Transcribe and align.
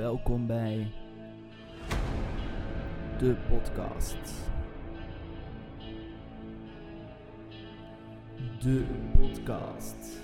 Welkom 0.00 0.46
bij 0.46 0.92
de 3.18 3.36
podcast. 3.48 4.48
De 8.60 8.84
podcast 9.18 10.20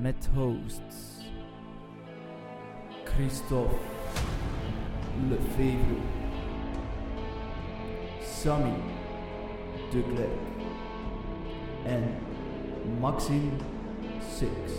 met 0.00 0.28
hosts 0.34 0.96
Christophe 3.04 3.76
Lefevre, 5.28 6.00
Sammy 8.22 8.74
de 9.90 10.02
Klerk 10.14 10.66
en 11.86 12.02
Maxime 13.00 13.52
Six. 14.36 14.72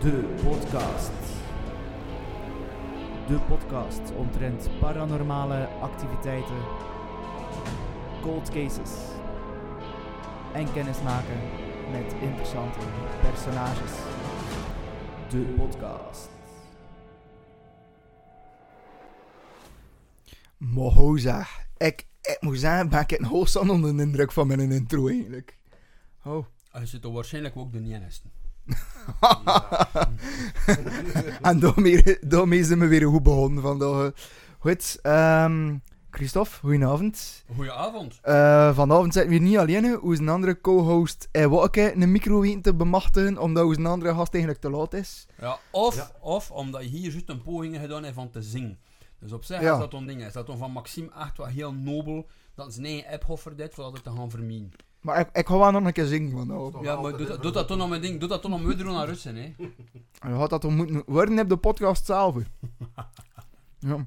De 0.00 0.34
podcast. 0.44 1.45
De 3.26 3.38
podcast 3.38 4.12
omtrent 4.16 4.70
paranormale 4.80 5.66
activiteiten, 5.66 6.56
cold 8.22 8.50
cases 8.50 8.90
en 10.52 10.72
kennismaken 10.72 11.40
met 11.90 12.14
interessante 12.20 12.78
personages. 13.20 13.92
De 15.30 15.54
podcast. 15.56 16.28
Mohoza. 20.56 21.46
Ik, 21.76 22.06
ik 22.20 22.38
moet 22.40 22.58
zeggen, 22.58 22.88
ben 22.88 23.00
ik 23.00 23.10
een 23.10 23.24
hoogstand 23.24 23.70
onder 23.70 23.96
de 23.96 24.02
indruk 24.02 24.32
van 24.32 24.46
mijn 24.46 24.72
intro 24.72 25.08
eigenlijk. 25.08 25.56
Oh. 26.24 26.46
Hij 26.70 26.86
zit 26.86 27.04
er 27.04 27.12
waarschijnlijk 27.12 27.56
ook 27.56 27.72
de 27.72 27.78
enigste. 27.78 28.28
en 31.42 31.58
daarmee, 31.60 32.18
daarmee 32.20 32.64
zijn 32.64 32.78
we 32.78 32.86
weer 32.86 33.06
goed 33.08 33.22
begonnen 33.22 33.62
vandaag. 33.62 34.10
Goed, 34.58 34.98
ehm 35.02 35.76
Christophe, 36.10 36.56
goedenavond. 36.60 37.44
Goedenavond. 37.54 38.18
Eh 38.22 38.74
vanavond 38.74 39.12
zitten 39.12 39.32
we 39.32 39.38
hier 39.38 39.48
niet 39.48 39.58
alleen. 39.58 39.94
Hoe 39.94 40.12
is 40.12 40.18
een 40.18 40.28
andere 40.28 40.60
co-host 40.60 41.28
eh, 41.32 41.44
Wakke 41.46 41.92
een 41.96 42.12
micro 42.12 42.40
weten 42.40 42.62
te 42.62 42.74
bemachtigen, 42.74 43.38
omdat 43.38 43.64
hoe 43.64 43.78
een 43.78 43.86
andere 43.86 44.14
gast 44.14 44.32
eigenlijk 44.32 44.62
te 44.62 44.70
laat 44.70 44.94
is. 44.94 45.26
Ja, 45.40 45.58
of, 45.70 45.94
Ja. 45.96 46.10
of 46.20 46.50
omdat 46.50 46.82
je 46.82 46.88
hier 46.88 47.10
juist 47.10 47.28
een 47.28 47.42
poging 47.42 47.76
gedaan 47.80 48.02
hebt 48.02 48.14
van 48.14 48.30
te 48.30 48.42
zingen. 48.42 48.78
Dus 49.20 49.32
op 49.32 49.44
zich 49.44 49.60
Ja. 49.60 49.72
is 49.72 49.78
dat 49.78 49.92
een 49.92 50.06
ding. 50.06 50.24
Is 50.24 50.32
dat 50.32 50.46
dan 50.46 50.58
van 50.58 50.70
Maxime 50.70 51.08
echt 51.20 51.36
wel 51.36 51.46
heel 51.46 51.72
nobel 51.72 52.26
dat 52.54 52.72
zijn 52.72 52.86
eigen 52.86 53.12
app 53.12 53.24
offert 53.28 53.58
dit 53.58 53.74
voordat 53.74 53.92
het 53.92 54.02
te 54.02 54.10
gaan 54.10 54.30
vermijden. 54.30 54.72
Maar 55.06 55.20
ik, 55.20 55.28
ik 55.32 55.46
ga 55.46 55.58
wel 55.58 55.70
nog 55.70 55.84
een 55.84 55.92
keer 55.92 56.04
zingen 56.06 56.30
vanavond. 56.30 56.72
Toch 56.72 56.82
Ja, 56.82 57.00
maar 57.00 57.16
doe, 57.16 57.26
dat- 57.26 57.42
doe 57.42 57.52
dat 57.52 57.68
toch 57.68 57.76
nog 57.76 57.88
mijn 57.88 58.00
ding. 58.00 58.20
Doe 58.20 58.28
dat 58.28 58.42
toch 58.42 58.50
nog 58.50 58.62
met 58.62 58.78
doen 58.78 58.92
naar 58.92 59.06
Russen, 59.06 59.36
hè. 59.36 59.54
Je 60.28 60.34
had 60.34 60.50
dat 60.50 60.60
toch 60.60 60.70
moeten 60.72 61.02
worden 61.06 61.38
op 61.38 61.48
de 61.48 61.56
podcast 61.56 62.06
zelf. 62.06 62.34
ja. 63.78 64.06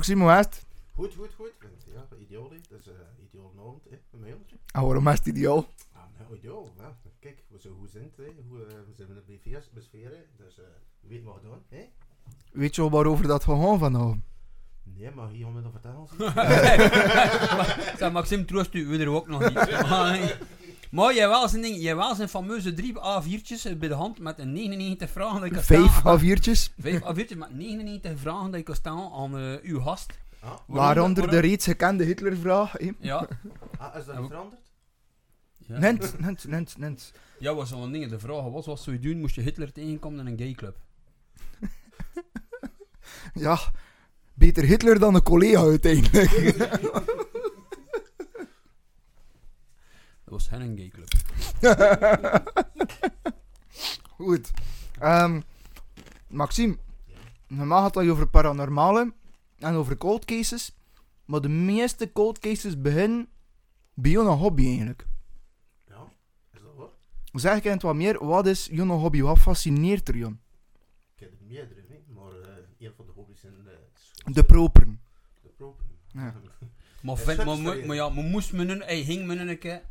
Is 0.00 0.06
het? 0.06 0.66
Goed, 0.94 1.14
goed, 1.14 1.30
goed. 1.36 1.52
Ja, 1.92 2.06
hè. 2.50 2.56
Dat 2.68 2.78
is 2.80 2.86
uh, 2.86 2.92
ideaal 3.28 3.52
avond, 3.58 3.84
hè. 3.90 3.96
Een 4.10 4.20
mailtje. 4.20 4.56
En 4.72 4.82
waarom 4.82 5.08
is 5.08 5.18
het 5.18 5.26
ideaal? 5.26 5.66
Ah, 5.92 6.02
nou, 6.18 6.36
ideaal, 6.38 6.68
ja. 6.78 6.96
Kijk, 7.18 7.42
we 7.48 7.58
zijn 7.58 7.74
goed 7.80 7.90
zin, 7.90 8.12
hè. 8.16 8.24
Hoe, 8.48 8.58
eh, 8.64 8.66
we 8.66 8.92
zijn 8.94 9.08
in 9.08 9.14
de 9.14 9.22
BVS 9.26 9.70
besferen, 9.70 10.24
dus 10.36 10.58
eh 10.58 10.64
we 11.00 11.08
weten 11.08 11.24
wat 11.26 11.34
we 11.42 11.48
doen, 11.48 11.62
hè. 11.68 11.88
Weet 12.52 12.74
je 12.74 12.82
al 12.82 12.90
waarover 12.90 13.26
dat 13.26 13.44
gaat 13.44 13.78
vanavond? 13.78 14.22
Nee, 15.00 15.10
maar 15.14 15.28
hier 15.28 15.46
dat 15.62 15.72
vertellen. 15.72 16.08
Zeg, 17.98 18.12
Maxime, 18.12 18.44
troost 18.44 18.74
u, 18.74 18.86
we 18.86 18.98
er 18.98 19.08
ook 19.08 19.28
nog 19.28 19.40
niet. 19.40 19.54
Maar, 19.88 20.38
maar 20.90 21.14
jij 21.14 21.28
wel 21.28 21.48
zijn 21.48 21.62
ding, 21.62 21.76
jij 21.82 21.96
wel 21.96 22.14
zijn 22.14 22.28
fameuze 22.28 22.74
drie 22.74 22.94
A4'tjes 22.94 23.78
bij 23.78 23.88
de 23.88 23.94
hand 23.94 24.18
met 24.18 24.38
een 24.38 24.52
99 24.52 25.10
vragen 25.10 25.34
dat 25.34 25.44
ik 25.44 25.52
kan 25.52 25.62
Vijf 25.62 25.96
stellen. 25.96 26.20
A4'tjes, 26.20 26.74
Vijf 26.78 27.02
A4'tjes 27.02 27.38
met 27.38 27.54
99 27.54 28.18
vragen 28.18 28.50
dat 28.50 28.60
ik 28.60 28.74
stellen 28.74 29.12
aan 29.12 29.38
eh, 29.38 29.62
uw 29.62 29.80
gast. 29.80 30.18
Ah, 30.40 30.52
waaronder 30.66 31.30
de 31.30 31.38
reeds 31.38 31.64
gekende 31.64 32.04
Hitlervraag. 32.04 32.72
hè. 32.72 32.90
Ja. 32.98 33.28
ah 33.78 33.96
is 33.96 34.04
dat 34.04 34.18
niet 34.18 34.28
veranderd? 34.28 34.60
Ja. 35.58 35.78
Nent, 35.78 36.20
nent, 36.20 36.48
nent, 36.48 36.78
nent. 36.78 37.12
Ja, 37.38 37.54
was 37.54 37.68
zo'n 37.68 37.92
ding. 37.92 38.08
De 38.10 38.18
vraag 38.18 38.44
was, 38.44 38.66
wat 38.66 38.80
zou 38.80 38.96
je 38.96 39.02
doen 39.02 39.20
moest 39.20 39.34
je 39.34 39.40
Hitler 39.40 39.72
tegenkomen 39.72 40.26
in 40.26 40.32
een 40.32 40.38
gayclub? 40.38 40.76
Ja, 43.34 43.58
beter 44.40 44.64
Hitler 44.64 44.98
dan 44.98 45.14
een 45.14 45.22
collega 45.22 45.60
uiteindelijk. 45.60 46.30
Dat 50.24 50.38
was 50.38 50.50
hen 50.50 50.60
een 50.60 50.76
gayclub. 50.76 51.08
Goed. 54.16 54.50
Ehm, 54.98 55.40
Maxime, 56.28 56.76
normaal 57.46 57.82
gaat 57.82 57.94
het 57.94 58.08
over 58.08 58.28
paranormale 58.28 59.12
en 59.58 59.74
over 59.74 59.96
cold 59.96 60.24
cases. 60.24 60.76
Maar 61.24 61.40
de 61.40 61.48
meeste 61.48 62.12
cold 62.12 62.38
cases 62.38 62.80
beginnen 62.80 63.28
bij 63.94 64.10
jouw 64.10 64.36
hobby 64.36 64.66
eigenlijk. 64.66 65.06
Ja, 65.88 66.12
is 66.52 66.60
dat 66.62 66.74
waar? 66.76 66.88
Zeg 67.32 67.56
ik 67.56 67.64
het 67.64 67.82
wat 67.82 67.94
meer, 67.94 68.24
wat 68.24 68.46
is 68.46 68.68
jouw 68.72 68.86
hobby? 68.86 69.20
Wat 69.20 69.38
fascineert 69.38 70.08
er, 70.08 70.16
Jon? 70.16 70.40
Ik 71.14 71.20
heb 71.20 71.32
er 71.32 71.46
meerdere, 71.46 71.80
hè. 71.88 72.00
Maar 72.14 72.32
eh 72.32 72.60
een 72.80 72.92
van 72.96 73.06
de 73.06 73.12
hobby's 73.12 73.40
zijn 73.40 73.54
eh, 73.66 73.72
De 74.32 74.44
properen. 74.44 75.00
de 75.42 75.48
propen. 75.56 75.84
Ja. 76.12 76.34
Maar, 77.02 77.16
Ja, 77.16 77.22
vind, 77.24 77.44
maar, 77.44 77.86
maar, 77.86 77.96
ja, 77.96 78.08
maar 78.08 78.24
moest 78.24 78.52
me 78.52 78.64
nu, 78.64 78.82
hij 78.82 78.96
hing 78.98 79.26
me 79.26 79.34
nu 79.34 79.50
een 79.50 79.58
keer, 79.58 79.82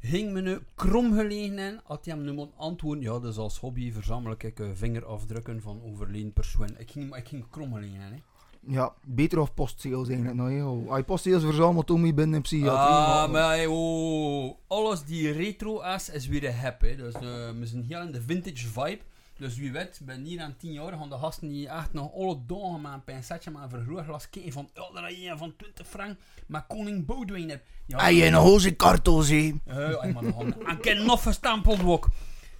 hing 0.00 0.32
me 0.32 0.40
nu 0.40 0.58
krom 0.74 1.12
gelegen 1.14 1.58
in, 1.58 1.80
had 1.84 2.04
hij 2.04 2.14
hem 2.14 2.24
nu 2.24 2.32
moeten 2.32 2.58
antwoorden, 2.58 3.04
ja, 3.04 3.18
dus 3.18 3.36
als 3.36 3.58
hobby 3.58 3.92
verzamel 3.92 4.32
ik 4.38 4.60
eh, 4.60 4.66
vingerafdrukken 4.74 5.62
van 5.62 5.80
overleden 5.84 6.32
personen. 6.32 6.80
Ik 6.80 6.90
ging, 6.90 7.16
ik 7.16 7.28
ging 7.28 7.44
krom 7.50 7.74
gelegen 7.74 7.94
in, 7.94 8.00
hè. 8.00 8.18
Ja, 8.66 8.92
beter 9.06 9.38
of 9.38 9.54
postzegels 9.54 10.08
eigenlijk. 10.08 10.36
Nou, 10.36 10.52
joh. 10.56 10.88
Als 10.88 10.98
je 10.98 11.04
postzegels 11.04 11.42
verzamelt, 11.44 11.90
om 11.90 12.06
je 12.06 12.14
binnen 12.14 12.34
in 12.36 12.42
psychiatrie. 12.42 12.94
Ah, 12.94 13.08
maar- 13.08 13.30
maar 13.30 13.48
hey, 13.56 13.66
oh, 13.66 14.54
alles 14.66 15.04
die 15.04 15.30
retro 15.32 15.80
is, 15.82 16.08
is 16.08 16.26
weer 16.26 16.44
een 16.44 16.54
hap, 16.56 16.80
hè. 16.80 16.96
Dus 16.96 17.14
eh, 17.14 17.20
we 17.58 17.60
zijn 17.66 17.84
heel 17.84 18.00
in 18.00 18.12
de 18.12 18.22
vintage 18.22 18.66
vibe. 18.68 18.98
Dus 19.38 19.56
wie 19.56 19.72
weet, 19.72 20.00
ben 20.04 20.24
hier 20.24 20.40
aan 20.40 20.56
10 20.56 20.72
jaar 20.72 20.92
gaan 20.92 21.08
de 21.08 21.18
gasten 21.18 21.48
die 21.48 21.68
echt 21.68 21.92
nog 21.92 22.14
alle 22.14 22.38
dagen 22.46 22.80
met 22.80 22.92
een 22.92 23.04
pincetje 23.04 23.50
met 23.50 23.62
een 23.62 23.68
vergrootglas 23.68 24.30
kijken 24.30 24.52
van, 24.52 24.68
ja, 24.94 25.08
is 25.08 25.26
een 25.28 25.38
van 25.38 25.56
20 25.56 25.86
frank, 25.86 26.18
maar 26.46 26.66
koning 26.66 27.06
Boudewijn 27.06 27.48
heb. 27.48 27.62
Ja, 27.86 28.04
Heb 28.04 28.12
je 28.14 28.26
een 28.26 28.34
hoze 28.34 28.70
kartels, 28.70 29.28
hè? 29.28 29.52
Eh, 29.64 30.00
hey, 30.00 30.12
maar 30.12 30.22
dat 30.22 30.34
gaat, 30.34 30.62
en 30.66 30.80
ken 30.80 31.04
nog 31.06 31.22
gestempeld 31.22 31.84
ook. 31.84 32.08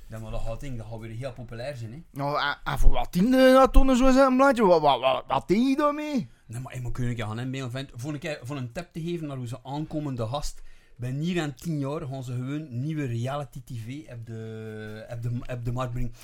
Ja, 0.08 0.18
maar 0.18 0.30
dat 0.30 0.42
gaat, 0.46 0.60
ding, 0.60 0.76
dat 0.76 0.86
gaat 0.90 0.98
weer 0.98 1.10
heel 1.10 1.32
populair 1.32 1.76
zijn, 1.76 1.92
hè. 1.92 2.02
Nou, 2.10 2.40
en, 2.40 2.58
en 2.64 2.78
voor 2.78 2.91
wat 2.91 3.12
tien 3.12 3.34
eh, 3.34 3.52
dat 3.52 3.72
tonnen 3.72 3.96
zo 3.96 4.12
zijn, 4.12 4.36
blaadje, 4.36 4.64
wat, 4.64 4.80
wat, 4.80 5.00
wat, 5.00 5.24
wat 5.26 5.48
deed 5.48 5.68
je 5.68 5.76
daarmee? 5.76 6.28
Nee, 6.46 6.60
maar 6.60 6.74
ik 6.74 6.82
moet 6.82 6.92
kun 6.92 7.08
je 7.08 7.16
gaan 7.16 7.38
inbeelden, 7.38 7.70
vent. 7.70 7.91
Voor 7.94 8.12
een, 8.12 8.18
keer, 8.18 8.38
voor 8.42 8.56
een 8.56 8.72
tip 8.72 8.88
te 8.92 9.00
geven 9.00 9.26
naar 9.26 9.38
onze 9.38 9.60
aankomende 9.62 10.26
gast. 10.26 10.62
Bij 10.96 11.10
hier 11.10 11.42
aan 11.42 11.54
10 11.54 11.78
jaar 11.78 12.06
gaan 12.06 12.24
ze 12.24 12.32
gewoon 12.32 12.80
nieuwe 12.80 13.04
reality 13.04 13.62
tv 13.64 14.12
op 14.12 14.26
de, 14.26 15.06
op 15.10 15.22
de, 15.22 15.41
op 15.52 15.64
de 15.64 15.72
markt 15.72 15.92
brengen. 15.92 16.14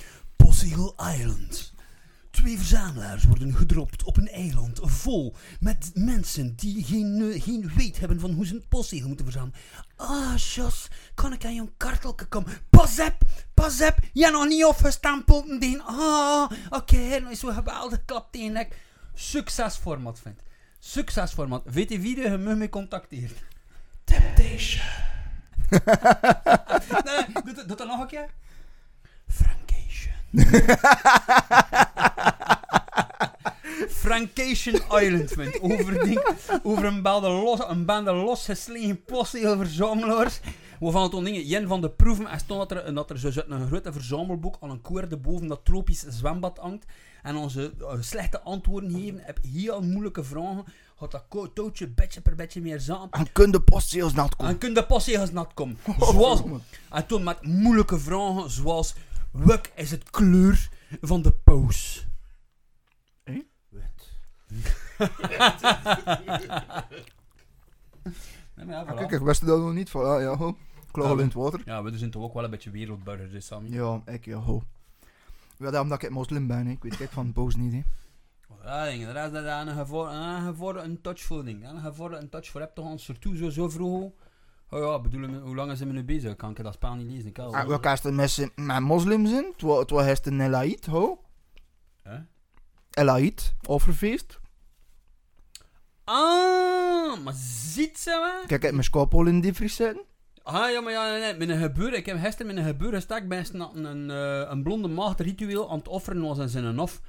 Possible 0.45 0.93
Island. 1.17 1.73
Twee 2.31 2.57
verzamelaars 2.57 3.23
worden 3.23 3.55
gedropt 3.55 4.03
op 4.03 4.17
een 4.17 4.27
eiland 4.29 4.79
vol 4.83 5.35
met 5.59 5.91
mensen 5.93 6.55
die 6.55 6.83
geen, 6.83 7.41
geen 7.41 7.71
weet 7.75 7.99
hebben 7.99 8.19
van 8.19 8.31
hoe 8.31 8.45
ze 8.45 8.53
een 8.53 8.67
postzegel 8.69 9.07
moeten 9.07 9.25
verzamelen. 9.25 9.55
Ah, 9.95 10.37
Jos, 10.37 10.87
kan 11.13 11.33
ik 11.33 11.45
aan 11.45 11.53
je 11.55 11.71
kartelke 11.77 12.25
komen? 12.25 12.51
Pas 12.69 12.99
op, 12.99 13.17
pas 13.53 13.81
op, 13.81 13.95
je 14.13 14.21
hebt 14.23 14.33
nog 14.35 14.47
niet 14.47 14.65
opgestempeld 14.65 15.49
en 15.49 15.59
ding. 15.59 15.81
Ah, 15.85 16.51
oké, 16.69 16.97
nou 17.19 17.29
is 17.31 17.39
zo 17.39 17.51
geweldig 17.53 18.05
klap 18.05 18.31
tegen 18.31 18.51
nek. 18.51 18.75
Succesformat 19.13 20.19
vindt. 20.19 20.41
Succesformat. 20.79 21.61
Weet 21.65 21.89
je 21.89 21.99
wie 21.99 22.19
je 22.21 22.29
me 22.37 22.55
mee 22.55 22.69
contacteert? 22.69 23.43
Temptation. 24.03 24.85
nee, 27.05 27.25
doe, 27.43 27.53
dat- 27.53 27.67
doe 27.67 27.77
dat 27.77 27.87
nog 27.87 27.99
een 27.99 28.07
keer. 28.07 28.29
Frankation. 33.89 34.75
Island, 35.01 35.31
vindt. 35.31 35.61
Over, 35.61 36.03
ding, 36.03 36.35
over 36.63 36.85
een 36.85 37.01
bende, 37.01 37.29
los, 37.29 37.59
een 37.67 37.85
bende 37.85 38.11
losgeslegen 38.11 39.03
postzegelverzamelaars. 39.03 40.39
Waarvan 40.79 41.03
het 41.03 41.13
ondingen, 41.13 41.45
Jen 41.47 41.67
van 41.67 41.81
de 41.81 41.89
proeven, 41.89 42.29
er 42.29 42.39
stond 42.39 42.69
dat 42.69 42.83
er, 42.83 42.93
dat 42.93 43.09
er 43.09 43.19
zo 43.19 43.31
een 43.47 43.67
grote 43.67 43.93
verzamelboek 43.93 44.57
aan 44.59 44.69
een 44.69 44.81
koerde 44.81 45.17
boven 45.17 45.47
dat 45.47 45.65
tropisch 45.65 46.03
zwembad 46.07 46.57
hangt. 46.57 46.85
En 47.23 47.35
onze 47.35 47.73
eh, 47.79 47.93
slechte 47.99 48.41
antwoorden 48.41 48.91
geven, 48.91 49.19
heb 49.23 49.39
heel 49.53 49.81
moeilijke 49.81 50.23
vragen. 50.23 50.63
Gaat 50.95 51.11
dat 51.11 51.49
touwtje 51.53 51.87
beetje 51.87 52.21
per 52.21 52.35
beetje 52.35 52.61
meer 52.61 52.79
zaam. 52.79 53.07
En 53.11 53.31
kun 53.31 53.51
de 53.51 53.61
postzegels 53.61 54.13
nat 54.13 54.35
komen. 54.35 54.53
En 54.53 54.59
kun 54.59 54.73
de 54.73 54.85
postzegels 54.85 55.31
nat 55.31 55.53
komen. 55.53 55.77
Zoals, 56.11 56.41
en 56.89 57.05
toen 57.05 57.23
met 57.23 57.45
moeilijke 57.45 57.99
vragen, 57.99 58.49
zoals... 58.49 58.93
Wat 59.31 59.69
is 59.75 59.91
het 59.91 60.09
kleur 60.09 60.69
van 61.01 61.21
de 61.21 61.31
paus? 61.31 62.07
Wet. 63.69 64.11
Nee, 68.55 68.65
maar 68.65 68.75
ja, 68.75 68.81
Ah, 68.81 68.89
voilà. 68.91 68.95
kijk, 68.97 69.11
ik 69.11 69.19
wist 69.19 69.45
dat 69.45 69.59
nog 69.59 69.73
niet. 69.73 69.89
Van, 69.89 70.05
ah, 70.05 70.21
ja, 70.21 70.35
ho. 70.37 70.57
Klagen 70.91 71.19
in 71.19 71.25
het 71.25 71.33
water. 71.33 71.61
Ja, 71.65 71.83
we 71.83 71.97
zijn 71.97 72.11
toch 72.11 72.23
ook 72.23 72.33
wel 72.33 72.43
een 72.43 72.49
beetje 72.49 72.69
wereldburgers, 72.71 73.31
dus, 73.31 73.45
Sammy. 73.45 73.69
Ja, 73.69 74.01
ik 74.05 74.25
ja, 74.25 74.37
ho. 74.37 74.61
Ja, 75.57 75.71
dat 75.71 75.81
omdat 75.81 76.03
ik 76.03 76.09
moslim 76.09 76.47
ben, 76.47 76.65
hè. 76.65 76.71
ik 76.71 76.83
weet 76.83 76.97
kijk 76.97 77.11
van 77.11 77.25
het 77.25 77.33
boos 77.33 77.55
niet. 77.55 77.73
Hè. 77.73 77.81
Ja, 78.63 79.11
rest 79.11 79.33
dat 79.33 79.43
je 79.43 79.49
een 79.49 79.75
gevoel, 79.75 80.11
een 80.11 80.41
gevoel 80.41 80.77
een 80.77 81.01
touch 81.01 81.21
voor 81.21 81.45
ding. 81.45 81.67
Een 81.67 81.79
gevoel 81.79 82.17
een 82.17 82.29
touch 82.29 82.47
voor 82.49 82.61
hebt 82.61 82.75
toch 82.75 82.85
ons 82.85 83.03
surtout 83.03 83.37
zo, 83.37 83.49
zo 83.49 83.69
vroeg. 83.69 84.11
Oh 84.73 84.79
ja, 84.79 84.99
bedoel, 84.99 85.33
hoe 85.39 85.55
lang 85.55 85.77
zijn 85.77 85.89
we 85.89 85.95
nu 85.95 86.03
bezig? 86.03 86.35
Kan 86.35 86.49
ik 86.49 86.63
dat 86.63 86.73
spel 86.73 86.93
niet 86.95 87.11
lezen? 87.11 87.27
Ik 87.27 87.33
kan 87.33 87.53
Ah, 87.53 87.67
Welke 87.67 87.89
is 87.91 88.01
het 88.03 88.13
met, 88.13 88.51
met 88.55 88.79
moslims 88.79 89.31
in? 89.31 89.45
Het 89.51 89.61
wa- 89.61 89.79
Het 89.79 89.89
was 89.89 90.05
eerst 90.05 90.25
een 90.25 90.41
Elaid, 90.41 90.85
ho. 90.85 91.21
Hè? 92.03 92.17
Elaid, 92.91 93.53
offerfeest. 93.67 94.39
Ah, 96.03 97.23
maar 97.23 97.33
ziet 97.35 97.97
ze 97.99 98.09
me? 98.09 98.39
Kijk, 98.47 98.51
ik 98.51 98.61
heb 98.61 98.71
mijn 98.71 98.83
skapel 98.83 99.25
in 99.25 99.41
die 99.41 99.53
vries 99.53 99.75
zitten. 99.75 100.03
Ah 100.43 100.71
ja, 100.71 100.81
maar 100.81 100.91
ja, 100.91 101.11
nee, 101.11 101.19
nee. 101.33 101.47
Mijn 101.47 101.59
gebeuren, 101.61 101.97
ik 101.97 102.05
heb 102.05 102.19
gisteren 102.19 102.53
mijn 102.53 102.67
gebeuren 102.67 102.99
gestak 102.99 103.27
bij 103.27 103.45
een, 103.51 103.85
een, 103.85 104.09
eh, 104.09 104.49
een 104.51 104.63
blonde 104.63 104.87
maagd 104.87 105.19
ritueel 105.19 105.69
aan 105.71 105.77
het 105.77 105.87
offeren 105.87 106.21
was 106.21 106.37
in 106.37 106.49
zijn 106.49 106.77
hof. 106.77 107.01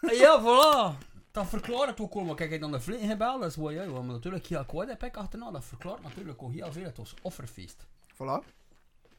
ja, 0.22 0.40
voilà. 0.42 1.07
Dat 1.38 1.48
verklaart 1.48 1.88
het 1.88 2.00
ook 2.00 2.14
al. 2.14 2.24
Maar 2.24 2.34
kijk, 2.34 2.50
ik 2.50 2.60
dan 2.60 2.72
de 2.72 2.80
vliegen 2.80 3.08
gebeld, 3.08 3.40
dat 3.40 3.50
is 3.50 3.56
wel 3.56 3.72
jij. 3.72 3.86
Maar 3.86 4.02
natuurlijk 4.02 4.46
heel 4.46 4.64
ik 5.00 5.16
achterna. 5.16 5.50
Dat 5.50 5.64
verklaart 5.64 6.02
natuurlijk 6.02 6.42
ook 6.42 6.52
heel 6.52 6.72
veel. 6.72 6.84
Het 6.84 6.96
was 6.96 7.14
offerfeest. 7.22 7.86
Voilà. 8.14 8.44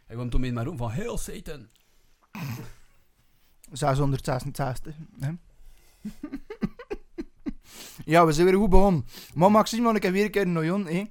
Hij 0.06 0.16
kwam 0.16 0.30
toen 0.30 0.42
met 0.42 0.54
mij 0.54 0.64
roem 0.64 0.78
van 0.78 0.92
heel 0.92 1.18
Satan. 1.18 1.68
666. 3.72 4.96
Hè? 5.20 5.32
ja, 8.14 8.26
we 8.26 8.32
zijn 8.32 8.48
weer 8.48 8.56
goed 8.56 8.70
begonnen. 8.70 9.06
Maar 9.34 9.52
Maxime, 9.52 9.84
want 9.84 9.98
ik 9.98 10.04
heb 10.04 10.14
weer 10.14 10.26
een 10.26 10.32
keer 10.32 10.42
een 10.42 10.52
nojon, 10.52 10.86
hè. 10.86 11.02
Mhm. 11.02 11.06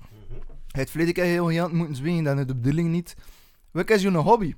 Het 0.70 0.90
verleden 0.90 1.14
keer 1.14 1.24
heel 1.24 1.48
heel 1.48 1.68
moeten 1.68 1.96
zwingen, 1.96 2.24
dan 2.24 2.38
is 2.38 2.46
de 2.46 2.54
bedoeling 2.54 2.88
niet. 2.88 3.16
Wat 3.70 3.90
is 3.90 4.02
jouw 4.02 4.22
hobby? 4.22 4.54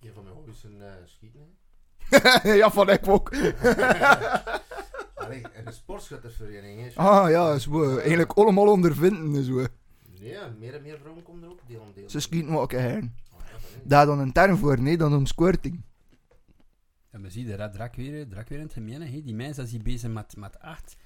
Een 0.00 0.12
van 0.14 0.22
mijn 0.22 0.34
hobby's 0.34 0.56
is 0.56 0.62
een 0.62 0.82
eh, 0.82 0.92
schieten. 1.04 1.58
ja, 2.58 2.70
van 2.70 2.90
ik 2.90 3.08
ook. 3.08 3.34
Allee, 5.30 5.48
en 5.48 5.66
een 5.66 5.72
sportschuttersvereniging 5.72 6.86
is. 6.86 6.96
Ah 6.96 7.30
ja, 7.30 7.52
is 7.52 7.66
wel 7.66 7.98
eigenlijk 7.98 8.32
allemaal 8.32 8.68
ondervinden. 8.68 9.34
en 9.34 9.44
Zo. 9.44 9.66
Nee, 10.20 10.36
meer 10.58 10.74
en 10.74 10.82
meer 10.82 10.98
vrouwen 10.98 11.22
komen 11.22 11.42
er 11.42 11.50
ook 11.50 11.60
deel 11.66 11.82
aan 11.82 11.92
deel. 11.94 12.10
Ze 12.10 12.20
schieten 12.20 12.52
wat 12.52 12.70
heen. 12.70 13.14
Ah, 13.32 13.40
ja. 13.46 13.80
Daar 13.84 14.06
dan 14.06 14.18
een 14.18 14.32
term 14.32 14.56
voor, 14.56 14.80
nee, 14.80 14.96
dan 14.96 15.14
om 15.14 15.26
squirting. 15.26 15.82
En 17.10 17.22
we 17.22 17.30
zien 17.30 17.46
de 17.46 17.68
drak 17.72 17.94
weer, 17.94 18.28
drak 18.28 18.48
weer 18.48 18.58
in 18.58 18.64
het 18.64 18.72
gemeen. 18.72 19.02
hè. 19.02 19.22
Die 19.22 19.34
mensen 19.34 19.66
hier 19.66 19.82
bezig 19.82 20.10
met, 20.10 20.36
met 20.36 20.56
echt 20.56 20.96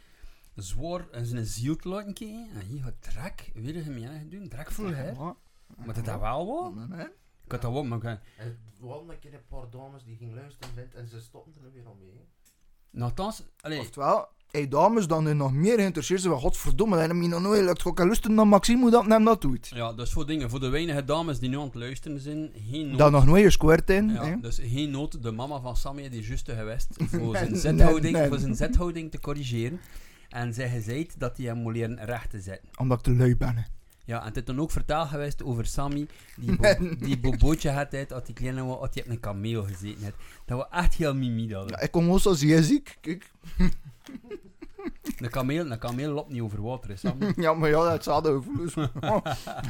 zwaar 0.55 1.11
en 1.11 1.27
zijn 1.27 1.47
ziel 1.47 1.77
te 1.77 1.89
laten 1.89 2.15
kijken. 2.15 2.49
En 2.55 2.67
hier 2.67 2.83
gaat 2.83 3.03
drak 3.03 3.51
weer 3.55 3.77
een 3.77 3.83
gemeen 3.83 4.29
doen. 4.29 4.49
Drak 4.49 4.71
vol 4.71 4.87
hè. 4.87 5.11
Ja. 5.11 5.37
Maar 5.77 5.95
dat 5.95 6.05
dat 6.05 6.21
wel 6.21 6.47
wel. 6.47 6.99
Ik 7.45 7.53
had 7.53 7.63
dat 7.63 7.73
wel, 7.73 7.85
maar 7.85 8.23
En 8.37 8.59
hadden 8.81 9.11
een 9.11 9.19
keer 9.19 9.35
een 9.35 9.47
paar 9.49 9.71
dames 9.71 10.05
die 10.05 10.17
gingen 10.17 10.35
luisteren 10.35 10.75
vindt, 10.75 10.95
en 10.95 11.09
ze 11.09 11.21
stopten 11.21 11.65
er 11.65 11.73
weer 11.73 11.87
al 11.87 11.97
mee. 12.01 12.29
Nogthans, 12.95 13.43
allee, 13.61 13.81
Oftewel, 13.81 14.29
hey 14.51 14.69
dames, 14.69 15.07
dan 15.07 15.37
nog 15.37 15.53
meer 15.53 15.79
geïnteresseerd 15.79 16.21
zijn 16.21 16.33
van 16.33 16.43
godverdomme, 16.43 16.97
dat 16.97 17.07
heb 17.07 17.17
je 17.17 17.29
nog 17.29 17.41
nooit 17.41 17.63
lukt. 17.63 17.85
Ik 17.87 17.99
luisteren 17.99 18.37
naar 18.37 18.47
Maxime 18.47 18.81
hoe 18.81 18.91
dat 18.91 19.07
hem 19.07 19.25
dat 19.25 19.41
doet. 19.41 19.71
ja, 19.75 19.93
dus 19.93 20.13
voor 20.13 20.27
dingen, 20.27 20.51
voor 20.51 20.61
de 20.61 20.69
weinige 20.69 21.05
dames 21.05 21.39
die 21.39 21.49
nu 21.49 21.59
aan 21.59 21.65
het 21.65 21.75
luisteren 21.75 22.21
zijn, 22.21 22.51
geen 22.69 22.89
nood. 22.89 22.99
Dat 22.99 23.11
nog 23.11 23.27
nooit 23.27 23.45
gesquared 23.45 23.91
in. 23.91 24.09
ja, 24.09 24.25
hè. 24.25 24.41
dus 24.41 24.61
geen 24.63 24.91
nood, 24.91 25.23
de 25.23 25.31
mama 25.31 25.61
van 25.61 25.77
Sammy 25.77 26.09
die 26.09 26.21
is 26.21 26.29
juist 26.29 26.51
geweest 26.51 26.89
voor 27.11 27.37
zijn 27.37 27.57
zethouding, 27.57 28.17
nee. 28.17 28.29
voor 28.29 28.39
zijn 28.39 28.55
zethouding 28.55 29.11
te 29.11 29.21
corrigeren. 29.21 29.81
En 30.29 30.55
zij 30.55 30.81
zei 30.83 31.09
dat 31.19 31.37
hij 31.37 31.47
hem 31.47 31.57
moet 31.59 31.73
leren 31.73 32.05
recht 32.05 32.31
te 32.31 32.41
zetten. 32.41 32.69
Omdat 32.77 32.99
ik 32.99 33.05
te 33.05 33.15
lui 33.15 33.37
ben. 33.37 33.57
hè. 33.57 33.63
Ja, 34.05 34.21
en 34.21 34.27
het 34.27 34.37
is 34.37 34.45
dan 34.45 34.61
ook 34.61 34.71
vertaal 34.71 35.07
geweest 35.07 35.43
over 35.45 35.67
Sammy, 35.67 36.07
die, 36.37 36.57
bo 36.61 36.75
die 36.99 37.19
bobootje 37.19 37.71
had 37.71 37.95
uit, 37.95 38.13
als 38.13 38.25
die 38.25 38.35
kleine 38.35 38.65
was, 38.65 38.79
als 38.79 38.89
hij 38.93 39.03
op 39.03 39.09
een 39.09 39.21
kameel 39.21 39.63
gezeten 39.65 40.05
had. 40.05 40.13
Dat 40.47 40.59
was 40.59 40.67
echt 40.83 40.95
heel 40.95 41.15
mimi 41.15 41.47
dat. 41.49 41.71
Ja, 41.71 41.81
ik 41.81 41.91
kom 41.91 42.11
ook 42.11 42.21
zo 42.21 42.33
zeer 42.33 42.63
ziek. 42.63 42.97
Kijk. 43.01 43.31
Een 45.19 45.31
kameel, 45.31 45.71
een 45.71 45.79
kameel 45.79 46.13
loopt 46.13 46.31
niet 46.31 46.41
over 46.41 46.63
water, 46.63 46.91
hè, 46.91 46.97
Sammy. 46.97 47.33
Ja, 47.45 47.55
maar 47.55 47.69
ja, 47.71 47.91
dat 47.91 48.03
zou 48.05 48.25
gevoelens. 48.43 48.75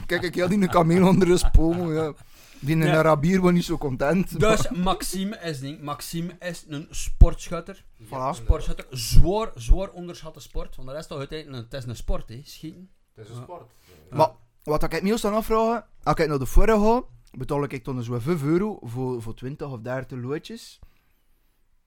Kijk, 0.06 0.22
ik 0.22 0.38
had 0.40 0.48
die 0.50 0.62
een 0.62 0.68
kameel 0.68 1.06
onder 1.08 1.28
de 1.28 1.36
spoom. 1.36 1.92
Ja. 1.92 2.12
Die 2.60 2.74
een 2.76 2.82
Ja. 2.86 2.98
Arabier 2.98 3.40
was 3.40 3.52
niet 3.52 3.64
zo 3.64 3.78
content. 3.78 4.40
Dus 4.40 4.70
Maxime 4.70 5.38
is, 5.38 5.60
ding, 5.60 5.80
Maxime 5.82 6.36
is 6.40 6.64
een 6.68 6.86
sportschutter. 6.90 7.84
Voilà. 8.04 8.30
Sportschutter, 8.30 8.86
zwaar, 8.90 9.50
zwaar 9.54 9.90
onderschatte 9.90 10.40
sport. 10.40 10.76
Want 10.76 10.88
de 10.88 10.94
rest 10.94 11.10
is 11.10 11.16
uiteindelijk, 11.16 11.64
het 11.72 11.82
is 11.82 11.88
een 11.88 11.96
sport, 11.96 12.28
hè, 12.28 12.40
schieten. 12.44 12.90
Het 13.14 13.24
is 13.24 13.30
een 13.30 13.36
Ja. 13.36 13.42
sport. 13.42 13.70
Maar 14.10 14.30
wat 14.62 14.82
ik 14.82 15.02
me 15.02 15.22
aan 15.22 15.34
afvragen, 15.34 15.86
als 16.02 16.18
ik 16.18 16.28
naar 16.28 16.38
de 16.38 16.46
vorige 16.46 16.78
ga, 16.78 17.02
betaal 17.38 17.64
ik 17.64 17.84
dan 17.84 18.02
zo'n 18.02 18.20
5 18.20 18.42
euro 18.42 18.78
voor, 18.80 19.22
voor 19.22 19.34
20 19.34 19.70
of 19.70 19.80
30 19.80 20.18
loodjes. 20.18 20.78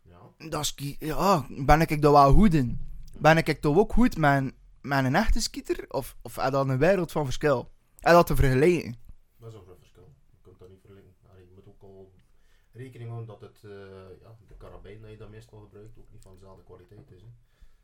Ja. 0.02 0.50
Dat 0.50 0.62
is, 0.62 0.96
ja, 1.00 1.46
ben 1.50 1.82
ik 1.82 2.02
daar 2.02 2.12
wel 2.12 2.34
goed 2.34 2.54
in? 2.54 2.80
Ben 3.20 3.38
ik 3.38 3.62
toch 3.62 3.78
ook 3.78 3.94
goed 3.94 4.18
met 4.18 4.38
een, 4.38 4.56
met 4.82 5.06
een 5.06 5.16
echte 5.16 5.42
skieter? 5.42 5.86
Of, 5.90 6.18
of 6.22 6.38
is 6.38 6.52
dat 6.52 6.70
een 6.70 6.78
wereld 6.78 7.12
van 7.12 7.26
verschil? 7.26 7.72
En 8.00 8.14
dat 8.14 8.28
te 8.28 8.36
vergelijken? 8.36 8.96
Dat 9.38 9.52
is 9.52 9.58
ook 9.58 9.68
een 9.68 9.78
verschil. 9.78 10.14
Je 10.30 10.38
kunt 10.42 10.60
dat 10.60 10.70
niet. 10.70 10.86
Allee, 11.32 11.46
je 11.46 11.52
moet 11.56 11.68
ook 11.68 11.82
al 11.82 12.14
rekening 12.72 13.10
houden 13.10 13.28
dat 13.28 13.42
het, 13.42 13.64
eh, 13.64 13.72
ja, 14.22 14.38
de 14.48 14.56
karabijn 14.58 15.02
dat 15.02 15.10
je 15.10 15.18
dan 15.18 15.30
meestal 15.30 15.60
gebruikt 15.60 15.98
ook 15.98 16.12
niet 16.12 16.22
van 16.22 16.34
dezelfde 16.34 16.64
kwaliteit 16.64 17.12
is. 17.12 17.22
Hè. 17.22 17.28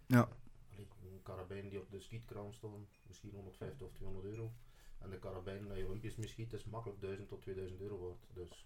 Ja. 0.05 0.27
Allee, 0.71 0.87
een 1.01 1.21
karabijn 1.23 1.69
die 1.69 1.79
op 1.79 1.91
de 1.91 1.99
schietkraam 1.99 2.53
staat, 2.53 2.69
misschien 3.13 3.31
150 3.33 3.87
of 3.87 3.93
200 3.93 4.25
euro. 4.25 4.53
En 4.97 5.09
de 5.09 5.19
karabijn 5.19 5.67
dat 5.67 5.77
je 5.77 5.87
wimpjes 5.87 6.15
mee 6.15 6.27
schiet, 6.27 6.53
is 6.53 6.63
makkelijk 6.63 7.01
1000 7.01 7.27
tot 7.27 7.41
2000 7.41 7.81
euro 7.81 7.99
waard. 7.99 8.25
Dus 8.33 8.65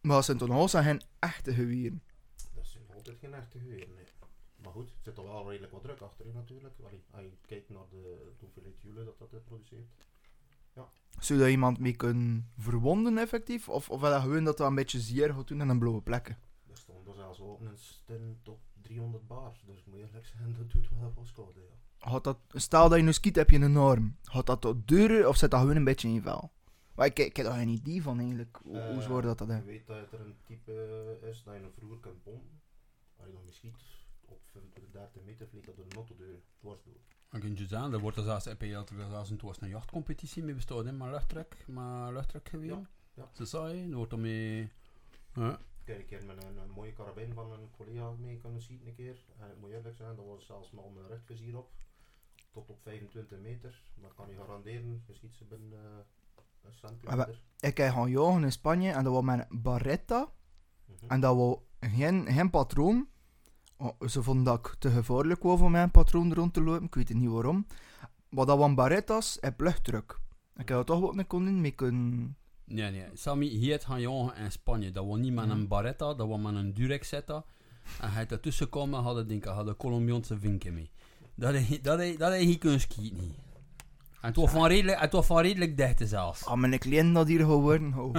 Maar 0.00 0.16
dat 0.16 0.24
zijn 0.24 0.38
toch 0.38 0.48
nog 0.48 0.70
zijn 0.70 1.02
echte 1.18 1.54
geweren? 1.54 2.02
dat 2.54 2.66
zijn 2.66 2.84
altijd 2.94 3.18
geen 3.18 3.34
echte 3.34 3.58
geweren. 3.58 3.94
Nee. 3.94 4.04
Maar 4.62 4.72
goed, 4.72 4.88
er 4.88 5.02
zit 5.02 5.14
toch 5.14 5.24
wel 5.24 5.50
redelijk 5.50 5.72
wat 5.72 5.82
druk 5.82 6.00
achter 6.00 6.26
je 6.26 6.32
natuurlijk. 6.32 6.74
Allee, 6.82 7.02
als 7.10 7.22
je 7.22 7.36
kijkt 7.46 7.68
naar 7.68 7.88
de, 7.90 8.32
hoeveelheid 8.40 8.80
joule 8.80 9.04
dat 9.04 9.18
dat 9.18 9.32
eh, 9.32 9.40
produceert. 9.44 9.88
Zou 11.18 11.40
je 11.40 11.50
iemand 11.50 11.78
mee 11.78 11.96
kunnen 11.96 12.50
verwonden 12.56 13.18
effectief? 13.18 13.68
Of, 13.68 13.90
of 13.90 14.02
is 14.02 14.08
dat 14.08 14.22
gewoon 14.22 14.44
dat 14.44 14.56
dat 14.56 14.68
een 14.68 14.74
beetje 14.74 15.00
zeer 15.00 15.34
gaat 15.34 15.48
doen 15.48 15.60
en 15.60 15.68
een 15.68 15.78
blauwe 15.78 16.02
plekken? 16.02 16.38
Er 16.70 16.76
stonden 16.76 17.12
er 17.12 17.14
zelfs 17.14 17.38
wapens 17.38 18.02
in 18.06 18.38
tot 18.42 18.60
300 18.82 19.26
bar. 19.26 19.56
Dus 19.66 19.84
moet 19.84 19.96
eerlijk 19.96 20.26
zeggen, 20.26 20.56
dat 20.56 20.70
doet 20.70 20.88
wel 20.88 21.12
wat 21.14 21.26
schade. 21.26 21.60
Ja. 21.60 21.79
Gaat 22.00 22.24
dat, 22.24 22.38
stel 22.48 22.88
dat 22.88 22.98
je 22.98 23.04
nu 23.04 23.12
skiet, 23.12 23.36
heb 23.36 23.50
je 23.50 23.58
een 23.58 23.72
norm. 23.72 24.16
Gaat 24.22 24.46
dat 24.46 24.60
tot 24.60 24.88
deuren 24.88 25.28
of 25.28 25.36
zit 25.36 25.50
dat 25.50 25.60
gewoon 25.60 25.76
een 25.76 25.84
beetje 25.84 26.08
in 26.08 26.14
je 26.14 26.20
vel? 26.22 26.50
Maar 26.94 27.06
ik, 27.06 27.18
ik 27.18 27.36
heb 27.36 27.46
daar 27.46 27.58
geen 27.58 27.68
idee 27.68 28.02
van 28.02 28.18
eigenlijk. 28.18 28.58
Hoe, 28.62 28.80
hoe 28.80 28.96
Eh, 28.96 29.00
zwaar 29.00 29.22
dat 29.22 29.38
dat 29.38 29.48
is. 29.48 29.56
Je 29.56 29.62
weet 29.64 29.86
dat 29.86 30.12
er 30.12 30.20
een 30.20 30.36
type 30.44 30.72
is 31.30 31.42
dat 31.42 31.54
je 31.54 31.60
een 31.60 31.72
vroeger 31.72 31.98
kunt 32.00 32.22
pompen. 32.22 32.60
Als 33.16 33.26
je 33.26 33.32
dan 33.32 33.44
misschien 33.44 33.74
op 34.24 34.40
25, 34.52 34.92
30 34.92 35.22
meter 35.22 35.48
vliegt 35.48 35.66
dat 35.66 35.76
door 35.76 35.88
de 35.88 35.94
motto 35.96 36.16
deur, 36.16 36.40
dwars 36.58 36.82
door. 36.84 36.94
Dan 37.28 37.40
kun 37.40 37.56
je 37.56 37.66
zeggen, 37.66 37.92
er 37.92 37.98
wordt 37.98 38.16
zelfs 38.22 38.46
EPL, 38.46 38.64
er 38.64 39.08
zelfs 39.08 39.30
een, 39.30 39.40
een 39.60 39.68
jachtcompetitie 39.68 40.42
mee 40.42 40.54
bestaan, 40.54 40.86
hè, 40.86 40.92
maar 40.92 41.10
luchttrek, 41.10 41.56
maar 41.66 42.12
luchttrek 42.12 42.48
geweest. 42.48 42.74
Ja, 42.74 42.88
ja. 43.14 43.28
Ze 43.32 43.44
zei, 43.44 43.90
er 43.90 43.96
wordt 43.96 44.12
er 44.12 44.18
mee... 44.18 44.70
Ja. 45.34 45.60
Ik 45.80 45.86
heb 45.86 45.98
een 45.98 46.06
keer 46.06 46.24
met 46.24 46.42
een, 46.44 46.58
een 46.58 46.70
mooie 46.70 46.92
karabijn 46.92 47.34
van 47.34 47.52
een 47.52 47.70
collega 47.76 48.10
mee 48.10 48.36
kunnen 48.36 48.62
schieten 48.62 48.86
een 48.86 48.94
keer. 48.94 49.24
En 49.38 49.50
ik 49.50 49.56
moet 49.60 49.70
eerlijk 49.70 49.96
zijn, 49.96 50.16
dat 50.16 50.26
was 50.26 50.46
zelfs 50.46 50.70
met 50.70 50.94
mijn 50.94 51.06
rugvizier 51.06 51.56
op. 51.58 51.70
Tot 52.52 52.68
op 52.70 52.78
25 52.82 53.38
meter. 53.38 53.82
Maar 54.00 54.10
ik 54.10 54.16
kan 54.16 54.28
je 54.28 54.36
garanderen, 54.36 55.02
je 55.06 55.14
schiet 55.14 55.34
ze 55.34 55.44
binnen 55.44 55.78
eh, 55.78 56.42
een 56.62 56.72
centimeter. 56.72 57.40
Ik 57.60 57.76
heb 57.76 57.92
gaan 57.92 58.10
jagen 58.10 58.42
in 58.44 58.52
Spanje 58.52 58.90
en 58.92 59.04
dat 59.04 59.12
was 59.12 59.22
met 59.22 59.46
een 59.48 59.62
barretta. 59.62 60.32
Mhm. 60.86 61.10
En 61.10 61.20
dat 61.20 61.36
was 61.36 61.56
geen, 61.80 62.26
geen 62.26 62.50
patroon. 62.50 63.08
Oh, 63.76 64.08
ze 64.08 64.22
vonden 64.22 64.44
dat 64.44 64.58
ik 64.66 64.74
te 64.78 64.90
gevaarlijk 64.90 65.42
was 65.42 65.60
om 65.60 65.74
een 65.74 65.90
patroon 65.90 66.34
rond 66.34 66.54
te 66.54 66.62
lopen. 66.62 66.84
Ik 66.86 66.94
weet 66.94 67.14
niet 67.14 67.30
waarom. 67.30 67.66
Maar 68.28 68.46
dat 68.46 68.58
waren 68.58 68.74
barrettas 68.74 69.38
en 69.40 69.54
luchtdruk. 69.56 70.18
Ik 70.56 70.68
heb 70.68 70.76
dat 70.76 70.86
toch 70.86 71.00
wat 71.00 71.18
een 71.18 71.26
koningin 71.26 71.60
mee 71.60 71.70
kunnen... 71.70 72.36
Nee, 72.64 72.90
nee. 72.90 73.04
Sammy, 73.14 73.46
hier 73.46 73.72
het 73.72 73.84
gaan 73.84 74.00
jagen 74.00 74.36
in 74.36 74.52
Spanje. 74.52 74.90
Dat 74.90 75.06
was 75.06 75.18
niet 75.18 75.32
met 75.32 75.44
Ja. 75.44 75.50
een 75.50 75.68
Barretta, 75.68 76.14
dat 76.14 76.28
was 76.28 76.40
met 76.40 76.54
een 76.54 76.74
Durex-zetta. 76.74 77.44
En 78.00 78.12
hij 78.12 78.26
ertussen 78.28 78.68
komen, 78.68 79.02
hadden 79.02 79.28
denk 79.28 79.44
ik, 79.44 79.50
hadden 79.50 79.76
Colombiaanse 79.76 80.38
vinken 80.38 80.74
mee. 80.74 80.90
Dat 81.40 81.52
hij 81.52 81.78
dat 81.82 81.98
hij- 81.98 82.16
dat 82.16 82.28
hij 82.28 82.42
hier 82.42 82.58
kunnen 82.58 82.80
skieten. 82.80 83.20
niet. 83.20 83.38
En 84.20 84.26
het 84.28 84.36
was 84.36 84.50
van 84.50 84.66
redelijk, 84.66 85.00
het 85.00 85.12
was 85.12 85.26
van 85.26 85.40
redelijk 85.40 85.76
dicht 85.76 86.08
zelfs. 86.08 86.44
Ah, 86.44 86.56
mijn 86.58 86.78
cliënt 86.78 87.14
dat 87.14 87.28
hier 87.28 87.38
geworden. 87.40 87.94
Oh. 87.98 88.14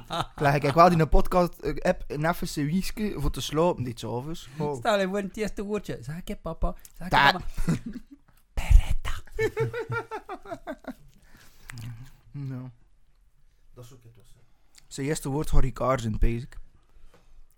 Krijg 0.36 0.62
ik 0.62 0.72
wel 0.74 0.90
in 0.90 1.00
een 1.00 1.08
podcast 1.08 1.58
eh, 1.58 1.76
app 1.90 2.04
een 2.06 2.24
even 2.24 2.66
whisky 2.66 3.12
voor 3.14 3.30
te 3.30 3.40
slapen 3.40 3.84
dit 3.84 3.98
s'avonds. 3.98 4.48
Oh. 4.58 4.76
Stel 4.78 5.00
je 5.00 5.06
voor 5.06 5.16
het 5.16 5.36
eerste 5.36 5.62
woordje. 5.62 5.98
Zeg 6.00 6.20
ik 6.24 6.40
papa. 6.42 6.74
Zeg 6.98 7.06
ik 7.06 7.12
mama. 7.12 7.40
Beretta. 8.54 9.12
Ja. 12.32 12.70
Dat 13.74 13.84
is 13.84 13.92
ook 13.92 14.02
het 14.02 14.16
was. 14.16 14.36
Zijn 14.86 15.06
eerste 15.06 15.28
woord 15.28 15.50
Harry 15.50 15.70
Kaars 15.72 16.04
in 16.04 16.18
basic. 16.18 16.56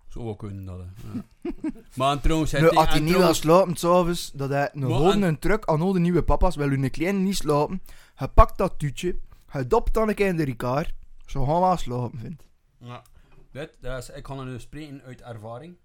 Zou 0.09 0.25
wel 0.25 0.35
kunnen 0.35 0.65
dat, 0.65 0.79
hè. 0.79 1.11
Ja. 1.13 1.23
maar 1.95 2.21
trouwens... 2.21 2.51
Nu, 2.51 2.69
als 2.69 2.87
hij 2.87 2.97
en 2.97 3.03
niet 3.03 3.13
trouwens- 3.13 3.39
slapen 3.39 3.75
s'avonds, 3.75 4.31
dat 4.31 4.49
hij 4.49 4.69
een 4.73 4.79
Maar 4.79 4.89
gewoon 4.89 5.11
en- 5.11 5.21
een 5.21 5.39
truck 5.39 5.65
aan 5.65 5.81
al 5.81 5.91
de 5.93 5.99
nieuwe 5.99 6.23
papa's, 6.23 6.55
wil 6.55 6.69
hun 6.69 6.91
kleine 6.91 7.19
niet 7.19 7.35
slapen. 7.35 7.81
Hij 8.15 8.27
pakt 8.27 8.57
dat 8.57 8.79
tuutje, 8.79 9.19
hij 9.45 9.67
dopt 9.67 9.93
dan 9.93 10.09
een 10.09 10.15
keer 10.15 10.27
in 10.27 10.35
de 10.35 10.43
Ricard, 10.43 10.93
zo 11.25 11.45
gaan 11.45 11.53
we 11.53 11.59
wel 11.59 11.77
slapen 11.77 12.19
vindt. 12.19 12.43
Ja. 12.77 13.03
Dit, 13.51 13.77
dat 13.81 13.97
is, 13.97 14.09
ik 14.09 14.23
kan 14.23 14.39
er 14.39 14.45
nu 14.45 14.59
spreken 14.59 15.01
uit 15.01 15.21
ervaring. 15.21 15.75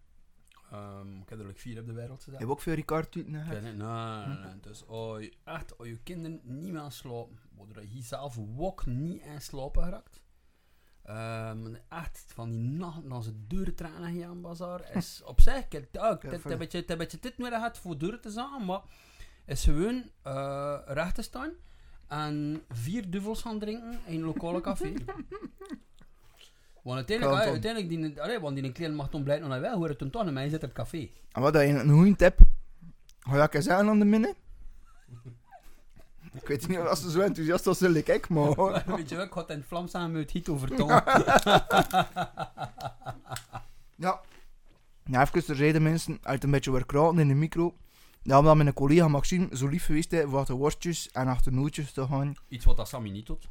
Ehm, 0.70 1.16
ik 1.22 1.28
heb 1.28 1.38
er 1.38 1.46
like 1.46 1.60
vier 1.60 1.80
op 1.80 1.86
de 1.86 1.92
wereld 1.92 2.24
Je 2.24 2.30
hebt 2.30 2.44
ook 2.50 2.60
veel 2.60 2.74
niet, 2.74 3.14
nee, 3.14 3.26
nee, 3.26 3.72
nee. 3.72 4.60
Dus 4.60 4.86
als 4.86 5.20
je 5.20 5.32
echt, 5.44 5.78
als 5.78 5.88
je 5.88 5.98
kinderen 6.02 6.40
niet 6.42 6.72
meer 6.72 6.80
aan 6.80 6.92
slapen, 6.92 7.38
worden 7.56 7.94
je 7.94 8.02
zelf 8.02 8.38
ook 8.58 8.86
niet 8.86 9.22
aan 9.22 9.40
slapen 9.40 9.82
geraakt. 9.84 10.20
Ehm, 11.04 11.74
echt, 11.88 12.24
van 12.34 12.50
die 12.50 12.60
nachten 12.60 13.12
als 13.12 13.24
ze 13.24 13.46
deuren 13.46 13.74
tranen 13.74 14.20
gaan 14.20 14.30
aan 14.30 14.40
bazaar, 14.40 14.80
is 14.96 15.22
op 15.24 15.40
zich, 15.40 15.54
het 15.68 15.88
het- 15.92 16.40
voilà. 16.40 16.50
een 16.50 16.58
beetje, 16.58 16.84
een 16.90 16.98
beetje 16.98 17.18
dit 17.20 17.38
nodig 17.38 17.58
had 17.60 17.78
voor 17.78 17.98
deuren 17.98 18.20
te 18.20 18.30
zagen, 18.30 18.64
maar 18.64 18.80
is 19.46 19.64
gewoon 19.64 20.10
eh, 20.22 20.78
recht 20.86 21.14
te 21.14 21.22
staan 21.22 21.50
en 22.08 22.62
vier 22.68 23.10
duvels 23.10 23.42
gaan 23.42 23.58
drinken 23.58 23.98
in 24.06 24.14
een 24.14 24.24
lokale 24.24 24.60
café. 24.60 24.92
Want 26.82 26.96
uiteindelijk, 26.96 27.38
ah, 27.40 27.46
uiteindelijk 27.50 27.88
die, 28.14 28.22
allee, 28.22 28.40
want 28.40 28.56
die 28.56 28.72
kleine 28.72 28.96
mag 28.96 29.10
dan 29.10 29.22
blijven 29.22 29.48
naar 29.48 29.60
wel, 29.60 29.76
hoor 29.76 29.88
het 29.88 29.98
toen 29.98 30.10
toch, 30.10 30.24
maar 30.24 30.34
hij 30.34 30.48
zit 30.48 30.62
op 30.62 30.68
het 30.68 30.72
café. 30.72 31.10
En 31.32 31.42
wat 31.42 31.52
dat 31.52 31.62
je 31.62 31.68
een 31.68 31.90
goede 31.90 32.16
tip. 32.16 32.38
Ga 33.20 33.36
je 33.36 33.42
ook 33.42 33.54
eens 33.54 33.64
zeggen 33.64 33.88
aan 33.88 33.98
de 33.98 34.04
minne? 34.04 34.34
Ik 36.34 36.46
weet 36.46 36.68
niet 36.68 36.78
of 36.78 36.98
ze 36.98 37.10
zo 37.10 37.20
enthousiast 37.20 37.66
als 37.66 37.78
ze 37.78 38.02
ik, 38.04 38.28
maar... 38.28 38.54
Weet 38.96 39.08
je 39.08 39.16
wel, 39.16 39.24
ik 39.24 39.32
had 39.32 39.50
in 39.50 39.64
Vlaams 39.66 39.90
samen 39.90 40.12
met 40.12 40.30
Hito 40.30 40.56
vertongen. 40.56 41.02
Ja. 43.96 44.20
Ja, 45.04 45.20
even 45.20 45.44
terzijde 45.44 45.80
mensen, 45.80 46.18
uit 46.22 46.44
een 46.44 46.50
beetje 46.50 46.72
weer 46.72 46.86
kraten 46.86 47.18
in 47.18 47.28
de 47.28 47.34
micro. 47.34 47.74
Ja, 48.22 48.38
omdat 48.38 48.56
mijn 48.56 48.72
collega 48.72 49.08
Maxime 49.08 49.48
zo 49.52 49.66
lief 49.66 49.84
geweest 49.84 50.12
is 50.12 50.22
voor 50.22 50.30
wat 50.30 50.46
de 50.46 50.52
worstjes 50.52 51.10
en 51.10 51.28
achternootjes 51.28 51.92
te 51.92 52.06
gaan. 52.06 52.34
Iets 52.48 52.64
wat 52.64 52.76
dat 52.76 52.88
Sammy 52.88 53.10
niet 53.10 53.26
doet. 53.26 53.48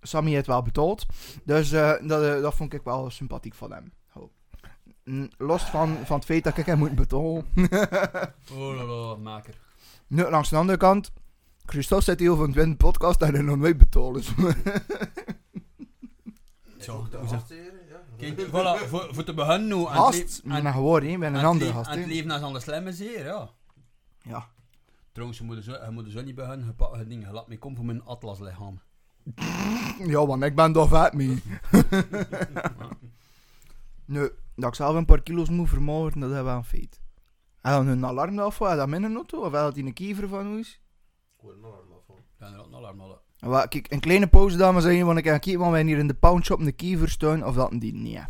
Sammy 0.00 0.30
heeft 0.30 0.46
wel 0.46 0.62
betaald. 0.62 1.06
Dus 1.44 1.72
eh, 1.72 1.92
dat, 2.02 2.22
eh, 2.22 2.42
dat 2.42 2.54
vond 2.54 2.72
ik 2.72 2.82
wel 2.82 3.10
sympathiek 3.10 3.54
van 3.54 3.72
hem. 3.72 3.92
Los 5.38 5.62
van, 5.62 5.96
van 6.04 6.16
het 6.16 6.24
feit 6.24 6.44
dat 6.44 6.56
ik 6.56 6.66
hem 6.66 6.78
moet 6.78 6.94
betalen. 6.94 7.46
Oh 8.52 8.76
la, 8.76 9.16
maker. 9.16 9.54
nu, 10.06 10.22
langs 10.22 10.48
de 10.48 10.56
andere 10.56 10.78
kant, 10.78 11.12
Christophe 11.66 12.04
zit 12.04 12.20
hier 12.20 12.30
over 12.30 12.44
een 12.44 12.52
twin 12.52 12.76
podcast 12.76 13.22
en 13.22 13.32
hij 13.34 13.42
nog 13.42 13.56
nooit 13.56 13.78
betaald. 13.78 14.14
Dus. 14.14 14.32
Zo, 16.78 17.06
hoe. 17.12 17.42
Kijk, 18.16 18.40
voilà, 18.46 18.88
voor, 18.88 19.08
voor 19.14 19.24
te 19.24 19.34
beginnen 19.34 19.66
nu. 19.68 19.74
aan 19.86 20.06
het 20.06 20.14
Gast, 20.16 20.40
le- 20.44 20.52
aan- 20.54 20.72
gewoon, 20.72 21.02
hè, 21.02 21.16
met 21.16 21.28
aan 21.28 21.34
een 21.34 21.40
het 21.40 21.48
andere 21.48 21.70
le- 21.70 21.76
gast. 21.76 21.88
Aan 21.90 21.96
het 21.98 22.06
hè. 22.06 22.12
leven 22.12 22.30
als 22.30 22.42
aan 22.42 22.52
de 22.52 22.60
slimme 22.60 22.92
zeer, 22.92 23.24
ja. 23.24 23.48
Ja. 24.22 24.48
Trouwens, 25.12 25.38
je 25.38 25.44
moet 25.44 25.56
er 25.56 25.62
zo, 25.62 25.72
je 25.72 25.90
moet 25.90 26.04
er 26.04 26.10
zo 26.10 26.22
niet 26.22 26.34
beginnen. 26.34 26.66
Je 26.66 26.72
pakt 26.72 26.96
het 26.96 27.08
ding, 27.08 27.26
je 27.26 27.32
laat 27.32 27.48
me 27.48 27.58
komen 27.58 27.76
voor 27.76 27.86
mijn 27.86 28.04
atlas 28.04 28.40
lichaam. 28.40 28.80
ja, 30.12 30.26
want 30.26 30.42
ik 30.42 30.54
ben 30.54 30.72
toch 30.72 30.88
vet 30.88 31.12
mee. 31.12 31.42
nu, 34.04 34.30
dat 34.56 34.68
ik 34.68 34.74
zelf 34.74 34.94
een 34.96 35.04
paar 35.04 35.22
kilo's 35.22 35.48
moet 35.48 35.68
vermageren, 35.68 36.20
dat 36.20 36.30
is 36.30 36.42
wel 36.42 36.56
een 36.56 36.64
feit. 36.64 37.00
En 37.60 37.72
dan 37.72 37.86
een 37.86 38.06
alarm 38.06 38.38
af, 38.38 38.58
had 38.58 38.76
dat 38.76 38.88
mijn 38.88 39.14
auto, 39.14 39.40
of 39.40 39.52
had 39.52 39.74
hij 39.74 39.84
een 39.84 39.92
kiever 39.92 40.28
van 40.28 40.46
hoe 40.46 40.64
Ik 41.44 41.50
hoor 41.50 41.58
een 41.58 41.64
alarm 41.64 41.92
af. 41.92 42.14
Ja, 42.38 42.46
inderdaad, 42.46 42.66
een 42.66 43.00
alarm. 43.00 43.20
En 43.62 43.68
Kijk, 43.68 43.92
een 43.92 44.00
kleine 44.00 44.26
pauze 44.26 44.56
dames 44.56 44.84
en 44.84 44.90
heren, 44.90 45.06
want 45.06 45.18
ik 45.18 45.24
ga 45.24 45.38
kijken 45.38 45.58
want 45.58 45.72
wij 45.72 45.82
hier 45.82 45.98
in 45.98 46.06
de 46.06 46.14
poundshop 46.14 46.60
een 46.60 46.76
kiever 46.76 47.08
staan, 47.08 47.46
of 47.46 47.54
dat 47.54 47.72
een 47.72 47.78
die 47.78 47.94
niet. 47.94 48.26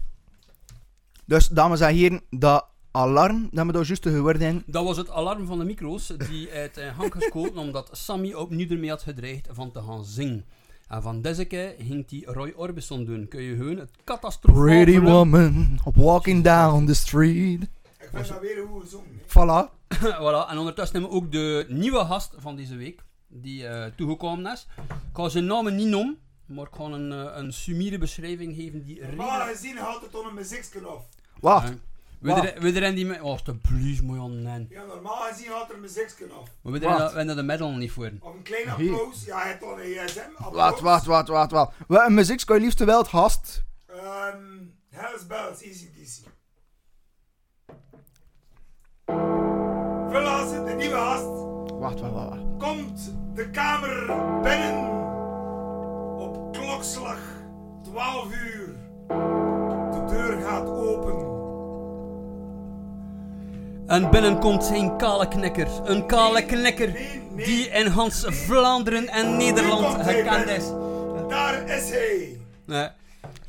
Dus, 1.25 1.47
dames 1.49 1.80
en 1.80 1.94
heren, 1.94 2.21
dat 2.30 2.66
alarm, 2.90 3.49
dat 3.52 3.66
we 3.66 3.73
daar 3.73 3.85
juist 3.85 4.09
gehoord 4.09 4.40
hebben, 4.40 4.62
Dat 4.66 4.85
was 4.85 4.97
het 4.97 5.11
alarm 5.11 5.47
van 5.47 5.59
de 5.59 5.64
micro's 5.64 6.06
die 6.06 6.50
uit 6.52 6.78
uh, 6.78 6.97
hang 6.97 7.12
geschoten 7.12 7.59
omdat 7.59 7.88
Sammy 7.92 8.33
opnieuw 8.33 8.68
ermee 8.68 8.90
had 8.90 9.02
gedreigd 9.02 9.49
van 9.50 9.71
te 9.71 9.83
gaan 9.83 10.04
zingen. 10.04 10.44
En 10.88 11.02
van 11.02 11.23
deze 11.23 11.44
keer 11.44 11.75
ging 11.78 12.11
hij 12.11 12.23
Roy 12.25 12.52
Orbison 12.56 13.04
doen. 13.04 13.28
Kun 13.28 13.42
je 13.42 13.56
gewoon 13.56 13.76
het 13.76 13.90
catastrofaal 14.04 14.62
Pretty 14.62 15.00
woman, 15.00 15.78
walking 15.94 16.44
down 16.44 16.87
the 16.87 16.94
street. 16.94 17.68
Ik 18.18 18.25
vind 18.25 18.28
dat 18.28 18.40
weer 18.40 18.64
hoe 18.66 18.83
hè. 18.83 18.99
Voilà. 19.26 19.71
voilà, 20.21 20.50
en 20.50 20.59
ondertussen 20.59 20.92
hebben 21.00 21.11
we 21.11 21.16
ook 21.25 21.33
de 21.33 21.66
nieuwe 21.68 22.04
gast 22.04 22.35
van 22.38 22.56
deze 22.56 22.76
week, 22.76 23.00
die 23.28 23.66
eh, 23.66 23.90
toegekomen 23.97 24.52
is. 24.52 24.66
Ik 24.88 24.92
ga 25.12 25.28
zijn 25.28 25.47
naam 25.47 25.75
niet 25.75 25.87
noemen, 25.88 26.18
maar 26.47 26.66
ik 26.66 26.75
ga 26.75 26.85
een, 26.85 27.12
eh, 27.12 27.37
een 27.37 27.52
sumiere 27.52 27.99
beschrijving 27.99 28.56
geven 28.56 28.85
die 28.85 29.00
Normaal 29.06 29.40
gezien 29.47 29.76
haalt 29.76 30.02
het 30.02 30.12
dan 30.12 30.26
een 30.26 30.35
muziekje 30.35 30.80
af. 30.87 31.02
Wacht. 31.40 31.73
We 32.21 32.33
er- 32.33 32.76
erin 32.76 32.94
die... 32.94 33.12
Oh, 33.14 33.21
alsjeblieft, 33.30 34.02
moet 34.02 34.16
je 34.16 34.23
aan 34.23 34.42
nemen. 34.42 34.66
Ja, 34.71 34.85
normaal 34.85 35.16
gezien 35.33 35.50
haalt 35.50 35.68
er 35.68 35.75
een 35.75 35.80
muziekje 35.80 36.26
af. 36.40 36.49
Maar 36.62 36.73
we 36.73 36.78
erin 36.78 36.88
Wacht. 36.88 36.99
dat- 37.00 37.12
hebben 37.14 37.37
de 37.37 37.42
medal 37.42 37.71
niet 37.73 37.90
voor. 37.92 38.11
Of 38.21 38.35
een 38.35 38.42
klein 38.42 38.75
Hier. 38.76 38.92
applaus. 38.92 39.25
Ja, 39.25 39.38
het 39.47 39.61
dan 39.61 39.73
een 39.78 39.97
ESM. 39.99 40.21
Wacht, 40.52 40.80
wacht, 40.80 41.04
wacht, 41.06 41.28
wacht, 41.28 41.50
wacht. 41.50 41.73
Wat 41.87 42.06
een 42.06 42.14
muziek 42.14 42.44
kan 42.44 42.56
je 42.56 42.62
liefst 42.62 42.78
wel 42.85 42.99
het 42.99 43.09
gast. 43.09 43.62
Ehm, 43.87 44.37
Hells 44.90 45.26
Bells, 45.26 45.62
Easy 45.62 45.88
DC. 45.92 46.33
Verlaten, 50.11 50.64
de 50.64 50.75
nieuwe 50.76 50.94
gast, 50.96 51.26
Wacht, 51.78 52.00
wacht, 52.00 52.12
wacht. 52.14 52.38
komt 52.58 53.12
de 53.34 53.50
kamer 53.50 54.06
binnen. 54.42 54.92
Op 56.18 56.52
klokslag 56.52 57.18
12 57.82 58.26
uur. 58.32 58.75
De 59.90 60.04
deur 60.08 60.40
gaat 60.40 60.68
open. 60.68 61.32
En 63.87 64.11
binnenkomt 64.11 64.64
zijn 64.64 64.96
kale 64.96 65.28
knikker. 65.28 65.68
Een 65.84 66.06
kale 66.06 66.44
knikker 66.44 66.92
Nee, 66.92 67.23
nee. 67.34 67.44
die 67.44 67.68
in 67.68 67.87
Hans 67.87 68.25
Vlaanderen 68.28 69.08
en 69.08 69.37
Nederland 69.37 69.87
komt 69.87 70.02
gekend 70.06 70.37
binnen. 70.44 70.56
is. 70.56 70.68
Daar 71.28 71.68
is 71.68 71.90
hij. 71.90 72.38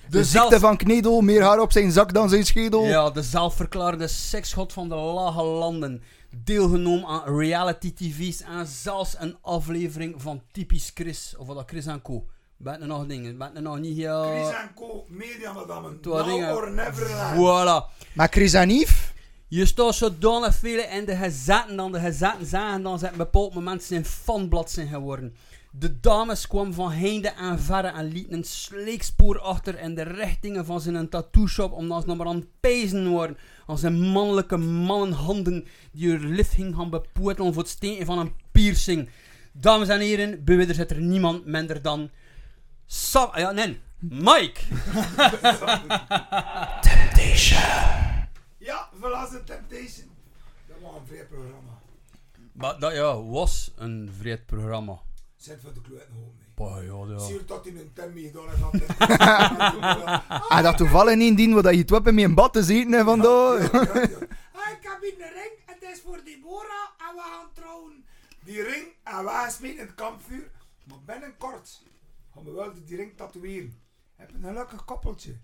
De 0.09 0.17
De 0.17 0.23
ziekte 0.23 0.47
zelf- 0.49 0.61
van 0.61 0.77
Knedel, 0.77 1.21
meer 1.21 1.41
haar 1.41 1.59
op 1.59 1.71
zijn 1.71 1.91
zak 1.91 2.13
dan 2.13 2.29
zijn 2.29 2.45
schedel. 2.45 2.85
Ja, 2.85 3.09
de 3.09 3.23
zelfverklaarde 3.23 4.07
seksgod 4.07 4.73
van 4.73 4.89
de 4.89 4.95
lage 4.95 5.43
landen. 5.43 6.03
Deelgenomen 6.43 7.07
aan 7.09 7.37
reality 7.37 7.93
tv's 7.93 8.41
en 8.41 8.65
zelfs 8.67 9.15
een 9.19 9.37
aflevering 9.41 10.21
van 10.21 10.41
Typisch 10.51 10.91
Chris. 10.93 11.35
Of 11.37 11.47
wat 11.47 11.55
dat 11.55 11.69
Chris 11.69 11.85
en 11.85 12.01
Co. 12.01 12.25
Ben 12.57 12.81
er 12.81 12.87
nog 12.87 13.05
dingen? 13.05 13.37
Ben 13.37 13.55
er 13.55 13.61
nog 13.61 13.79
niet 13.79 13.97
heel... 13.97 14.23
Chris 14.23 14.55
en 14.55 14.71
Co, 14.75 15.05
media 15.07 15.53
madame. 15.53 15.89
Now 16.01 16.25
dingen- 16.25 16.55
or 16.55 16.71
never. 16.71 17.07
Voilà. 17.35 18.05
Maar 18.13 18.27
Chris 18.31 18.53
en 18.53 18.69
Yves? 18.69 19.13
Je 19.47 19.65
staat 19.65 19.95
zodanig 19.95 20.55
veel 20.55 20.83
in 20.91 21.05
de 21.05 21.15
gezetten 21.15 21.75
dan 21.77 21.91
de 21.91 21.99
gezetten 21.99 22.45
zagen 22.45 22.81
dan 22.83 22.99
ze 22.99 23.05
op 23.05 23.11
een 23.11 23.17
bepaald 23.17 23.53
moment 23.53 23.83
zijn 23.83 24.05
fanblad 24.05 24.71
zijn 24.71 24.87
geworden. 24.87 25.35
De 25.77 25.99
dames 25.99 26.47
kwamen 26.47 26.73
van 26.73 26.91
heinde 26.91 27.29
en 27.29 27.59
verre 27.59 27.87
en 27.87 28.05
lieten 28.05 28.33
een 28.33 28.43
sleekspoor 28.43 29.39
achter 29.39 29.79
in 29.79 29.95
de 29.95 30.01
richtingen 30.01 30.65
van 30.65 30.81
zijn 30.81 31.09
tattoo 31.09 31.47
shop 31.47 31.71
omdat 31.71 32.01
ze 32.01 32.07
nog 32.07 32.17
maar 32.17 32.27
aan 32.27 32.35
het 32.35 32.59
pezen 32.59 33.13
waren 33.13 33.37
aan 33.67 33.77
zijn 33.77 34.01
mannelijke 34.01 34.57
mannenhanden 34.57 35.67
die 35.91 36.09
hun 36.09 36.35
lift 36.35 36.53
gingen 36.53 36.75
gaan 36.75 36.89
bepoetelen 36.89 37.53
voor 37.53 37.61
het 37.61 37.71
steken 37.71 38.05
van 38.05 38.19
een 38.19 38.33
piercing. 38.51 39.09
Dames 39.51 39.87
en 39.87 39.99
heren, 39.99 40.43
bij 40.43 40.57
wie 40.57 40.67
er 40.67 40.73
zit 40.73 40.91
er 40.91 41.01
niemand 41.01 41.45
minder 41.45 41.81
dan 41.81 42.09
Sam... 42.85 43.29
Ja, 43.37 43.51
nee, 43.51 43.79
Mike! 43.99 44.59
Ja, 48.57 48.89
verlaten 48.99 49.45
Temptation. 49.45 50.09
Dat 50.67 50.77
was 50.81 50.95
een 50.95 51.07
vrij 51.07 51.25
programma. 51.25 51.79
Maar 52.51 52.79
dat 52.79 52.93
ja, 52.93 53.21
was 53.23 53.71
een 53.75 54.11
vreed 54.19 54.45
programma. 54.45 54.99
Zet 55.45 55.61
voor 55.61 55.73
de 55.73 55.81
kloot 55.81 56.09
nog 56.09 56.17
mee. 56.37 56.47
Bah, 56.55 56.83
ja, 56.83 57.13
ja. 57.13 57.19
Zie 57.19 57.33
je 57.33 57.45
dat 57.45 57.65
in 57.65 57.77
een 57.77 57.93
tem 57.93 58.13
meegedaan 58.13 58.69
heeft? 58.71 58.99
Ah, 60.49 60.63
dat 60.63 60.77
toevallig 60.77 61.15
niet 61.15 61.37
dien 61.37 61.53
wat 61.53 61.63
je 61.63 61.77
het 61.77 61.89
weppen 61.89 62.15
met 62.15 62.23
een 62.23 62.35
bad 62.35 62.53
te 62.53 62.63
zitten 62.63 62.91
hè, 62.91 63.03
vandaag. 63.03 63.71
Ja, 63.71 63.81
ja, 63.81 63.93
ja. 63.93 64.19
Ik 64.71 64.81
heb 64.81 65.01
hier 65.01 65.13
een 65.13 65.33
ring, 65.33 65.51
het 65.65 65.81
is 65.81 66.01
voor 66.01 66.21
Deborah 66.23 66.89
en 66.97 67.15
we 67.15 67.21
gaan 67.21 67.49
trouwen. 67.53 68.05
Die 68.43 68.61
ring 68.61 68.87
en 69.03 69.23
we 69.23 69.29
gaan 69.29 69.51
smeten 69.51 69.79
in 69.79 69.85
het 69.85 69.95
kampvuur. 69.95 70.51
Maar 70.83 71.01
binnenkort 71.05 71.83
gaan 72.33 72.43
we 72.43 72.51
wel 72.51 72.73
die 72.85 72.95
ring 72.95 73.17
tatoeëren. 73.17 73.67
Ik 73.67 73.73
heb 74.15 74.33
een 74.33 74.43
gelukkig 74.43 74.85
koppeltje 74.85 75.35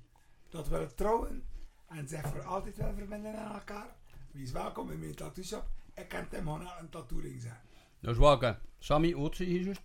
dat 0.50 0.67
wil 0.67 0.93
trouwen 0.96 1.46
en 1.88 2.08
zich 2.08 2.27
voor 2.27 2.43
altijd 2.43 2.77
wel 2.77 2.93
verbinden 2.98 3.38
aan 3.38 3.53
elkaar. 3.53 3.96
Wie 4.31 4.43
is 4.43 4.51
welkom 4.51 4.91
in 4.91 5.00
mijn 5.00 5.15
tattoo 5.15 5.43
shop? 5.43 5.65
Ik 5.93 6.08
kan 6.08 6.25
hem 6.29 6.43
gewoon 6.43 6.67
een 6.79 6.89
tattoo 6.89 7.20
ring 7.20 7.41
zijn. 7.41 7.62
Is 8.01 8.17
welke. 8.17 8.58
Sammy, 8.79 9.12
hoe 9.12 9.24
oud 9.24 9.36
zie 9.36 9.53
je 9.53 9.63
juist? 9.63 9.81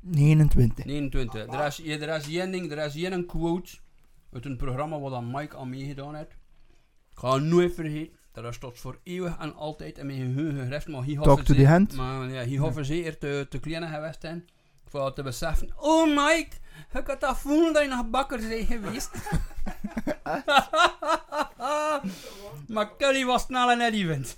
29. 0.00 0.84
29. 0.84 1.46
Er 1.46 1.66
is, 1.66 1.78
er 1.78 2.16
is 2.16 2.28
één 2.28 2.50
ding, 2.50 2.70
er 2.70 2.84
is 2.84 2.94
één 2.94 3.26
quote 3.26 3.76
uit 4.32 4.44
een 4.44 4.56
programma 4.56 4.98
waar 4.98 5.10
dan 5.10 5.30
Mike 5.30 5.56
aan 5.56 5.70
meegedaan 5.70 6.14
heeft. 6.14 6.30
Ik 7.10 7.18
ga 7.18 7.34
het 7.34 7.42
nooit 7.42 7.74
vergeten. 7.74 8.16
Dat 8.32 8.44
is 8.44 8.58
tot 8.58 8.78
voor 8.78 8.98
eeuwig 9.02 9.38
en 9.38 9.54
altijd 9.54 9.98
in 9.98 10.06
mijn 10.06 10.18
geheugen 10.18 10.58
gegrift. 10.58 10.88
Maar 10.88 11.04
Talk 11.22 11.40
to 11.40 11.54
the 11.54 11.66
hand. 11.66 11.96
Maar 11.96 12.28
ja, 12.28 12.44
hij 12.44 12.56
had 12.56 12.72
verzekerd 12.72 13.20
te, 13.20 13.46
te 13.50 13.58
klein 13.58 13.88
geweest 13.88 14.20
zijn. 14.20 14.48
Voor 14.84 15.12
te 15.12 15.22
beseffen. 15.22 15.70
Oh 15.76 16.06
Mike, 16.08 16.56
ik 16.92 17.06
had 17.06 17.20
dat 17.20 17.38
voelen 17.38 17.72
dat 17.72 17.82
je 17.82 17.88
nog 17.88 18.10
bakker 18.10 18.38
bent 18.48 18.66
geweest. 18.66 19.10
maar 22.74 22.90
Kelly 22.98 23.24
was 23.24 23.42
snel 23.42 23.70
en 23.74 23.80
Eddie 23.80 24.06
wint. 24.06 24.36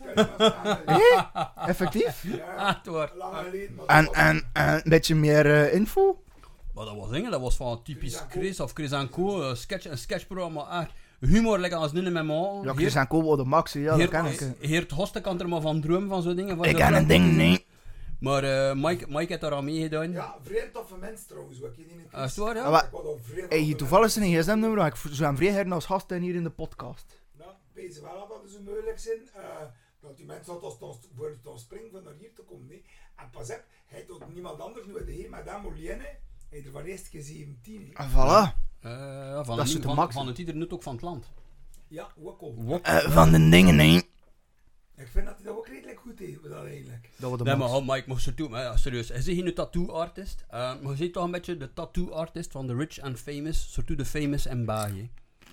Effectief. 1.66 2.24
Ja, 2.36 2.80
hoor. 2.84 3.12
En, 3.86 4.12
en, 4.12 4.42
en 4.52 4.74
een 4.74 4.82
beetje 4.84 5.14
meer 5.14 5.46
eh, 5.46 5.74
info? 5.74 6.22
Maar 6.74 6.84
dat 6.84 6.96
was 6.96 7.10
dingen, 7.10 7.30
dat 7.30 7.40
was 7.40 7.56
van 7.56 7.82
typisch 7.82 8.22
Chris 8.28 8.56
Co. 8.56 8.64
Of 8.64 8.72
Chris 8.72 8.90
en 8.90 9.10
Co. 9.10 9.42
Een, 9.42 9.56
sketch, 9.56 9.84
een 9.84 9.98
sketchprogramma, 9.98 10.80
echt 10.80 10.90
humor, 11.20 11.58
lekker 11.58 11.78
als 11.78 11.92
nu 11.92 12.04
in 12.04 12.12
mijn 12.12 12.26
man. 12.26 12.60
Ja, 12.62 12.72
Chris 12.72 12.94
en 12.94 13.06
Kobo 13.06 13.36
de 13.36 13.44
max, 13.44 13.72
hè, 13.72 13.80
ja, 13.80 13.96
dat 13.96 14.08
ken 14.08 14.24
ik. 14.26 14.38
hè. 14.38 14.46
Heert 14.60 14.90
Hoste 14.90 15.20
kan 15.20 15.40
er 15.40 15.48
maar 15.48 15.60
van 15.60 15.80
dromen 15.80 16.08
van 16.08 16.22
zo'n 16.22 16.36
dingen. 16.36 16.56
van 16.56 16.64
Ik 16.64 16.76
ken 16.76 16.94
een 16.94 17.06
ding, 17.06 17.36
nee. 17.36 17.66
Maar 18.18 18.44
eh, 18.44 18.74
Mike, 18.74 19.04
Mike 19.08 19.26
heeft 19.26 19.40
daar 19.40 19.54
aan 19.54 19.64
meegedaan. 19.64 20.12
Ja, 20.12 20.36
vreemd 20.42 20.72
toffe 20.72 20.96
mens 20.96 21.26
trouwens, 21.26 21.58
wat 21.58 21.76
hier 21.76 21.86
niet 21.86 22.12
Ah, 22.12 22.24
is 22.24 22.36
het 22.36 22.44
waar, 22.44 22.56
ja? 22.56 22.62
Ah, 22.62 22.88
vreemd 23.22 23.52
Hey, 23.52 23.74
toevallig 23.74 24.10
zijn 24.10 24.24
gsm-nummer, 24.34 24.78
maar 24.78 24.86
ik 24.86 24.96
zou 24.96 25.22
hem 25.22 25.36
vrij 25.36 25.70
als 25.70 25.84
gast 25.86 26.10
hier 26.10 26.34
in 26.34 26.42
de 26.42 26.50
podcast. 26.50 27.20
Nou, 27.38 27.50
wees 27.72 28.00
wel 28.00 28.10
af 28.10 28.28
dat 28.28 28.42
het 28.42 28.50
zo 28.52 28.58
moeilijk 28.64 28.98
zijn. 28.98 29.18
eh, 29.34 29.42
dat 30.00 30.16
die 30.16 30.26
mensen 30.26 30.52
altijd 30.60 30.96
voor 31.16 31.28
het 31.44 31.60
springen 31.60 31.90
van 31.90 32.02
naar 32.02 32.14
hier 32.18 32.32
te 32.34 32.42
komen. 32.42 32.66
Nee. 32.66 32.84
En 33.16 33.30
pas 33.30 33.50
op, 33.50 33.64
hij 33.86 34.04
doet 34.06 34.34
niemand 34.34 34.60
anders 34.60 34.86
nu 34.86 35.04
de 35.04 35.12
heer 35.12 35.30
Madame 35.30 35.62
Molienne. 35.62 36.16
Hij 36.48 36.64
er 36.64 36.70
van 36.70 36.84
eerst 36.84 37.08
keer 37.08 37.22
17. 37.22 37.92
hè. 37.92 38.04
En 38.04 38.10
voilà. 38.10 38.66
Eh, 38.80 39.44
van, 39.44 39.56
Dat 39.56 39.66
is 39.66 39.72
het, 39.72 39.82
de 39.82 39.88
van, 39.88 39.96
max, 39.96 40.14
van 40.14 40.26
het 40.26 40.38
ieder 40.38 40.56
nut 40.56 40.72
ook 40.72 40.82
van 40.82 40.92
het 40.92 41.02
land. 41.02 41.30
Ja, 41.88 42.08
al. 42.42 42.54
Wok. 42.56 42.84
Eh, 42.86 43.10
van 43.10 43.30
de 43.30 43.48
dingen, 43.48 43.76
nee. 43.76 44.07
Ik 44.98 45.08
vind 45.12 45.26
dat 45.26 45.34
hij 45.36 45.44
dat 45.44 45.56
ook 45.56 45.66
redelijk 45.66 45.98
goed 45.98 46.18
heeft, 46.18 46.42
dat 46.42 46.64
eigenlijk. 46.64 47.10
Dat 47.16 47.30
was 47.30 47.38
de 47.38 47.44
Nee, 47.44 47.56
maar 47.56 47.74
oh, 47.74 47.88
Mike, 47.88 48.04
mocht 48.06 48.22
ze 48.22 48.34
toe, 48.34 48.48
maar 48.48 48.62
ja, 48.62 48.76
serieus. 48.76 49.08
Hij 49.08 49.18
is 49.18 49.24
geen 49.24 49.54
tattoo 49.54 49.90
artist. 49.90 50.44
Eh, 50.48 50.58
maar 50.82 50.90
je 50.90 50.96
ziet 50.96 51.12
toch 51.12 51.24
een 51.24 51.30
beetje 51.30 51.56
de 51.56 51.72
tattoo 51.72 52.10
artist 52.10 52.50
van 52.52 52.66
de 52.66 52.74
rich 52.74 53.00
and 53.00 53.18
famous, 53.18 53.72
surtout 53.72 53.98
de 53.98 54.04
famous 54.04 54.46
en 54.46 54.64
België. 54.64 55.10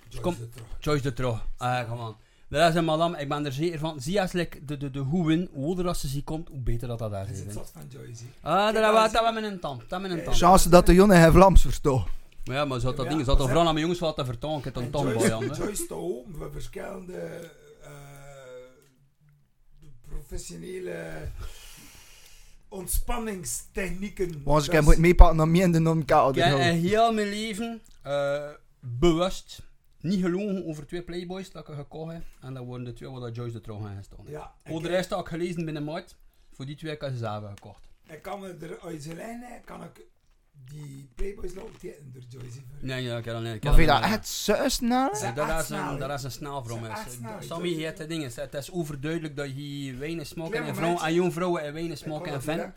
Joyce 0.08 0.20
kom. 0.20 0.36
de 0.38 0.48
Trouw. 0.48 0.66
Joyce 0.78 1.02
de 1.02 1.12
Trouw. 1.12 1.40
Ah, 1.56 1.90
come 1.90 2.02
on. 2.02 2.16
Dat 2.48 2.68
is 2.68 2.74
een 2.74 2.84
madame, 2.84 3.18
ik 3.18 3.28
ben 3.28 3.44
er 3.44 3.52
zeker 3.52 3.78
van. 3.78 4.00
Zie 4.00 4.20
als 4.20 4.32
like, 4.32 4.64
de, 4.64 4.76
de, 4.76 4.90
de 4.90 4.98
hoe 4.98 5.26
win, 5.26 5.48
hoe 5.52 5.66
ouder 5.66 5.88
als 5.88 6.00
ze 6.00 6.24
komt, 6.24 6.48
hoe 6.48 6.60
beter 6.60 6.88
dat 6.88 6.98
dat 6.98 7.10
daar 7.10 7.26
Hij 7.26 7.36
hè. 7.36 7.52
zat 7.52 7.70
van 7.72 7.82
Joyce. 7.88 8.24
Ah, 8.40 8.52
daar 8.52 8.72
Kijk, 8.72 8.84
hebben 8.84 9.02
we 9.02 9.12
daar 9.12 9.22
dat 9.22 9.34
met 9.34 9.44
een 9.44 9.60
tand. 9.60 9.82
Dat 9.88 10.00
met 10.00 10.10
een 10.10 10.24
tand. 10.24 10.36
Chance 10.36 10.68
dat 10.68 10.86
de 10.86 10.94
jongen 10.94 11.22
geen 11.22 11.32
Vlaams. 11.32 11.80
Maar 12.44 12.56
ja, 12.56 12.64
maar 12.64 12.80
ze 12.80 12.86
had 12.86 12.96
dat 12.96 13.04
Ja, 13.04 13.10
ding, 13.10 13.24
ze 13.24 13.30
had 13.30 13.38
dat 13.38 13.46
vooral 13.48 13.66
aan 13.66 13.74
mijn 13.74 13.84
jongens 13.84 14.00
wat 14.00 14.16
te 14.16 14.24
vertalen. 14.24 14.58
Ik 14.58 14.64
heb 14.64 14.76
een 14.76 14.82
En 14.82 14.90
tand 14.90 15.04
bij 15.04 15.28
Joyce. 15.28 15.54
Joyce 15.62 15.94
open 15.94 16.34
voor 16.34 16.52
verschillende 16.52 17.50
professionele 20.26 21.28
ontspanningstechnieken. 22.68 24.42
Want 24.44 24.66
ik 24.66 24.72
heb 24.72 24.84
moet 24.84 24.98
meepakken 24.98 25.36
naar 25.36 25.48
mij 25.48 25.62
en 25.62 25.72
de 25.72 25.78
non-kaal. 25.78 26.28
Ik 26.28 26.34
heb 26.34 26.58
in 26.58 26.74
heel 26.74 27.12
mijn 27.12 27.28
leven 27.28 27.80
eh, 28.02 28.50
bewust 28.80 29.62
niet 30.00 30.20
gelogen 30.20 30.66
over 30.66 30.86
twee 30.86 31.02
Playboys 31.02 31.50
dat 31.50 31.68
ik 31.68 31.74
gekocht 31.74 32.12
heb. 32.12 32.22
En 32.40 32.54
dat 32.54 32.64
worden 32.64 32.86
de 32.86 32.92
twee 32.92 33.10
waar 33.10 33.30
Joyce 33.30 33.52
de 33.52 33.60
Trouw 33.60 33.78
gaan 33.78 34.02
staan. 34.04 34.24
Ja, 34.26 34.54
Voor 34.64 34.82
de 34.82 34.88
rest 34.88 35.10
had 35.10 35.20
ik 35.20 35.28
gelezen 35.28 35.64
binnen 35.64 35.84
Maart. 35.84 36.16
Voor 36.52 36.66
die 36.66 36.76
twee 36.76 36.90
heb 36.90 37.02
ik 37.02 37.08
ze 37.10 37.16
zelf 37.16 37.44
gekocht. 37.48 37.88
ik 38.08 38.22
kan 38.22 38.40
me 38.40 38.56
er 38.60 38.80
uit 38.80 39.02
zijn 39.02 39.16
lijnen, 39.16 39.60
kan 39.64 39.82
ik 39.82 40.06
die 40.64 41.08
Playboys 41.14 41.54
laten 41.54 41.70
tekenen 41.78 42.12
door 42.12 42.22
Joyce. 42.28 42.60
Nee, 42.80 43.02
ja, 43.02 43.16
ik 43.16 43.24
heb 43.24 43.34
dat 43.34 43.42
niet. 43.42 43.54
ik 43.54 43.62
heb 43.62 43.64
Maar 43.64 43.74
vind 43.74 43.86
je 43.90 44.00
dat 44.00 44.10
echt 44.10 44.28
zo 44.28 44.54
snel? 44.68 45.10
Dat 45.34 45.60
is 45.60 45.66
snel, 45.66 45.92
een, 45.92 45.98
dat 45.98 46.10
is 46.10 46.22
een 46.22 46.30
snel 46.30 46.64
voor 46.64 46.80
mij. 46.80 46.90
snel, 47.08 47.30
Sammy 47.40 47.68
heeft 47.74 47.96
de 47.96 48.06
dingen. 48.06 48.30
Het 48.34 48.54
is 48.54 48.72
overduidelijk 48.72 49.36
dat 49.36 49.48
je 49.56 49.94
weinig 49.98 50.26
smoken 50.26 50.64
en 50.64 50.74
vrouwen 50.74 51.02
en 51.02 51.14
jong 51.14 51.32
vrouwen 51.32 51.62
en 51.62 51.72
weinig 51.72 51.98
smoken 51.98 52.32
en 52.32 52.42
fan. 52.42 52.72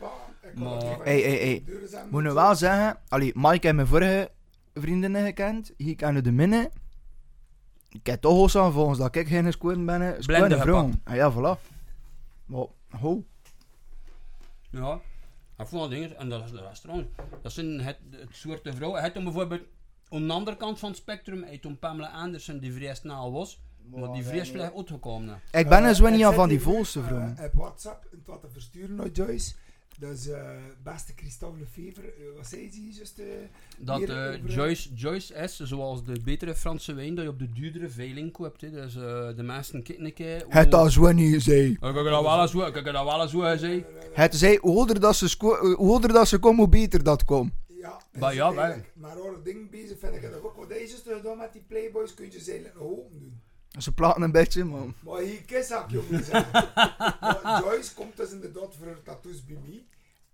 Maar- 0.54 0.82
Hey, 1.02 1.20
hey, 1.20 1.36
hey. 1.38 1.64
Moet 2.10 2.22
nu 2.22 2.30
wel 2.30 2.54
zeggen, 2.54 2.98
allee, 3.08 3.32
Mike 3.34 3.58
heeft 3.66 3.74
mijn 3.74 3.86
vorige 3.86 4.30
vriendinnen 4.74 5.24
gekend, 5.24 5.72
hier 5.76 5.96
kennen 5.96 6.24
de 6.24 6.32
minne. 6.32 6.70
Ik 7.88 8.06
heb 8.06 8.20
toch 8.20 8.32
al 8.32 8.48
zo 8.48 8.70
volgens 8.70 8.98
dat 8.98 9.14
ik 9.16 9.28
geen 9.28 9.52
squad 9.52 9.84
ben, 9.86 10.16
Blende 10.26 10.58
vrouw. 10.58 10.90
Ah, 11.04 11.14
ja, 11.14 11.32
voilà. 11.32 11.60
Maar, 12.44 12.64
ho. 12.90 13.24
Ja, 14.70 15.00
ik 15.60 15.66
vond 15.66 15.82
dat 15.82 15.90
dingen. 15.90 16.16
En 16.16 16.28
dat 16.28 16.44
is 16.44 16.50
de 16.50 16.66
restaurant. 16.68 17.06
Dat 17.42 17.52
zijn 17.52 17.80
het, 17.80 17.98
het 18.10 18.28
soort 18.36 18.60
vrouwen. 18.62 19.00
Hij 19.00 19.02
had 19.02 19.14
dan 19.14 19.24
bijvoorbeeld 19.24 19.62
aan 20.08 20.26
de 20.26 20.32
andere 20.32 20.56
kant 20.56 20.78
van 20.78 20.88
het 20.88 20.98
spectrum, 20.98 21.42
hij 21.42 21.50
had 21.52 21.62
toen 21.62 21.78
Pamela 21.78 22.10
Anderson 22.10 22.58
die 22.58 22.72
vrij 22.72 22.94
snel 22.94 23.32
was, 23.32 23.60
maar 23.90 24.12
die 24.12 24.24
vrij 24.24 24.44
slecht 24.44 24.74
uitgekomen. 24.76 25.40
Ik 25.52 25.68
ben 25.68 25.84
er 25.84 25.94
zo 25.94 26.04
Eh, 26.04 26.10
niet 26.10 26.20
ik 26.20 26.26
aan 26.26 26.34
van 26.34 26.48
die 26.48 26.60
volste 26.60 26.98
eh, 27.00 27.06
vrouwen. 27.06 27.36
Op 27.40 27.52
WhatsApp, 27.52 28.06
het 28.10 28.26
wat 28.26 28.40
te 28.40 28.48
versturen 28.50 28.94
naar 28.94 29.08
Joyce. 29.08 29.54
Dat 30.00 30.10
is 30.10 30.28
eh 30.28 30.50
beste 30.82 31.12
Christophe 31.16 31.58
Lefevre. 31.58 32.06
eh, 32.06 32.36
wat 32.36 32.46
zei 32.46 32.70
ze 32.72 32.84
juist? 32.92 33.18
eh? 33.18 33.26
Dat 33.78 34.00
eh, 34.02 34.46
Joyce, 34.46 34.94
Joyce 34.94 35.34
is, 35.34 35.60
zoals 35.60 36.04
de 36.04 36.20
betere 36.24 36.54
Franse 36.54 36.92
wijn, 36.92 37.14
dat 37.14 37.24
je 37.24 37.30
op 37.30 37.38
de 37.38 37.52
duurdere 37.52 37.88
veiling 37.88 38.32
koopt. 38.32 38.60
Hè. 38.60 38.70
Dus 38.70 38.96
eh, 38.96 39.36
de 39.36 39.42
meesten 39.42 39.82
kijken 39.82 40.04
een 40.04 40.12
keer. 40.12 40.44
Het 40.48 40.92
zo 40.92 41.12
niet 41.12 41.42
zei. 41.42 41.70
Ik 41.70 41.78
heb 41.80 41.94
dat 41.94 42.04
wel 42.22 42.40
eens 42.42 42.50
ik 42.54 42.74
heb 42.74 42.84
dat 42.84 43.04
wel 43.04 43.22
eens 43.22 43.30
zo 43.30 43.38
gezegd. 43.40 43.84
Het 44.12 44.34
zei, 44.34 44.58
hoe 44.58 44.76
ouder 44.76 45.00
dat 45.00 45.16
ze, 45.16 45.28
squa- 45.28 45.74
hoe 45.74 45.90
ouder 45.90 46.12
dat 46.12 46.28
ze 46.28 46.38
komen, 46.38 46.58
hoe 46.58 46.68
beter 46.68 47.02
dat 47.02 47.24
komt. 47.24 47.52
Ja, 47.66 48.00
Maar 48.18 48.30
is 48.30 48.36
ja, 48.36 48.52
eigenlijk- 48.52 48.92
Maar 48.94 49.16
hoor, 49.16 49.40
ding 49.44 49.70
bezig 49.70 49.98
vind 49.98 50.14
ik 50.14 50.22
dat 50.22 50.42
ook. 50.42 50.56
Wat 50.56 50.68
hij 50.68 50.78
juist 50.78 51.02
gedaan 51.08 51.38
met 51.38 51.52
die 51.52 51.62
Playboys, 51.68 52.14
kun 52.14 52.24
je 52.30 52.40
ze 52.40 52.50
eigenlijk 52.50 52.80
nog 52.80 52.88
open 52.90 53.18
doen. 53.18 53.40
Ze 53.78 53.92
platen 53.92 54.22
een 54.22 54.32
beetje, 54.32 54.64
maar... 54.64 54.80
Maar 55.00 55.20
hier 55.20 55.42
kies 55.42 55.70
ik 55.70 55.84
je. 55.88 56.02
Maar 57.42 57.62
Joyce 57.64 57.94
komt 57.94 58.16
dus 58.16 58.30
inderdaad 58.30 58.74
voor 58.78 58.86
haar 58.86 59.02
tattoos 59.04 59.44
bij 59.44 59.58
mij. 59.66 59.84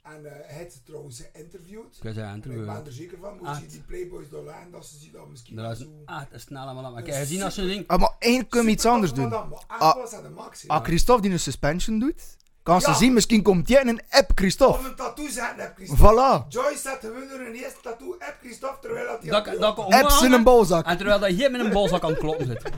En 0.03 0.27
eh, 0.27 0.33
hij 0.33 0.57
heeft 0.57 0.72
ze 0.72 0.83
trouwens 0.83 1.22
geïnterviewd. 1.33 1.96
Ik 2.03 2.16
En 2.16 2.37
ik 2.37 2.42
ben 2.66 2.68
er 2.87 2.92
zeker 2.92 3.18
van, 3.20 3.38
moet 3.42 3.57
je 3.61 3.66
die 3.66 3.81
Playboys 3.81 4.29
daar 4.31 4.40
laten, 4.40 4.70
dat 4.70 4.87
ze 4.87 4.99
zich 4.99 5.11
dan 5.12 5.31
misschien 5.31 5.57
Dat 5.57 5.72
is 5.72 5.79
zo... 5.79 5.85
een 5.85 6.16
echt 6.20 6.33
een 6.33 6.40
snelle 6.40 6.72
man. 6.75 6.83
Maar 6.92 7.05
Dat 7.05 7.07
is 7.14 7.16
gezien 7.16 7.42
als 7.42 7.55
ze 7.55 7.66
ding. 7.66 7.85
Ah, 7.88 8.01
maar 8.01 8.12
één 8.18 8.49
kunnen 8.49 8.66
we 8.68 8.75
iets 8.75 8.87
anders 8.87 9.12
doen. 9.12 9.29
maar 9.29 9.44
Ah, 9.66 9.96
aan 10.14 10.22
de 10.22 10.29
max. 10.29 10.62
hè. 10.62 10.68
Als 10.68 10.83
Christophe 10.83 11.22
die 11.22 11.31
een 11.31 11.40
suspension 11.40 11.99
doet, 11.99 12.22
kan 12.62 12.81
ze 12.81 12.90
Ja. 12.90 12.96
zien, 12.96 13.12
misschien 13.12 13.42
komt 13.42 13.68
jij 13.68 13.81
in 13.81 13.88
een 13.88 14.01
app 14.11 14.31
Christophe. 14.35 14.79
Of 14.79 14.85
een 14.87 14.94
tattoo 14.96 15.29
zetten 15.29 15.59
heb 15.59 15.75
Christophe. 15.77 16.03
Voilà. 16.44 16.49
Joyce 16.49 16.79
zet 16.79 16.99
gewoon 17.01 17.29
door 17.29 17.40
een 17.40 17.55
eerste 17.55 17.81
tattoo 17.83 18.16
heb 18.18 18.37
Christophe, 18.40 18.79
terwijl 18.81 19.07
dat 19.07 19.22
hij 19.22 19.31
Dat, 19.31 19.77
dat 19.77 19.92
Apps 19.92 20.22
in 20.22 20.33
een 20.33 20.42
bolzak. 20.44 20.87
En 20.87 20.96
terwijl 20.96 21.18
dat 21.18 21.31
hier 21.31 21.51
met 21.51 21.61
een 21.61 21.70
bolzak 21.72 22.03
aan 22.03 22.11
het 22.11 22.18
kloppen 22.18 22.46
zit. 22.46 22.62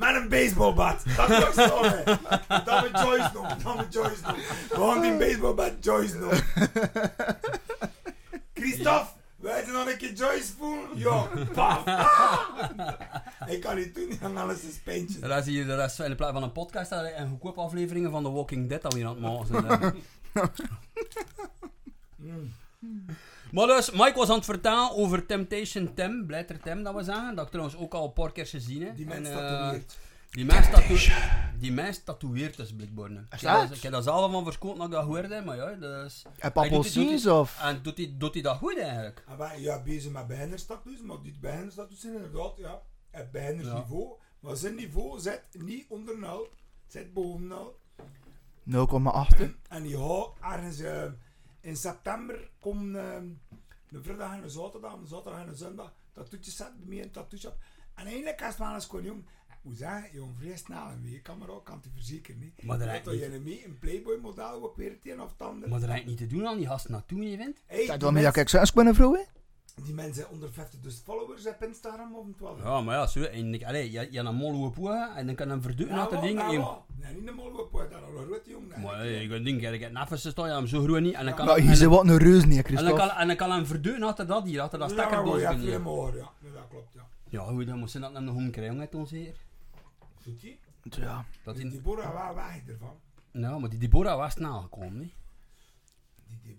Met 0.00 0.14
een 0.14 0.28
baseballbat. 0.28 1.04
Dat 1.16 1.30
ik 1.30 1.52
zo, 1.54 1.84
hè. 1.84 2.04
Dat 2.64 2.80
we 2.82 2.90
Joyce 2.92 3.30
noemen. 3.34 3.58
Dat 3.62 3.76
we 3.76 3.86
Joyce 3.90 4.20
noemen. 4.26 4.44
Gewoon 4.70 5.00
die 5.00 5.16
baseballbat 5.16 5.72
Joyce 5.80 6.18
noemen. 6.18 6.44
Christophe, 8.54 9.06
wij 9.36 9.62
zijn 9.62 9.72
nog 9.72 9.86
een 9.86 9.96
keer 9.96 10.12
Joyce 10.12 10.52
voelen? 10.58 10.88
Ja, 10.94 11.28
paf. 11.52 11.84
Ik 13.46 13.60
kan 13.60 13.76
niet 13.76 13.94
doen, 13.94 14.18
ga 14.20 14.40
alles 14.40 14.62
is 15.40 15.46
hier, 15.46 15.66
dat 15.66 15.90
is 15.90 15.98
in 15.98 16.10
de 16.10 16.14
plaats 16.14 16.32
van 16.32 16.42
een 16.42 16.52
podcast 16.52 16.90
een 16.90 17.28
goedkoop 17.28 17.58
afleveringen 17.58 18.10
van 18.10 18.22
The 18.22 18.30
Walking 18.30 18.68
Dead 18.68 18.82
dat 18.82 18.92
we 18.92 18.98
hier 18.98 19.08
aan 19.08 19.22
het 19.22 19.22
maken 19.22 19.46
zijn. 19.46 19.94
Maar 23.52 23.66
dus, 23.66 23.90
Mike 23.90 24.12
was 24.14 24.28
aan 24.28 24.36
het 24.36 24.44
vertellen 24.44 24.96
over 24.96 25.26
Temptation 25.26 25.94
Tim, 25.94 26.26
Blijter 26.26 26.60
Tim 26.60 26.82
dat 26.82 26.94
we 26.94 27.02
zeggen. 27.02 27.34
Dat 27.34 27.44
ik 27.44 27.50
trouwens 27.50 27.76
ook 27.78 27.94
al 27.94 28.04
een 28.04 28.12
paar 28.12 28.32
keer 28.32 28.46
gezien 28.46 28.82
heb. 28.82 28.96
Die 28.96 29.10
En, 29.10 29.22
mens 29.22 29.28
eh, 29.28 29.34
tatoeëert. 29.36 29.98
Die 30.30 30.44
mens 30.44 30.70
tatoeëert. 30.70 31.12
Die 31.58 31.72
mens 31.72 32.04
tatoeëert 32.04 32.56
nu. 32.58 32.84
Ik 32.84 32.88
heb 33.30 33.40
dat- 33.40 33.68
dat? 33.68 33.76
ik 33.76 33.82
heb 33.82 33.92
dat 33.92 34.04
zelf 34.04 34.32
van 34.32 34.44
verschoten 34.44 34.78
dat 34.78 34.86
ik 34.86 34.92
dat 34.92 35.04
hoorde, 35.04 35.42
maar 35.44 35.56
ja, 35.56 35.74
die- 35.74 36.50
appelsines 36.52 37.22
doet 37.22 37.32
of... 37.32 37.60
En 37.62 37.80
doet 37.82 37.96
hij 37.96 38.14
doet 38.18 38.34
hij 38.34 38.42
dat 38.42 38.56
goed 38.56 38.78
eigenlijk? 38.78 39.24
En 39.28 39.36
wij, 39.38 39.60
ja, 39.60 39.82
bezig 39.82 40.12
met 40.12 40.26
beginnerstatu's, 40.26 41.00
maar 41.02 41.16
die 41.22 41.36
beginnerstatu's 41.40 42.00
zijn 42.00 42.14
inderdaad, 42.14 42.52
ja, 42.56 42.80
het 43.10 43.30
beginnersniveau. 43.30 44.08
Maar 44.40 44.56
zijn 44.56 44.74
niveau 44.74 45.20
zit 45.20 45.42
niet 45.52 45.86
onder 45.88 46.18
nul, 46.18 46.48
zit 46.86 47.12
boven 47.12 47.46
nul. 47.46 47.78
0,8. 48.64 49.40
En 49.68 49.82
die 49.82 49.96
gaat 49.96 50.52
ergens 50.52 50.78
eh, 50.80 51.02
in 51.60 51.76
september 51.76 52.50
komen 52.60 52.96
eh, 52.96 53.14
een 53.90 54.02
vrijdag 54.02 54.32
en 54.32 54.42
een 54.42 54.50
zaterdag, 54.50 54.92
een 54.92 55.06
zaterdag 55.06 55.40
en 55.40 55.48
een 55.48 55.56
zondag, 55.56 55.94
tattoetjes 56.12 56.56
zetten 56.56 56.92
in 56.92 57.02
een 57.02 57.10
tattoo-shop. 57.10 57.56
En 57.94 58.06
eigenlijk 58.06 58.40
is 58.40 58.46
het 58.46 58.58
wel 58.58 58.74
eens 58.74 58.86
gewoon 58.86 59.04
jong. 59.04 59.24
Ik 59.48 59.56
moet 59.66 59.76
zeggen, 59.76 60.10
jong, 60.12 60.34
vrij 60.38 60.56
snel 60.56 60.90
een 60.90 61.02
week 61.02 61.22
kan 61.22 61.38
maar 61.38 61.48
ook, 61.48 61.64
kan 61.64 61.80
te 61.80 61.88
verzekeren. 61.94 62.40
niet. 62.40 62.62
Maar 62.62 62.78
dat 62.78 62.86
Dat 62.86 63.04
lijkt 63.06 63.22
je 63.22 63.28
niet, 63.28 63.44
mee 63.44 63.64
een 63.64 63.78
Playboy 63.78 64.18
model 64.20 64.62
ook 64.62 64.76
weer 64.76 64.90
het 64.90 65.00
een 65.02 65.20
of 65.20 65.30
het 65.30 65.42
ander. 65.42 65.68
maar 65.68 65.80
dat 65.80 65.88
lijkt 65.88 66.06
niet 66.06 66.18
te 66.18 66.26
doen 66.26 66.46
aan 66.46 66.56
die 66.56 66.66
gasten 66.66 66.90
naartoe, 66.90 67.30
je 67.30 67.36
vindt? 67.36 67.62
Hey, 67.66 67.78
die, 67.86 67.98
dan 67.98 68.14
ben 68.14 68.22
mensen, 68.22 68.42
ik 68.42 68.48
squad 68.48 68.94
vrouw, 68.94 69.12
hè? 69.14 69.22
Die 69.84 69.94
mensen 69.94 70.30
onder 70.30 70.52
50 70.52 70.80
dus 70.80 71.00
followers 71.04 71.46
op 71.46 71.62
Instagram 71.62 72.14
of 72.14 72.26
het 72.26 72.40
wel. 72.40 72.56
Ja, 72.58 72.80
maar 72.80 72.96
ja, 72.96 73.06
sorry. 73.06 73.28
En 73.28 73.54
ik, 73.54 73.64
allee, 73.64 73.90
je, 73.90 74.00
je 74.10 74.16
hebt 74.16 74.28
een 74.28 74.34
mol 74.34 74.70
en 75.16 75.26
dan 75.26 75.34
kan 75.34 75.48
hem 75.48 75.62
verdukken 75.62 75.96
Ja, 75.96 76.02
wel, 76.10 76.20
dingen. 76.20 76.50
in- 76.52 76.58
wel. 76.58 76.84
Nee, 76.96 77.14
niet 77.14 77.26
de 77.26 77.32
mol 77.32 77.52
daar 77.90 78.02
al 78.02 78.18
een 78.18 78.26
grote 78.26 78.50
jongen. 78.50 78.80
Maar 78.80 78.96
hey, 78.96 79.22
ik 79.24 79.44
denk, 79.44 79.60
ik 79.62 79.80
heb 79.80 79.92
net 79.92 80.08
staan, 80.18 80.48
je 80.48 80.52
hem 80.54 80.66
zo 80.66 80.82
groen 80.82 81.02
niet. 81.02 81.14
En 81.14 81.24
dan 81.24 81.34
kan 81.34 81.46
Maar 81.46 81.62
je 81.62 81.68
en- 81.68 81.76
zit 81.76 81.88
wat 81.88 82.08
een 82.08 82.16
reus 82.18 82.44
niet, 82.44 82.44
en 82.44 82.54
dan 82.54 82.64
Christophe. 82.64 82.96
kan, 83.06 83.10
en 83.10 83.26
dan 83.26 83.36
kan 83.36 83.50
hem 83.50 83.66
verdukken 83.66 84.02
achter 84.02 84.26
dat 84.26 84.44
hier, 84.44 84.60
achter 84.60 84.78
dat 84.78 84.90
Ja, 84.90 84.96
stekkerdoos. 84.96 85.40
ja, 85.40 85.50
beneden. 85.50 85.82
veel 85.82 85.94
meer, 86.04 86.16
ja. 86.16 86.28
Nee, 86.40 86.52
dat 86.52 86.62
klopt, 86.70 86.88
ja. 86.94 87.06
Ja, 87.28 87.50
hoe 87.52 87.64
dan 87.64 87.78
moest 87.78 87.92
ze 87.92 88.00
dat 88.00 88.12
naar 88.12 88.22
home 88.26 88.50
krijgen 88.50 88.76
met 88.76 88.94
ons 88.94 89.10
hier? 89.10 89.34
Die? 90.24 90.58
Ja. 90.82 91.24
Dat 91.44 91.56
Die 91.56 91.70
Deborah, 91.70 92.12
waar 92.14 92.34
weg 92.34 92.60
ervan? 92.68 92.94
nou, 93.32 93.60
maar 93.60 93.70
die 93.70 93.78
Deborah 93.78 94.16
was 94.16 94.32
snel 94.32 94.60
gekomen, 94.60 94.96
nee? 94.96 95.02
Die 95.06 95.14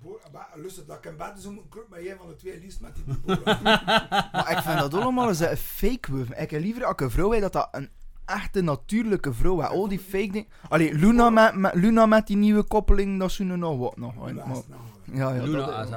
Deborah, 0.02 0.32
maar 0.34 0.48
luister, 0.56 0.86
dat 0.86 0.98
ik 0.98 1.06
in 1.06 1.18
bed 1.18 1.32
zo 1.40 1.52
moet 1.52 1.70
kruip 1.70 1.90
met 1.90 2.00
een 2.00 2.16
van 2.18 2.28
de 2.28 2.36
twee 2.36 2.60
liefst 2.60 2.82
met 2.82 2.96
die 2.96 3.04
Deborah. 3.06 3.62
Maar 4.34 4.52
ik 4.52 4.58
vind 4.58 4.80
dat 4.80 4.94
allemaal 4.94 5.30
een 5.30 5.58
fake 5.58 6.12
wuven. 6.12 6.42
Ik 6.42 6.52
heb 6.52 6.62
liever 6.62 6.82
dat 6.82 7.02
een 7.02 7.12
vrouw 7.12 7.40
dat 7.40 7.54
dat 7.54 7.68
een 7.72 7.90
echte 8.26 8.62
natuurlijke 8.62 9.34
vrouw 9.34 9.62
is. 9.62 9.68
Al 9.68 9.88
die 9.88 10.00
fake 10.00 10.32
dingen. 10.32 10.48
Allee, 10.70 10.94
Luna 10.94 11.30
met, 11.30 11.56
met, 11.56 11.74
Luna 11.74 12.06
met 12.06 12.28
die 12.28 12.38
nieuwe 12.38 12.64
koppeling, 12.64 13.20
dat 13.20 13.30
is 13.30 13.38
nu 13.40 13.56
nog 13.58 13.78
wat 13.78 13.98
nog. 13.98 14.14
hè. 14.26 14.34
Dat 14.34 14.46
Maar 14.46 14.56
is 14.58 14.64
nou, 14.68 14.82
Ja, 15.14 15.34
ja, 15.34 15.44
Luna, 15.44 15.58
dat, 15.58 15.70
eh, 15.70 15.90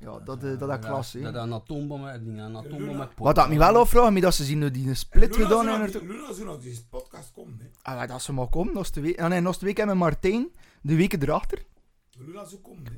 ja, 0.00 0.18
dat, 0.24 0.42
eh, 0.42 0.58
dat 0.58 0.68
is 0.68 0.74
het. 0.74 0.84
klasse, 0.84 1.18
hè. 1.18 1.32
Dat 1.32 1.42
een 1.44 1.52
atoombom, 1.52 2.04
een 2.04 2.24
ding, 2.24 2.38
een 2.40 2.56
atoombom 2.56 2.96
met 2.96 3.08
Wat 3.16 3.34
dat 3.34 3.48
me 3.48 3.58
wel 3.58 3.76
afvraagt, 3.76 4.10
maar 4.12 4.20
dat 4.20 4.34
ze 4.34 4.44
zien 4.44 4.60
hoe 4.60 4.70
die 4.70 4.88
een 4.88 4.96
split 4.96 5.36
Luna 5.36 5.48
gedaan 5.48 5.66
hebben. 5.80 5.90
die- 6.00 6.08
Luna 6.08 6.32
zou 6.32 6.46
naar 6.46 6.58
deze 6.60 6.86
podcast 6.86 7.32
komen, 7.34 7.58
hè. 7.60 7.66
Ah, 7.82 7.96
maar 7.96 8.06
dat 8.08 8.22
ze 8.22 8.32
maar 8.32 8.46
komen, 8.48 8.74
dat 8.74 8.82
is 8.82 8.90
de 8.90 9.00
week. 9.00 9.20
Ah, 9.20 9.28
nee, 9.28 9.42
dat 9.42 9.52
is 9.52 9.58
de 9.58 9.66
week 9.66 9.76
hebben 9.76 9.94
we 9.96 10.00
Martijn, 10.02 10.48
de 10.80 10.94
weken 10.96 11.22
erachter. 11.22 11.64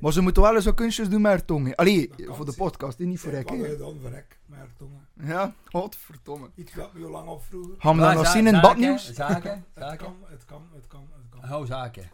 Maar 0.00 0.12
ze 0.12 0.20
moeten 0.20 0.42
wel 0.42 0.54
eens 0.54 0.64
wat 0.64 0.74
kunstjes 0.74 1.08
doen 1.08 1.20
met 1.20 1.30
haar 1.30 1.44
tong. 1.44 1.66
hè. 1.66 1.76
Allee, 1.76 2.10
Dat 2.16 2.36
voor 2.36 2.44
de 2.44 2.52
podcast, 2.52 2.98
niet 2.98 3.20
voor 3.20 3.32
ik. 3.32 3.48
wat 3.48 3.58
je 3.58 3.76
dan 3.76 3.98
voor 4.02 4.12
ik, 4.12 4.38
met 4.46 4.58
haar 4.58 4.70
tongen. 4.78 5.06
Ja, 5.22 5.54
godverdomme. 5.64 6.50
Iets 6.54 6.74
wat 6.74 6.94
me 6.94 7.04
al 7.04 7.10
lang 7.10 7.28
op 7.28 7.42
vroeger. 7.44 7.74
Gaan 7.78 7.96
we 7.96 8.02
dat 8.02 8.14
nog 8.14 8.26
zien 8.26 8.46
in 8.46 8.52
het 8.52 8.62
badnieuws? 8.62 9.12
Zaken, 9.12 9.50
Het 9.50 9.64
zaken. 9.84 9.96
kan, 9.98 10.14
het 10.28 10.44
kan, 10.44 10.62
het 10.74 10.86
kan, 10.86 11.08
het 11.16 11.28
kan. 11.40 11.40
Hou 11.48 11.66
zaken. 11.66 12.10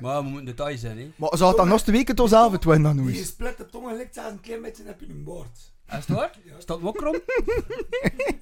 Maar 0.00 0.22
we 0.22 0.28
moeten 0.28 0.44
details 0.44 0.80
zijn, 0.80 0.98
hè. 0.98 1.10
Maar 1.16 1.36
ze 1.36 1.44
had 1.44 1.56
dan 1.56 1.68
nog 1.68 1.82
de 1.82 1.92
weken 1.92 2.14
tot 2.14 2.28
zelf 2.28 2.52
het 2.52 2.64
winnen 2.64 2.82
dan 2.82 2.96
nu 2.96 3.02
Die 3.10 3.10
eens. 3.18 3.26
gesplitte 3.26 3.66
tongen 3.66 3.96
lijkt 3.96 4.14
zelfs 4.14 4.30
een 4.32 4.40
klein 4.40 4.62
beetje 4.62 4.88
op 4.88 5.02
in 5.02 5.10
een 5.10 5.24
bord. 5.24 5.72
Is 5.86 5.94
het 5.94 6.08
waar? 6.08 6.38
Is 6.58 6.66
dat 6.66 6.82
ook 6.82 6.96
krom? 6.96 7.14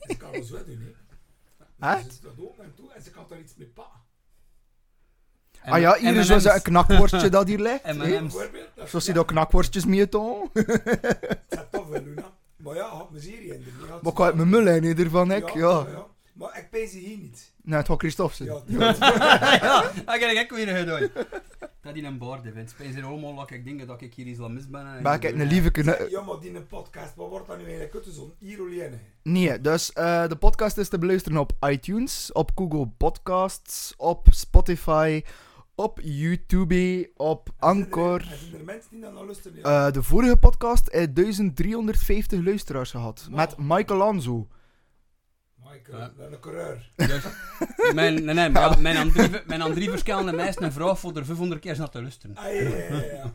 ze 0.07 0.15
kan 0.19 0.31
wel 0.31 0.43
zo 0.43 0.65
doen, 0.65 0.79
hè. 0.81 0.93
Echt? 1.93 2.05
Ze 2.05 2.11
zit 2.13 2.23
dat 2.23 2.33
ook 2.39 2.59
en 2.59 2.73
toe 2.75 2.93
en 2.93 3.03
ze 3.03 3.11
kan 3.11 3.25
daar 3.29 3.39
iets 3.41 3.55
mee 3.57 3.67
pakken. 3.69 4.01
Ah 5.71 5.81
ja, 5.81 5.97
hier 5.99 6.17
is 6.17 6.27
zo 6.27 6.51
een 6.51 6.63
knakworstje 6.63 7.29
dat 7.29 7.49
hier 7.49 7.59
ligt. 7.61 7.85
M&M's. 7.95 7.99
Bijvoorbeeld, 7.99 8.69
dat 8.75 8.85
is- 8.85 8.91
Zo 8.91 8.99
zie 8.99 9.09
je 9.13 9.19
dat 9.19 9.27
knakworstjes 9.27 9.85
mee 9.85 10.09
toch? 10.09 10.53
Dat 10.53 10.67
is 11.49 11.59
tof, 11.71 11.91
hè, 11.93 11.99
Luna. 12.01 12.33
Maar 12.57 12.75
ja, 12.75 12.89
had 12.89 13.11
me 13.11 13.21
serie 13.21 13.55
in. 13.55 13.63
de- 13.65 13.99
Maar 14.03 14.13
ik 14.13 14.19
had 14.19 14.35
mijn 14.35 14.49
mullen 14.49 14.83
niet 14.83 14.99
ervan, 15.01 15.33
ik. 15.33 15.49
Ja. 15.55 15.87
Maar 16.33 16.59
ik 16.59 16.71
pees 16.71 16.93
hier 16.93 17.19
niet. 17.19 17.53
Nee, 17.63 17.77
het 17.79 17.87
gaat 17.87 17.99
Christophe 17.99 18.35
zijn. 18.37 18.49
Ja, 18.49 18.61
die- 18.67 18.79
ja, 18.79 19.83
dat 20.05 20.19
ga 20.19 20.41
ik 20.41 20.51
weer 20.51 20.77
gedaan. 20.77 21.09
Dat 21.83 21.95
in 21.97 22.05
een 22.05 22.19
bord 22.19 22.41
vindt. 22.55 22.71
Spijs 22.71 22.95
er 22.95 23.05
allemaal 23.05 23.35
dat 23.35 23.51
ik 23.51 23.65
denk 23.65 23.87
dat 23.87 24.01
ik 24.03 24.15
hier 24.15 24.27
islamist 24.27 24.71
ben. 24.71 24.87
en- 24.87 25.03
Maar 25.03 25.15
ik 25.15 25.23
heb 25.23 25.33
een 25.35 25.47
lieve 25.47 25.71
kunnen... 25.71 26.11
Ja, 26.11 26.21
maar 26.23 26.41
die 26.41 26.55
een 26.55 26.67
podcast, 26.67 27.15
wat 27.15 27.29
wordt 27.29 27.47
dat 27.47 27.57
nu 27.57 27.63
eigenlijk 27.65 27.95
uit 27.95 28.05
zo'n 28.09 28.33
hier 28.39 28.61
alleen? 28.61 28.91
hè? 28.91 28.99
Nee, 29.23 29.61
dus 29.61 29.93
eh, 29.93 30.29
de 30.29 30.37
podcast 30.37 30.77
is 30.79 30.89
te 30.89 30.99
beluisteren 30.99 31.39
op 31.39 31.53
iTunes, 31.69 32.33
op 32.33 32.51
Google 32.55 32.87
Podcasts, 32.97 33.95
op 33.97 34.27
Spotify, 34.31 35.23
op 35.79 36.01
YouTube, 36.03 37.11
op 37.17 37.49
Anchor. 37.59 38.21
Er 38.21 38.65
mensen 38.65 38.91
die 38.91 39.01
dan 39.01 39.17
al 39.17 39.25
luisteren. 39.25 39.93
De 39.93 40.03
vorige 40.03 40.37
podcast 40.37 40.93
heeft 40.93 41.17
1350 41.17 42.45
luisteraars 42.45 42.91
gehad. 42.91 43.29
Met 43.31 43.55
Michael 43.59 44.03
Anzo. 44.03 44.49
Michael, 45.55 45.99
ja. 45.99 46.29
de 46.31 46.41
coureur. 46.41 46.91
Dus, 46.97 47.25
mijn, 47.95 48.25
nee, 48.25 48.51
mijn, 48.79 48.97
aan 49.63 49.73
drie, 49.73 49.91
verschillende 49.91 50.33
meisjes 50.33 50.57
en 50.57 50.73
vrouw 50.73 50.95
voor 50.95 51.17
er 51.17 51.25
500 51.25 51.61
keer 51.61 51.79
naar 51.79 51.91
te 51.91 52.01
luisteren. 52.01 52.37
Ah, 52.37 52.55
ja, 52.55 53.33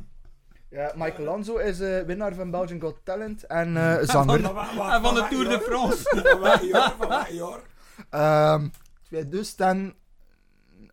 ja, 0.70 0.94
Michael 0.96 1.24
Lanzo 1.24 1.58
is 1.58 1.82
uh, 1.82 2.02
winnaar 2.02 2.34
van 2.34 2.52
Belgian 2.52 2.82
Got 2.82 3.00
Talent 3.04 3.46
en 3.46 3.76
uh, 3.76 3.98
zanger. 4.02 4.46
En 4.46 5.02
van, 5.02 5.16
de 5.16 5.26
Tour 5.30 5.50
de 5.50 5.60
France. 5.60 6.04
Van 6.24 6.40
welk 6.40 6.62
jaar? 6.62 6.94
Van 6.98 7.08
welk 7.08 7.28
jaar? 7.28 8.54
Um, 8.54 8.72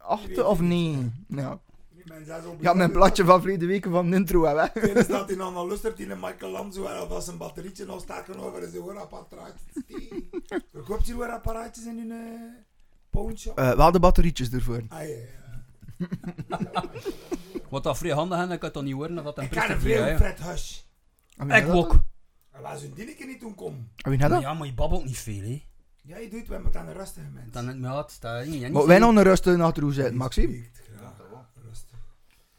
achter 0.00 0.46
of 0.46 0.60
nee? 0.60 1.12
Ja. 1.28 1.60
Ja, 2.60 2.74
mijn 2.74 2.92
bladje 2.92 3.24
van 3.24 3.40
verleden 3.40 3.68
weken 3.68 3.90
van 3.90 4.10
de 4.10 4.16
intro 4.16 4.44
hè. 4.44 4.54
weg. 4.54 4.70
staat 4.74 5.08
dat 5.08 5.28
hij 5.28 5.36
dan 5.36 5.56
al 5.56 5.68
lustert, 5.68 5.96
die 5.96 6.06
Michael 6.06 6.50
Lanzo 6.50 6.86
en 6.86 6.96
alvast 6.96 7.28
een 7.28 7.36
batterietje 7.36 7.86
afstaken 7.86 8.38
over 8.38 8.68
zijn 8.68 8.82
hoorapparaatjes. 8.82 9.82
Verkoopt 10.72 11.06
je 11.06 11.14
hoorapparaatjes 11.14 11.84
in 11.84 11.98
hun 11.98 12.10
uh, 12.10 12.34
eh, 12.34 12.40
pawnshop? 13.10 13.58
Uh, 13.58 13.70
eh, 13.70 13.76
wel 13.76 13.90
de 13.92 14.00
batterietjes 14.00 14.50
ervoor. 14.50 14.82
Ah, 14.88 15.08
ja, 15.08 15.14
ja. 15.16 15.28
Wat 17.70 17.82
dat 17.82 17.98
vrij 17.98 18.12
handig 18.12 18.38
en 18.38 18.50
ik 18.50 18.62
had 18.62 18.74
dat 18.74 18.82
niet 18.82 18.94
horen. 18.94 19.14
Dat 19.14 19.38
ik 19.38 19.50
kan 19.50 19.70
een 19.70 19.80
vrij 19.80 20.16
Fred 20.16 20.40
Hush. 20.40 20.78
Ah, 21.36 21.56
ik 21.56 21.68
ook. 21.68 22.02
En 22.50 22.62
waar 22.62 22.78
zijn 22.78 22.94
dinnetje 22.94 23.26
niet 23.26 23.40
toen 23.40 23.54
kom? 23.54 23.88
Ah, 23.96 24.18
ja, 24.18 24.54
maar 24.54 24.66
je 24.66 24.74
babbelt 24.74 25.04
niet 25.04 25.18
veel 25.18 25.42
hè. 25.42 25.62
Ja, 26.10 26.16
je 26.18 26.28
doet 26.30 26.46
wel 26.48 26.60
met 26.60 26.74
een 26.74 26.92
rustige 26.92 27.28
mens. 27.28 27.52
Dan 27.52 27.68
het 27.68 27.78
me 27.78 27.86
had, 27.86 28.16
dat 28.20 28.46
niet. 28.46 28.72
Maar 28.72 28.86
wij 28.86 28.98
nog 28.98 29.16
een 29.16 29.22
rustig 29.22 29.60
achter 29.60 29.82
hoe 29.82 29.92
zit, 29.92 30.14
Maxime. 30.14 30.52
Spreekt 30.54 30.80
graag. 30.96 31.18
Rustig. 31.68 31.98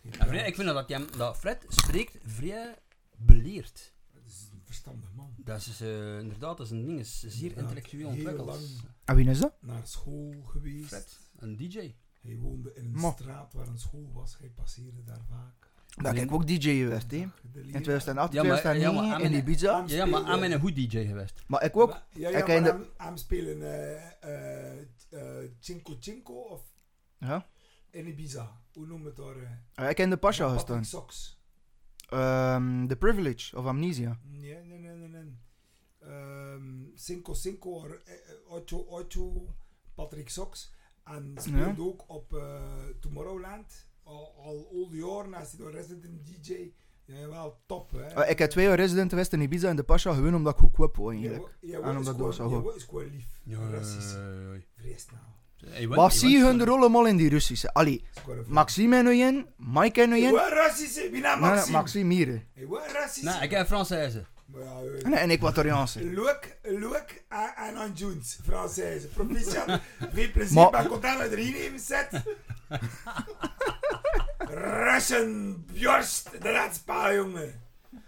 Ja, 0.01 0.25
vrij- 0.27 0.47
ik 0.47 0.55
vind 0.55 0.67
dat, 0.67 0.89
hij, 0.89 1.05
dat 1.17 1.37
Fred 1.37 1.65
spreekt 1.67 2.17
vrij 2.25 2.75
beleerd. 3.17 3.93
Dat 4.13 4.21
is 4.25 4.49
een 4.53 4.61
verstandig 4.63 5.09
man. 5.13 5.33
Dat 5.37 5.57
is 5.57 5.81
eh, 5.81 6.19
inderdaad, 6.19 6.57
dat 6.57 6.65
is 6.65 6.71
een 6.71 6.85
ding, 6.85 6.99
is 6.99 7.19
zeer 7.19 7.31
Inderdaad, 7.33 7.57
intellectueel 7.63 8.09
heel 8.09 8.17
ontwikkeld. 8.17 8.47
lang. 8.47 8.61
En 9.05 9.15
wie 9.15 9.29
is 9.29 9.39
dat? 9.39 9.53
Naar 9.61 9.87
school 9.87 10.33
geweest. 10.45 10.87
Fred, 10.87 11.19
een 11.37 11.57
DJ. 11.57 11.95
Hij 12.21 12.37
woonde 12.37 12.73
in 12.73 12.85
een 12.85 12.91
Ma. 13.01 13.11
straat 13.11 13.53
waar 13.53 13.67
een 13.67 13.79
school 13.79 14.11
was. 14.13 14.37
Hij 14.39 14.49
passeerde 14.49 15.03
daar 15.03 15.21
vaak. 15.29 15.60
Heb 15.95 16.15
ik 16.15 16.31
ook 16.31 16.47
DJ 16.47 16.59
geweest, 16.77 17.11
hè. 17.11 17.17
In 17.17 17.31
leraar- 17.53 17.81
2008, 17.81 18.33
Ja, 18.33 18.43
maar- 18.43 18.59
2009 18.59 18.93
ja, 18.95 19.01
maar 19.09 19.13
aan 19.15 19.21
in 19.21 19.33
Ibiza. 19.37 19.71
aan- 19.71 19.87
Ja, 19.87 19.95
ja, 19.95 20.05
maar 20.05 20.23
aan 20.23 20.39
mijn 20.39 20.51
een 20.51 20.59
goed 20.59 20.75
DJ 20.75 21.05
geweest. 21.05 21.41
Maar 21.47 21.63
ik 21.63 21.77
ook. 21.77 21.89
Ja, 21.89 22.01
ja, 22.13 22.27
Ik 22.27 22.33
maar 22.33 22.43
ken 22.43 22.63
de- 22.63 22.89
hem 22.97 23.17
spelen 23.17 23.61
eh 23.61 24.11
eh 24.21 24.79
eh, 25.09 25.49
Cinco 25.59 25.95
Cinco 25.99 26.33
of 26.33 26.61
Ja. 27.17 27.47
in 27.89 28.07
Ibiza. 28.07 28.61
Hoe 28.73 28.85
noem 28.85 29.05
het 29.05 29.15
daar? 29.15 29.89
Ik 29.89 29.95
ken 29.95 30.09
de 30.09 30.17
Pasha 30.17 30.49
gestaan. 30.53 30.85
Sox. 30.85 31.39
Ehm 32.09 32.87
The 32.87 32.95
Privilege 32.95 33.57
of 33.57 33.65
Amnesia. 33.65 34.19
Nee, 34.23 34.55
nee, 34.63 34.77
nee, 34.79 34.95
nee. 34.95 35.07
nee. 35.07 35.37
Ehm, 35.99 36.83
Cinco 36.95 37.33
Cinco, 37.33 37.69
or, 37.69 38.01
eh, 38.05 38.13
Ocho 38.47 38.77
Ocho, 38.77 39.55
Patrick 39.95 40.29
Sox. 40.29 40.73
En 41.03 41.33
speelt 41.39 41.79
ook 41.79 42.03
op 42.09 42.35
Tomorrowland. 42.99 43.89
Al, 44.11 44.33
al 44.43 44.67
al 44.73 44.89
die 44.89 44.99
jaren, 45.05 45.33
als 45.33 45.49
hij 45.49 45.57
door 45.59 45.71
resident 45.71 46.25
DJ. 46.25 46.71
Ja, 47.05 47.27
wel 47.29 47.57
top, 47.65 47.91
hè. 47.91 48.01
Eh, 48.23 48.29
ik 48.29 48.39
heb 48.39 48.49
twee 48.49 48.65
jaar 48.65 48.75
resident 48.75 49.09
geweest 49.09 49.33
in 49.33 49.41
Ibiza 49.41 49.69
en 49.69 49.75
de 49.75 49.83
Pasha 49.83 50.13
gewoon 50.13 50.35
omdat 50.35 50.53
ik 50.53 50.59
goedkoop 50.59 50.95
was 50.95 51.11
eigenlijk. 51.13 51.57
Ja, 51.61 51.79
En 51.79 51.97
omdat 51.97 52.17
dat 52.17 52.35
zo 52.35 52.49
goed. 52.61 52.75
is 52.75 52.83
gewoon 52.83 53.09
lief. 53.11 53.59
Russisch. 53.71 54.15
Vrees 54.77 55.05
nou. 55.11 55.87
Wat- 55.87 56.13
zie 56.13 56.29
je 56.29 56.43
hun 56.45 56.65
rollen 56.65 56.91
mal 56.91 57.05
in 57.05 57.17
die 57.17 57.29
Russische? 57.29 57.73
Allee, 57.73 58.03
vriend. 58.11 58.47
Maxime 58.47 58.97
en 58.97 59.03
nu 59.03 59.11
in, 59.13 59.45
Mike 59.57 60.01
en 60.01 60.13
in. 60.13 60.31
wat 60.31 60.49
Russische? 60.51 61.09
Wie 61.11 61.21
nou 61.21 61.39
Maxime? 61.39 61.77
Maxime 61.77 62.13
hier. 62.13 62.45
Wat 62.67 62.91
Russische? 62.91 63.29
Nee, 63.29 63.41
ik 63.41 63.51
heb 63.51 63.67
Française. 63.67 64.25
Ja, 64.53 64.81
eh, 64.81 65.03
Nee, 65.05 65.19
en 65.19 65.29
Equatoriaanse. 65.29 66.11
Look, 66.11 66.39
look 66.63 67.05
en 67.29 67.75
aan 67.75 67.91
Jones, 67.93 68.39
Française. 68.43 69.07
Proficiat. 69.13 69.79
Veel 70.13 70.31
plezier, 70.31 70.53
Maar- 70.71 70.87
content 70.87 71.19
dat 71.19 71.29
je 71.29 71.35
erin 71.37 71.53
even 71.53 71.79
zet. 71.79 72.09
Russen, 74.53 75.63
Bjorst, 75.73 76.29
de 76.41 76.51
laatste 76.51 76.83
jongen. 77.15 77.61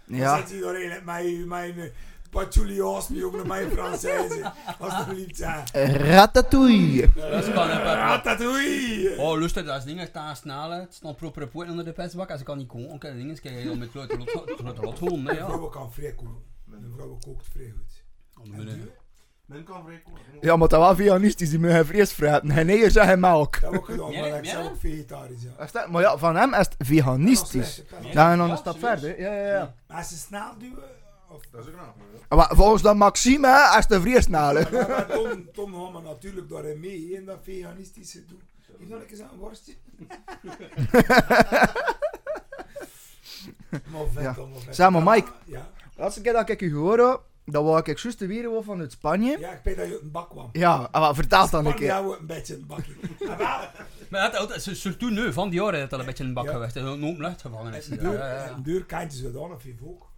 Dan 0.06 0.18
Ja. 0.18 0.36
zet 0.36 0.50
hij 0.50 0.60
doorheen 0.60 0.88
met 0.88 1.04
mijn, 1.04 1.48
mijn 1.48 1.92
patchouli 2.30 2.80
me 3.08 3.16
jongen, 3.18 3.46
mijn 3.46 3.70
Française. 3.70 4.50
Alsjeblieft, 4.78 5.36
ja. 5.36 5.64
Ratatouille. 5.72 7.08
Ratatouille. 7.94 9.14
Oh, 9.18 9.38
lustig, 9.38 9.64
dat 9.64 9.78
is 9.78 9.84
dingen 9.84 10.06
staan 10.06 10.36
snel. 10.36 10.70
Het 10.70 10.94
staat 10.94 11.16
proper 11.16 11.48
poort 11.48 11.68
onder 11.70 11.84
de 11.84 11.92
pestbak. 11.92 12.30
Als 12.30 12.40
ik 12.40 12.46
kan 12.46 12.58
niet 12.58 12.66
komen, 12.68 12.88
dan 12.88 12.98
kan 12.98 13.10
je 13.10 13.16
dingen 13.16 13.40
krijg 13.40 13.62
je 13.62 13.68
dan 13.68 13.78
met 13.78 13.90
grote 13.90 14.16
lot- 14.18 14.78
lot 14.78 14.98
holen. 14.98 15.22
Mijn 15.22 15.36
Ja. 15.36 15.46
vrouw 15.46 15.68
kan 15.68 15.92
vrij 15.92 16.12
koken. 16.14 16.42
Mijn 16.64 16.90
vrouw 16.94 17.18
kookt 17.26 17.46
vrij 17.52 17.72
goed. 17.76 18.02
Oh, 18.48 18.58
En 18.58 18.90
Men 19.46 19.64
kan 19.64 19.82
vrij. 19.84 20.02
Ja, 20.40 20.56
maar 20.56 20.68
dat 20.68 20.80
was 20.80 20.96
veganistisch, 20.96 21.50
die 21.50 21.58
moeten 21.58 21.86
vlees 21.86 22.12
vreten. 22.12 22.50
En 22.50 22.66
nee, 22.66 22.90
zeggen 22.90 23.20
melk. 23.20 23.60
Dat 23.60 23.72
heb 23.72 23.72
ik 23.72 23.78
ook 23.80 23.86
gedaan, 23.86 24.12
maar 24.30 24.38
ik 24.38 24.44
zelf 24.44 24.66
ook 24.66 24.76
vegetarisch, 24.78 25.42
ja. 25.42 25.64
Is 25.64 25.72
dat- 25.72 25.88
Maar 25.90 26.02
ja, 26.02 26.18
van 26.18 26.36
hem 26.36 26.50
is 26.54 26.58
het 26.58 26.74
veganistisch. 26.78 27.82
Ja, 28.12 28.12
dan 28.36 28.46
Ja, 28.46 28.52
een 28.52 28.56
stap 28.56 28.78
verder. 28.78 29.20
Ja, 29.20 29.32
ja, 29.34 29.46
ja. 29.48 29.74
Maar 29.88 29.96
als 29.96 30.08
ze 30.08 30.16
snel 30.16 30.58
duwen, 30.58 30.82
of... 31.28 31.42
Dat 31.50 31.60
is 31.66 31.72
ook 31.72 31.78
hoor. 32.28 32.36
Maar 32.38 32.50
volgens 32.56 32.82
dat 32.82 32.96
Maxime, 32.96 33.48
hè, 33.48 33.78
is 33.78 33.86
de 33.86 34.00
vreesnale. 34.00 34.66
Maar, 34.72 34.88
maar 34.88 35.06
Tom, 35.06 35.48
Tom 35.52 35.74
gaan 35.74 35.92
we 35.92 36.00
natuurlijk 36.08 36.48
daarin 36.48 36.80
mee, 36.80 37.12
in 37.12 37.24
dat 37.24 37.38
veganistische 37.42 38.24
doen. 38.26 38.40
Geef 38.78 38.88
nog 38.88 39.00
een 39.00 39.06
keer 39.06 39.16
zo'n 39.16 39.38
worstje. 39.38 39.72
maar 43.92 44.06
vet, 44.12 44.22
Ja. 44.22 44.34
Tom, 44.34 44.50
maar 44.50 44.60
vet. 44.60 44.74
Zeg 44.76 44.90
maar, 44.90 45.02
Mike. 45.02 45.30
Ja, 45.44 45.70
laatste 45.96 46.20
keer 46.20 46.32
dat 46.32 46.48
ik 46.48 46.60
je 46.60 46.68
gehoord 46.68 47.00
heb, 47.00 47.20
dat 47.44 47.64
wou 47.64 47.78
ik 47.78 47.98
juist 48.00 48.18
weer 48.20 48.50
wel 48.50 48.62
vanuit 48.62 48.92
Spanje. 48.92 49.38
ja 49.38 49.52
ik 49.52 49.60
weet 49.64 49.76
dat 49.76 49.86
je 49.86 49.92
uit 49.92 50.02
een 50.02 50.10
bak 50.10 50.30
kwam. 50.30 50.48
Ja, 50.52 50.88
maar 50.92 51.14
vertel 51.14 51.50
dan 51.50 51.66
een 51.66 51.74
keer. 51.74 51.90
houden 51.90 52.18
een 52.20 52.26
beetje 52.26 52.54
een 52.54 52.66
bakje. 52.66 52.92
Ah, 53.28 53.62
Maar 54.10 54.22
het, 54.22 54.38
het, 54.38 54.64
het, 54.64 54.76
surtout 54.76 55.12
nu, 55.12 55.32
van 55.32 55.48
die 55.50 55.60
jaren, 55.60 55.74
is 55.74 55.80
het 55.82 55.92
al 55.92 56.00
een 56.00 56.06
beetje 56.06 56.24
een 56.24 56.34
bak 56.34 56.44
Ja. 56.44 56.52
geweest. 56.52 56.74
Het 56.74 56.84
is 56.84 56.90
een 56.90 57.04
open 58.06 58.12
ja, 58.12 58.44
ja. 58.44 58.50
een 58.50 58.62
deur 58.62 58.84
kantjes 58.84 59.20
we 59.20 59.32
dan 59.32 59.52
of 59.52 59.64
je 59.64 59.74
ook. 59.82 60.12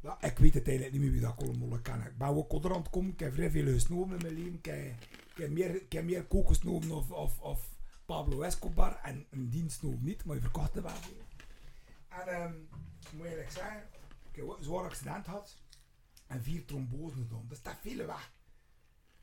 Ja, 0.00 0.16
ik 0.20 0.38
weet 0.38 0.54
het 0.54 0.66
eigenlijk 0.68 0.96
niet 0.96 1.02
meer 1.02 1.12
wie 1.12 1.20
dat 1.20 1.34
allemaal 1.42 1.78
kan. 1.82 2.00
Ik 2.00 2.18
ben 2.18 2.28
ook 2.28 2.52
onder 2.52 2.70
aan 2.72 2.80
het 2.80 2.90
komen, 2.90 3.12
ik 3.12 3.20
heb 3.20 3.34
vrij 3.34 3.50
veel 3.50 3.72
gesnoven 3.72 4.16
in 4.16 4.22
mijn 4.22 4.34
leven. 4.34 4.54
Ik 4.54 4.64
heb, 4.64 4.76
ik 5.34 5.36
heb 5.36 5.50
meer, 5.50 5.74
ik 5.74 5.92
heb 5.92 6.04
meer 6.04 6.24
of, 6.90 7.10
of, 7.10 7.38
of 7.40 7.60
Pablo 8.06 8.42
Escobar 8.42 9.00
en 9.02 9.26
een 9.30 9.48
dienstnoven 9.48 10.04
niet, 10.04 10.24
maar 10.24 10.36
je 10.36 10.42
verkocht 10.42 10.76
er 10.76 10.82
wel. 10.82 10.92
En 12.08 12.26
ehm, 12.28 12.52
ik 13.00 13.12
moet 13.12 13.26
eerlijk 13.26 13.50
zeggen, 13.50 13.82
ik 14.32 14.36
heb 14.36 14.48
een 14.48 14.64
zwaar 14.64 14.84
accident 14.84 15.24
gehad 15.24 15.56
en 16.32 16.42
vier 16.42 16.64
trombose 16.64 17.16
gedaan. 17.16 17.44
Dat 17.48 17.58
staat 17.58 17.78
veel 17.80 18.06
weg. 18.06 18.32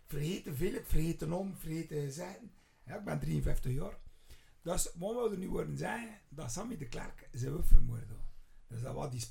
Vergeten 0.06 0.56
veel, 0.56 0.74
ik 0.74 0.86
vergeten 0.86 1.32
om, 1.32 1.56
vergeten 1.56 2.12
zijn. 2.12 2.52
Ja, 2.86 2.96
ik 2.96 3.04
ben 3.04 3.20
53 3.20 3.74
jaar. 3.74 3.98
Dus 4.62 4.92
wat 4.96 5.16
we 5.16 5.30
er 5.32 5.38
nu 5.38 5.50
worden 5.50 5.78
zeggen, 5.78 6.10
dat 6.30 6.52
Sammy 6.52 6.78
de 6.78 6.88
Klerk 6.88 7.30
zijn 7.32 7.56
we 7.56 7.64
vermoord. 7.64 8.08
Dus 8.68 8.82
dat 8.82 8.94
was 8.94 9.12
die 9.12 9.28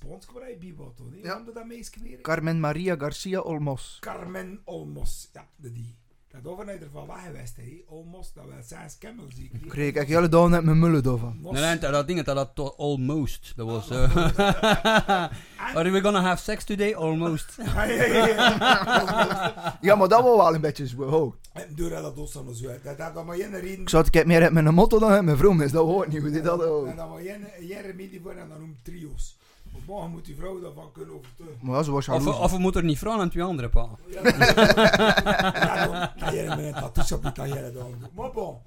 bij 0.58 0.74
was, 0.76 0.94
toch? 0.94 1.14
Ja. 1.14 1.34
Noemde 1.34 1.52
dat 1.52 1.66
meisje 1.66 2.00
weer? 2.02 2.20
Carmen 2.20 2.60
Maria 2.60 2.96
Garcia 2.96 3.40
Olmos. 3.40 3.96
Carmen 4.00 4.60
Olmos. 4.64 5.28
Ja, 5.32 5.48
de 5.56 5.72
die. 5.72 5.96
Dat 6.30 6.46
overheid 6.52 6.82
ervan 6.82 7.06
weg 7.06 7.24
geweest, 7.26 7.56
hè. 7.56 7.82
Olmos, 7.86 8.32
dat 8.32 8.44
wil 8.44 8.62
zijn 8.62 8.90
skemmel, 8.90 9.24
zie 9.34 9.50
ik. 9.52 9.68
Kreeg 9.68 9.94
ik 9.94 10.08
hele 10.08 10.28
dagen 10.28 10.50
net 10.50 10.64
mijn 10.64 10.78
mullen 10.78 11.02
daarvan. 11.02 11.38
Mos. 11.40 11.52
Nee, 11.52 11.62
nee, 11.62 11.78
dat 11.78 12.06
ding, 12.06 12.22
dat 12.22 12.50
toch 12.54 12.76
almost. 12.76 13.52
Dat 13.56 13.66
was... 13.66 13.90
Ah. 13.90 14.16
eh 14.16 15.28
Are 15.76 15.90
we 15.90 16.00
gonna 16.00 16.20
have 16.20 16.42
sex 16.42 16.64
today? 16.64 16.94
Almost. 16.94 17.56
Ja, 17.74 17.84
ja, 17.84 18.04
ja, 18.04 18.26
ja. 18.26 19.78
Ja, 19.80 19.94
maar 19.94 20.08
dat 20.08 20.22
was 20.22 20.36
wel 20.36 20.54
een 20.54 20.60
beetje 20.60 20.86
zo. 20.86 21.02
Oh. 21.02 21.34
En 21.52 21.66
door 21.74 21.90
dat 21.90 22.18
ons 22.18 22.32
dan 22.32 22.54
zo 22.54 22.68
uit. 22.68 22.84
Dat 22.84 22.98
had 22.98 23.24
maar 23.24 23.36
reden. 23.36 23.80
Ik 23.80 23.88
zou 23.88 24.06
het 24.10 24.26
meer 24.26 24.42
uit 24.42 24.52
mijn 24.52 24.74
motto 24.74 24.98
dan 24.98 25.10
uit 25.10 25.24
mijn 25.24 25.36
vrouw, 25.36 25.60
is 25.60 25.72
dat 25.72 25.84
hoort 25.84 26.08
niet 26.08 26.44
dat 26.44 26.64
oh. 26.64 26.88
En 26.88 26.96
dan 26.96 27.10
maar 27.10 27.20
één 27.20 27.82
remedie 27.82 28.20
voor 28.22 28.32
en 28.32 28.48
dan 28.48 28.60
noemt 28.60 28.84
trio's. 28.84 29.37
Morgen 29.86 30.10
moet 30.10 30.24
die 30.24 30.36
vrouw 30.36 30.60
daarvan 30.60 30.92
kunnen 30.92 31.14
overtuigen. 31.14 31.58
Maar 31.66 31.76
ja, 31.76 31.82
ze 31.82 31.90
was 31.90 32.08
Of, 32.08 32.26
of 32.26 32.50
we 32.50 32.58
moeten 32.58 32.80
er 32.80 32.86
niet 32.86 32.98
vragen 32.98 33.20
aan 33.20 33.30
twee 33.30 33.42
andere 33.44 33.68
pa. 33.68 33.98
Ja, 34.08 34.22
dan- 34.22 34.38
ja, 34.38 35.86
dan 35.86 36.14
kan 36.16 36.34
je 36.34 36.46
met 36.48 36.58
een 36.58 36.92
tattoo 36.92 37.18
op 37.18 37.36
je 37.36 37.70
doen. 37.72 38.04
Maar 38.14 38.30
bon, 38.32 38.58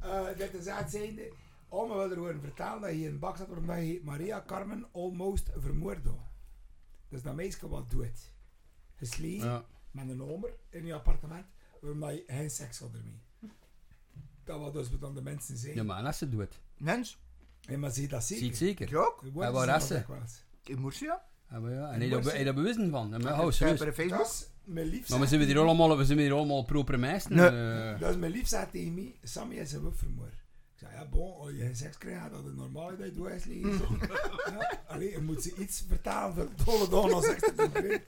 eh, 0.00 0.20
dit 0.36 0.54
is 0.54 0.66
het 0.66 0.90
zijnde. 0.90 1.32
Oma 1.68 1.94
wil 1.94 2.04
er 2.04 2.10
gewoon 2.10 2.40
vertellen 2.40 2.80
dat 2.80 2.90
je 2.90 3.06
een 3.08 3.18
bak 3.18 3.36
zat 3.36 3.48
waarbij 3.48 3.86
je 3.86 4.00
Maria 4.04 4.42
Carmen 4.46 4.86
almost 4.92 5.50
vermoord 5.56 6.04
had. 6.04 6.14
Dus 7.08 7.22
dat 7.22 7.34
meisje 7.34 7.68
wat 7.68 7.90
doet. 7.90 8.32
Gesleten 8.96 9.46
Ja. 9.48 9.64
met 9.90 10.08
een 10.08 10.22
omer 10.22 10.50
in 10.70 10.86
je 10.86 10.94
appartement, 10.94 11.44
waarbij 11.80 12.14
je 12.14 12.22
geen 12.26 12.50
seks 12.50 12.78
had 12.78 12.90
ermee. 12.94 13.20
Dat 14.44 14.60
wat 14.60 14.72
dus 14.72 14.90
wat 14.90 15.00
dan 15.00 15.14
de 15.14 15.22
mensen 15.22 15.56
zeggen. 15.56 15.80
Ja, 15.80 15.86
maar 15.94 16.04
als 16.04 16.18
ze 16.18 16.28
doet. 16.28 16.60
Mens? 16.76 17.18
Hey, 17.60 17.76
maar 17.76 17.90
zie 17.90 18.02
je 18.02 18.08
dat 18.08 18.24
zeker? 18.24 18.44
Ziet 18.44 18.56
zeker. 18.56 18.88
Ik 18.88 18.96
ook. 18.96 19.22
En 19.24 19.32
waar 19.32 19.52
zijn 19.64 19.76
is 19.80 19.88
dat 19.88 20.28
ze? 20.28 20.40
In 20.70 20.80
Murcia? 20.80 21.22
Ja, 21.50 21.58
maar 21.58 21.70
ja. 21.72 21.92
En 21.92 22.00
heb 22.00 22.22
je 22.22 22.44
daar- 22.44 22.54
bewijzen 22.54 22.90
van? 22.90 23.08
Ja, 23.10 23.18
maar, 23.18 23.44
oh, 23.44 23.50
serieus. 23.50 23.80
Facebook. 23.94 24.26
Mijn 24.64 24.86
lief. 24.86 25.08
Maar 25.08 25.20
we 25.20 25.26
zijn 25.26 25.40
hier 25.40 25.58
allemaal, 25.58 25.96
we 25.96 26.04
zijn 26.04 26.18
hier 26.18 26.32
allemaal 26.32 26.64
proper 26.64 26.98
meisten. 26.98 27.36
Nee. 27.36 27.98
Dat 27.98 28.10
is 28.10 28.16
mijn 28.16 28.32
lief 28.32 28.48
zei 28.48 28.66
tegen 28.70 28.94
mij, 28.94 29.14
Sammy 29.22 29.54
is 29.54 29.72
een 29.72 29.92
vermoord. 29.94 30.32
Ik 30.72 30.78
zei, 30.86 30.92
ja 30.92 31.06
bon, 31.06 31.36
als 31.40 31.50
je 31.50 31.56
geen 31.56 31.76
seks 31.76 31.98
krijgt, 31.98 32.30
dat 32.30 32.44
is 32.44 32.52
normaal 32.56 32.88
dat 32.96 33.06
je 33.06 33.12
doet 33.12 33.28
ja, 34.88 34.96
je 34.98 35.18
moet 35.22 35.42
ze 35.42 35.54
iets 35.58 35.84
vertalen 35.88 36.34
voor 36.34 36.48
het 36.48 36.68
alle 36.68 36.88
dag 36.88 37.12
als 37.12 37.24
seks 37.24 37.40
te. 37.56 38.00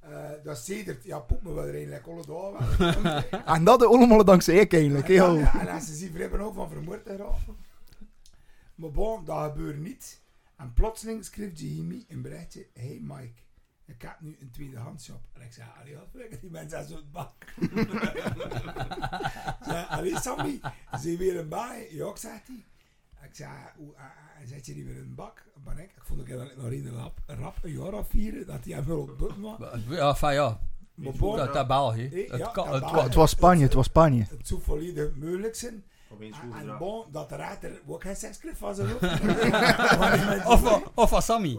Eh 0.00 0.30
dat 0.44 0.58
sedert, 0.58 1.04
ja, 1.04 1.18
poep 1.18 1.42
me 1.42 1.52
wel 1.52 1.66
er 1.66 1.74
eigenlijk 1.74 2.06
alle 2.06 2.26
dagen. 2.26 3.24
En 3.54 3.64
dat 3.64 3.84
allemaal 3.84 4.24
dankzij 4.24 4.54
ik 4.54 4.72
eigenlijk. 4.72 5.08
En, 5.08 5.16
dan, 5.16 5.38
ja, 5.38 5.60
en 5.60 5.68
als 5.68 5.86
ze 5.86 5.94
zien 5.94 6.16
hebben 6.16 6.40
ook 6.40 6.54
van 6.54 6.68
vermoord 6.70 7.06
raken. 7.06 7.56
Maar 8.74 8.90
bon, 8.90 9.24
dat 9.24 9.50
gebeurt 9.50 9.78
niet. 9.78 10.19
En 10.60 10.72
plotseling 10.72 11.24
schreef 11.24 11.60
Jimmy 11.60 12.04
een 12.08 12.22
berichtje, 12.22 12.66
hey 12.74 12.98
Mike, 13.02 13.40
ik 13.84 14.02
heb 14.02 14.16
nu 14.20 14.36
een 14.40 14.50
tweedehands 14.50 15.04
shop. 15.04 15.20
En 15.32 15.42
ik 15.42 15.52
zei, 15.52 15.68
allee, 15.80 15.94
wat 15.96 16.40
die 16.40 16.50
mensen 16.50 16.70
zijn 16.70 16.86
zo'n 16.86 17.08
bak. 17.12 17.32
Zei, 19.66 19.86
allee 19.88 20.16
Sammy, 20.20 20.60
zie 21.00 21.10
je 21.12 21.18
weer 21.18 21.38
een 21.38 21.48
bak? 21.48 21.72
Ja, 21.90 22.16
zegt 22.16 22.46
hij. 22.46 22.64
Ik 23.28 23.34
zei, 23.34 23.50
hoe, 23.76 23.94
uh, 23.94 24.48
zet 24.48 24.66
je 24.66 24.74
die 24.74 24.84
weer 24.84 24.94
in 24.96 25.02
een 25.02 25.14
bak? 25.14 25.44
Maar 25.64 25.78
ik, 25.78 25.90
ik 25.96 26.02
vond 26.04 26.18
dat 26.28 26.28
ik 26.28 26.56
nog 26.56 26.70
in 26.70 26.82
de 26.82 26.90
rap, 26.90 27.20
een 27.62 27.72
jaar 27.72 27.92
of 27.92 28.08
vier, 28.08 28.46
dat 28.46 28.64
hij 28.64 28.84
wel 28.84 29.00
op 29.00 29.18
button 29.18 29.40
was. 29.40 29.58
Ja, 29.88 30.14
van 30.14 30.34
ja. 30.34 30.60
Maar 30.94 31.12
bon, 31.12 31.36
Dat, 31.36 31.52
dat. 31.68 31.94
Eh, 31.96 32.28
Het 32.30 32.38
ja, 32.38 32.48
kan- 32.50 32.70
dat 32.80 33.02
het 33.02 33.14
was 33.14 33.30
Spanje, 33.30 33.64
het 33.64 33.74
was 33.74 33.86
Spanje. 33.86 34.26
het 34.30 34.46
zou 34.46 34.60
volledig 34.62 35.14
moeilijk 35.14 35.54
zijn. 35.54 35.84
Opeens 36.12 36.36
En, 36.52 36.78
bon, 36.78 37.12
dat 37.12 37.28
de 37.28 37.36
rechter 37.36 37.80
ook 37.86 38.02
geen 38.02 38.16
seks 38.16 38.38
kreeg 38.38 38.56
van 38.56 38.74
zijn 38.74 38.88
hoofd. 38.90 40.46
Of, 40.94 41.08
van- 41.08 41.22
Sammy. 41.22 41.56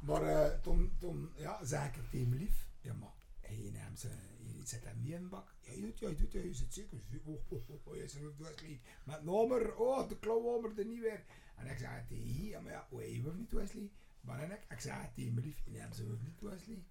Maar 0.00 0.22
eh, 0.22 0.60
toen, 0.62 0.92
toen 0.98 1.30
ja, 1.36 1.58
zei 1.62 1.86
ik 1.86 1.92
tegen 2.10 2.36
lief. 2.36 2.66
Ja, 2.80 2.92
maar 2.92 3.12
je 3.48 3.70
neemt 3.70 4.00
ze, 4.00 4.08
je 4.42 4.60
zet 4.64 4.84
hem 4.84 5.00
niet 5.00 5.12
in 5.12 5.22
de 5.22 5.28
bak. 5.28 5.54
Ja, 5.60 5.72
je 5.72 5.80
doet, 5.80 5.98
ja, 5.98 6.08
je 6.08 6.14
doet, 6.16 6.32
ja, 6.32 6.40
je 6.40 6.54
zit 6.54 6.74
zeker. 6.74 6.98
Oh, 7.24 7.34
oh, 7.48 7.68
oh, 7.70 7.86
oh, 7.86 7.96
je 7.96 8.08
zegt, 8.08 8.24
Wesley. 8.38 8.80
Met 9.04 9.24
nummer, 9.24 9.74
oh, 9.76 10.08
de 10.08 10.18
klauwhammer 10.18 10.72
er 10.78 10.84
niet 10.86 11.00
weer. 11.00 11.24
En 11.56 11.66
ik 11.66 11.78
zei 11.78 12.04
tegen 12.08 12.34
hem, 12.34 12.44
ja, 12.44 12.60
maar 12.60 12.72
ja, 12.72 12.86
oh, 12.90 13.02
je 13.02 13.20
hoeft 13.20 13.36
niet 13.36 13.52
Wesley. 13.52 13.90
Maar 14.20 14.38
en 14.42 14.50
ik, 14.50 14.66
ik 14.68 14.80
zei 14.80 14.98
tegen 15.14 15.34
mijn 15.34 15.46
lief, 15.46 15.62
je 15.64 15.70
neemt 15.70 15.94
ze 15.96 16.02
niet 16.24 16.40
Wesley. 16.40 16.84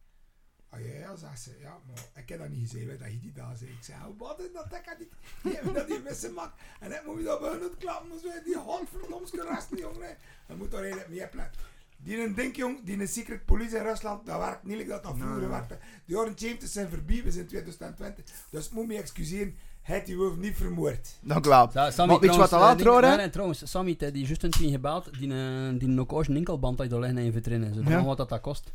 Ah 0.73 0.79
ja, 0.79 0.93
ja, 0.99 1.15
zegt 1.15 1.41
ze, 1.41 1.51
ja, 1.62 1.77
maar 1.88 2.03
ik 2.15 2.29
heb 2.29 2.39
dat 2.39 2.49
niet 2.49 2.69
gezien, 2.69 2.88
dat 2.88 3.12
je 3.12 3.19
die 3.19 3.31
daar 3.33 3.55
zei. 3.57 3.69
Ik 3.69 3.83
zei, 3.83 3.97
oh, 4.07 4.19
wat 4.19 4.39
is 4.39 4.51
dat, 4.53 4.65
ik 4.65 4.86
had 4.86 4.99
niet, 4.99 5.12
die 5.43 5.53
hebben 5.55 5.73
dat 5.73 5.88
niet 5.88 6.03
missen 6.03 6.33
mak. 6.33 6.51
En 6.79 6.91
ik 6.91 7.01
moet 7.05 7.17
je 7.17 7.23
dat 7.23 7.39
bij 7.39 7.49
hun 7.49 7.77
klappen, 7.79 8.09
dus 8.12 8.23
wij 8.23 8.41
die 8.45 8.55
godverdomske 8.55 9.43
resten, 9.53 9.77
jongen. 9.77 10.17
Dan 10.47 10.57
moet 10.57 10.73
er 10.73 10.91
een 10.91 10.97
meer 11.09 11.27
plek. 11.27 11.49
Die 11.97 12.23
een 12.23 12.36
ding, 12.36 12.55
jong, 12.55 12.83
die 12.83 12.99
een 12.99 13.07
secret 13.07 13.45
police 13.45 13.77
in 13.77 13.83
Rusland, 13.83 14.25
dat 14.25 14.38
werkt 14.39 14.63
niet, 14.63 14.88
dat 14.88 15.03
dat 15.03 15.17
vroeger 15.17 15.49
werkte. 15.49 15.77
Die 16.05 16.15
jaren 16.15 16.33
70 16.38 16.69
zijn 16.69 16.89
we 16.89 17.31
zijn 17.31 17.47
2020. 17.47 18.25
Dus 18.49 18.69
moet 18.69 18.88
me 18.88 18.97
excuseren, 18.97 19.55
hij 19.81 20.03
die 20.03 20.17
wolf 20.17 20.36
niet 20.36 20.55
vermoord. 20.55 21.09
Dank 21.21 21.45
u 21.45 21.49
wel. 21.49 21.69
Ja, 21.73 21.91
Sammy, 21.91 22.12
Maar 22.12 22.21
weet 22.21 22.33
je 22.33 22.39
wat 22.39 22.49
dat 22.49 22.79
eh, 22.79 22.86
hoor, 22.86 23.01
ding- 23.01 23.01
hè? 23.01 23.07
nee, 23.07 23.17
nee, 23.17 23.29
trouwens, 23.29 23.69
Sammy, 23.69 23.95
die 23.95 24.07
heeft 24.12 24.41
juist 24.41 24.59
een 24.62 24.69
gebeld, 24.69 25.09
die, 25.19 25.33
eh, 25.33 25.79
die 25.79 25.88
nog 25.88 26.09
ooit 26.09 26.27
een 26.27 26.36
enkelband 26.36 26.79
uit 26.79 26.89
de 26.89 26.99
liggen 26.99 27.17
in 27.17 27.25
je 27.25 27.31
vitrine. 27.31 27.73
Zo, 27.73 27.81
ja. 27.89 28.03
wat 28.03 28.17
dat, 28.17 28.29
dat 28.29 28.41
kost. 28.41 28.71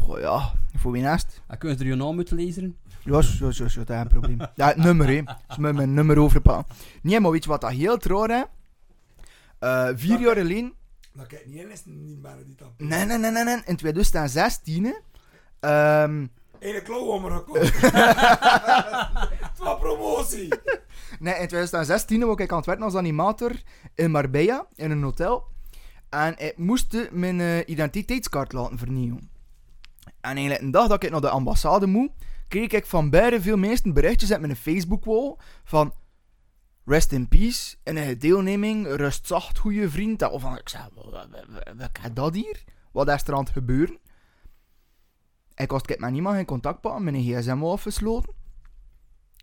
Goh, 0.00 0.18
ja, 0.20 0.52
voor 0.76 0.92
wie 0.92 1.02
naast? 1.02 1.42
Dan 1.46 1.58
kun 1.58 1.70
je 1.70 1.76
er 1.76 1.86
je 1.86 1.94
naam 1.94 2.14
moeten 2.14 2.36
lezen. 2.36 2.76
Ja, 3.04 3.22
zo, 3.22 3.50
zo, 3.50 3.68
zo, 3.68 3.84
dat 3.84 3.96
is 3.96 4.02
een 4.02 4.08
probleem. 4.08 4.38
Ja, 4.54 4.66
het 4.66 4.76
nummer, 4.76 5.06
hè. 5.08 5.22
Met 5.62 5.74
mijn 5.74 5.94
nummer 5.94 6.18
overpalen. 6.18 6.64
Nee, 7.02 7.20
maar 7.20 7.30
weet 7.30 7.44
je 7.44 7.50
wat 7.50 7.60
dat 7.60 7.70
heel 7.70 7.96
troor, 7.96 8.28
hè? 8.28 8.42
Eh, 9.58 9.88
vier 9.94 10.10
Dat- 10.12 10.20
jaar 10.20 10.36
geleden... 10.36 10.72
Dan 11.12 11.26
kijk 11.26 11.46
niet 11.46 11.56
in, 11.60 11.70
is 11.70 11.82
niet 11.84 12.22
meer 12.22 12.32
die 12.46 12.54
dat. 12.56 12.68
Nee, 12.76 13.04
nee, 13.04 13.18
nee, 13.18 13.30
nee, 13.30 13.44
nee. 13.44 13.60
In 13.66 13.76
2016, 13.76 14.84
hè, 14.84 14.92
ehm, 15.60 16.26
Ene 16.58 16.82
klauwhammer 16.82 17.30
gekocht. 17.30 17.80
Het 17.80 19.58
was 19.58 19.78
promotie. 19.78 20.48
Nee, 21.18 21.34
in 21.34 21.46
2016 21.48 22.26
was 22.26 22.36
ik 22.36 22.50
aan 22.50 22.56
het 22.56 22.66
werken 22.66 22.84
als 22.84 22.94
animator 22.94 23.52
in 23.94 24.10
Marbella, 24.10 24.66
in 24.74 24.90
een 24.90 25.02
hotel. 25.02 25.44
En 26.08 26.38
ik 26.38 26.58
moest 26.58 27.08
mijn 27.12 27.40
eh, 27.40 27.58
identiteitskaart 27.66 28.52
laten 28.52 28.78
vernieuwen. 28.78 29.30
En 30.20 30.36
eigenlijk 30.36 30.60
een 30.60 30.70
dag 30.70 30.88
dat 30.88 31.02
ik 31.02 31.10
naar 31.10 31.20
de 31.20 31.30
ambassade 31.30 31.86
moet, 31.86 32.10
kreeg 32.48 32.70
ik 32.70 32.86
van 32.86 33.10
beide 33.10 33.40
veel 33.40 33.56
mensen 33.56 33.94
berichtjes 33.94 34.32
uit 34.32 34.40
mijn 34.40 34.56
Facebook-wall 34.56 35.36
van... 35.64 35.92
Rest 36.84 37.12
in 37.12 37.28
peace, 37.28 37.76
in 37.84 37.96
een 37.96 38.18
deelneming, 38.18 38.86
rust 38.86 39.26
zacht, 39.26 39.58
goede 39.58 39.90
vriend. 39.90 40.30
Of 40.30 40.42
van, 40.42 40.58
ik 40.58 40.68
zei, 40.68 40.88
wat, 40.94 41.28
is 42.04 42.14
dat 42.14 42.34
hier? 42.34 42.64
Wat 42.92 43.08
is 43.08 43.22
er 43.22 43.32
aan 43.34 43.40
het 43.40 43.50
gebeuren? 43.50 43.98
Ik 45.54 45.70
was 45.70 45.82
met 45.82 46.10
niemand 46.10 46.38
in 46.38 46.44
contact 46.44 46.78
gehad, 46.80 47.00
mijn 47.00 47.22
gsm 47.22 47.58
was 47.58 47.72
afgesloten. 47.72 48.34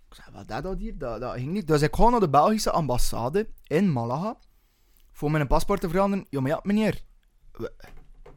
Ik 0.10 0.14
zei, 0.14 0.28
wat 0.32 0.50
is 0.50 0.62
dat 0.62 0.80
hier? 0.80 0.98
Dat, 0.98 1.22
dat 1.22 1.34
ging 1.34 1.52
niet. 1.52 1.68
Dus 1.68 1.82
ik 1.82 1.96
ga 1.96 2.10
naar 2.10 2.20
de 2.20 2.30
Belgische 2.30 2.72
ambassade 2.72 3.50
in 3.64 3.92
Malaga 3.92 4.38
voor 5.12 5.32
mijn 5.32 5.48
paspoort 5.48 5.82
te 5.82 5.90
veranderen. 5.90 6.26
Ja, 6.30 6.42
maar 6.42 6.52
ja, 6.52 6.60
meneer, 6.64 7.04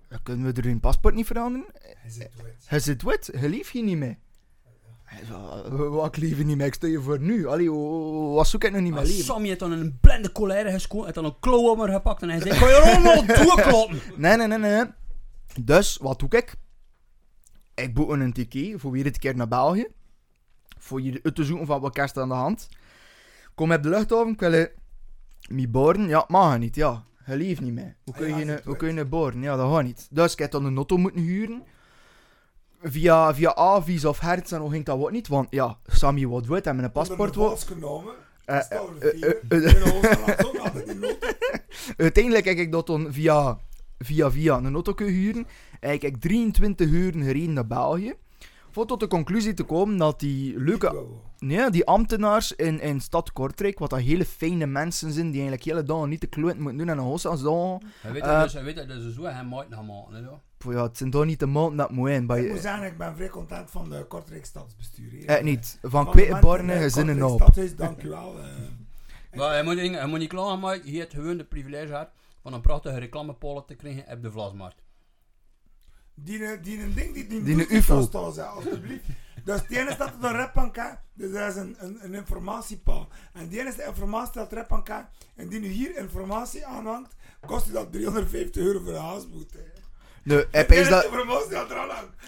we 0.09 0.19
kunnen 0.23 0.55
we 0.55 0.61
er 0.61 0.67
uw 0.69 0.81
paspoort 0.81 1.15
niet 1.15 1.27
veranderen? 1.27 1.67
Hij 1.73 2.11
zit 2.11 2.31
wit. 2.43 2.55
Hij 2.65 2.81
zit 2.81 3.03
wit, 3.03 3.31
je 3.41 3.49
lief 3.49 3.71
je 3.71 3.83
niet 3.83 3.97
mee. 3.97 4.19
Wat 5.91 6.17
je 6.17 6.45
niet 6.45 6.57
mee, 6.57 6.67
ik 6.67 6.75
stel 6.75 6.89
je 6.89 7.01
voor 7.01 7.21
nu. 7.21 7.47
Allee, 7.47 7.71
wa- 7.71 8.33
wat 8.35 8.47
zoek 8.49 8.65
ik 8.65 8.73
nog 8.73 8.81
niet 8.81 8.93
meer 8.93 9.03
leven? 9.03 9.25
Sammy 9.25 9.47
heeft 9.49 9.61
dan 9.61 9.73
een 9.73 9.99
blende 10.01 10.33
colère 10.33 10.71
gescoord, 10.71 11.03
heeft 11.03 11.15
dan 11.15 11.25
een 11.25 11.39
klauwhammer 11.41 11.89
gepakt 11.89 12.23
en 12.23 12.29
hij 12.29 12.41
zei, 12.41 12.55
ga 12.55 12.67
je 12.69 12.75
allemaal 12.77 13.27
doorkloppen? 13.27 14.01
Nee, 14.17 14.37
nee, 14.37 14.47
nee, 14.47 14.59
nee. 14.59 14.85
Dus, 15.61 15.97
wat 15.97 16.19
doe 16.19 16.29
ik? 16.31 16.55
Ik 17.75 17.95
boek 17.95 18.11
een 18.11 18.33
ticket 18.33 18.81
voor 18.81 18.91
weer 18.91 19.07
een 19.07 19.19
keer 19.19 19.37
naar 19.37 19.49
België. 19.49 19.87
Voor 20.79 21.03
je 21.03 21.21
uit 21.23 21.35
te 21.35 21.45
zoeken 21.45 21.67
van 21.67 21.81
wat 21.81 21.93
kerst 21.93 22.17
aan 22.19 22.29
de 22.29 22.35
hand. 22.35 22.69
Kom 23.55 23.73
op 23.73 23.83
de 23.83 23.89
luchthaven, 23.89 24.29
ik 24.33 24.41
wil 24.41 24.53
eh, 24.53 24.67
me 25.49 25.69
boren. 25.69 26.09
Ja, 26.09 26.25
mag 26.29 26.59
niet, 26.59 26.75
ja. 26.75 27.05
Je 27.29 27.37
leeft 27.37 27.61
niet 27.61 27.73
meer. 27.73 27.97
Hoe 28.05 28.15
Ah, 28.15 28.21
kun 28.21 28.39
je, 28.39 28.61
hoe 28.65 28.77
kun 28.77 28.95
je 28.95 29.05
boren? 29.05 29.43
Ja, 29.43 29.57
dat 29.57 29.73
gaat 29.75 29.83
niet. 29.85 30.07
Dus 30.11 30.33
ik 30.33 30.39
heb 30.39 30.51
dan 30.51 30.65
een 30.65 30.77
auto 30.77 30.97
moeten 30.97 31.21
huren. 31.21 31.63
Via, 32.83 33.35
via 33.35 33.55
Avis 33.55 34.05
of 34.05 34.21
Hertz 34.21 34.53
en 34.53 34.61
hoe 34.61 34.71
ging 34.71 34.85
dat 34.85 34.99
ook 34.99 35.11
niet. 35.11 35.29
Want 35.29 35.47
ja, 35.51 35.79
Sammy 35.87 36.27
wat 36.27 36.47
wit 36.47 36.67
en 36.67 36.77
mijn 36.77 36.93
paspoort 36.93 37.35
wordt 37.35 37.65
genomen. 37.65 38.15
Noten. 39.85 41.17
Uiteindelijk 41.97 42.45
heb 42.45 42.57
ik 42.59 42.73
dat 42.73 42.87
dan 42.87 43.13
via, 43.13 43.59
via, 43.99 44.31
via 44.31 44.57
een 44.57 44.75
auto 44.75 44.95
kunnen 44.95 45.15
huren. 45.15 45.47
Heb 45.81 46.03
ik 46.03 46.17
23 46.17 46.89
uur 46.89 47.13
gereden 47.13 47.53
naar 47.53 47.67
België. 47.67 48.15
Voor 48.79 48.87
tot 48.87 49.01
de 49.01 49.07
conclusie 49.09 49.55
te 49.55 49.63
komen 49.65 49.97
dat 49.97 50.21
die 50.21 50.59
leuke... 50.61 51.05
Nee, 51.39 51.71
die 51.71 51.87
ambtenaars 51.87 52.53
in, 52.53 52.81
in 52.81 53.01
stad 53.01 53.33
Kortrijk, 53.33 53.79
wat 53.79 53.91
dat 53.91 53.99
hele 54.01 54.25
fijne 54.25 54.67
mensen 54.67 55.13
zijn, 55.13 55.25
die 55.31 55.41
eigenlijk 55.41 55.65
hele 55.65 55.83
dagen 55.83 56.09
niet 56.09 56.21
te 56.21 56.27
kloten 56.27 56.61
moeten 56.61 56.79
doen 56.79 56.89
en 56.89 56.99
een 56.99 57.05
hossas 57.05 57.43
dagen. 57.43 57.81
Hij 58.01 58.13
weet 58.13 58.23
Eh. 58.23 58.29
dat 58.33 58.43
dus, 58.43 58.53
hij 58.53 58.65
weet 58.65 58.77
dat 58.77 58.89
dus 58.89 59.15
zo 59.15 59.23
hij 59.23 59.45
maakt 59.45 59.75
gaan 59.75 59.87
maken, 59.87 60.15
hè, 60.15 60.21
ja. 60.21 60.41
Ja, 60.79 60.83
het 60.83 60.97
zijn 60.97 61.11
toch 61.11 61.25
niet 61.25 61.39
de 61.41 61.47
maanden 61.47 61.77
dat 61.77 61.91
moet 61.91 62.09
in. 62.09 62.21
Ik 62.21 62.27
Bij, 62.27 62.49
moet 62.49 62.61
zeggen, 62.61 62.87
ik 62.87 62.99
ben 62.99 63.17
vrij 63.17 63.29
content 63.29 63.71
van 63.71 63.91
de 63.91 64.05
Kortrijk 64.09 64.45
stadsbestuur. 64.45 65.25
eh, 65.27 65.43
niet. 65.45 65.79
Van 65.83 66.11
Kwetenborne 66.11 66.73
eh, 66.73 66.81
gezinnen 66.83 67.19
Kortrijk 67.19 67.41
op. 67.43 67.53
Stadhuis, 67.53 67.77
dank 67.77 68.03
u 68.03 68.09
wel. 68.09 68.39
eh. 68.39 68.45
Maar 69.39 69.51
hij 69.51 69.63
moet, 69.65 69.75
niet- 69.77 69.95
hij 69.95 70.07
moet 70.07 70.19
niet 70.19 70.29
klagen, 70.29 70.61
maar 70.61 70.75
hij 70.75 70.91
heeft 70.91 71.13
gewoon 71.15 71.37
de 71.37 71.45
privilege 71.45 71.87
gehad 71.87 72.09
van 72.43 72.53
een 72.53 72.61
prachtige 72.61 72.99
reclamepolen 72.99 73.65
te 73.67 73.75
krijgen 73.75 74.05
op 74.13 74.23
de 74.23 74.31
Vlasmarkt. 74.31 74.83
Die, 76.25 76.45
eh, 76.45 76.59
die 76.63 76.83
een 76.83 76.95
ding 76.95 77.15
die 77.15 77.27
die, 77.27 77.43
Die 77.43 77.57
doet 77.57 77.71
een 77.71 77.77
UFO. 77.77 77.99
niet 77.99 78.15
als 78.15 78.35
zeg, 78.35 78.47
alsjeblieft. 78.47 79.05
dus 79.45 79.61
die 79.69 79.79
ene 79.79 79.93
staat 79.93 80.15
op 80.15 80.21
de 80.21 80.33
repank, 80.33 80.77
hè. 80.77 80.89
dus 81.15 81.33
dat 81.33 81.49
is 81.51 81.57
een, 81.57 81.77
een, 81.79 81.99
een 82.03 82.15
informatiepaal. 82.15 83.09
En 83.33 83.49
die 83.49 83.61
ene 83.61 83.69
is 83.69 83.77
de 83.77 83.85
informatie 83.87 84.33
dat 84.35 84.53
repank, 84.53 84.89
hè. 84.89 84.99
en 85.37 85.49
die 85.49 85.61
nu 85.61 85.67
hier 85.69 85.97
informatie 85.97 86.67
aanhangt, 86.67 87.15
kost 87.47 87.67
je 87.67 87.73
dat 87.73 87.93
350 87.93 88.63
euro 88.63 88.81
voor 88.85 88.93
de 88.93 88.99
haasboete. 88.99 89.59
hè. 89.59 89.65
Nee, 90.23 90.45
ik 90.51 90.67
pees 90.67 90.89
dat, 90.89 91.05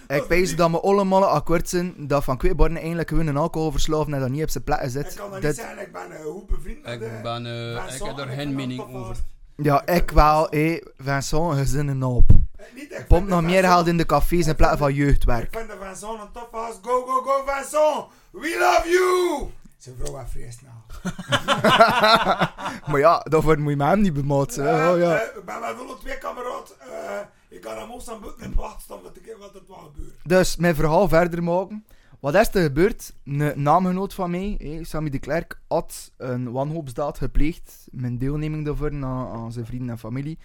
aan 0.08 0.16
ik 0.16 0.26
pees 0.26 0.56
dat 0.56 0.70
we 0.70 0.80
allemaal 0.80 1.24
akkoord 1.26 1.68
zijn 1.68 2.06
dat 2.06 2.24
van 2.24 2.36
kweekborden 2.36 2.76
eigenlijk 2.76 3.08
gewoon 3.08 3.26
een 3.26 3.36
alcoholverslaafd 3.36 4.10
en 4.12 4.20
dat 4.20 4.28
niet 4.30 4.42
op 4.42 4.50
zijn 4.50 4.64
plek 4.64 4.80
Ik 4.80 4.90
zit. 4.90 5.14
kan 5.14 5.30
dat 5.30 5.42
niet 5.42 5.54
zeggen, 5.54 5.78
ik 5.80 5.92
ben 5.92 6.10
uh, 6.10 6.16
goed 6.20 6.46
bevriend 6.46 6.82
met 6.82 6.92
Ik 6.92 7.00
de- 7.00 7.18
ben, 7.22 7.46
eh, 7.46 7.94
ik 7.94 8.02
heb 8.02 8.18
er 8.18 8.28
ik 8.28 8.34
geen 8.34 8.54
mening 8.54 8.80
over. 8.94 9.16
Wel- 9.62 9.74
Ja, 9.86 9.86
ik 9.94 10.10
wel, 10.10 10.46
hé. 10.50 10.78
Vincent, 10.98 11.56
je 11.58 11.64
zin 11.66 11.88
een 11.88 12.02
hoop. 12.02 12.30
Eh, 12.56 12.64
niet, 12.74 12.92
ik 12.92 13.04
Pomp 13.08 13.28
nog 13.28 13.42
meer 13.42 13.64
geld 13.64 13.86
in 13.86 13.96
de 13.96 14.06
cafés 14.06 14.46
in 14.46 14.56
plaats 14.56 14.78
van 14.78 14.88
Ik 14.88 14.96
jeugdwerk. 14.96 15.56
vind 15.56 15.68
de 15.68 15.76
Vincent 15.80 16.20
een 16.20 16.32
tof 16.32 16.48
als 16.52 16.78
Go, 16.82 17.04
go, 17.06 17.22
go, 17.22 17.42
Vincent! 17.46 18.04
We 18.30 18.56
love 18.60 18.88
you! 18.88 19.50
Zijn 19.78 19.94
vrouw 19.98 20.12
was 20.12 20.30
snel. 20.30 20.72
Maar 22.90 22.98
ja, 22.98 23.18
daarvoor 23.28 23.58
moet 23.58 23.70
je 23.70 23.76
me 23.76 23.84
hem 23.84 24.00
niet 24.00 24.12
bemotsen. 24.12 24.64
hè. 24.64 24.90
Oh, 24.92 24.98
ja. 24.98 25.14
eh, 25.18 25.36
Ik 25.38 25.44
ben 25.44 25.60
met 25.60 25.78
alle 25.78 25.98
twee 26.00 26.18
kameraad. 26.18 26.74
eh, 26.78 27.18
ik 27.48 27.60
kan 27.60 27.78
hem 27.78 27.92
ook 27.92 28.00
staan 28.00 28.20
buiten 28.20 28.44
in 28.44 28.54
wacht 28.54 28.82
staan 28.82 29.02
wat, 29.02 29.16
ik, 29.16 29.36
wat 29.38 29.52
het 29.54 29.62
wel 29.68 29.76
gebeurt. 29.94 30.14
Dus 30.24 30.56
mijn 30.56 30.74
verhaal 30.74 31.08
verder 31.08 31.42
maken. 31.42 31.84
Wat 32.20 32.34
is 32.34 32.54
er 32.54 32.62
gebeurd? 32.62 33.14
Een 33.24 33.62
naamgenoot 33.62 34.14
van 34.14 34.30
mij, 34.30 34.78
Sammy 34.82 35.10
de 35.10 35.18
Klerk, 35.18 35.60
had 35.68 36.12
een 36.16 36.52
wanhoopsdaad 36.52 37.18
gepleegd. 37.18 37.88
Mijn 37.90 38.18
deelneming 38.18 38.64
daarvoor 38.64 38.92
aan, 38.92 39.04
aan 39.04 39.52
zijn 39.52 39.66
vrienden 39.66 39.90
en 39.90 39.98
familie. 39.98 40.38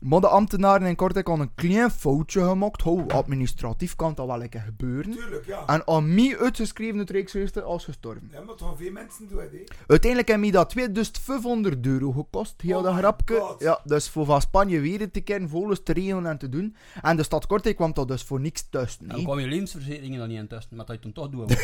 Maar 0.00 0.20
de 0.20 0.28
ambtenaren 0.28 0.86
in 0.86 0.96
Kortrijk 0.96 1.26
hadden 1.26 1.46
een 1.46 1.68
klein 1.68 1.90
foutje 1.90 2.40
gemaakt. 2.40 2.82
Ho, 2.82 3.04
administratief 3.06 3.96
kan 3.96 4.14
dat 4.14 4.26
wel 4.26 4.38
lekker 4.38 4.60
gebeuren. 4.60 5.10
Tuurlijk, 5.12 5.46
ja. 5.46 5.66
En 5.66 5.82
aan 5.86 6.14
mij 6.14 6.38
uitgeschreven 6.38 6.98
het 6.98 7.10
Rijksregister 7.10 7.62
als 7.62 7.84
gestorven. 7.84 8.28
Dat 8.32 8.44
moet 8.46 8.58
gewoon 8.58 8.76
veel 8.76 8.92
mensen 8.92 9.28
doen, 9.28 9.38
hè. 9.38 9.48
Uiteindelijk 9.86 10.28
heeft 10.30 10.40
mij 10.40 10.50
dat 10.50 10.70
2500 10.70 11.86
euro 11.86 12.12
gekost, 12.12 12.60
heel 12.60 12.78
Oh 12.78 12.84
dat 12.84 12.94
grapje. 12.96 13.36
God. 13.40 13.60
Ja, 13.60 13.80
dus 13.84 14.08
voor 14.08 14.24
van 14.24 14.40
Spanje 14.40 14.80
weer 14.80 15.10
te 15.10 15.20
keren, 15.20 15.48
volgens 15.48 15.80
te 15.82 15.92
regelen 15.92 16.26
en 16.26 16.38
te 16.38 16.48
doen. 16.48 16.76
En 17.02 17.16
de 17.16 17.22
stad 17.22 17.46
Kortrijk 17.46 17.76
kwam 17.76 17.94
dat 17.94 18.08
dus 18.08 18.22
voor 18.22 18.40
niks 18.40 18.66
tussen. 18.70 19.08
Dan 19.08 19.22
kwam 19.24 19.38
je 19.38 19.46
levensverzekeringen 19.46 20.18
dan 20.18 20.28
niet 20.28 20.38
in 20.38 20.48
tussen, 20.48 20.76
maar 20.76 20.86
dat 20.86 20.96
je 20.96 21.02
dan 21.02 21.12
toch 21.12 21.28
doen. 21.30 21.46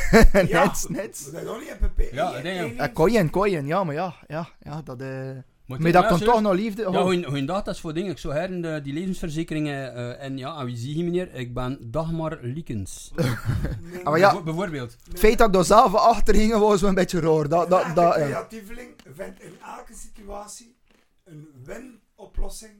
Ja, 0.49 0.65
net, 0.65 0.87
net. 0.89 1.29
Dat 1.33 1.41
is 1.43 1.47
nog 1.49 1.59
niet 1.61 1.75
een 1.81 1.91
pp. 1.93 2.13
Ja, 2.13 2.33
dat- 2.33 2.43
Ja, 2.77 2.87
koeien, 2.87 3.31
koeien, 3.31 3.67
ja, 3.67 3.85
maar 3.85 3.95
ja, 3.95 4.15
ja, 4.29 4.49
ja, 4.63 4.83
dat 4.83 5.01
eh... 5.01 5.31
Maar 5.67 5.81
je- 5.83 5.93
dat 5.93 6.07
kan 6.07 6.19
toch 6.19 6.41
nog 6.41 6.53
liefde... 6.55 6.83
Ja, 6.83 6.89
oh. 6.89 7.25
goeiedag, 7.27 7.63
dat 7.63 7.75
is 7.75 7.81
voor 7.81 7.95
dingen. 7.95 8.11
Ik 8.11 8.19
zou 8.19 8.35
heren 8.35 8.61
de, 8.61 8.81
die 8.83 8.93
levensverzekeringen 8.93 9.95
eh, 9.95 10.25
en 10.25 10.39
ja, 10.39 10.59
en 10.59 10.67
wie 10.67 10.77
zie 10.77 10.97
je 10.97 11.05
meneer? 11.05 11.35
Ik 11.35 11.55
ben 11.55 11.91
Dagmar 11.91 12.39
Liekens. 12.43 13.13
Nee, 13.15 13.27
Ah, 14.05 14.05
maar 14.05 14.19
ja. 14.19 14.29
Bijvo- 14.31 14.43
Bijvoorbeeld. 14.45 14.97
Het 15.09 15.19
feit 15.19 15.39
dat 15.39 15.47
ik 15.47 15.53
daar 15.53 15.65
zelf 15.65 15.95
achter 15.95 16.35
ging, 16.35 16.53
was 16.59 16.81
wel 16.81 16.89
een 16.89 16.95
beetje 16.97 17.21
raar. 17.21 17.49
Dat, 17.49 17.63
Een 17.65 17.69
dat, 17.71 17.95
dat, 17.95 18.15
ja. 18.17 18.25
creatieveling 18.27 18.95
vindt 19.15 19.41
in 19.43 19.53
elke 19.77 19.95
situatie 19.95 20.77
een 21.25 21.49
win-oplossing 21.65 22.73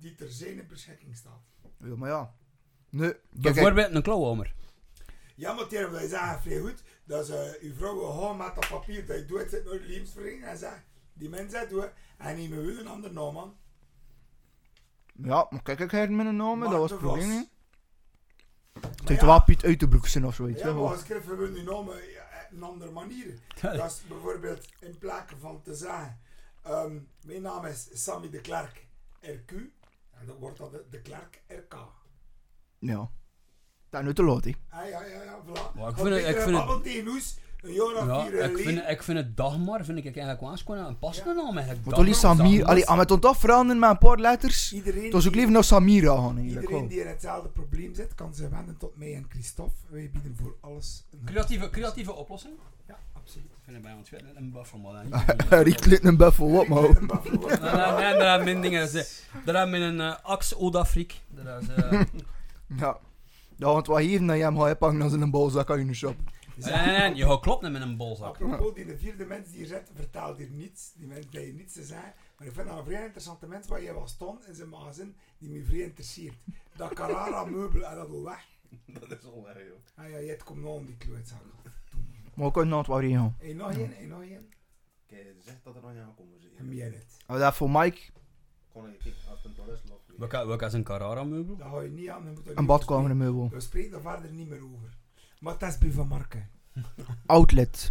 die 0.00 0.14
ter 0.14 0.30
zijn 0.30 0.66
beschikking 0.68 1.16
staat. 1.16 1.42
ja, 1.84 1.96
maar 1.96 2.08
ja. 2.10 2.34
Nee, 2.90 3.14
Bijvoorbeeld 3.30 3.94
een 3.94 4.02
klauwhamer. 4.02 4.54
Ja, 5.34 5.52
maar 5.52 5.66
tegen 5.66 5.92
wij 5.92 6.08
zeggen 6.08 6.40
vrij 6.42 6.58
goed 6.58 6.82
dat 7.04 7.26
ze 7.26 7.58
uw 7.62 7.74
vrouw 7.74 7.98
gewoon 8.10 8.36
met 8.36 8.54
dat 8.54 8.68
papier 8.68 9.06
dat 9.06 9.16
je 9.16 9.24
doet, 9.24 9.46
zit 9.50 9.64
nooit 9.64 9.86
levensvereniging 9.86 10.44
en 10.44 10.58
zegt, 10.58 10.82
die 11.12 11.28
mensen 11.28 11.68
doen 11.68 11.84
en 12.16 12.36
niet 12.36 12.50
meer 12.50 12.64
wil 12.64 12.78
een 12.78 12.88
ander 12.88 13.12
naam 13.12 13.32
man. 13.34 13.56
ja, 15.22 15.46
maar 15.50 15.62
kijk, 15.62 15.80
ik 15.80 15.90
heb 15.90 16.10
met 16.10 16.26
een 16.26 16.36
naam, 16.36 16.60
dat 16.60 16.70
was 16.72 16.90
het 16.90 16.98
probleem 17.00 17.28
niet. 17.28 17.48
Het 18.80 19.08
heeft 19.08 19.20
ja. 19.20 19.26
wel 19.26 19.42
Piet 19.42 19.64
uit 19.64 19.80
de 19.80 19.88
broek 19.88 20.06
zijn 20.06 20.26
of 20.26 20.34
zoiets. 20.34 20.62
Ja, 20.62 20.72
maar 20.72 20.98
schrijven 20.98 21.38
we 21.38 21.48
nu 21.48 21.62
namen 21.62 22.10
ja, 22.10 22.46
een 22.50 22.62
andere 22.62 22.90
manier. 22.90 23.38
Dat 23.60 23.90
is 23.90 24.02
bijvoorbeeld 24.08 24.68
in 24.80 24.98
plaats 24.98 25.32
van 25.40 25.62
te 25.62 25.74
zeggen, 25.74 26.20
ehm, 26.62 26.98
mijn 27.24 27.42
naam 27.42 27.64
is 27.64 27.88
Sammy 27.92 28.30
de 28.30 28.40
Klerk 28.40 28.86
RQ, 29.20 29.52
en 30.10 30.26
dan 30.26 30.36
wordt 30.36 30.58
dat 30.58 30.70
de, 30.70 30.84
de 30.90 31.00
Klerk 31.02 31.42
RK. 31.48 31.76
Ja. 32.78 33.10
Dat 33.88 34.00
is 34.00 34.06
nu 34.06 34.14
te 34.14 34.22
laat, 34.22 34.44
hè. 34.44 34.52
Ah, 34.68 34.88
ja, 34.88 35.04
ja, 35.04 35.22
ja, 35.22 35.40
voilà. 35.44 35.74
Maar 35.74 35.88
ik 35.90 35.96
vind 35.96 36.08
het- 36.08 36.26
ik 36.26 36.40
vind 36.40 36.56
het- 36.56 37.38
een 37.66 37.72
jaar 37.74 37.94
of 38.02 38.06
Ja, 38.06 38.22
vier 38.24 38.34
ik 38.34 38.40
geleden. 38.40 38.58
vind, 38.64 38.88
ik 38.88 39.02
vind 39.02 39.18
het 39.18 39.36
Dagmar 39.36 39.84
vind 39.84 39.98
ik 39.98 40.04
eigenlijk 40.04 40.40
wel 40.40 40.50
eens 40.50 40.62
gewoon 40.62 40.84
een 40.86 40.98
passende 40.98 41.34
naam 41.34 41.56
eigenlijk. 41.56 41.86
Maar 41.86 42.04
toch 42.04 42.14
Samir... 42.14 42.38
Dagmar. 42.50 42.64
Allee, 42.70 42.88
aan 42.88 42.98
het 42.98 43.20
toch 43.20 43.36
veranderen 43.36 43.80
met 43.80 43.90
een 43.90 43.98
paar 43.98 44.18
letters. 44.18 44.72
Iedereen, 44.72 45.02
Het 45.04 45.12
was 45.12 45.22
ook 45.22 45.26
die- 45.26 45.34
liever 45.36 45.52
naar 45.54 45.64
Samira 45.64 46.14
gaan, 46.14 46.22
eigenlijk. 46.36 46.48
iedereen 46.54 46.78
wel. 46.78 46.88
die 46.88 47.00
in 47.00 47.06
hetzelfde 47.06 47.48
probleem 47.48 47.94
zit, 47.94 48.14
kan 48.14 48.34
zich 48.34 48.48
wenden 48.48 48.76
tot 48.76 48.96
mij 48.96 49.14
en 49.14 49.26
Christophe. 49.28 49.74
Wij 49.88 50.10
bieden 50.12 50.36
voor 50.42 50.54
alles 50.60 51.04
een 51.12 51.20
Creatieve, 51.24 51.70
creatieve 51.70 52.12
oplossing? 52.12 52.54
Ja, 52.88 52.98
absoluut. 53.12 53.46
Ik 53.46 53.72
vind 53.72 53.76
het 53.76 53.84
bij 53.86 53.94
ons 53.98 54.08
verder 54.08 54.28
een 54.36 54.50
buffel, 54.52 54.78
man. 54.78 54.96
Riek 55.62 55.84
ligt 55.90 56.04
een 56.04 56.16
buffel 56.16 56.46
op, 56.60 56.68
man. 56.68 56.82
Nee, 56.82 56.90
nee, 56.90 57.58
nee, 57.58 57.58
daar 57.58 58.28
hebben 58.28 58.44
mijn 58.44 58.60
dingen. 58.60 58.88
ze- 58.88 59.08
Daar 59.44 59.54
hebben 59.56 59.80
we 59.80 59.86
een 59.86 59.98
uh, 59.98 60.14
Axe 60.22 60.58
Odafriek. 60.58 61.20
Dat 61.28 61.62
is, 61.62 61.68
eh, 61.68 62.00
Ja. 62.80 62.98
Ja, 63.58 63.66
want 63.66 63.86
wat 63.86 63.98
hier 63.98 64.22
naar 64.22 64.36
hem 64.36 64.58
gaat 64.60 64.72
ophangen 64.74 65.02
als 65.02 65.12
in 65.12 65.20
een 65.20 65.30
bolzak 65.30 65.70
aan 65.70 65.86
je 65.86 65.94
shop. 65.94 66.14
Nee, 66.56 66.86
nee, 66.86 66.98
nee, 66.98 67.14
je 67.14 67.26
gaat 67.26 67.40
kloppen 67.40 67.72
met 67.72 67.82
een 67.82 67.96
bolzak. 67.96 68.28
Apropos, 68.28 68.74
die 68.74 68.86
de 68.86 68.98
vierde 68.98 69.24
mens 69.24 69.48
die 69.48 69.56
hier 69.56 69.66
zit, 69.66 69.90
vertelt 69.94 70.38
hier 70.38 70.50
niets. 70.50 70.92
Die 70.92 71.06
mens 71.06 71.26
die 71.30 71.52
niets 71.52 71.72
te 71.72 71.84
zeggen. 71.84 72.12
Maar 72.38 72.46
ik 72.46 72.52
vind 72.52 72.68
dat 72.68 72.78
een 72.78 72.84
vrij 72.84 73.02
interessante 73.02 73.46
mens 73.46 73.66
waar 73.66 73.82
je 73.82 73.92
was 73.92 74.10
stond 74.10 74.46
in 74.46 74.54
zijn 74.54 74.68
magazijn, 74.68 75.16
die 75.38 75.50
me 75.50 75.64
vrij 75.64 75.80
interesseert. 75.80 76.36
Dat 76.76 76.92
Carrara 76.92 77.44
meubel, 77.44 77.84
en 77.84 77.96
dat 77.96 78.08
wil 78.08 78.24
weg. 78.24 78.46
Dat 79.08 79.10
is 79.10 79.24
al 79.24 79.48
erg, 79.48 79.68
joh. 79.68 80.04
Ah 80.04 80.10
ja, 80.10 80.18
je 80.18 80.36
komt 80.44 80.62
nog 80.62 80.74
om 80.74 80.86
die 80.86 80.96
klootzak. 80.96 81.42
Maar 82.34 82.50
kunnen 82.50 82.76
nog 82.76 82.86
wat 82.86 83.00
gaan. 83.02 83.36
Hé, 83.38 83.52
nog 83.52 83.72
één, 83.72 83.92
hé, 83.96 84.06
nog 84.06 84.22
één. 84.22 84.48
Kijk, 85.06 85.36
zeg 85.44 85.54
dat 85.62 85.76
er 85.76 85.82
nog 85.82 85.92
niet 85.92 86.42
je. 86.42 86.48
En 86.58 86.68
meer 86.68 86.92
het. 86.92 87.16
Oh, 87.26 87.38
dat 87.38 87.54
voor 87.54 87.70
Mike. 87.70 88.00
Kon 88.72 88.88
ik, 88.88 89.02
het 89.02 89.44
een 89.44 89.54
toerist 89.54 89.82
loopt. 89.88 90.46
Welke 90.46 90.66
is 90.66 90.72
een 90.72 90.82
Carrara 90.82 91.24
meubel? 91.24 91.56
Dat 91.56 91.66
hou 91.66 91.82
je 91.82 91.90
niet 91.90 92.08
aan. 92.08 92.24
dan 92.24 92.34
moet 92.34 92.46
Een 92.46 92.54
niet 92.56 92.66
badkamermeubel. 92.66 93.48
We 93.48 93.60
spreken 93.60 93.90
daar 93.90 94.00
verder 94.00 94.30
niet 94.30 94.48
meer 94.48 94.64
over. 94.64 94.96
Maar 95.38 95.58
dat 95.58 95.68
is 95.68 95.78
bij 95.78 95.90
Van 95.90 96.08
Marken. 96.08 96.48
Outlet. 97.26 97.90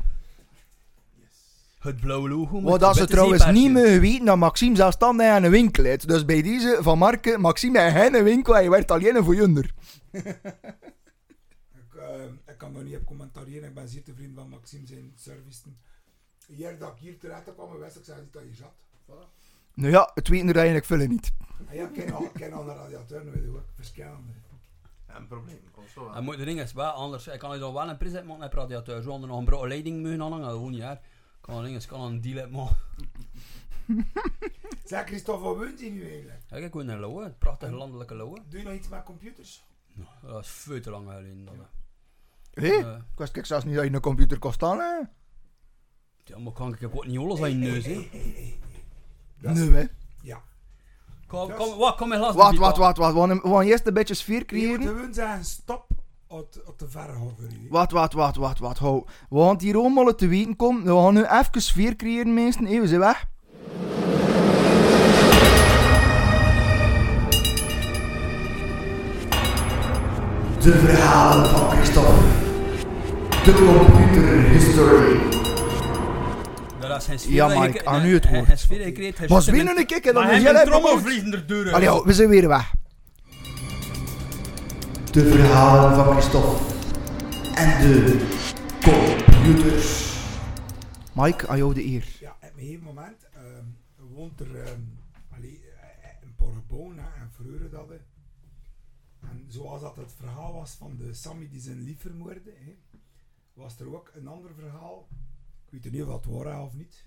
Het 1.80 2.00
blauwe 2.00 2.30
logo. 2.30 2.62
Wat 2.62 2.80
dat 2.80 2.96
ze 2.96 3.08
trouwens 3.08 3.46
niet 3.46 3.72
meer 3.72 4.00
weten 4.00 4.26
dat 4.26 4.38
Maxime 4.38 4.76
zelfstandig 4.76 5.28
aan 5.28 5.44
een 5.44 5.52
winkel 5.52 5.84
heeft. 5.84 6.08
Dus 6.08 6.26
bij 6.26 6.42
deze 6.42 6.78
van 6.82 6.98
Marken, 6.98 7.42
Maxime 7.42 7.80
heeft 7.80 7.96
geen 7.96 8.24
winkel 8.24 8.58
en 8.58 8.64
je 8.64 8.70
werd 8.70 8.92
alleen 8.92 9.24
voor 9.24 9.36
junder. 9.36 9.72
Ik, 11.76 11.96
eh, 11.96 12.24
ik 12.48 12.58
kan 12.58 12.72
nog 12.72 12.84
niet 12.84 12.96
op 12.96 13.06
commentariëren. 13.06 13.70
Ik 13.70 13.76
ben 13.76 13.88
zeer 13.88 14.04
tevreden 14.04 14.36
van 14.36 14.50
Maxime 14.50 14.88
zijn 14.88 15.14
service. 15.16 15.62
Hier 16.48 16.78
dat 16.80 16.92
ik 16.92 16.98
hier 16.98 17.18
terecht 17.18 17.54
kwam, 17.54 17.78
wist 17.80 17.96
ik 17.96 18.04
zei 18.04 18.22
niet 18.22 18.34
dat 18.34 18.44
je 18.44 18.56
zat. 18.56 18.74
Voilà. 19.06 19.46
Nou 19.74 19.92
ja, 19.92 20.12
het 20.14 20.28
weten 20.28 20.50
er 20.50 20.56
eigenlijk 20.56 20.86
veel 20.86 20.98
niet. 20.98 21.32
En 21.68 21.76
ja, 21.76 21.88
ik 21.88 21.94
ken 21.94 22.14
al, 22.14 22.30
ken 22.34 22.54
al 22.54 22.70
een 22.70 22.76
radiateur, 22.76 23.24
nu 23.24 23.32
weet 23.32 23.44
je 23.44 23.50
ook. 23.50 23.66
Verschillende. 23.76 24.32
Ja, 25.16 25.22
een 25.22 25.28
probleem. 25.28 25.60
Zo 25.94 26.10
En 26.10 26.24
moet 26.24 26.38
de 26.38 26.46
ding 26.46 26.60
is 26.60 26.74
wel 26.74 26.90
anders. 26.92 27.28
Ik 27.28 27.40
kan 27.40 27.54
je 27.54 27.60
dan 27.60 27.74
wel 27.74 27.90
een 27.90 27.98
preset 27.98 28.24
maken 28.26 28.40
met 28.40 28.54
radiateur. 28.54 29.02
Zo 29.02 29.22
er 29.22 29.28
nog 29.28 29.38
een 29.38 29.46
brood 29.46 29.68
leiding 29.68 30.02
mee 30.02 30.18
hangen. 30.18 30.40
Dat 30.42 30.52
gewoon 30.52 30.72
niet 30.72 30.82
hè. 30.82 30.94
Kan 31.42 31.56
een 31.58 31.64
ding 31.64 31.76
is, 31.76 31.86
kan 31.86 32.02
een 32.02 32.22
deal 32.22 32.50
maken. 32.50 32.78
Zeg 34.86 35.06
Christophe, 35.06 35.44
wat 35.44 35.58
woont 35.58 35.80
je 35.80 35.92
nu 35.92 36.02
eigenlijk? 36.10 36.40
Ja, 36.50 36.58
kijk, 36.58 36.72
gewoon 36.72 36.88
een 36.88 37.00
lauwe. 37.00 37.30
Prachtige 37.38 37.72
landelijke 37.76 38.16
lauwe. 38.16 38.40
Doe 38.50 38.60
je 38.60 38.66
nog 38.66 38.74
iets 38.74 38.88
met 38.88 39.04
computers? 39.04 39.64
Nou, 39.94 40.10
dat 40.22 40.44
is 40.44 40.50
veel 40.50 40.82
te 40.82 40.90
lang 40.90 41.08
geleden. 41.10 41.46
Dat, 41.46 41.54
Hé? 42.54 42.68
eh. 42.68 42.80
Eh, 42.80 42.96
Ik 42.96 43.18
wist 43.18 43.32
kijk 43.32 43.46
zelfs 43.46 43.66
niet 43.66 43.76
dat 43.76 43.84
je 43.84 43.94
een 43.94 44.02
computer 44.02 44.40
kon 44.40 44.54
staan, 44.54 44.78
hè? 44.78 45.00
ja, 46.24 46.38
maar 46.40 46.54
kan 46.54 46.74
ik 46.74 46.84
ook 46.96 47.06
niet 47.08 47.18
alles 47.20 47.42
aan 47.42 47.50
je 47.50 47.56
neus, 47.56 47.86
hè. 47.86 48.08
Nee, 49.54 49.72
hè? 49.72 49.86
Kom, 51.28 51.52
kom, 51.54 51.78
wat, 51.78 51.96
kom 51.96 52.12
in 52.12 52.18
glas. 52.20 52.36
Wacht, 52.36 52.58
wacht, 52.58 52.78
wacht, 52.78 52.98
wacht. 52.98 53.14
We 53.14 53.40
gaan- 53.50 53.62
eerst 53.62 53.88
een 53.88 53.94
beetje 53.94 54.14
sfeer 54.14 54.36
Je 54.36 54.40
moet 54.40 54.48
creëren. 54.48 54.82
gewoon 54.82 55.14
zeggen, 55.14 55.46
stop 55.46 55.86
op, 56.28 56.48
op 56.66 56.80
de 56.80 56.90
verhoger. 56.90 57.44
hè. 57.50 57.68
Wacht, 57.70 57.92
wacht, 57.92 58.14
wacht, 58.14 58.36
wacht, 58.38 58.60
wacht. 58.60 58.78
Hou. 58.80 59.04
We 59.30 59.40
gaan 59.42 59.56
hier 59.60 59.78
allemaal 59.78 60.16
te 60.16 60.28
weten 60.28 60.56
komen. 60.56 60.84
We 60.84 61.02
gaan 61.04 61.14
nu 61.14 61.24
even 61.24 61.62
sfeer 61.62 61.96
creëren, 61.96 62.34
meesten. 62.34 62.66
Hé, 62.66 62.80
we 62.80 62.88
zijn 62.88 63.00
weg. 63.00 63.26
De 70.62 70.72
verhalen 70.72 71.50
van 71.50 71.70
Christophe. 71.70 72.12
De 73.44 73.54
computer 73.54 74.40
history. 74.50 75.20
Geen 77.04 77.20
sfeer. 77.20 77.34
Ja, 77.34 77.48
Mike, 77.60 77.80
ge- 77.80 77.86
aan 77.86 78.06
u 78.06 78.14
het 78.14 78.30
woord. 78.30 78.60
sfeer 78.60 78.84
gecreëerd, 78.84 79.28
Was 79.28 79.46
met- 79.46 79.78
een 79.78 79.86
kikker, 79.86 80.14
dan 80.14 80.24
Maar 80.24 80.32
is 80.34 80.42
hij 80.44 80.52
jij 80.52 80.60
heeft 80.62 80.66
een 80.68 80.74
er 81.34 81.48
deur. 81.48 81.74
Allee, 81.74 82.02
we 82.04 82.14
zijn 82.14 82.30
weer 82.30 82.48
weg. 82.48 82.74
De 85.12 85.26
verhalen 85.30 85.96
van 86.06 86.14
Christophe. 86.14 86.74
En 87.56 87.82
de 87.82 88.28
computers. 88.84 90.14
Mike, 91.14 91.48
aan 91.48 91.58
jou 91.58 91.74
de 91.74 91.86
eer. 91.86 92.06
Ja, 92.20 92.30
op 92.42 92.50
een 92.56 92.60
gegeven 92.60 92.84
moment 92.84 93.28
ehm, 93.34 93.66
woont 94.14 94.40
er... 94.40 94.56
ehm 94.66 94.80
allee, 95.36 95.62
bouwen 96.68 96.98
hè, 96.98 97.22
en 97.22 97.30
verhuren 97.36 97.72
dat. 97.72 97.90
hè. 97.90 97.96
En 99.30 99.46
zoals 99.48 99.82
dat 99.82 99.96
het 99.96 100.12
verhaal 100.20 100.54
was 100.54 100.76
van 100.80 100.96
de 100.98 101.14
Sammy 101.14 101.48
die 101.52 101.62
zijn 101.62 101.84
lief 101.84 102.00
vermoordde, 102.02 102.52
hè, 102.66 102.76
was 103.54 103.80
er 103.80 103.96
ook 103.96 104.12
een 104.16 104.28
ander 104.28 104.52
verhaal. 104.60 105.08
Weet 105.82 105.92
niet 105.92 106.04
of 106.04 106.08
dat 106.08 106.26
waar 106.26 106.62
of 106.62 106.74
niet. 106.74 107.06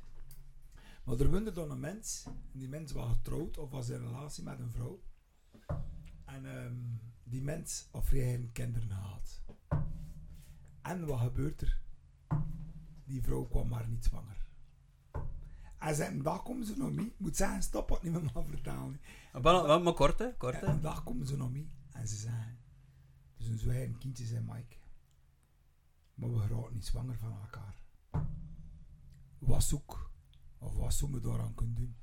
Maar 1.05 1.21
er 1.21 1.31
woonde 1.31 1.53
dan 1.53 1.71
een 1.71 1.81
mens. 1.81 2.25
En 2.27 2.59
die 2.59 2.69
mens 2.69 2.93
was 2.93 3.13
getrouwd 3.13 3.59
of 3.59 3.71
was 3.71 3.89
in 3.89 3.95
een 3.95 4.07
relatie 4.07 4.45
met 4.45 4.59
een 4.59 4.71
vrouw. 4.71 5.03
En 6.25 6.57
ehm, 6.57 6.75
die 7.23 7.43
mens 7.43 7.89
had 7.91 8.05
vrij 8.05 8.23
geen 8.23 8.53
kinderen 8.53 8.89
gehad. 8.89 9.43
En 10.83 11.07
wat 11.07 11.21
gebeurt 11.21 11.61
er? 11.61 11.81
Die 13.05 13.23
vrouw 13.23 13.45
kwam 13.45 13.69
maar 13.69 13.89
niet 13.89 14.05
zwanger. 14.05 14.47
En 15.79 15.95
zei, 15.95 16.15
een 16.15 16.23
dag 16.23 16.43
komen 16.43 16.67
ze 16.67 16.77
nog 16.77 16.93
mee. 16.93 17.07
Ik 17.07 17.19
moet 17.19 17.37
zeggen, 17.37 17.63
stop 17.63 17.89
wat 17.89 18.03
niet 18.03 18.13
meer 18.13 18.31
mag 18.35 18.47
vertalen. 18.47 19.01
Maar, 19.33 19.43
maar, 19.43 19.83
maar 19.83 19.93
kort, 19.93 20.19
hè. 20.19 20.37
Kort, 20.37 20.55
En 20.55 20.67
hè. 20.67 20.73
een 20.73 20.81
dag 20.81 21.05
komen 21.05 21.27
ze 21.27 21.37
nog 21.37 21.51
mee. 21.51 21.71
En 21.93 22.09
ze 22.09 22.17
zeggen, 22.17 22.59
zijn 23.37 23.59
zo 23.59 23.69
een 23.69 23.99
kindje 23.99 24.25
zijn 24.25 24.45
Mike. 24.45 24.77
Maar 26.15 26.33
we 26.33 26.39
geraken 26.39 26.75
niet 26.75 26.87
zwanger 26.87 27.17
van 27.17 27.41
elkaar. 27.41 27.87
Wat 29.39 29.63
zoek? 29.63 30.11
Of 30.59 30.77
wat 30.77 30.95
zou 30.95 31.11
me 31.11 31.21
daaraan 31.21 31.55
kunnen 31.55 31.75
doen? 31.75 31.97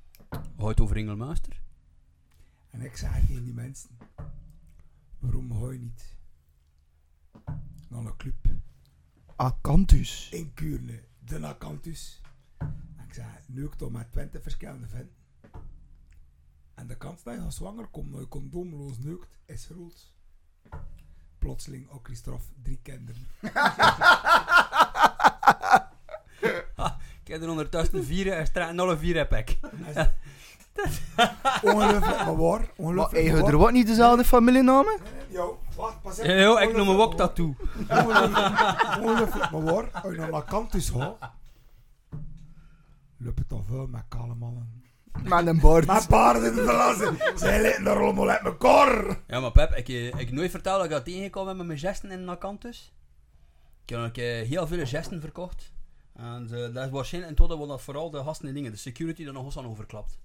Houdt 0.56 0.80
over 0.80 0.96
Engelmaster. 0.96 1.62
En 2.70 2.80
ik 2.80 2.96
zei 2.96 3.26
tegen 3.26 3.44
die 3.44 3.54
mensen, 3.54 3.98
waarom 5.18 5.52
ga 5.52 5.70
je 5.70 5.78
niet 5.78 6.16
naar 7.88 8.04
een 8.04 8.16
club 8.16 8.34
Acanthus. 9.36 10.28
in 10.30 10.54
Kuurne, 10.54 11.02
de 11.18 11.46
Acanthus? 11.46 12.20
En 12.58 13.04
ik 13.06 13.14
zei, 13.14 13.28
nu 13.46 13.64
ik 13.64 13.74
toch 13.74 13.90
met 13.90 14.12
20 14.12 14.42
verschillende 14.42 14.88
venten. 14.88 15.16
En 16.74 16.86
de 16.86 16.96
kans 16.96 17.22
dat 17.22 17.34
je 17.34 17.40
gaat 17.40 17.54
zwanger 17.54 17.86
komt, 17.86 18.12
dat 18.12 18.20
je 18.20 18.28
condoomloos 18.28 18.98
neukt, 18.98 19.38
is 19.44 19.66
groot. 19.66 20.14
Plotseling 21.38 21.88
ook 21.88 22.04
Christophe 22.04 22.52
drie 22.62 22.80
kinderen. 22.82 23.26
Ik 27.26 27.32
heb 27.32 27.42
er 27.42 27.48
ondertussen 27.48 28.04
vier 28.04 28.32
en 28.32 28.46
straat 28.46 28.78
alle 28.78 28.96
vier 28.96 29.16
heb 29.16 29.32
ik. 29.32 29.58
Ongelooflijk 31.62 32.24
maar 32.24 32.36
waar. 32.36 32.70
Ongelooflijk 32.76 33.32
maar 33.32 33.44
er 33.44 33.56
wat 33.56 33.72
niet 33.72 33.86
dezelfde 33.86 34.24
familienamen? 34.24 34.98
Yo, 35.28 35.58
wacht, 35.76 36.02
pas 36.02 36.16
Ja, 36.16 36.40
joh, 36.40 36.60
ik 36.60 36.76
noem 36.76 36.86
me 36.86 37.02
ook 37.02 37.14
tattoo. 37.14 37.54
Ongelooflijk 39.00 39.50
maar 39.50 39.64
waar. 39.64 39.90
Als 39.90 40.12
je 40.14 40.18
naar 40.20 40.32
Acanthus 40.32 40.88
gaat, 40.88 41.16
loopt 43.18 43.38
het 43.38 43.52
al 43.52 43.64
veel 43.68 43.86
met 43.86 44.02
kale 44.08 44.34
mannen. 44.34 44.82
Met 45.22 45.46
een 45.46 45.60
bord. 45.60 45.86
Met 45.86 46.08
paarden 46.08 46.54
te 46.54 46.64
verlassen. 46.64 47.16
Zij 47.38 47.62
liggen 47.62 47.86
er 47.86 48.00
allemaal 48.00 48.30
uit 48.30 48.44
elkaar. 48.44 49.18
Ja, 49.26 49.40
maar 49.40 49.52
Pep, 49.52 49.74
ik, 49.74 49.88
eh, 49.88 50.06
ik 50.06 50.14
heb 50.14 50.30
nooit 50.30 50.50
verteld 50.50 50.76
dat 50.76 50.84
ik 50.84 50.90
dat 50.90 51.04
tegengekomen 51.04 51.56
met 51.56 51.66
mijn 51.66 51.78
gesten 51.78 52.10
in 52.10 52.24
Nakantus. 52.24 52.92
Ik 53.82 53.88
heb 53.88 53.98
ook 53.98 54.16
heel 54.16 54.66
veel 54.66 54.86
gesten 54.86 55.20
verkocht. 55.20 55.74
En 56.16 56.48
eh, 56.52 56.74
dat 56.74 56.84
is 56.84 56.90
waarschijnlijk 56.90 57.38
in 57.38 57.46
totaal 57.46 57.66
dat 57.66 57.82
vooral 57.82 58.10
de 58.10 58.22
gasten 58.22 58.48
en 58.48 58.54
dingen, 58.54 58.70
de 58.70 58.76
security 58.76 59.24
er 59.26 59.32
nog 59.32 59.44
eens 59.44 59.58
aan 59.58 59.66
overklapt. 59.66 60.18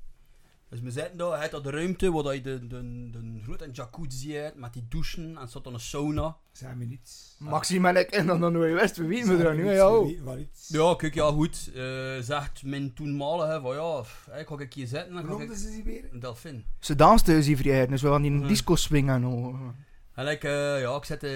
Dus 0.69 0.79
we 0.81 0.91
zitten 0.91 1.17
daar, 1.17 1.31
hij 1.31 1.41
had 1.41 1.51
dat 1.51 1.63
de 1.63 1.69
ruimte 1.69 2.11
waar 2.11 2.33
je 2.35 2.41
de, 2.41 2.67
de, 2.67 3.09
de 3.11 3.39
grote 3.43 3.69
jacuzzi 3.71 4.33
hebt, 4.33 4.55
met 4.57 4.73
die 4.73 4.85
douchen 4.89 5.37
en 5.37 5.47
zat 5.47 5.63
dan 5.63 5.73
een 5.73 5.79
sauna. 5.79 6.37
Zijn 6.51 6.77
we 6.77 6.85
niets. 6.85 7.35
Maxime 7.39 7.87
en 7.89 7.95
ik 7.95 8.09
en 8.09 8.25
dan 8.27 8.39
nog 8.39 8.51
nooit 8.51 8.79
wist, 8.81 8.97
we 8.97 9.05
weten 9.05 9.25
Zijn 9.25 9.39
er 9.45 9.55
nu, 9.55 9.71
ja. 9.71 9.91
we. 10.01 10.47
Ja, 10.67 10.95
kijk, 10.95 11.13
ja 11.13 11.31
goed, 11.31 11.71
eh, 11.75 12.17
zegt 12.19 12.63
mijn 12.63 12.93
toenmalige 12.93 13.59
van 13.61 13.75
ja, 13.75 14.03
ik 14.39 14.47
ga 14.47 14.59
ik 14.59 14.73
hier 14.73 14.87
zitten 14.87 15.07
en 15.07 15.13
Hoe 15.13 15.21
ga 15.21 15.27
noemden 15.27 15.51
ik 15.51 15.57
ze 15.61 15.69
die 15.69 15.83
weer? 15.83 16.07
een 16.11 16.19
delfin. 16.19 16.65
Ze 16.79 16.95
dansten 16.95 17.35
dus 17.35 17.45
die 17.45 17.57
vrijheid, 17.57 17.89
dus 17.89 18.01
we 18.01 18.07
gaan 18.07 18.21
die 18.21 18.31
Mhm. 18.31 18.47
disco 18.47 18.75
swingen. 18.75 19.23
Oh. 19.25 19.67
En 20.13 20.27
ik, 20.27 20.43
eh, 20.43 20.81
ja, 20.81 20.95
ik 20.95 21.05
zette, 21.05 21.27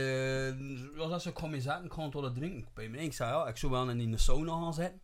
uh, 0.95 1.11
als 1.11 1.23
ze 1.23 1.33
kwam 1.33 1.49
mee 1.49 1.61
zitten, 1.61 1.85
ik 1.85 1.93
ga 1.93 2.09
het 2.09 2.35
drinken. 2.35 2.67
Bij 2.73 2.89
mij, 2.89 3.03
ik 3.03 3.13
zei 3.13 3.31
ja, 3.31 3.47
ik 3.47 3.57
zou 3.57 3.71
wel 3.71 3.89
in 3.89 4.11
de 4.11 4.17
sauna 4.17 4.51
gaan 4.51 4.73
zitten. 4.73 5.01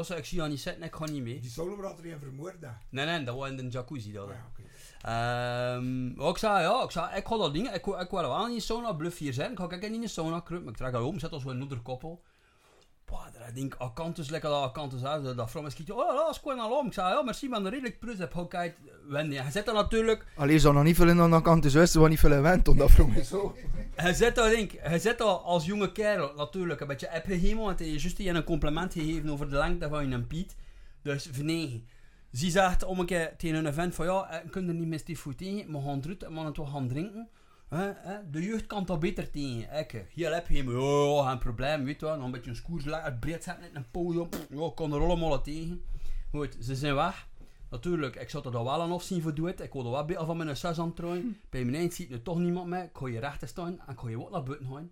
Zei 0.00 0.18
ik, 0.18 0.24
zie 0.24 0.42
je 0.42 0.48
niet 0.48 0.60
zitten, 0.60 0.82
ik 0.82 0.94
ga 0.94 1.04
niet 1.04 1.22
mee. 1.22 1.40
Die 1.40 1.50
solobrater 1.50 2.02
die 2.02 2.16
vermoord 2.16 2.60
daar. 2.60 2.82
Nee, 2.90 3.06
nee, 3.06 3.24
dat 3.24 3.36
was 3.36 3.48
in 3.48 3.56
de 3.56 3.68
jacuzzi. 3.68 4.12
Dat. 4.12 4.28
Ja, 4.28 4.46
oké. 4.50 4.62
Ehm, 5.02 6.28
ik 6.28 6.38
zei, 6.38 6.62
ja, 6.62 6.82
ik 6.82 6.90
zei, 6.90 7.16
ik 7.16 7.26
ga 7.26 7.36
dat 7.36 7.54
ding, 7.54 7.68
ik, 7.68 7.86
ik 7.86 8.10
wil 8.10 8.20
wel 8.20 8.48
in 8.48 8.54
de 8.54 8.60
sauna, 8.60 8.92
bluff 8.92 9.18
hier 9.18 9.32
zijn. 9.32 9.50
Ik 9.50 9.58
ga 9.58 9.66
kijken 9.66 9.94
in 9.94 10.00
de 10.00 10.08
sauna 10.08 10.40
kruipen, 10.40 10.62
maar 10.62 10.72
ik 10.72 10.78
trek 10.78 10.94
al 10.94 11.08
om, 11.08 11.18
zet 11.18 11.32
als 11.32 11.44
een 11.44 11.58
noederkoppel. 11.58 12.22
Bah, 12.22 12.31
dat 13.20 13.54
denk 13.54 13.74
Akantus, 13.78 14.28
lekker 14.30 14.50
dat 14.50 14.62
Akantus, 14.62 15.00
hè. 15.00 15.22
Dat- 15.22 15.36
dat 15.36 15.50
vrouw 15.50 15.66
is 15.66 15.74
kijken, 15.74 15.96
oh, 15.96 16.16
dat 16.16 16.30
is 16.30 16.38
gewoon 16.42 16.58
al 16.58 16.78
om. 16.78 16.86
Ik 16.86 16.92
zei, 16.92 17.14
ja, 17.14 17.22
merci, 17.22 17.48
maar 17.48 17.60
een 17.60 17.68
redelijk 17.70 17.98
plus 17.98 18.18
heb 18.18 18.34
ik 18.34 18.48
kijkt, 18.48 18.78
Wendy. 19.08 19.36
Hij 19.36 19.50
zet 19.50 19.68
er 19.68 19.74
natuurlijk, 19.74 20.26
Allee, 20.36 20.58
ze 20.58 20.72
nog 20.72 20.82
niet 20.82 20.96
veel 20.96 21.08
in 21.08 21.20
aan 21.20 21.30
de 21.30 21.42
kant, 21.42 21.62
dus 21.62 21.74
wisten 21.74 22.02
we 22.02 22.08
niet 22.08 22.20
veel 22.20 22.30
gewend, 22.30 22.68
om 22.68 22.78
dat 22.78 22.90
vroeg 22.90 23.14
me 23.14 23.24
zo. 23.24 23.56
hij 23.94 24.12
zet 24.14 24.34
daar, 24.34 24.50
denk 24.50 24.72
ik, 24.72 24.80
hij 24.82 24.98
zet 24.98 25.18
daar 25.18 25.28
als 25.28 25.64
jonge 25.66 25.92
kerel 25.92 26.32
natuurlijk 26.36 26.80
een 26.80 26.86
beetje 26.86 27.12
app 27.12 27.24
gegeven, 27.26 27.58
want 27.58 27.78
hij 27.78 27.88
heeft 27.88 28.02
juist 28.02 28.18
je 28.18 28.28
een 28.28 28.44
compliment 28.44 28.92
gegeven 28.92 29.30
over 29.30 29.50
de 29.50 29.56
lengte 29.56 29.88
van 29.88 30.08
je 30.10 30.18
piet. 30.20 30.56
Dus 31.02 31.28
vernegen. 31.32 31.86
Ze 32.32 32.50
zegt 32.50 32.84
om 32.84 32.98
een 33.00 33.06
keer 33.06 33.34
tegen 33.36 33.56
een 33.56 33.66
event 33.66 33.94
van 33.94 34.06
ja, 34.06 34.30
eh, 34.30 34.50
kun 34.50 34.66
je 34.66 34.72
niet 34.72 34.88
met 34.88 35.06
die 35.06 35.18
voet 35.18 35.38
tegen, 35.38 35.72
we 35.72 35.80
gaan 35.84 36.00
eruit 36.04 36.24
gaan 36.34 36.52
toch 36.52 36.70
gaan 36.70 36.88
drinken. 36.88 37.28
De 38.30 38.42
jeugd 38.42 38.66
kan 38.66 38.84
toch 38.84 38.98
beter 38.98 39.30
tegen. 39.30 39.78
Ik, 39.78 40.04
hier 40.14 40.34
heb 40.34 40.48
je 40.48 40.56
hem, 40.56 40.78
ja, 40.78 41.28
geen 41.28 41.38
probleem, 41.38 41.84
weet 41.84 42.00
je 42.00 42.06
wel. 42.06 42.16
Nog 42.16 42.24
een 42.24 42.30
beetje 42.30 42.50
een 42.50 42.56
skoers 42.56 42.84
lekker 42.84 43.14
breed 43.14 43.44
zetten 43.44 43.68
in 43.68 43.76
een 43.76 43.90
podium. 43.90 44.28
Ja, 44.50 44.66
ik 44.66 44.74
kan 44.74 44.92
er 44.92 45.00
allemaal 45.00 45.42
tegen. 45.42 45.84
Goed, 46.30 46.56
ze 46.60 46.74
zijn 46.74 46.94
weg. 46.94 47.28
Natuurlijk, 47.70 48.16
ik 48.16 48.30
zou 48.30 48.44
er 48.44 48.52
dan 48.52 48.64
wel 48.64 48.82
aan 48.82 48.92
afzien 48.92 49.22
voor 49.22 49.34
doen. 49.34 49.48
Ik 49.48 49.72
wilde 49.72 49.90
wel 49.90 50.04
beter 50.04 50.26
van 50.26 50.36
mijn 50.36 50.56
zus 50.56 50.78
aan 50.78 50.86
het 50.86 50.96
trouwen. 50.96 51.38
Bij 51.50 51.64
mijn 51.64 51.76
eind 51.76 51.94
ziet 51.94 52.10
nu 52.10 52.22
toch 52.22 52.38
niemand 52.38 52.66
meer. 52.66 52.82
Ik 52.82 52.90
ga 52.92 53.08
je 53.08 53.20
rechter 53.20 53.48
staan 53.48 53.80
en 53.86 53.92
ik 53.92 53.98
ga 53.98 54.08
je 54.08 54.20
ook 54.20 54.30
naar 54.30 54.42
buiten 54.42 54.66
gaan. 54.66 54.90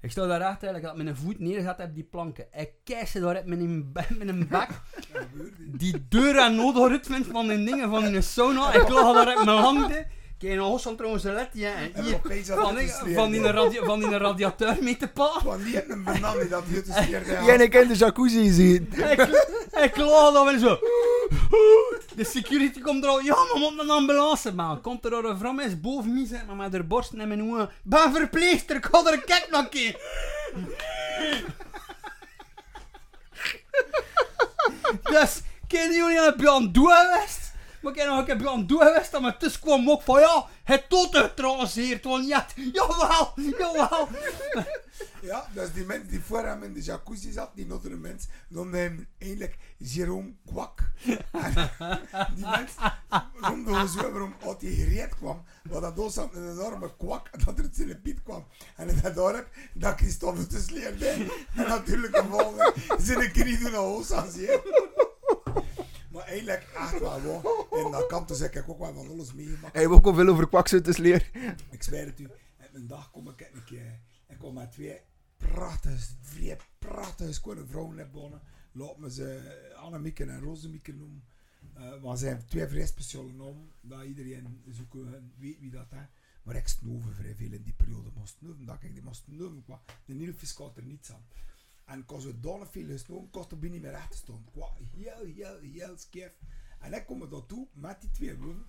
Ik 0.00 0.10
sta 0.10 0.26
daar 0.26 0.40
rechter, 0.40 0.76
ik 0.76 0.84
had 0.84 0.96
mijn 0.96 1.16
voet 1.16 1.38
neergezet 1.38 1.80
op 1.80 1.94
die 1.94 2.04
planken. 2.04 2.46
Ik 2.52 2.70
kijk 2.84 3.06
ze 3.06 3.20
daar 3.20 3.42
met 3.46 3.58
een, 3.58 3.92
met 4.18 4.28
een 4.28 4.48
bek. 4.48 4.68
Die 5.58 6.08
deur 6.08 6.38
en 6.38 6.56
noodritme 6.56 7.24
van 7.24 7.48
die 7.48 7.64
dingen 7.64 7.90
van 7.90 8.04
die 8.04 8.20
sauna. 8.20 8.72
Ik 8.72 8.88
lag 8.88 9.14
daar 9.14 9.38
op 9.38 9.44
mijn 9.44 9.58
handen. 9.58 10.06
Kijk, 10.38 10.54
nog 10.54 10.72
eens 10.86 10.96
trouwens 10.96 11.24
een 11.24 11.34
let, 11.34 11.48
ja. 11.52 11.72
En 11.74 12.02
hier, 12.04 12.20
van 12.44 12.74
die, 12.76 12.92
van 13.14 13.30
die, 13.30 13.40
radia- 13.42 13.84
van 13.84 13.98
die 13.98 14.18
radiateur 14.18 14.76
mee 14.80 14.96
te 14.96 15.08
pakken. 15.08 15.42
Van 15.42 15.62
die 15.64 15.74
heeft 15.74 15.90
een 15.90 16.04
banaan 16.04 16.38
die 16.38 16.48
dat 16.48 16.62
hier 16.68 16.82
te. 16.84 16.92
Jij 17.44 17.54
en 17.54 17.60
ik 17.60 17.74
in 17.74 17.88
de 17.88 17.94
jacuzzi 17.94 18.50
zien. 18.50 18.92
Ik, 18.92 19.20
ik 19.82 19.96
lag 19.96 20.32
daar 20.32 20.46
en 20.54 20.60
zo. 20.60 20.78
De 22.16 22.24
security 22.24 22.80
komt 22.80 23.04
er 23.04 23.10
al. 23.10 23.20
Ja, 23.20 23.34
maar 23.34 23.56
moet 23.58 23.78
een 23.78 23.90
ambulance 23.90 24.54
man. 24.54 24.80
Komt 24.80 25.04
er 25.04 25.14
al 25.14 25.24
een 25.24 25.38
vrouw 25.38 25.58
is 25.58 25.80
boven 25.80 26.14
mij 26.14 26.26
zit, 26.26 26.46
maar 26.46 26.56
met 26.56 26.72
haar 26.72 26.86
borst 26.86 27.12
in 27.12 27.28
mijn 27.28 27.42
ogen. 27.52 27.70
Ben 27.82 28.12
verpleegster, 28.14 28.76
ik 28.76 28.86
ga 28.90 29.04
er 29.06 29.12
een 29.12 29.24
kijk 29.24 29.46
nog 29.50 29.60
een 29.62 29.68
keer. 29.68 29.96
Dus, 35.02 35.40
ken 35.68 35.92
jullie 35.92 36.18
een 36.18 36.48
aan 36.48 36.62
het 36.62 36.74
doen 36.74 36.90
geweest? 36.90 37.47
Maar 37.82 37.92
ik 37.92 37.98
heb 37.98 38.08
nog 38.08 38.18
een 38.18 38.24
keer 38.24 38.50
het 38.56 38.68
doen 38.68 38.80
geweest, 38.80 39.20
maar 39.20 39.38
tussen 39.38 39.60
kwam 39.60 39.90
ook 39.90 40.02
van 40.02 40.20
ja, 40.20 40.46
het 40.64 40.88
tot 40.88 41.16
getraceerd, 41.16 42.04
want 42.04 42.26
ja, 42.26 42.46
jawel, 42.54 43.32
jawel. 43.58 44.08
Ja, 45.20 45.48
dus 45.54 45.72
die 45.72 45.84
mens 45.84 46.08
die 46.08 46.20
voor 46.20 46.44
hem 46.44 46.62
in 46.62 46.72
de 46.72 46.82
jacuzzi 46.82 47.32
zat, 47.32 47.50
die 47.54 47.72
andere 47.72 47.96
mens, 47.96 48.26
noemde 48.48 48.76
hem 48.76 49.08
eigenlijk 49.18 49.56
Jerome 49.76 50.32
Kwak. 50.46 50.90
En 51.30 51.70
die 52.36 52.46
mens 52.46 52.72
noemde 53.40 53.70
ons 53.70 53.94
waarom 53.94 54.34
uit 54.46 54.60
die 54.60 54.74
gereed 54.74 55.14
kwam, 55.14 55.44
want 55.62 55.82
dat 55.82 55.96
was 55.96 56.16
een 56.16 56.50
enorme 56.50 56.96
kwak 56.96 57.44
dat 57.44 57.58
er 57.58 57.64
uit 57.64 57.76
zijn 57.76 58.02
piet 58.02 58.22
kwam. 58.22 58.46
En 58.76 58.88
in 58.88 58.98
dat 59.02 59.14
dorp, 59.14 59.48
dat 59.72 59.96
Christophe 59.96 60.46
te 60.46 60.60
sleer 60.60 60.98
deed. 60.98 61.32
En 61.54 61.68
natuurlijk 61.68 62.16
een 62.16 62.28
volgende, 62.28 62.74
zijn 62.98 63.32
knie 63.32 63.58
doen 63.58 63.72
naar 64.08 64.30
zien. 64.30 64.60
Maar 66.18 66.26
eigenlijk, 66.26 66.62
echt 66.74 66.98
wel, 67.00 67.20
hoor. 67.20 67.66
In 67.84 67.90
dat 67.90 68.06
kamp 68.06 68.28
dus 68.28 68.38
heb 68.38 68.54
ik 68.54 68.68
ook 68.68 68.78
wel 68.78 68.94
van 68.94 69.08
alles 69.08 69.32
meegemaakt. 69.32 69.72
Hij 69.74 69.82
heeft 69.82 69.94
ook 69.94 70.06
al 70.06 70.14
veel 70.14 70.28
over 70.28 70.48
kwakzouters 70.48 70.96
leer. 70.96 71.30
Ik 71.70 71.82
zweer 71.82 72.06
het 72.06 72.20
u. 72.20 72.28
En 72.56 72.68
een 72.72 72.86
dag 72.86 73.10
kom 73.10 73.28
ik 73.28 73.50
een 73.52 73.64
keer. 73.64 74.00
Ik 74.28 74.38
kom 74.38 74.54
met 74.54 74.72
twee 74.72 75.00
prachtige, 75.36 75.98
vrij 76.20 76.58
prachtige, 76.78 77.66
vrouwen 77.66 77.96
naar 77.96 78.10
bonnen. 78.10 78.40
Laat 78.72 78.98
me 78.98 79.10
ze 79.12 79.56
Annemieke 79.76 80.24
en 80.24 80.40
Rosemieke 80.40 80.92
noemen. 80.92 81.24
Uh, 81.78 82.02
maar 82.02 82.16
ze 82.16 82.24
zijn 82.24 82.44
twee 82.46 82.66
vrij 82.66 82.86
speciale 82.86 83.32
namen. 83.32 83.70
Dat 83.80 84.02
iedereen 84.04 84.62
zoeken 84.70 85.32
weet 85.38 85.58
wie 85.60 85.70
dat 85.70 85.86
is. 85.92 85.98
Maar 86.42 86.54
ik 86.56 86.68
snoven 86.68 87.14
vrij 87.14 87.34
veel 87.34 87.52
in 87.52 87.62
die 87.62 87.72
periode. 87.76 88.10
Maar 88.16 88.26
snoven, 88.28 88.64
dat 88.64 88.76
ik 88.80 88.94
die 88.94 89.02
moest 89.02 89.24
snoven. 89.24 89.62
qua- 89.64 89.80
De 90.04 90.14
nieuwe 90.14 90.34
fiscaal 90.34 90.72
er 90.76 90.82
niets 90.82 91.12
aan. 91.12 91.26
En 91.88 92.06
als 92.06 92.24
we 92.24 92.40
dan 92.40 92.66
veel 92.66 92.86
gesnoven, 92.86 93.30
kost 93.30 93.52
er 93.52 93.58
niet 93.58 93.82
meer 93.82 93.90
recht 93.90 94.10
te 94.10 94.16
staan. 94.16 94.44
Heel, 94.96 95.24
heel, 95.24 95.58
heel 95.60 95.98
scheef. 95.98 96.38
En 96.78 96.92
ik 96.92 97.06
kom 97.06 97.22
er 97.22 97.30
daartoe 97.30 97.68
met 97.72 98.00
die 98.00 98.10
twee 98.10 98.36
woorden. 98.36 98.66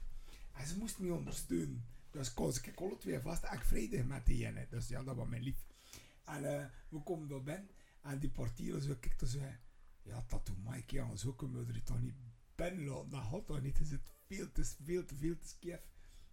En 0.54 0.68
ze 0.68 0.78
moest 0.78 1.00
me 1.00 1.14
ondersteunen. 1.14 1.86
Dus 2.12 2.34
koos 2.34 2.62
ik 2.62 2.80
alle 2.80 2.98
twee 2.98 3.20
vast 3.20 3.44
en 3.44 3.58
ik 3.58 3.64
vredig 3.64 4.06
met 4.06 4.26
die 4.26 4.46
ene. 4.46 4.68
Dus 4.70 4.88
ja, 4.88 5.04
dat 5.04 5.16
was 5.16 5.28
mijn 5.28 5.44
lief. 5.44 5.66
En 6.26 6.60
eh, 6.60 6.66
we 6.90 7.04
komen 7.04 7.28
daar 7.28 7.44
binnen 7.44 7.70
en 8.02 8.20
die 8.20 8.30
portier 8.30 8.80
zo 8.82 8.96
kijkt 9.00 9.30
zo. 9.30 9.40
Ja, 10.04 10.24
tattoo 10.28 10.56
Mike, 10.66 10.96
ja, 10.96 11.16
zo 11.16 11.34
kunnen 11.34 11.66
we 11.66 11.74
er 11.74 11.84
toch 11.84 12.02
niet 12.02 12.16
binnen 12.56 12.86
laten. 12.86 13.10
Dat 13.10 13.24
gaat 13.24 13.48
toch 13.48 13.62
niet. 13.62 13.78
Het 13.78 13.92
is 13.92 13.98
veel 14.28 14.52
te, 14.52 14.66
veel 14.84 15.06
te, 15.06 15.16
veel 15.16 15.38
te 15.40 15.48
scheef. 15.48 15.80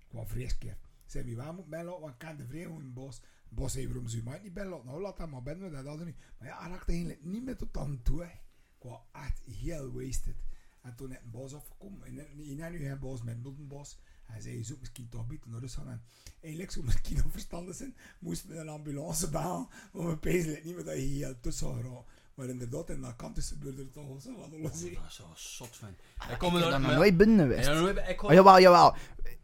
Qua 0.09 0.27
vreeskeer. 0.27 0.77
Zei 1.07 1.25
wie 1.25 1.37
waar 1.37 1.55
moet 1.55 1.69
bellen, 1.69 2.01
want 2.01 2.13
ik 2.13 2.19
ken 2.19 2.37
de 2.37 2.65
een 2.65 2.93
bos. 2.93 3.21
Bos 3.49 3.73
zei 3.73 3.87
waarom 3.87 4.09
zou 4.09 4.23
mij 4.23 4.41
niet 4.43 4.53
bellen? 4.55 4.81
Nou, 4.85 5.01
laat 5.01 5.17
dat 5.17 5.31
maar 5.31 5.43
binnen, 5.43 5.73
dat 5.73 5.85
hadden 5.87 6.07
niet. 6.07 6.17
Maar 6.39 6.49
ja, 6.49 6.61
hij 6.61 6.71
raakte 6.71 6.91
eigenlijk 6.93 7.25
niet 7.25 7.45
meer 7.45 7.57
tot 7.57 7.77
aan 7.77 8.03
toe. 8.03 8.23
hè. 8.23 8.31
Ik 8.79 8.83
was 8.83 9.01
echt 9.13 9.41
heel 9.45 9.93
wasted. 9.93 10.37
En 10.83 10.95
toen 10.97 11.11
heb 11.11 11.19
ik 11.19 11.25
een 11.25 11.31
bos 11.31 11.55
afgekomen. 11.55 12.07
En 12.07 12.19
en 12.19 12.73
nu 12.73 12.79
geen 12.79 12.99
bos 12.99 13.23
met 13.23 13.43
Miltenbos. 13.43 13.99
Hij 14.25 14.41
zei, 14.41 14.57
je 14.57 14.63
zoekt 14.63 14.81
misschien 14.81 15.09
toch 15.09 15.27
beter 15.27 15.51
naar 15.51 15.61
Rusland. 15.61 15.89
En 15.89 16.03
eigenlijk 16.41 16.73
zou 16.73 16.85
misschien 16.85 17.17
nog 17.23 17.33
verstandig 17.33 17.75
zijn. 17.75 17.97
Moesten 18.19 18.49
we 18.49 18.57
een 18.57 18.69
ambulance 18.69 19.31
bellen. 19.31 19.69
Want 19.93 20.09
we 20.09 20.19
pezen 20.19 20.65
niet 20.65 20.75
meer 20.75 20.85
dat 20.85 20.95
je 20.95 21.01
hier 21.01 21.41
tussen 21.41 21.83
gaat. 21.83 22.07
Maar 22.37 22.47
inderdaad, 22.47 22.91
in 22.91 23.01
dat 23.01 23.17
kant 23.17 23.37
is 23.37 23.49
gebeurde 23.49 23.83
er 23.83 23.91
toch 23.91 24.07
wel 24.07 24.21
zo 24.21 24.31
wat 24.37 24.45
alles. 24.53 24.81
hè. 24.83 24.91
Dat 24.91 25.03
is 25.09 25.15
zo 25.15 25.23
zot 25.35 25.77
van. 25.77 25.89
Ik 25.89 26.31
Ik 26.33 26.39
kom 26.39 26.55
heb 26.55 26.65
er 26.65 26.71
nog 26.71 26.81
maar- 26.81 26.95
nooit 26.97 27.17
binnen 27.17 27.39
geweest. 27.39 27.67
Ja, 27.69 27.73
nooit- 27.81 27.99
ik 28.09 28.23
Oh, 28.23 28.33
jawel, 28.33 28.61
jawel. 28.61 28.95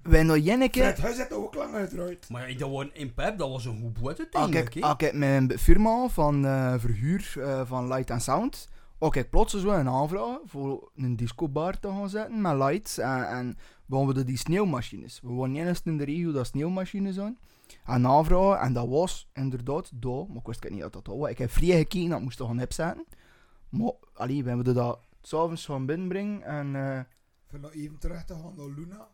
Wij 0.02 0.22
nog 0.22 0.36
Jenneke... 0.38 0.80
Fred, 0.80 1.16
hij 1.16 1.28
er 1.28 1.36
ook 1.36 1.54
lang 1.54 1.74
uiteraard. 1.74 2.28
Maar 2.28 2.50
ja, 2.50 2.58
dat 2.58 2.70
was 2.70 2.86
in 2.92 3.14
Pep, 3.14 3.38
dat 3.38 3.48
was 3.48 3.64
een 3.64 3.80
goed 3.80 3.92
boete 3.92 4.28
Als 4.30 4.42
eigenlijk. 4.42 4.74
ik, 4.74 4.82
hè. 4.82 4.88
als 4.88 4.96
ik 5.02 5.12
mijn 5.12 5.58
firma 5.58 6.08
van 6.08 6.44
eh, 6.46 6.74
verhuur 6.78 7.32
eh, 7.38 7.60
van 7.66 7.88
Light 7.88 8.10
and 8.10 8.22
Sound, 8.22 8.68
ook 8.98 9.16
ik 9.16 9.30
plots 9.30 9.54
zo 9.60 9.68
een 9.70 9.88
aanvraag 9.88 10.38
voor 10.44 10.90
een 10.96 11.16
discobar 11.16 11.78
te 11.80 11.88
gaan 11.88 12.08
zetten 12.08 12.40
met 12.40 12.56
lights 12.56 12.98
en, 12.98 13.28
en 13.28 13.58
we 13.86 13.96
hadden 13.96 14.26
die 14.26 14.36
sneeuwmachines. 14.38 15.20
We 15.22 15.32
waren 15.32 15.54
eerst 15.56 15.86
in 15.86 15.96
de 15.98 16.04
regio 16.04 16.32
dat 16.32 16.46
sneeuwmachines 16.46 17.14
zijn. 17.14 17.38
En 17.86 18.06
aanvragen, 18.06 18.60
en 18.66 18.72
dat 18.72 18.88
was 18.88 19.30
inderdaad 19.34 19.90
daar, 20.02 20.26
maar 20.28 20.36
ik 20.36 20.46
wist 20.46 20.70
niet 20.70 20.80
dat 20.80 20.92
dat 20.92 21.06
was. 21.06 21.30
Ik 21.30 21.38
heb 21.38 21.50
vrij 21.50 21.76
gekeken 21.76 22.08
dat 22.08 22.18
ik 22.18 22.24
moest 22.24 22.40
gaan 22.42 22.62
opzetten. 22.62 23.04
Maar, 23.68 23.92
allee, 24.14 24.42
we 24.42 24.48
hebben 24.50 24.74
dat 24.74 25.00
s'avonds 25.22 25.64
gaan 25.64 25.86
binnenbrengen 25.86 26.42
en... 26.42 26.76
eh, 26.76 27.00
Van 27.48 27.60
nog 27.60 27.72
even 27.74 27.98
terug 27.98 28.24
te 28.24 28.34
gaan 28.34 28.52
naar 28.56 28.66
Luna. 28.76 29.08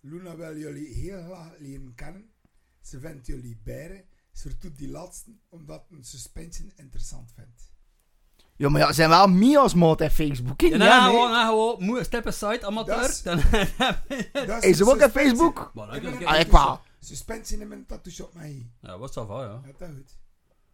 Luna 0.00 0.36
wil 0.36 0.56
jullie 0.56 0.94
heel 0.94 1.22
graag 1.24 1.50
leren 1.58 1.94
kennen. 1.94 2.30
Ze 2.82 3.00
vindt 3.00 3.26
jullie 3.26 3.60
beren. 3.64 4.04
Ze 4.32 4.48
verdoet 4.48 4.78
die 4.78 4.90
laatste 4.90 5.30
omdat 5.48 5.82
een 5.90 6.04
suspension 6.04 6.72
interessant 6.76 7.32
vindt. 7.34 7.72
ja, 8.56 8.68
maar 8.68 8.80
ja, 8.80 8.92
zijn 8.92 9.08
wel 9.08 9.26
mij 9.28 9.58
als 9.58 9.74
maat 9.74 10.00
op 10.00 10.10
Facebook. 10.10 10.60
Ja, 10.60 10.68
Ja, 10.68 10.76
nou, 10.76 11.02
nee. 11.02 11.10
gewoon, 11.10 11.30
nou, 11.30 11.46
gewoon, 11.48 11.84
moe- 11.88 12.04
step 12.04 12.26
aside, 12.26 12.66
amateur. 12.66 12.96
Dat 13.00 13.08
is- 13.08 13.22
Dan 13.22 13.40
Dat 14.46 14.62
Is 14.64 14.68
een 14.70 14.74
ze 14.74 14.90
ook 14.90 15.02
op. 15.02 15.10
Facebook? 15.10 15.70
Maar 15.74 15.92
een 15.92 16.26
Ah, 16.26 16.40
ik 16.40 16.50
wou. 16.98 17.10
Suspension 17.10 17.60
in 17.60 17.68
mijn 17.68 17.86
tattoo 17.86 18.12
shop 18.12 18.34
met. 18.34 18.52
Ja, 18.80 18.98
wat 18.98 19.08
is 19.08 19.14
dat 19.14 19.26
van, 19.26 19.40
ja. 19.40 19.62
Ja, 19.64 19.72
dat 19.78 19.88
goed. 19.94 20.16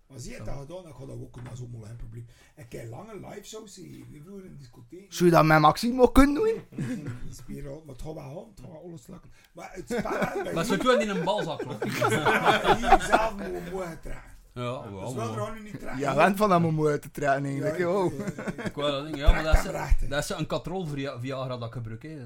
Maar 0.06 0.18
zie 0.18 0.30
je 0.30 0.36
het 0.36 0.46
dat 0.46 0.58
gedaan, 0.58 0.82
dan 0.82 0.94
gaat 0.94 1.06
dat 1.06 1.20
ook 1.20 1.32
kunnen, 1.32 1.52
allemaal 1.52 1.80
geen 1.80 1.96
probleem. 1.96 2.26
Ik 2.56 2.72
heb 2.72 2.90
lange 2.90 3.14
live 3.14 3.44
shows 3.44 3.74
gezien, 3.74 4.20
vroeger 4.24 4.44
in 4.44 4.50
de 4.50 4.56
discotheek. 4.56 5.12
Zou 5.12 5.30
je 5.30 5.36
dat 5.36 5.44
met 5.44 5.60
Maxime 5.60 6.02
ook 6.02 6.14
kunnen 6.14 6.34
doen? 6.34 6.60
Spieren, 7.30 7.82
maar 7.84 7.94
het 7.94 8.02
gaat 8.02 8.14
wel 8.14 8.22
gaan, 8.22 8.50
het 8.54 8.60
gaat 8.60 8.82
alles 8.82 9.06
lukken. 9.06 9.30
Maar 9.52 9.72
het 9.72 9.84
spel, 9.84 10.52
Maar 10.52 10.64
ze 10.64 10.76
doen 10.76 11.00
in 11.00 11.08
een 11.08 11.24
balzak, 11.24 11.60
ik. 11.60 11.92
hier 12.78 13.00
zelf 13.00 13.36
moeten 13.36 13.72
mogen 13.72 14.00
trekken. 14.00 14.33
Ja, 14.54 14.82
Dus 14.82 14.90
wel, 14.90 15.14
wel 15.14 15.34
wel. 15.34 15.46
er 15.46 15.52
nu 15.54 15.62
niet 15.62 15.78
trekken. 15.80 15.98
Ja, 15.98 16.14
wend 16.14 16.36
van 16.36 16.48
dat 16.48 16.60
mijn 16.60 17.00
te 17.00 17.10
trainen 17.10 17.50
eigenlijk. 17.50 17.78
Ja, 17.78 17.88
oh. 17.88 18.18
ja, 18.18 18.24
ja, 18.36 18.42
ja. 18.56 18.62
Ik 18.64 18.74
wou 18.74 18.90
dat 18.90 19.04
ding, 19.04 19.16
ja, 19.16 19.32
maar 19.32 19.42
dat 19.42 19.54
is, 19.54 20.08
dat 20.08 20.22
is 20.22 20.28
een 20.28 20.46
katrol 20.46 20.86
via 20.86 21.20
Viagra 21.20 21.56
dat 21.56 21.68
ik 21.68 21.72
gebruik, 21.72 22.02
hè. 22.02 22.16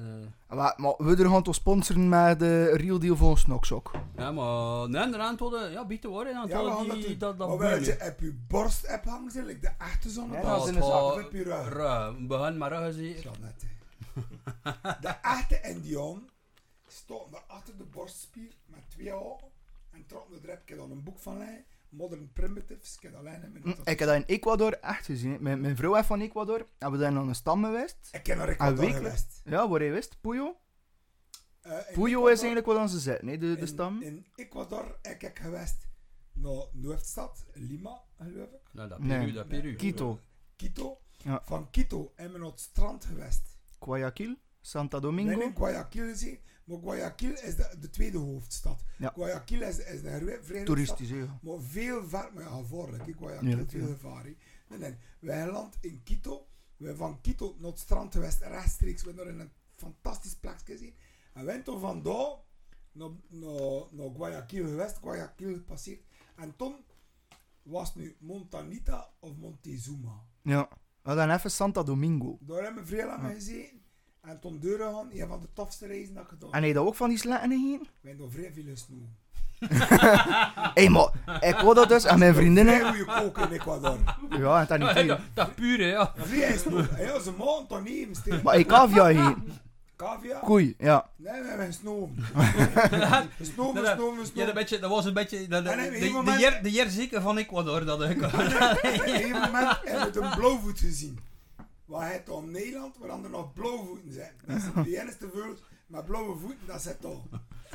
Maar, 0.47 0.73
maar 0.77 0.93
we 0.97 1.15
er 1.23 1.29
gaan 1.29 1.43
toch 1.43 1.55
sponsoren 1.55 2.09
met 2.09 2.39
de 2.39 2.77
real 2.77 2.99
deal 2.99 3.15
van 3.15 3.37
Snoksok. 3.37 3.91
Ja, 4.15 4.31
maar 4.31 4.89
nee, 4.89 5.09
de 5.09 5.17
antwoorden, 5.17 5.71
ja, 5.71 5.85
biedt 5.85 6.01
te 6.01 6.07
worden, 6.07 6.33
Ja, 6.33 6.47
we 6.47 6.53
antwoorden 6.53 6.77
gaan 6.77 6.87
dat 6.87 7.07
die, 7.07 7.17
dat, 7.17 7.37
dat 7.37 7.57
Maar 7.59 7.69
dat 7.69 7.85
je 7.85 8.11
op 8.11 8.19
je 8.19 8.33
borst 8.47 8.87
hebt 8.87 9.05
hangen, 9.05 9.31
zijn, 9.31 9.45
like 9.45 9.59
de 9.59 9.71
echte 9.77 10.09
zon. 10.09 10.31
Ja, 10.31 10.35
Ja, 10.35 10.41
dat 10.41 10.57
dat 10.57 10.67
is 10.67 10.73
de 10.73 10.83
zak. 10.83 11.31
Je 11.31 11.43
rug. 11.43 11.69
Ruim, 11.73 12.27
begin 12.27 12.57
maar 12.57 12.69
ruggen 12.69 12.93
zeker. 12.93 13.23
Ja, 13.23 13.31
net. 13.41 13.65
De 15.01 15.15
echte 15.21 15.59
Indiaan 15.61 16.29
stond 16.87 17.35
achter 17.47 17.77
de 17.77 17.83
borstspier 17.83 18.51
met 18.65 18.79
twee 18.89 19.13
ogen 19.13 19.47
en 19.91 20.05
trok 20.07 20.29
de 20.29 20.39
drep. 20.39 20.61
Ik 20.61 20.69
heb 20.69 20.77
dan 20.77 20.91
een 20.91 21.03
boek 21.03 21.19
van 21.19 21.37
hij, 21.37 21.65
Modern 21.89 22.31
Primitives. 22.33 22.95
Ik 22.95 23.01
heb 23.01 23.15
alleen 23.15 23.43
in 23.43 23.51
mijn 23.51 23.63
Hm, 23.63 23.69
Ik 23.89 23.99
heb 23.99 24.07
dat 24.07 24.15
in 24.15 24.23
Ecuador 24.25 24.73
echt 24.73 25.05
gezien. 25.05 25.37
Mijn, 25.41 25.61
mijn 25.61 25.75
vrouw 25.75 25.95
is 25.95 26.05
van 26.05 26.21
Ecuador. 26.21 26.65
Hebben 26.77 26.99
we 26.99 27.05
daar 27.05 27.13
nog 27.13 27.27
een 27.27 27.35
stam 27.35 27.63
geweest. 27.63 27.97
Ik 28.11 28.23
ken 28.23 28.37
naar 28.37 28.47
Ah, 28.47 28.53
Ecuador 28.53 28.91
geweest. 28.91 29.41
Ja, 29.43 29.69
waar 29.69 29.79
hij 29.79 29.91
wist. 29.91 30.17
Puyo. 30.21 30.55
Eh, 31.61 31.71
Puyo 31.93 32.05
Ecuador- 32.07 32.31
is 32.31 32.37
eigenlijk 32.37 32.65
wat 32.65 32.77
onze 32.77 32.99
zet, 32.99 33.21
nee, 33.21 33.37
de, 33.37 33.53
de 33.55 33.61
in- 33.61 33.67
stam. 33.67 34.01
In 34.01 34.25
Ecuador 34.35 34.97
heb 35.01 35.21
ik 35.21 35.39
geweest 35.39 35.87
naar 36.33 36.51
de 36.73 36.87
hoofdstad, 36.87 37.45
Lima, 37.53 38.01
geloof 38.17 38.49
ik. 38.51 38.69
Nou, 38.71 38.89
dat 38.89 38.99
Nee. 38.99 39.19
Peru, 39.19 39.31
dat 39.31 39.47
Peru. 39.47 39.75
Quito. 39.75 40.19
Quito. 40.55 40.99
Ja. 41.17 41.41
Van 41.45 41.69
Quito 41.69 42.11
hebben 42.15 42.33
we 42.33 42.39
naar 42.43 42.51
het 42.51 42.59
strand 42.59 43.05
geweest. 43.05 43.57
Guayaquil. 43.79 44.35
Santa 44.61 44.99
Nee, 44.99 45.05
Domingo. 45.09 45.39
in 45.41 45.55
Guayaquil 45.55 46.05
gezien. 46.07 46.39
Maar 46.69 46.77
Guayaquil 46.77 47.31
is 47.33 47.55
de, 47.55 47.75
de 47.79 47.89
tweede 47.89 48.17
hoofdstad. 48.17 48.83
Ja. 48.97 49.09
Guayaquil 49.15 49.61
is, 49.61 49.77
is 49.77 50.01
de 50.01 50.39
vrij- 50.41 50.63
Toeristisch, 50.63 51.09
ja. 51.09 51.39
Maar 51.41 51.59
veel 51.61 52.07
ver, 52.07 52.31
maar 52.33 52.43
ja, 52.43 52.49
gevaarlijk. 52.49 53.05
Ik 53.07 53.15
Guayaquil 53.15 53.57
ja, 53.57 53.65
veel 53.67 53.87
gevaar. 53.87 54.23
Nee, 54.67 54.79
nee. 54.79 54.95
Wij 55.19 55.51
land 55.51 55.77
in 55.81 56.01
Quito. 56.03 56.47
Wij 56.77 56.95
van 56.95 57.21
Quito 57.21 57.55
naar 57.59 57.69
het 57.71 57.79
strand 57.79 58.13
geweest, 58.13 58.41
rechtstreeks. 58.41 59.03
We 59.03 59.13
hebben 59.15 59.39
een 59.39 59.51
fantastisch 59.75 60.35
plekje 60.35 60.73
gezien. 60.73 60.95
En 61.33 61.45
wij 61.45 61.61
toen 61.61 61.79
vandaar 61.79 62.35
naar, 62.91 63.09
naar, 63.27 63.83
naar 63.91 64.09
Guayaquil 64.15 64.65
geweest. 64.67 64.97
Guayaquil 64.97 65.53
gepasseerd. 65.53 66.01
En 66.35 66.55
toen 66.55 66.75
was 67.61 67.87
het 67.87 67.95
nu 67.97 68.15
Montanita 68.19 69.09
of 69.19 69.35
Montezuma. 69.37 70.23
Ja. 70.41 70.67
We 71.01 71.09
hadden 71.15 71.31
even 71.35 71.51
Santa 71.51 71.83
Domingo. 71.83 72.37
Daar 72.41 72.63
hebben 72.63 72.83
we 72.83 72.89
vrij 72.89 73.05
lang 73.05 73.21
Ja. 73.21 73.27
En 74.29 74.39
toen 74.39 74.59
deuren 74.59 74.93
gaan, 74.93 75.09
een 75.13 75.27
van 75.27 75.39
de 75.39 75.47
tofste 75.53 75.87
reizen 75.87 76.13
dat 76.13 76.23
ik 76.23 76.29
gedaan 76.29 76.49
En 76.51 76.55
heb 76.57 76.67
je 76.67 76.73
dat 76.73 76.85
ook 76.85 76.95
van 76.95 77.09
die 77.09 77.17
sletten 77.17 77.49
heen? 77.51 77.79
Wij 78.01 78.11
hebben 78.11 78.29
daar 78.31 78.35
vrij 78.39 78.51
veel 78.53 78.75
snoe. 78.75 78.99
Hé, 80.83 80.89
maar 80.89 81.09
ik 81.49 81.55
wou 81.55 81.73
dat 81.75 81.89
dus 81.89 82.05
aan 82.07 82.19
mijn 82.19 82.35
vriendinnen. 82.35 82.75
Vrij 82.79 82.89
goede 82.89 83.05
koken 83.21 83.43
in 83.43 83.51
Ecuador. 83.59 83.97
Ja, 84.29 84.59
en 84.59 84.67
dat 84.67 84.79
niet 84.79 84.87
Ja, 84.87 84.93
veel. 84.93 85.07
dat, 85.07 85.19
dat 85.33 85.55
pure, 85.55 85.85
ja. 85.85 86.13
Vrij 86.17 86.57
snoe. 86.57 86.87
Ja, 86.97 87.19
ze 87.19 87.31
mogen 87.37 87.67
toch 87.67 87.83
niet 87.83 87.93
even 87.97 88.15
steken. 88.15 88.41
Maar 88.43 88.57
ik 88.57 88.67
cavia 88.67 89.05
heen. 89.05 89.35
Cavia? 89.95 90.39
Koei, 90.39 90.75
ja. 90.77 91.09
Nee, 91.15 91.41
we 91.41 91.47
hebben 91.47 91.73
snoem. 91.73 92.15
Ja, 92.91 93.25
Snoem, 93.41 93.75
dat- 93.75 93.87
snoem, 93.95 94.19
Ja, 94.33 94.45
dat, 94.45 94.53
beetje, 94.53 94.79
dat 94.79 94.89
was 94.89 95.05
een 95.05 95.13
beetje 95.13 95.37
de, 95.47 95.61
de, 95.61 95.69
En 95.69 95.77
de, 95.77 95.95
een 95.95 95.99
de, 96.01 96.09
moment- 96.09 96.39
jer, 96.39 96.63
de 96.63 96.71
jerzieke 96.71 97.21
van 97.21 97.37
Ecuador. 97.37 97.85
Dat 97.85 98.01
ik, 98.03 98.21
Op 98.21 98.33
een 98.33 98.49
gegeven 98.51 99.29
moment 99.41 99.77
hebben 99.83 100.13
we 100.13 100.19
een 100.21 100.35
blauwvoet 100.35 100.79
gezien. 100.79 101.19
Waar 101.89 102.11
het 102.11 102.29
om 102.29 102.51
Nederland, 102.51 102.97
waar 102.97 103.23
er 103.23 103.29
nog 103.29 103.53
blauwvoeten 103.53 104.13
zijn. 104.13 104.31
Dat 104.45 104.57
is 104.57 104.63
de 104.83 105.01
enige 105.01 105.29
voet 105.33 105.63
met 105.87 106.05
blauwe 106.05 106.37
voeten, 106.37 106.67
dat 106.67 106.81
zit 106.81 107.05
al. 107.05 107.27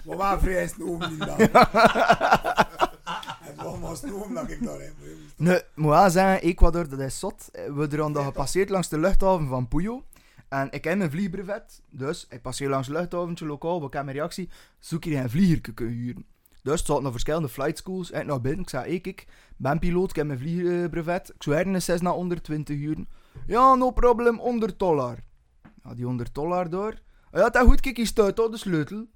Maar 0.05 0.17
waar 0.17 0.41
vrij 0.41 0.69
snoem 0.69 0.99
niet 1.11 1.19
dan. 1.19 1.37
Het 3.41 3.57
was 3.57 3.79
maar 3.79 3.97
snoem 3.97 4.35
dat 4.35 4.51
ik 4.51 4.63
daarin 4.65 4.93
moest. 4.99 5.35
Nee, 5.37 5.61
moet 5.75 5.91
wel 5.91 6.11
zeggen, 6.11 6.49
Ecuador, 6.49 6.89
dat 6.89 6.99
is 6.99 7.19
zot. 7.19 7.49
We 7.53 7.89
er 7.91 7.97
dan 7.97 8.17
gepasseerd 8.17 8.69
langs 8.69 8.89
de 8.89 8.99
luchthaven 8.99 9.49
van 9.49 9.69
Puyo. 9.69 10.05
En 10.49 10.71
ik 10.71 10.85
heb 10.85 10.99
mijn 10.99 11.11
vliegbrevet. 11.11 11.83
Dus 11.91 12.27
ik 12.29 12.43
passeer 12.43 12.69
langs 12.69 12.89
het 12.89 12.97
luchthaventje 12.97 13.47
lokaal. 13.47 13.81
Wat 13.81 13.93
heb 13.93 14.05
mijn 14.05 14.17
reactie? 14.17 14.49
Zoek 14.79 15.05
je 15.05 15.17
een 15.17 15.31
vlieger 15.31 15.75
kunnen 15.75 15.95
huren. 15.95 16.27
Dus 16.63 16.81
er 16.81 16.87
zaten 16.87 17.03
nog 17.03 17.13
verschillende 17.13 17.49
flight 17.49 17.79
schools. 17.79 18.11
Ik 18.11 18.27
naar 18.27 18.41
binnen. 18.41 18.61
Ik 18.61 18.69
zei, 18.69 18.89
hey, 18.89 19.01
kijk, 19.01 19.21
ik 19.21 19.29
ben 19.57 19.79
piloot, 19.79 20.11
ik 20.11 20.17
heb 20.17 20.27
mijn 20.27 20.39
vliegbrevet. 20.39 21.29
Ik 21.29 21.43
zou 21.43 21.57
ergens 21.57 21.85
6 21.85 22.01
naar 22.01 22.13
120 22.13 22.77
uren. 22.77 23.09
Ja, 23.47 23.75
no 23.75 23.91
problem, 23.91 24.39
100 24.39 24.79
dollar. 24.79 25.19
Ja, 25.83 25.95
die 25.95 26.05
100 26.05 26.35
dollar 26.35 26.71
door. 26.71 27.03
Ja, 27.33 27.49
dat 27.49 27.67
goed, 27.67 27.81
kijk, 27.81 27.97
je 27.97 28.07
stuit 28.07 28.41
al 28.41 28.51
de 28.51 28.57
sleutel. 28.57 29.07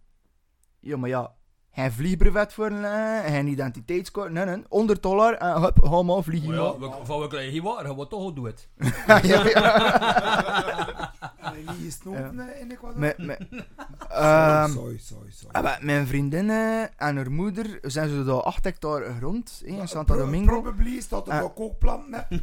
Ja, 0.81 0.97
maar 0.97 1.09
ja, 1.09 1.35
geen 1.73 1.93
vliegbrevet 1.93 2.53
voor 2.53 2.67
een 2.71 3.23
geen 3.31 3.47
identiteitskaart. 3.47 4.33
Nee, 4.33 4.45
nee, 4.45 4.65
100 4.69 5.03
dollar 5.03 5.35
en 5.35 5.61
hup, 5.63 5.79
ga 5.83 6.03
maar 6.03 6.23
vliegen. 6.23 6.49
Oh 6.49 6.81
ja, 6.81 6.87
we, 6.89 6.95
van 7.05 7.21
we 7.21 7.27
krijgen 7.29 7.53
hier 7.53 7.63
waar, 7.63 7.85
gaan 7.85 7.97
we 7.97 8.07
toch 8.09 8.33
doen 8.33 8.45
het. 8.47 8.69
ja, 9.23 9.45
ja. 9.49 11.13
Niet 11.57 11.85
gesnoepen 11.85 12.41
eh, 12.55 12.61
in 12.61 12.71
Ecuador? 12.71 12.99
Met, 13.01 13.19
met, 13.19 13.39
ehm, 14.09 14.71
sorry, 14.73 14.99
sorry, 14.99 15.31
sorry. 15.31 15.63
maar 15.63 15.79
mijn 15.83 16.07
vriendin 16.07 16.51
eh, 16.51 16.81
en 16.83 17.17
haar 17.17 17.31
moeder 17.31 17.79
zijn 17.83 18.09
ze 18.09 18.25
daar 18.25 18.43
8 18.43 18.65
hectare 18.65 19.15
grond 19.19 19.63
eh, 19.65 19.79
in 19.79 19.89
Santa 19.89 20.15
Pro- 20.15 20.25
Domingo. 20.25 20.61
Probably 20.61 21.01
staat 21.01 21.29
er 21.29 21.41
nog 21.41 21.55
kookplant 21.55 22.09
net. 22.09 22.27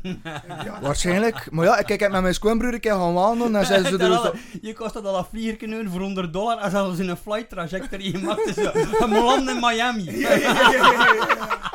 Ja, 0.63 0.79
Waarschijnlijk. 0.81 1.51
Maar 1.51 1.65
ja, 1.65 1.77
ik 1.77 1.99
heb 1.99 2.11
met 2.11 2.21
mijn 2.21 2.33
schoonbroer 2.33 2.73
een 2.73 2.79
keer 2.79 2.91
gaan 2.91 3.13
wandelen 3.13 3.55
en 3.55 3.65
zijn 3.65 3.85
ze 3.85 3.97
er 3.97 4.15
al- 4.17 4.33
je 4.61 4.73
kost 4.73 4.93
dat 4.93 5.05
al 5.05 5.17
een 5.17 5.25
vlieger 5.25 5.89
voor 5.89 6.01
100 6.01 6.33
dollar 6.33 6.57
en 6.57 6.71
zelfs 6.71 6.99
in 6.99 7.09
een 7.09 7.17
flight 7.17 7.49
trajectory 7.49 8.11
gemaakt 8.11 8.45
is. 8.45 8.55
Een 9.15 9.23
land 9.23 9.49
in 9.49 9.59
Miami. 9.59 10.03
ja, 10.19 10.33
ja, 10.33 10.71
ja, 10.71 10.71
ja, 10.71 11.13
ja. 11.13 11.73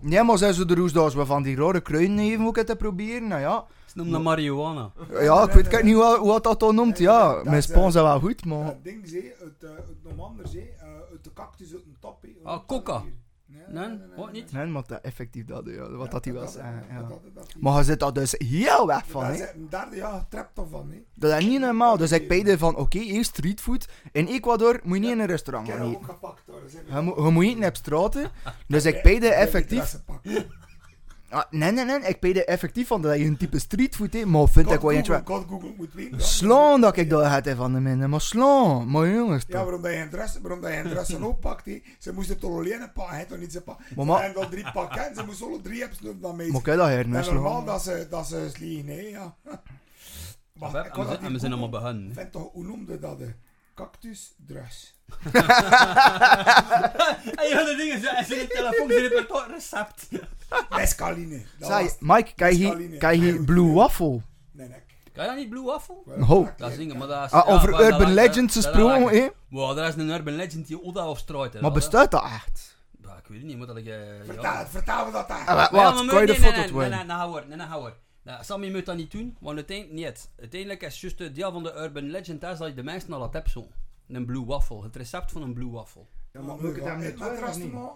Nee, 0.00 0.22
maar 0.22 0.38
zijn 0.38 0.54
ze 0.54 0.66
er 0.66 0.76
dus 0.76 0.92
dat 0.92 1.14
we 1.14 1.26
van 1.26 1.42
die 1.42 1.56
rare 1.56 1.80
kruiden 1.80 2.18
even 2.18 2.46
ook 2.46 2.58
te 2.58 2.76
proberen. 2.76 3.28
Nou 3.28 3.40
ja, 3.40 3.66
Ze 3.86 3.92
noemen 3.96 4.14
dat 4.14 4.22
marihuana. 4.22 4.92
ja 5.20 5.42
ik 5.42 5.70
weet 5.70 5.82
niet 5.82 5.94
hoe, 5.94 6.16
hoe 6.18 6.40
dat 6.40 6.60
dan 6.60 6.74
noemt. 6.74 6.98
Ja, 6.98 7.40
mijn 7.44 7.62
spons 7.62 7.94
is 7.94 8.00
eh, 8.00 8.06
wel 8.06 8.20
goed, 8.20 8.44
maar... 8.44 8.64
Dat 8.64 8.84
ding, 8.84 9.08
zee, 9.08 9.32
ander 10.18 10.48
zee, 10.48 10.70
uh, 10.76 10.82
uit 11.10 11.24
de 11.24 11.32
cactus, 11.32 11.72
uit 11.72 11.84
een 11.84 11.96
top. 12.00 12.24
Ah, 12.44 12.66
coca. 12.66 13.02
Nee? 13.68 13.98
Wat 14.16 14.32
niet? 14.32 14.52
Nee, 14.52 14.66
maar 14.66 14.82
dat 14.86 15.00
effectief 15.00 15.44
dat, 15.44 15.62
ja, 15.66 15.90
wat 15.90 16.10
dat 16.10 16.24
hij 16.24 16.34
was. 16.34 16.52
Dat, 16.52 16.62
eh, 16.62 16.70
dat, 16.74 16.84
ja. 16.90 16.98
dat, 16.98 17.08
dat, 17.08 17.34
dat, 17.34 17.54
Maar 17.60 17.76
je 17.78 17.84
zit 17.84 18.00
daar 18.00 18.12
dus 18.12 18.34
heel 18.38 18.86
weg 18.86 19.04
van, 19.06 19.20
Daar 19.22 19.36
hè. 19.36 19.46
derde 19.68 19.96
jaar 19.96 20.28
trapt 20.28 20.58
of 20.58 20.70
van, 20.70 20.90
hè. 20.90 21.02
Dat 21.14 21.38
is 21.38 21.46
niet 21.46 21.60
normaal. 21.60 21.96
Dus 21.96 22.12
ik 22.12 22.28
beide 22.28 22.58
van, 22.58 22.76
oké, 22.76 22.98
eerst 22.98 23.30
streetfood. 23.30 23.88
In 24.12 24.26
Ecuador 24.26 24.80
moet 24.82 24.96
je 24.96 25.02
niet 25.02 25.10
in 25.10 25.18
een 25.18 25.24
Ik 25.24 25.30
restaurant 25.30 25.66
heb 25.66 25.76
gaan 25.76 25.86
hem 25.86 25.94
eten. 25.94 26.08
ook 26.08 26.14
gepakt, 26.14 26.42
hoor. 26.46 26.60
Dat 26.60 26.70
zijn 26.70 26.84
Je 26.86 27.00
moet, 27.00 27.14
je 27.16 27.30
moet 27.30 27.44
eten 27.44 27.64
op 27.68 27.76
straten. 27.76 28.30
Dus 28.66 28.84
ik 28.84 29.02
beide 29.02 29.28
effectief... 29.28 30.00
Ah, 31.30 31.42
nee, 31.50 31.72
nee, 31.72 31.84
nee. 31.84 31.98
Ik 32.00 32.20
beide 32.20 32.44
effectief 32.44 32.86
van 32.86 33.02
dat 33.02 33.18
je 33.18 33.24
een 33.24 33.36
type 33.36 33.58
streetfood 33.58 34.12
hebt. 34.12 34.24
Maar 34.26 34.48
vind 34.48 34.70
ik 34.70 34.80
wel 34.80 34.90
eentje... 34.92 35.12
wel- 35.12 35.20
God 35.24 35.46
Google 35.48 35.72
moet 35.76 35.92
weten. 35.94 36.20
Slaan 36.20 36.80
dat 36.80 36.96
ik 36.96 37.10
dat 37.10 37.26
had 37.26 37.44
hè, 37.44 37.56
van 37.56 37.72
de 37.72 37.80
minder. 37.80 38.08
Maar 38.08 38.20
slaan. 38.20 38.90
Maar 38.90 39.08
jongens, 39.08 39.44
Ja, 39.48 39.62
waarom 39.64 39.82
dat 39.82 39.92
je 39.92 39.98
een 39.98 40.10
dress, 40.10 40.38
waarom 40.40 40.60
dat 40.60 40.70
je 40.72 40.76
een 40.78 40.88
dress 40.88 41.14
oppakt, 41.32 41.64
hè. 41.64 41.82
Ze 41.98 42.12
moesten 42.12 42.38
toch 42.38 42.52
alleen 42.56 42.80
een 42.82 42.92
pak, 42.92 43.10
hij 43.10 43.24
toch 43.24 43.38
niet 43.38 43.52
zijn 43.52 43.64
pak. 43.64 43.78
Maar 43.96 44.22
hebben 44.22 44.42
al 44.42 44.48
drie 44.48 44.70
pakketten, 44.72 45.14
ze 45.14 45.24
moesten 45.24 45.46
alle 45.46 45.60
drie 45.60 45.80
hebben 45.80 46.20
dan 46.20 46.36
mee. 46.36 46.52
Maar 46.52 46.62
kijk 46.62 46.76
dat 46.78 46.88
hier, 46.88 46.98
En 46.98 47.08
nee, 47.10 47.22
normaal 47.32 47.52
slaan. 47.52 47.66
dat 47.66 47.82
ze, 47.82 48.06
dat 48.10 48.26
ze 48.26 48.48
sliegen, 48.54 48.86
hè, 48.88 49.00
ja. 49.00 49.36
Ik 49.44 50.64
En 50.64 50.70
had 50.70 50.72
we 50.72 51.04
zijn- 51.04 51.16
en 51.18 51.22
we 51.24 51.28
niet 51.30 51.40
zijn 51.40 51.52
allemaal 51.52 51.68
begonnen. 51.80 52.08
hè. 52.08 52.12
Vind 52.14 52.32
toch, 52.32 52.52
hoe 52.52 52.64
noemde 52.64 52.98
dat 52.98 53.18
de 53.18 53.32
cactusdress? 53.74 54.97
En 57.34 57.48
je 57.48 57.64
de 57.66 57.74
dingen 57.78 58.00
zo, 58.00 58.06
en 58.08 58.24
zijn 58.24 58.48
telefoon 58.48 58.88
zit 58.90 59.18
op 59.20 59.28
het 59.28 59.50
recept. 59.54 60.08
Mescaline. 60.70 61.42
Dat 61.58 61.70
het. 61.80 61.96
Mike, 62.00 62.32
kijk 62.34 62.54
hier, 62.54 62.76
kijk 62.98 63.20
hier 63.20 63.44
Blue. 63.44 63.72
Waffle. 63.72 64.20
Nee, 64.52 64.68
nee. 64.68 64.78
Kan 65.12 65.24
je 65.24 65.30
dat 65.32 65.38
niet 65.38 65.48
Blue 65.50 65.62
Waffle? 65.64 65.94
Oh. 66.28 66.48
Dat 66.56 66.70
is 66.70 66.76
dingen, 66.76 66.96
maar 66.98 67.08
dat 67.08 67.24
is... 67.24 67.30
Ah, 67.30 67.46
ja, 67.46 67.52
over 67.54 67.70
maar 67.70 67.80
dat 67.80 67.90
Urban 67.90 68.12
lijkt- 68.12 68.34
Legends 68.34 68.54
dat- 68.54 68.62
dat 68.62 68.72
gesproken, 68.72 69.04
lijkt- 69.04 69.18
hè. 69.24 69.28
Wow, 69.56 69.76
dat 69.76 69.88
is 69.88 69.94
een 69.94 70.08
Urban 70.08 70.34
Legend 70.36 70.66
die 70.66 70.82
Oda 70.82 71.08
of 71.08 71.18
Struit. 71.18 71.52
hè, 71.52 71.60
Maar 71.60 71.72
dat, 71.72 71.82
hè. 71.82 71.88
bestaat 71.88 72.10
dat 72.10 72.22
echt? 72.22 72.76
Ja, 73.02 73.16
ik 73.16 73.26
weet 73.26 73.38
het 73.38 73.46
niet, 73.46 73.58
maar 73.58 73.66
dat 73.66 73.76
ik... 73.76 73.86
eh, 73.86 73.94
Vertel, 74.24 74.42
ja. 74.42 74.66
vertel 74.66 75.06
me 75.06 75.12
dat 75.12 75.28
daar. 75.28 75.46
Ah, 75.46 75.56
Wat, 75.56 75.70
maar 75.70 75.92
kan 76.06 76.20
je 76.20 76.26
de 76.26 76.32
nee, 76.32 76.40
foto 76.40 76.50
nee, 76.50 76.58
nee, 76.60 76.68
doen? 76.68 76.80
nee, 76.90 77.04
nee, 77.04 77.16
hou 77.16 77.30
hoor, 77.30 77.44
nee, 77.48 77.56
nee, 77.56 77.66
hou 77.66 77.80
hoor. 77.80 77.96
Nou, 78.22 78.44
Sammy 78.44 78.66
je 78.66 78.72
moet 78.72 78.86
dat 78.86 78.96
niet 78.96 79.10
doen, 79.10 79.36
want 79.40 79.56
uiteindelijk 79.56 79.96
niet. 79.96 80.28
Uiteindelijk 80.40 80.82
is 80.82 80.92
het 80.92 81.00
juist 81.00 81.18
het 81.18 81.34
deel 81.34 81.52
van 81.52 81.62
de 81.62 81.72
Urban 81.76 82.10
Legend 82.10 82.42
is 82.42 82.58
dat 82.58 82.68
je 82.68 82.74
de 82.74 82.82
mensen 82.82 83.12
al 83.12 83.20
dat 83.20 83.32
hebt 83.32 83.50
zo. 83.50 83.68
Een 84.08 84.26
blue 84.26 84.44
waffle, 84.44 84.82
het 84.82 84.96
recept 84.96 85.32
van 85.32 85.42
een 85.42 85.52
blue 85.52 85.70
waffle. 85.70 86.02
Ja, 86.32 86.40
maar 86.40 86.54
moet 86.54 86.64
ik 86.64 86.74
het 86.76 86.84
hem 86.84 86.98
niet 86.98 87.18
met 87.18 87.38
rest 87.38 87.58
niet? 87.58 87.72
maar? 87.72 87.92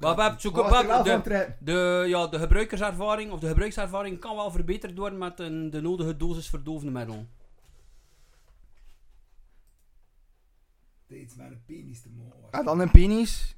We 0.00 0.06
hebben 0.06 0.40
zoeken 0.40 0.68
van 0.68 0.86
de, 1.04 1.54
de, 1.58 2.04
ja, 2.08 2.26
de 2.26 2.38
gebruikerservaring 2.38 3.32
of 3.32 3.40
de 3.40 3.48
gebruikservaring 3.48 4.18
kan 4.18 4.36
wel 4.36 4.50
verbeterd 4.50 4.98
worden 4.98 5.18
met 5.18 5.40
een, 5.40 5.70
de 5.70 5.80
nodige 5.80 6.16
dosis 6.16 6.48
verdovende 6.48 6.92
middel. 6.92 7.26
Het 11.06 11.16
is 11.16 11.22
iets 11.22 11.34
met 11.34 11.50
een 11.50 11.62
penis 11.66 12.02
te 12.02 12.08
maken. 12.08 12.50
En 12.50 12.64
dan 12.64 12.80
een 12.80 12.90
penis. 12.90 13.56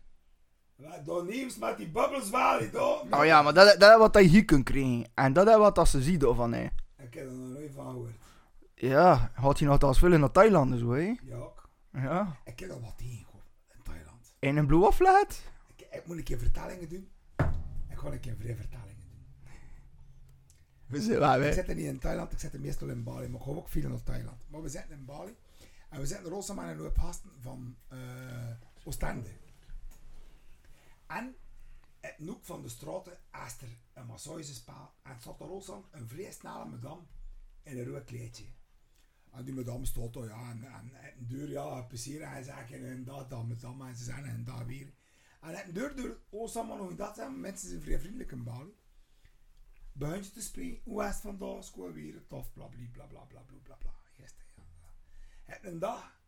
Dan 1.05 1.26
neemt 1.26 1.59
met 1.59 1.76
die 1.76 1.89
bubbels 1.89 2.30
wel, 2.30 2.70
toch? 2.72 3.05
Oh 3.11 3.24
ja, 3.24 3.43
maar 3.43 3.55
dat, 3.55 3.80
dat 3.80 3.91
is 3.91 3.99
wat 3.99 4.14
je 4.14 4.20
hier 4.20 4.45
kunt 4.45 4.64
krijgen. 4.64 5.05
En 5.14 5.32
dat 5.32 5.49
is 5.49 5.57
wat 5.57 5.74
dat 5.74 5.89
ze 5.89 6.03
zien 6.03 6.20
ervan, 6.20 6.53
hè. 6.53 6.64
Ik 6.99 7.14
heb 7.14 7.26
er 7.26 7.32
nog 7.32 7.49
nooit 7.49 7.72
van 7.74 7.87
gehoord. 7.87 8.14
Ja, 8.74 9.30
had 9.34 9.58
je 9.58 9.64
nog 9.64 9.82
als 9.82 9.98
vullen 9.98 10.20
naar 10.20 10.30
Thailand 10.30 10.72
en 10.72 10.78
zo, 10.78 10.92
hè. 10.92 11.14
Ja, 11.22 11.36
ook. 11.36 11.68
Ja. 11.92 12.36
ik 12.44 12.58
heb 12.60 12.70
er 12.70 12.80
wat 12.80 12.98
tegengekomen 12.98 13.46
in 13.74 13.82
Thailand. 13.82 14.36
En 14.38 14.56
een 14.56 14.66
Blue 14.66 14.80
had? 14.82 15.42
Ik, 15.76 15.86
ik 15.90 16.06
moet 16.06 16.16
een 16.16 16.24
keer 16.24 16.38
vertalingen 16.38 16.88
doen. 16.88 17.10
Ik 17.88 17.98
ga 17.98 18.12
een 18.12 18.20
keer 18.20 18.36
vrij 18.36 18.56
vertalingen 18.56 19.02
doen. 19.10 19.26
We 20.86 21.02
zijn 21.02 21.18
waar, 21.18 21.40
Ik 21.40 21.52
zit 21.52 21.68
er 21.68 21.74
niet 21.74 21.84
in 21.84 21.98
Thailand, 21.98 22.32
ik 22.32 22.38
zit 22.38 22.54
er 22.54 22.60
meestal 22.60 22.88
in 22.88 23.02
Bali. 23.02 23.28
Maar 23.28 23.40
ik 23.40 23.46
ga 23.46 23.52
ook 23.52 23.68
veel 23.68 23.88
naar 23.88 24.02
Thailand. 24.02 24.50
Maar 24.50 24.62
we 24.62 24.68
zitten 24.68 24.96
in 24.96 25.04
Bali. 25.04 25.36
En 25.88 26.00
we 26.00 26.06
zitten 26.06 26.26
er 26.26 26.34
ook 26.34 26.42
samen 26.42 26.64
in 26.64 26.70
een 26.70 26.78
hoop 26.78 26.98
gasten 26.98 27.30
van 27.40 27.76
eh 27.88 27.98
Oostende. 28.84 29.30
En 31.06 31.36
het 32.00 32.18
noek 32.18 32.44
van 32.44 32.62
de 32.62 32.68
straten 32.68 33.12
is 33.46 33.56
er 33.60 33.68
een 33.92 34.06
massagespaal. 34.06 34.94
En 35.02 35.12
het 35.12 35.22
zat 35.22 35.40
er 35.40 35.50
ook 35.50 35.62
zo'n 35.62 35.84
een 35.90 36.08
vrij 36.08 36.32
snelle 36.32 36.64
madame 36.64 37.02
in 37.62 37.78
een 37.78 37.84
rood 37.84 38.04
kleedje. 38.04 38.44
En 39.35 39.45
die 39.45 39.55
madame 39.55 39.87
stond 39.87 40.16
al, 40.16 40.24
ja, 40.24 40.51
en, 40.51 40.64
en, 40.64 40.95
en 40.95 41.26
deur, 41.26 41.51
ja, 41.51 41.82
plezier, 41.82 42.22
en 42.22 42.30
hij 42.30 42.43
zegt, 42.43 42.72
en 42.72 43.05
dat, 43.05 43.30
dat 43.30 43.47
met 43.47 43.61
dat, 43.61 43.74
en 43.80 43.97
ze 43.97 44.12
en 44.12 44.45
dat 44.45 44.64
weer. 44.66 44.95
En 45.41 45.55
hij 45.55 45.72
deur, 45.72 45.97
deur, 45.97 46.18
ons 46.28 46.57
oh, 46.57 46.57
allemaal 46.57 46.76
nog 46.76 46.95
dat 46.95 47.14
zijn, 47.14 47.41
mensen 47.41 47.68
zijn 47.68 47.82
vrij 47.82 47.99
vriendelijk 47.99 48.32
in 48.32 48.45
Bali. 48.45 48.74
Begint 49.93 50.26
je 50.26 50.32
te 50.32 50.43
spreken, 50.43 50.80
hoe 50.85 51.03
is 51.03 51.09
het 51.09 51.20
vandaag, 51.20 51.64
school 51.64 51.93
weer, 51.93 52.26
tof, 52.26 52.53
bla, 52.53 52.66
bla, 52.66 52.78
bla, 52.93 53.07
bla, 53.07 53.41
bla, 53.41 53.59
bla, 53.62 53.76
bla, 53.76 53.95
gisteren, 54.05 54.47
ja. 54.57 55.55
En 55.55 55.72
een 55.72 55.78
dag, 55.78 56.20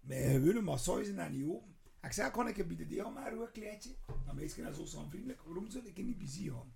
met 0.00 0.18
gewone 0.42 1.04
zijn 1.04 1.16
dan 1.16 1.32
niet 1.32 1.48
open. 1.48 1.76
Ik 2.02 2.12
zei, 2.12 2.30
kan 2.30 2.48
ik 2.48 2.66
bij 2.66 2.76
de 2.76 2.86
deel 2.86 3.10
maar 3.10 3.32
een 3.32 3.50
kleedje? 3.52 3.96
Dan 4.24 4.34
meisje 4.34 4.62
is 4.62 4.90
zo 4.90 5.08
vriendelijk, 5.08 5.42
waarom 5.42 5.70
zou 5.70 5.86
ik 5.86 5.96
niet 5.96 6.18
bezig 6.18 6.52
gaan? 6.52 6.72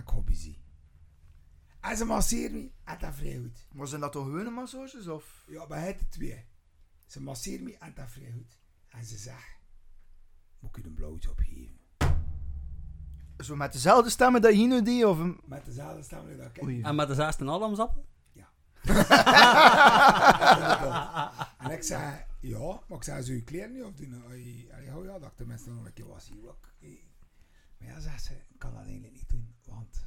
Ik 0.00 0.08
ga 0.08 0.20
bezig. 0.20 0.67
En 1.80 1.96
ze 1.96 2.04
masseert 2.04 2.52
me, 2.52 2.70
en 2.84 2.96
dat 3.00 3.14
vrij 3.14 3.36
goed. 3.38 3.66
Maar 3.72 3.86
zijn 3.86 4.00
dat 4.00 4.12
toch 4.12 4.24
gewone 4.24 4.50
massages, 4.50 5.06
of? 5.06 5.44
Ja, 5.48 5.66
bij 5.66 5.86
het 5.86 5.98
de 5.98 6.08
twee. 6.08 6.44
Ze 7.06 7.20
masseert 7.22 7.62
me, 7.62 7.76
en 7.78 7.92
dat 7.94 8.10
vrij 8.10 8.32
goed. 8.32 8.58
En 8.88 9.04
ze 9.04 9.16
zegt, 9.16 9.56
moet 10.58 10.76
ik 10.76 10.82
je 10.82 10.88
een 10.88 10.94
blowjob 10.94 11.38
geven? 11.38 11.76
Zo 13.38 13.56
met 13.56 13.72
dezelfde 13.72 14.10
stemmen 14.10 14.42
dat 14.42 14.52
je 14.52 14.58
hier 14.58 14.68
nu 14.68 14.82
deed, 14.82 15.04
of... 15.04 15.18
een- 15.18 15.40
Met 15.44 15.64
dezelfde 15.64 16.02
stem 16.02 16.36
dat 16.36 16.56
ik 16.56 16.62
Oei. 16.62 16.82
En 16.82 16.94
met 16.94 17.08
de 17.08 17.14
zesde 17.14 17.50
Adamsappel? 17.50 18.06
En 21.58 21.70
ik 21.70 21.82
zei, 21.82 22.24
ja, 22.40 22.80
maar 22.88 22.98
ik 22.98 23.02
zei, 23.04 23.22
zou 23.22 23.36
je 23.36 23.44
kleren 23.44 23.72
niet? 23.72 23.98
Hij 24.26 24.66
hij, 24.70 24.92
oh 24.94 25.04
ja, 25.04 25.18
dat 25.18 25.30
ik 25.30 25.36
tenminste 25.36 25.70
nog 25.70 25.84
een 25.84 25.92
keer 25.92 26.06
was 26.06 26.28
hier 26.28 26.48
ook. 26.48 26.72
Maar 27.78 27.88
ja, 27.88 28.00
zei 28.00 28.18
ze, 28.18 28.32
ik 28.32 28.58
kan 28.58 28.72
dat 28.72 28.82
eigenlijk 28.82 29.12
niet 29.12 29.28
doen, 29.28 29.54
want 29.64 30.06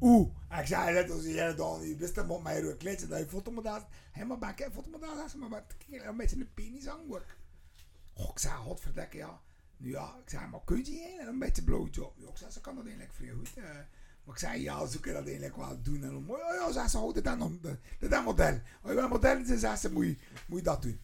Oeh, 0.00 0.30
ik 0.60 0.66
zei, 0.66 0.92
net 0.94 1.10
als 1.10 1.24
jij 1.24 1.54
dan, 1.54 1.88
je 1.88 1.96
wist 1.96 2.16
hem 2.16 2.30
op 2.30 2.42
mijn 2.42 2.76
kleedje, 2.76 3.06
dat 3.06 3.18
je 3.18 3.24
hé, 4.12 4.24
maar 4.24 4.38
ben 4.38 4.48
ik 4.48 4.68
foto 4.72 4.90
moet 4.90 5.00
daar, 5.00 5.28
ze, 5.28 5.38
maar 5.38 5.48
met 5.48 5.64
een 5.88 6.16
beetje 6.16 6.36
een 6.36 6.54
penis 6.54 6.88
aan 6.88 7.00
ook. 7.08 7.24
Oh, 8.14 8.28
ik 8.30 8.38
zei, 8.38 8.54
godverdekke, 8.54 9.16
ja. 9.16 9.40
Nu 9.76 9.90
ja, 9.90 10.16
ik 10.24 10.30
zei, 10.30 10.46
maar 10.46 10.60
kun 10.64 10.84
je 10.84 10.90
heen 11.18 11.26
een 11.28 11.38
beetje 11.38 11.62
blowjob? 11.62 12.14
Ja, 12.16 12.28
ik 12.28 12.36
zei, 12.36 12.50
ze 12.50 12.60
kan 12.60 12.74
dat 12.74 12.84
eigenlijk 12.84 13.14
vrij 13.14 13.30
goed. 13.30 13.52
eh. 13.56 13.64
maar 14.24 14.34
ik 14.34 14.40
zei, 14.40 14.62
ja, 14.62 14.86
ze 14.86 15.00
kunnen 15.00 15.20
dat 15.24 15.30
eigenlijk 15.30 15.56
wel 15.60 15.82
doen. 15.82 16.02
En 16.02 16.10
dan, 16.10 16.24
ja, 16.38 16.54
ja, 16.54 16.72
zei 16.72 16.88
ze, 16.88 16.98
oh, 16.98 17.14
dit 17.14 17.24
dit 17.98 18.10
is 18.12 18.18
een 18.18 18.24
model. 18.24 18.60
Als 18.82 18.92
je 18.92 18.98
een 18.98 19.08
model 19.08 19.44
zei 19.58 19.76
ze, 19.76 19.92
moet 19.92 20.06
je, 20.06 20.16
moet 20.46 20.58
je 20.58 20.64
dat 20.64 20.82
doen. 20.82 21.00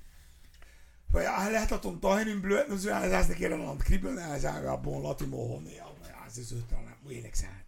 Maar 1.07 1.22
ja, 1.22 1.40
hij 1.43 1.51
legt 1.51 1.68
dat 1.68 1.82
dan 1.82 1.99
toch 1.99 2.18
in 2.20 2.26
hun 2.26 2.40
bloed. 2.40 2.66
En 2.66 2.78
zo, 2.78 2.88
en 2.88 2.97
hij 2.97 3.09
zei 3.09 3.28
een 3.28 3.34
keer 3.34 3.53
aan 3.53 3.68
het 3.68 3.82
kriebelen. 3.82 4.18
En 4.18 4.28
hij 4.28 4.38
zei, 4.38 4.62
ja, 4.62 4.78
bon, 4.78 5.01
laat 5.03 5.20
maar 5.20 5.38
gewoon. 5.38 5.64
Ja, 5.66 5.86
maar 6.01 6.09
ja, 6.09 6.28
ze 6.28 6.45
dan, 6.68 6.86
het 6.86 7.03
moet 7.03 7.12
eerlijk 7.12 7.36
zijn, 7.36 7.62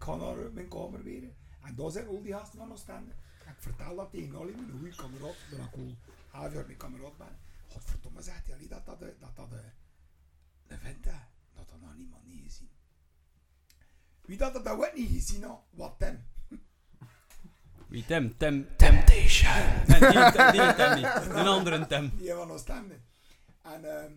Ik 0.00 0.06
ga 0.06 0.16
naar 0.16 0.52
mijn 0.52 0.68
kamer 0.68 1.02
weer. 1.02 1.22
En 1.62 1.74
daar 1.74 1.90
zijn 1.90 2.06
al 2.06 2.22
die 2.22 2.32
gasten 2.32 2.58
van 2.58 2.72
Oostende. 2.72 3.12
En 3.44 3.52
ik 3.52 3.58
vertel 3.58 3.96
dat 3.96 4.10
tegen 4.10 4.38
Olly, 4.38 4.52
mijn 4.54 4.70
goede 4.70 4.96
kameraad, 4.96 5.36
dat 5.50 5.58
ik 5.58 5.74
al 5.74 5.96
half 6.30 6.52
jaar 6.52 6.66
mijn 6.66 6.78
kameraad 6.78 7.16
ben. 7.16 7.38
Godverdomme, 7.68 8.22
zegt 8.22 8.46
hij, 8.46 8.66
dat 8.68 8.86
dat, 8.86 9.00
dat, 9.00 9.20
dat, 9.20 9.36
dat 9.36 9.48
een 10.66 10.78
vent 10.78 11.06
is. 11.06 11.12
Dat 11.54 11.68
dat 11.68 11.80
nog 11.80 11.96
niemand 11.96 12.26
niet 12.26 12.42
gezien. 12.42 12.70
Wie 14.20 14.36
dat 14.36 14.52
dat 14.52 14.68
ook 14.68 14.92
niet 14.94 15.10
gezien 15.10 15.42
had, 15.42 15.60
wat 15.70 15.94
hem. 15.98 16.24
Wie 17.88 18.04
Tim? 18.04 18.36
Tim. 18.36 18.76
Temptation. 18.76 19.52
Nee, 19.86 20.00
die, 20.00 20.32
Tim- 20.32 20.52
die 20.52 20.74
Tim 20.74 20.94
niet. 20.94 21.36
Een 21.36 21.46
andere 21.46 21.86
Tim. 21.86 22.10
Die 22.16 22.32
van 22.32 22.50
Oostende. 22.50 23.00
En 23.62 23.84
ehm 23.84 24.12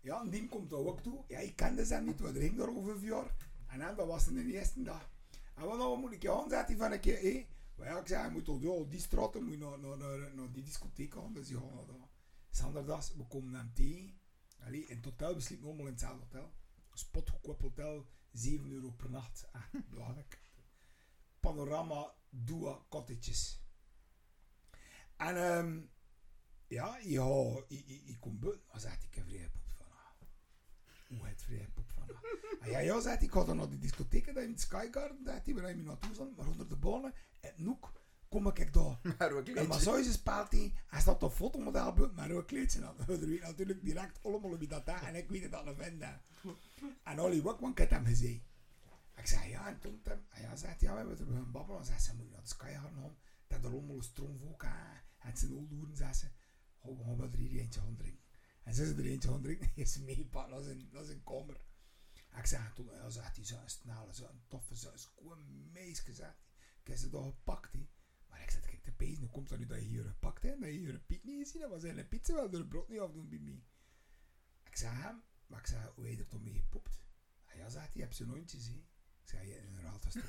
ja, 0.00 0.20
en 0.20 0.30
die 0.30 0.48
komt 0.48 0.70
daar 0.70 0.78
ook 0.78 1.00
toe. 1.00 1.24
Ja, 1.28 1.38
ik 1.38 1.56
kende 1.56 1.84
ze 1.86 1.96
niet, 1.96 2.20
want 2.20 2.36
er 2.36 2.42
ging 2.42 2.56
daar 2.56 2.76
over 2.76 2.94
een 2.94 3.00
jaar. 3.00 3.34
En 3.66 3.78
dan, 3.78 3.96
dat 3.96 4.06
was 4.06 4.24
de 4.26 4.52
eerste 4.52 4.82
dag. 4.82 5.08
En 5.54 5.64
wat 5.64 5.78
nou 5.78 5.98
moet 5.98 6.12
ik 6.12 6.22
je 6.22 6.28
hij 6.66 6.76
van 6.76 6.92
een 6.92 7.00
keer, 7.00 7.20
hé. 7.20 7.46
Maar 7.76 7.86
ja, 7.86 7.98
ik 7.98 8.06
zei, 8.06 8.24
je 8.24 8.30
moet 8.30 8.44
toch 8.44 8.60
die 8.88 9.00
straten, 9.00 9.42
moet 9.42 9.52
je 9.52 9.58
naar, 9.58 9.78
naar, 9.78 9.96
naar, 9.96 10.34
naar 10.34 10.52
die 10.52 10.62
discotheek 10.62 11.14
gaan. 11.14 11.32
Dus 11.32 11.48
naar 11.50 11.86
daar. 11.86 12.08
Zanderdags, 12.50 13.14
we 13.14 13.26
komen 13.26 13.54
hem 13.54 13.72
tegen. 13.74 14.18
Allee, 14.58 14.86
in 14.86 14.96
het 14.96 15.04
hotel, 15.04 15.34
we 15.34 15.40
allemaal 15.66 15.86
in 15.86 15.92
hetzelfde 15.92 16.24
hotel. 16.24 16.52
Spotgoedkoop 16.92 17.60
hotel, 17.60 18.06
7 18.32 18.70
euro 18.70 18.90
per 18.90 19.10
nacht. 19.10 19.48
Ah, 19.52 19.62
belangrijk. 19.88 20.40
Panorama 21.40 22.14
Dua 22.28 22.78
cottages. 22.88 23.60
En 25.16 25.36
ehm 25.36 25.80
ja, 26.70 26.98
ja, 26.98 27.62
ik, 27.68 27.86
ik, 27.86 28.02
ik 28.04 28.16
kom 28.20 28.38
buiten. 28.38 28.66
Dan 28.70 28.80
zegt 28.80 29.04
ik, 29.04 29.14
heb 29.14 29.24
vrije 29.26 29.50
pop 29.50 29.70
van 29.76 29.86
ah. 29.86 30.28
Hoe 31.08 31.26
het 31.26 31.42
vrije 31.42 31.68
pop. 31.68 31.89
En 32.60 32.70
ja, 32.74 32.78
ja, 32.78 33.00
zegt 33.00 33.16
hij, 33.16 33.26
ik 33.26 33.32
ga 33.32 33.44
dan 33.44 33.56
naar 33.56 33.68
die 33.68 33.78
discotheek, 33.78 34.34
dat 34.34 34.42
in 34.42 34.50
het 34.50 34.60
Skygarden, 34.60 35.24
zegt 35.24 35.44
hij, 35.44 35.54
waar 35.54 35.62
hij 35.62 35.74
me 35.74 35.82
naartoe 35.82 36.14
zat, 36.14 36.36
maar 36.36 36.46
onder 36.46 36.68
de 36.68 36.76
bonen, 36.76 37.14
en 37.40 37.52
noek, 37.56 37.92
kom 38.28 38.46
ik 38.46 38.72
daar. 38.72 39.00
En 39.54 39.68
maar 39.68 39.80
zo 39.80 39.94
is 39.94 40.06
het 40.06 40.14
speelt 40.14 40.52
hij, 40.52 40.74
staat 41.00 41.22
op 41.22 41.32
fotomodel 41.32 42.10
maar 42.14 42.30
ook 42.30 42.46
kleedje 42.46 42.84
aan. 42.84 42.96
We 43.06 43.26
weet 43.26 43.40
natuurlijk 43.40 43.84
direct 43.84 44.18
allemaal 44.22 44.58
wie 44.58 44.68
dat 44.68 44.86
is, 44.86 45.00
en 45.06 45.14
ik 45.14 45.28
weet 45.28 45.42
het 45.42 45.66
een 45.66 45.76
vent. 45.76 46.02
hè. 46.02 46.12
En 47.04 47.20
Olly 47.20 47.40
ook, 47.44 47.60
want 47.60 47.72
ik 47.72 47.78
heb 47.78 47.90
hem 47.90 48.04
gezien. 48.04 48.42
Ik 49.16 49.26
zei, 49.26 49.48
ja, 49.48 49.68
en 49.68 49.78
toen, 49.78 50.00
hem, 50.04 50.24
en 50.28 50.42
ja, 50.42 50.56
zegt 50.56 50.80
hij, 50.80 50.88
ja, 50.88 50.92
we 50.92 50.98
hebben 50.98 51.18
er 51.18 51.34
gaan 51.34 51.50
babbelen, 51.50 51.80
en 51.80 51.86
zei 51.86 51.98
ze, 51.98 52.14
moet 52.14 52.24
je 52.26 52.32
naar 52.32 52.42
de 52.42 52.48
Skygarden 52.48 53.00
gaan, 53.00 53.16
dat 53.46 53.64
er 53.64 53.70
allemaal 53.70 53.96
een 53.96 54.02
stroomvolk 54.02 54.64
aan. 54.64 55.00
En 55.18 55.28
En 55.30 55.36
zijn 55.36 55.52
oldoeren 55.52 55.96
zei 55.96 56.12
ze, 56.12 56.26
we 56.82 57.04
gaan 57.04 57.16
wel 57.16 57.30
er 57.32 57.38
hier 57.38 57.60
eentje 57.60 57.80
gaan 57.80 57.96
drinken. 57.96 58.24
En 58.64 58.74
ze 58.74 58.82
is 58.82 58.88
er 58.90 59.04
eentje 59.04 59.28
gaan 59.28 59.42
drinken, 59.42 59.70
is 59.84 59.98
meegepakt 59.98 60.50
naar 60.50 61.04
zijn 61.04 61.22
kamer. 61.24 61.60
En 62.30 62.38
ik 62.38 62.46
zeg 62.46 62.74
toen, 62.74 62.86
ja, 62.86 63.10
zegt 63.10 63.36
hij, 63.36 63.44
zo'n 63.44 63.68
snelle, 63.68 64.12
zo'n 64.12 64.42
toffe, 64.48 64.74
zo'n 64.74 64.98
schoon 64.98 65.70
meisje, 65.72 66.14
zegt 66.14 66.18
hij. 66.18 66.48
Ik 66.80 66.86
heb 66.86 66.96
ze 66.96 67.08
toch 67.08 67.26
gepakt, 67.26 67.72
hè. 67.72 67.88
Maar 68.28 68.42
ik 68.42 68.50
zeg, 68.50 68.60
kijk, 68.60 68.84
de 68.84 68.92
pees, 68.92 69.18
hoe 69.18 69.28
komt 69.28 69.48
dat 69.48 69.58
nu 69.58 69.66
dat 69.66 69.78
je 69.78 69.84
hier 69.84 70.04
gepakt 70.04 70.42
hebt? 70.42 70.60
Dat 70.60 70.68
je 70.68 70.76
hier 70.76 70.94
een 70.94 71.06
piet 71.06 71.24
niet 71.24 71.38
gezien 71.46 71.60
hebt? 71.60 71.72
Was 71.72 71.82
hij 71.82 71.96
een 71.96 72.08
pizza 72.08 72.34
wel 72.34 72.50
door 72.50 72.60
het 72.60 72.68
brood 72.68 72.88
niet 72.88 73.00
afdoen 73.00 73.28
bij 73.28 73.38
mij? 73.38 73.64
Ik 74.64 74.76
zeg 74.76 74.92
hem, 74.92 75.22
maar 75.46 75.58
ik 75.58 75.66
zeg, 75.66 75.92
hoe 75.94 76.06
heb 76.06 76.14
je 76.14 76.22
er 76.22 76.28
toch 76.28 76.42
mee 76.42 76.54
gepopt? 76.54 77.02
Ah, 77.46 77.54
ja, 77.54 77.68
zegt 77.68 77.84
hij, 77.84 77.94
je 77.94 78.00
hebt 78.02 78.16
zo'n 78.16 78.28
hondjes, 78.28 78.66
hè. 78.66 78.74
Ik 79.22 79.28
zeg, 79.28 79.42
je 79.42 79.52
hebt 79.52 80.04
een 80.04 80.10
stoel. 80.10 80.22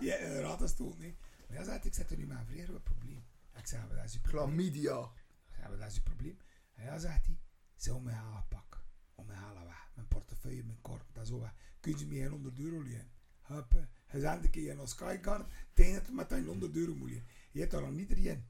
Je 0.06 0.10
hebt 0.10 0.60
een 0.60 0.68
stoel, 0.68 0.94
nee. 0.96 1.16
Maar 1.48 1.56
ja, 1.56 1.64
zegt 1.64 1.78
hij, 1.78 1.86
ik 1.86 1.94
zet 1.94 2.10
er 2.10 2.16
nu 2.16 2.26
maar 2.26 2.44
vrij 2.44 2.64
groot 2.64 2.84
probleem. 2.84 3.26
Ik 3.54 3.66
zeg, 3.66 3.86
maar 3.86 3.96
dat 3.96 4.04
is 4.04 4.12
je 4.12 4.20
probleem. 4.20 4.44
Chlamydia. 4.44 5.12
Ik 5.50 5.58
maar 5.58 5.78
dat 5.78 5.88
is 5.88 5.94
je 5.94 6.02
probleem. 6.02 6.38
En 6.74 6.84
ja, 6.84 6.98
zegt 6.98 7.26
hij, 7.26 7.38
ze 7.76 7.94
om 7.94 8.02
mij 8.02 8.14
halen 8.14 8.48
pak. 8.48 8.84
Om 9.14 9.26
mij 9.26 9.36
halen 9.36 9.64
weg. 9.64 9.85
Mijn 9.96 10.08
portefeuille, 10.08 10.64
mijn 10.64 10.80
korp, 10.80 11.04
dat 11.12 11.22
is 11.22 11.28
zo 11.28 11.40
weg. 11.40 11.54
Kun 11.80 11.98
je 11.98 12.06
geen 12.06 12.28
100 12.28 12.58
euro 12.58 12.82
lenen? 12.82 13.10
Zei 14.12 14.40
een 14.42 14.50
keer 14.50 14.76
naar 14.76 14.88
Skycard, 14.88 15.52
tegen 15.72 15.94
het 15.94 16.12
met 16.12 16.30
een 16.30 16.46
100 16.46 16.76
euro 16.76 16.94
moet 16.94 17.08
lenen. 17.08 17.26
Je 17.50 17.60
hebt 17.60 17.72
daar 17.72 17.82
nog 17.82 17.90
niet 17.90 18.10
erin. 18.10 18.46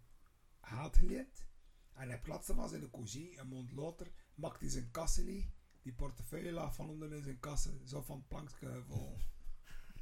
Hij 0.60 0.78
had 0.78 0.96
geleend. 0.96 1.46
En 1.92 2.08
hij 2.08 2.20
plaatste 2.20 2.54
was 2.54 2.72
in 2.72 2.80
de 2.80 2.90
couché. 2.90 3.28
Een 3.36 3.48
maand 3.48 3.72
later 3.72 4.10
maakte 4.34 4.64
hij 4.64 4.72
zijn 4.72 4.90
kassen 4.90 5.24
leeg. 5.24 5.44
Die 5.82 5.92
portefeuille 5.92 6.52
lag 6.52 6.74
van 6.74 6.88
onder 6.88 7.12
in 7.12 7.22
zijn 7.22 7.40
kassen. 7.40 7.88
Zo 7.88 8.02
van 8.02 8.16
het 8.16 8.28
plankje 8.28 8.82
vol. 8.86 9.16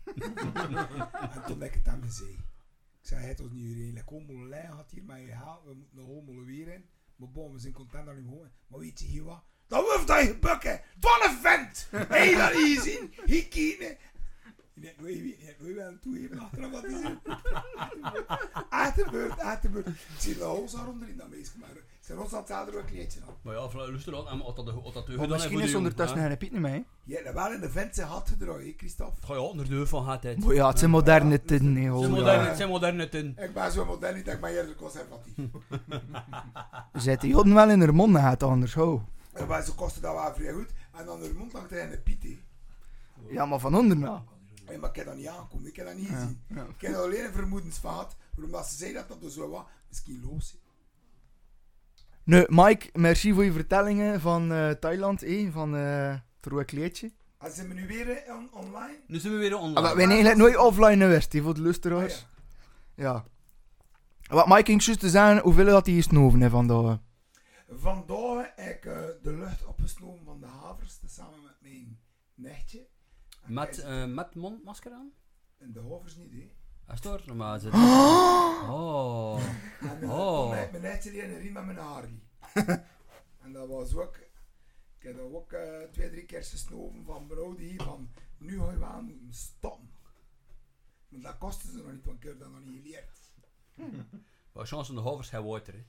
en 1.35 1.45
toen 1.47 1.63
ik 1.63 1.75
het 1.75 1.89
aan 1.89 2.01
me 2.01 2.11
zei. 2.11 2.33
Ik 2.33 3.11
zei, 3.11 3.27
het 3.27 3.39
was 3.39 3.51
niet 3.51 3.65
iedereen. 3.65 3.97
Ik 3.97 4.09
hommel 4.09 4.47
lijn 4.47 4.71
had 4.71 4.91
hier 4.91 5.05
maar 5.05 5.21
je 5.21 5.33
haal. 5.33 5.65
We 5.65 5.75
moeten 5.75 5.97
nog 5.97 6.07
hommelen 6.07 6.45
weer 6.45 6.69
in. 6.69 6.89
Maar 7.17 7.31
bon, 7.31 7.53
we 7.53 7.59
zijn 7.59 7.73
content 7.73 8.07
dat 8.07 8.15
we 8.15 8.21
hem 8.21 8.31
horen. 8.31 8.53
Maar 8.67 8.79
weet 8.79 9.01
je 9.01 9.07
hier 9.07 9.25
wat? 9.25 9.45
Dat 9.75 9.91
hoeft 9.97 10.09
hij 10.09 10.27
gebukken. 10.27 10.81
Wat 11.01 11.25
een 11.29 11.39
vent. 11.43 11.89
Hé, 12.17 12.37
dat 12.37 12.53
hier 12.53 12.81
zien. 12.81 13.15
Hier 13.25 13.47
kijken. 13.49 13.97
Je 14.75 14.87
hebt 14.87 15.01
nooit 15.01 15.15
je 15.69 15.75
wel 15.75 15.87
een 15.89 15.99
toegeven 16.01 16.39
achteraf 16.39 16.71
wat 16.71 16.83
hij 16.83 16.91
beurt, 19.11 19.41
uit 19.41 19.63
de 19.63 19.69
beurt. 19.69 19.87
Ik 19.87 19.95
zie 20.19 20.39
de 20.39 20.45
hoos 20.45 20.73
daaronder 20.73 21.09
in 21.09 21.17
dat 21.17 21.29
meisje. 21.29 21.53
Maar 21.61 21.69
zijn 22.01 22.19
ons 22.19 22.31
had 22.31 22.51
er 22.51 22.59
ook 22.69 22.75
een 22.75 22.85
kleedje 22.85 23.21
aan. 23.29 23.35
Maar 23.43 23.55
ja, 23.55 23.69
luister 23.75 24.29
aan, 24.29 24.43
als 24.43 24.55
dat 24.55 24.67
dat 24.95 25.07
de 25.07 25.17
Maar 25.17 25.29
misschien 25.29 25.61
is 25.61 25.75
ondertussen 25.75 26.19
geen 26.19 26.37
Piet 26.37 26.53
niet 26.53 26.61
mee. 26.61 26.85
Je 27.05 27.15
hebt 27.25 27.35
wel 27.35 27.53
in 27.53 27.61
de 27.61 27.71
vent 27.71 27.95
zijn 27.95 28.07
had 28.09 28.29
gedraaid, 28.29 28.65
hè, 28.65 28.75
Christophe. 28.77 29.27
Ga 29.27 29.33
je 29.33 29.41
onder 29.41 29.69
de 29.69 29.87
van 29.87 30.05
gaat 30.05 30.23
het. 30.23 30.45
Maar 30.45 30.55
ja, 30.55 30.69
het 30.69 30.79
zijn 30.79 30.91
moderne 30.91 31.43
tijden, 31.43 31.73
nee, 31.73 31.85
Het 31.85 31.93
hoor. 31.93 32.03
zijn 32.03 32.15
Ja. 32.15 32.19
moderne, 32.21 32.49
het 32.49 32.57
zijn 32.57 32.69
moderne 32.69 33.09
tin. 33.09 33.37
Ik 33.39 33.55
ben 33.55 33.73
zo 33.73 33.85
modern 33.85 34.15
niet 34.15 34.25
dat 34.25 34.35
ik 34.35 34.41
maar 34.41 34.51
eerder 34.51 34.75
conservatief. 34.75 35.35
Zet 36.93 37.21
die 37.21 37.31
joden 37.31 37.55
wel 37.55 37.71
in 37.71 37.81
haar 37.81 37.95
mond 37.95 38.17
gaat 38.17 38.43
anders, 38.43 38.75
ho. 38.75 39.03
En 39.35 39.47
bij 39.47 39.63
ze 39.63 39.75
kosten 39.75 40.03
dat 40.03 40.15
wel 40.15 40.35
vrij 40.35 40.53
goed. 40.53 40.71
En 40.93 41.07
dan 41.07 41.21
de 41.21 41.35
mond 41.37 41.53
langs 41.53 41.69
tegen 41.69 41.91
de 41.91 41.99
piet, 41.99 42.23
hè. 42.23 42.39
Ja, 43.29 43.47
maar 43.47 43.59
van 43.59 43.75
onder 43.75 43.97
nou. 43.97 44.21
Hey, 44.65 44.79
maar 44.79 44.91
ik 44.91 44.97
heb 44.97 45.07
dat 45.07 45.17
niet 45.17 45.27
aankomen, 45.27 45.69
ik 45.69 45.77
heb 45.77 45.87
dat 45.87 45.97
niet 45.97 46.09
Ja, 46.09 46.15
gezien. 46.15 46.41
ja. 46.49 46.63
Ik 46.79 46.81
heb 46.81 46.95
alleen 46.95 47.25
een 47.25 47.33
vermoedens 47.33 47.79
van 47.79 47.91
gehad, 47.93 48.17
waarom 48.35 48.53
dat 48.53 48.67
ze 48.67 48.77
zei 48.77 48.93
dat 48.93 49.09
dat 49.09 49.21
dus 49.21 49.35
zo 49.35 49.49
was. 49.51 49.65
Misschien 49.89 50.23
los. 50.33 50.51
hè. 50.53 50.59
Nee, 52.25 52.45
Mike, 52.49 52.89
merci 52.93 53.33
voor 53.33 53.45
je 53.45 53.53
vertellingen 53.53 54.21
van 54.21 54.53
eh, 54.53 54.71
Thailand, 54.71 55.23
eh, 55.23 55.53
van 55.53 55.77
eh 55.77 56.09
het 56.37 56.47
rode 56.53 56.65
kleedje. 56.65 57.13
En 57.39 57.53
zijn 57.53 57.69
we 57.69 57.75
nu 57.75 57.87
weer 57.87 58.11
eh, 58.17 58.35
on- 58.35 58.49
online? 58.53 58.99
Nu 59.07 59.19
zijn 59.19 59.33
we 59.33 59.39
weer 59.39 59.55
Ah, 59.55 59.61
online. 59.63 59.81
maar 59.81 59.91
we 59.95 59.99
zijn 59.99 60.11
eigenlijk 60.11 60.39
nooit 60.41 60.57
offline 60.57 61.05
geweest, 61.05 61.33
hè, 61.33 61.43
voor 61.43 61.53
de 61.55 61.59
Ah, 61.59 61.65
luisteraars. 61.65 62.27
ja. 62.95 63.05
Ja. 63.05 63.25
Wat 64.37 64.47
Mike 64.49 64.65
ging 64.65 64.83
juist 64.85 65.01
te 65.01 65.11
zeggen, 65.11 65.39
hoeveel 65.43 65.65
dat 65.67 65.87
hij 65.87 65.95
gesnoven 65.95 66.41
heeft 66.41 66.53
vandaag. 66.53 66.99
Vandaag 67.69 68.53
heb 68.57 68.77
ik 68.77 68.85
eh, 68.85 69.07
de 69.23 69.33
lucht 69.37 69.65
opgesnomen 69.65 70.25
van 70.25 70.41
de 70.41 70.47
havers, 70.47 71.01
samen 71.07 71.43
met 71.43 71.61
mijn 71.61 72.01
nichtje. 72.35 72.87
En 73.43 73.53
Met, 73.53 73.77
hij- 73.83 74.03
eh, 74.03 74.09
met 74.15 74.35
mondmasker 74.35 74.93
aan? 74.93 75.13
En 75.59 75.73
de 75.73 75.81
havers 75.83 76.17
niet, 76.17 76.33
hè. 76.33 76.51
Het 76.85 77.05
hoor? 77.05 77.23
Normaal 77.27 77.59
zit 77.61 77.73
Oh. 77.73 79.41
En 79.81 79.99
mijn, 79.99 80.11
Oh. 80.11 80.51
mijn, 80.51 80.71
mijn 80.71 80.83
nichtje 80.83 81.11
die 81.11 81.23
een 81.25 81.39
riem 81.39 81.53
met 81.53 81.65
mijn 81.65 81.79
Harley. 81.79 82.23
en 83.43 83.53
dat 83.53 83.69
was 83.69 83.95
ook... 83.95 84.17
Ik 84.99 85.11
heb 85.11 85.17
dat 85.17 85.33
ook 85.33 85.53
eh, 85.53 85.83
twee, 85.93 86.11
drie 86.11 86.25
keer 86.25 86.45
gesnoven 86.45 87.05
van 87.05 87.27
brood 87.27 87.59
hier, 87.59 87.83
van... 87.83 88.13
Nu 88.39 88.59
ga 88.61 88.71
je 88.71 88.79
wel 88.79 89.03
moeten 89.03 89.33
stoppen. 89.33 89.91
Maar 91.09 91.21
dat 91.21 91.39
kostte 91.39 91.71
ze 91.71 91.77
nog 91.77 91.93
niet, 91.93 92.05
want 92.05 92.17
ik 92.19 92.25
heb 92.25 92.39
dat 92.39 92.51
nog 92.51 92.65
niet 92.65 92.83
geleerd. 92.83 93.19
Wat 94.53 94.69
chance 94.69 94.87
van 94.93 95.03
de 95.03 95.09
hovers 95.11 95.31
hij 95.31 95.43
water. 95.43 95.75
hè. 95.75 95.85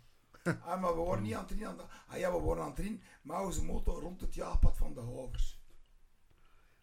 Ah, 0.45 0.81
maar 0.81 0.93
we 0.95 0.99
worden 1.01 1.23
niet 1.23 1.33
aan 1.33 1.39
het 1.39 1.47
trainen. 1.47 1.69
aan 1.69 1.77
de- 1.77 2.13
Ah 2.13 2.17
ja, 2.19 2.31
we 2.31 2.37
worden 2.39 2.63
aan 2.63 2.69
het 2.69 2.77
trainen, 2.79 3.01
maar 3.21 3.43
onze 3.45 3.63
motor 3.63 4.01
rond 4.01 4.21
het 4.21 4.35
jaagpad 4.35 4.77
van 4.77 4.93
de 4.93 5.01
havers. 5.01 5.59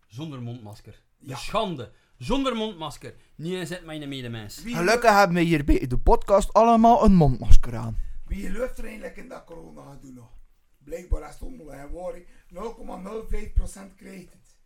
Zonder 0.06 0.42
mondmasker. 0.42 1.02
Ja. 1.18 1.28
De 1.34 1.40
schande. 1.40 1.92
Zonder 2.18 2.56
mondmasker. 2.56 3.14
Niet 3.34 3.52
inzet 3.52 3.84
mijn 3.84 4.08
medemens. 4.08 4.62
Wie, 4.62 4.74
Gelukkig 4.76 5.10
hebben 5.10 5.36
we 5.36 5.42
hier 5.42 5.64
bij 5.64 5.86
de 5.86 5.98
podcast 5.98 6.52
allemaal 6.52 7.04
een 7.04 7.14
mondmasker 7.14 7.76
aan. 7.76 7.96
wie 8.26 8.46
gelooft 8.50 8.78
er 8.78 8.84
eigenlijk 8.84 9.16
in 9.16 9.28
dat 9.28 9.44
corona 9.44 9.82
gaat 9.82 10.02
doen 10.02 10.14
nog? 10.14 10.30
Blijkbaar 10.78 11.28
is 11.28 11.38
het 11.38 11.90
worry. 11.90 12.26
0,05% 12.48 13.94
krijgt 13.96 14.32
het. 14.32 14.58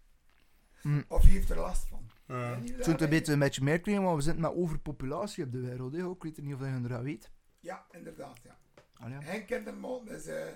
Hm. 0.81 1.03
Of 1.09 1.23
heeft 1.23 1.51
er 1.51 1.57
last 1.57 1.89
van. 1.89 2.11
Ja, 2.27 2.35
Het 2.35 2.69
zou 2.69 2.91
het 2.93 3.01
een 3.01 3.09
beetje, 3.09 3.33
een 3.33 3.39
beetje 3.39 3.63
meer 3.63 3.81
krijgen, 3.81 4.05
maar 4.05 4.15
we 4.17 4.21
zitten 4.21 4.43
met 4.43 4.55
overpopulatie 4.55 5.45
op 5.45 5.53
de 5.53 5.61
wereld. 5.61 5.93
Hè. 5.93 6.11
Ik 6.11 6.23
weet 6.23 6.43
niet 6.43 6.55
of 6.55 6.61
je 6.61 6.81
dat 6.89 7.03
weet. 7.03 7.31
Ja, 7.61 7.87
inderdaad, 7.91 8.39
ja. 8.43 8.59
Allee. 8.99 9.17
Henk 9.21 9.47
Kinderman 9.47 10.09
is, 10.11 10.27
eh 10.27 10.47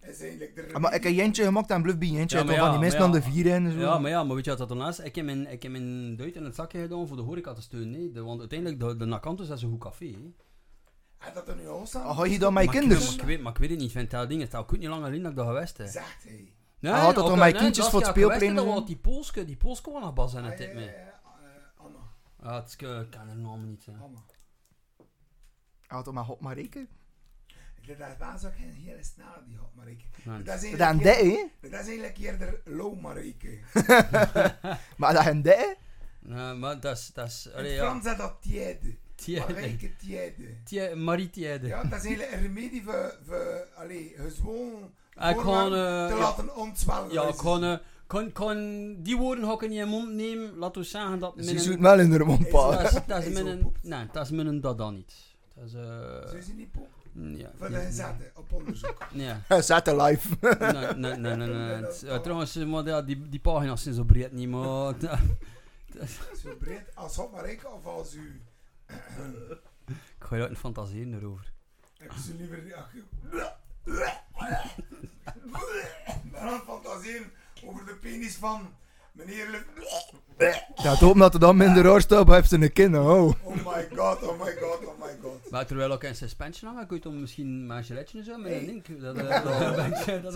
is 0.00 0.20
eigenlijk 0.20 0.54
de 0.54 0.68
Ah, 0.74 0.80
maar 0.80 0.94
ik 0.94 1.02
heb 1.02 1.12
Jentje 1.12 1.44
gemaakt 1.44 1.70
en 1.70 1.82
bluf 1.82 1.98
bij 1.98 2.08
Jentje. 2.08 2.38
Ja, 2.44 2.52
Ja, 2.52 2.58
van 2.58 2.70
die 2.70 2.80
mensen 2.80 3.00
aan 3.00 3.06
ja. 3.12 3.12
de 3.12 3.22
vier 3.22 3.52
en 3.52 3.72
zo. 3.72 3.78
Ja, 3.78 3.98
maar 3.98 4.10
ja, 4.10 4.24
maar 4.24 4.34
weet 4.34 4.44
je 4.44 4.50
wat 4.50 4.58
dat 4.58 4.78
dan 4.78 4.88
is? 4.88 4.98
Ik 4.98 5.14
heb 5.14 5.24
mijn, 5.24 5.46
ik 5.50 5.62
heb 5.62 5.72
mijn 5.72 6.16
duit 6.16 6.36
in 6.36 6.44
het 6.44 6.54
zakje 6.54 6.80
gedaan 6.80 7.06
voor 7.08 7.16
de 7.16 7.22
horeca 7.22 7.52
te 7.52 7.62
steunen. 7.62 8.00
hè. 8.00 8.10
De, 8.12 8.22
want 8.22 8.40
uiteindelijk, 8.40 8.80
de, 8.80 8.96
de 8.96 9.04
Nakantus 9.04 9.48
is 9.48 9.62
een 9.62 9.70
goed 9.70 9.80
café. 9.80 10.06
hè. 10.06 10.32
En 11.28 11.34
dat 11.34 11.48
er 11.48 11.56
nu 11.56 11.68
al 11.68 11.86
staan. 11.86 12.04
Ah, 12.06 12.16
ga 12.18 12.24
je 12.24 12.38
dan 12.38 12.58
ik- 12.58 12.70
kinders? 12.70 13.04
Maar 13.04 13.14
ik, 13.14 13.22
weet, 13.22 13.40
maar 13.42 13.52
ik 13.52 13.58
weet 13.58 13.70
het 13.70 13.78
niet, 13.78 13.92
vind 13.92 14.10
dat 14.10 14.28
ding. 14.28 14.40
Het 14.40 14.48
staat 14.50 14.60
ook 14.62 14.78
niet 14.78 14.88
lang 14.88 15.04
alleen 15.04 15.22
dat 15.22 15.30
ik 15.30 15.36
dat 15.36 15.46
geweest 15.46 15.76
heb. 15.78 15.86
Zegt 15.88 16.22
hij. 16.24 16.52
Nee, 16.78 16.92
Ah, 16.92 17.02
had 17.02 17.14
dat 17.14 17.26
dan 17.26 17.34
eh, 17.36 17.42
nee, 17.42 17.52
kindjes 17.52 17.76
dat 17.76 17.90
voor 17.90 18.00
het 18.00 18.08
speelplein 18.08 18.54
Dat 18.54 18.66
was 18.66 18.86
die 18.86 18.96
Polske, 18.96 19.44
die 19.44 19.56
Polske 19.56 19.90
was 19.90 20.02
nog 20.02 20.12
bas 20.14 20.32
in 20.34 20.38
Ah, 20.42 20.46
het 20.46 20.56
tijd 20.56 20.68
ja, 20.68 20.74
mee. 20.74 20.84
ja, 20.86 20.92
eh, 20.92 21.84
Anna. 21.84 21.98
Ja, 22.42 22.54
het 22.60 22.66
is, 22.68 22.72
ik 22.72 23.10
kan 23.10 23.26
haar 23.26 23.36
naam 23.36 23.66
niet. 23.66 23.86
Anna. 24.00 24.18
Had 25.86 26.04
toch 26.04 26.14
maar 26.14 26.24
God 26.24 26.40
maar 26.40 26.54
rekenen. 26.54 26.88
Dat 27.86 27.98
was 28.18 28.44
ook 28.44 28.56
geen 28.56 28.74
hele 28.74 29.02
snelle 29.04 29.42
die 29.46 29.92
ik. 29.92 30.04
Nee. 30.24 30.42
Dat 30.42 30.62
is 30.62 30.70
hè? 31.60 31.68
dat 31.70 31.80
is 31.80 31.86
eigenlijk 31.86 32.18
eerder 32.18 32.60
low 32.64 33.00
Marike. 33.00 33.58
Maar 34.96 35.12
dat 35.14 35.26
een 35.26 35.42
dij? 35.42 35.76
Nee, 36.20 36.54
maar 36.54 36.80
dat 36.80 36.96
is... 36.98 37.10
Dat 37.14 37.26
is 37.26 37.46
In 37.46 37.52
allee, 37.52 37.66
het 37.70 37.76
ja. 37.80 37.84
Frans 37.84 38.06
is 38.06 38.16
dat 38.16 38.36
tiède. 38.40 38.94
Tiede. 39.14 39.40
Marike 39.52 39.96
tiède. 39.96 40.62
Tiede. 40.64 40.94
Marie 40.96 41.30
Tiede. 41.30 41.66
Ja, 41.66 41.84
dat 41.84 41.98
is 41.98 42.04
eigenlijk 42.04 42.32
een 42.32 42.40
remedie 42.42 42.82
voor, 42.82 43.18
voor 43.26 43.68
allee, 43.74 44.14
gewoon 44.16 44.90
Ah, 45.14 45.30
Ik 45.30 45.36
gewoon... 45.40 45.70
te 45.70 46.08
eh, 46.12 46.18
laten 46.18 46.56
ontzwellen. 46.56 47.12
Ja, 47.12 47.22
ik 47.28 47.34
gewoon... 47.34 47.64
eh, 47.64 47.76
kan, 48.06 48.32
kan 48.32 48.56
die 49.02 49.16
woorden 49.16 49.44
niet 49.44 49.62
in 49.62 49.72
je 49.72 49.84
mond 49.84 50.08
nemen. 50.12 50.56
Laten 50.56 50.80
we 50.82 50.86
zeggen 50.88 51.18
dat... 51.18 51.34
Ze 51.36 51.58
zoet 51.58 51.78
wel 51.80 52.00
in 52.00 52.10
de 52.10 52.18
mond 52.24 52.46
Is 52.46 52.52
Dat 52.52 52.70
pa. 52.70 52.80
is, 52.82 52.90
dat 53.06 53.18
is 53.18 53.26
Is 53.26 53.32
mijn... 53.32 53.46
zo 53.46 53.52
een-. 53.52 53.72
Nee, 53.82 54.06
dat 54.12 54.24
is 54.24 54.30
mijn 54.30 54.60
dat 54.60 54.78
dan 54.78 54.94
niet. 54.94 55.12
Dat 55.54 55.64
is... 55.64 55.74
eh 55.74 56.28
Zo 56.30 56.36
is 56.36 56.46
niet 56.46 56.72
pop. 56.72 56.88
Ja, 57.12 57.50
ja, 57.60 57.68
de 57.68 57.80
gezetten 57.80 58.30
op 58.34 58.52
onderzoek. 58.52 59.06
ja. 59.48 59.62
Zet 59.62 59.84
de 59.84 59.96
live. 59.96 60.28
Nee, 60.96 61.16
nee, 61.16 61.36
nee, 61.36 61.48
nee. 61.48 61.86
eh, 62.10 62.20
trouwens, 62.20 62.56
eh, 62.56 62.66
maar 62.66 63.06
die, 63.06 63.28
die 63.28 63.40
pagina's 63.40 63.82
zijn 63.82 63.94
zo 63.94 64.04
breed 64.04 64.32
niet, 64.32 64.48
maar... 64.48 64.94
Zo 66.42 66.56
breed 66.58 66.84
als 66.94 67.16
Hop 67.16 67.32
Marike 67.32 67.68
of 67.68 67.86
als 67.86 68.14
u. 68.14 68.42
ik 69.86 69.96
ga 70.18 70.36
je 70.36 70.42
uit 70.42 70.50
een 70.50 70.56
fantaseren 70.56 71.14
erover. 71.14 71.52
Ik 71.98 72.10
zou 72.12 72.36
liever. 72.36 72.74
ach, 72.74 72.92
Maar 76.30 76.40
aan 76.40 76.60
fantaseren 76.60 77.30
over 77.64 77.86
de 77.86 77.94
penis 77.94 78.34
van 78.34 78.74
meneer 79.12 79.50
Le... 79.50 79.64
Ja, 80.82 80.90
het 80.90 80.98
hoop 80.98 81.16
dat 81.16 81.34
er 81.34 81.40
dan 81.40 81.56
minder 81.56 81.84
maar 81.84 82.34
heeft 82.34 82.48
ze 82.48 82.56
een 82.60 82.72
kind, 82.72 82.96
oh. 82.96 83.32
Oh 83.42 83.54
my 83.54 83.88
god, 83.96 84.22
oh 84.22 84.40
my 84.40 84.52
god, 84.60 84.86
oh 84.86 85.00
my 85.00 85.18
god. 85.22 85.50
Maar 85.50 85.66
terwijl 85.66 85.92
ik 85.92 86.02
een 86.02 86.14
suspension 86.16 86.70
hangen, 86.70 86.86
kun 86.86 86.96
je 86.96 87.02
dan 87.02 87.20
misschien 87.20 87.66
maar 87.66 87.76
een 87.76 87.84
giletje 87.84 88.18
en 88.18 88.24
zo 88.24 88.36
met 88.38 88.50
Hey. 88.50 88.58
een 88.60 88.64
link. 88.66 89.00
Dat, 89.00 89.16
eh, 89.16 89.28
dat, 89.44 89.44
dat, 90.22 90.32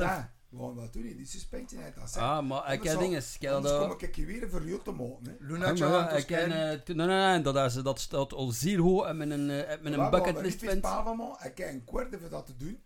we 0.50 0.58
gaan 0.58 0.76
dat 0.76 0.92
doen, 0.92 1.02
hè, 1.06 1.14
die 1.14 1.26
suspensie 1.26 1.78
uit 1.78 1.94
dat. 1.94 2.16
Ah, 2.16 2.46
maar 2.46 2.72
ik 2.72 2.82
heb 2.82 2.98
dingen. 2.98 3.18
Ik 3.34 3.40
heb 3.40 3.62
dat... 3.62 3.88
kom 3.88 3.96
ik 3.98 4.16
je 4.16 4.24
weer 4.24 4.50
voor 4.50 4.64
jou 4.66 4.82
te 4.82 4.90
maken. 4.90 5.24
Hè. 5.24 5.32
Luna 5.46 5.70
Ja, 5.70 5.88
maar 5.88 5.98
ja, 5.98 6.10
ik 6.10 6.26
ken, 6.26 6.52
eh, 6.52 6.94
nee, 6.96 7.06
nee, 7.06 7.06
nee, 7.06 7.40
dat, 7.40 7.56
is, 7.56 7.74
dat 7.74 8.00
staat 8.00 8.32
al 8.32 8.48
zeer 8.50 8.78
hoog 8.78 9.08
in 9.08 9.16
mijn, 9.16 9.32
eh, 9.32 9.38
in 9.38 9.66
mijn 9.66 9.82
We 9.82 9.90
hebben 9.90 10.10
bucketlist 10.10 10.58
vindt. 10.58 10.74
niet 10.74 10.84
van 10.86 11.16
man. 11.16 11.36
Ik 11.44 11.58
heb 11.58 11.68
een 11.68 11.84
kwart 11.84 12.16
voor 12.20 12.30
dat 12.30 12.46
te 12.46 12.56
doen. 12.56 12.82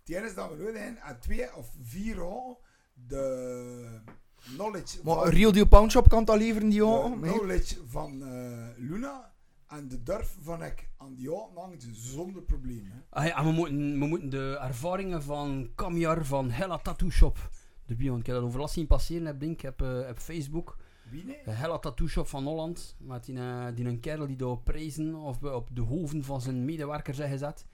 Het 0.00 0.14
enige 0.14 0.26
is 0.26 0.34
dat 0.34 0.50
we 0.50 0.56
nodig 0.56 0.82
hebben, 0.82 1.02
aan 1.02 1.18
twee 1.18 1.54
of 1.54 1.70
vier 1.82 2.16
jaar 2.16 2.54
de 2.94 4.00
knowledge 4.44 4.98
Maar 5.02 5.14
van, 5.14 5.26
een 5.26 5.32
Real 5.32 5.52
Deal 5.52 5.66
Pawnshop 5.66 6.08
kan 6.08 6.24
dat 6.24 6.38
leveren, 6.38 6.68
die 6.68 6.78
jongen. 6.78 7.20
Knowledge 7.20 7.76
van 7.86 8.22
eh, 8.22 8.68
Luna 8.76 9.32
En 9.68 9.88
de 9.88 10.02
durf 10.02 10.36
van 10.42 10.62
ik 10.62 10.88
aan 10.96 11.14
die 11.14 11.28
auto 11.28 11.60
hangt 11.60 11.82
ze 11.82 11.88
zonder 11.92 12.42
probleem. 12.42 12.84
Hè. 12.84 12.98
Ah, 13.10 13.26
ja, 13.26 13.38
en 13.38 13.44
we, 13.44 13.52
moeten, 13.52 13.98
we 13.98 14.06
moeten 14.06 14.30
de 14.30 14.58
ervaringen 14.60 15.22
van 15.22 15.70
Kamjar 15.74 16.24
van 16.24 16.50
Hella 16.50 16.78
Tattoo 16.78 17.10
Shop. 17.10 17.50
De 17.86 17.94
Bion, 17.94 18.18
ik 18.18 18.26
heb 18.26 18.34
dat 18.36 18.44
overlast 18.44 18.74
zien 18.74 18.86
passeren 18.86 19.26
heb, 19.26 19.40
denk, 19.40 19.62
ik, 19.62 19.70
op, 19.70 19.82
eh, 19.82 20.08
op 20.10 20.18
Facebook. 20.18 20.76
Wie 21.10 21.24
nee? 21.24 21.40
De 21.44 21.50
Hella 21.50 21.78
Tattoo 21.78 22.06
Shop 22.06 22.26
van 22.26 22.44
Holland. 22.44 22.96
Met 22.98 23.24
die, 23.24 23.38
eh, 23.38 23.66
die 23.74 23.86
een 23.86 24.00
kerel 24.00 24.26
die 24.26 24.36
daar 24.36 24.58
prijzen 24.58 25.14
of 25.14 25.42
op 25.42 25.68
de 25.72 25.80
hoofden 25.80 26.24
van 26.24 26.40
zijn 26.40 26.64
medewerkers 26.64 27.16
zijn 27.16 27.30
gezet. 27.30 27.66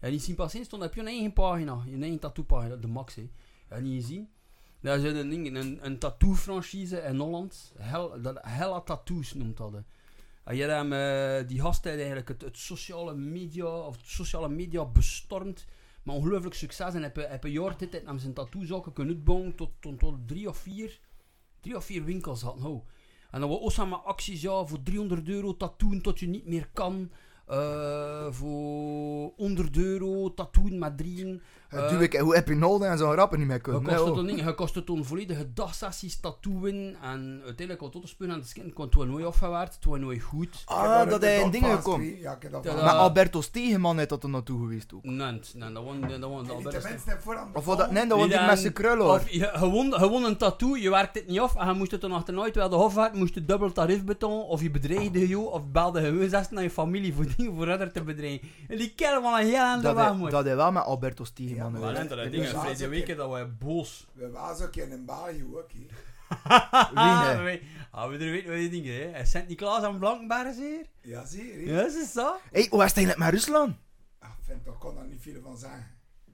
Ja, 0.00 0.08
die 0.08 0.20
zien 0.20 0.34
passeren 0.34 0.66
stond 0.66 0.82
op 0.82 0.94
je 0.94 1.02
eigen 1.02 1.32
pagina. 1.32 1.82
Je 1.86 1.98
eigen 1.98 2.18
tattoo 2.18 2.44
pagina, 2.44 2.76
de 2.76 2.86
max. 2.86 3.14
Hè. 3.14 3.30
Ja, 3.70 3.78
niet 3.78 4.02
gezien. 4.02 4.28
Daar 4.80 4.98
zit 4.98 5.16
een, 5.16 5.28
ding, 5.28 5.56
een, 5.56 5.78
een 5.82 5.98
tattoo 5.98 6.34
franchise 6.34 7.00
in 7.00 7.18
Holland. 7.18 7.72
Hel, 7.78 8.22
dat, 8.22 8.38
Hella 8.40 8.80
Tattoos 8.80 9.34
noemt 9.34 9.56
dat. 9.56 9.72
En 10.44 10.56
je 10.56 10.64
hebt 10.64 11.48
die 11.48 11.60
gast 11.60 11.84
heeft 11.84 11.96
eigenlijk 11.96 12.28
het, 12.28 12.40
het 12.40 12.58
sociale 12.58 13.14
media, 13.14 13.66
of 13.66 13.98
sociale 14.02 14.48
media 14.48 14.84
bestormd. 14.84 15.66
Maar 16.02 16.14
ongelooflijk 16.14 16.54
succes. 16.54 16.94
En 16.94 17.02
heb, 17.02 17.16
heb 17.16 17.44
een 17.44 17.50
jaar 17.50 17.78
dit 17.78 18.02
hem 18.04 18.18
zijn 18.18 18.32
tattoozaken 18.32 18.92
kunnen 18.92 19.14
uitbouwen 19.14 19.54
tot, 19.54 19.70
tot, 19.80 19.98
tot 19.98 20.28
drie 20.28 20.48
of 20.48 20.56
vier, 20.56 21.00
drie 21.60 21.76
of 21.76 21.84
vier 21.84 22.04
winkels 22.04 22.42
had. 22.42 22.58
Nou. 22.58 22.80
En 23.30 23.40
dan 23.40 23.48
was 23.48 23.58
ook 23.58 23.72
samen 23.72 24.04
acties 24.04 24.40
ja, 24.40 24.64
voor 24.64 24.82
300 24.82 25.28
euro 25.28 25.56
tattooen 25.56 26.02
tot 26.02 26.20
je 26.20 26.26
niet 26.26 26.46
meer 26.46 26.68
kan. 26.72 27.10
Eh, 27.46 28.26
voor 28.30 29.32
100 29.36 29.76
euro 29.76 30.34
tattooen 30.34 30.78
met 30.78 30.98
drieën. 30.98 31.42
Uh, 31.74 31.88
doe 31.90 32.02
ik, 32.02 32.12
hoe 32.16 32.34
heb 32.34 32.48
je 32.48 32.54
nodig 32.54 32.88
en 32.88 32.98
zo'n 32.98 33.14
rappen 33.14 33.38
niet 33.38 33.46
meer 33.46 33.56
Je 33.56 33.62
kunnen? 33.62 33.82
kost 33.82 33.96
Nee, 33.96 34.04
het 34.06 34.18
oh. 34.18 34.26
dan, 34.26 34.46
je 34.46 34.54
kost 34.54 34.74
het 34.74 34.86
dan 34.86 35.04
volledige 35.04 35.52
dagsessies 35.52 36.20
tattooen. 36.20 36.96
En 37.02 37.40
uiteindelijk 37.44 37.80
wat 37.80 37.92
tot 37.92 38.02
te 38.02 38.08
spelen 38.08 38.32
aan 38.32 38.38
het 38.38 38.48
skin. 38.48 38.72
Kon 38.72 38.84
het 38.84 39.08
nooit 39.08 39.24
afgewerkt, 39.24 39.74
het 39.74 39.84
was 39.84 39.98
nooit 39.98 40.22
goed. 40.22 40.62
Ah, 40.64 41.08
dat 41.10 41.22
hij 41.22 41.40
in 41.40 41.50
dingen. 41.50 41.80
Ja, 42.20 42.38
dat- 42.50 42.64
Maar 42.64 42.88
Alberto 42.88 43.40
Stegeman 43.40 43.96
heeft 43.96 44.08
dat 44.08 44.22
er 44.22 44.28
naartoe 44.28 44.60
geweest 44.60 44.94
ook. 44.94 45.04
Nee, 45.04 45.40
nee, 45.54 45.72
dat 45.72 45.82
was 45.84 46.46
dat 46.46 46.72
de 46.72 46.88
aan 47.38 47.50
de 47.52 47.58
Of 47.58 47.64
wat 47.64 47.78
dat, 47.78 47.90
nee, 47.90 48.06
dat 48.06 48.18
die 48.28 48.40
met 48.40 48.58
zijn 48.58 48.72
krullen. 48.72 49.06
Of 49.10 49.28
je, 49.30 49.50
gewoon, 49.52 49.92
gewoon 49.92 50.24
een 50.24 50.36
tattoo, 50.36 50.76
je 50.76 50.90
werkt 50.90 51.14
het 51.14 51.26
niet 51.26 51.40
af 51.40 51.54
en 51.56 51.66
je 51.68 51.74
moest 51.74 51.90
het 51.90 52.00
dan 52.00 52.12
achterna, 52.12 52.44
terwijl 52.44 52.68
de 52.68 52.76
hof 52.76 52.94
werd, 52.94 53.14
moest 53.14 53.34
je 53.34 53.44
dubbel 53.44 53.72
tarief 53.72 54.04
betalen, 54.04 54.46
of 54.46 54.62
je 54.62 54.70
bedreigde 54.70 55.28
je, 55.28 55.38
of 55.38 55.62
belde 55.72 56.00
gewoon 56.00 56.28
zes 56.28 56.50
naar 56.50 56.62
je 56.62 56.70
familie 56.70 57.14
voor 57.14 57.26
dingen 57.36 57.54
voor 57.56 57.66
verder 57.66 57.92
te 57.92 58.02
bedreigen. 58.02 58.48
En 58.68 58.76
die 58.78 58.92
kerel 58.94 59.22
van 59.22 59.34
een 59.34 59.46
heel 59.46 59.58
aan 59.58 59.76
de 59.76 59.82
Dat 59.82 59.94
weg 59.94 60.04
hij, 60.04 60.14
moet. 60.16 60.30
dat 60.30 60.44
hij 60.44 60.56
wel 60.56 60.72
met 60.72 60.82
Alberto 60.84 61.24
Stegeman 61.24 61.57
Ja, 61.58 61.64
geweest. 61.64 61.82
Maar 61.84 61.94
dat- 61.94 62.08
dat 62.08 62.18
dat 62.18 62.30
ding, 62.32 62.44
is 62.44 62.50
vrede 62.50 62.88
weken 62.88 63.16
dat 63.16 63.30
wij 63.30 63.56
boos. 63.56 64.06
We 64.12 64.30
waren 64.30 64.66
ook 64.66 64.76
in 64.76 65.04
België 65.06 65.44
ook. 65.54 65.70
hè. 65.72 65.86
Nee? 66.94 67.44
we, 67.44 67.62
ah, 67.90 68.10
we 68.10 68.16
weten 68.16 68.50
wat 68.50 68.58
die 68.58 68.68
dingen, 68.70 68.94
hè. 68.94 69.10
En 69.10 69.26
Sint-Niklaas 69.26 69.82
en 69.82 69.98
Blankenberg 69.98 70.56
hier. 70.56 70.86
Ja, 71.02 71.24
zie 71.26 71.44
je. 71.44 71.52
hè? 71.70 71.80
Ja, 71.80 71.86
is 71.86 71.94
het 71.94 72.06
zo? 72.08 72.32
Hé, 72.32 72.60
hey, 72.60 72.66
hoe 72.70 72.82
is 72.84 72.88
het 72.88 72.96
eigenlijk 72.96 73.18
met 73.18 73.28
Rusland? 73.40 73.76
Ah, 74.18 74.30
vind, 74.42 74.64
daar 74.64 74.74
kan 74.78 74.94
daar 74.94 75.06
niet 75.06 75.20
veel 75.22 75.40
van 75.42 75.58
zeggen. 75.58 75.86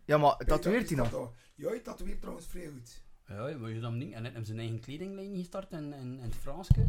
Ja, 0.05 0.18
maar 0.18 0.37
tatoeëert 0.37 0.89
hij 0.89 0.97
dat 0.97 1.11
nog? 1.11 1.20
is 1.20 1.27
dat- 1.27 1.33
Ja, 1.55 1.68
hij 1.68 1.79
tatoeëert 1.79 2.20
trouwens 2.20 2.47
vrij 2.47 2.66
goed. 2.72 3.03
Ja, 3.29 3.57
maar 3.59 3.70
je 3.70 3.81
dat 3.81 3.93
ding. 3.93 4.14
En 4.14 4.22
net 4.22 4.33
hem 4.35 4.45
zijn 4.45 4.59
eigen 4.59 4.81
kledinglijn 4.81 5.37
gestart 5.37 5.72
in, 5.72 5.93
in, 5.93 6.18
in 6.18 6.20
het 6.22 6.35
Franske. 6.35 6.85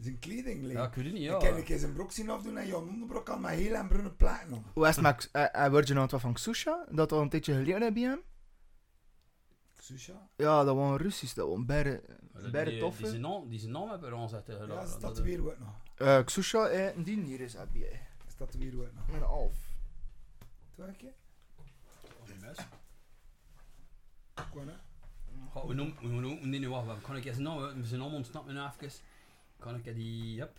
Zijn 0.00 0.18
kleding 0.18 0.70
Ja, 0.72 0.86
ik 0.86 0.94
weet 0.94 1.04
het 1.04 1.14
niet, 1.14 1.22
ja. 1.22 1.34
Ik 1.34 1.40
kan 1.48 1.56
een 1.56 1.64
keer 1.64 1.78
zijn 1.78 1.92
broek 1.92 2.12
zien 2.12 2.30
afdoen 2.30 2.56
en 2.56 2.66
Jan 2.66 2.88
onderbroek 2.88 3.30
aan 3.30 3.40
met 3.40 3.50
heel 3.50 3.74
en 3.74 3.88
bruine 3.88 4.10
platen 4.10 4.52
om. 4.52 4.64
Hoe 4.74 4.88
is 4.88 4.94
het 4.96 5.04
met... 5.04 5.28
eh, 5.32 5.64
eh, 5.64 5.70
word 5.70 5.88
je 5.88 5.94
nou 5.94 6.06
wat 6.10 6.20
van 6.20 6.32
Xusha? 6.32 6.86
Dat 6.90 7.12
al 7.12 7.20
een 7.20 7.28
tijdje 7.28 7.52
geleden 7.54 7.82
heb 7.82 7.96
je 7.96 8.06
hem? 8.06 8.20
Susha? 9.80 10.28
Ja, 10.36 10.64
dat 10.64 10.76
was 10.76 10.90
een 10.90 10.96
Russisch, 10.96 11.34
dat 11.34 11.46
was 11.48 11.56
een 11.56 11.66
berre, 11.66 12.02
Ja, 12.34 12.40
die- 12.40 12.50
berre 12.50 12.70
die, 12.70 12.80
toffe. 12.80 13.00
die 13.00 13.10
zijn 13.10 13.20
naam, 13.20 13.48
die 13.48 13.58
zijn 13.58 13.72
naam 13.72 13.88
hebben 13.90 14.10
we 14.10 14.16
aanzetten. 14.16 14.58
Ja, 14.58 14.66
Dat- 14.66 14.88
ze 14.88 14.98
dat- 14.98 15.14
tatoeëren 15.14 15.44
ook 15.44 15.58
nog. 15.58 15.74
Eh, 15.96 16.24
Xusha, 16.24 16.66
eh, 16.66 17.04
die 17.04 17.20
hier 17.22 17.40
is 17.40 17.52
heb 17.54 17.68
je. 17.74 17.96
Ze 18.28 18.34
tatoeëren 18.36 18.80
ook 18.80 18.92
nog. 18.94 19.06
Met 19.06 19.16
een 19.16 19.22
half. 19.26 19.56
Twee 20.74 20.92
keer? 20.96 21.12
dat 22.20 22.28
is 22.28 22.36
best. 22.40 22.66
Gewoon 24.34 24.68
hè? 24.68 24.74
We 25.66 25.74
noemen, 25.74 25.96
we 26.40 26.46
nee, 26.46 26.60
nee, 26.60 26.68
wacht. 26.68 27.00
Kan 27.02 27.16
ik 27.16 27.24
eens 27.24 27.38
naam, 27.38 27.58
we 27.80 27.86
zijn 27.86 28.00
allemaal 28.00 28.18
ontsnapt 28.18 28.46
me 28.46 28.52
nou 28.52 28.70
even. 28.80 28.98
Kan 29.64 29.74
ik 29.74 29.94
die, 29.94 30.34
yep. 30.34 30.58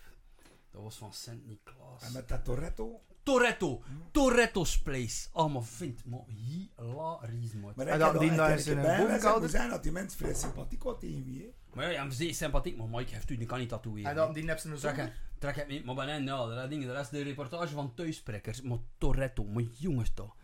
Dat 0.70 0.82
was 0.82 0.96
van 0.96 1.12
Sint-Niklaas. 1.12 2.02
En 2.02 2.12
met 2.12 2.28
dat 2.28 2.44
Toretto. 2.44 3.00
Toretto, 3.22 3.82
Toretto's 4.10 4.78
Place. 4.78 5.28
Allemaal 5.32 5.62
vindt, 5.62 6.04
maar 6.04 6.20
hilarisch, 6.26 7.52
man. 7.52 7.72
Maar 7.76 7.86
En 7.86 8.00
heb 8.00 8.18
die 8.18 8.34
daar 8.34 8.58
is 8.58 8.64
heb 8.64 8.84
een 8.84 9.48
zijn 9.48 9.70
dat 9.70 9.82
die 9.82 9.92
mensen 9.92 10.18
vrij 10.18 10.34
sympathiek 10.34 10.82
wat 10.82 11.00
tegen 11.00 11.24
wie, 11.24 11.42
hè. 11.42 11.52
Maar 11.74 11.92
ja, 11.92 12.08
ja, 12.08 12.32
sympathiek, 12.32 12.76
maar 12.76 12.88
Mike 12.88 13.14
heeft 13.14 13.30
u, 13.30 13.36
die 13.36 13.46
kan 13.46 13.58
niet 13.58 13.68
tatoeëren. 13.68 14.10
En 14.10 14.16
dan 14.16 14.32
die 14.32 14.44
hebt 14.44 14.60
ze 14.60 14.70
een 14.70 14.78
Trek 14.78 14.96
het, 14.96 15.12
trek 15.38 15.56
het 15.56 15.68
niet, 15.68 15.84
maar 15.84 15.94
bij 15.94 16.06
hen, 16.06 16.24
ja, 16.24 16.46
dat 16.46 16.70
ding, 16.70 16.86
dat 16.86 17.04
is 17.04 17.08
de 17.08 17.22
reportage 17.22 17.74
van 17.74 17.94
Thuisprekkers. 17.94 18.62
Maar 18.62 18.78
Toretto, 18.98 19.44
maar 19.44 19.64
jongens 19.72 20.10
toch. 20.14 20.36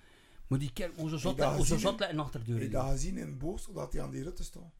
Maar 0.47 0.59
die 0.59 0.73
kerk, 0.73 0.99
onze 0.99 1.19
zot, 1.19 1.39
dat 1.39 1.59
onze 1.59 1.79
zot 1.79 2.01
letten 2.01 2.19
achter 2.19 2.45
de 2.45 2.51
Heb 2.51 2.61
deur. 2.61 2.69
je 2.69 2.75
dat 2.75 2.91
gezien 2.91 3.19
in 3.19 3.39
Boos, 3.39 3.69
dat 3.75 3.93
hij 3.93 4.03
aan 4.03 4.11
die 4.11 4.23
rutte 4.23 4.45
stond? 4.45 4.73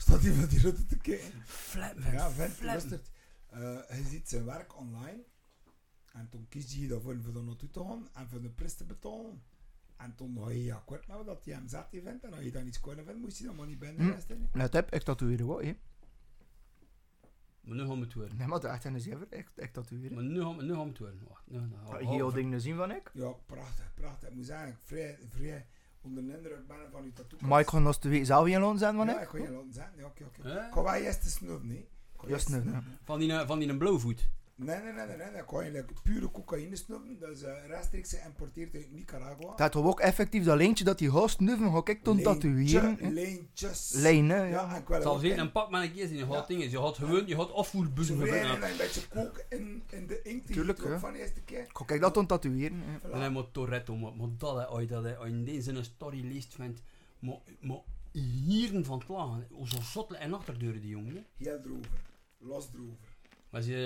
Staat 0.00 0.22
hij 0.22 0.34
met 0.34 0.50
die 0.50 0.60
rutte 0.60 0.86
te 0.86 0.96
kijken? 0.98 1.42
Flap, 1.44 1.98
Ja, 2.12 2.30
vent, 2.30 2.60
luistert. 2.62 3.10
Eh, 3.46 3.60
je 3.88 4.04
ziet 4.08 4.28
zijn 4.28 4.44
werk 4.44 4.78
online. 4.78 5.22
En 6.12 6.28
toen 6.28 6.46
kies 6.48 6.74
je 6.74 6.86
daarvoor 6.88 7.12
om 7.26 7.36
er 7.36 7.42
naartoe 7.44 7.70
te 7.70 7.80
gaan 7.84 8.08
en 8.14 8.28
voor 8.28 8.40
de 8.42 8.48
prijs 8.50 8.74
te 8.74 8.84
betalen. 8.84 9.42
En 9.96 10.14
toen 10.14 10.38
ga 10.42 10.50
je 10.50 10.74
akkoord 10.74 11.06
met 11.06 11.26
dat 11.26 11.44
hij 11.44 11.54
hem 11.54 11.68
zat 11.68 11.86
vindt. 11.90 12.24
En 12.24 12.32
als 12.34 12.44
je 12.44 12.50
dan 12.50 12.66
iets 12.66 12.80
kon 12.80 12.94
vindt, 12.94 13.14
moest 13.20 13.38
je 13.38 13.44
dan 13.44 13.56
maar 13.56 13.66
niet 13.66 13.78
binnen 13.78 14.06
Hm. 14.06 14.10
resten. 14.12 14.48
Let 14.52 14.72
heb, 14.72 14.90
ik 14.94 15.02
tatoeëer 15.02 15.46
wel, 15.46 15.60
hè. 15.62 15.76
Maar 17.60 17.76
nu 17.76 17.86
gaan 17.86 17.98
we 17.98 18.04
het 18.04 18.14
worden. 18.14 18.36
Nee, 18.36 18.46
maar 18.46 18.60
dat 18.60 18.70
echt 18.70 18.84
een 18.84 19.00
zever, 19.00 19.26
ik, 19.30 19.50
ik 19.56 19.72
tatoeëer. 19.72 20.12
Maar 20.14 20.22
nu 20.22 20.40
gaan 20.42 20.56
we, 20.56 20.62
nu 20.62 20.72
gaan 20.74 20.82
we 20.82 20.88
het 20.88 20.98
worden. 20.98 21.20
Wacht, 21.28 21.42
nu, 21.50 21.58
nou, 21.58 21.96
Heel 22.04 22.18
hou- 22.18 22.34
dingen 22.34 22.60
zien 22.60 22.76
van 22.76 22.90
ik. 22.90 23.10
Ja, 23.14 23.30
prachtig, 23.46 23.94
prachtig. 23.94 24.28
Ik 24.28 24.34
moet 24.34 24.46
zeggen, 24.46 24.76
vrij, 24.84 25.18
vrij 25.28 25.66
onder 26.02 26.26
de 26.26 26.36
indruk 26.36 26.66
ben 26.66 26.76
van 26.92 27.02
uw 27.04 27.12
tattoo. 27.12 27.38
Maar 27.48 27.60
ik 27.60 27.68
ga 27.68 27.78
nog 27.78 27.98
twee 27.98 28.24
zelf 28.24 28.46
in 28.46 28.60
loon 28.60 28.78
zijn 28.78 28.96
van 28.96 29.06
Ja, 29.06 29.20
ik. 29.20 29.28
ga 29.28 29.38
je 29.38 29.50
laten 29.50 29.72
zeggen. 29.72 29.92
Ja, 29.98 30.06
oké, 30.06 30.24
oké. 30.24 30.48
Ik 30.66 30.72
ga 30.72 30.82
wel 30.82 30.92
eerst 30.94 31.30
snuffen, 31.30 31.66
nee. 31.66 31.88
Snuffen. 32.36 32.84
Van 33.04 33.18
die, 33.18 33.32
van 33.46 33.58
die 33.58 33.68
een 33.68 33.78
blauwvoet. 33.78 34.28
Nee, 34.62 34.80
nee, 34.82 34.92
nee, 34.92 35.06
nee, 35.06 35.16
nee. 35.16 35.40
Ik 35.42 35.48
ga 35.48 35.60
je 35.62 35.70
like, 35.70 35.92
pure 36.02 36.30
cocaïne 36.30 36.76
snuffen. 36.76 37.18
Dat 37.18 37.30
is 37.30 37.42
rechtstreeks 37.66 38.14
geïmporteerd 38.14 38.74
uit 38.74 38.92
Nicaragua. 38.92 39.54
Dat 39.56 39.74
was 39.74 39.84
ook 39.84 40.00
effectief 40.00 40.44
dat 40.44 40.56
lijntje 40.56 40.84
dat 40.84 40.98
die 40.98 41.08
host 41.08 41.40
nuffen, 41.40 41.70
ga 41.72 41.80
ik 41.84 42.02
toen 42.02 42.22
tatoeëren. 42.22 43.12
Lijntjes. 43.12 43.92
Lijnen, 43.94 44.48
Ja, 44.48 44.76
ik 44.76 44.88
Het 44.88 45.02
zal 45.02 45.18
zien, 45.18 45.32
in- 45.32 45.38
een 45.38 45.52
pak 45.52 45.70
met 45.70 45.82
een 45.82 45.92
keer 45.92 46.06
zien. 46.06 46.16
Je 46.16 46.26
Ja. 46.26 46.32
gaat 46.32 46.48
dingen. 46.48 46.70
Je 46.70 46.78
gaat 46.78 46.96
gewoon, 46.96 47.26
je 47.26 47.34
gaat 47.36 47.52
afvoerbussen 47.52 48.16
Zo 48.16 48.24
en 48.24 48.62
een 48.62 48.76
beetje 48.76 49.08
kook 49.08 49.44
in, 49.48 49.82
in 49.90 50.06
de 50.06 50.22
inkt 50.22 50.52
Tuurlijk, 50.52 50.82
je 50.82 50.98
van 50.98 51.12
de 51.12 51.18
eerste 51.18 51.40
keer. 51.40 51.64
Ga 51.72 51.94
ik 51.94 52.00
dat 52.00 52.14
toen 52.14 52.26
tatoeëren. 52.26 52.82
En 53.02 53.18
hij 53.20 53.30
moet 53.30 53.52
Toretto, 53.52 53.96
maar, 53.96 54.14
maar 54.14 54.28
dat 54.38 54.56
hij 54.56 54.68
ooit 54.68 54.88
dat 54.88 55.02
hij 55.02 55.18
ooit 55.18 55.32
in 55.32 55.44
deze 55.44 55.70
een 55.72 55.84
story 55.84 56.26
leest 56.26 56.54
vindt, 56.54 56.82
maar, 57.18 57.38
maar 57.60 57.80
hieren 58.12 58.84
van. 58.84 59.02
Hoe 59.50 59.68
zo 59.68 59.80
zot 59.80 60.12
en 60.12 60.32
achterdeuren 60.34 60.80
die 60.80 60.90
jongen. 60.90 61.26
Heel 61.36 61.58
erover. 61.64 61.90
Los 62.38 62.68
erover. 62.74 63.09
Maar 63.50 63.62
je, 63.62 63.76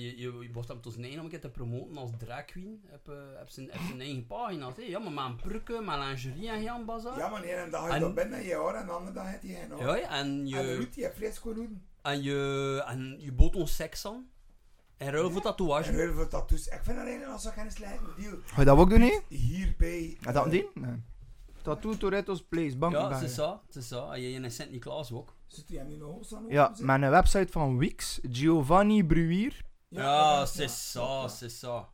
je, 0.00 0.18
je, 0.18 0.38
je 0.40 0.50
was 0.52 0.68
hem 0.68 0.80
tot 0.80 0.92
zijn 0.92 1.04
eigen 1.04 1.20
om 1.20 1.26
een 1.26 1.32
keer 1.32 1.40
te 1.40 1.50
promoten 1.50 1.96
als 1.96 2.10
drag 2.18 2.44
queen. 2.44 2.80
Heb, 2.86 3.08
eh, 3.08 3.14
heb, 3.38 3.48
zijn, 3.48 3.66
heb 3.70 3.80
zijn 3.86 4.00
eigen 4.00 4.26
pagina's. 4.26 4.76
hè. 4.76 4.82
Ja, 4.82 4.98
maar 4.98 5.12
met 5.12 5.24
een 5.24 5.36
prukken, 5.36 5.84
met 5.84 5.98
lingerie 5.98 6.48
en 6.48 6.62
Jan 6.62 6.84
Bazaar. 6.84 7.18
Ja, 7.18 7.28
maar 7.28 7.42
ene 7.42 7.70
dag 7.70 7.80
ga 7.80 7.86
je 7.88 7.92
En- 7.94 8.00
dat 8.00 8.14
binnen 8.14 8.38
en 8.38 8.44
je 8.44 8.54
hoor 8.54 8.72
en 8.74 8.86
de 8.86 8.92
andere 8.92 9.12
dag 9.14 9.30
heb 9.30 9.42
je 9.42 9.54
geen 9.54 9.70
hoor. 9.70 9.80
Ja, 9.82 9.94
ja, 9.96 10.08
en 10.08 10.26
En 10.26 10.44
de 10.44 10.50
je, 10.50 10.76
roet 10.76 11.38
gewoon 11.38 11.56
doen. 11.56 11.82
en 12.02 12.22
je, 12.22 12.82
en 12.86 13.16
je 13.18 13.32
bood 13.32 13.56
ons 13.56 13.74
seks 13.74 14.06
aan. 14.06 14.28
En 14.96 15.10
ruil 15.10 15.26
voor 15.30 15.36
En 15.36 15.42
tatoeage. 15.42 15.90
heel 15.92 16.12
veel 16.12 16.28
tattoos. 16.28 16.66
Ik 16.66 16.72
vind 16.82 16.96
dat 16.96 17.06
eigenlijk 17.06 17.32
als 17.32 17.44
ik 17.46 17.52
geen 17.52 17.70
slijten 17.70 18.06
deal. 18.16 18.36
Ga 18.44 18.60
je 18.60 18.66
dat 18.66 18.78
ook 18.78 18.90
doen, 18.90 19.00
hè? 19.00 19.18
Hierbij. 19.28 20.16
Ga 20.20 20.32
dat 20.32 20.44
eh, 20.46 20.50
doen? 20.52 20.66
Nee. 20.74 21.02
Tattoo 21.62 21.96
Toretto's 21.96 22.42
Place, 22.42 22.70
Ja, 22.70 22.76
Bankenberg. 22.76 23.20
het 23.20 23.28
is 23.28 23.34
zo. 23.34 23.60
Het 23.66 23.76
is 23.76 23.88
zo. 23.88 24.10
En 24.10 24.20
je 24.20 24.30
in 24.30 24.50
Sint-Niklaas 24.50 25.12
ook. 25.12 25.34
Zit 25.50 25.68
hij 25.68 25.78
hoog 26.00 26.32
aan? 26.34 26.44
Ja, 26.48 26.74
met 26.78 27.02
een 27.02 27.10
website 27.10 27.46
van 27.52 27.78
Wix, 27.78 28.18
Giovanni 28.30 29.04
Bruier, 29.04 29.62
Ja, 29.88 30.46
zo, 30.92 31.22
het 31.22 31.40
is 31.42 31.58
zo. 31.58 31.88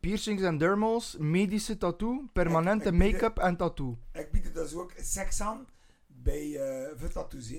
piercings 0.00 0.42
en 0.42 0.58
dermals, 0.58 1.16
medische 1.18 1.76
tattoo, 1.78 2.24
permanente 2.32 2.92
make-up 2.92 3.38
en 3.38 3.56
tattoo. 3.56 3.98
Ik 4.12 4.30
bied 4.32 4.46
er 4.46 4.52
dus 4.52 4.74
ook 4.74 4.92
seks 4.96 5.40
aan 5.40 5.66
bij 6.06 6.54
eh 6.56 6.98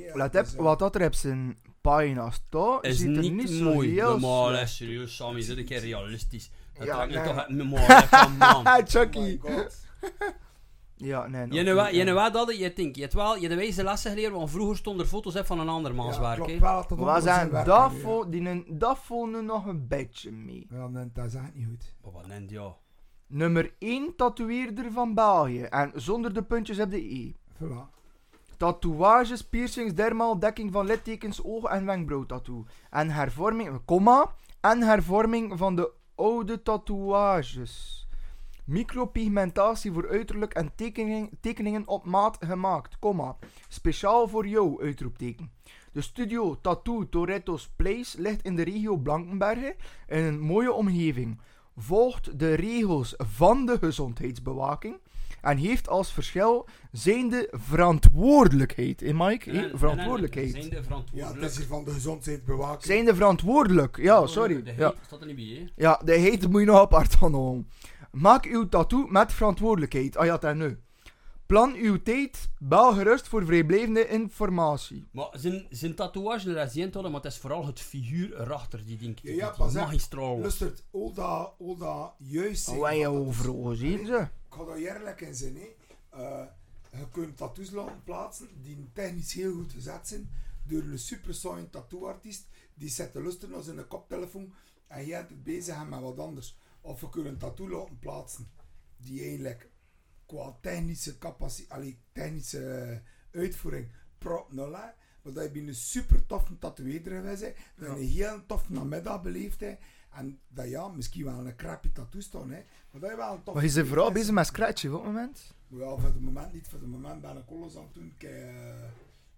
hè. 0.03 0.05
Ja, 0.07 0.15
Let 0.15 0.33
dus, 0.33 0.53
op, 0.53 0.59
wat 0.59 0.79
dat 0.79 0.95
er 0.95 1.05
op 1.05 1.13
zijn 1.13 1.57
pagina 1.81 2.31
staat, 2.31 2.85
Is 2.85 2.97
ziet 2.97 3.15
er 3.15 3.21
niet, 3.21 3.33
niet 3.33 3.49
zo 3.49 3.63
mooi. 3.63 3.89
slecht. 3.89 4.19
is 4.61 4.75
serieus, 4.75 5.15
Sammy, 5.15 5.41
zit 5.41 5.57
een 5.57 5.65
keer 5.65 5.79
realistisch. 5.79 6.51
Dat 6.73 6.85
Ja, 6.87 6.95
trekt 6.95 7.11
me 7.11 7.17
nee. 7.17 7.27
toch 7.27 7.37
uit 7.37 7.49
mijn 7.55 7.67
man. 7.67 7.79
Ah, 8.65 8.77
Oh 8.77 8.83
Chucky. 8.87 9.39
Ja, 11.03 11.27
nee. 11.27 11.47
Je 11.51 11.73
weet 11.73 11.95
je 11.95 12.13
weet 12.13 12.33
dat, 12.33 12.57
je 12.57 12.73
denkt, 12.73 12.95
je 12.95 13.01
hebt 13.01 13.13
wel, 13.13 13.37
je 13.37 13.47
de 13.49 13.55
wijze 13.55 13.83
lessen 13.83 14.11
geleerd, 14.11 14.33
want 14.33 14.49
vroeger 14.51 14.77
stonden 14.77 15.03
er 15.05 15.11
foto's 15.11 15.35
van 15.43 15.59
een 15.59 15.69
andermans 15.69 16.15
Ja, 16.15 16.21
werk. 16.21 16.35
klopt 16.43 16.59
wel 16.61 17.13
dat 17.13 17.23
zijn 17.23 17.49
dat 17.49 17.65
kan, 17.65 17.93
ja. 17.93 17.99
vo- 17.99 18.29
die 18.29 18.77
dat 18.77 18.97
vonden 18.97 19.45
nog 19.45 19.65
een 19.65 19.87
beetje 19.87 20.31
mee. 20.31 20.67
Ja, 20.69 20.87
nee, 20.87 21.09
dat 21.13 21.25
is 21.25 21.33
echt 21.33 21.53
niet 21.55 21.65
goed. 21.67 21.95
Maar 22.03 22.11
wat 22.11 22.27
neemt 22.27 22.49
ja. 22.49 22.75
Nummer 23.27 23.73
1 23.79 24.15
tatoeëerder 24.15 24.91
van 24.91 25.13
België. 25.13 25.61
En 25.61 25.91
zonder 25.95 26.33
de 26.33 26.43
puntjes 26.43 26.77
heb 26.77 26.89
de 26.91 27.13
E. 27.13 27.31
Voilà. 27.63 27.91
Tatoeages, 28.57 29.41
piercings, 29.47 29.93
dermaal, 29.93 30.39
dekking 30.39 30.71
van 30.71 30.85
littekens, 30.85 31.43
oog- 31.43 31.69
en 31.69 31.85
wenkbrauwtattoo. 31.85 32.65
En 32.89 33.09
hervorming, 33.09 33.81
comma, 33.85 34.31
en 34.61 34.81
hervorming 34.81 35.57
van 35.57 35.75
de 35.75 35.91
oude 36.15 36.61
tatoeages. 36.61 38.02
Micropigmentatie 38.65 39.91
voor 39.91 40.09
uiterlijk 40.09 40.53
en 40.53 40.71
tekening, 40.75 41.29
tekeningen 41.41 41.87
op 41.87 42.05
maat 42.05 42.37
gemaakt, 42.39 42.99
comma. 42.99 43.37
Speciaal 43.67 44.27
voor 44.27 44.47
jou, 44.47 44.81
uitroepteken. 44.83 45.51
De 45.91 46.01
studio 46.01 46.57
Tattoo 46.61 47.09
Toretto's 47.09 47.69
Place 47.75 48.21
ligt 48.21 48.41
in 48.43 48.55
de 48.55 48.63
regio 48.63 48.97
Blankenberge 48.97 49.75
in 50.07 50.23
een 50.23 50.39
mooie 50.39 50.71
omgeving. 50.73 51.39
Volgt 51.77 52.39
de 52.39 52.53
regels 52.53 53.13
van 53.17 53.65
de 53.65 53.77
gezondheidsbewaking 53.77 54.95
en 55.41 55.57
heeft 55.57 55.89
als 55.89 56.11
verschil 56.13 56.67
zijnde 56.91 57.47
verantwoordelijkheid. 57.51 58.99
Hé 58.99 59.13
Mike? 59.13 59.51
Nee, 59.51 59.61
nee, 59.61 59.71
verantwoordelijkheid. 59.75 60.51
Zijn 60.51 60.69
de 60.69 60.81
Ja, 61.13 61.33
het 61.33 61.41
is 61.51 61.57
hier 61.57 61.65
van 61.65 61.83
de 61.83 61.91
gezondheidsbewaking. 61.91 62.83
Zijnde 62.83 63.15
verantwoordelijk. 63.15 63.97
Ja, 63.97 64.27
sorry. 64.27 64.63
De 64.63 64.73
Ja. 64.77 64.87
heet 64.89 64.97
staat 65.05 65.21
er 65.21 65.27
niet 65.27 65.35
bij, 65.35 65.45
hè? 65.45 65.65
Ja, 65.75 66.01
de 66.05 66.13
heet 66.13 66.49
moet 66.49 66.59
je 66.59 66.67
nog 66.67 66.79
apart 66.79 67.15
gaan 67.15 67.33
houden. 67.33 67.69
Maak 68.13 68.45
uw 68.45 68.69
tattoo 68.69 69.07
met 69.07 69.33
verantwoordelijkheid. 69.33 70.17
Ah 70.17 70.25
ja, 70.25 70.37
dat 70.37 70.55
nu. 70.55 70.77
Plan 71.45 71.73
uw 71.73 72.01
tijd. 72.01 72.49
Bel 72.59 72.93
gerust 72.93 73.27
voor 73.27 73.45
vrijblijvende 73.45 74.07
informatie. 74.07 75.07
Maar 75.11 75.29
zijn, 75.31 75.65
zijn 75.69 75.95
tatoeage 75.95 76.55
er 76.55 76.65
is 76.65 76.73
niet 76.73 76.93
maar 76.93 77.11
het 77.11 77.25
is 77.25 77.37
vooral 77.37 77.65
het 77.65 77.79
figuur 77.79 78.41
erachter 78.41 78.85
die 78.85 78.97
denk 78.97 79.19
ik 79.19 79.23
Ja, 79.23 79.33
ja, 79.33 79.47
dat 79.47 79.57
pas 79.57 79.73
magistraal 79.73 80.31
was. 80.31 80.39
Luistert, 80.39 80.83
al 80.91 81.13
dat, 81.13 81.53
al 81.59 81.77
dat 81.77 82.13
juist 82.17 82.65
Hoe 82.65 82.87
heb 82.87 82.97
je 82.97 83.07
overal 83.07 83.73
zien 83.73 84.05
ze? 84.05 84.27
Ik 84.49 84.57
ga 84.57 84.65
daar 84.65 84.75
eerlijk 84.75 85.21
in 85.21 85.35
zijn. 85.35 85.55
Hè. 85.55 85.75
Eh, 86.09 86.45
je 86.91 87.09
kunt 87.11 87.37
tattoos 87.37 87.71
laten 87.71 88.03
plaatsen 88.03 88.47
die 88.61 88.89
technisch 88.93 89.33
heel 89.33 89.53
goed 89.53 89.71
gezet 89.71 90.07
zijn 90.07 90.29
door 90.63 90.81
een 90.81 90.99
super 90.99 91.69
tattooartiest 91.69 92.47
die 92.73 92.89
zet 92.89 93.11
te 93.11 93.21
luisteren 93.21 93.55
naar 93.55 93.63
zijn 93.63 93.87
koptelefoon 93.87 94.53
en 94.87 95.05
jij 95.05 95.17
het 95.17 95.43
bezig 95.43 95.89
met 95.89 96.01
wat 96.01 96.19
anders. 96.19 96.57
Of 96.83 97.01
je 97.01 97.09
kunt 97.09 97.25
een 97.25 97.37
tattoo 97.37 97.69
laten 97.69 97.99
plaatsen 97.99 98.47
die 98.97 99.21
eigenlijk 99.21 99.69
qua 100.25 100.57
technische 100.61 101.17
capaciteit, 101.17 101.95
technische 102.11 102.71
eh, 103.31 103.39
uitvoering 103.41 103.91
prop 104.17 104.51
nul 104.51 104.73
is. 104.73 104.93
Maar 105.21 105.33
dat 105.33 105.53
je 105.53 105.61
een 105.61 105.75
super 105.75 106.25
toffe 106.25 106.57
tatoeëerder 106.57 107.13
geweest 107.13 107.41
bent, 107.41 107.55
dat 107.75 107.87
je 107.87 108.01
een 108.01 108.07
heel 108.07 108.45
toffe 108.45 108.71
namiddag 108.71 109.21
beleefd 109.21 109.61
en 110.09 110.39
dat 110.47 110.69
ja, 110.69 110.87
misschien 110.87 111.25
wel 111.25 111.47
een 111.47 111.55
crappy 111.55 111.91
tattoo 111.91 112.21
staan, 112.21 112.51
hè, 112.51 112.63
maar 112.91 113.01
dat 113.01 113.09
je 113.09 113.15
wel 113.15 113.31
een 113.33 113.43
toffe 113.43 113.59
Maar 113.59 113.69
je 113.69 113.73
bent 113.73 113.87
vooral 113.87 114.11
bezig 114.11 114.33
met 114.33 114.45
scratchen 114.45 114.93
op 114.93 115.03
het 115.03 115.05
moment. 115.13 115.53
ja, 115.67 115.95
voor 115.95 116.03
het 116.03 116.21
moment 116.21 116.53
niet. 116.53 116.67
Voor 116.67 116.79
het 116.79 116.87
moment 116.87 117.21
ben 117.21 117.37
ik 117.37 117.49
alles 117.49 117.75
aan 117.75 117.83
het 117.83 117.93
doen. 117.93 118.13
Ik 118.15 118.21
heb 118.21 118.31
eh, 118.31 118.83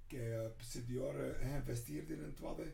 ik 0.07 0.17
heb, 0.19 0.59
eh, 0.59 0.65
sinds 0.65 0.89
jaren 0.89 1.35
geïnvesteerd 1.35 2.09
in 2.09 2.23
het 2.23 2.39
wadden. 2.39 2.73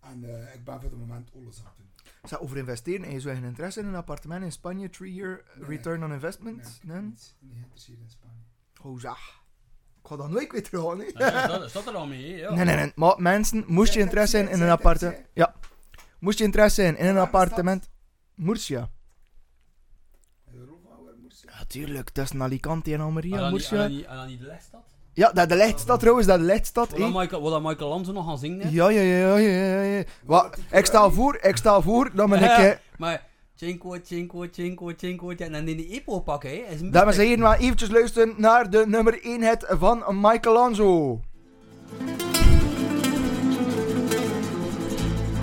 En 0.00 0.24
eh, 0.24 0.54
ik 0.54 0.64
ben 0.64 0.80
voor 0.80 0.90
het 0.90 0.98
moment 0.98 1.30
alles 1.34 1.58
aan 1.58 1.64
het 1.64 1.76
doen. 1.76 1.90
Zeg, 2.22 2.40
over 2.40 2.56
investeren. 2.56 3.04
En 3.06 3.12
je 3.12 3.20
zou 3.20 3.34
geen 3.34 3.44
interesse 3.44 3.80
in 3.80 3.86
een 3.86 3.94
appartement 3.94 4.44
in 4.44 4.52
Spanje, 4.52 4.90
3 4.90 5.14
year 5.14 5.42
Nee. 5.54 5.68
return 5.68 6.04
on 6.04 6.12
investment? 6.12 6.80
Nee, 6.82 6.96
Nee? 6.96 7.04
Niet, 7.08 7.34
niet 7.40 7.52
geïnteresseerd 7.54 7.98
in 8.00 8.10
Spanje. 8.10 8.34
Oh, 8.82 9.00
zeg. 9.00 9.40
Ik 10.02 10.08
ga 10.08 10.16
dat 10.16 10.30
nooit 10.30 10.68
gaan, 10.68 10.98
hè. 10.98 11.04
Ja, 11.14 11.46
dat 11.58 11.70
staat 11.70 11.86
er 11.86 11.94
al 11.94 12.06
mee? 12.06 12.36
Ja. 12.36 12.54
Nee, 12.54 12.64
nee, 12.64 12.76
nee. 12.76 12.92
Maar 12.94 13.14
mensen, 13.22 13.64
moest 13.66 13.94
je 13.94 14.00
interesse 14.00 14.38
in 14.38 14.46
zeg, 14.46 14.60
een 14.60 14.70
appartement... 14.70 15.26
Ja. 15.34 15.54
Moest 16.18 16.38
je 16.38 16.44
interesse 16.44 16.82
zijn 16.82 16.96
in 16.96 17.06
een 17.06 17.18
appartement... 17.18 17.90
Murcia. 18.34 18.90
Europa, 20.52 20.88
waar 21.04 21.14
moest 21.22 21.40
je? 21.40 21.48
Ja, 21.50 21.64
tuurlijk. 21.64 22.10
Tussen 22.10 22.42
Alicante 22.42 22.92
en 22.94 23.00
Almeria, 23.00 23.34
En 23.36 23.40
dan 23.42 23.52
niet- 23.52 23.70
en 23.70 23.76
Murcia. 23.76 23.88
dan 23.88 23.96
niet- 23.96 24.04
en 24.06 24.16
dan 24.16 24.26
niet 24.26 24.40
de 24.40 24.46
Lechtstad? 24.46 24.91
Ja, 25.14 25.30
dat 25.32 25.48
de 25.48 25.56
lichtstad 25.56 26.00
trouwens, 26.00 26.26
dat 26.26 26.38
de 26.38 26.44
lichtstad. 26.44 26.90
Wat 26.90 26.98
dat. 26.98 27.12
Michael, 27.12 27.42
wat 27.42 27.52
dat 27.52 27.62
Michael 27.62 27.88
Lanzo 27.90 28.12
nog 28.12 28.26
gaan 28.26 28.38
zingen, 28.38 28.60
hè? 28.60 28.68
Ja, 28.70 28.88
ja, 28.90 29.00
ja, 29.00 29.36
ja, 29.36 29.48
ja, 29.48 29.82
ja. 29.82 30.02
Wat? 30.24 30.56
Ik 30.70 30.86
stel 30.86 31.12
voor, 31.12 31.38
ik 31.42 31.56
stel 31.56 31.82
voor 31.82 32.10
dat 32.14 32.28
men 32.28 32.42
ik... 32.42 32.50
eh, 32.50 32.70
Maar 32.96 33.24
Cinco, 33.56 33.96
Cinco, 34.04 34.46
Cinco, 34.52 34.92
Cinco, 34.96 35.30
en 35.30 35.52
dan 35.52 35.68
in 35.68 35.76
die 35.76 35.88
EPO 35.90 36.20
pakken, 36.20 36.50
hè? 36.50 36.56
Is 36.56 36.80
Dames 36.82 37.16
en 37.18 37.24
heren, 37.24 37.38
maar 37.38 37.58
eventjes 37.58 37.90
luisteren 37.90 38.34
naar 38.36 38.70
de 38.70 38.84
nummer 38.86 39.24
1 39.24 39.42
hit 39.42 39.66
van 39.68 40.04
Michelangelo. 40.20 41.20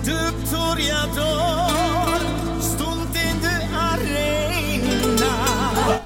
De 0.04 0.32
Toriador 0.50 1.79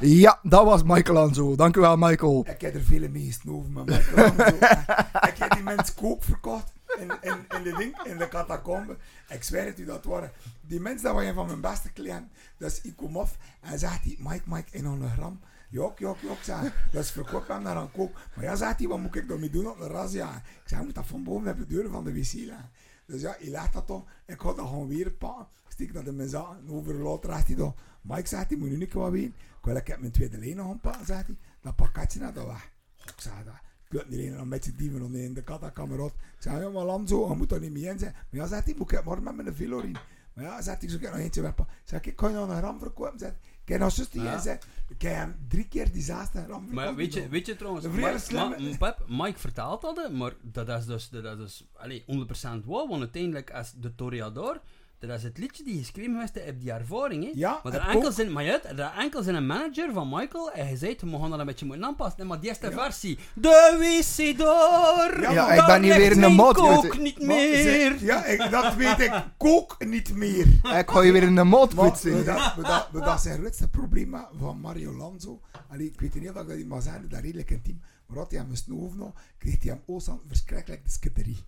Ja, 0.01 0.39
dat 0.43 0.65
was 0.65 0.83
Michelangelo. 0.83 1.57
Dank 1.57 1.77
u 1.77 1.81
wel, 1.81 1.97
Michael. 1.97 2.47
Ik 2.49 2.61
heb 2.61 2.75
er 2.75 2.81
vele 2.81 3.09
mee 3.09 3.25
gesnoven 3.25 3.73
met 3.73 3.87
Michelangelo. 3.87 4.57
ik 5.31 5.37
heb 5.39 5.53
die 5.53 5.63
mens 5.63 5.95
kook 5.95 6.23
verkocht 6.23 6.73
in, 6.99 7.11
in, 7.21 7.57
in 7.57 7.63
de 7.63 7.75
ding, 7.79 8.03
in 8.05 8.19
de 8.19 8.29
catacombe. 8.29 8.97
Ik 9.29 9.43
zweer 9.43 9.65
het 9.65 9.79
u, 9.79 9.85
dat 9.85 10.05
waren. 10.05 10.31
Die 10.61 10.81
mens, 10.81 11.03
dat 11.03 11.15
was 11.15 11.25
een 11.25 11.35
van 11.35 11.47
mijn 11.47 11.61
beste 11.61 11.93
cliënten. 11.93 12.31
Dus 12.57 12.81
ik 12.81 12.97
kom 12.97 13.17
af 13.17 13.37
en 13.61 13.79
zegt 13.79 14.05
hij, 14.05 14.17
Mike, 14.19 14.43
Mike, 14.45 14.69
in 14.71 14.85
hologram. 14.85 15.41
Jok, 15.69 15.99
jok, 15.99 16.19
jok, 16.21 16.39
zeg. 16.43 16.89
Dus 16.91 17.11
verkoop 17.11 17.49
hem 17.49 17.63
naar 17.63 17.77
een 17.77 17.91
koop. 17.91 18.19
Maar 18.35 18.45
ja, 18.45 18.57
zegt 18.57 18.79
hij, 18.79 18.89
wat 18.89 18.99
moet 18.99 19.15
ik 19.15 19.29
daarmee 19.29 19.51
doen 19.51 19.67
op 19.67 19.79
de 19.79 19.87
razzia? 19.87 20.43
Ik 20.65 20.71
je 20.71 20.77
moet 20.77 20.95
dat 20.95 21.07
van 21.07 21.23
boven 21.25 21.51
op 21.51 21.59
de 21.59 21.67
deur 21.67 21.91
van 21.91 22.05
de 22.05 22.13
wc 22.13 22.33
leggen. 22.33 22.71
Dus 23.07 23.21
ja, 23.21 23.37
hij 23.39 23.51
legt 23.51 23.73
dat 23.73 23.87
toch. 23.87 24.05
Ik 24.27 24.41
ga 24.41 24.53
dat 24.53 24.67
gewoon 24.67 24.89
weer 24.89 25.11
pakken. 25.11 25.47
Ik 25.67 25.73
steek 25.73 25.95
dat 25.95 26.07
in 26.07 26.17
mijn 26.17 26.29
zak. 26.29 26.57
En 26.59 26.71
over 26.71 26.95
later 26.95 27.33
zegt 27.33 27.47
hij 27.47 27.57
toch. 27.57 27.75
Mike 28.01 28.29
zegt 28.29 28.49
hij, 28.49 28.59
moet 28.59 28.69
nu 28.69 28.77
niet 28.77 28.93
wat 28.93 29.11
weten. 29.11 29.35
Ik 29.65 29.71
wil 29.71 29.79
ik 29.79 29.87
heb 29.87 30.01
mijn 30.01 30.13
tweede 30.13 30.39
lijn 30.39 30.57
nog 30.57 30.67
gaan 30.67 30.81
pakken, 30.81 31.07
zegt 31.07 31.27
hij. 31.27 31.37
Dat 31.61 31.77
pakketje 31.77 32.21
naar 32.21 32.33
dat 32.33 32.47
weg. 32.47 32.71
Ik 33.05 33.15
zeg 33.21 33.33
dat. 33.45 33.55
Ik 33.85 33.91
wil 33.91 34.03
niet 34.07 34.19
alleen 34.29 34.41
een 34.41 34.49
beetje 34.49 34.75
dieven 34.75 35.01
dan 35.01 35.15
in 35.15 35.35
de 35.35 35.43
katakamerot. 35.43 36.13
Ik 36.13 36.37
zeg, 36.43 36.53
ja, 36.61 36.69
maar 36.69 36.85
lam 36.85 37.07
zo, 37.07 37.29
je 37.29 37.35
moet 37.37 37.53
er 37.53 37.61
niet 37.61 37.73
mee 37.73 37.83
in 37.85 37.99
zijn. 37.99 38.13
Maar 38.13 38.41
ja, 38.41 38.47
zegt 38.47 38.65
hij, 38.65 38.75
moet 38.79 38.93
ik 38.93 39.05
morgen 39.05 39.25
met 39.25 39.35
mijn 39.37 39.55
velo 39.55 39.79
in. 39.81 39.97
Maar 40.35 40.45
ja, 40.45 40.63
zegt 40.63 40.81
hij, 40.81 40.91
zo 40.91 40.97
ik 40.97 41.03
nog 41.03 41.15
eentje 41.17 41.41
wegpakken. 41.41 41.75
Ik 41.83 41.89
zeg, 41.89 42.01
ik 42.05 42.17
kan 42.17 42.31
je 42.31 42.37
nog 42.37 42.49
een 42.49 42.61
ram 42.61 42.79
verkopen. 42.79 43.19
Zegt, 43.19 43.35
ik 43.63 43.69
heb 43.69 43.81
nog 43.81 43.93
zus 43.93 44.11
die 44.11 44.23
Ja. 44.23 44.33
in 44.35 44.41
zijn. 44.41 44.59
Ik 44.89 45.03
heb 45.03 45.15
hem 45.15 45.37
drie 45.49 45.69
keer 45.69 45.93
die 45.93 46.03
zaaste 46.03 46.47
ram. 46.47 46.69
Maar 46.75 46.95
weet 46.95 47.13
je, 47.15 47.29
weet 47.29 47.47
je 47.47 47.57
trouwens, 47.57 47.85
De 47.85 47.91
Mike, 47.91 48.33
Ma- 48.33 48.77
Pep, 48.93 49.05
Mike 49.09 49.39
vertaalt 49.39 49.81
dat, 49.83 50.13
maar 50.13 50.33
dat 50.43 50.69
is 50.69 50.87
dus, 50.87 51.09
dat 51.09 51.25
is 51.25 51.37
dus 51.37 51.67
allee, 51.73 52.05
100% 52.07 52.65
waar, 52.65 52.87
want 52.89 53.01
uiteindelijk 53.01 53.51
als 53.53 53.73
de 53.77 53.95
Toreador, 53.95 54.61
dat 55.07 55.17
is 55.19 55.23
het 55.23 55.39
liedje 55.39 55.65
die 55.65 55.79
geschreven 55.79 56.23
is, 56.23 56.31
heb 56.45 56.61
die 56.61 56.73
ervaring, 56.73 57.25
hè. 57.25 57.31
Ja, 57.35 57.61
maar 57.63 57.73
er 57.73 57.89
enkel 57.89 58.13
zijn, 58.13 58.33
maar 58.33 58.45
ja, 58.45 58.63
er 58.63 58.93
enkel 58.99 59.23
zijn 59.23 59.37
een 59.37 59.47
manager 59.47 59.93
van 59.93 60.09
Michael 60.09 60.51
en 60.53 60.67
hij 60.67 60.77
zei, 60.77 60.97
we 61.01 61.19
gaan 61.19 61.31
dat 61.31 61.39
een 61.39 61.47
beetje 61.47 61.67
moeten 61.67 61.85
aanpassen, 61.85 62.19
Nee, 62.19 62.29
maar 62.29 62.41
die 62.41 62.53
de 62.61 62.71
versie. 62.71 63.19
De 63.35 63.77
Wissidor! 63.79 65.21
Ja, 65.21 65.31
Ja, 65.31 65.53
ik 65.53 65.67
ben 65.67 65.81
niet 65.81 65.97
weer 65.97 66.13
in 66.13 66.21
de 66.21 66.29
mod. 66.29 66.59
ook 66.59 66.83
weet 66.83 66.95
je. 66.95 67.01
niet 67.01 67.19
Maar 67.19 67.27
meer! 67.37 68.05
Ja, 68.05 68.25
ik, 68.25 68.51
dat 68.51 68.75
weet 68.75 69.01
ik. 69.01 69.25
Kook 69.37 69.85
niet 69.85 70.15
meer. 70.15 70.47
Ik 70.79 70.91
ga 70.91 71.03
je 71.03 71.13
weer 71.13 71.23
in 71.23 71.35
de 71.35 71.45
mod 71.45 71.75
we 71.75 72.25
dat, 72.25 72.55
dat, 72.93 73.05
dat 73.05 73.21
zijn 73.21 73.39
grootste 73.41 73.69
probleem 73.69 74.17
van 74.39 74.61
Mario 74.61 74.93
Lanzo. 74.97 75.41
Allee, 75.69 75.87
ik 75.87 76.01
weet 76.01 76.15
niet 76.15 76.31
of 76.31 76.41
ik 76.41 76.49
dat 76.49 76.65
mag 76.67 76.83
zeggen, 76.83 77.09
dat 77.09 77.21
redelijk 77.21 77.51
intiem. 77.51 77.81
Maar 78.07 78.19
had 78.19 78.31
hij 78.31 78.41
hem 78.41 78.51
gesnoven 78.51 78.99
nog, 78.99 79.13
kreeg 79.39 79.63
hij 79.63 79.71
hem 79.73 79.83
Oostan 79.87 80.21
verschrikkelijk 80.27 80.85
de 80.85 80.91
skitterie. 80.91 81.45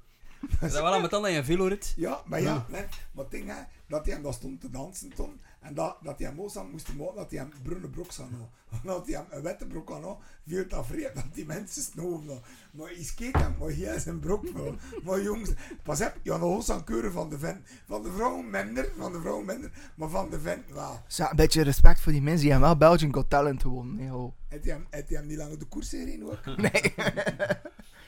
Is 0.61 0.73
dat 0.73 0.83
wel 0.83 1.01
met 1.01 1.11
dan 1.11 1.23
dat 1.23 1.31
je 1.31 1.37
een 1.37 1.45
velo 1.45 1.67
rit? 1.67 1.93
Ja, 1.97 2.23
maar 2.27 2.41
ja, 2.41 2.67
nee, 2.69 2.85
maar 3.13 3.25
het 3.25 3.31
ding 3.31 3.49
hè, 3.49 3.63
dat 3.87 4.05
hij 4.05 4.15
hem 4.15 4.23
dat 4.23 4.35
stond 4.35 4.61
te 4.61 4.71
dansen 4.71 5.15
toen, 5.15 5.41
en 5.61 5.75
dat, 5.75 5.97
dat 6.03 6.19
hij 6.19 6.29
hem 6.29 6.41
Oostan 6.41 6.71
moest 6.71 6.95
maken, 6.95 7.15
dat 7.17 7.31
hij 7.31 7.39
hem 7.39 7.51
bruine 7.63 7.89
broek 7.89 8.11
aan 8.21 8.35
had. 8.39 8.49
Dat 8.85 9.07
hij 9.07 9.15
hem 9.15 9.25
een 9.31 9.43
witte 9.43 9.67
broek 9.67 9.93
aan 9.93 10.03
had, 10.03 10.19
viel 10.47 10.59
het 10.59 10.73
afreed 10.73 11.15
dat 11.15 11.25
die 11.33 11.47
mensen 11.47 11.83
snoven. 11.83 12.41
Maar 12.71 12.87
hij 12.89 13.03
skeet 13.05 13.37
hem, 13.37 13.55
maar 13.59 13.69
hij 13.69 13.95
is 13.97 14.03
zijn 14.03 14.21
broek 14.21 14.49
wel. 14.49 14.75
Maar 15.05 15.23
jongens, 15.23 15.51
pas 15.83 15.99
je 15.99 16.31
had 16.31 16.41
de 16.41 16.47
Oostan 16.47 16.85
keuren 16.85 17.13
van 17.13 17.29
de 17.31 17.39
vent. 17.39 17.67
Van 17.87 18.03
de 18.03 18.13
vrouw 18.13 18.37
minder, 18.37 18.93
van 18.99 19.13
de 19.13 19.21
vrouw 19.21 19.41
minder, 19.43 19.71
maar 19.95 20.09
van 20.09 20.31
de 20.31 20.41
vent 20.41 20.71
wel. 20.73 21.01
Zeg, 21.07 21.31
een 21.31 21.37
beetje 21.37 21.63
respect 21.63 22.01
voor 22.01 22.13
die 22.13 22.23
mensen 22.23 22.41
die 22.43 22.51
hebben 22.51 22.69
wel 22.69 22.79
Belgian 22.79 23.15
Got 23.15 23.31
Talent 23.31 23.63
gewonnen. 23.63 23.99
hè. 23.99 24.27
Heb 24.49 24.65
je 24.65 24.71
hem, 24.71 24.87
heb 24.91 25.25
niet 25.25 25.39
langer 25.39 25.59
de 25.59 25.65
koers 25.65 25.89
gereden 25.89 26.31
ook? 26.31 26.57
Nee, 26.57 26.95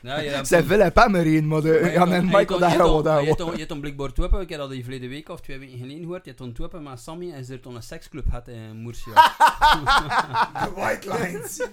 Ja, 0.02 0.18
je 0.18 0.40
zijn 0.42 0.68
hem 0.94 1.14
erin, 1.14 1.46
maar 1.48 1.60
de, 1.60 1.90
ja, 1.92 2.06
en 2.06 2.24
Michael 2.24 2.58
daar 2.58 2.76
wel 2.78 2.96
Je 2.96 3.02
daar. 3.02 3.24
hebt 3.24 3.38
toch- 3.38 3.52
je 3.52 3.58
hebt 3.58 3.70
een 3.70 3.80
blikbaar 3.80 4.12
toepen, 4.12 4.40
ik 4.40 4.48
heb 4.48 4.58
dat 4.58 4.70
die 4.70 4.82
verleden 4.82 5.08
week 5.08 5.28
of 5.28 5.40
twee 5.40 5.58
weken 5.58 5.78
geleden 5.78 6.00
gehoord. 6.02 6.24
Je 6.24 6.30
hebt 6.30 6.42
een 6.42 6.52
toepen 6.52 6.82
met 6.82 7.00
Sammy 7.00 7.32
en 7.32 7.44
ze 7.44 7.52
er 7.52 7.60
toen 7.60 7.74
een 7.74 7.82
seksclub 7.82 8.30
had 8.30 8.48
in 8.48 8.82
Murcia. 8.82 9.12
De 10.64 10.70
White 10.74 11.12
Lines. 11.12 11.58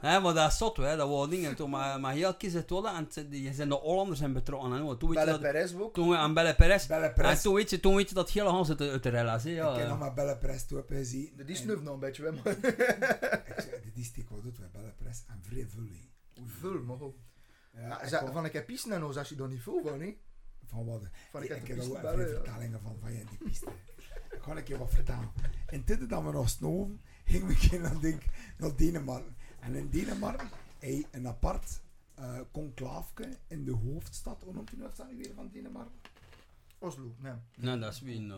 Hè, 0.00 0.20
maar 0.20 0.34
dat 0.34 0.50
is 0.50 0.56
zot, 0.58 0.76
hè. 0.76 0.96
dat 0.96 1.08
waren 1.08 1.30
dingen. 1.30 1.54
Toen, 1.56 1.70
maar, 1.70 2.00
maar 2.00 2.12
heel 2.12 2.34
kies 2.34 2.52
het 2.52 2.70
wel, 2.70 2.88
en 2.88 3.08
die 3.30 3.52
zijn 3.54 3.68
de 3.68 3.74
Hollanders 3.74 4.18
zijn 4.18 4.32
betrokken. 4.32 4.70
Hè. 4.72 4.96
Toen 4.96 5.08
je 5.08 5.14
Belle 5.14 5.30
dat, 5.30 5.40
Perez 5.40 5.74
ook. 5.74 5.94
toen 5.94 6.08
we 6.08 6.16
aan 6.16 6.34
Belle 6.34 6.54
Perez. 6.54 6.86
Belle 6.86 7.08
En 7.08 7.40
toen 7.42 7.54
weet 7.54 7.70
je, 7.70 7.80
toen 7.80 7.94
weet 7.94 8.08
je 8.08 8.14
dat 8.14 8.30
hele 8.30 8.48
Hans 8.48 8.68
uit 8.68 8.78
de, 8.78 8.90
uit 8.90 9.02
de 9.02 9.08
relatie. 9.08 9.50
Ik 9.50 9.56
Ja, 9.56 9.76
heb 9.78 9.88
nog 9.88 9.98
maar 9.98 10.14
Belle 10.14 10.36
Press 10.36 10.66
toe 10.66 10.84
gezien. 10.88 11.32
Die 11.36 11.46
En 11.46 11.56
snuift 11.56 11.82
nog 11.82 11.94
een 11.94 12.00
beetje, 12.00 12.24
hè, 12.24 12.32
man. 12.32 12.42
Ik 12.46 13.54
zeg, 13.56 13.80
die 13.94 14.04
stiek 14.04 14.30
wat 14.30 14.42
doet 14.42 14.58
Belle 14.72 14.92
Press 15.02 15.22
en 15.28 15.40
vrij. 15.42 15.66
Vul, 16.46 16.82
maar 16.82 16.96
goed. 16.96 17.14
Ja, 17.76 18.08
Van 18.32 18.44
ik 18.44 18.52
heb 18.52 18.66
pisten 18.66 18.92
en 18.92 19.02
als 19.02 19.16
als 19.16 19.28
je 19.28 19.34
dan 19.34 19.48
niet 19.50 19.62
veel 19.62 19.80
van, 19.84 20.00
hè. 20.00 20.16
Van 20.66 20.84
wat? 20.86 21.02
Van 21.30 21.42
ik, 21.42 21.48
heb 21.48 21.66
de 21.66 21.72
ook 21.72 21.78
piste 21.78 22.00
bellen, 22.00 22.28
vertalingen 22.28 22.80
van, 22.80 22.96
van 23.00 23.12
je 23.12 23.24
die 23.24 23.38
piste. 23.38 23.66
ik 24.30 24.38
ga 24.42 24.56
een 24.56 24.62
keer 24.64 24.78
wat 24.78 24.90
vertellen. 24.90 25.30
In 25.70 25.84
tijden 25.84 26.08
dat 26.08 26.22
we 26.24 26.32
nog 26.32 26.48
snoven, 26.48 27.00
gingen 27.24 27.46
we 27.46 27.52
een 27.52 27.58
keer 27.68 27.80
naar, 27.80 28.00
denk, 28.00 28.22
naar 28.56 28.76
Denemarken. 28.76 29.36
En 29.60 29.74
in 29.74 29.88
Denemarken 29.90 30.48
heb 30.78 30.90
je 30.90 31.06
een 31.10 31.26
apart 31.28 31.80
eh 32.14 32.38
conclaafke 32.52 33.28
in 33.48 33.64
de 33.64 33.72
hoofdstad. 33.72 34.42
Hoe 34.44 34.52
noemt 34.54 34.70
hoofdstad 34.80 35.10
nu 35.10 35.16
weer 35.16 35.32
van 35.34 35.48
Denemarken? 35.52 36.00
Oslo, 36.78 37.14
nee. 37.18 37.32
Nee, 37.56 37.78
dat 37.78 37.92
is 37.92 38.00
Wien. 38.00 38.30
eh. 38.30 38.36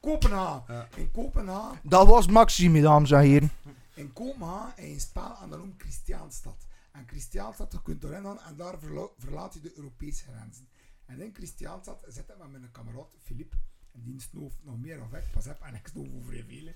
Kopenhagen. 0.00 0.74
Ja. 0.74 0.88
In 0.96 1.10
Kopenhagen, 1.10 1.78
Dat 1.82 2.06
was 2.06 2.26
Maxime, 2.26 2.80
dames 2.80 3.10
en 3.10 3.20
heren. 3.20 3.50
in 3.94 4.12
Kopenhagen 4.12 4.68
heb 4.74 4.84
je 4.84 4.92
een 4.92 5.00
spel 5.00 5.36
en 5.42 5.48
dat 5.48 5.58
noemt 5.58 5.80
Christiaanstad. 5.82 6.66
En 6.96 7.08
Christiaanstad, 7.08 7.72
je 7.72 7.82
kunt 7.82 8.04
erin 8.04 8.24
en 8.38 8.56
daar 8.56 8.78
verlaat 9.18 9.54
je 9.54 9.60
de 9.60 9.76
Europese 9.76 10.24
grenzen. 10.24 10.68
En 11.04 11.20
in 11.20 11.34
Christiaanstad 11.34 12.04
zit 12.08 12.28
ik 12.28 12.38
met 12.38 12.50
mijn 12.50 12.70
kameraad 12.72 13.08
Filip. 13.22 13.56
En 13.92 14.02
die 14.02 14.20
snoof 14.20 14.54
nog 14.62 14.78
meer 14.78 15.02
of 15.02 15.12
ik. 15.12 15.30
Pas 15.32 15.46
op, 15.46 15.60
en 15.60 15.74
ik 15.74 15.86
snoof 15.86 16.08
over 16.12 16.32
veel. 16.46 16.66
hè. 16.66 16.74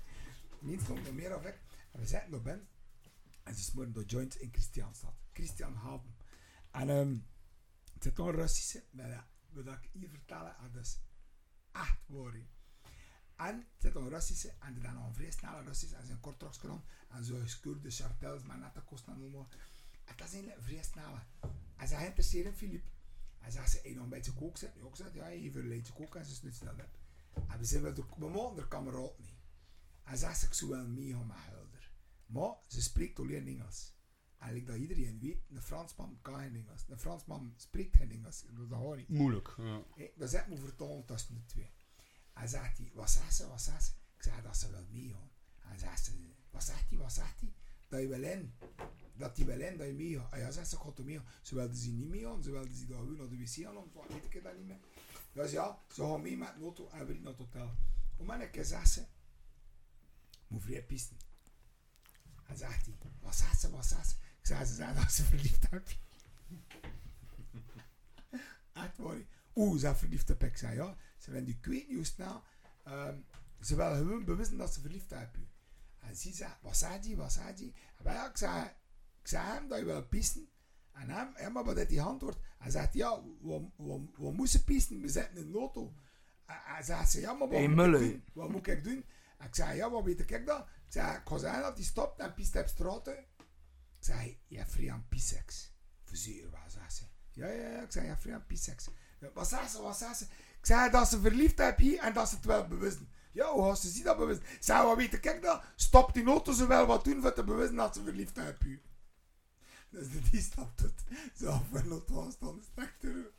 Die 0.59 0.81
snoof 0.81 1.03
nog 1.03 1.13
meer 1.13 1.35
of 1.35 1.45
ik. 1.45 1.59
En 1.91 1.99
we 1.99 2.07
zitten 2.07 2.33
op 2.33 2.43
binnen. 2.43 2.67
En 3.43 3.55
ze 3.55 3.63
smoren 3.63 3.93
de 3.93 4.05
joints 4.05 4.37
in 4.37 4.49
Christiaanstad. 4.51 5.13
Christianhaven. 5.33 6.15
En 6.71 6.89
ehm 6.89 7.17
het 7.93 8.03
zit 8.03 8.17
nog 8.17 8.27
een 8.27 8.35
Russische. 8.35 8.83
Maar 8.91 9.27
wat 9.49 9.65
ik 9.67 9.89
hier 9.91 10.09
vertellen, 10.09 10.55
dat 10.71 10.81
is 10.81 10.99
echt 11.71 11.97
hè. 12.07 12.47
En 13.35 13.55
het 13.57 13.65
zit 13.77 13.93
nog 13.93 14.03
een 14.03 14.09
Russische. 14.09 14.53
En 14.59 14.73
die 14.73 14.83
dan 14.83 14.93
nog 14.93 15.07
een 15.07 15.13
vrij 15.13 15.31
snelle 15.31 15.63
Russische. 15.63 15.95
En 15.95 16.05
zijn 16.05 16.19
kort. 16.19 16.59
En 17.07 17.25
zo 17.25 17.39
geskeurde 17.39 17.91
chartels, 17.91 18.43
maar 18.43 18.57
net 18.57 18.73
de 18.73 18.81
kosten 18.81 19.13
en. 19.13 19.47
Dat 20.17 20.27
is 20.27 20.33
eigenlijk 20.33 20.57
een 20.57 20.63
vrij 20.63 20.83
snelle. 20.83 21.19
En 21.75 21.87
ze 21.87 21.95
geïnteresseerd 21.95 22.45
in 22.45 22.53
Filip. 22.53 22.83
En 23.39 23.51
zegt 23.51 23.71
ze, 23.71 23.79
hey, 23.83 23.93
nog 23.93 24.03
een 24.03 24.09
beetje 24.09 24.33
kook 24.33 24.57
zetten. 24.57 24.81
Ja, 24.81 24.87
ik 24.87 24.95
zeg, 24.95 25.13
ja, 25.13 25.29
even 25.29 25.61
een 25.61 25.69
beetje 25.69 25.93
kook 25.93 26.15
en 26.15 26.25
ze 26.25 26.35
snut 26.35 26.55
snel 26.55 26.73
op. 26.73 26.99
En 27.47 27.57
we 27.57 27.65
zijn 27.65 27.81
wel 27.81 27.93
de, 27.93 28.03
we 28.17 28.29
mogen 28.29 28.57
er 28.57 28.67
kameraad 28.67 29.19
niet. 29.19 29.35
En 30.03 30.17
zegt 30.17 30.39
ze, 30.39 30.45
ik 30.45 30.53
zou 30.53 30.71
wel 30.71 30.87
met 30.87 31.37
Helder. 31.37 31.91
Maar 32.25 32.53
ze 32.67 32.81
spreekt 32.81 33.19
alleen 33.19 33.47
Engels. 33.47 33.93
En 34.37 34.55
ik 34.55 34.67
dat 34.67 34.75
iedereen 34.75 35.19
weet, 35.19 35.41
een 35.49 35.61
Fransman 35.61 36.19
kan 36.21 36.39
geen 36.39 36.55
Engels. 36.55 36.85
Een 36.89 36.99
Fransman 36.99 37.53
spreekt 37.57 37.95
geen 37.95 38.11
Engels. 38.11 38.45
Dat 38.69 38.79
gaat 38.79 38.95
niet. 38.95 39.09
Moeilijk. 39.09 39.53
Ja. 39.57 39.83
Hey, 39.95 40.13
dan 40.15 40.27
zet 40.27 40.47
me 40.47 40.57
vertalen 40.57 41.05
tussen 41.05 41.35
de 41.35 41.45
twee. 41.45 41.71
En 42.33 42.49
zegt 42.49 42.77
hij, 42.77 42.91
wat 42.93 43.09
zegt 43.09 43.35
ze, 43.35 43.47
wat 43.47 43.61
zegt 43.61 43.83
ze? 43.83 43.91
Ik 44.15 44.23
zeg 44.23 44.41
dat 44.41 44.57
ze 44.57 44.71
wel 44.71 44.85
meegaan. 44.89 45.31
En 45.71 45.79
zegt 45.79 46.05
ze, 46.05 46.11
wat 46.51 46.63
zegt 46.63 46.89
hij, 46.89 46.97
wat 46.97 47.13
zegt 47.13 47.39
hij? 47.39 47.53
Dat 47.87 48.01
je 48.01 48.07
wel 48.07 48.23
in. 48.23 48.53
Dat 49.15 49.37
hij 49.37 49.45
wel 49.45 49.59
in, 49.59 49.77
dat 49.77 49.87
je 49.87 49.93
meegaat. 49.93 50.33
En 50.33 50.39
ja, 50.39 50.51
zegt 50.51 50.69
ze, 50.69 50.77
gaat 50.77 50.97
er 50.97 51.03
meegaan. 51.05 51.25
Ze 51.41 51.55
wilden 51.55 51.75
ze 51.75 51.89
niet 51.91 52.09
meegaan, 52.09 52.43
ze 52.43 52.51
wilden 52.51 52.75
ze 52.75 52.85
daar 52.85 52.97
gewoon 52.97 53.17
naar 53.17 53.29
de 53.29 53.37
wc 53.37 53.47
gaan, 53.49 53.73
wat 53.93 54.07
weet 54.07 54.25
ik 54.35 54.43
dat 54.43 54.57
niet 54.57 54.67
meer. 54.67 54.79
Dus 55.33 55.51
ja, 55.51 55.79
ze 55.93 56.01
gaan 56.01 56.21
mee 56.21 56.37
met 56.37 56.53
de 56.55 56.61
auto 56.61 56.89
en 56.89 57.05
we 57.05 57.13
naar 57.13 57.27
het 57.31 57.37
hotel. 57.37 57.71
Om 58.17 58.29
een 58.29 58.51
keer 58.51 58.65
zegt 58.65 58.89
ze, 58.91 59.05
moet 60.47 60.61
vrij 60.63 60.83
pissen. 60.83 61.17
En 62.47 62.57
zegt 62.57 62.85
hij, 62.85 62.95
wat 63.21 63.35
zegt 63.35 63.59
ze, 63.59 63.69
wat 63.69 63.85
zegt 63.85 64.09
ze? 64.09 64.15
Ik 64.39 64.47
zeg, 64.47 64.67
ze 64.67 64.73
zei 64.73 64.95
dat 64.95 65.11
ze 65.11 65.23
verliefd 65.23 65.67
is. 65.73 65.97
Echt 68.73 68.97
waar. 68.97 69.17
Oeh, 69.55 69.79
ze 69.79 69.95
verliefd 69.95 70.29
op 70.29 70.43
ik. 70.43 70.57
zei 70.57 70.75
ja. 70.75 70.97
Ze 71.17 71.31
vinden 71.31 71.53
ik 71.55 71.65
weet 71.65 71.87
niet 71.87 71.95
hoe 71.95 72.05
snel. 72.05 72.43
ehm, 72.83 73.17
ze 73.61 73.75
willen 73.75 73.97
gewoon 73.97 74.25
bewust 74.25 74.57
dat 74.57 74.73
ze 74.73 74.79
verliefd 74.81 75.11
op 75.11 75.35
u. 75.37 75.47
En 75.99 76.15
ze 76.15 76.33
zei, 76.33 76.51
wat 76.61 76.77
zei 76.77 76.99
die, 77.01 77.15
wat 77.17 77.31
zei 77.33 77.55
die? 77.55 77.73
En 77.97 78.03
wij, 78.03 78.25
ik 78.27 78.37
zei, 78.37 78.71
ik 79.21 79.27
zei 79.27 79.45
hem 79.45 79.67
dat 79.67 79.79
je 79.79 79.85
wil 79.85 80.07
pissen. 80.07 80.49
En 80.93 81.09
hem, 81.09 81.31
hem 81.33 81.51
maar 81.51 81.63
wat 81.63 81.75
hij 81.75 82.01
antwoord. 82.01 82.37
Hij 82.57 82.71
zegt, 82.71 82.93
ja, 82.93 83.21
we, 83.41 83.67
we, 83.75 84.07
we 84.17 84.31
moesten 84.31 84.63
pissen, 84.63 85.01
we 85.01 85.07
zitten 85.07 85.37
in 85.37 85.51
de 85.51 85.57
auto. 85.57 85.93
En 86.45 86.55
hij 86.63 86.83
zegt, 86.83 87.11
ja, 87.11 87.33
maar 87.33 87.47
wat 87.47 87.57
Hey, 87.57 87.67
moet 87.67 87.85
ik 87.85 87.91
doen? 87.91 88.23
Wat 88.33 88.49
moet 88.49 88.67
ik 88.67 88.83
doen? 88.83 89.05
En 89.37 89.47
ik 89.47 89.55
zei, 89.55 89.75
ja, 89.75 89.89
wat 89.89 90.03
weet 90.03 90.31
ik 90.31 90.45
dan? 90.45 90.59
Ik 90.61 90.65
zei, 90.87 91.17
ik 91.17 91.21
ga 91.25 91.37
zeggen 91.37 91.61
dat 91.61 91.75
hij 91.75 91.85
stopt 91.85 92.19
en 92.19 92.33
pist 92.33 92.55
op 92.55 92.67
straat. 92.67 93.07
Ik 93.07 93.27
zei, 93.99 94.39
je 94.47 94.57
hebt 94.57 94.71
vrij 94.71 94.91
aan 94.91 95.05
pissex. 95.09 95.73
Verzeer, 96.03 96.49
wat 96.49 96.59
zei 96.67 96.89
ze? 96.89 97.03
Ja, 97.31 97.47
ja, 97.47 97.69
ja, 97.69 97.81
ik 97.81 97.91
zei, 97.91 98.03
je 98.03 98.09
hebt 98.09 98.21
vrij 98.21 98.33
aan 98.33 98.45
pissex. 98.45 98.89
Wat 99.33 99.47
zei 99.47 99.67
ze, 99.67 99.81
wat 99.81 99.97
zei 99.97 100.13
ze? 100.13 100.23
Ik 100.59 100.65
zei 100.65 100.91
dat 100.91 101.07
ze 101.07 101.19
verliefd 101.19 101.57
heb 101.57 101.77
hier 101.77 101.99
en 101.99 102.13
dat 102.13 102.29
ze 102.29 102.35
het 102.35 102.45
wel 102.45 102.67
bewusten. 102.67 103.09
Ja, 103.31 103.51
hoe 103.51 103.75
ze 103.75 103.89
zien 103.89 104.03
dat 104.03 104.17
bewust? 104.17 104.41
Zei, 104.59 104.85
wat 104.87 104.97
weet 104.97 105.13
ik 105.13 105.41
dan? 105.41 105.61
Stop 105.75 106.13
die 106.13 106.25
auto 106.25 106.51
ze 106.51 106.67
wel 106.67 106.85
wat 106.85 107.03
doen 107.03 107.21
voor 107.21 107.33
te 107.33 107.43
bewusten 107.43 107.75
dat 107.75 107.95
ze 107.95 108.03
verliefd 108.03 108.35
heb 108.35 108.61
hier. 108.61 108.81
Dus 109.91 110.07
die 110.31 110.41
stapt 110.41 110.79
het. 110.79 111.03
Zo 111.35 111.49
af 111.49 111.73
en 111.73 112.03
was 112.07 112.39
dan 112.39 112.63
strekt 112.71 113.03
er 113.03 113.31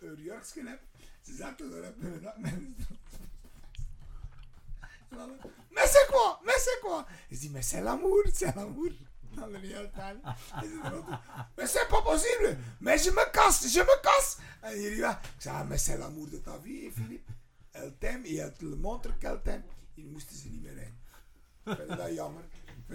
een 0.00 0.22
jurkje 0.22 0.68
heb. 0.68 0.80
Ze 1.22 1.34
zetten 1.34 1.72
erop 1.72 2.02
en 2.02 2.20
dat 2.22 2.38
mensen. 2.38 2.76
Quoi? 6.80 7.04
Je 7.28 7.36
dis, 7.38 7.50
mais 7.50 7.62
c'est 7.62 7.82
l'amour, 7.82 8.22
c'est 8.32 8.54
l'amour. 8.54 8.90
Dans 9.34 9.46
le 9.46 9.58
réel 9.58 9.90
temps. 9.90 10.20
Is 10.62 10.70
het 10.70 10.92
wat? 10.92 11.20
Mais 11.56 11.70
c'est 11.72 11.88
pas 11.88 12.02
possible. 12.02 12.56
Mais 12.80 13.04
je 13.04 13.10
me 13.10 13.30
casse, 13.30 13.68
je 13.68 13.80
me 13.80 14.00
casse. 14.02 14.36
En 14.60 14.78
hier 14.78 14.96
ja. 14.96 15.20
Ik 15.20 15.40
zei, 15.40 15.56
ah, 15.56 15.68
mais 15.68 15.84
c'est 15.84 15.98
l'amour 15.98 16.28
de 16.28 16.40
ta 16.40 16.60
vie, 16.60 16.90
Philippe. 16.90 17.32
El 17.70 17.98
tem, 17.98 18.24
el 18.24 18.52
te 18.52 18.64
le 18.64 18.76
montre 18.76 19.18
qu'el 19.18 19.42
tem. 19.42 19.64
Hier 19.94 20.06
moesten 20.06 20.36
ze 20.36 20.48
niet 20.48 20.62
meer 20.62 20.76
in. 20.76 20.98
Ik 21.64 21.76
vind 21.76 21.88
dat 21.88 22.14
jammer. 22.14 22.44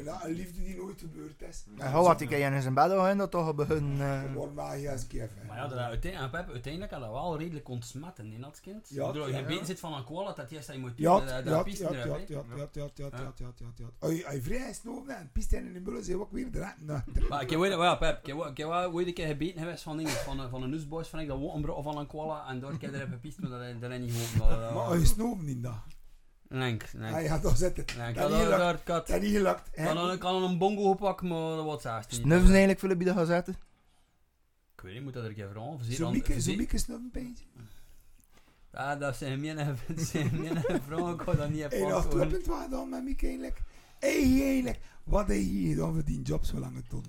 Dat 0.05 0.23
een 0.23 0.31
liefde 0.31 0.63
die 0.63 0.75
nooit 0.75 0.99
gebeurd 0.99 1.41
is. 1.41 1.65
En 1.77 1.91
hoe 1.93 2.05
had 2.05 2.21
ik 2.21 2.29
in 2.53 2.61
zijn 2.61 2.73
bed 2.73 2.91
al 2.91 3.07
in 3.07 3.17
dat 3.17 3.31
toch 3.31 3.55
begin... 3.55 4.01
eh 4.01 4.21
Gewoon 4.21 4.53
maar 4.53 4.75
eens 4.75 5.07
keer. 5.07 5.29
Maar 5.47 5.57
ja, 5.57 5.67
dat, 5.67 5.77
uiteindelijk, 5.77 6.31
Pep, 6.31 6.49
uiteindelijk 6.51 6.91
had 6.93 7.01
dat 7.01 7.11
wel 7.11 7.37
redelijk 7.37 7.69
ontsmetten 7.69 8.31
in 8.33 8.41
dat 8.41 8.59
kind. 8.59 8.89
Ja, 8.89 8.95
Ja, 9.05 9.11
Doordat 9.11 9.25
je 9.25 9.31
ja, 9.33 9.39
ja. 9.39 9.45
been 9.55 9.65
zit 9.65 9.79
van 9.79 9.93
een 9.93 10.03
koala, 10.03 10.33
dat 10.33 10.49
je 10.49 10.61
moet 10.79 10.91
Ja, 10.95 11.19
dat- 11.19 11.29
ja, 11.29 11.41
dat 11.41 11.77
ja, 11.77 11.89
ja, 11.89 11.89
ja, 11.89 12.05
ja, 12.05 12.05
ja, 12.05 12.15
ja, 12.27 12.43
ja, 12.73 12.73
ja, 12.73 12.83
ja, 12.93 13.07
ja, 14.01 14.07
ja. 14.09 14.31
Je 14.31 14.41
vrij 14.41 14.69
is 14.69 14.83
nodig 14.83 15.15
en 15.15 15.29
pist 15.33 15.51
in 15.53 15.73
de 15.73 15.81
bullen, 15.81 16.03
zijn 16.03 16.19
ook 16.19 16.31
weer 16.31 16.47
eruit. 16.53 16.85
Nou, 16.85 17.01
Maar 17.29 17.41
ik 17.41 17.49
heb 17.49 17.59
wel, 17.59 17.83
ja, 17.83 17.95
Pep, 17.95 18.19
ik 18.27 18.57
heb 18.57 18.67
wel- 18.67 18.91
ooit 18.91 19.07
een 19.07 19.13
keer 19.13 19.27
gebeten 19.27 19.59
geweest 19.61 19.83
van 19.83 19.97
dingen, 19.97 20.11
van, 20.11 20.39
een- 20.39 20.49
van 20.49 20.63
een 20.63 20.69
nusboys, 20.69 21.07
van 21.07 21.19
ik 21.19 21.27
dat 21.27 21.37
een 21.55 21.61
of 21.75 21.83
van 21.83 21.97
een 21.97 22.07
koala, 22.07 22.47
en 22.49 22.59
door 22.59 22.73
ik 22.73 22.81
heb 22.81 22.93
er 22.93 22.99
even 23.01 23.11
gepist, 23.13 23.39
maar 23.39 23.49
dat, 23.49 23.61
is 23.91 23.99
niet 23.99 24.13
goed. 24.13 24.39
Maar, 24.39 24.73
Maar 24.73 24.97
je 24.99 25.05
snoven 25.05 25.45
niet 25.45 25.63
dat. 25.63 25.73
Lenk, 26.49 26.83
Ah 26.83 26.89
lenk. 26.93 27.21
ja, 27.21 27.37
daar 27.37 27.55
zit 27.55 27.77
het. 27.77 27.95
Nee, 27.97 28.09
ik 28.09 28.15
Dat 28.15 28.31
had 28.31 28.39
niet 28.39 28.49
gelukt. 28.53 28.79
ik 28.79 28.85
Dat 28.85 29.09
is 29.09 29.19
niet 29.19 29.35
gelukt. 29.35 29.69
hè. 29.73 29.85
kan 29.85 29.95
dan, 29.95 30.17
kan 30.17 30.41
dan 30.41 30.51
een 30.51 30.57
bongo 30.57 30.93
pakken, 30.93 31.27
maar 31.27 31.55
dat 31.55 31.63
wordt 31.63 31.81
zelfs 31.81 32.07
niet. 32.07 32.19
Snuffen 32.19 32.41
ze 32.45 32.49
eigenlijk 32.49 32.79
Philip 32.79 32.97
die 32.97 33.07
dat 33.07 33.15
gaan 33.15 33.25
zetten? 33.25 33.55
Ik 34.75 34.81
weet 34.83 34.93
niet, 34.93 35.03
moet 35.03 35.13
dat 35.13 35.23
er 35.23 35.29
een 35.29 35.35
keer 35.35 35.49
vragen. 35.51 35.79
Zo'n 35.93 36.11
mieke, 36.11 36.77
snuffen, 36.77 37.09
peentje. 37.11 37.43
Ja, 38.73 38.95
dat 38.95 39.15
zijn 39.15 39.39
mijn, 39.41 39.55
dat 40.67 40.79
vrouwen, 40.85 41.13
ik 41.13 41.17
kan 41.25 41.35
dat 41.35 41.49
niet 41.49 41.59
Hé, 41.59 41.67
even 41.67 41.89
dat 41.89 42.07
klopt 42.07 42.45
wat 42.45 42.69
dan 42.69 42.89
met 42.89 43.03
mieke 43.03 43.25
eigenlijk. 43.25 43.61
Hé, 43.99 44.07
eigenlijk. 44.07 44.79
Wat 45.03 45.27
heb 45.27 45.35
je 45.37 45.43
hier 45.43 45.69
gedaan 45.75 45.93
voor 45.93 46.03
die 46.03 46.21
job 46.21 46.45
zo 46.45 46.59
lange 46.59 46.81
ton? 46.89 47.03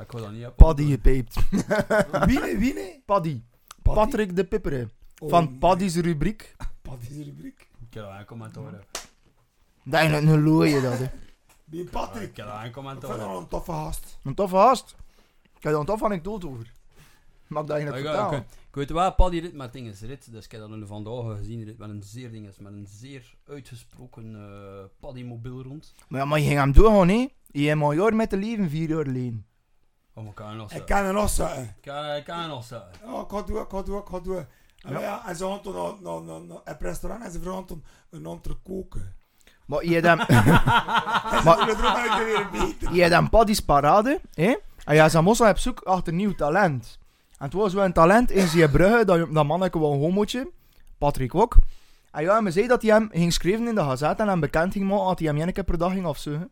Ik 0.00 0.06
kan 0.06 0.20
dat 0.20 0.32
niet 0.32 0.46
op 0.46 0.56
Paddy 0.56 0.90
gepijpt. 0.90 1.34
Wie, 2.26 2.56
wie, 2.58 2.74
nee? 2.74 3.02
Paddy. 3.06 3.42
Patrick 3.82 4.36
de 4.36 4.44
Pippere. 4.44 4.88
Oh, 5.18 5.30
Van 5.30 5.58
Paddy's 5.58 5.96
rubriek. 5.96 6.54
Paddy's 6.82 7.24
rubriek. 7.24 7.68
Ik 7.92 7.98
heb 7.98 8.06
dat 8.06 8.18
een 8.18 8.24
commentaar. 8.26 8.72
Dat 9.84 10.02
is 10.02 10.10
een 10.28 10.42
looie 10.42 10.80
dat, 10.80 10.98
hè. 10.98 11.06
Die 11.64 11.82
Ik 11.82 11.90
Patrick. 11.90 12.36
heb 12.36 12.46
dat 12.46 12.54
een 12.54 12.54
Ik 12.56 12.60
vind 12.62 12.74
commentaar. 12.74 13.18
dat 13.18 13.38
een 13.40 13.48
toffe 13.48 13.72
gast. 13.72 14.18
Een 14.22 14.34
toffe 14.34 14.56
gast. 14.56 14.96
Ik 15.56 15.62
heb 15.62 15.72
er 15.72 15.78
een 15.78 15.86
toffe 15.86 16.04
anekdote 16.04 16.48
over. 16.48 16.72
Mag 17.46 17.62
ik 17.62 17.68
dat 17.68 17.76
eigenlijk 17.76 18.04
Ik, 18.06 18.12
ik, 18.12 18.18
vertellen? 18.18 18.44
ik 18.68 18.74
weet 18.74 18.90
wel, 18.90 19.14
Paddy 19.14 19.38
rit 19.38 19.54
met 19.54 19.72
dingen 19.72 19.94
rit, 20.00 20.32
dus 20.32 20.44
ik 20.44 20.50
heb 20.50 20.60
dat 20.60 20.70
nu 20.70 20.86
vandaag 20.86 21.36
gezien, 21.36 21.64
rit 21.64 21.78
met 21.78 21.88
een 21.90 22.02
zeer 22.02 22.30
dinges, 22.30 22.58
met 22.58 22.72
een 22.72 22.86
zeer 22.90 23.34
uitgesproken 23.46 24.34
eh 24.34 24.84
Paddy 25.00 25.22
mobiel 25.22 25.62
rond. 25.62 25.94
Maar 26.08 26.20
ja, 26.20 26.26
maar 26.26 26.38
je 26.38 26.46
ging 26.46 26.58
hem 26.58 26.72
doorgaan, 26.72 27.08
hè. 27.08 27.28
Je 27.46 27.68
hebt 27.68 27.80
een 27.80 27.94
jaar 27.96 28.14
met 28.14 28.30
te 28.30 28.36
leven, 28.36 28.70
vier 28.70 28.88
jaar 28.88 29.06
alleen. 29.06 29.46
Oh, 30.14 30.24
maar 30.24 30.32
kan 30.34 30.50
je 30.50 30.56
nog 30.56 30.72
Ik 30.72 30.86
kan 30.86 31.04
er 31.04 31.12
nog 31.12 31.30
zeggen. 31.30 31.74
Kan, 31.80 32.22
kan 32.22 32.42
je 32.42 32.48
nog 32.48 32.64
zeggen? 32.64 32.90
Ja, 33.04 33.20
ik 33.20 33.28
ga 33.30 33.42
doen, 33.42 33.60
ik 33.62 33.70
ga 33.70 33.82
doen, 33.82 33.98
ik 34.00 34.06
ga 34.08 34.20
doen. 34.20 34.46
En, 34.82 34.92
Ja. 34.92 35.00
ja. 35.00 35.26
en 35.28 35.36
ze 35.36 35.44
gaan 35.46 35.60
toen 35.60 35.74
naar, 35.74 35.92
naar, 36.02 36.22
naar, 36.22 36.40
naar 36.48 36.58
het 36.64 36.80
restaurant 36.80 37.24
en 37.24 37.32
ze 37.32 37.40
vragen 37.40 37.64
toen 37.64 37.84
een 38.10 38.26
andere 38.26 38.54
koken. 38.64 39.14
Maar 39.66 39.84
je 39.84 39.94
hebt 40.00 40.06
hem... 40.06 40.20
En 40.20 40.44
Maar- 41.44 41.66
je 42.92 43.00
hebt 43.00 43.12
hem 43.14 43.28
Paddy's 43.30 43.60
parade, 43.60 44.20
hè. 44.34 44.54
En 44.84 44.94
ja, 44.94 45.08
zijn 45.08 45.24
mossen 45.24 45.48
op 45.48 45.58
zoek 45.58 45.80
achter 45.80 46.12
nieuw 46.12 46.34
talent. 46.34 46.98
En 47.38 47.44
het 47.44 47.52
was 47.54 47.72
wel 47.72 47.84
een 47.84 47.92
talent 47.92 48.30
in 48.30 48.46
zijn 48.46 48.70
brugge, 48.70 49.04
dat, 49.04 49.34
dat 49.34 49.46
manneke 49.46 49.78
wel 49.78 49.92
een 49.92 50.00
homootje. 50.00 50.50
Patrick 50.98 51.34
ook. 51.34 51.56
En 52.10 52.22
ja, 52.22 52.40
men 52.40 52.52
zei 52.52 52.66
dat 52.66 52.82
hij 52.82 52.90
hem 52.90 53.08
ging 53.12 53.32
schrijven 53.32 53.66
in 53.68 53.74
de 53.74 53.80
gazette 53.80 54.22
en 54.22 54.28
hem 54.28 54.40
bekend 54.40 54.72
ging 54.72 54.88
maken 54.88 55.06
dat 55.06 55.18
hij 55.18 55.28
hem 55.28 55.36
één 55.38 55.52
keer 55.52 55.64
per 55.64 55.78
dag 55.78 55.92
ging 55.92 56.06
afzuigen. 56.06 56.50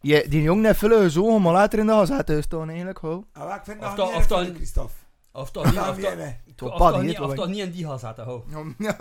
Je, 0.00 0.26
die 0.28 0.42
jongen 0.42 0.64
heeft 0.64 0.78
veel 0.78 1.00
gezogen, 1.00 1.42
maar 1.42 1.52
later 1.52 1.78
in 1.78 1.86
de 1.86 1.92
gazette 1.92 2.36
is 2.36 2.48
dan 2.48 2.68
eigenlijk. 2.68 3.02
En 3.02 3.24
wat 3.32 3.54
ik 3.54 3.60
vind 3.64 3.80
Of 3.80 3.86
dat 3.86 3.96
dan- 3.96 4.06
niet 4.06 4.16
of 4.16 4.26
dan- 4.26 4.54
Christophe. 4.54 4.92
Of 5.32 5.50
toch 5.50 5.64
niet, 5.64 5.74
Ja, 5.74 5.90
of 5.90 5.96
nee, 5.96 6.04
toch, 6.04 6.16
nee. 6.16 6.36
Of 6.72 6.90
toch 6.92 7.02
niet, 7.02 7.20
of 7.20 7.34
toch 7.34 7.46
niet 7.48 7.58
in 7.58 7.70
die 7.70 7.86
gaan 7.86 7.98
zetten, 7.98 8.24
ho. 8.24 8.44
Hé, 8.48 8.62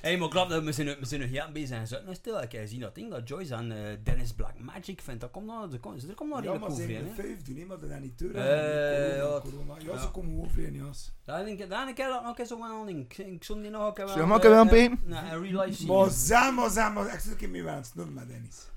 hey, 0.00 0.18
maar 0.18 0.28
klopt, 0.28 0.62
we 0.62 0.72
zijn, 0.72 0.86
we 0.98 1.04
zijn 1.06 1.20
nog 1.20 1.30
heel 1.30 1.52
bezig 1.52 1.76
en 1.78 1.86
zitten 1.86 2.14
stil. 2.14 2.42
Ik 2.42 2.50
gezien 2.50 2.80
dat 2.80 2.94
ding 2.94 3.10
dat 3.10 3.28
Joyce 3.28 3.54
aan 3.54 3.70
eh, 3.72 3.78
Dennis 4.04 4.32
Black 4.32 4.58
Magic 4.58 5.00
vindt, 5.00 5.20
dat 5.20 5.30
komt 5.30 5.46
nog, 5.46 5.72
er 5.72 5.78
komt, 5.80 6.08
er 6.08 6.14
komt 6.14 6.30
nog 6.30 6.42
Ja, 6.42 6.50
redelijk 6.50 6.68
maar 6.68 6.76
ze 6.76 6.82
over 6.82 6.94
hebben 6.94 7.10
in, 7.10 7.16
de 7.16 7.22
hè. 7.22 7.28
vijf 7.28 7.42
doen, 7.56 7.66
maar 7.66 7.78
dat 7.80 7.90
is 7.90 7.98
niet 8.00 8.18
duur. 8.18 8.34
Eh, 8.36 9.16
ja. 9.16 9.22
corona, 9.22 9.40
corona. 9.40 9.74
Ja, 9.78 9.92
Ja. 9.92 10.00
ze 10.00 10.10
komen 10.10 10.50
ja. 10.74 10.90
Daar 11.24 11.44
denk 11.44 11.58
ik, 11.60 11.68
daar 11.70 11.84
denk 11.86 11.98
ik 11.98 12.04
dat 12.04 12.22
nog 12.22 12.38
eens 12.38 12.52
op 12.52 12.60
een 12.60 12.86
ding. 12.86 13.00
Ik- 13.12 13.18
Ik 13.26 13.44
zond 13.44 13.62
die 13.62 13.70
nog 13.70 13.86
een 13.86 13.92
keer 13.94 14.04
wel... 14.04 14.12
Zullen 14.12 14.28
we 14.28 14.34
ook 14.34 14.44
even 14.44 14.58
een 14.58 14.68
eh? 14.68 14.96
Nee, 15.04 15.32
een 15.32 15.42
real 15.42 15.64
life 15.66 15.86
Maar 15.86 16.04
zien. 16.10 16.18
zeg 16.26 16.52
maar, 16.52 16.70
zeg 16.70 16.92
maar, 16.92 17.14
ik 17.14 17.20
zit 17.20 17.30
een 17.32 17.36
keer 17.38 17.48
mee 17.50 17.68
aan 17.68 17.76
het 17.76 17.86
snoepen 17.86 18.14
met 18.14 18.28
Dennis. 18.28 18.68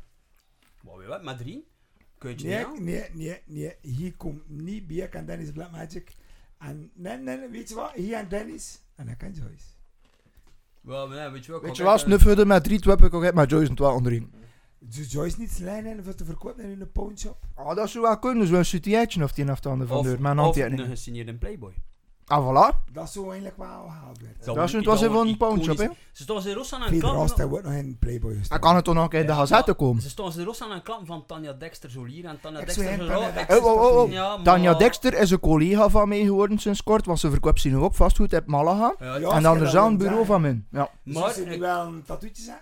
Maar 0.84 0.94
weet 0.94 1.04
je 1.04 1.10
wat, 1.10 1.24
met 1.24 1.38
drie? 1.38 1.72
Kun 2.24 2.38
je 2.38 2.56
het 2.56 2.80
Nee, 2.80 2.82
nee, 2.82 3.10
nee, 3.14 3.42
nee. 3.46 3.76
Hier 3.82 4.14
komt 4.16 4.50
niet 4.50 4.88
Biek 4.88 5.14
en 5.14 5.26
Dennis 5.26 5.52
Black 5.52 5.72
Magic. 5.72 6.12
En 6.58 6.92
nee, 6.94 7.18
nee, 7.18 7.50
weet 7.50 7.70
je 7.70 7.76
wat? 7.76 7.92
Hier 7.96 8.16
en 8.16 8.28
Dennis. 8.30 8.82
En 8.96 9.06
dan 9.06 9.18
kan 9.18 9.32
Joyce. 9.32 9.66
Wel, 10.82 11.08
nee, 11.08 11.30
weet 11.30 11.46
je 11.46 11.52
wel. 11.52 11.62
Weet 11.62 11.78
je 11.78 11.84
wat, 11.84 12.00
snuffelde 12.00 12.46
met 12.46 12.64
drie 12.64 12.80
twappen, 12.80 13.06
ik 13.06 13.14
ook 13.14 13.34
met 13.34 13.50
Joyce 13.50 13.70
en 13.70 13.76
twee 13.76 13.90
onderin. 13.90 14.34
Dus 14.80 15.12
Joyce 15.12 15.40
niet 15.40 15.60
lijn 15.60 15.86
in 15.86 16.04
voor 16.04 16.16
te 16.16 16.26
verkopen 16.26 16.64
in 16.64 16.82
een 16.82 16.92
pawnshop. 16.92 17.38
Ah, 17.54 17.76
dat 17.76 17.90
zou 17.90 18.04
wel 18.04 18.20
kunnen, 18.20 18.48
zo'n 18.48 18.62
CT'tje 18.62 19.24
of 19.24 19.32
die 19.32 19.44
een 19.46 19.52
of 19.52 19.60
de 19.60 19.70
ander 19.70 19.88
van 19.88 20.04
deur, 20.04 20.22
maar 20.22 20.32
een 20.32 20.40
of 20.40 20.56
een 20.56 20.80
gesigneerde 20.80 21.36
Playboy. 21.36 21.74
Ah, 22.28 22.48
voilà. 22.48 22.92
Dat 22.92 23.10
zou 23.10 23.26
eigenlijk 23.26 23.58
wel 23.58 23.68
gehaald 23.88 24.20
Dat 24.46 24.58
is 24.66 24.72
een- 24.74 24.78
het 24.78 24.88
was 24.88 25.02
even 25.02 25.16
een 25.16 25.28
een 25.28 25.38
pawnshop, 25.38 25.78
hè. 25.78 25.88
Ze 26.12 26.24
stonden 26.24 26.44
ze 26.44 26.56
los 26.56 26.74
aan 26.74 26.82
een 26.82 26.90
Peter 26.90 27.10
klant. 27.10 27.30
Rost 27.30 27.44
wordt 27.50 27.66
nog 27.66 27.74
in 27.74 27.98
Playboy 28.00 28.30
Dan 28.30 28.40
gestaan. 28.40 28.60
kan 28.60 28.76
het 28.76 28.84
toch 28.86 28.94
nog 28.94 29.14
in 29.14 29.26
de 29.26 29.34
gazette 29.34 29.74
komen. 29.74 30.02
Ze 30.02 30.10
stonden 30.10 30.34
ze 30.34 30.44
los 30.44 30.62
aan 30.62 30.72
een 30.72 30.82
klant 30.84 31.08
van 31.08 31.26
Tanja 31.26 31.54
Dexter 31.54 31.92
Solier 31.92 32.26
en 32.26 32.40
Tanja 32.42 32.60
Ik 32.60 32.66
Dexter 32.66 32.84
zweer, 32.86 32.98
Solier. 32.98 33.14
Tanja 33.14 33.28
ik- 33.28 33.34
Dexter 33.36 33.64
Oh, 33.64 33.72
oh, 33.82 33.82
oh, 33.92 34.02
oh. 34.02 34.12
Ja, 34.12 34.36
maar- 34.36 34.44
Tanja 34.46 34.74
Dexter 34.74 35.14
is 35.14 35.32
een 35.32 35.40
collega 35.40 35.90
van 35.90 36.08
mij 36.08 36.24
geworden 36.24 36.58
sinds 36.58 36.84
kort, 36.84 37.06
want 37.06 37.20
ze 37.20 37.30
verkoopt 37.30 37.62
ze 37.62 37.70
nu 37.70 37.78
ook 37.78 37.96
vastgoed 37.96 38.34
uit 38.34 38.46
Malaga. 38.48 38.96
Ja, 39.00 39.06
Ja, 39.16 39.30
en 39.32 39.44
dan 39.44 39.56
er 39.58 39.66
een 39.66 39.72
wilt 39.72 39.98
bureau 39.98 40.26
van 40.26 40.42
mij. 40.42 40.62
Ja, 40.72 40.90
Dus 41.04 41.14
Maar 41.14 41.24
als 41.24 41.36
je 41.36 41.46
nu 41.46 41.52
ik- 41.54 41.60
wel 41.60 41.86
een 41.86 42.04
tattoetje 42.06 42.44
zet. 42.44 42.62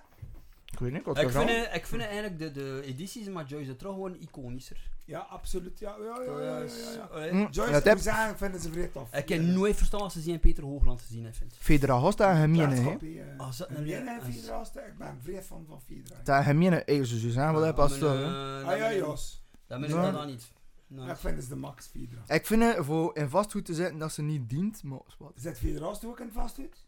Ik 0.86 0.92
weet 0.92 1.06
niet, 1.06 1.08
ik 1.08 1.16
had 1.16 1.18
Ik 1.26 1.30
vind, 1.48 1.50
eh, 1.68 1.76
ik 1.76 1.86
vind 1.86 2.02
eigenlijk 2.02 2.40
de, 2.40 2.52
de 2.52 2.82
edities 2.86 3.28
met 3.28 3.50
Joyce 3.50 3.68
de 3.68 3.76
Trouw 3.76 3.94
gewoon 3.94 4.16
iconischer. 4.16 4.90
Ja, 5.06 5.20
absoluut. 5.20 5.80
Ja, 5.80 5.96
ja, 6.00 6.22
ja, 6.24 6.40
ja, 6.42 6.58
ja, 6.60 6.66
ja. 6.96 7.10
Eh, 7.10 7.30
Hm, 7.32 7.48
Joyce, 7.52 7.90
heb 7.90 7.98
zeggen, 7.98 8.38
vinden 8.38 8.62
ze 8.62 8.72
vrij 8.72 8.88
tof. 8.88 9.14
Ik 9.16 9.30
heb 9.30 9.42
nooit 9.42 9.76
verstaan 9.76 10.02
als 10.02 10.14
ze 10.14 10.22
zien 10.22 10.40
Peter 10.40 10.64
Hoogland 10.64 11.02
gezien 11.02 11.22
hebben. 11.24 11.40
vindt. 11.40 11.58
Federa 11.58 11.98
Hosta 11.98 12.32
en 12.32 12.42
Gemene, 12.42 12.76
hè. 12.76 12.82
Hè, 12.82 12.98
eh. 13.32 13.40
Als 13.40 13.58
dat 13.58 13.70
wie 13.70 13.96
en 13.96 14.08
als- 14.08 14.36
Fedra 14.36 14.58
Hosta, 14.58 14.82
ik 14.82 14.98
ben 14.98 15.20
vrij 15.24 15.44
fan 15.44 15.66
van 15.68 15.82
Fedra. 15.82 16.16
Dat 16.24 16.44
Gemene, 16.44 16.84
eh, 16.84 17.04
ze 17.04 17.32
zijn 17.32 17.52
wel 17.54 17.62
Ja, 17.62 17.68
hè, 17.68 17.74
pas 17.74 17.90
maar, 17.90 18.00
zo, 18.00 18.06
eh, 18.16 18.20
hè. 18.20 18.22
dat 18.62 18.72
Ah 18.72 18.78
ja, 18.78 18.88
ben 18.88 18.92
ik- 18.98 19.04
Jos. 19.04 19.44
Dat 19.68 19.80
ben 19.80 19.90
ik 19.90 19.96
Ja. 19.96 20.02
dat 20.02 20.14
dan 20.14 20.28
niet. 20.28 20.52
Nee. 20.88 21.10
Ik 21.10 21.16
vind 21.18 21.38
het 21.38 21.50
de 21.50 21.56
max 21.56 21.88
Fedra. 21.88 22.36
Ik 22.36 22.46
vind 22.46 22.64
het 22.64 22.86
voor 22.86 23.18
in 23.18 23.30
vastgoed 23.30 23.66
te 23.66 23.74
zetten 23.74 23.98
dat 24.00 24.12
ze 24.14 24.22
niet 24.22 24.50
dient, 24.50 24.84
maar 24.84 25.00
wat. 25.18 25.32
Zet 25.36 25.58
Fedra 25.60 25.86
Hosta 25.86 26.08
ook 26.08 26.20
in 26.20 26.32
vastgoed? 26.32 26.86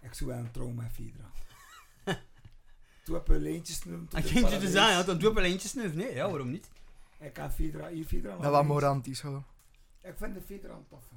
Ik 0.00 0.14
zou 0.14 0.30
wel 0.30 0.38
een 0.38 0.50
trouw 0.50 0.68
met 0.68 0.92
Fedra. 0.92 1.30
Toen 3.04 3.14
heb 3.14 3.26
je 3.26 3.38
leentjes 3.38 3.78
genoemd. 3.78 4.10
tot 4.10 4.18
Ik 4.18 4.24
het 4.24 4.32
ging 4.32 4.50
je 4.50 4.58
te 4.58 4.70
ja, 4.70 5.02
dan 5.02 5.18
doe 5.18 5.34
wel 5.34 5.44
eentje 5.44 5.68
snuf. 5.68 5.94
Nee, 5.94 6.14
ja, 6.14 6.28
waarom 6.28 6.50
niet? 6.50 6.68
Ik 7.20 7.32
kan 7.32 7.52
Fedra, 7.52 7.88
hier 7.88 8.04
Fedra. 8.04 8.30
Dat 8.30 8.40
maar 8.40 8.50
was 8.50 8.66
morantisch, 8.66 9.20
hoor. 9.20 9.42
Ik 10.02 10.14
vind 10.16 10.34
de 10.34 10.40
Fedra 10.40 10.72
een 10.74 10.86
toffe. 10.88 11.14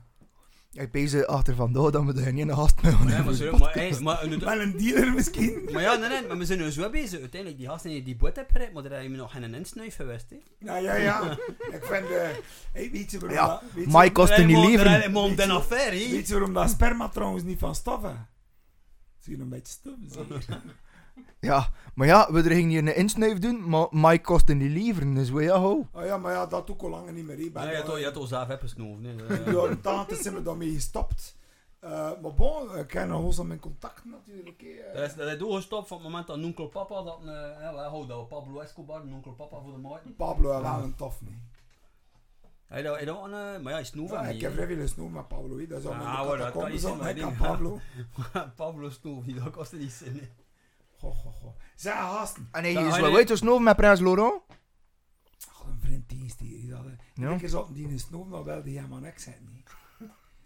Ik 0.71 0.91
bezig 0.91 1.25
achter 1.25 1.55
vandaag 1.55 1.89
dat 1.89 2.03
we 2.03 2.13
er 2.13 2.23
geen 2.23 2.53
gast 2.53 2.81
mee 2.81 2.93
Nee, 3.05 3.23
maar, 3.23 3.33
sorry, 3.33 3.59
maar, 3.59 3.73
hey, 3.73 3.99
maar, 3.99 4.21
eh, 4.21 4.39
Wel 4.39 4.61
een 4.61 4.77
dealer 4.77 5.13
misschien. 5.13 5.69
maar 5.71 5.81
ja, 5.81 5.95
nee, 5.95 6.09
nee, 6.09 6.27
maar 6.27 6.37
we 6.37 6.45
zijn 6.45 6.59
nu 6.59 6.71
zo 6.71 6.89
bezig. 6.89 7.19
Uiteindelijk, 7.19 7.59
die 7.59 7.69
gasten 7.69 7.89
die 7.89 8.03
die 8.03 8.15
boot 8.15 8.35
hebben 8.35 8.53
gered, 8.55 8.73
maar 8.73 8.83
daar 8.83 8.91
heb 8.91 9.01
je 9.01 9.09
nog 9.09 9.31
geen 9.31 9.53
insnuif 9.53 9.95
geweest. 9.95 10.29
Hè. 10.29 10.37
Nou 10.59 10.83
ja, 10.83 10.95
ja. 10.95 11.31
Ik 11.71 11.83
vind 11.83 12.07
de... 12.07 12.41
Hey, 12.71 12.91
weet 12.91 13.11
je 13.11 13.19
waarom 13.19 13.37
Ja, 13.37 13.47
dat... 13.47 13.61
Weet 13.73 13.85
Mike 13.87 14.11
kost 14.11 14.31
er 14.31 14.45
niet 14.45 14.57
leveren. 14.57 15.11
maar 15.11 15.35
den 15.35 15.49
affaire, 15.49 15.95
hè. 15.95 16.11
Weet 16.11 16.27
je 16.27 16.33
waarom 16.33 16.53
dat 16.53 16.69
sperma 16.69 17.09
trouwens 17.09 17.43
niet 17.43 17.59
van 17.59 17.75
stof 17.75 18.03
is? 18.03 18.09
Zie 19.19 19.35
je 19.35 19.41
een 19.41 19.49
beetje 19.49 19.73
stof? 19.73 19.95
Ja, 21.39 21.69
maar 21.95 22.07
ja, 22.07 22.31
we 22.31 22.41
er 22.43 22.51
gingen 22.51 22.69
hier 22.69 22.79
een 22.79 22.95
insnuif 22.95 23.39
doen, 23.39 23.69
maar 23.69 23.87
Mike 23.91 24.21
kost 24.23 24.49
er 24.49 24.55
niet 24.55 24.71
leveren, 24.71 25.13
dus 25.13 25.29
we 25.29 25.43
ja, 25.43 25.57
ho. 25.59 25.87
Oh 25.93 26.05
ja, 26.05 26.17
maar 26.17 26.33
ja, 26.33 26.45
dat 26.45 26.67
doe 26.67 26.75
ik 26.75 26.81
al 26.81 26.89
lang 26.89 27.11
niet 27.11 27.25
meer. 27.25 27.39
Ja, 27.39 27.43
je 27.69 27.75
hebt 27.75 27.85
al- 27.85 27.91
al- 27.91 27.97
je 27.97 28.03
hebt 28.03 28.17
al 28.17 28.25
zelf 28.25 28.47
hebben 28.47 28.69
gesnoven. 28.69 29.29
Eh, 29.29 29.45
Ja, 29.53 29.61
een 29.63 29.81
tante 29.81 30.15
zijn 30.15 30.33
we 30.33 30.41
daarmee 30.41 30.73
gestopt. 30.73 31.35
Eh, 31.79 31.91
maar 32.21 32.33
bon, 32.33 32.77
ik 32.77 32.87
ken 32.87 33.07
nog 33.07 33.23
eens 33.23 33.39
aan 33.39 33.47
mijn 33.47 33.59
contact 33.59 34.05
natuurlijk. 34.05 34.61
hè. 34.61 34.93
Dat 34.99 35.09
is, 35.09 35.15
dat 35.15 35.27
is 35.27 35.37
doorgestopt 35.37 35.87
van 35.87 35.97
het 35.97 36.05
moment 36.05 36.27
dat 36.27 36.37
Nonkel 36.37 36.67
Papa, 36.67 37.03
dat, 37.03 37.19
uh, 37.23 37.87
houden 37.87 38.07
dat 38.07 38.27
Pablo 38.27 38.59
Escobar, 38.59 39.05
Nonkel 39.05 39.31
Papa 39.31 39.59
voor 39.61 39.71
de 39.71 39.77
maat. 39.77 40.15
Pablo 40.17 40.55
is 40.57 40.61
wel 40.61 40.83
een 40.83 40.95
tof, 40.95 41.21
nee. 41.21 41.41
Hij 42.65 42.81
dat, 42.81 42.95
hij 42.95 43.05
dat, 43.05 43.17
een, 43.23 43.23
eh, 43.23 43.29
maar 43.31 43.61
ja, 43.63 43.69
hij 43.69 43.83
snoef 43.83 44.11
Ja, 44.11 44.21
hem 44.23 44.35
ik 44.35 44.41
heb 44.41 44.53
vrij 44.53 44.67
veel 44.67 44.87
snoep 44.87 45.11
met 45.11 45.27
Pablo. 45.27 45.57
hè. 45.57 45.67
Dat 45.67 45.79
is 45.79 45.85
al 45.85 45.93
Ja, 45.93 46.35
dat 46.35 46.51
kan 46.51 46.71
niet 46.71 46.81
zijn, 46.81 46.97
maar 46.97 47.33
Pablo. 47.37 47.79
Pablo 48.55 48.89
niet, 49.25 49.43
dat 49.43 49.49
kostte 49.51 49.75
niet 49.77 49.91
zin. 49.91 50.21
Goh, 50.97 51.15
goh, 51.15 51.33
goh. 51.33 51.55
Zeg, 51.75 51.93
gasten. 51.93 52.47
En 52.51 52.61
hij 52.63 52.71
is 52.73 52.77
hij- 52.91 53.01
wel 53.01 53.11
weet 53.13 53.27
dus 53.27 53.41
nog 53.41 53.61
met 53.61 53.75
Prins 53.75 53.99
Laurent. 53.99 54.41
Ach, 55.49 55.63
een 55.67 55.79
vriend 55.81 56.09
die 56.09 56.25
is 56.25 56.35
die. 56.37 56.49
die 56.59 56.69
dat. 56.69 56.83
Ja. 56.85 56.91
Iedere 57.15 57.37
keer 57.37 57.49
zat 57.49 57.67
die 57.73 57.87
in 57.89 57.99
snoep, 57.99 58.31
dan 58.31 58.43
wilde 58.43 58.71
hij 58.71 58.87
maar 58.87 59.01
niks 59.01 59.23
zijn. 59.23 59.35
Nee. 59.49 59.63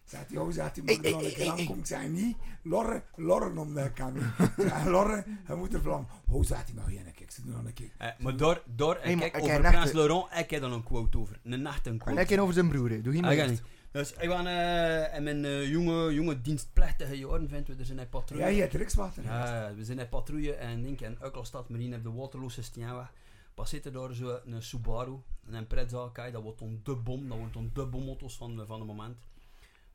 Zegt 0.03 0.29
hij, 0.29 0.37
oh, 0.37 0.51
zegt 0.51 0.75
hij, 0.75 0.83
moet 0.95 1.05
er 1.05 1.11
nog 1.11 1.23
een 1.23 1.33
keer 1.33 1.49
aankomen. 1.49 1.77
Ik 1.79 1.85
zei 1.85 2.07
niet, 2.09 2.37
Lorre, 2.63 3.03
Lorre 3.15 3.59
om 3.59 3.73
de 3.73 3.91
kamer. 3.93 4.33
Ik 4.57 4.83
Lorre, 4.95 5.23
hij 5.43 5.55
moet 5.55 5.73
er 5.73 5.81
vlam. 5.81 6.07
Oh, 6.29 6.43
zegt 6.43 6.65
hij 6.65 6.75
nog 6.75 6.89
één 6.89 7.03
keer. 7.03 7.21
Ik 7.21 7.31
zeg, 7.31 7.45
doe 7.45 7.53
nog 7.55 7.65
een 7.65 7.73
keer. 7.73 7.91
Eh, 7.97 8.07
maar 8.19 8.37
door, 8.37 8.63
door 8.65 8.93
Hey, 8.93 9.03
en 9.03 9.17
maar 9.17 9.29
kijk, 9.29 9.43
ik 9.43 9.49
over 9.51 9.71
Prins 9.71 9.91
Laurent, 9.91 10.25
ik 10.39 10.49
heb 10.49 10.61
dan 10.61 10.71
een 10.73 10.83
quote 10.83 11.17
over. 11.17 11.39
Een 11.43 11.61
nacht 11.61 11.85
een 11.85 11.91
En 11.91 11.97
quote. 11.97 12.17
hij 12.17 12.25
kent 12.25 12.39
over 12.39 12.53
zijn 12.53 12.67
broer, 12.69 13.01
doe 13.01 13.15
Ah, 13.15 13.21
maar 13.21 13.31
echt. 13.31 13.49
niet. 13.49 13.61
Dus 13.91 14.13
ik 14.13 14.27
ben 14.29 14.47
eh, 14.47 15.15
in 15.15 15.23
mijn 15.23 15.45
eh, 15.45 15.69
jonge, 15.69 16.13
jonge 16.13 16.41
dienstplechtige 16.41 17.17
jaren, 17.17 17.49
vinden 17.49 17.73
we, 17.73 17.79
er 17.79 17.85
zijn 17.85 17.97
een 17.97 18.09
patrouille. 18.09 18.47
Ja, 18.47 18.55
je 18.55 18.61
hebt 18.61 18.73
Rikswater. 18.73 19.23
Ja, 19.23 19.73
we 19.75 19.85
zijn 19.85 19.99
in 19.99 20.09
patrouille 20.09 20.53
en 20.53 20.81
denk 20.81 21.01
in 21.01 21.17
Ukkelstad 21.23 21.69
Marine 21.69 21.95
op 21.95 22.03
de 22.03 22.11
Waterloose 22.11 22.63
Stienweg. 22.63 23.13
Passeert 23.53 23.85
er 23.85 23.91
daar 23.91 24.13
zo 24.13 24.39
een 24.45 24.63
Subaru, 24.63 25.19
een 25.49 25.67
Preza, 25.67 26.09
kijk, 26.13 26.33
dat 26.33 26.41
wordt 26.41 26.59
dan 26.59 26.79
de 26.83 26.95
bom, 26.95 27.29
dat 27.29 27.37
wordt 27.37 27.53
dan 27.53 27.69
de 27.73 27.85
bomauto's 27.85 28.37
van, 28.37 28.63
van 28.67 28.79
het 28.79 28.87
moment. 28.87 29.17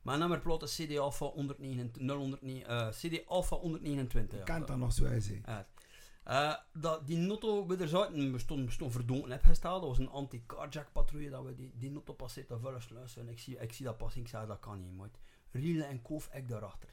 Mijn 0.01 0.19
nummerplaat 0.19 0.63
is 0.63 0.75
CD 0.75 0.97
Alpha 0.97 1.25
129, 1.25 2.01
009, 2.01 2.67
eh, 2.67 2.89
CD 2.89 3.27
Alpha 3.27 3.55
129. 3.55 4.37
Je 4.37 4.43
kent 4.43 4.59
ja. 4.59 4.65
dat 4.65 4.77
nog 4.77 4.93
zo. 4.93 5.07
Ja. 5.45 5.67
Eh, 6.27 6.53
dat, 6.73 7.07
die 7.07 7.17
notto 7.17 7.67
we 7.67 7.75
er 7.75 7.87
zaten, 7.87 8.31
we 8.31 8.39
stonden, 8.39 8.71
stonden 8.71 8.95
verdonken. 8.95 9.39
Dat 9.61 9.81
was 9.81 9.97
een 9.97 10.09
anti-carjack 10.09 10.91
patrouille 10.91 11.29
dat 11.29 11.43
we 11.43 11.55
die, 11.55 11.71
die 11.75 11.91
notto 11.91 12.13
passeert, 12.13 12.47
dat. 12.47 13.15
En 13.17 13.29
ik 13.29 13.39
zie, 13.39 13.59
ik 13.59 13.73
zie 13.73 13.85
dat 13.85 13.97
passen, 13.97 14.21
ik 14.21 14.27
zei 14.27 14.47
dat 14.47 14.59
kan 14.59 14.79
niet, 14.79 14.95
mooi. 14.95 15.09
Rielen 15.51 15.87
en 15.87 16.01
koof, 16.01 16.29
ik 16.33 16.47
daarachter. 16.47 16.89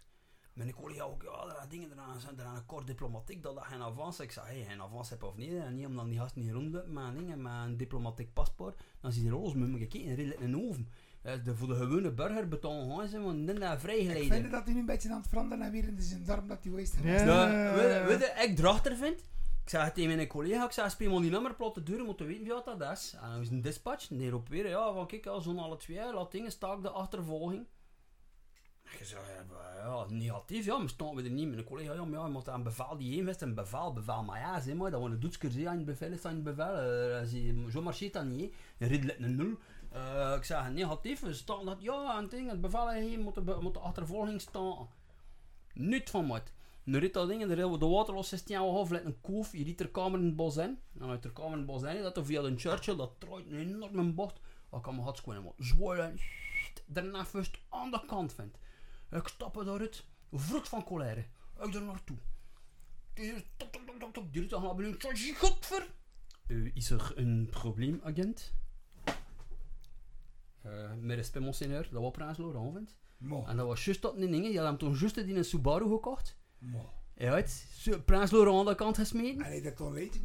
Mijn 0.53 0.73
collega 0.73 1.03
ook, 1.03 1.23
ja, 1.23 1.55
zijn 1.55 1.69
dingen 1.69 1.93
eraan, 1.93 2.21
zijn 2.21 2.39
er 2.39 2.47
een 2.47 2.67
kort 2.67 2.87
diplomatiek, 2.87 3.43
dat 3.43 3.55
dat 3.55 3.65
geen 3.65 3.83
avans. 3.83 4.21
Ik 4.21 4.33
zei, 4.33 4.47
hey, 4.47 4.65
geen 4.65 4.83
avans 4.83 5.11
heb 5.11 5.23
of 5.23 5.37
niet, 5.37 5.53
en 5.53 5.75
niet 5.75 5.87
omdat 5.87 6.07
die 6.07 6.19
gast 6.19 6.37
niet 6.37 6.53
rondloopt 6.53 6.89
met 6.89 7.05
een 7.05 7.17
ding, 7.17 7.37
met 7.37 7.53
een 7.53 7.77
diplomatiek 7.77 8.33
paspoort. 8.33 8.81
Dan 9.01 9.13
zie 9.13 9.25
je 9.25 9.33
alles 9.33 9.55
met 9.55 9.69
me 9.69 9.79
gekeken, 9.79 10.15
rielen 10.15 10.39
in 10.39 10.53
een 10.53 10.69
oven. 10.69 10.89
De, 11.25 11.57
voor 11.57 11.69
de 11.69 11.75
gewone 11.75 12.11
burger 12.13 12.49
betalen 12.49 12.83
gewoon 12.83 13.09
zijn, 13.09 13.23
want 13.25 13.47
dan 13.47 13.59
dat 13.59 13.73
Ik 13.73 13.79
vrijgeleiden. 13.79 14.31
vind 14.31 14.51
dat 14.51 14.65
hij 14.65 14.73
nu 14.73 14.81
een 14.81 14.87
beetje 14.87 15.11
aan 15.11 15.19
het 15.21 15.29
veranderen 15.29 15.65
en 15.65 15.71
weer 15.73 15.85
in 15.89 16.03
zijn 16.03 16.25
darm 16.25 16.49
dat 16.49 16.59
hij. 16.65 16.87
Ja. 17.03 17.25
Ja, 17.51 17.75
weet, 17.75 18.07
weet 18.07 18.19
je, 18.21 18.43
ik 18.49 18.59
erachter 18.59 18.97
vind. 18.97 19.21
Ik 19.65 19.71
zei 19.71 19.85
het 19.85 19.95
tegen 19.95 20.17
mijn 20.17 20.29
collega, 20.29 20.65
ik 20.65 20.73
zei, 20.73 20.91
speel 20.91 21.11
maar 21.13 21.21
die 21.21 21.31
nummerplaat 21.31 21.75
de 21.75 21.83
deur, 21.83 22.05
moeten 22.05 22.27
weten 22.27 22.43
wie 22.45 22.53
dat 22.53 22.79
dat 22.79 22.91
is. 22.93 23.17
En 23.23 23.31
dan 23.31 23.41
is 23.41 23.49
een 23.51 23.61
dispatch, 23.63 24.11
en 24.11 24.35
op 24.35 24.49
weer, 24.49 24.69
ja, 24.69 24.93
van 24.93 25.07
kijk, 25.07 25.25
ja, 25.25 25.41
zo'n 25.41 25.59
alle 25.59 25.77
twee, 25.77 26.13
laat 26.15 26.33
dingen, 26.33 26.51
staak 26.51 26.83
de 26.83 26.91
achtervolging. 26.91 27.67
Ik 28.99 29.05
zei, 29.07 29.21
ja, 29.51 29.85
ja, 29.85 30.05
negatief, 30.09 30.65
ja, 30.65 30.79
maar 30.79 30.89
staan 30.89 31.15
we 31.15 31.23
er 31.23 31.31
niet. 31.31 31.49
Mijn 31.49 31.65
collega, 31.65 31.93
ja, 31.93 32.05
maar 32.05 32.19
ja, 32.21 32.27
je 32.27 32.33
moet 32.33 32.47
een 32.47 32.63
bevel, 32.63 32.97
die 32.97 33.19
een 33.19 33.25
wist 33.25 33.43
een 33.43 33.55
bevel, 33.55 33.93
bevel, 33.93 34.23
maar 34.23 34.39
ja, 34.41 34.61
zeg 34.61 34.75
maar, 34.75 34.91
dat 34.91 35.01
wordt 35.01 35.15
een 35.15 35.21
doetsker, 35.21 35.69
aan 35.69 35.77
het 35.77 35.85
bevel 35.85 36.13
is 36.13 36.25
aan 36.25 36.35
het 36.35 36.43
bevel, 36.45 36.75
eh, 36.79 37.21
als 37.21 37.31
je- 37.31 37.67
zo 37.71 37.83
marcheert 37.83 38.13
dat 38.13 38.25
niet. 38.25 38.55
Een 38.79 38.89
redelijk 38.89 39.19
een 39.19 39.37
nul. 39.37 39.59
Eh, 39.95 40.35
ik 40.37 40.45
zei, 40.45 40.73
negatief, 40.73 41.21
we 41.21 41.35
staan 41.35 41.65
dat, 41.65 41.83
ja, 41.83 42.19
en 42.19 42.29
ding, 42.29 42.51
het 42.51 42.61
bevel, 42.61 42.91
hier 42.91 43.19
moet 43.21 43.35
de, 43.35 43.41
be- 43.41 43.61
moet 43.61 43.75
de 43.75 43.81
achtervolging 43.81 44.41
staan. 44.41 44.89
Niet 45.75 46.11
van 46.11 46.27
wat. 46.29 46.53
Nu 46.83 46.99
rit 46.99 47.13
dat 47.13 47.29
ding 47.29 47.43
en 47.43 47.49
de, 47.49 47.55
de 47.79 47.87
waterlos 47.87 48.29
16 48.29 48.55
jaar 48.55 48.65
half 48.65 48.91
een 48.91 49.21
koof, 49.21 49.53
je 49.53 49.65
riet 49.65 49.81
er 49.81 49.89
kamer 49.91 50.19
in 50.19 50.25
het 50.27 50.37
bos 50.37 50.57
in. 50.57 50.79
En 51.01 51.09
uit 51.09 51.23
de 51.23 51.33
kamer 51.33 51.53
in 51.53 51.57
het 51.59 51.67
bos 51.67 51.83
in, 51.83 52.03
dat 52.03 52.19
via 52.23 52.43
de 52.43 52.57
Churchill, 52.57 52.97
dat 52.97 53.11
draait 53.19 53.47
een 53.47 53.59
enorme 53.59 54.13
bocht. 54.13 54.41
Dat 54.71 54.81
kan 54.83 54.93
mijn 54.93 55.05
hartskoen 55.05 55.33
helemaal 55.33 55.55
zwollen 55.59 56.05
en 56.11 56.19
daarna 56.87 57.25
first 57.25 57.59
aan 57.69 57.91
de 57.91 58.01
kant 58.07 58.33
vindt. 58.35 58.59
Ik 59.11 59.29
stap 59.29 59.57
eruit, 59.57 60.05
vroeg 60.33 60.69
van 60.69 60.85
colère. 60.85 61.25
Ik 61.63 61.75
er 61.75 61.83
naartoe. 61.83 62.17
Die 63.15 63.45
tok, 63.57 63.73
tok, 63.73 63.99
tok, 64.01 64.13
tok, 64.15 64.33
die 64.33 64.41
rit 64.41 64.51
dan. 64.51 64.81
Ik 64.85 65.01
zeg, 65.17 65.39
godver! 65.39 65.87
Uh, 66.47 66.71
is 66.75 66.91
er 66.91 67.13
een 67.15 67.49
probleem, 67.51 68.01
agent? 68.05 68.55
Uh, 70.67 70.73
met 71.01 71.17
respect, 71.17 71.45
monseigneur, 71.45 71.89
dat 71.91 72.03
was 72.03 72.11
Prins 72.11 72.39
Laurent 72.39 72.75
vindt. 72.75 72.95
Mo. 73.19 73.45
En 73.47 73.57
dat 73.57 73.67
was 73.67 73.85
juist 73.85 74.03
dat 74.03 74.17
ding, 74.17 74.53
je 74.53 74.59
had 74.59 74.67
hem 74.67 74.79
toen 74.79 74.95
juist 74.95 75.17
in 75.17 75.37
een 75.37 75.45
Subaru 75.45 75.89
gekocht. 75.89 76.37
Mo. 76.59 76.91
Ja, 77.15 77.35
het, 77.35 77.67
Prins 78.05 78.31
Laurent 78.31 78.59
aan 78.59 78.67
de 78.67 78.75
kant 78.75 78.97
gesmeten. 78.97 79.45
En 79.45 79.51
hij 79.51 79.61
dat 79.63 79.77
toch 79.77 79.89
een 79.89 79.95
beetje 79.95 80.21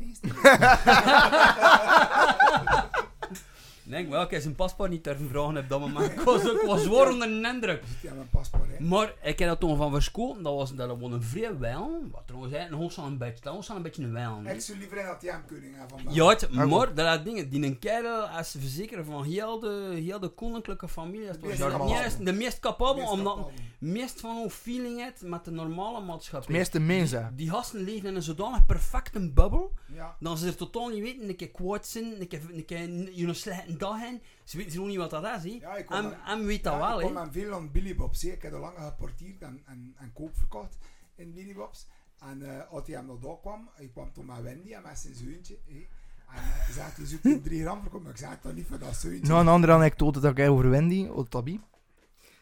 Nee, 3.89 4.07
wel, 4.07 4.21
ik 4.21 4.29
heb 4.31 4.41
zijn 4.41 4.55
paspoort 4.55 4.89
niet 4.89 5.03
durven 5.03 5.27
vragen 5.29 5.57
op 5.57 5.69
dat 5.69 5.79
moment. 5.79 6.11
Ik 6.11 6.19
was, 6.19 6.43
ik 6.43 6.61
was 6.65 6.83
zwaar 6.83 7.09
onder 7.11 7.27
de 7.27 7.47
indruk. 7.53 7.83
Zit 7.87 8.01
hij 8.01 8.09
aan 8.09 8.15
mijn 8.15 8.29
paspoort, 8.29 8.69
hè? 8.77 8.83
Maar 8.83 9.13
ik 9.21 9.39
heb 9.39 9.47
dat 9.49 9.59
toen 9.59 9.77
van 9.77 9.91
verschoten, 9.91 10.43
dat 10.43 10.53
was, 10.53 10.75
dat 10.75 10.99
was 10.99 11.11
een 11.11 11.23
vrij 11.23 11.57
wel. 11.57 12.01
Wat 12.11 12.21
trouwens 12.25 12.53
eigenlijk 12.53 12.83
nog 12.83 12.91
zo'n 12.91 13.17
beetje, 13.17 13.43
dat 13.43 13.55
was 13.55 13.65
zo'n 13.65 13.81
beetje 13.81 14.03
een 14.03 14.13
wel. 14.13 14.41
Ik 14.45 14.61
zou 14.61 14.77
liever 14.77 15.03
dat 15.05 15.21
die 15.21 15.31
koning 15.47 15.75
gaan 15.77 15.89
van 15.89 16.13
Ja, 16.13 16.27
het, 16.29 16.51
maar 16.51 16.93
dat 16.93 17.05
zijn 17.05 17.23
dingen, 17.23 17.49
die 17.49 17.63
een 17.65 17.79
kerel 17.79 18.21
als 18.21 18.55
verzekeren 18.59 19.05
van 19.05 19.23
heel 19.23 19.59
de, 19.59 19.91
heel 20.03 20.19
de 20.19 20.27
koninklijke 20.29 20.87
familie, 20.87 21.25
dat 21.27 21.41
De 21.41 21.47
is 21.47 21.59
meest 21.77 22.25
de 22.25 22.33
meest 22.33 22.59
capabel, 22.59 23.09
omdat 23.09 23.49
meest 23.79 24.19
van 24.19 24.35
hoe 24.35 24.49
feeling 24.49 25.03
het 25.03 25.21
met 25.25 25.45
de 25.45 25.51
normale 25.51 26.01
maatschappij. 26.01 26.47
Het 26.47 26.57
meeste 26.57 26.79
mensen. 26.79 27.33
Die 27.35 27.49
gasten 27.49 27.83
leven 27.83 28.09
in 28.09 28.15
een 28.15 28.21
zodanig 28.21 28.65
perfecte 28.65 29.29
bubbel, 29.31 29.73
Ja. 29.93 30.15
dat 30.19 30.39
ze 30.39 30.47
er 30.47 30.55
totaal 30.55 30.87
niet 30.87 31.01
weten, 31.01 31.29
een 31.29 31.35
keer 31.35 31.49
kwaad 31.49 31.87
zijn, 31.87 32.21
een 32.21 32.27
keer, 32.27 32.41
een 32.51 32.65
keer 32.65 32.79
je 33.13 33.27
een 33.27 33.35
slechte 33.35 33.77
dag 33.79 33.99
hebben. 33.99 34.21
Ze 34.43 34.57
weten 34.57 34.71
gewoon 34.71 34.87
niet 34.87 34.97
wat 34.97 35.09
dat 35.09 35.23
is, 35.23 35.43
hè. 35.43 35.57
Ja, 35.61 35.75
ik 35.75 35.85
kom 35.85 35.95
En, 35.97 36.05
aan- 36.23 36.39
en 36.39 36.45
weet 36.45 36.63
dat 36.63 36.73
ja, 36.73 36.79
wel, 36.79 37.01
ik 37.09 37.15
aan 37.15 37.31
veel 37.31 37.53
aan 37.53 37.71
Billy 37.71 37.95
Bob's. 37.95 38.23
Ik 38.23 38.41
heb 38.41 38.53
al 38.53 38.59
lang 38.59 38.77
geportierd 38.77 39.41
en, 39.41 39.61
en, 39.65 39.95
en 39.97 40.13
koop 40.13 40.37
verkocht 40.37 40.77
in 41.15 41.33
Billy 41.33 41.53
Bob's. 41.53 41.87
En 42.19 42.41
eh, 42.57 42.69
als 42.71 42.87
hij 42.87 42.95
hem 42.95 43.05
nog 43.05 43.19
daar 43.19 43.39
kwam, 43.41 43.69
ik 43.77 43.91
kwam 43.91 44.13
toen 44.13 44.25
met 44.25 44.41
Wendy 44.41 44.73
en 44.73 44.81
met 44.81 44.99
zijn 44.99 45.15
zoontje. 45.15 45.57
hè. 45.67 45.87
En 46.35 46.43
uh, 46.43 46.69
zei 46.75 46.87
hij 46.95 47.05
zoekt 47.05 47.25
in 47.25 47.41
3 47.41 47.61
gram 47.61 47.81
verkocht, 47.81 48.03
maar 48.03 48.11
ik 48.11 48.17
zei 48.17 48.31
het 48.31 48.41
toch 48.41 48.53
niet 48.53 48.67
voor 48.67 48.79
dat 48.79 48.95
zoontje. 48.95 49.27
Nou, 49.27 49.41
een 49.41 49.47
andere 49.47 49.73
anekdote 49.73 50.19
dat 50.19 50.31
ik 50.31 50.37
heb 50.37 50.49
over 50.49 50.69
Wendy, 50.69 51.05
op 51.07 51.29
Tabi. 51.29 51.61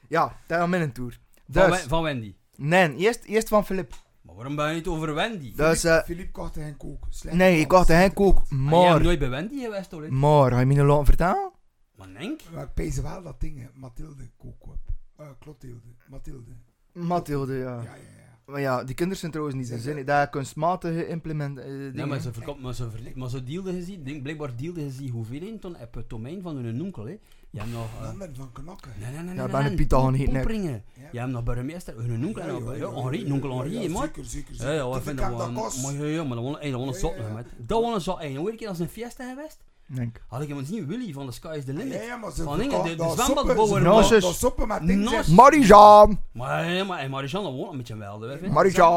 Ja, 0.08 0.38
dat 0.48 0.62
is 0.64 0.68
mijn 0.70 0.92
tour. 0.92 1.20
Van, 1.52 1.70
Dus, 1.70 1.82
van 1.82 2.04
Wendy. 2.04 2.36
nee, 2.56 2.96
eerst, 2.96 3.24
eerst 3.24 3.48
van 3.48 3.66
Filip. 3.66 3.94
Maar 4.28 4.36
waarom 4.36 4.56
ben 4.56 4.70
je 4.70 4.76
niet 4.76 4.88
over 4.88 5.14
Wendy? 5.14 5.56
Dus, 5.56 5.84
eh, 5.84 6.04
Philippe 6.04 6.32
kocht 6.32 6.54
geen 6.54 6.78
kook. 6.78 7.06
Slecht 7.10 7.36
nee, 7.36 7.60
ik 7.60 7.72
slechte 7.72 8.14
kook, 8.14 8.36
kans. 8.36 8.50
Maar 8.50 8.74
hebt 8.74 8.90
maar... 8.94 9.02
nooit 9.02 9.20
bij 9.20 9.30
Wendy 9.30 9.60
geweest, 9.60 9.92
hoor. 9.92 10.04
hè? 10.04 10.10
Maar, 10.10 10.52
ga 10.52 10.60
je 10.60 10.66
me 10.66 10.74
nou 10.74 10.88
laten 10.88 11.06
vertellen? 11.06 11.52
Maar 11.96 12.14
denk. 12.14 12.42
Maar 12.54 12.64
ik 12.64 12.74
pees 12.74 13.00
wel 13.00 13.24
dat 13.24 13.40
ding, 13.40 13.60
hè. 13.60 13.68
Mathilde 13.74 14.30
kook 14.38 14.68
op. 14.68 14.80
Eh, 15.18 15.28
Clotilde. 15.40 15.88
Mathilde. 16.08 16.52
Mathilde, 16.92 17.54
ja. 17.54 17.76
Ja, 17.76 17.82
ja, 17.84 17.96
ja. 17.96 18.17
Maar 18.48 18.60
ja, 18.62 18.84
die 18.84 18.96
kinderen 18.96 19.20
zijn 19.20 19.32
trouwens 19.32 19.58
niet 19.58 19.70
in 19.70 19.80
Zeg, 19.80 19.96
zin. 19.96 20.06
Dat 20.06 20.30
kunstmatige 20.30 21.08
implement... 21.08 21.58
eh, 21.58 21.66
Nee, 21.66 21.92
dingen. 21.92 22.08
maar 22.08 22.20
ze 22.20 22.34
verkoopt, 22.34 22.62
maar 22.62 22.74
ze, 22.74 22.90
ver- 22.90 23.12
maar 23.16 23.30
ze 23.30 23.44
dealde 23.44 23.72
gezien, 23.74 24.04
denk, 24.04 24.22
blijkbaar 24.24 24.56
dealde 24.56 24.82
gezien 24.82 25.10
hoeveel 25.10 25.42
in 25.42 25.60
ton 25.60 25.76
op 25.82 25.94
het 25.94 26.10
domein 26.10 26.42
van 26.42 26.56
hun 26.56 26.82
onkel, 26.82 27.06
hè. 27.06 27.18
Je 27.50 27.60
hebt 27.60 27.72
nog... 27.72 27.88
Landen 28.02 28.36
van 28.36 28.52
knokken. 28.52 28.92
nee, 29.00 29.12
nee, 29.12 29.22
nee, 29.24 29.36
Ja, 29.36 29.42
nee, 29.42 29.52
bijna 29.52 29.68
nee, 29.68 29.78
Piet 29.78 29.94
al 29.94 30.02
Pom- 30.02 30.12
niet, 30.12 30.20
nee. 30.32 30.34
Pompringen. 30.36 30.84
Ja. 30.94 31.08
Je 31.12 31.20
hebt 31.20 31.32
nog 31.32 31.44
burgemeester, 31.44 31.96
hun 31.98 32.26
onkel, 32.26 32.42
en 32.42 32.48
nog- 32.54 32.78
ja, 32.78 32.94
Henri, 32.94 33.32
onkel 33.32 33.50
ja, 33.50 33.56
Henri, 33.58 33.80
ja, 33.82 33.90
man. 33.90 34.02
Zeker, 34.04 34.26
zeker, 34.26 34.54
Ja, 34.54 34.58
zeker. 34.60 34.74
ja, 34.74 34.86
ik 34.86 34.92
Toen 34.92 35.02
vind 35.02 35.20
ik 35.20 35.26
dat 35.26 35.38
wel... 35.38 35.52
Maar 35.52 35.94
ja, 35.94 36.06
ja, 36.06 36.24
maar 36.24 36.36
dat 36.38 36.46
was 36.46 36.58
een, 36.62 36.72
dat 36.72 36.80
was 36.86 36.88
een 36.88 36.94
Ja, 36.94 37.00
zot 37.00 37.16
ja, 37.16 37.28
ja. 37.28 37.34
met. 37.34 37.46
Dat 37.58 37.82
was 37.82 37.94
een 37.96 38.02
zot. 38.02 38.20
En 38.20 38.36
een 38.36 38.56
keer 38.56 38.68
als 38.68 38.80
een 38.80 38.90
fiesta 38.90 39.30
geweest, 39.30 39.60
Denk. 39.90 40.22
had 40.28 40.42
ik 40.42 40.48
hem 40.48 40.58
niet 40.70 40.86
Willy 40.86 41.14
van 41.14 41.26
The 41.26 41.32
Sky 41.32 41.56
is 41.58 41.66
the 41.66 41.72
Ja, 41.72 41.78
Limit. 41.78 42.04
ja, 42.04 42.16
maar 42.16 42.32
ze 42.32 42.44
Van 42.44 42.58
verkocht- 42.60 42.84
de- 42.84 42.90
de 42.90 42.96
dat 42.96 43.20
zwembadbouwer 43.20 43.82
Nou, 43.82 44.10
dat- 44.10 44.22
dat 44.22 44.36
soppen 44.36 44.68
met 44.68 45.10
zus. 45.10 45.28
Marijan! 45.28 46.20
Maar, 46.32 46.70
ja, 46.72 46.84
maar 46.84 47.00
en 47.00 47.10
Marijan, 47.10 47.44
dat 47.44 47.54
woont 47.54 47.72
een 47.72 47.78
beetje 47.78 47.96
wel? 47.98 48.20
Marijan! 48.52 48.90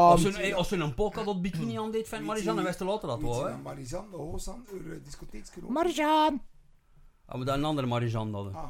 Als 0.55 0.67
ze 0.67 0.75
een 0.75 0.93
polka 0.93 1.23
dot 1.23 1.41
bikini 1.41 1.79
aan 1.79 1.91
deed, 1.91 2.07
vindt 2.07 2.25
Marijan, 2.25 2.55
je 2.55 2.61
later 2.85 3.07
dat 3.07 3.21
wel, 3.21 3.43
hè. 3.45 3.49
dat 3.51 3.61
Marizan, 3.63 4.05
de 4.11 4.17
Hoogzand, 4.17 4.71
een 4.71 5.01
discotheekskroon. 5.03 5.71
Marijan! 5.71 6.41
Ah, 7.25 7.35
maar 7.37 7.45
dat 7.45 7.55
een 7.55 7.63
andere 7.65 7.87
Marijan 7.87 8.33
hadden. 8.33 8.55
Ah, 8.55 8.63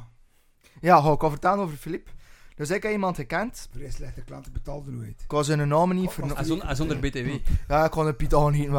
Ja, 0.82 1.02
ga 1.02 1.12
ik 1.12 1.24
al 1.24 1.30
vertellen 1.30 1.60
over 1.60 1.78
Filip. 1.78 2.10
Dus 2.56 2.70
ik 2.70 2.84
heb 2.84 2.92
iemand 2.92 3.16
gekend. 3.16 3.70
vrij 3.72 3.92
slechte 3.92 4.22
klanten 4.22 4.52
betaalden 4.52 4.96
nooit. 4.98 5.22
Ik 5.24 5.32
was 5.32 5.46
zijn 5.46 5.68
naam 5.68 5.94
niet 5.94 6.12
vernoemd. 6.12 6.38
En 6.38 6.46
zonder, 6.76 6.96
en 6.96 7.02
BTW. 7.02 7.28
Ja, 7.68 7.86
ik 7.86 7.92
kon 7.92 8.06
de 8.06 8.14
Piet 8.14 8.34
al 8.34 8.50
niet. 8.50 8.64
Ik 8.64 8.70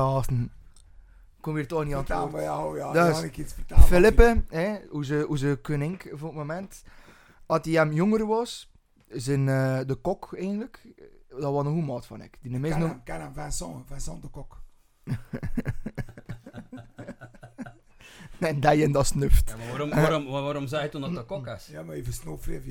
kom 1.43 1.55
hier 1.55 1.67
toch 1.67 1.85
niet 1.85 1.95
aan 1.95 2.01
het 2.01 2.31
woord. 2.31 2.43
ja, 2.43 2.67
oh 2.67 2.77
ja, 2.77 2.93
Dus, 2.93 3.19
ja, 3.19 3.25
ik 3.25 3.37
iets 3.37 3.53
vertellen. 3.53 3.85
Filippe, 3.85 4.43
hè, 4.49 4.77
hoe 4.91 5.05
ze, 5.05 5.25
hoe 5.27 5.39
ze 5.39 5.59
koning 5.63 6.03
voor 6.13 6.29
het 6.29 6.37
moment. 6.37 6.83
Als 7.47 7.61
hij 7.63 7.73
hem 7.73 7.93
jonger 7.93 8.27
was, 8.27 8.73
zijn 9.09 9.49
eh, 9.49 9.81
de 9.87 9.95
kok 9.95 10.35
eigenlijk, 10.37 10.89
dat 11.29 11.53
was 11.53 11.65
een 11.65 11.73
goede 11.73 11.87
maat 11.87 12.07
van 12.07 12.23
ik. 12.23 12.39
Die 12.41 12.61
de 12.61 12.69
Ken 12.69 12.81
hem, 12.81 13.03
ken 13.05 13.21
hem, 13.21 13.33
Vincent, 13.33 13.87
Vincent 13.87 14.23
de 14.23 14.29
Kok. 14.29 14.63
Nee, 18.51 18.59
dat 18.59 18.77
je 18.79 18.91
dat 18.91 19.07
snuft. 19.07 19.49
Ja, 19.51 19.57
maar 19.57 19.67
waarom, 19.69 19.91
waarom, 19.91 20.27
waar- 20.27 20.43
waarom 20.43 20.67
zei 20.67 20.83
je 20.83 20.89
toen 20.89 21.01
dat 21.01 21.15
dat 21.15 21.27
kok 21.27 21.47
is? 21.47 21.67
Ja, 21.71 21.83
maar 21.83 21.95
even 21.95 22.13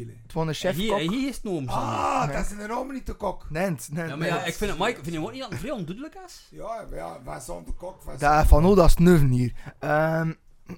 hè. 0.08 0.14
Het 0.24 0.34
was 0.34 0.48
een 0.48 0.54
chef 0.54 0.76
Hier, 0.76 1.28
is 1.28 1.36
het 1.36 1.46
om 1.46 1.70
zo. 1.70 1.76
Ah, 1.76 2.34
dat 2.34 2.46
is 2.46 2.52
een 2.52 2.68
naam 2.68 2.94
niet 2.94 3.06
de 3.06 3.14
Kok. 3.14 3.46
Nee, 3.50 3.70
nee, 3.70 3.78
Ja, 4.08 4.08
maar 4.10 4.18
nee. 4.18 4.28
ja, 4.28 4.44
ik 4.46 4.54
vind 4.54 4.70
het, 4.72 4.80
Mike, 4.80 5.00
vind 5.04 5.16
je 5.16 5.22
ook 5.22 5.32
niet 5.32 5.42
dat 5.42 5.50
het 5.50 5.60
vrij 5.60 5.72
onduidelijk 5.72 6.16
is? 6.26 6.48
Ja, 6.52 6.86
ja, 6.92 7.20
Vincent 7.26 7.66
de 7.66 7.74
Kok. 7.74 8.20
Dat 8.20 8.48
van 8.48 8.64
hoe 8.64 8.76
dat 8.76 8.92
snuffen 8.92 9.30
hier. 9.30 9.54
Ehm, 9.80 10.32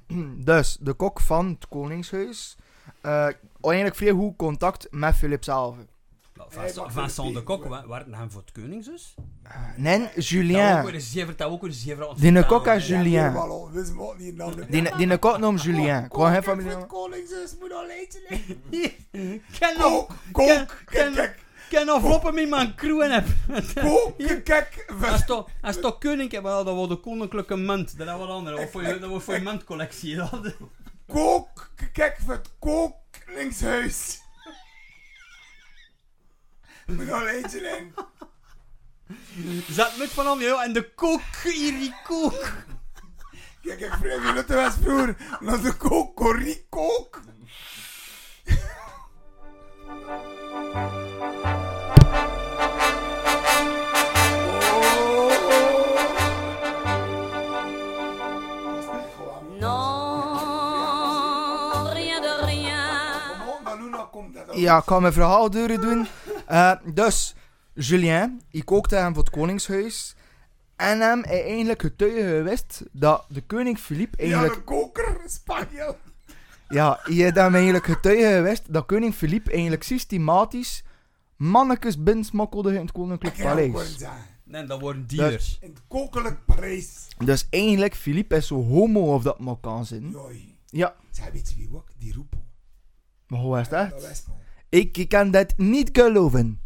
dus, 0.50 0.78
de 0.80 0.94
kok 0.94 1.20
van 1.20 1.48
het 1.48 1.68
Koningshuis. 1.68 2.58
eh 3.02 3.28
eigenlijk 3.62 3.96
vrij 3.96 4.12
goed 4.12 4.36
contact 4.36 4.88
met 4.92 5.16
Philip 5.16 5.44
zelf. 5.44 5.76
Nou, 6.52 6.66
Vincent, 6.66 6.92
Vincent 6.94 7.34
de 7.34 7.42
Kok, 7.44 7.64
ja. 7.64 7.70
wa- 7.70 7.88
waren 7.88 8.14
hem 8.14 8.32
voor 8.32 8.42
het 8.42 8.52
koningszus? 8.52 9.16
Nee, 9.78 10.00
Dat 10.00 10.08
ook 10.18 10.24
Julien. 10.24 11.02
zever, 11.02 11.36
dat 11.36 11.50
ook 11.50 11.64
een 11.64 11.74
aan 12.04 12.10
het 12.10 12.22
Die 12.22 12.46
kok 12.46 12.68
is. 12.68 12.88
Julien. 12.88 13.34
Die, 14.70 14.96
die 14.96 15.10
een 15.12 15.20
kok 15.20 15.38
noemt 15.38 15.62
Julien. 15.64 16.08
Gewoon 16.12 16.32
geen 16.32 16.44
familie. 16.44 16.76
Het 16.76 16.86
koningszus 16.88 17.56
moet 17.60 17.74
al 17.74 17.90
eten. 17.90 18.22
Ken 19.60 19.78
nog, 19.78 20.08
Kook, 20.08 20.12
kook, 20.32 20.46
Ken- 20.46 20.68
kijk, 20.86 21.14
kijk. 21.14 21.40
ken 21.70 21.86
nog 21.86 22.02
floppen 22.02 22.34
met 22.34 22.50
mijn 22.50 22.76
crew 22.76 23.02
en 23.02 23.12
heb. 23.12 23.26
Kook, 23.82 24.44
kijk. 24.44 24.94
Als 25.12 25.26
toch, 25.26 25.50
als 25.62 25.80
toch 25.80 25.98
koning 25.98 26.32
hebben, 26.32 26.52
dat 26.66 26.76
was 26.76 26.88
de 26.88 26.96
koninklijke 26.96 27.56
munt. 27.56 27.98
Dat 27.98 28.08
is 28.08 28.14
wat 28.18 28.30
anders. 28.30 28.56
Dat 28.56 28.66
was 29.10 29.24
voor 29.24 29.34
je, 29.34 29.40
muntcollectie. 29.42 30.20
Kook, 31.08 31.70
kijk 31.94 32.18
voor 32.26 32.34
het 32.34 32.50
koningshuis. 32.60 34.22
Moet 36.86 37.12
al 37.12 37.28
eentje 37.28 37.60
in. 37.60 37.94
Zet 39.70 39.98
met 39.98 40.10
van 40.10 40.40
joh, 40.40 40.64
en 40.64 40.74
de 40.74 40.94
kook, 40.94 41.22
hier 41.44 41.72
die 41.72 41.96
kook. 42.04 42.52
Kijk, 43.62 43.80
ik 43.80 43.94
vrees 43.94 44.22
me 44.24 44.34
dat 44.34 44.48
was 44.48 44.74
vroeger. 44.82 45.16
Naar 45.40 45.62
de 45.62 45.74
kook, 45.74 46.16
corrie 46.16 46.66
kook. 46.70 47.22
De. 59.60 59.92
Ja, 64.52 64.78
ik 64.78 64.86
kan 64.86 65.02
mijn 65.02 65.14
verhaal 65.14 65.50
deuren 65.50 65.82
doen. 65.82 66.08
Eh, 66.46 66.72
dus, 66.94 67.36
Julien, 67.74 68.42
ik 68.50 68.66
kookte 68.66 68.96
hem 68.96 69.14
voor 69.14 69.24
het 69.24 69.32
Koningshuis. 69.32 70.16
En 70.76 71.00
hem 71.00 71.24
hij 71.24 71.44
eigenlijk 71.46 71.82
getuige 71.82 72.28
geweest 72.28 72.84
dat 72.92 73.26
de 73.30 73.42
koning 73.42 73.78
Philippe 73.80 74.18
Ja, 74.18 74.24
eigenlijk... 74.24 74.56
een 74.56 74.64
koker, 74.64 75.18
Spanje. 75.26 75.96
Ja, 76.70 77.00
je 77.06 77.24
hebt 77.24 77.38
hem 77.38 77.54
eigenlijk 77.56 77.86
getuige 77.86 78.34
geweest 78.34 78.74
dat 78.74 78.86
koning 78.86 79.14
Philippe 79.16 79.52
eigenlijk 79.52 79.84
systematisch 79.84 80.84
mannetjes 81.36 82.04
binnensmokkelde 82.04 82.74
in 82.74 82.82
het 82.82 82.92
koninklijk 82.92 83.38
paleis. 83.38 83.98
Nee, 84.44 84.66
dat 84.66 84.80
worden 84.80 85.08
dealers. 85.08 85.58
In 85.62 85.70
het 85.70 85.82
kokelijk 85.88 86.46
Parijs. 86.46 87.08
Dus 87.26 87.48
eigenlijk, 87.50 87.96
Philippe 87.96 88.36
is 88.36 88.48
zo 88.48 88.64
homo 88.64 89.14
of 89.14 89.24
dat 89.24 89.40
maar 89.40 89.56
kan 89.56 89.86
zijn. 89.86 90.16
Ja, 90.66 90.96
Zij 91.12 91.32
weet 91.32 91.56
wie 91.56 91.70
ook? 91.74 91.88
Die 91.98 92.14
roepo. 92.14 92.38
maar 93.28 93.40
hoe 93.40 93.60
is 93.60 93.70
Dat 93.70 93.92
dat? 93.92 94.26
Ik, 94.74 94.98
ik 94.98 95.10
kan 95.10 95.32
dat 95.32 95.58
niet 95.58 95.90
geloven. 95.94 96.62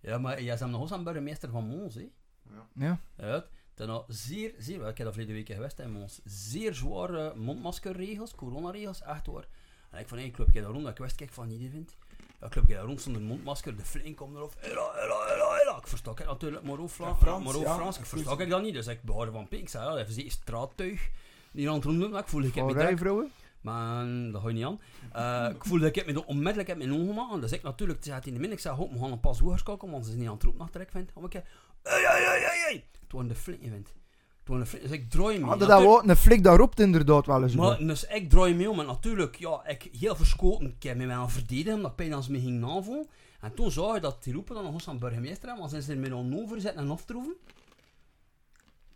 Ja, 0.00 0.18
maar 0.18 0.42
jij 0.42 0.58
bent 0.58 0.70
nog 0.70 0.80
eens 0.80 0.92
aan 0.92 1.04
burgemeester 1.04 1.50
van 1.50 1.64
Mons, 1.66 1.94
hè? 1.94 2.08
Ja. 2.74 2.98
Ja, 3.18 3.46
dan 3.74 3.88
al 3.90 4.04
zeer, 4.08 4.54
zeer, 4.58 4.78
wel, 4.78 4.88
ik 4.88 4.96
heb 4.96 5.06
dat 5.06 5.14
verleden 5.16 5.36
week 5.36 5.52
geweest 5.56 5.78
in 5.78 5.92
Mons, 5.92 6.20
zeer 6.24 6.74
zware 6.74 7.34
mondmaskerregels, 7.34 8.34
coronaregels, 8.34 9.02
echt 9.02 9.26
hoor. 9.26 9.46
En 9.90 9.98
ik 10.00 10.08
van, 10.08 10.18
hey, 10.18 10.30
clubje 10.30 10.60
daar 10.60 10.70
rond, 10.70 10.82
dat 10.82 10.92
ik 10.92 10.98
wist, 10.98 11.14
kijk 11.16 11.32
van 11.32 11.48
niet 11.48 11.70
vindt. 11.70 11.96
Ja, 12.40 12.48
clubje 12.48 12.74
daar 12.74 12.84
rond 12.84 13.00
zonder 13.00 13.22
mondmasker, 13.22 13.76
de 13.76 13.84
flink 13.84 14.16
komt 14.16 14.36
erop, 14.36 14.54
hela, 14.58 14.90
hela, 14.92 15.26
hela, 15.26 15.56
hela. 15.56 15.76
Ik 15.78 15.86
versta 15.86 16.10
het 16.10 16.26
natuurlijk 16.26 16.62
maar 16.62 16.78
over 16.78 16.96
Frans, 16.96 17.20
Ja, 17.24 17.38
maar 17.38 17.56
ja. 17.56 17.74
Frans, 17.74 17.96
ik 17.96 18.02
Ik 18.02 18.08
versta 18.08 18.30
voel- 18.30 18.40
ik 18.40 18.48
dat 18.50 18.62
niet, 18.62 18.74
dus 18.74 18.86
ik 18.86 19.02
behoorde 19.02 19.32
van 19.32 19.48
Pink, 19.48 19.62
ik 19.62 19.68
zei, 19.68 19.84
ja, 19.98 20.04
even 20.06 20.30
straattuig. 20.30 21.10
Die 21.52 21.68
aan 21.70 21.74
het 21.74 22.10
maar 22.10 22.20
ik 22.20 22.28
voelde, 22.28 22.46
ik 22.46 22.54
heb 22.54 22.64
me 22.66 22.72
direct- 22.72 22.98
vrouwen? 22.98 23.30
Maar 23.66 24.32
dat 24.32 24.42
ga 24.42 24.48
je 24.48 24.54
niet 24.54 24.64
aan. 24.64 24.80
Eh, 25.12 25.54
ik 25.54 25.64
voelde 25.64 25.84
dat 25.84 25.96
ik 25.96 26.06
me 26.06 26.26
onmiddellijk 26.26 26.68
heb 26.68 26.78
mijn 26.78 26.92
ogen 26.92 27.06
gemaakt. 27.06 27.40
Dus 27.40 27.52
ik 27.52 27.62
natuurlijk, 27.62 27.98
het 27.98 28.08
zat 28.08 28.26
in 28.26 28.34
de 28.34 28.40
min, 28.40 28.52
ik 28.52 28.58
zei, 28.58 28.76
hoop, 28.76 28.92
we 28.92 28.98
gaan 28.98 29.12
een 29.12 29.20
pas 29.20 29.38
doorschakelen, 29.38 29.92
want 29.92 30.04
ze 30.04 30.10
zijn 30.10 30.20
niet 30.20 30.30
aan 30.30 30.34
het 30.34 30.44
roepen 30.44 30.60
achter 30.60 30.80
ik 30.80 30.90
vind. 30.90 31.10
Om 31.14 31.24
ik, 31.24 31.32
hey, 31.32 31.44
hey, 31.82 32.02
hey, 32.02 32.40
hey, 32.40 32.58
hey. 32.68 32.84
Het 33.00 33.12
was 33.12 33.24
een 33.24 33.36
flink, 33.36 33.62
dus 34.82 34.90
ik 34.90 35.10
draai 35.10 35.38
me. 35.38 35.44
Hadden 35.44 35.68
dat 35.68 35.80
wel 35.80 36.08
een 36.08 36.16
flik 36.16 36.42
daarop 36.42 36.80
inderdaad 36.80 37.26
wel 37.26 37.42
eens. 37.42 37.54
maar, 37.54 37.78
dus 37.78 38.04
ik 38.04 38.30
draai 38.30 38.54
me 38.54 38.70
om 38.70 38.80
en 38.80 38.86
natuurlijk, 38.86 39.36
ja, 39.36 39.66
ik 39.66 39.88
heel 39.98 40.16
verschoten, 40.16 40.66
ik 40.66 40.82
heb 40.82 40.96
me 40.96 41.06
wel 41.06 41.28
verdedigen, 41.28 41.74
omdat 41.74 41.90
ik 41.90 41.96
pijn 41.96 42.12
als 42.12 42.28
me 42.28 42.40
ging 42.40 42.64
aanvoelen. 42.64 43.06
En 43.40 43.54
toen 43.54 43.70
zag 43.70 43.94
je 43.94 44.00
dat 44.00 44.24
die 44.24 44.32
roepen 44.32 44.54
dan 44.54 44.64
nog 44.64 44.72
eens 44.72 44.88
aan 44.88 44.98
burgemeester 44.98 45.48
hebben, 45.48 45.58
want 45.58 45.70
zijn 45.70 45.82
ze 45.82 45.92
er 45.92 45.98
met 45.98 46.10
een 46.10 46.42
overzetten 46.42 46.82
en 46.82 46.90
aftroeven. 46.90 47.36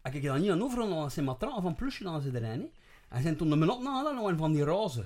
En 0.02 0.14
ik 0.14 0.22
dan 0.22 0.40
niet 0.40 0.50
aan 0.50 0.62
over, 0.62 0.88
want 0.88 1.12
ze 1.12 1.22
matraal 1.22 1.60
van 1.60 1.74
plusje 1.74 2.02
dan 2.02 2.20
ze 2.20 2.30
erin, 2.34 2.60
hè. 2.60 2.68
En 3.10 3.22
zijn 3.22 3.36
toen 3.36 3.50
de 3.50 3.56
nog 3.56 4.26
een 4.28 4.38
van 4.38 4.52
die 4.52 4.64
roze. 4.64 5.04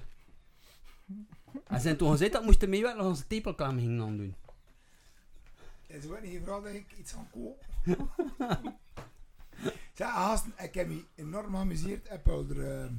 En 1.66 1.80
zijn 1.80 1.96
toen 1.96 2.10
gezegd 2.10 2.32
dat 2.32 2.44
moesten 2.44 2.68
meewerken 2.68 3.00
als 3.00 3.18
ze 3.18 3.26
tepelklam 3.26 3.78
gingen 3.78 4.04
aan 4.06 4.16
doen. 4.16 4.34
En 5.86 6.02
ze 6.02 6.08
wordt 6.08 6.22
niet 6.22 6.38
gevraagd 6.38 6.64
dat 6.64 6.72
ik 6.72 6.92
iets 6.98 7.12
van 7.12 7.26
koop. 7.30 7.64
Zeg, 9.94 10.08
gasten, 10.10 10.52
ik 10.58 10.74
heb 10.74 10.88
me 10.88 11.04
enorm 11.14 11.54
geamuseerd. 11.54 12.08
Heb 12.08 12.26
er, 12.26 12.80
ehm, 12.80 12.92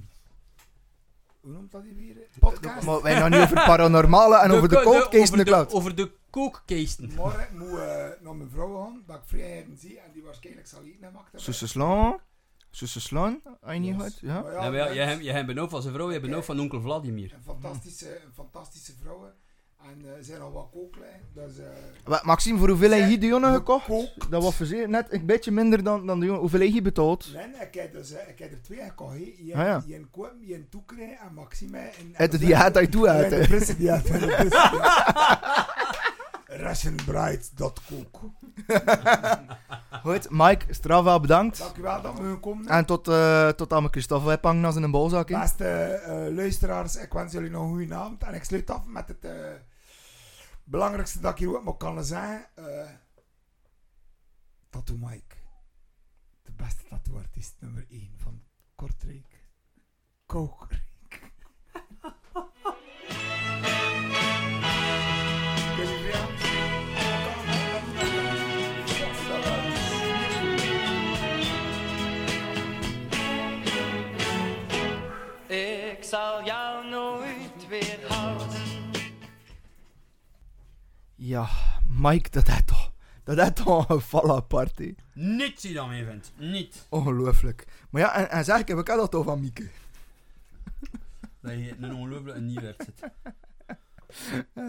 hoe 1.39 1.51
noemt 1.51 1.71
dat 1.71 1.83
hier 1.83 1.95
weer? 1.95 2.15
Podcast. 2.39 2.85
Maar 2.85 3.01
wij 3.01 3.15
gaan 3.15 3.31
nu 3.31 3.41
over 3.41 3.55
paranormale 3.55 4.37
en 4.39 4.51
over 4.51 4.69
de 4.69 4.81
cold 4.81 5.03
case 5.09 5.17
in 5.17 5.21
over 5.21 5.37
de 5.37 5.43
cloud. 5.43 5.73
Over 5.73 5.95
de 5.95 6.11
kookkeesten. 6.29 7.13
Morgen 7.13 7.57
moet 7.57 7.79
eh, 7.79 8.07
naar 8.21 8.35
mijn 8.35 8.49
vrouw 8.49 8.83
gaan, 8.83 9.03
dat 9.05 9.15
ik 9.15 9.23
vrijheden 9.25 9.77
zie 9.77 9.99
en 9.99 10.11
die 10.11 10.23
waarschijnlijk 10.23 10.67
zal 10.67 10.83
eten 10.83 11.07
en 11.07 11.13
wachten. 11.13 11.39
Slaan. 12.75 12.89
Zussen 12.89 13.01
slaan. 13.01 13.39
Heb 13.61 13.73
je 13.73 13.79
niet? 13.79 14.17
Ja? 14.21 14.41
Maar 14.41 14.53
Ja, 14.53 14.65
ja, 14.65 14.87
ja, 14.87 14.93
jij, 14.93 15.17
jij 15.17 15.33
hebt 15.33 15.69
van 15.69 15.81
zijn 15.81 15.93
vrouw, 15.93 16.05
je 16.07 16.11
hebt 16.13 16.25
benoemd 16.25 16.45
van 16.45 16.59
onkel 16.59 16.81
Vladimir. 16.81 17.33
Een 17.33 17.43
fantastische, 17.43 18.07
een 18.25 18.33
fantastische 18.33 18.91
vrouwen. 19.01 19.33
En 19.83 20.01
eh, 20.05 20.17
er 20.17 20.23
zijn 20.23 20.39
nog 20.39 20.53
wat 20.53 20.69
kooklijn. 20.71 21.21
Dus, 21.33 21.57
eh, 21.57 21.65
Wat, 22.03 22.23
Maxime, 22.23 22.57
voor 22.59 22.69
hoeveel 22.69 22.91
heb 22.91 23.09
je 23.09 23.17
de 23.17 23.25
jongen 23.27 23.53
gekocht? 23.53 23.85
kook- 23.85 24.31
Dat 24.31 24.43
was 24.43 24.55
verzekerd 24.55 24.89
net 24.89 25.13
een 25.13 25.25
beetje 25.25 25.51
minder 25.51 25.83
dan, 25.83 26.05
dan 26.05 26.19
de 26.19 26.25
jongen. 26.25 26.41
Hoeveel 26.41 26.59
heb 26.59 26.69
je 26.73 26.81
betaald? 26.81 27.29
Nee, 27.33 27.45
ik 27.67 27.73
heb, 27.73 27.93
dus, 27.93 28.11
eh, 28.11 28.29
ik 28.29 28.39
heb 28.39 28.51
er 28.51 28.61
twee 28.61 28.79
gekocht. 28.83 29.17
Je 29.17 29.53
Ah, 29.55 29.65
ja. 29.65 29.83
een 29.95 30.07
koop, 30.11 30.33
je 30.41 30.55
een 30.55 30.69
toekrijgen 30.69 31.17
en 31.27 31.33
Maxime. 31.33 31.77
En, 31.77 31.93
Heb 32.13 32.31
je 32.31 32.37
die 32.37 32.55
haat 32.55 32.79
je 32.79 32.89
toe 32.89 33.07
uit? 33.09 33.33
uit? 33.33 33.41
De 33.41 33.47
frisse 33.47 33.77
die 33.77 33.91
uit. 33.91 34.07
Rationbride.cook. 36.57 38.19
Goed, 40.03 40.29
Mike, 40.29 40.73
strafwel 40.73 41.19
bedankt. 41.19 41.57
Dank 41.57 41.77
u 41.77 41.81
wel 41.81 42.01
dat 42.01 42.19
we 42.19 42.37
komen. 42.39 42.67
En 42.67 42.85
tot, 42.85 43.07
eh 43.07 43.49
tot 43.49 43.73
aan 43.73 43.79
mijn 43.79 43.91
Christophe 43.91 44.27
weghangen 44.27 44.65
als 44.65 44.75
in 44.75 44.83
een 44.83 44.91
bolzak. 44.91 45.27
Beste 45.27 45.67
eh, 45.67 46.33
luisteraars, 46.35 46.95
ik 46.95 47.13
wens 47.13 47.31
jullie 47.31 47.49
nog 47.49 47.63
een 47.63 47.69
goede 47.69 47.95
avond. 47.95 48.23
En 48.23 48.33
ik 48.33 48.43
sluit 48.43 48.69
af 48.69 48.85
met 48.85 49.07
het 49.07 49.25
eh, 49.25 49.31
belangrijkste 50.63 51.19
dat 51.19 51.31
ik 51.31 51.37
hier 51.37 51.67
ook 51.67 51.79
kan 51.79 52.03
zeggen. 52.03 52.45
eh 52.55 52.89
Tattoo 54.69 54.97
Mike. 54.97 55.35
De 56.41 56.51
beste 56.55 56.83
tattooartiest 56.89 57.55
nummer 57.59 57.85
1 57.89 58.13
van 58.17 58.41
Kortrijk. 58.75 59.43
Kokrijk. 60.25 60.84
Zal 76.05 76.43
jou 76.45 76.89
nooit 76.89 77.67
weer 77.69 77.99
houden. 78.07 78.47
Ja, 81.15 81.47
Mike, 81.89 82.29
dat 82.29 82.47
is 82.47 82.59
toch... 82.65 82.93
Dat 83.23 83.37
is 83.37 83.49
toch 83.63 83.89
een 83.89 84.01
val 84.01 84.35
apart, 84.35 84.77
hè. 84.77 84.95
Niets 85.13 85.61
die 85.61 85.73
dan 85.73 85.89
mee 85.89 86.05
vindt. 86.05 86.31
Niet. 86.37 86.85
Ongelooflijk. 86.89 87.65
Maar 87.89 88.01
ja, 88.01 88.13
en, 88.15 88.29
en 88.29 88.43
zeg 88.43 88.59
ik, 88.59 88.67
heb 88.67 88.77
ik 88.77 88.85
dat 88.85 89.11
toch 89.11 89.25
van 89.25 89.39
Mieke. 89.39 89.67
Dat 91.41 91.51
je 91.51 91.75
een 91.79 91.93
ongelooflijke 91.95 92.41
nieuwert 92.41 92.83
zit. 92.85 93.09
Eh, 94.53 94.63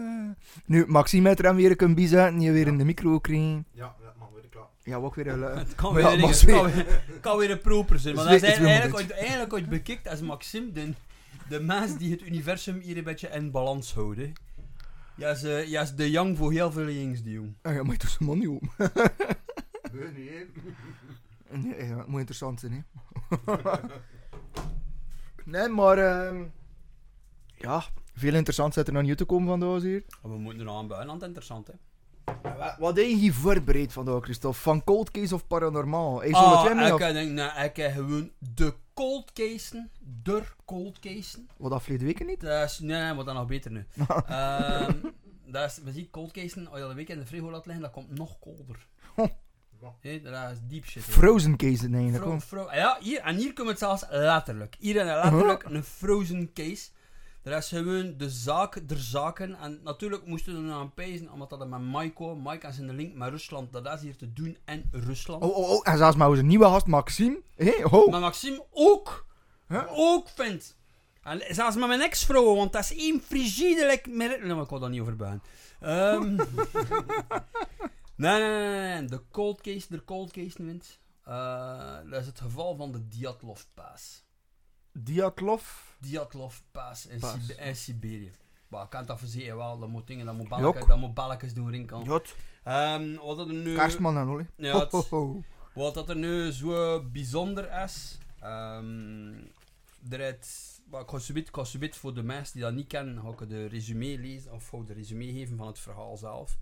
nu, 0.65 0.85
Maxime 0.87 1.27
heeft 1.27 1.39
er 1.39 1.45
hem 1.45 1.55
weer 1.55 1.75
kunnen 1.75 1.95
bijzetten, 1.95 2.41
je 2.41 2.51
weer 2.51 2.67
in 2.67 2.77
de 2.77 2.83
micro 2.85 3.19
krijgen. 3.19 3.65
Ja, 3.71 3.95
dat 4.01 4.15
mag 4.19 4.29
weer 4.33 4.47
klaar. 4.49 4.67
Ja, 4.83 4.95
ook 4.95 5.15
weer 5.15 5.27
een... 5.27 5.41
Het 5.57 5.75
kan 5.75 5.93
weer, 5.93 6.03
ja, 6.03 6.11
een- 6.11 6.45
kan 6.45 6.71
weer, 6.71 7.01
kan 7.21 7.37
weer 7.37 7.51
een 7.51 7.61
proper 7.61 7.99
zijn. 7.99 8.15
Maar 8.15 8.23
Zweet 8.23 8.41
dat 8.41 8.49
is 8.49 8.55
eigenlijk, 8.57 8.85
een 8.85 8.95
ooit, 8.95 9.11
eigenlijk 9.11 9.53
ooit 9.53 9.69
bekijkt 9.69 10.07
als 10.07 10.21
Maxim, 10.21 10.73
de, 10.73 10.93
de 11.49 11.59
mens 11.59 11.97
die 11.97 12.11
het 12.11 12.21
universum 12.21 12.79
hier 12.79 12.97
een 12.97 13.03
beetje 13.03 13.27
in 13.27 13.51
balans 13.51 13.93
houdt. 13.93 14.17
hè. 14.17 14.31
Ja, 15.15 15.29
is, 15.29 15.43
eh, 15.43 15.67
ja, 15.67 15.81
is 15.81 15.95
de 15.95 16.09
young 16.11 16.37
voor 16.37 16.51
heel 16.51 16.71
veel 16.71 16.89
jongens, 16.89 17.23
die 17.23 17.33
jong. 17.33 17.55
Ah, 17.61 17.73
ja, 17.73 17.83
maar 17.83 17.91
je 17.91 17.97
doet 17.97 18.09
zijn 18.09 18.29
man 18.29 18.37
niet 18.43 18.47
om. 18.47 18.61
Hè. 18.77 18.87
Nee, 21.49 21.85
ja, 21.87 21.97
het 21.97 22.07
moet 22.07 22.19
interessant 22.19 22.59
zijn, 22.59 22.71
hè. 22.71 22.81
nee, 25.45 25.67
maar... 25.67 25.97
ehm, 25.97 26.43
ja, 27.57 27.83
veel 28.13 28.33
interessant 28.33 28.73
zit 28.73 28.87
er 28.87 28.93
nog 28.93 29.03
niet 29.03 29.17
te 29.17 29.25
komen 29.25 29.47
vandaag 29.47 29.81
hier. 29.81 30.03
Maar 30.21 30.31
we 30.31 30.37
moeten 30.37 30.59
er 30.59 30.65
nog 30.65 30.77
aan 30.77 30.87
buiten, 30.87 31.09
want 31.09 31.21
het 31.21 31.31
is 31.31 31.35
interessant, 31.37 31.67
hè. 31.67 31.73
Wat, 32.57 32.75
wat 32.77 32.95
heb 32.97 33.05
je 33.05 33.15
hier 33.15 33.33
voorbereid 33.33 33.93
vandaag, 33.93 34.23
Christophe? 34.23 34.59
Van 34.59 34.83
cold 34.83 35.11
case 35.11 35.33
of 35.35 35.47
paranormaal? 35.47 36.17
Zullen 36.19 36.31
we 36.31 36.57
twee 36.65 36.79
Ah, 36.79 36.87
ik 36.87 36.93
of- 36.93 36.99
denk, 36.99 37.31
nou, 37.31 37.63
ik 37.63 37.75
heb 37.75 37.91
gewoon 37.93 38.31
de 38.53 38.73
cold 38.93 39.31
casen, 39.33 39.91
de 40.23 40.43
cold 40.65 40.99
casen. 40.99 41.49
Wat 41.57 41.71
dat 41.71 41.81
verleden 41.83 42.07
weken 42.07 42.25
niet? 42.25 42.41
Dat 42.41 42.69
is, 42.69 42.79
nee, 42.79 43.01
nee, 43.01 43.13
maar 43.13 43.25
dan 43.25 43.35
nog 43.35 43.47
beter 43.47 43.71
nu. 43.71 43.85
Ehm 44.27 44.93
dat 45.49 45.69
is, 45.69 45.79
we 45.83 45.91
zien 45.91 46.09
cold 46.09 46.31
casen, 46.31 46.67
als 46.67 46.77
je 46.77 46.83
al 46.83 46.89
een 46.89 46.95
week 46.95 47.09
in 47.09 47.19
de 47.19 47.25
frigo 47.25 47.51
laat 47.51 47.65
liggen, 47.65 47.83
dat 47.83 47.91
komt 47.93 48.17
nog 48.17 48.39
colder. 48.39 48.87
Hé, 50.01 50.21
dat 50.21 50.51
is 50.51 50.57
deep 50.67 50.85
shit. 50.85 51.03
Frozen 51.03 51.55
case 51.57 51.89
eigenlijk. 51.93 52.41
Fro- 52.41 52.71
ja, 52.73 52.97
hier, 53.01 53.19
en 53.19 53.35
hier 53.35 53.53
komt 53.53 53.67
het 53.69 53.79
zelfs 53.79 54.03
letterlijk. 54.09 54.75
Hier 54.79 54.95
is 54.95 55.03
letterlijk 55.03 55.63
een 55.63 55.83
frozen 55.83 56.53
case. 56.53 56.89
Dat 57.49 57.61
is 57.63 57.67
gewoon 57.67 58.13
de 58.17 58.29
zaak 58.29 58.87
der 58.87 58.97
zaken. 58.97 59.55
En 59.55 59.79
natuurlijk 59.83 60.25
moesten 60.25 60.63
we 60.63 60.69
er 60.69 60.75
aan 60.75 60.93
pijzen, 60.93 61.31
omdat 61.31 61.49
dat 61.49 61.61
er 61.61 61.67
met 61.67 61.81
Maiko, 61.81 62.35
Mike 62.35 62.67
is 62.67 62.79
in 62.79 62.87
de 62.87 62.93
link 62.93 63.13
met 63.15 63.29
Rusland, 63.29 63.73
dat 63.73 63.93
is 63.93 64.01
hier 64.01 64.15
te 64.15 64.33
doen 64.33 64.57
in 64.65 64.89
Rusland. 64.91 65.43
Oh, 65.43 65.57
oh, 65.57 65.69
oh, 65.69 65.79
en 65.83 65.97
zelfs 65.97 66.15
maar 66.15 66.29
onze 66.29 66.41
nieuwe 66.43 66.65
gast 66.65 66.85
Maxime. 66.85 67.41
Hé, 67.55 67.81
ho. 67.81 68.09
Maar 68.09 68.19
Maxime 68.19 68.65
ook, 68.71 69.25
Huh? 69.67 69.83
ook 69.89 70.29
vindt. 70.29 70.77
En 71.23 71.41
zelfs 71.55 71.75
met 71.75 71.87
mijn 71.87 72.01
ex-vrouw, 72.01 72.55
want 72.55 72.73
dat 72.73 72.83
is 72.83 72.95
één 72.95 73.21
frigide 73.21 74.01
merk. 74.09 74.41
Nee, 74.43 74.53
maar 74.53 74.63
ik 74.63 74.69
wil 74.69 74.79
daar 74.79 74.89
niet 74.89 75.01
over 75.01 75.15
buien. 75.15 75.41
Ehm 75.79 76.35
nee, 78.15 78.39
nee, 78.39 78.39
nee, 78.39 78.99
nee, 78.99 79.05
de 79.05 79.21
cold 79.31 79.61
case, 79.61 79.85
de 79.89 80.03
cold 80.03 80.31
case 80.31 80.63
wint. 80.63 80.99
Eh 81.23 81.97
dat 82.09 82.21
is 82.21 82.25
het 82.27 82.39
geval 82.39 82.75
van 82.75 82.91
de 82.91 83.07
Dyatlov 83.07 83.61
Pass. 83.73 84.25
Diatlov. 85.03 85.63
Dyatlov 85.99 86.59
Pass 86.71 87.05
in, 87.07 87.75
Siberië. 87.75 88.31
Maar 88.67 88.83
ik 88.83 88.89
kan 88.89 89.05
dat 89.05 89.19
verzekeren 89.19 89.57
wel, 89.57 89.79
dat 89.79 89.89
moet 89.89 90.07
dingen, 90.07 90.25
dat 90.25 90.35
moet 90.35 90.47
balken, 90.47 90.87
dat 90.87 90.97
moet 90.97 91.13
balkjes 91.13 91.53
doen 91.53 91.67
erin 91.67 91.85
kan. 91.85 92.03
Jot. 92.03 92.35
Ehm 92.63 93.15
wat 93.15 93.37
dat 93.37 93.47
er 93.47 93.53
nu... 93.53 93.75
Kerstman 93.75 94.17
en 94.17 94.27
Olly. 94.27 94.47
Ja, 94.55 94.71
Ho, 94.71 94.79
het- 94.79 94.91
ho, 94.91 95.03
ho. 95.09 95.43
Wat 95.73 95.93
dat 95.93 96.09
er 96.09 96.15
nu 96.15 96.51
zo 96.51 97.03
bijzonder 97.03 97.83
is, 97.83 98.17
ehm 98.39 99.33
er 100.09 100.19
is, 100.19 100.79
maar 100.89 101.01
ik 101.01 101.09
ga 101.09 101.17
ik 101.61 101.65
subiet 101.65 101.95
voor 101.95 102.13
de 102.13 102.23
mensen 102.23 102.53
die 102.53 102.63
dat 102.63 102.73
niet 102.73 102.87
kennen, 102.87 103.21
ga 103.21 103.29
ik 103.43 103.49
de 103.49 103.65
resume 103.65 104.17
lezen, 104.19 104.51
of 104.53 104.67
ga 104.67 104.77
ik 104.77 104.87
de 104.87 104.93
resume 104.93 105.25
geven 105.31 105.57
van 105.57 105.67
het 105.67 105.79
verhaal 105.79 106.17
zelf. 106.17 106.57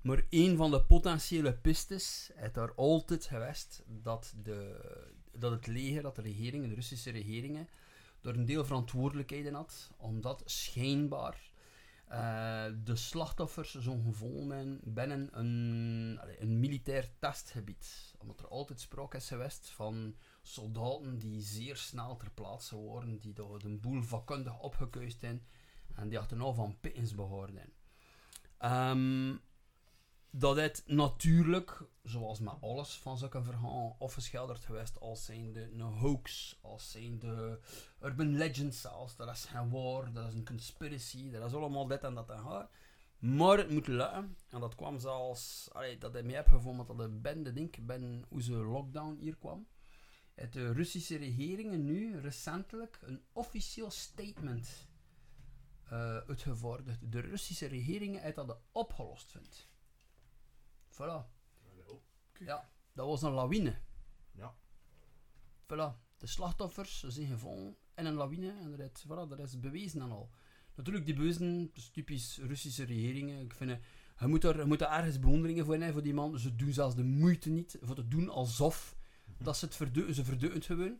Maar 0.00 0.22
een 0.30 0.56
van 0.56 0.70
de 0.70 0.82
potentiële 0.82 1.52
pistes 1.52 2.30
is 2.42 2.52
daar 2.52 2.74
altijd 2.74 3.24
geweest 3.24 3.82
dat, 3.86 4.34
de, 4.42 4.80
dat 5.32 5.50
het 5.52 5.66
leger, 5.66 6.02
dat 6.02 6.16
de 6.16 6.22
regeringen, 6.22 6.68
de 6.68 6.74
Russische 6.74 7.10
regeringen, 7.10 7.68
er 8.22 8.36
een 8.36 8.44
deel 8.44 8.64
verantwoordelijkheden 8.64 9.54
had, 9.54 9.90
omdat 9.96 10.42
schijnbaar 10.44 11.50
eh, 12.10 12.64
de 12.84 12.96
slachtoffers 12.96 13.74
zo 13.74 13.96
zijn 14.12 14.80
binnen 14.82 15.28
een, 15.32 16.20
een 16.38 16.60
militair 16.60 17.10
testgebied. 17.18 18.14
Omdat 18.18 18.40
er 18.40 18.48
altijd 18.48 18.80
sprake 18.80 19.16
is 19.16 19.28
geweest 19.28 19.70
van 19.70 20.14
soldaten 20.42 21.18
die 21.18 21.40
zeer 21.40 21.76
snel 21.76 22.16
ter 22.16 22.30
plaatse 22.30 22.76
worden, 22.76 23.18
die 23.18 23.32
door 23.32 23.58
de 23.58 23.76
boel 23.76 24.02
vakkundig 24.02 24.58
opgekuist 24.58 25.20
zijn 25.20 25.46
en 25.94 26.08
die 26.08 26.18
achterna 26.18 26.52
van 26.52 26.76
pittens 26.80 27.14
behoorden. 27.14 27.72
Ehm 28.58 29.34
dat 30.30 30.56
het 30.56 30.82
natuurlijk, 30.86 31.82
zoals 32.02 32.40
met 32.40 32.54
alles 32.60 32.98
van 32.98 33.18
zulke 33.18 33.42
verhalen, 33.42 33.96
afgeschilderd 33.98 34.64
geweest 34.64 35.00
als 35.00 35.24
zijnde 35.24 35.70
een 35.72 35.80
hoax, 35.80 36.58
als 36.62 36.90
zijnde 36.90 37.60
urban 38.00 38.36
legends 38.36 38.80
zelfs. 38.80 39.16
Dat 39.16 39.28
is 39.28 39.44
geen 39.44 39.70
waar, 39.70 40.12
dat 40.12 40.28
is 40.28 40.34
een 40.34 40.44
conspiracy, 40.44 41.30
dat 41.30 41.46
is 41.46 41.54
allemaal 41.54 41.86
dit 41.86 42.02
en 42.02 42.14
dat 42.14 42.30
en 42.30 42.42
dat. 42.44 42.70
Maar 43.18 43.58
het 43.58 43.70
moet 43.70 43.86
lukken. 43.86 44.36
En 44.48 44.60
dat 44.60 44.74
kwam 44.74 44.98
zelfs, 44.98 45.70
dat 45.98 46.14
ik 46.14 46.24
mij 46.24 46.34
heb 46.34 46.48
gevonden 46.48 46.86
dat 46.86 46.98
de 46.98 47.08
bende, 47.08 47.52
denk 47.52 47.86
ben 47.86 48.24
hoe 48.28 48.42
ze 48.42 48.52
lockdown 48.52 49.16
hier 49.20 49.36
kwam. 49.36 49.66
Het 50.34 50.52
de 50.52 50.72
Russische 50.72 51.16
regeringen 51.16 51.84
nu 51.84 52.20
recentelijk 52.20 52.98
een 53.02 53.22
officieel 53.32 53.90
statement 53.90 54.88
eh 55.84 56.16
uitgevorderd. 56.16 56.98
De 57.12 57.20
Russische 57.20 57.66
regeringen 57.66 58.22
uit 58.22 58.34
dat 58.34 58.60
opgelost 58.72 59.30
vindt. 59.30 59.69
Voilà. 61.00 61.24
Ja, 62.38 62.70
dat 62.92 63.06
was 63.06 63.22
een 63.22 63.32
lawine. 63.32 63.74
Ja. 64.32 64.54
Voilà. 65.62 66.08
De 66.16 66.26
slachtoffers 66.26 67.02
zijn 67.02 67.26
gevonden 67.26 67.76
in 67.94 68.06
een 68.06 68.14
lawine 68.14 68.52
en 68.60 68.70
dat 68.76 68.90
is, 68.94 69.04
voilà, 69.04 69.28
dat 69.28 69.38
is 69.38 69.60
bewezen 69.60 70.00
en 70.00 70.10
al. 70.10 70.30
Natuurlijk, 70.74 71.06
die 71.06 71.14
beuzen, 71.14 71.66
dat 71.66 71.76
is 71.76 71.90
typisch 71.90 72.38
Russische 72.38 72.84
regeringen. 72.84 73.40
Ik 73.40 73.54
vind, 73.54 73.70
eh, 73.70 73.76
je 74.18 74.26
moet, 74.26 74.44
er, 74.44 74.58
je 74.58 74.64
moet 74.64 74.80
er 74.80 74.88
ergens 74.88 75.18
bewonderingen 75.18 75.64
voor 75.64 75.74
hebben 75.74 75.92
voor 75.92 76.02
die 76.02 76.14
man. 76.14 76.38
Ze 76.38 76.56
doen 76.56 76.72
zelfs 76.72 76.94
de 76.94 77.04
moeite 77.04 77.50
niet 77.50 77.78
voor 77.80 77.94
te 77.94 78.08
doen 78.08 78.28
alsof 78.28 78.96
dat 79.38 79.56
ze 79.56 79.64
het 79.64 79.76
verdeuten. 79.76 80.14
Ze 80.14 80.60
gewoon. 80.60 80.98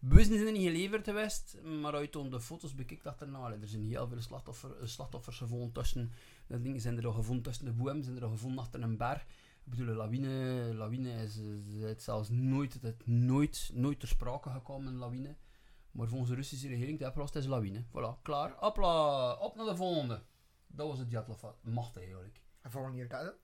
Bussen 0.00 0.34
zijn 0.34 0.46
er 0.46 0.52
niet 0.52 0.66
geleverd 0.66 1.04
geweest, 1.04 1.56
maar 1.80 1.94
uit 1.94 2.12
de 2.12 2.40
foto's 2.40 2.74
bekijkt 2.74 3.06
achterna, 3.06 3.38
allee, 3.38 3.58
er 3.58 3.68
zijn 3.68 3.88
heel 3.88 4.08
veel 4.08 4.20
slachtoffer, 4.20 4.80
eh, 4.80 4.86
slachtoffers 4.86 5.36
gevonden 5.36 5.72
tussen, 5.72 6.12
dat 6.48 6.62
dingen 6.62 6.80
zijn 6.80 6.96
er 6.96 7.06
al 7.06 7.12
gevonden 7.12 7.44
tussen 7.44 7.64
de 7.64 7.72
boem, 7.72 8.02
zijn 8.02 8.16
er 8.16 8.24
al 8.24 8.30
gevonden 8.30 8.58
achter 8.58 8.82
een 8.82 8.96
berg. 8.96 9.22
Ik 9.64 9.70
bedoel, 9.70 9.94
lawine, 9.94 10.74
lawine 10.74 11.22
is, 11.22 11.36
is 11.36 11.82
het 11.82 12.02
zelfs 12.02 12.28
nooit, 12.28 12.78
het 12.82 13.06
nooit, 13.06 13.70
nooit 13.74 14.00
ter 14.00 14.08
sprake 14.08 14.50
gekomen, 14.50 14.92
een 14.92 14.98
lawine. 14.98 15.36
Maar 15.90 16.08
volgens 16.08 16.30
de 16.30 16.36
Russische 16.36 16.68
regering, 16.68 16.98
de 16.98 17.06
oplost 17.06 17.34
is 17.34 17.46
lawine. 17.46 17.84
Voilà, 17.84 18.22
klaar. 18.22 18.52
Hopla, 18.56 19.32
op 19.34 19.56
naar 19.56 19.66
de 19.66 19.76
volgende. 19.76 20.22
Dat 20.66 20.88
was 20.88 20.98
het 20.98 21.10
Djatlov. 21.10 21.42
Machtig 21.62 22.02
eigenlijk. 22.02 22.42
En 22.60 22.70
van 22.70 22.82
wanneer 22.82 23.08
dat? 23.08 23.34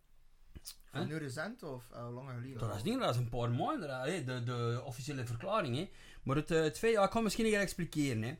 Van 0.84 1.06
nu 1.06 1.16
recent 1.16 1.62
of 1.62 1.90
uh, 1.92 2.14
langer 2.14 2.34
geleden? 2.34 2.58
Dat 2.58 2.74
is 2.74 2.82
niet, 2.82 2.98
dat 2.98 3.10
is 3.10 3.16
een 3.16 3.28
paar 3.28 3.50
maanden, 3.50 4.00
hè, 4.00 4.24
de, 4.24 4.42
de 4.42 4.82
officiële 4.84 5.26
verklaring. 5.26 5.76
Hè. 5.76 5.90
Maar 6.22 6.36
het, 6.36 6.50
eh, 6.50 6.62
het 6.62 6.78
feit, 6.78 6.92
ja, 6.92 7.04
ik 7.04 7.10
kan 7.10 7.22
misschien 7.22 7.44
niet 7.44 7.54
expliceren. 7.54 8.22
Hè. 8.22 8.34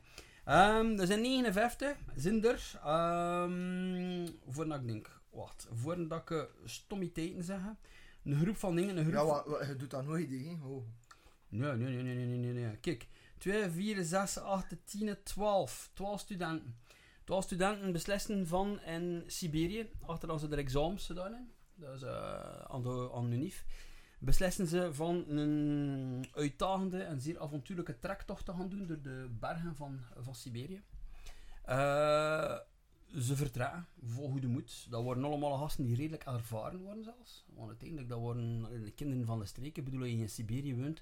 Ehm, 0.45 0.99
er 0.99 1.07
zijn 1.07 1.21
59, 1.21 1.97
zijn 2.15 2.43
er, 2.45 2.79
ehm 2.83 4.27
voordat 4.49 4.79
ik 4.79 4.87
denk, 4.87 5.19
wacht, 5.29 5.67
voordat 5.73 6.21
ik 6.21 6.31
eh, 6.31 6.43
stommiteiten 6.65 7.43
zeg, 7.43 7.59
een 8.23 8.39
groep 8.41 8.57
van 8.57 8.75
dingen, 8.75 8.97
een 8.97 9.03
groep 9.03 9.15
Ja, 9.15 9.25
wat, 9.25 9.45
wat- 9.45 9.67
je 9.67 9.75
doet 9.75 9.89
dat 9.91 10.05
nooit, 10.05 10.29
hè? 10.29 10.57
Oh. 10.63 10.83
Nee, 11.49 11.71
nee, 11.71 12.03
nee, 12.03 12.03
nee, 12.15 12.25
nee, 12.25 12.37
nee, 12.37 12.53
nee. 12.65 12.77
Kijk, 12.77 13.07
2, 13.37 13.69
4, 13.69 14.03
6, 14.03 14.37
8, 14.39 14.75
10, 14.85 15.15
12. 15.23 15.89
12 15.93 16.19
studenten. 16.19 16.75
12 17.23 17.43
studenten 17.43 17.91
beslissen 17.91 18.47
van 18.47 18.79
in 18.81 19.23
Siberië, 19.27 19.89
achter 20.05 20.27
dan 20.27 20.39
ze 20.39 20.47
er 20.49 20.57
examens 20.57 21.05
gedaan 21.05 21.31
hebben. 21.31 21.53
Dat 21.75 21.95
is 21.95 22.01
eh, 22.01 22.61
aan, 22.67 22.83
de, 22.83 23.09
aan 23.13 23.29
de 23.29 23.35
UNIF. 23.35 23.65
Beslissen 24.19 24.67
ze 24.67 24.93
van 24.93 25.23
een 25.27 26.25
uitdagende 26.33 27.03
en 27.03 27.21
zeer 27.21 27.39
avontuurlijke 27.39 27.99
trektocht 27.99 28.45
te 28.45 28.51
gaan 28.51 28.69
doen 28.69 28.87
door 28.87 29.01
de 29.01 29.29
bergen 29.39 29.75
van, 29.75 29.99
van 30.17 30.35
Siberië. 30.35 30.81
Eh, 31.63 32.57
ze 33.19 33.35
vertrekken, 33.35 33.87
vol 34.03 34.29
goede 34.29 34.47
moed. 34.47 34.87
Dat 34.89 35.03
worden 35.03 35.23
allemaal 35.23 35.57
gasten 35.57 35.85
die 35.85 35.95
redelijk 35.95 36.23
ervaren 36.23 36.79
worden 36.79 37.03
zelfs. 37.03 37.45
Want 37.53 37.67
uiteindelijk, 37.67 38.09
dat 38.09 38.19
worden 38.19 38.61
de 38.83 38.91
kinderen 38.91 39.25
van 39.25 39.39
de 39.39 39.45
streek. 39.45 39.77
Ik 39.77 39.83
bedoel, 39.83 40.01
als 40.01 40.09
je 40.09 40.17
in 40.17 40.29
Siberië 40.29 40.75
woont, 40.75 41.01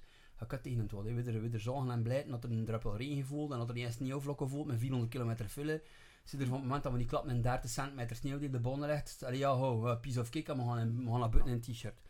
je 0.49 0.61
tegen 0.61 0.79
het 0.79 0.91
wat. 0.91 1.03
We 1.03 1.49
er, 1.51 1.59
zorgen 1.59 1.91
en 1.91 2.03
blijten 2.03 2.31
dat 2.31 2.43
er 2.43 2.51
een 2.51 2.65
druppel 2.65 2.97
regen 2.97 3.25
voelt 3.25 3.51
en 3.51 3.57
dat 3.57 3.69
er 3.69 3.75
niet 3.75 3.93
sneeuwvlokken 3.93 4.49
voelt 4.49 4.67
met 4.67 4.79
400 4.79 5.11
kilometer 5.11 5.49
file. 5.49 5.81
Zit 6.23 6.39
er 6.39 6.45
van 6.45 6.55
het 6.55 6.63
moment 6.63 6.83
dat 6.83 6.91
we 6.91 6.97
die 6.97 7.07
klap 7.07 7.25
met 7.25 7.43
30 7.43 7.69
centimeter 7.69 8.15
sneeuw 8.15 8.39
die 8.39 8.49
de 8.49 8.59
bonnen 8.59 8.89
ligt. 8.89 9.23
Allee, 9.23 9.39
ja, 9.39 9.51
ho, 9.51 9.87
uh, 9.87 9.99
piece 9.99 10.19
of 10.19 10.29
cake 10.29 10.55
we 10.55 10.61
gaan, 10.61 10.97
we 10.97 11.17
naar 11.17 11.29
buiten 11.29 11.45
in 11.45 11.53
een 11.53 11.61
t-shirt. 11.61 12.01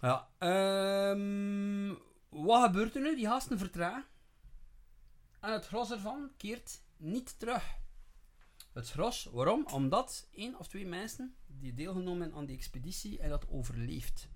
Ja, 0.00 0.28
ehm, 0.38 1.94
wat 2.28 2.62
gebeurt 2.62 2.94
er 2.94 3.02
nu? 3.02 3.16
Die 3.16 3.26
gasten 3.26 3.58
vertragen. 3.58 4.04
En 5.40 5.52
het 5.52 5.66
gros 5.66 5.90
ervan 5.90 6.30
keert 6.36 6.80
niet 6.96 7.38
terug. 7.38 7.76
Het 8.72 8.90
gros, 8.90 9.24
waarom? 9.32 9.66
Omdat 9.72 10.28
één 10.32 10.58
of 10.58 10.68
twee 10.68 10.86
mensen 10.86 11.34
die 11.46 11.74
deelgenomen 11.74 12.34
aan 12.34 12.46
die 12.46 12.56
expeditie 12.56 13.18
en 13.18 13.28
dat 13.28 13.48
overleeft. 13.48 14.28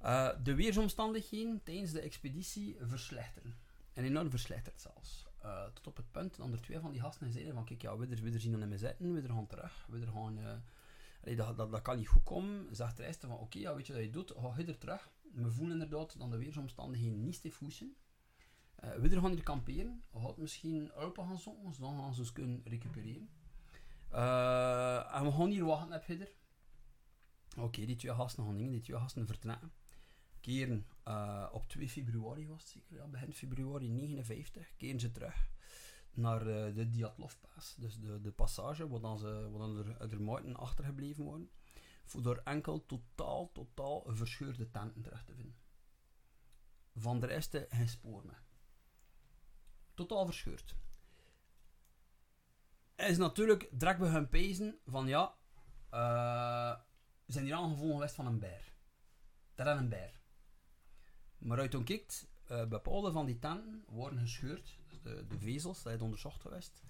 Eh, 0.00 0.28
de 0.42 0.54
weersomstandigheden 0.54 1.62
tijdens 1.62 1.92
de 1.92 2.00
expeditie 2.00 2.76
verslechteren. 2.80 3.58
En 3.92 4.04
enorm 4.04 4.30
verslechterd 4.30 4.80
zelfs. 4.80 5.26
Eh, 5.42 5.64
tot 5.64 5.86
op 5.86 5.96
het 5.96 6.10
punt 6.10 6.36
dat 6.36 6.52
er 6.52 6.60
twee 6.60 6.80
van 6.80 6.92
die 6.92 7.00
gasten 7.00 7.32
zeiden 7.32 7.54
van 7.54 7.64
kijk, 7.64 7.82
ja, 7.82 7.96
we 7.96 8.38
zien 8.38 8.58
niet 8.58 8.68
meer 8.68 8.78
zitten, 8.78 9.12
we 9.12 9.28
gaan 9.28 9.46
terug, 9.46 9.86
we 9.88 10.06
gaan... 10.06 10.38
eh, 10.38 10.52
Dat, 11.20 11.56
dat, 11.56 11.70
dat 11.70 11.82
kan 11.82 11.96
niet 11.96 12.08
goed 12.08 12.22
komen. 12.22 12.76
Zegt 12.76 12.96
de 12.96 13.02
rest 13.02 13.20
van, 13.20 13.38
oké, 13.38 13.58
ja, 13.58 13.74
weet 13.74 13.86
je 13.86 13.92
wat 13.92 14.02
je 14.02 14.10
doet? 14.10 14.32
Ga 14.36 14.54
je 14.56 14.64
er 14.64 14.78
terug. 14.78 15.10
We 15.32 15.50
voelen 15.50 15.80
inderdaad 15.80 16.18
dat 16.18 16.30
de 16.30 16.38
weersomstandigheden 16.38 17.24
niet 17.24 17.54
goed 17.54 17.72
zijn. 17.72 17.94
Eh, 18.74 18.94
we 18.94 19.20
gaan 19.20 19.30
hier 19.30 19.42
kamperen. 19.42 20.02
We 20.10 20.20
gaan 20.20 20.34
misschien 20.36 20.92
Alpen 20.92 21.26
gaan 21.26 21.38
zoeken, 21.38 21.74
zodat 21.74 21.94
we 21.94 22.00
ons 22.00 22.32
kunnen 22.32 22.60
recupereren. 22.64 23.28
Eh, 24.10 25.16
en 25.16 25.24
we 25.24 25.32
gaan 25.32 25.50
hier 25.50 25.64
wachten 25.64 25.96
op 25.96 26.04
Hidder. 26.06 26.32
Oké, 27.56 27.84
die 27.86 27.96
twee 27.96 28.14
gasten 28.14 28.44
gaan 28.44 28.56
dingen, 28.56 28.72
die 28.72 28.80
twee 28.80 28.98
gasten 28.98 29.26
vertrekken. 29.26 29.72
Keren 30.40 30.86
eh, 31.02 31.48
op 31.52 31.68
2 31.68 31.88
februari 31.88 32.48
was 32.48 32.62
het 32.62 32.70
zeker, 32.70 32.96
ja, 32.96 33.06
begin 33.06 33.32
februari 33.32 33.88
59, 33.88 34.76
keren 34.76 35.00
ze 35.00 35.10
terug 35.10 35.50
naar 36.12 36.46
eh, 36.46 36.74
de 36.74 36.90
Diatlovpaas, 36.90 37.74
dus 37.78 37.98
de, 37.98 38.20
de 38.20 38.32
passage 38.32 38.88
waar, 38.88 39.00
dan 39.00 39.18
ze, 39.18 39.48
waar 39.50 39.60
dan 39.60 39.76
er, 39.76 40.12
er 40.12 40.22
muiten 40.22 40.56
achtergebleven 40.56 41.24
worden, 41.24 41.50
door 42.22 42.40
enkel 42.44 42.86
totaal, 42.86 43.52
totaal 43.52 44.04
verscheurde 44.06 44.70
tenten 44.70 45.02
terug 45.02 45.24
te 45.24 45.34
vinden. 45.34 45.58
Van 46.94 47.20
de 47.20 47.26
rest 47.26 47.54
eh, 47.54 47.62
geen 47.68 47.88
spoor 47.88 48.26
meer. 48.26 48.42
Totaal 49.94 50.24
verscheurd. 50.24 50.76
Is 52.96 53.16
natuurlijk, 53.16 53.68
direct 53.72 53.98
bij 53.98 54.08
hun 54.08 54.28
pezen 54.28 54.78
van 54.86 55.06
ja, 55.06 55.34
eh, 55.90 56.80
we 57.24 57.32
zijn 57.32 57.44
hier 57.44 57.54
aangevallen 57.54 57.94
geweest 57.94 58.14
van 58.14 58.26
een 58.26 58.38
beer. 58.38 58.74
Dat 59.54 59.66
is 59.66 59.80
een 59.80 59.88
beer. 59.88 60.20
Maar 61.38 61.58
uit 61.58 61.70
toen 61.70 61.84
kijkt, 61.84 62.28
eh, 62.46 62.66
bepaalde 62.66 63.12
van 63.12 63.26
die 63.26 63.38
tenten 63.38 63.84
worden 63.88 64.18
gescheurd. 64.18 64.78
De, 65.02 65.26
de 65.28 65.38
vezels, 65.38 65.82
dat 65.82 65.92
is 65.92 66.00
onderzocht 66.00 66.40
geweest. 66.40 66.82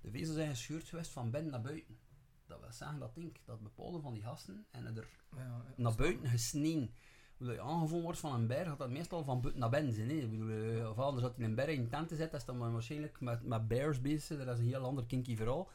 De 0.00 0.10
vezels 0.10 0.36
zijn 0.36 0.50
gescheurd 0.50 0.88
geweest 0.88 1.10
van 1.10 1.30
binnen 1.30 1.50
naar 1.50 1.60
buiten. 1.60 1.98
Dat 2.46 2.60
wil 2.60 2.72
zeggen 2.72 2.98
dat 2.98 3.14
denk 3.14 3.36
dat 3.44 3.60
bepaalde 3.62 4.00
van 4.00 4.14
die 4.14 4.22
gasten 4.22 4.66
en 4.70 4.96
er 4.96 5.08
Ja, 5.36 5.64
naar 5.76 5.94
buiten 5.94 6.28
gesneden. 6.28 6.94
Hoe 7.36 7.52
je 7.52 7.60
aangevallen 7.60 8.04
wordt 8.04 8.18
van 8.18 8.34
een 8.34 8.46
berg, 8.46 8.68
gaat 8.68 8.78
dat 8.78 8.90
meestal 8.90 9.24
van 9.24 9.40
buiten 9.40 9.60
naar 9.60 9.70
binnen 9.70 9.92
zijn. 9.92 10.08
Hè. 10.08 10.14
Ik 10.14 10.30
bedoel, 10.30 10.50
eh, 10.50 10.90
of 10.90 10.98
anders 10.98 11.22
dat 11.22 11.36
hij 11.36 11.44
een 11.44 11.54
berg 11.54 11.70
in 11.70 11.80
een 11.80 11.88
tent 11.88 12.08
te 12.08 12.16
zetten, 12.16 12.38
is 12.38 12.44
dan 12.44 12.72
waarschijnlijk 12.72 13.20
met, 13.20 13.42
met 13.42 13.68
bears 13.68 14.00
bezig. 14.00 14.44
Dat 14.44 14.54
is 14.54 14.58
een 14.58 14.70
heel 14.70 14.84
ander 14.84 15.06
kinky 15.06 15.36
verhaal. 15.36 15.70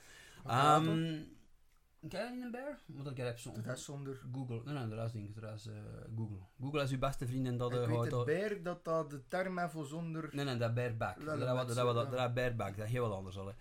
Ken 2.10 2.24
je 2.26 2.32
niet 2.36 2.44
een 2.44 2.52
bear? 2.52 2.80
Moet 2.86 3.10
ik 3.12 3.18
even 3.18 3.40
zo 3.40 3.52
Dat 3.62 3.78
is 3.78 3.84
zonder... 3.84 4.22
Google. 4.34 4.62
Nee, 4.66 4.74
nee, 4.74 4.88
de 4.88 4.96
rest 4.96 5.14
denk 5.14 5.30
ik. 5.30 5.38
Rest, 5.38 5.66
eh, 5.66 5.74
Google. 6.16 6.38
Google 6.60 6.84
is 6.84 6.92
uw 6.92 7.00
beste 7.00 7.28
vriend 7.28 7.48
en 7.48 7.58
dat 7.58 7.72
ik 7.74 7.80
eh, 7.82 8.00
weet 8.02 8.14
al- 8.14 8.24
beer 8.26 8.64
dat 8.64 8.84
dat 8.86 9.10
de 9.10 9.28
term 9.28 9.60
is 9.60 9.72
voor 9.72 9.86
zonder... 9.86 10.30
Nee, 10.32 10.46
nee, 10.46 10.58
dat 10.58 10.74
bareback. 10.74 11.18
Wel 11.18 11.26
Dat 11.26 11.68
is 11.70 11.76
dat 11.76 11.88
is 11.88 11.94
dat 11.94 12.14
is 12.14 12.34
bareback. 12.34 12.78
Dat 12.78 12.86
is 12.86 12.92
heel 12.92 13.08
wat 13.08 13.18
anders 13.18 13.38
al. 13.38 13.54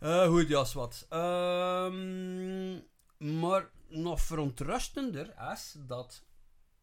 Eh, 0.00 0.26
goed, 0.26 0.48
ja, 0.48 0.60
is 0.60 0.72
wat. 0.72 1.06
Ehm, 1.08 2.72
maar 3.40 3.70
nog 3.88 4.20
verontrustender 4.20 5.34
is 5.52 5.76
dat 5.86 6.24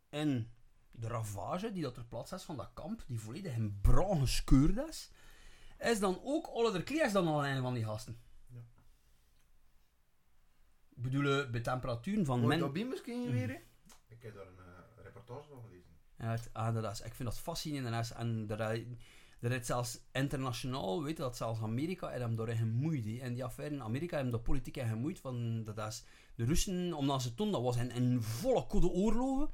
in 0.09 0.51
de 0.91 1.07
ravage 1.07 1.71
die 1.71 1.83
dat 1.83 1.97
er 1.97 2.05
plaats 2.05 2.31
is 2.31 2.43
van 2.43 2.57
dat 2.57 2.69
kamp, 2.73 3.03
die 3.07 3.19
volledig 3.19 3.55
in 3.55 3.79
bruin 3.81 4.19
geskeurd 4.19 4.77
is, 4.89 5.11
is 5.79 5.99
dan 5.99 6.19
ook 6.23 6.47
alle 6.47 6.71
de 6.71 6.83
kleers 6.83 7.11
dan 7.13 7.27
al 7.27 7.45
een 7.45 7.61
van 7.61 7.73
die 7.73 7.85
gasten. 7.85 8.17
Bedoel, 10.99 11.49
bij 11.51 11.61
temperaturen 11.61 12.25
van 12.25 12.39
Hoor 12.39 12.47
min... 12.47 12.59
dat 12.59 12.73
misschien 12.87 13.31
weer, 13.31 13.47
hè? 13.47 13.57
Ik 14.07 14.21
heb 14.21 14.35
daar 14.35 14.47
een 14.47 14.57
eh, 14.57 15.03
reportage 15.03 15.47
van 15.49 15.61
gelezen. 15.61 15.85
Ja, 16.17 16.25
het, 16.31 16.49
ah, 16.53 16.73
dat 16.81 16.91
is, 16.91 17.01
ik 17.01 17.13
vind 17.13 17.29
dat 17.29 17.39
fascinerend. 17.39 17.85
En, 17.87 17.91
dat 17.91 18.01
is- 18.01 18.11
en 18.17 18.47
is 19.51 19.65
zelfs 19.65 19.99
internationaal, 20.11 21.03
weet 21.03 21.17
je, 21.17 21.23
dat 21.23 21.37
zelfs 21.37 21.61
Amerika 21.61 22.11
er 22.11 22.19
hem 22.19 22.35
door 22.35 22.47
gemoeid. 22.49 23.05
hè. 23.05 23.17
En 23.17 23.33
die 23.33 23.43
affaire 23.43 23.75
in 23.75 23.81
Amerika 23.83 24.15
hebben 24.15 24.33
de 24.33 24.39
politiek 24.39 24.77
in 24.77 24.87
gemoeid. 24.87 25.19
Van, 25.19 25.63
dat 25.63 25.77
is, 25.77 26.03
de 26.35 26.45
Russen, 26.45 26.93
omdat 26.93 27.21
ze 27.21 27.33
toen, 27.35 27.51
dat 27.51 27.61
was 27.61 27.77
in, 27.77 27.91
in 27.91 28.21
volle 28.21 28.67
koude 28.67 28.87
oorlogen. 28.89 29.49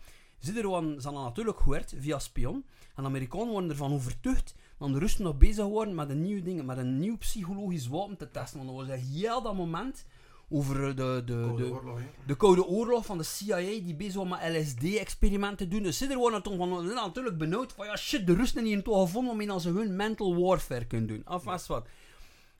Er 0.48 0.54
ze 1.02 1.08
hadden 1.08 1.24
natuurlijk 1.24 1.58
gehoord 1.58 1.94
via 1.98 2.20
spion. 2.20 2.66
En 2.96 3.04
de 3.04 3.10
Amerikanen 3.10 3.48
worden 3.48 3.70
ervan 3.70 3.94
overtuigd 3.94 4.56
dat 4.78 4.94
de 4.94 5.00
Russen 5.00 5.24
nog 5.24 5.38
bezig 5.38 5.68
waren 5.68 5.96
met 5.96 6.10
een 6.10 6.22
nieuw 6.22 6.42
ding, 6.44 6.64
met 6.64 6.78
een 6.78 7.00
nieuw 7.00 7.18
psychologisch 7.18 7.88
wapen 7.88 8.18
te 8.18 8.32
testen. 8.32 8.58
Want 8.66 8.70
dat 8.78 8.88
was 8.88 8.98
een 8.98 9.06
heel 9.06 9.42
dat 9.42 9.56
moment 9.56 10.06
over 10.50 10.96
de, 10.96 10.96
de, 10.96 11.24
de, 11.26 11.42
Koude 11.42 11.64
de, 11.64 11.72
oorlog, 11.72 12.00
de 12.26 12.36
Koude 12.36 12.66
Oorlog 12.66 13.06
van 13.06 13.18
de 13.18 13.24
CIA 13.24 13.58
die 13.58 13.96
bezig 13.96 14.14
was 14.14 14.28
met 14.28 14.56
LSD-experimenten 14.56 15.58
te 15.58 15.68
doen. 15.68 15.84
Dus 15.84 15.98
ze 15.98 16.16
worden 16.16 16.44
toen 16.44 16.58
van, 16.58 16.86
natuurlijk 16.86 17.38
benauwd 17.38 17.74
van 17.74 17.86
ja 17.86 17.96
shit, 17.96 18.28
de 18.28 18.34
Russen 18.34 18.66
hier 18.66 18.84
toch 18.84 19.02
gevonden 19.02 19.34
om 19.34 19.42
in 19.42 19.60
ze 19.60 19.70
hun 19.70 19.96
mental 19.96 20.42
warfare 20.42 20.88
kunnen 20.88 21.08
doen. 21.08 21.28
Of 21.28 21.44
wat. 21.44 21.88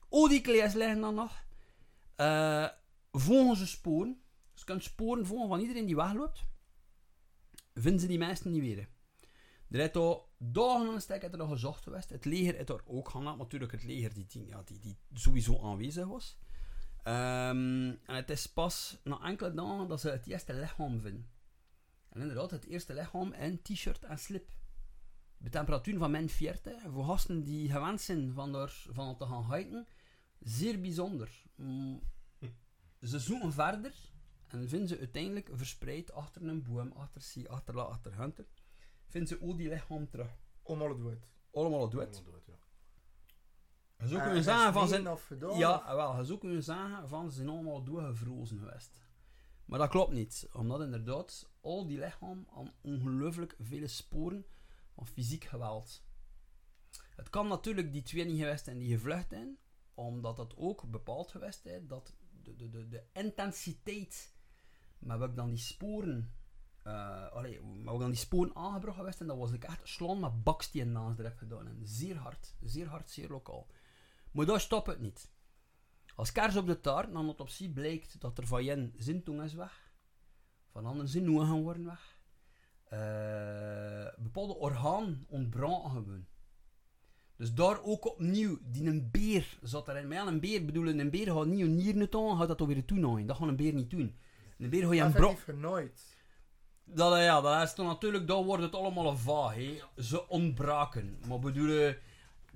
Al 0.08 0.28
die 0.28 0.46
liggen 0.46 1.00
dan 1.00 1.14
nog. 1.14 1.42
Eh 2.16 2.68
volgen 3.18 3.56
ze 3.56 3.66
sporen. 3.66 4.22
Ze 4.54 4.64
kunnen 4.64 4.84
sporen 4.84 5.26
volgen 5.26 5.48
van 5.48 5.60
iedereen 5.60 5.86
die 5.86 5.96
wegloopt. 5.96 6.44
Vinden 7.74 8.00
ze 8.00 8.06
die 8.06 8.18
mensen 8.18 8.52
niet 8.52 8.60
weer. 8.60 8.88
Er 9.70 9.80
is 9.80 9.92
al 9.92 10.32
dagen 10.38 10.88
aan 10.88 10.94
een 10.94 11.00
stek 11.00 11.22
er 11.22 11.36
nog 11.36 11.50
gezocht 11.50 11.82
geweest. 11.82 12.10
Het 12.10 12.24
leger 12.24 12.58
is 12.58 12.68
er 12.68 12.82
ook 12.86 13.08
gaan. 13.08 13.38
Natuurlijk 13.38 13.72
het 13.72 13.84
leger 13.84 14.14
die, 14.14 14.26
die, 14.26 14.46
ja, 14.46 14.62
die, 14.64 14.78
die 14.78 14.96
sowieso 15.12 15.60
aanwezig 15.62 16.06
was. 16.06 16.38
Ehm, 17.04 17.88
en 18.06 18.14
het 18.14 18.30
is 18.30 18.46
pas 18.46 19.00
na 19.02 19.20
enkele 19.20 19.54
dagen 19.54 19.88
dat 19.88 20.00
ze 20.00 20.10
het 20.10 20.26
eerste 20.26 20.54
lichaam 20.54 21.00
vinden. 21.00 21.30
En 22.08 22.20
inderdaad, 22.20 22.50
het 22.50 22.66
eerste 22.66 22.94
lichaam 22.94 23.32
in 23.32 23.62
t-shirt 23.62 24.04
en 24.04 24.18
slip. 24.18 24.52
Bij 25.36 25.50
temperatuur 25.50 25.98
van 25.98 26.10
min 26.10 26.28
40, 26.28 26.82
voor 26.82 27.04
gasten 27.04 27.42
die 27.42 27.70
gewend 27.70 28.00
zijn 28.00 28.32
van, 28.32 28.52
daar, 28.52 28.86
van 28.90 29.16
te 29.16 29.26
gaan 29.26 29.54
hiken, 29.54 29.86
zeer 30.40 30.80
bijzonder. 30.80 31.42
Mm, 31.54 32.00
Ze 33.00 33.18
zoeken 33.18 33.52
verder 33.52 33.94
en 34.46 34.68
vinden 34.68 34.88
ze 34.88 34.98
uiteindelijk 34.98 35.50
verspreid 35.52 36.12
achter 36.12 36.42
een 36.42 36.62
boom, 36.62 36.92
achter 36.92 37.22
Sea, 37.22 37.48
achter 37.48 37.74
La, 37.74 37.82
achter 37.82 38.16
Hunter, 38.16 38.46
vinden 39.06 39.28
ze 39.28 39.42
ook 39.42 39.56
die 39.56 39.68
lichaam 39.68 40.08
terug. 40.10 40.36
Allemaal 41.52 41.90
doet. 41.90 42.12
Allemaal 42.12 42.32
dood. 42.32 42.43
Je 44.04 44.10
zou 44.10 44.20
Ah, 44.20 44.26
kunnen 44.26 44.44
zeggen 44.44 44.72
van 44.72 44.88
zijn... 44.88 45.02
Ja, 45.58 45.94
wel, 45.96 46.18
je 46.18 46.24
zou 46.24 46.38
kunnen 46.38 46.62
zeggen 46.62 47.08
van 47.08 47.30
ze 47.30 47.36
zijn 47.36 47.48
allemaal 47.48 47.84
doorgevrozen 47.84 48.58
geweest. 48.58 49.02
Maar 49.64 49.78
dat 49.78 49.88
klopt 49.88 50.12
niet, 50.12 50.48
omdat 50.52 50.80
inderdaad 50.80 51.50
al 51.60 51.86
die 51.86 51.98
lichaam 51.98 52.46
aan 52.56 52.72
ongelooflijk 52.82 53.56
vele 53.58 53.86
sporen 53.86 54.46
van 54.94 55.06
fysiek 55.06 55.44
geweld. 55.44 56.02
Het 57.16 57.30
kan 57.30 57.48
natuurlijk 57.48 57.92
die 57.92 58.02
twee 58.02 58.24
niet 58.24 58.38
geweest 58.40 58.64
zijn 58.64 58.78
die 58.78 58.92
gevlucht 58.92 59.28
zijn, 59.30 59.58
omdat 59.94 60.36
dat 60.36 60.56
ook 60.56 60.90
bepaald 60.90 61.30
geweest 61.30 61.66
is 61.66 61.86
dat 61.86 62.14
de, 62.42 62.56
de, 62.56 62.70
de, 62.70 62.88
de 62.88 63.04
intensiteit 63.12 64.34
met 64.98 65.18
welk 65.18 65.36
dan 65.36 65.48
die 65.48 65.58
sporen, 65.58 66.34
eh 66.82 67.30
allee, 67.32 67.62
met 67.62 67.84
welk 67.84 68.00
dan 68.00 68.10
die 68.10 68.18
sporen 68.18 68.56
aangebracht 68.56 68.96
geweest 68.96 69.20
en 69.20 69.26
dat 69.26 69.38
was 69.38 69.52
ik 69.52 69.64
echt 69.64 69.88
slaan 69.88 70.20
met 70.20 70.42
baksteen 70.42 70.92
naast 70.92 71.16
de 71.16 71.32
gedaan. 71.36 71.66
En 71.66 71.80
zeer 71.82 72.16
hard, 72.16 72.54
zeer 72.60 72.88
hard, 72.88 73.10
zeer 73.10 73.28
lokaal. 73.28 73.66
Maar 74.34 74.46
daar 74.46 74.60
stopt 74.60 74.86
het 74.86 75.00
niet. 75.00 75.30
Als 76.14 76.32
kaars 76.32 76.56
op 76.56 76.66
de 76.66 76.80
taart 76.80 77.12
na 77.12 77.18
een 77.18 77.24
autopsie 77.24 77.70
blijkt 77.70 78.20
dat 78.20 78.38
er 78.38 78.46
van 78.46 78.64
jen 78.64 78.92
zintung 78.96 79.42
is 79.42 79.54
weg, 79.54 79.92
van 80.70 80.86
anderen 80.86 81.08
zijn 81.08 81.38
ogen 81.38 81.62
worden 81.62 81.84
weg, 81.84 82.18
eh, 82.84 84.22
bepaalde 84.22 84.54
orgaan 84.54 85.24
ontbranden 85.28 85.90
gewoon. 85.90 86.26
Dus 87.36 87.54
daar 87.54 87.82
ook 87.82 88.06
opnieuw, 88.06 88.58
die 88.62 88.88
een 88.88 89.10
beer 89.10 89.58
zat 89.62 89.88
erin. 89.88 90.08
Maar 90.08 90.16
ja, 90.16 90.26
een 90.26 90.40
beer 90.40 90.64
bedoelen, 90.64 90.98
een 90.98 91.10
beer 91.10 91.32
gaat 91.32 91.46
niet 91.46 91.60
een 91.60 91.74
nier 91.74 92.08
aan, 92.10 92.38
gaat 92.38 92.48
dat 92.48 92.58
toch 92.58 92.66
weer 92.66 92.86
doen. 92.86 93.26
Dat 93.26 93.36
gaat 93.36 93.48
een 93.48 93.56
beer 93.56 93.72
niet 93.74 93.90
doen. 93.90 94.18
Een 94.58 94.70
beer 94.70 94.86
ga 94.86 94.92
je 94.92 95.00
een. 95.00 95.12
Dat, 96.84 97.14
eh, 97.14 97.24
ja, 97.24 97.40
dat 97.40 97.62
is 97.62 97.74
dan 97.74 97.86
natuurlijk, 97.86 98.26
dan 98.26 98.44
wordt 98.44 98.62
het 98.62 98.74
allemaal 98.74 99.16
vaag. 99.16 99.54
hè. 99.54 99.80
Ze 99.96 100.28
ontbraken. 100.28 101.18
Maar 101.28 101.38
bedoelen, 101.38 101.98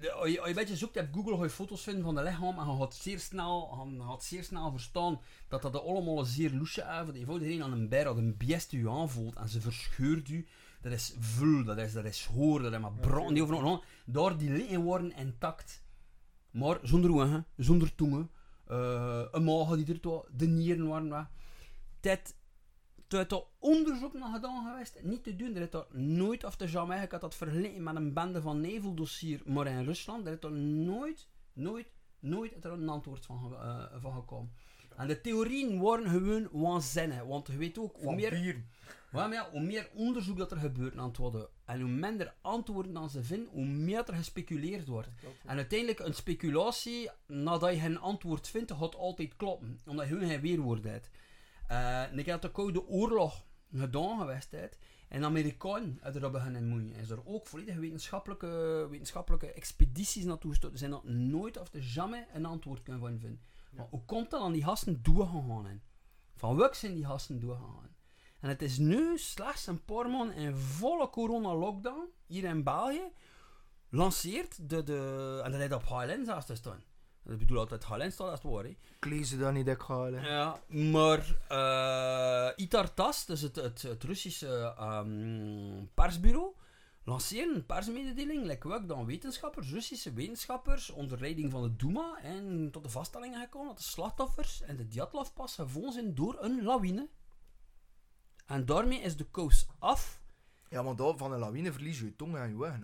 de- 0.01 0.13
als 0.13 0.31
je, 0.31 0.39
als 0.39 0.49
je 0.49 0.55
een 0.55 0.55
beetje 0.55 0.77
zoekt 0.77 0.97
op 0.97 1.09
Google, 1.13 1.37
ga 1.37 1.43
je 1.43 1.51
foto's 1.51 1.83
vinden 1.83 2.05
van 2.05 2.15
de 2.15 2.23
lichaam 2.23 2.59
en 2.59 2.71
je 2.71 2.77
gaat 2.79 2.95
zeer 2.95 3.19
snel, 3.19 3.87
je 3.97 4.03
gaat 4.03 4.25
zeer 4.25 4.45
snel 4.45 4.71
verstaan 4.71 5.21
dat 5.49 5.63
dat 5.63 5.83
allemaal 5.83 6.25
zeer 6.25 6.53
loesje 6.53 7.05
is. 7.13 7.19
Je 7.19 7.25
voelt 7.25 7.41
iedereen 7.41 7.63
aan 7.63 7.73
een 7.73 7.89
beer 7.89 8.05
dat 8.05 8.17
een 8.17 8.37
biest 8.37 8.73
u 8.73 8.89
aanvoelt 8.89 9.37
en 9.37 9.49
ze 9.49 9.61
verscheurt 9.61 10.29
u. 10.29 10.47
Dat 10.83 10.93
is 10.93 11.15
vul, 11.19 11.65
dat 11.65 11.79
is, 11.79 11.93
dat 11.93 12.05
is 12.05 12.25
hoor, 12.25 12.63
dat 12.63 12.73
is 12.73 12.79
maar 12.79 12.93
brand 12.93 13.29
die 13.35 13.43
overal. 13.43 13.85
Daar 14.07 14.37
die 14.37 14.51
liggen 14.51 14.83
worden 14.83 15.17
intact. 15.17 15.83
Maar 16.51 16.79
zonder 16.83 17.13
ogen, 17.13 17.47
zonder 17.57 17.95
tongen, 17.95 18.31
eh, 18.67 19.23
een 19.31 19.45
maag 19.45 19.77
die 19.77 19.87
er 19.95 20.01
toe, 20.01 20.25
de 20.37 20.47
nieren 20.47 20.89
waren 20.89 21.09
weg. 21.09 21.27
Toen 23.09 23.21
is 23.21 23.27
er 23.31 23.45
onderzoek 23.59 24.13
naar 24.13 24.33
gedaan 24.33 24.67
geweest, 24.71 25.03
niet 25.03 25.25
te 25.25 25.37
doen. 25.37 25.55
Er 25.57 25.63
is 25.63 25.73
er 25.73 25.87
nooit, 26.01 26.45
of 26.45 26.57
te 26.57 26.67
jamais, 26.67 27.05
ik 27.05 27.11
had 27.11 27.21
dat 27.21 27.35
vergeleken 27.35 27.83
met 27.83 27.97
een 27.97 28.13
bende 28.13 28.41
van 28.41 28.61
neveldossier, 28.61 29.41
maar 29.45 29.67
in 29.67 29.85
Rusland, 29.85 30.27
er 30.27 30.33
is 30.33 30.43
er 30.43 30.53
nooit, 30.53 31.29
nooit, 31.53 31.87
nooit 32.19 32.65
er 32.65 32.73
een 32.73 32.89
antwoord 32.89 33.27
van, 33.27 33.55
eh, 33.55 33.85
van 34.01 34.13
gekomen. 34.13 34.53
En 34.97 35.07
de 35.07 35.21
theorieën 35.21 35.81
waren 35.81 36.11
gewoon 36.11 36.49
waanzinnig, 36.53 37.23
want 37.23 37.47
je 37.47 37.57
weet 37.57 37.79
ook, 37.79 37.97
hoe 37.97 38.15
meer, 38.15 38.37
ja, 39.13 39.33
ja, 39.33 39.51
hoe 39.51 39.61
meer 39.61 39.89
onderzoek 39.95 40.39
dat 40.39 40.51
er 40.51 40.57
gebeurt 40.59 40.97
aan 40.97 41.09
het 41.09 41.17
worden, 41.17 41.49
en 41.65 41.81
hoe 41.81 41.91
minder 41.91 42.35
antwoorden 42.41 42.93
dan 42.93 43.11
ze 43.11 43.23
vinden, 43.25 43.49
hoe 43.53 43.65
meer 43.65 44.09
er 44.09 44.15
gespeculeerd 44.15 44.87
wordt. 44.87 45.09
En 45.47 45.57
uiteindelijk, 45.57 45.99
een 45.99 46.15
speculatie, 46.15 47.11
nadat 47.27 47.73
je 47.73 47.81
geen 47.81 47.99
antwoord 47.99 48.49
vindt, 48.49 48.73
gaat 48.73 48.97
altijd 48.97 49.37
kloppen. 49.37 49.81
Omdat 49.87 50.09
je 50.09 50.19
geen 50.19 50.41
weerwoord 50.41 50.85
hebt. 50.85 51.11
Eh, 51.69 52.03
en 52.03 52.19
ik 52.19 52.27
heb 52.27 52.41
de 52.41 52.51
Koude 52.51 52.87
Oorlog 52.87 53.45
gedaan 53.75 54.19
geweest. 54.19 54.51
Heeft, 54.51 54.79
en 55.09 55.21
de 55.21 55.27
Amerikanen 55.27 55.99
hebben 56.01 56.23
er 56.23 56.31
beginnen 56.31 56.69
moeien. 56.69 56.95
Is 56.95 57.11
er 57.11 57.27
ook 57.27 57.47
volledig 57.47 57.77
wetenschappelijke, 57.77 58.87
wetenschappelijke 58.91 59.53
expedities 59.53 60.25
naartoe 60.25 60.51
gestuurd. 60.51 60.73
Er 60.73 60.79
zijn 60.79 60.93
er 60.93 61.11
nooit 61.11 61.59
of 61.59 61.75
er 61.75 61.81
jamais 61.81 62.25
een 62.33 62.47
antwoord 62.47 62.83
kunnen 62.83 63.03
van 63.03 63.19
vinden. 63.19 63.41
Maar 63.71 63.87
hoe 63.91 64.05
komt 64.05 64.31
dat 64.31 64.41
aan 64.41 64.53
die 64.53 64.65
gasten 64.65 65.03
doorgegaan? 65.03 65.83
Van 66.35 66.57
welk 66.57 66.75
zijn 66.75 66.95
die 66.95 67.05
gasten 67.05 67.41
doorgegaan? 67.41 67.97
En 68.41 68.49
het 68.49 68.63
is 68.63 68.79
nu 68.79 69.19
slechts 69.19 69.67
een 69.67 69.85
paar 69.85 70.11
maanden 70.11 70.37
in 70.37 70.57
volle 70.57 71.11
corona-lockdown, 71.11 72.09
hier 72.27 72.45
in 72.45 72.65
België, 72.65 73.13
lanceert 73.89 74.69
de, 74.71 74.83
de 74.83 75.41
en 75.45 75.51
dat 75.51 75.61
heeft 75.61 75.73
op 75.73 75.85
HLN 75.85 76.25
zelfs 76.25 76.47
te 76.47 76.55
staan. 76.55 76.83
Ik 77.25 77.39
bedoel 77.39 77.59
altijd 77.59 77.85
HLN 77.85 78.11
staat 78.11 78.31
als 78.31 78.43
het 78.43 78.53
waar, 78.53 78.65
hè. 78.65 78.69
Ik 78.69 79.05
lees 79.05 79.31
het 79.31 79.41
dan 79.41 79.55
niet 79.55 79.67
dat 79.67 79.75
ik 79.75 79.83
ga. 79.83 80.07
Ja, 80.07 80.61
maar 80.67 81.37
eh 81.49 82.65
Itartas, 82.65 83.27
dus 83.27 83.41
het, 83.41 83.57
het, 83.57 83.83
het 83.83 84.05
Russische 84.05 84.75
ehm, 84.79 85.85
persbureau, 85.95 86.55
lanceert 87.05 87.55
een 87.55 87.67
persmededeling, 87.67 88.45
like 88.45 88.69
welk 88.69 88.89
dan 88.89 89.07
wetenschappers, 89.07 89.71
Russische 89.71 90.13
wetenschappers, 90.13 90.91
onder 90.91 91.21
leiding 91.21 91.51
van 91.51 91.63
de 91.63 91.77
Duma, 91.77 92.19
en 92.23 92.69
tot 92.71 92.85
de 92.85 92.91
vaststelling 92.91 93.37
gekomen 93.37 93.69
dat 93.69 93.77
de 93.77 93.83
slachtoffers 93.83 94.61
in 94.61 94.77
de 94.77 94.89
Dyatlov-pas 94.89 95.55
gevonden 95.55 95.93
zijn 95.93 96.15
door 96.15 96.37
een 96.41 96.63
lawine. 96.63 97.09
En 98.47 98.65
daarmee 98.67 99.01
is 99.01 99.17
de 99.17 99.27
kous 99.31 99.67
af. 99.79 100.21
Ja, 100.69 100.83
maar 100.83 100.97
daar 100.97 101.17
van 101.17 101.33
een 101.33 101.39
lawine 101.39 101.73
verlies 101.73 101.99
je 101.99 102.05
je 102.05 102.17
tong 102.17 102.37
en 102.37 102.49
je 102.49 102.59
weg. 102.59 102.79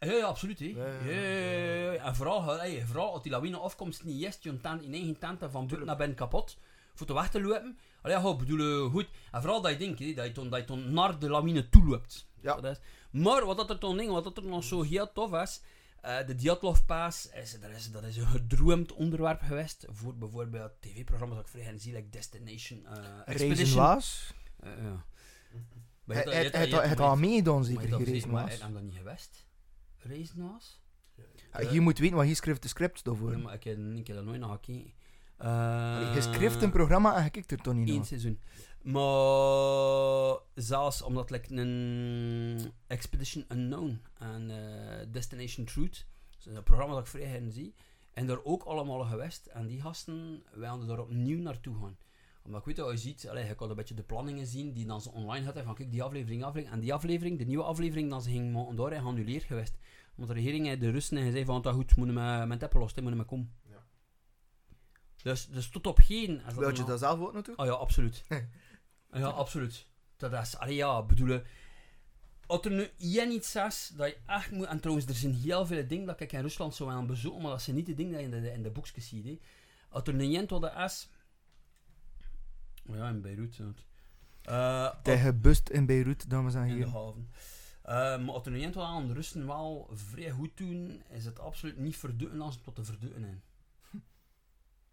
Ja, 0.00 0.26
absoluut. 0.26 0.58
Hè. 0.58 0.66
Ja, 0.66 1.12
Ja, 1.12 1.92
ja. 1.92 2.04
En 2.04 2.14
vooral, 2.16 2.58
hey, 2.58 2.86
vooral 2.86 3.12
als 3.12 3.22
die 3.22 3.32
lawine 3.32 3.56
afkomt, 3.56 4.04
niet 4.04 4.22
eerst 4.22 4.42
je 4.42 4.60
tent 4.60 4.82
in 4.82 4.92
eigen 4.92 5.18
tenten 5.18 5.50
van 5.50 5.66
buiten 5.66 5.86
naar 5.86 5.96
binnen 5.96 6.16
kapot. 6.16 6.58
Voor 6.94 7.06
te 7.06 7.14
weg 7.14 7.30
te 7.30 7.40
lopen. 7.40 7.78
Allee, 8.02 8.32
ik 8.32 8.38
bedoel, 8.38 8.90
goed. 8.90 9.08
En 9.32 9.40
vooral 9.40 9.60
dat 9.60 9.72
je 9.72 9.78
denkt, 9.78 9.98
hè, 9.98 10.12
dat 10.14 10.26
je 10.26 10.32
dan, 10.32 10.50
dat 10.50 10.68
je 10.68 10.74
naar 10.76 11.18
de 11.18 11.28
lawine 11.28 11.68
toe 11.68 11.84
loopt. 11.84 12.26
Ja. 12.40 12.60
Dat 12.60 12.76
is. 12.76 12.80
Maar 13.10 13.44
wat 13.44 13.56
dat 13.56 13.70
er 13.70 13.78
dan 13.78 13.96
ding, 13.96 14.10
wat 14.10 14.24
dat 14.24 14.36
er 14.36 14.44
nog 14.44 14.64
zo 14.64 14.82
heel 14.82 15.12
tof 15.12 15.32
is, 15.32 15.60
eh, 16.00 16.26
de 16.26 16.34
Dyatlov-paas, 16.34 17.28
is, 17.32 17.60
dat, 17.60 17.70
is, 17.70 17.90
dat 17.90 18.04
is 18.04 18.16
een 18.16 18.26
gedroomd 18.26 18.92
onderwerp 18.92 19.40
geweest 19.40 19.86
voor 19.90 20.16
bijvoorbeeld 20.16 20.72
tv-programma's 20.80 21.36
dat 21.36 21.46
ik 21.46 21.52
vrij 21.52 21.78
zie, 21.78 21.92
like 21.92 22.08
Destination 22.08 22.86
uh, 22.92 23.04
Expedition. 23.24 23.82
was. 23.82 24.34
Eh, 24.56 24.70
ja. 24.82 25.04
Het 26.82 27.00
al 27.00 27.16
meegedaan, 27.16 27.64
zeker, 27.64 27.88
maar 27.90 27.98
was. 27.98 28.30
hij 28.30 28.48
heeft 28.48 28.72
dat 28.72 28.82
niet 28.82 28.94
geweest. 28.94 29.48
Reizen 30.02 30.50
was? 30.52 30.80
Ja, 31.52 31.70
Je 31.70 31.80
moet 31.80 31.98
weten 31.98 32.16
wat 32.16 32.28
je 32.28 32.34
schrijft 32.34 32.62
de 32.62 32.68
script 32.68 33.04
daarvoor. 33.04 33.30
Ja, 33.32 33.38
maar 33.38 33.54
ik 33.54 33.64
heb, 33.64 33.78
ik 33.78 34.06
heb 34.06 34.16
dat 34.16 34.24
nooit 34.24 34.40
naar 34.40 34.48
gekeken. 34.50 34.92
Allee, 35.36 36.08
Je 36.10 36.16
Uh, 36.16 36.22
schrijft 36.22 36.62
een 36.62 36.70
programma 36.70 37.16
en 37.16 37.24
je 37.24 37.30
kijkt 37.30 37.50
er 37.50 37.58
toch 37.58 37.74
niet 37.74 37.88
Eén 37.88 37.94
naar. 37.96 38.04
seizoen. 38.04 38.38
Maar 38.82 40.38
zelfs 40.54 41.02
omdat 41.02 41.30
like, 41.30 41.54
een 41.54 42.72
Expedition 42.86 43.44
Unknown 43.48 44.02
en 44.18 44.50
eh, 44.50 45.06
Destination 45.10 45.66
Truth, 45.66 46.06
dus 46.36 46.46
een 46.46 46.62
programma 46.62 46.94
dat 46.94 47.02
ik 47.02 47.10
vrij 47.10 47.50
zie, 47.50 47.74
en 48.12 48.26
daar 48.26 48.44
ook 48.44 48.62
allemaal 48.62 49.00
geweest. 49.04 49.46
En 49.46 49.66
die 49.66 49.80
gasten 49.80 50.42
wilden 50.54 50.86
daar 50.86 50.98
opnieuw 51.00 51.40
naartoe 51.42 51.76
gaan. 51.80 51.96
Omdat 52.42 52.60
ik 52.60 52.66
weet 52.66 52.76
dat 52.76 52.90
je 52.90 52.96
ziet, 52.96 53.28
allee, 53.28 53.46
je 53.46 53.54
kan 53.54 53.70
een 53.70 53.76
beetje 53.76 53.94
de 53.94 54.02
planningen 54.02 54.46
zien 54.46 54.72
die 54.72 54.86
dan 54.86 55.00
ze 55.00 55.10
online 55.10 55.44
hadden 55.44 55.64
van 55.64 55.74
kijk 55.74 55.90
die 55.90 56.02
aflevering, 56.02 56.44
aflevering. 56.44 56.74
En 56.74 56.80
die 56.80 56.94
aflevering, 56.94 57.38
de 57.38 57.44
nieuwe 57.44 57.64
aflevering, 57.64 58.10
dan 58.10 58.22
ze 58.22 58.30
gingen 58.30 58.52
maken, 58.52 58.76
daar 58.76 58.92
is 58.92 58.98
geannuleerd 58.98 59.44
geweest. 59.44 59.78
Omdat 60.16 60.36
de 60.36 60.42
regering 60.42 60.78
de 60.78 60.90
Russen 60.90 61.16
en 61.16 61.32
zei 61.32 61.44
van 61.44 61.62
dat 61.62 61.74
goed, 61.74 61.96
moeten 61.96 62.14
we 62.14 62.46
met 62.46 62.62
Apple 62.62 62.80
los, 62.80 62.94
moeten 62.94 63.18
we 63.18 63.24
komen. 63.24 63.52
Ja. 63.68 63.86
Dus, 65.22 65.46
dus 65.46 65.70
tot 65.70 65.86
op 65.86 65.98
geen... 65.98 66.44
als 66.44 66.54
Wil 66.54 66.76
je 66.76 66.84
dat 66.84 66.98
zelf 66.98 67.20
ook 67.20 67.32
naartoe? 67.32 67.56
Oh 67.56 67.66
ja, 67.66 67.72
absoluut. 67.72 68.24
ja, 69.12 69.26
absoluut. 69.26 69.86
Dat 70.16 70.32
is, 70.32 70.56
allee, 70.56 70.74
ja, 70.74 71.02
bedoelen. 71.02 71.44
Als 72.46 72.64
er 72.64 72.70
nu 72.70 72.90
één 72.98 73.32
iets 73.32 73.54
is 73.54 73.92
dat 73.96 74.08
je 74.08 74.16
echt 74.26 74.50
moet. 74.50 74.66
En 74.66 74.80
trouwens, 74.80 75.06
er 75.06 75.14
zijn 75.14 75.34
heel 75.34 75.66
veel 75.66 75.86
dingen 75.86 76.06
dat 76.06 76.20
ik 76.20 76.32
in 76.32 76.40
Rusland 76.40 76.74
zou 76.74 76.90
aan 76.90 77.06
bezoeken, 77.06 77.42
maar 77.42 77.50
dat 77.50 77.62
zijn 77.62 77.76
niet 77.76 77.86
de 77.86 77.94
dingen 77.94 78.18
die 78.18 78.28
je 78.28 78.36
in 78.36 78.42
de, 78.42 78.52
in 78.52 78.62
de 78.62 78.70
boekjes 78.70 79.08
ziet. 79.08 79.24
Hè. 79.24 79.38
Als 79.88 80.02
er 80.04 80.14
nu 80.14 80.34
één 80.34 80.48
wat 80.48 80.72
is. 80.76 81.08
Ja, 82.94 83.08
in 83.08 83.20
Beirut. 83.20 83.56
ja. 83.56 83.72
Eh, 84.42 84.94
Hij 85.02 85.18
gebust 85.18 85.68
in 85.68 85.86
Beirut, 85.86 86.30
dames 86.30 86.54
en 86.54 86.60
in 86.62 86.68
de 86.68 86.74
heren. 86.74 86.92
haven. 86.92 87.28
Eh, 87.82 87.94
maar 88.24 88.34
als 88.34 88.46
er 88.46 88.72
wat 88.72 88.84
aan 88.84 89.06
de 89.06 89.12
Russen 89.14 89.46
wel 89.46 89.90
vrij 89.92 90.30
goed 90.30 90.56
doen, 90.56 91.02
is 91.08 91.24
het 91.24 91.38
absoluut 91.38 91.78
niet 91.78 91.96
verdutten 91.96 92.40
als 92.40 92.54
het 92.54 92.64
tot 92.64 92.74
te 92.74 92.84
verdutten 92.84 93.24
in. 93.24 93.42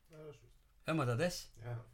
Ja, 0.10 0.18
dat 0.18 0.34
is 0.34 0.40
juist. 0.42 0.56
Ja, 0.86 0.94
maar 0.94 1.06
dat 1.06 1.20
is. 1.20 1.52
Ja. 1.64 1.86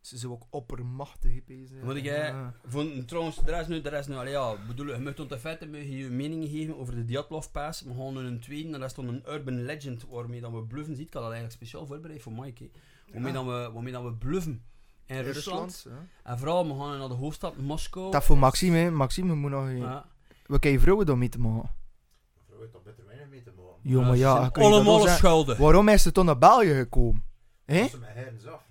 Ze 0.00 0.18
zijn 0.18 0.32
ook 0.32 0.46
oppermachtig 0.50 1.44
bezig. 1.44 1.82
Moet 1.82 2.00
jij- 2.00 2.52
Van, 2.64 3.04
trouwens, 3.04 3.38
er 3.46 3.60
is 3.60 3.66
nu, 3.66 3.80
er 3.80 3.92
is 3.92 4.06
nu, 4.06 4.14
allee, 4.14 4.32
ja, 4.32 4.56
bedoel, 4.66 4.86
je 4.94 4.98
moet 4.98 5.20
onder 5.20 5.38
feiten 5.38 5.72
je 5.74 5.96
je 5.96 6.08
mening 6.10 6.48
geven 6.48 6.76
over 6.78 6.94
de 6.94 7.04
Dyatlov 7.04 7.46
Pass. 7.50 7.80
We 7.82 7.94
gaan 7.94 8.14
nu 8.14 8.20
een 8.20 8.40
tweede, 8.40 8.64
en 8.72 8.80
dat 8.80 8.88
is 8.90 8.94
dan 8.94 9.08
een 9.08 9.22
urban 9.28 9.62
legend 9.64 10.04
waarmee 10.08 10.40
dan 10.40 10.54
we 10.54 10.62
bluffen 10.64 10.96
ziet. 10.96 11.06
Ik 11.06 11.12
had 11.14 11.22
dat 11.22 11.32
eigenlijk 11.32 11.60
speciaal 11.62 11.86
voorbereid 11.86 12.22
voor 12.22 12.32
Mike. 12.32 12.64
hè. 12.64 12.70
Waarmee, 13.12 13.32
dan 13.32 13.46
we, 13.46 13.70
waarmee 13.72 13.92
dan 13.92 14.04
we 14.04 14.12
bluffen 14.14 14.62
in, 15.06 15.20
Rusland. 15.20 15.72
Rusland, 15.72 15.86
ja. 16.22 16.30
En 16.30 16.38
vooral, 16.38 16.66
we 16.66 16.80
gaan 16.82 16.98
naar 16.98 17.08
de 17.08 17.14
hoofdstad 17.14 17.56
Moskou. 17.56 18.10
Dat 18.10 18.24
voor 18.24 18.38
Maxime, 18.38 18.76
hè. 18.76 18.90
Maxime 18.90 19.34
moet 19.34 19.50
nog... 19.50 19.70
Ja. 19.70 20.06
We 20.46 20.58
kunnen 20.58 20.80
vrouwen 20.80 21.06
dan 21.06 21.18
mee 21.18 21.28
te 21.28 21.38
maken. 21.38 21.70
Vrouw 22.46 22.60
heeft 22.60 22.72
daar 22.72 22.82
beter 22.82 23.06
weinig 23.06 23.28
mee 23.28 23.42
te 23.42 23.50
maken. 23.56 23.90
Jo, 23.90 24.02
maar 24.02 24.16
ja, 24.16 24.50
allemaal 24.52 25.06
schuldig. 25.06 25.58
Waarom 25.58 25.88
is 25.88 26.02
ze 26.02 26.12
toen 26.12 26.24
naar 26.24 26.38
België 26.38 26.74
gekomen? 26.74 27.24
Hé? 27.64 27.88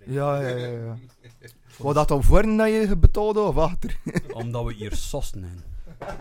Ja, 0.05 0.39
ja, 0.39 0.57
ja, 0.57 0.67
ja. 0.67 0.97
Wat 1.77 1.95
dat 1.95 2.07
dan 2.07 2.23
voor 2.23 2.57
dat 2.57 2.67
je 2.67 2.97
betaalde 2.97 3.39
of 3.39 3.57
achter? 3.57 3.97
Omdat 4.33 4.65
we 4.65 4.73
hier 4.73 4.95
sossen 4.95 5.39
zijn. 5.39 5.63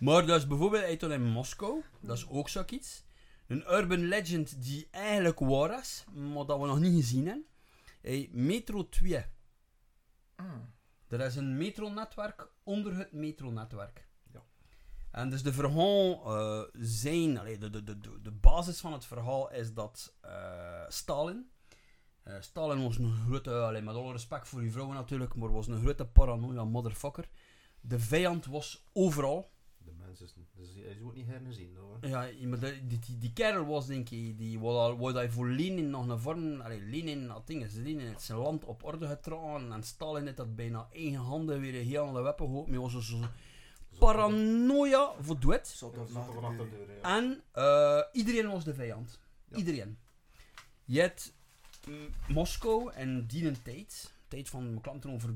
Maar 0.00 0.26
dus 0.26 0.46
bijvoorbeeld 0.46 0.82
hij 0.82 0.96
toen 0.96 1.12
in 1.12 1.22
Moskou, 1.22 1.82
dat 2.00 2.16
is 2.16 2.28
ook 2.28 2.48
zoiets. 2.48 3.04
Een 3.46 3.64
urban 3.70 4.08
legend 4.08 4.62
die 4.62 4.88
eigenlijk 4.90 5.38
waar 5.38 5.78
is, 5.80 6.04
maar 6.12 6.46
dat 6.46 6.60
we 6.60 6.66
nog 6.66 6.80
niet 6.80 6.94
gezien 6.94 7.26
hebben. 7.26 7.46
Hey, 8.06 8.28
Metro 8.32 8.88
2. 8.88 9.24
Ah. 10.36 10.44
Er 11.08 11.20
is 11.20 11.36
een 11.36 11.56
metronetwerk 11.56 12.48
onder 12.62 12.96
het 12.96 13.12
metronetwerk. 13.12 14.08
Ja. 14.32 14.42
En 15.10 15.30
dus 15.30 15.42
de 15.42 15.52
verhaal 15.52 16.24
eh, 16.36 16.62
zijn, 16.72 17.38
allee, 17.38 17.58
de, 17.58 17.70
de, 17.70 17.84
de, 17.84 17.98
de- 17.98 18.20
de 18.22 18.30
basis 18.32 18.80
van 18.80 18.92
het 18.92 19.04
verhaal 19.04 19.50
is 19.52 19.74
dat 19.74 20.14
eh, 20.20 20.82
Stalin, 20.88 21.50
eh, 22.22 22.34
Stalin 22.40 22.82
was 22.82 22.98
een 22.98 23.12
grote, 23.26 23.54
allee, 23.54 23.82
met 23.82 23.94
alle 23.94 24.12
respect 24.12 24.48
voor 24.48 24.60
die 24.60 24.72
vrouwen 24.72 24.96
natuurlijk, 24.96 25.34
maar 25.34 25.52
was 25.52 25.66
een 25.66 25.80
grote 25.80 26.06
paranoia 26.06 26.64
motherfucker. 26.64 27.28
De 27.80 27.98
vijand 27.98 28.46
was 28.46 28.84
overal. 28.92 29.50
Mensen, 30.20 30.46
dus 30.56 30.68
hij 30.74 30.92
is 30.92 31.00
ook 31.02 31.14
niet 31.14 31.26
hernezien 31.26 31.76
hoor. 31.76 31.98
Ja, 32.10 32.28
maar 32.46 32.58
de- 32.58 32.86
die, 32.86 32.98
die, 32.98 33.18
die 33.18 33.32
kerel 33.32 33.66
was 33.66 33.86
denk 33.86 34.10
ik, 34.10 34.38
die 34.38 34.58
wou 34.58 35.12
hij 35.12 35.30
voor 35.30 35.48
Lenin 35.48 35.90
nog 35.90 36.08
een 36.08 36.18
vorm, 36.18 36.60
allee, 36.60 36.80
Lenin 36.80 37.28
had 37.28 37.46
dingen, 37.46 37.70
Lenin 37.74 38.06
heeft 38.06 38.22
zijn 38.22 38.38
land 38.38 38.64
op 38.64 38.84
orde 38.84 39.06
getrokken 39.06 39.72
en 39.72 39.82
Stalin 39.82 40.24
heeft 40.24 40.36
dat 40.36 40.56
bijna 40.56 40.88
eigen 40.92 41.20
handen 41.20 41.60
weer 41.60 41.82
heel 41.82 42.06
aan 42.06 42.14
de 42.14 42.20
weppen 42.20 42.46
gehoord, 42.46 42.68
maar 42.68 42.80
was 42.80 42.92
zo, 42.92 43.00
zo 43.00 43.18
paranoia 43.98 45.12
voor 45.20 45.40
ja. 47.02 47.16
En 47.16 47.42
eh, 47.52 48.00
iedereen 48.12 48.50
was 48.50 48.64
de 48.64 48.74
vijand. 48.74 49.18
Ja. 49.48 49.56
Iedereen. 49.56 49.98
Je 50.84 51.00
hebt 51.00 51.34
mm, 51.88 52.08
Moskou 52.28 52.92
en 52.92 53.26
die 53.26 53.62
tijd, 53.62 54.12
tijd 54.28 54.48
van 54.48 54.64
mijn 54.64 54.80
klanten 54.80 55.10
over 55.10 55.34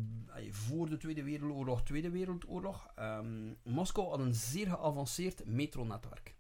voor 0.51 0.89
de 0.89 0.97
Tweede 0.97 1.23
Wereldoorlog, 1.23 1.83
Tweede 1.83 2.11
Wereldoorlog. 2.11 2.93
ehm, 2.95 3.53
Moskou 3.62 4.09
had 4.09 4.19
een 4.19 4.35
zeer 4.35 4.67
geavanceerd 4.67 5.47
metronetwerk. 5.47 6.39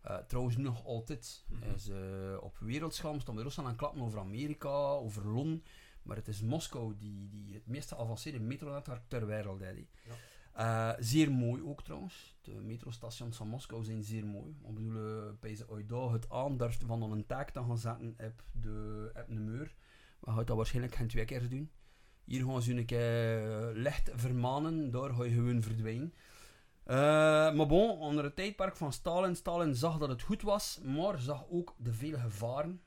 Eh, 0.00 0.16
trouwens, 0.16 0.56
nog 0.56 0.84
altijd. 0.84 1.44
Is, 1.74 1.88
eh, 1.88 2.36
op 2.40 2.58
wereldschaal 2.58 3.20
staan 3.20 3.36
we 3.36 3.42
Rusland 3.42 3.68
aan 3.68 3.76
klappen 3.76 4.02
over 4.02 4.18
Amerika, 4.18 4.68
over 4.78 5.26
Londen. 5.26 5.64
Maar 6.02 6.16
het 6.16 6.28
is 6.28 6.42
Moskou 6.42 6.94
die, 6.98 7.28
die 7.28 7.54
het 7.54 7.66
meest 7.66 7.88
geavanceerde 7.88 8.40
metronetwerk 8.40 9.02
ter 9.08 9.26
wereld 9.26 9.60
heeft. 9.60 9.90
Eh, 10.52 10.92
zeer 10.98 11.32
mooi 11.32 11.62
ook 11.62 11.82
trouwens. 11.82 12.36
De 12.42 12.50
metrostations 12.50 13.36
van 13.36 13.48
Moskou 13.48 13.84
zijn 13.84 14.02
zeer 14.02 14.26
mooi. 14.26 14.50
Ik 14.50 14.74
bedoel, 14.74 15.32
bij 15.40 15.54
ze 15.54 15.68
ooit 15.68 15.90
het 15.90 16.30
aandurft 16.30 16.84
van 16.86 17.02
een 17.02 17.26
taak 17.26 17.50
te 17.50 17.62
gaan 17.62 17.78
zetten 17.78 18.16
op 18.18 18.44
de, 18.52 19.10
op 19.14 19.26
de 19.28 19.40
muur. 19.40 19.74
We 20.20 20.30
gaan 20.30 20.44
dat 20.44 20.56
waarschijnlijk 20.56 20.94
geen 20.94 21.08
twee 21.08 21.24
keer 21.24 21.48
doen. 21.48 21.70
Hier 22.28 22.44
gaan 22.44 22.62
ze 22.62 22.72
een 22.72 22.86
eh, 22.86 23.82
licht 23.82 24.10
vermanen, 24.14 24.90
daar 24.90 25.14
ga 25.14 25.24
je 25.24 25.30
gewoon 25.30 25.62
verdwijnen. 25.62 26.14
Eh, 26.84 26.96
maar 27.54 27.66
bon, 27.66 27.98
onder 27.98 28.24
het 28.24 28.36
tijdperk 28.36 28.76
van 28.76 28.92
Stalin, 28.92 29.36
Stalin 29.36 29.74
zag 29.74 29.98
dat 29.98 30.08
het 30.08 30.22
goed 30.22 30.42
was, 30.42 30.80
maar 30.84 31.18
zag 31.18 31.44
ook 31.50 31.74
de 31.78 31.92
vele 31.92 32.18
gevaren 32.18 32.82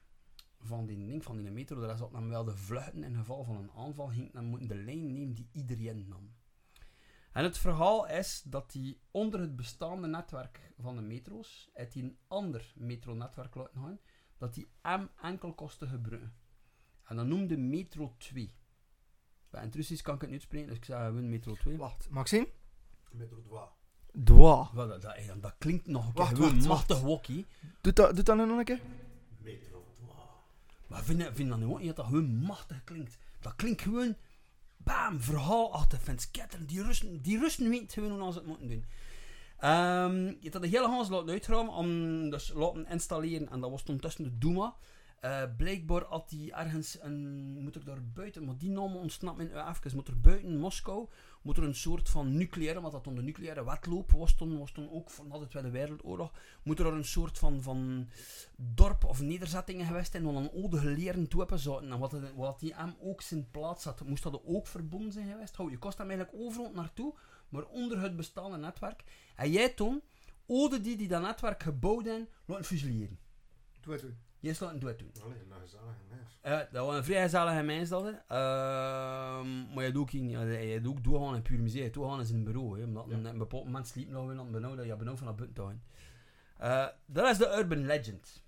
van 0.60 0.86
die 0.86 1.06
ding, 1.06 1.24
van 1.24 1.42
die 1.42 1.52
metro. 1.52 1.80
Daar 1.80 1.98
zat 1.98 2.12
namelijk 2.12 2.36
wel 2.36 2.54
de 2.54 2.58
vluchten 2.58 3.04
in 3.04 3.16
geval 3.16 3.44
van 3.44 3.56
een 3.56 3.72
aanval, 3.76 4.08
ging 4.08 4.34
dan 4.34 4.46
moeten 4.46 4.68
de 4.68 4.76
lijn 4.76 5.14
nemen 5.14 5.34
die 5.34 5.50
iedereen 5.52 6.06
nam. 6.08 6.34
En 7.32 7.44
het 7.44 7.58
verhaal 7.58 8.08
is 8.08 8.42
dat 8.46 8.74
hij 8.74 8.98
onder 9.12 9.40
het 9.40 9.56
bestaande 9.56 10.08
netwerk 10.08 10.74
van 10.80 10.96
de 10.96 11.02
metro's, 11.02 11.70
uit 11.74 11.96
een 11.96 12.18
ander 12.28 12.74
metronetwerk 12.76 13.56
laten 13.56 14.00
dat 14.38 14.54
die 14.54 14.68
M 14.82 15.08
enkel 15.22 15.54
kostte 15.54 15.88
gebruiken. 15.88 16.34
En 17.04 17.16
dat 17.16 17.26
noemde 17.26 17.58
Metro 17.58 18.16
2. 18.18 18.60
Bij 19.52 19.62
het 19.62 19.76
Russisch 19.76 20.04
kan 20.04 20.16
ik 20.16 20.22
het 20.22 20.30
niet 20.30 20.40
uitspreken, 20.40 20.68
dus 20.68 20.78
ik 20.78 20.86
zeg 20.86 20.98
gewoon 20.98 21.30
Metro 21.30 21.54
2. 21.54 21.78
Wacht, 21.78 22.08
Maxime? 22.10 22.48
Metro 23.12 23.42
2. 23.42 23.60
Dwa. 24.24 24.70
Dat, 24.76 25.02
dat, 25.02 25.16
dat 25.42 25.54
klinkt 25.58 25.88
nog 25.88 26.06
een 26.08 26.14
keer 26.14 26.22
Wacht, 26.24 26.36
gewoon 26.36 26.54
wacht, 26.54 26.68
machtig 26.68 27.00
wokkie. 27.02 27.46
Doe 27.82 27.94
dat, 27.94 28.16
doe 28.16 28.24
dat 28.24 28.36
nu 28.38 28.46
nog 28.46 28.58
een 28.58 28.64
keer. 28.66 28.80
Metro 29.42 29.86
2. 29.98 30.08
Maar 30.88 31.04
vind, 31.04 31.20
je- 31.20 31.26
vind 31.26 31.38
je 31.38 31.48
dat 31.48 31.58
nu 31.58 31.66
ook 31.66 31.78
niet 31.78 31.88
dat 31.88 31.96
dat 31.96 32.06
gewoon 32.06 32.36
machtig 32.36 32.84
klinkt? 32.84 33.18
Dat 33.40 33.56
klinkt 33.56 33.82
gewoon, 33.82 34.16
bam, 34.78 35.22
verhaalachtig, 35.22 36.02
vind 36.02 36.22
sketterend. 36.22 36.70
Die 36.70 36.84
Russen, 36.84 37.22
die 37.22 37.40
Russen 37.40 37.70
weten 37.70 37.90
gewoon 37.90 38.20
hoe 38.22 38.32
ze 38.32 38.38
het 38.38 38.48
moeten 38.48 38.68
doen. 38.68 38.86
Ehm, 39.58 40.34
je 40.40 40.50
dat 40.50 40.62
de 40.62 40.68
hele 40.68 40.88
Hans 40.88 41.10
laten 41.10 41.30
uitruimen 41.30 41.74
om 41.74 42.30
dus 42.30 42.52
laten 42.54 42.88
installeren 42.88 43.50
en 43.50 43.60
dat 43.60 43.70
was 43.72 43.84
toen 43.84 44.00
tussen 44.00 44.24
de 44.24 44.38
Duma. 44.38 44.76
Eh, 45.22 45.44
blijkbaar 45.58 46.04
had 46.04 46.30
hij 46.30 46.52
ergens 46.52 46.98
een, 47.02 47.58
moet 47.64 47.76
er 47.76 47.86
daar 47.86 48.04
buiten, 48.14 48.46
maar 48.46 48.58
die 48.58 48.70
naam 48.70 48.96
ontsnapt 48.96 49.38
me 49.38 49.44
even, 49.44 49.96
moet 49.96 50.08
er 50.08 50.20
buiten 50.20 50.58
Moskou, 50.58 51.08
moet 51.42 51.58
er 51.58 51.64
een 51.64 51.76
soort 51.76 52.10
van 52.10 52.38
nucleaire, 52.38 52.82
want 52.82 52.94
dat 52.94 53.04
toen 53.04 53.16
de 53.16 53.22
nucleaire 53.22 53.66
wedloop 53.66 54.12
was 54.12 54.36
toen, 54.36 54.60
was 54.60 54.72
toen 54.72 54.92
ook 54.92 55.10
van 55.10 55.30
de 55.30 55.48
Tweede 55.48 55.70
Wereldoorlog, 55.70 56.32
moet 56.64 56.80
er 56.80 56.86
een 56.86 57.06
soort 57.06 57.38
van, 57.38 57.62
van 57.62 58.10
dorp 58.56 59.04
of 59.04 59.22
nederzettingen 59.22 59.86
geweest 59.86 60.12
zijn, 60.12 60.24
waar 60.24 60.36
een 60.36 60.52
oude 60.52 60.78
geleerden 60.78 61.28
toe 61.28 61.40
hebben 61.40 61.60
zaten. 61.60 61.92
En 61.92 62.00
wat, 62.00 62.16
wat 62.36 62.60
die 62.60 62.74
M 62.74 62.96
ook 63.02 63.22
zijn 63.22 63.52
plaats 63.52 63.84
had, 63.84 64.06
moest 64.06 64.24
dat 64.24 64.42
ook 64.46 64.68
verbonden 64.68 65.12
zijn 65.12 65.32
geweest. 65.32 65.56
Hou, 65.56 65.72
je 65.72 65.78
kost 65.78 65.98
hem 65.98 66.10
eigenlijk 66.10 66.40
overal 66.44 66.72
naartoe, 66.74 67.14
maar 67.50 67.66
onder 67.66 68.02
het 68.02 68.16
bestaande 68.16 68.58
netwerk. 68.58 69.04
En 69.36 69.52
jij 69.52 69.70
toen, 69.70 70.02
oude 70.48 70.82
die 70.82 70.98
die 70.98 71.08
dat 71.08 71.22
netwerk 71.22 71.64
gebouwd 71.64 72.06
hebben, 72.06 72.30
laten 72.46 72.66
fusilleren. 72.66 73.20
Doe 73.82 73.94
het, 73.94 74.06
Jij 74.42 74.56
laten 74.60 74.98
doen. 74.98 75.12
Allee, 75.24 75.38
nou 75.50 75.62
gezellig 75.62 75.86
en 76.10 76.18
nice. 76.18 76.38
Eh, 76.42 76.74
dat 76.74 76.86
was 76.86 76.96
een 76.96 77.04
vrij 77.04 77.22
gezellige 77.22 77.62
mens 77.62 77.90
dat. 77.90 78.04
hè. 78.04 78.10
Ehm, 78.10 79.74
maar 79.74 79.84
je 79.84 79.92
doet 79.92 80.02
ook, 80.02 80.10
ja, 80.10 80.42
je 80.42 80.82
doet 80.82 80.98
ook 80.98 81.04
doorgaan 81.04 81.28
in 81.28 81.34
het 81.34 81.44
puur 81.44 81.60
museum. 81.60 81.84
Je 81.84 81.90
doet 81.90 82.06
gaan 82.10 82.20
in 82.20 82.26
zijn 82.26 82.44
bureau. 82.44 82.80
Hè, 82.80 82.86
omdat 82.86 83.06
Ja. 83.10 83.14
een, 83.16 83.26
een 83.26 83.38
bepaald 83.38 83.66
moment 83.66 83.88
sliep 83.88 84.10
nog 84.10 84.30
aan 84.30 84.38
het 84.38 84.52
benauwd 84.52 84.78
dat 84.78 84.86
je 84.86 84.96
benauwd 84.96 85.18
van 85.20 85.36
dat 85.36 85.48
gaan. 85.54 85.84
Eh, 86.58 86.88
dat 87.06 87.30
is 87.30 87.38
de 87.38 87.56
urban 87.58 87.86
legend. 87.86 88.44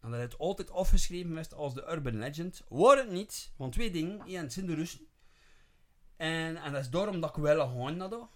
En 0.00 0.10
dat 0.10 0.20
is 0.32 0.38
altijd 0.38 0.70
afgeschreven 0.70 1.28
geweest 1.28 1.54
als 1.54 1.74
de 1.74 1.86
urban 1.90 2.18
legend. 2.18 2.64
Waar 2.68 2.96
het 2.96 3.10
niet, 3.10 3.52
want 3.56 3.72
twee 3.72 3.90
dingen. 3.90 4.20
Eén, 4.26 4.40
het 4.42 4.52
zijn 4.52 4.66
de 4.66 4.74
Russen. 4.74 5.06
En, 6.16 6.56
en 6.56 6.72
dat 6.72 6.80
is 6.80 6.90
daarom 6.90 7.20
dat 7.20 7.36
ik 7.36 7.42
wel 7.42 7.68
gaan 7.68 7.96
naar 7.96 8.08
daar. 8.10 8.28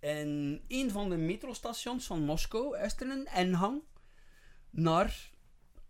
En 0.00 0.60
een 0.68 0.90
van 0.90 1.08
de 1.08 1.16
metrostations 1.16 2.06
van 2.06 2.24
Moskou 2.24 2.78
is 2.78 3.00
er 3.00 3.10
een 3.10 3.28
ingang 3.36 3.82
naar 4.70 5.30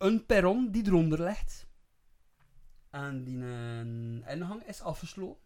een 0.01 0.27
perron 0.27 0.71
die 0.71 0.87
eronder 0.87 1.23
ligt. 1.23 1.67
En 2.91 3.25
die 3.25 3.43
eh, 3.43 4.35
ingang 4.35 4.63
is 4.67 4.81
afgesloten. 4.81 5.43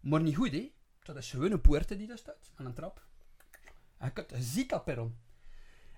Maar 0.00 0.22
niet 0.22 0.36
goed, 0.36 0.52
hè. 0.52 0.72
Dat 1.02 1.16
is 1.16 1.30
gewoon 1.30 1.50
een 1.50 1.60
poorte 1.60 1.96
die 1.96 2.06
daar 2.06 2.18
staat. 2.18 2.52
En 2.56 2.64
een 2.64 2.74
trap. 2.74 3.06
En 3.98 4.06
je, 4.06 4.12
kunt, 4.12 4.54
je 4.54 4.80
perron. 4.84 5.16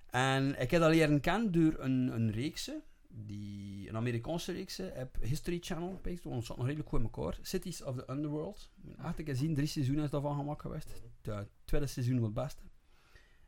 En 0.06 0.60
ik 0.60 0.70
heb 0.70 0.80
dat 0.80 0.90
leren 0.90 1.20
kennen 1.20 1.52
door 1.52 1.74
een, 1.78 2.08
een 2.14 2.30
reekse. 2.30 2.82
Die, 3.08 3.88
een 3.88 3.96
Amerikaanse 3.96 4.52
reekse. 4.52 4.92
Op 4.96 5.16
History 5.20 5.58
Channel. 5.60 6.00
Het 6.02 6.20
zat 6.22 6.56
nog 6.56 6.66
redelijk 6.66 6.88
goed 6.88 6.98
in 6.98 7.10
elkaar. 7.12 7.38
Cities 7.42 7.82
of 7.82 7.96
the 7.96 8.10
Underworld. 8.10 8.70
Ik 9.16 9.26
heb 9.26 9.36
drie 9.36 9.66
seizoenen 9.66 10.04
is 10.04 10.10
daarvan 10.10 10.36
gemaakt 10.36 10.60
geweest. 10.60 11.02
Het 11.22 11.48
tweede 11.64 11.86
seizoen 11.86 12.18
was 12.18 12.24
het 12.24 12.34
beste. 12.34 12.62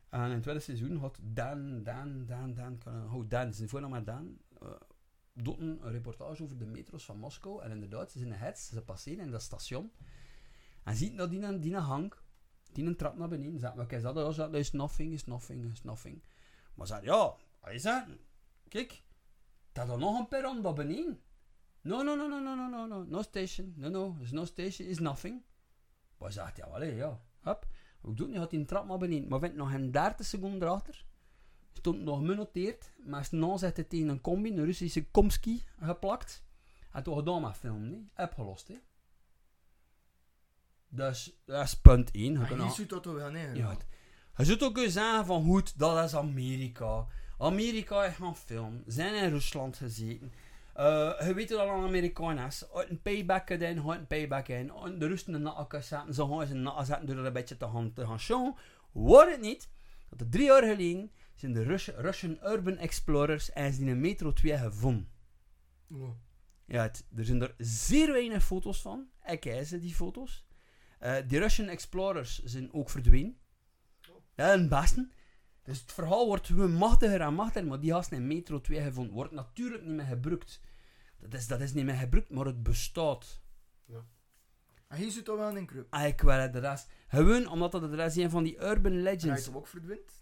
En 0.09 0.25
in 0.25 0.31
het 0.31 0.41
tweede 0.41 0.61
seizoen 0.61 0.97
had 0.97 1.19
Dan, 1.21 1.83
Dan, 1.83 2.25
Dan, 2.25 2.53
Dan, 2.53 2.79
oh, 3.11 3.29
Dan, 3.29 3.53
zijn 3.53 3.69
voornaam 3.69 3.89
maar 3.89 4.03
Dan, 4.03 4.37
eh, 4.61 4.67
doet 5.33 5.59
een 5.59 5.79
reportage 5.81 6.43
over 6.43 6.57
de 6.57 6.65
metro's 6.65 7.05
van 7.05 7.17
Moskou. 7.17 7.61
En 7.63 7.71
inderdaad, 7.71 8.11
ze 8.11 8.19
zijn 8.19 8.31
in 8.31 8.37
het, 8.39 8.59
ze 8.59 8.81
passeren 8.81 9.25
in 9.25 9.31
dat 9.31 9.41
station. 9.41 9.91
En 10.83 10.95
zien 10.95 11.15
dat 11.15 11.29
die, 11.29 11.41
een- 11.41 11.59
die 11.59 11.75
hang, 11.75 12.13
die 12.71 12.85
een 12.85 12.95
trap 12.95 13.17
naar 13.17 13.27
beneden. 13.27 13.59
Zeggen, 13.59 13.81
oké, 13.81 14.01
dat, 14.01 14.15
dat, 14.15 14.35
dat 14.35 14.53
is 14.53 14.71
nothing, 14.71 15.13
is 15.13 15.25
nothing, 15.25 15.71
is 15.71 15.83
nothing. 15.83 16.23
Maar 16.73 16.87
zei, 16.87 17.03
ja, 17.05 17.35
hij 17.61 17.77
zei, 17.79 18.17
kijk, 18.67 19.03
dat 19.71 19.89
er 19.89 19.97
nog 19.97 20.19
een 20.19 20.27
perron 20.27 20.61
daar 20.61 20.73
beneden. 20.73 21.21
No, 21.81 22.01
no, 22.03 22.15
no, 22.15 22.27
no, 22.27 22.39
no, 22.39 22.55
no, 22.55 22.67
no, 22.69 22.85
no, 22.87 23.03
no 23.03 23.21
station, 23.21 23.73
no, 23.75 23.89
no, 23.89 24.13
there's 24.15 24.31
no 24.31 24.45
station, 24.45 24.87
is 24.87 24.99
nothing. 24.99 25.43
Maar 26.17 26.31
zegt, 26.31 26.57
ja, 26.57 26.69
wel, 26.69 26.79
hé, 26.81 26.85
ja, 26.87 27.21
hup. 27.41 27.67
Ook 28.01 28.17
doet 28.17 28.27
niet, 28.27 28.37
had 28.37 28.51
hij 28.51 28.59
een 28.59 28.65
trap 28.65 28.87
naar 28.87 28.97
beneden. 28.97 29.29
Maar 29.29 29.39
vindt 29.39 29.55
nog 29.55 29.73
een 29.73 29.91
30 29.91 30.25
seconden 30.25 30.61
erachter. 30.61 31.05
Stond 31.77 32.01
nog 32.01 32.17
genoteerd. 32.25 32.91
Maar 33.05 33.25
zijn 33.25 33.41
naam 33.41 33.57
zette 33.57 33.87
tegen 33.87 34.07
een 34.09 34.21
combi, 34.21 34.49
een 34.51 34.65
Russische 34.65 35.05
Komski, 35.11 35.63
geplakt. 35.81 36.43
En 36.91 37.03
toen 37.03 37.15
gedaan 37.17 37.41
met 37.41 37.57
film, 37.57 37.89
nee. 37.89 38.07
Opgelost, 38.15 38.67
hè. 38.67 38.75
Dus, 40.89 41.39
dat 41.45 41.63
is 41.63 41.73
punt 41.73 42.11
1. 42.11 42.31
Je 42.49 42.55
al- 42.55 42.69
zit 42.69 42.89
dat 42.89 43.03
toch 43.03 43.13
wel 43.15 43.29
neer. 43.31 43.55
ja, 43.55 43.77
je 44.37 44.45
zult 44.45 44.63
ook 44.63 44.73
kunnen 44.73 44.91
zeggen 44.91 45.25
van 45.25 45.43
goed, 45.43 45.79
dat 45.79 46.03
is 46.05 46.15
Amerika. 46.15 47.05
Amerika 47.37 48.01
heeft 48.01 48.15
gaan 48.15 48.35
film, 48.35 48.83
zijn 48.85 49.15
in 49.15 49.29
Rusland 49.29 49.77
gezeten. 49.77 50.33
Eh, 50.73 51.13
je 51.27 51.33
weet 51.33 51.49
dat 51.49 51.59
een 51.67 51.83
Amerikaan 51.83 52.39
is. 52.39 52.71
Uit 52.73 52.89
een 52.89 53.01
payback 53.01 53.49
in, 53.49 53.61
uit 53.89 53.99
een 53.99 54.07
payback 54.07 54.47
in. 54.47 54.71
De 54.99 55.07
Russen 55.07 55.35
in 55.35 55.43
de 55.43 55.65
zetten, 55.81 56.13
ze 56.13 56.25
gaan 56.27 56.45
ze 56.47 56.51
in 56.53 56.57
de 56.57 56.63
nakken 56.63 56.85
zetten 56.85 57.05
door 57.07 57.17
er 57.17 57.25
een 57.25 57.33
beetje 57.33 57.57
te 57.57 57.65
gaan, 57.65 57.93
te 57.93 58.05
gaan 58.05 58.19
showen. 58.19 58.55
Wordt 58.91 59.31
het 59.31 59.41
niet, 59.41 59.69
dat 60.09 60.19
er 60.21 60.29
drie 60.29 60.45
jaar 60.45 60.63
geleden 60.63 61.11
zijn 61.39 61.53
de 61.53 61.63
Rus- 61.63 61.87
Russian 61.95 62.37
Urban 62.43 62.77
Explorers 62.77 63.51
en 63.51 63.73
ze 63.73 63.79
die 63.79 63.89
een 63.89 63.99
Metro 63.99 64.33
2 64.33 64.57
gevonden. 64.57 65.09
Ja. 65.87 66.15
Ja, 66.65 66.81
het- 66.81 67.05
er 67.15 67.25
zijn 67.25 67.41
er 67.41 67.55
zeer 67.57 68.11
weinig 68.11 68.43
foto's 68.43 68.81
van. 68.81 69.07
Ik 69.25 69.39
ken 69.39 69.65
ze, 69.65 69.79
die 69.79 69.95
foto's. 69.95 70.45
Eh 70.99 71.15
die 71.27 71.39
Russian 71.39 71.67
Explorers 71.67 72.43
zijn 72.43 72.73
ook 72.73 72.89
verdwenen. 72.89 73.37
Dat 74.35 74.47
is 74.55 74.61
een 74.61 74.69
beste. 74.69 75.09
Dus 75.63 75.81
het 75.81 75.91
verhaal 75.91 76.25
wordt 76.27 76.47
gewoon 76.47 76.71
machtiger 76.73 77.21
en 77.21 77.33
machtiger, 77.33 77.67
maar 77.67 77.79
die 77.79 77.91
gasten 77.91 78.17
in 78.17 78.27
Metro 78.27 78.61
2 78.61 78.81
gevonden 78.81 79.13
wordt 79.13 79.31
natuurlijk 79.31 79.83
niet 79.83 79.95
meer 79.95 80.05
gebruikt. 80.05 80.61
Dat 81.19 81.33
is, 81.33 81.47
dat 81.47 81.61
is 81.61 81.73
niet 81.73 81.85
meer 81.85 81.95
gebruikt, 81.95 82.29
maar 82.29 82.45
het 82.45 82.63
bestaat. 82.63 83.41
En 84.87 84.97
hier 84.97 85.11
zit 85.11 85.25
toch 85.25 85.37
wel 85.37 85.57
een 85.57 85.65
club. 85.65 85.87
Ah, 85.89 86.05
ik 86.07 86.19
het, 86.19 86.53
de 86.53 86.59
rest. 86.59 86.89
Gewoon 87.07 87.47
omdat 87.47 87.71
dat 87.71 87.81
de 87.81 87.95
rest 87.95 88.17
een 88.17 88.29
van 88.29 88.43
die 88.43 88.55
urban 88.61 88.91
En 88.91 88.93
hij 88.93 89.01
legends. 89.01 89.47
is 89.47 89.53
ook 89.53 89.67
verdwint? 89.67 90.16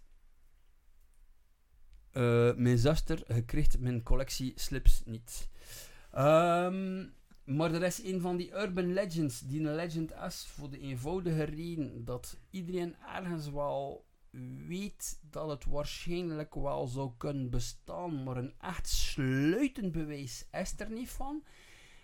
Eh, 2.15 2.53
mijn 2.55 2.77
zuster 2.77 3.23
gekriegt 3.27 3.79
mijn 3.79 4.03
collectie 4.03 4.53
slips 4.55 5.01
niet. 5.05 5.49
Ehm, 6.11 7.05
maar 7.43 7.73
er 7.73 7.83
is 7.83 8.03
een 8.03 8.21
van 8.21 8.37
die 8.37 8.51
urban 8.53 8.93
legends 8.93 9.39
die 9.39 9.59
een 9.59 9.75
legend 9.75 10.13
is 10.27 10.45
voor 10.45 10.69
de 10.69 10.79
eenvoudige 10.79 11.43
reden 11.43 12.05
dat 12.05 12.37
iedereen 12.49 12.95
ergens 13.15 13.49
wel 13.49 14.05
weet 14.67 15.19
dat 15.29 15.49
het 15.49 15.65
waarschijnlijk 15.65 16.55
wel 16.55 16.87
zou 16.87 17.11
kunnen 17.17 17.49
bestaan, 17.49 18.23
maar 18.23 18.37
een 18.37 18.53
echt 18.59 18.89
sluitend 18.89 19.91
bewijs 19.91 20.45
is 20.51 20.73
er 20.77 20.91
niet 20.91 21.09
van. 21.09 21.43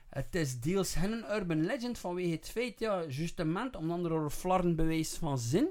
Het 0.10 0.36
is 0.36 0.60
deels 0.60 0.96
geen 0.96 1.24
urban 1.32 1.66
legend 1.66 1.98
vanwege 1.98 2.32
het 2.32 2.50
feit, 2.50 2.80
ja, 2.80 3.06
justement, 3.06 3.76
omdat 3.76 4.06
er 4.06 4.12
een 4.12 4.30
flarden 4.32 4.76
bewijs 4.76 5.14
van 5.14 5.40
zin, 5.40 5.70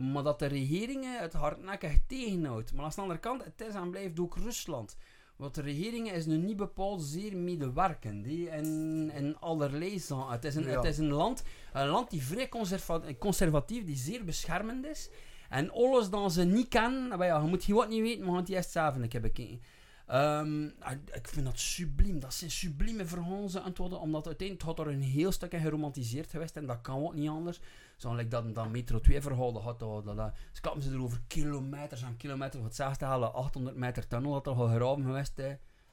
maar 0.00 0.22
dat 0.22 0.38
de 0.38 0.46
regeringen 0.46 1.20
het 1.20 1.32
hardnekkig 1.32 1.98
tegenhoudt. 2.06 2.72
Maar 2.72 2.84
aan 2.84 2.90
de 2.94 3.00
andere 3.00 3.20
kant, 3.20 3.44
het 3.44 3.60
is 3.68 3.74
en 3.74 3.90
blijft 3.90 4.20
ook 4.20 4.36
Rusland. 4.36 4.96
Want 5.36 5.54
de 5.54 5.60
regeringen 5.62 6.14
is 6.14 6.26
nu 6.26 6.36
niet 6.36 6.56
bepaald 6.56 7.02
zeer 7.02 7.36
medewerkend 7.36 8.26
in, 8.26 9.10
in 9.14 9.36
allerlei 9.38 9.98
zaken. 9.98 10.30
Het 10.32 10.44
is 10.44 10.54
een, 10.54 10.62
Ja. 10.64 10.76
het 10.76 10.84
is 10.84 10.98
een 10.98 11.12
land, 11.12 11.42
een 11.72 11.86
land 11.88 12.10
die 12.10 12.22
vrij 12.22 12.48
conserva- 12.48 13.02
conservatief, 13.18 13.84
die 13.84 13.96
zeer 13.96 14.24
beschermend 14.24 14.84
is. 14.86 15.10
En 15.48 15.70
alles 15.72 16.10
dat 16.10 16.32
ze 16.32 16.44
niet 16.44 16.68
kennen, 16.68 17.08
maar 17.18 17.26
ja, 17.26 17.40
je 17.42 17.48
moet 17.48 17.64
hier 17.64 17.74
wat 17.74 17.88
niet 17.88 18.00
weten, 18.02 18.18
maar 18.20 18.28
je 18.28 18.34
moet 18.36 18.46
die 18.46 18.56
eerst 18.56 18.70
zelf 18.70 18.96
een 18.96 19.08
keer 19.08 19.20
bekijken. 19.20 19.60
Ehm, 20.06 20.64
ik- 20.64 21.10
ik 21.14 21.28
vind 21.28 21.46
dat 21.46 21.58
subliem. 21.58 22.20
Dat 22.20 22.34
zijn 22.34 22.50
sublieme 22.50 23.04
verhalen 23.06 23.62
antwoorden, 23.62 24.00
omdat 24.00 24.26
uiteindelijk 24.26 24.66
had 24.68 24.78
er 24.78 24.92
een 24.92 25.02
heel 25.02 25.32
stuk 25.32 25.52
in 25.52 25.60
geromantiseerd 25.60 26.30
geweest 26.30 26.56
en 26.56 26.66
dat 26.66 26.80
kan 26.80 27.02
ook 27.02 27.14
niet 27.14 27.28
anders. 27.28 27.60
Zo 28.00 28.14
like 28.14 28.28
dat, 28.28 28.54
dat 28.54 28.68
Metro 28.70 29.00
2 29.00 29.20
verhaal, 29.20 29.52
dat 29.52 29.62
had 29.62 29.78
dat, 29.78 30.04
dat, 30.04 30.16
dat, 30.16 30.34
ze 30.52 30.60
klappen 30.60 30.82
ze 30.82 30.90
er 30.92 31.02
over 31.02 31.20
kilometers 31.26 32.02
en 32.02 32.16
kilometers, 32.16 32.54
voor 32.56 32.64
hetzelfde 32.64 33.04
halen 33.04 33.32
800 33.34 33.76
meter 33.76 34.06
tunnel 34.08 34.32
dat 34.32 34.46
er 34.46 34.52
al 34.52 34.68
geraven 34.68 35.04
geweest, 35.04 35.40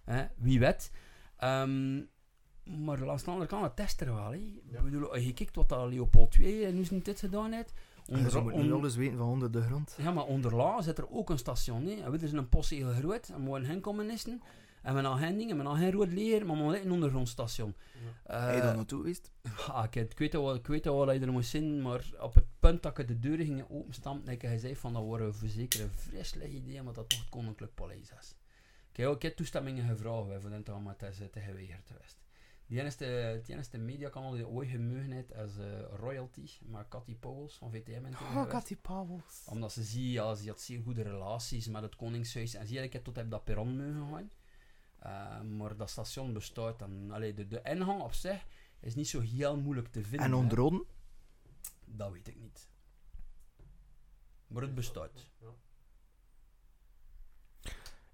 hè. 0.03 0.25
Wie 0.37 0.59
weet. 0.59 0.91
Ehm, 1.37 1.95
maar 2.85 2.99
langs 2.99 3.23
de 3.23 3.29
andere 3.31 3.49
kant, 3.49 3.63
het 3.63 3.75
test 3.75 4.01
er 4.01 4.13
wel. 4.13 4.31
Hè. 4.31 4.37
Ik 4.37 4.81
bedoel, 4.83 5.17
je 5.17 5.33
kijkt 5.33 5.55
wat 5.55 5.69
dat 5.69 5.89
Leopold 5.89 6.31
2 6.31 6.65
en 6.65 6.75
nu 6.75 6.85
zijn 6.85 7.01
dit 7.03 7.19
gedaan 7.19 7.51
heeft, 7.51 7.73
onder, 8.09 8.43
moet 8.43 8.55
niet 8.55 8.71
on- 8.71 8.77
alles 8.79 8.95
weten 8.95 9.17
van 9.17 9.27
onder 9.27 9.51
de 9.51 9.61
grond. 9.61 9.95
ja, 10.01 10.11
maar 10.11 10.25
onderlaan 10.25 10.83
zit 10.83 10.97
er 10.97 11.09
ook 11.11 11.29
een 11.29 11.37
station. 11.37 11.85
Hè. 11.85 11.91
En 11.93 12.11
we 12.11 12.17
er 12.17 12.27
zijn 12.27 12.41
een 12.41 12.49
post 12.49 12.69
heel 12.69 12.91
groot. 12.93 13.27
En 13.29 13.43
we 13.43 13.51
hebben 13.51 13.65
geen 13.69 13.81
communisten. 13.81 14.41
En 14.87 14.93
we 14.95 15.01
hebben 15.01 15.17
geen 15.19 15.37
dingen, 15.37 15.57
we 15.57 15.63
hebben 15.63 15.81
geen 15.81 15.91
rood 15.91 16.07
leer, 16.07 16.45
maar 16.45 16.55
we 16.57 16.63
hebben 16.63 16.81
een 16.85 16.91
ondergrondstation. 16.91 17.75
Heb 18.23 18.49
je 18.55 18.55
Eh, 18.55 18.61
daar 18.61 18.75
naartoe 18.75 18.99
geweest? 18.99 19.31
ah, 19.67 19.83
ik, 19.83 19.95
ik 19.95 20.17
weet 20.17 20.33
wel, 20.33 20.55
ik 20.55 20.67
weet 20.67 20.85
wel 20.85 21.05
wat 21.05 21.15
je 21.15 21.21
er 21.21 21.31
moest 21.31 21.49
zien, 21.49 21.81
maar 21.81 22.05
op 22.19 22.33
het 22.33 22.45
punt 22.59 22.83
dat 22.83 22.97
ik 22.97 23.07
de 23.07 23.19
deuren 23.19 23.45
ging 23.45 23.65
openstampen, 23.69 24.29
heb 24.29 24.43
ik 24.43 24.49
gezegd 24.49 24.79
van 24.79 24.93
dat 24.93 25.05
waren 25.05 25.35
voor 25.35 25.47
zeker 25.47 25.81
een 25.81 25.89
vreselijk 25.95 26.51
idee, 26.51 26.79
omdat 26.79 26.95
dat 26.95 27.09
toch 27.09 27.19
het 27.19 27.29
Koninklijk 27.29 27.73
Paleis 27.73 28.11
is. 28.19 28.35
Ik 28.91 28.97
heb 28.97 29.07
ook 29.07 29.21
heb 29.21 29.35
toestemmingen 29.35 29.87
gevraagd 29.87 30.27
hè, 30.27 30.41
voor 30.41 30.81
maar 30.81 30.95
het 30.97 31.09
is 31.09 31.17
te 31.31 31.39
geweigerd 31.39 31.87
geweest. 31.87 32.17
Die 32.65 32.79
enige, 32.79 33.03
het 33.03 33.49
enige 33.49 33.77
mediakanaal 33.77 34.31
die 34.31 34.47
ooit 34.47 34.69
gemogen 34.69 35.11
heeft 35.11 35.31
is 35.31 35.57
eh, 35.57 35.65
Royalty, 35.95 36.49
maar 36.65 36.87
Cathy 36.87 37.15
Powels 37.15 37.55
van 37.57 37.71
VTM 37.71 38.05
in 38.05 38.13
Oh, 38.13 38.47
Cathy 38.47 38.75
Pauwels. 38.75 39.43
omdat 39.45 39.71
ze 39.71 39.83
zie, 39.83 40.11
ja, 40.11 40.35
ze 40.35 40.47
had 40.49 40.61
zeer 40.61 40.81
goede 40.81 41.01
relaties 41.01 41.67
met 41.67 41.81
het 41.81 41.95
Koningshuis. 41.95 42.53
En 42.53 42.67
zie, 42.67 42.81
ik 42.81 42.93
heb 42.93 43.03
tot 43.03 43.17
op 43.17 43.29
dat 43.31 43.43
perron 43.43 43.77
mogen 43.93 44.13
gaan. 44.13 44.29
Eh, 44.99 45.41
maar 45.41 45.75
dat 45.77 45.89
station 45.89 46.33
bestaat. 46.33 46.81
En, 46.81 47.11
allee, 47.11 47.33
de, 47.33 47.47
de 47.47 47.61
ingang 47.63 48.01
op 48.01 48.13
zich 48.13 48.45
is 48.79 48.95
niet 48.95 49.07
zo 49.07 49.19
heel 49.19 49.57
moeilijk 49.57 49.87
te 49.87 50.01
vinden. 50.01 50.19
En 50.25 50.31
hè. 50.31 50.37
onder 50.37 50.57
Rodden? 50.57 50.83
Dat 51.85 52.11
weet 52.11 52.27
ik 52.27 52.39
niet. 52.39 52.69
Maar 54.47 54.61
het 54.61 54.75
bestaat. 54.75 55.25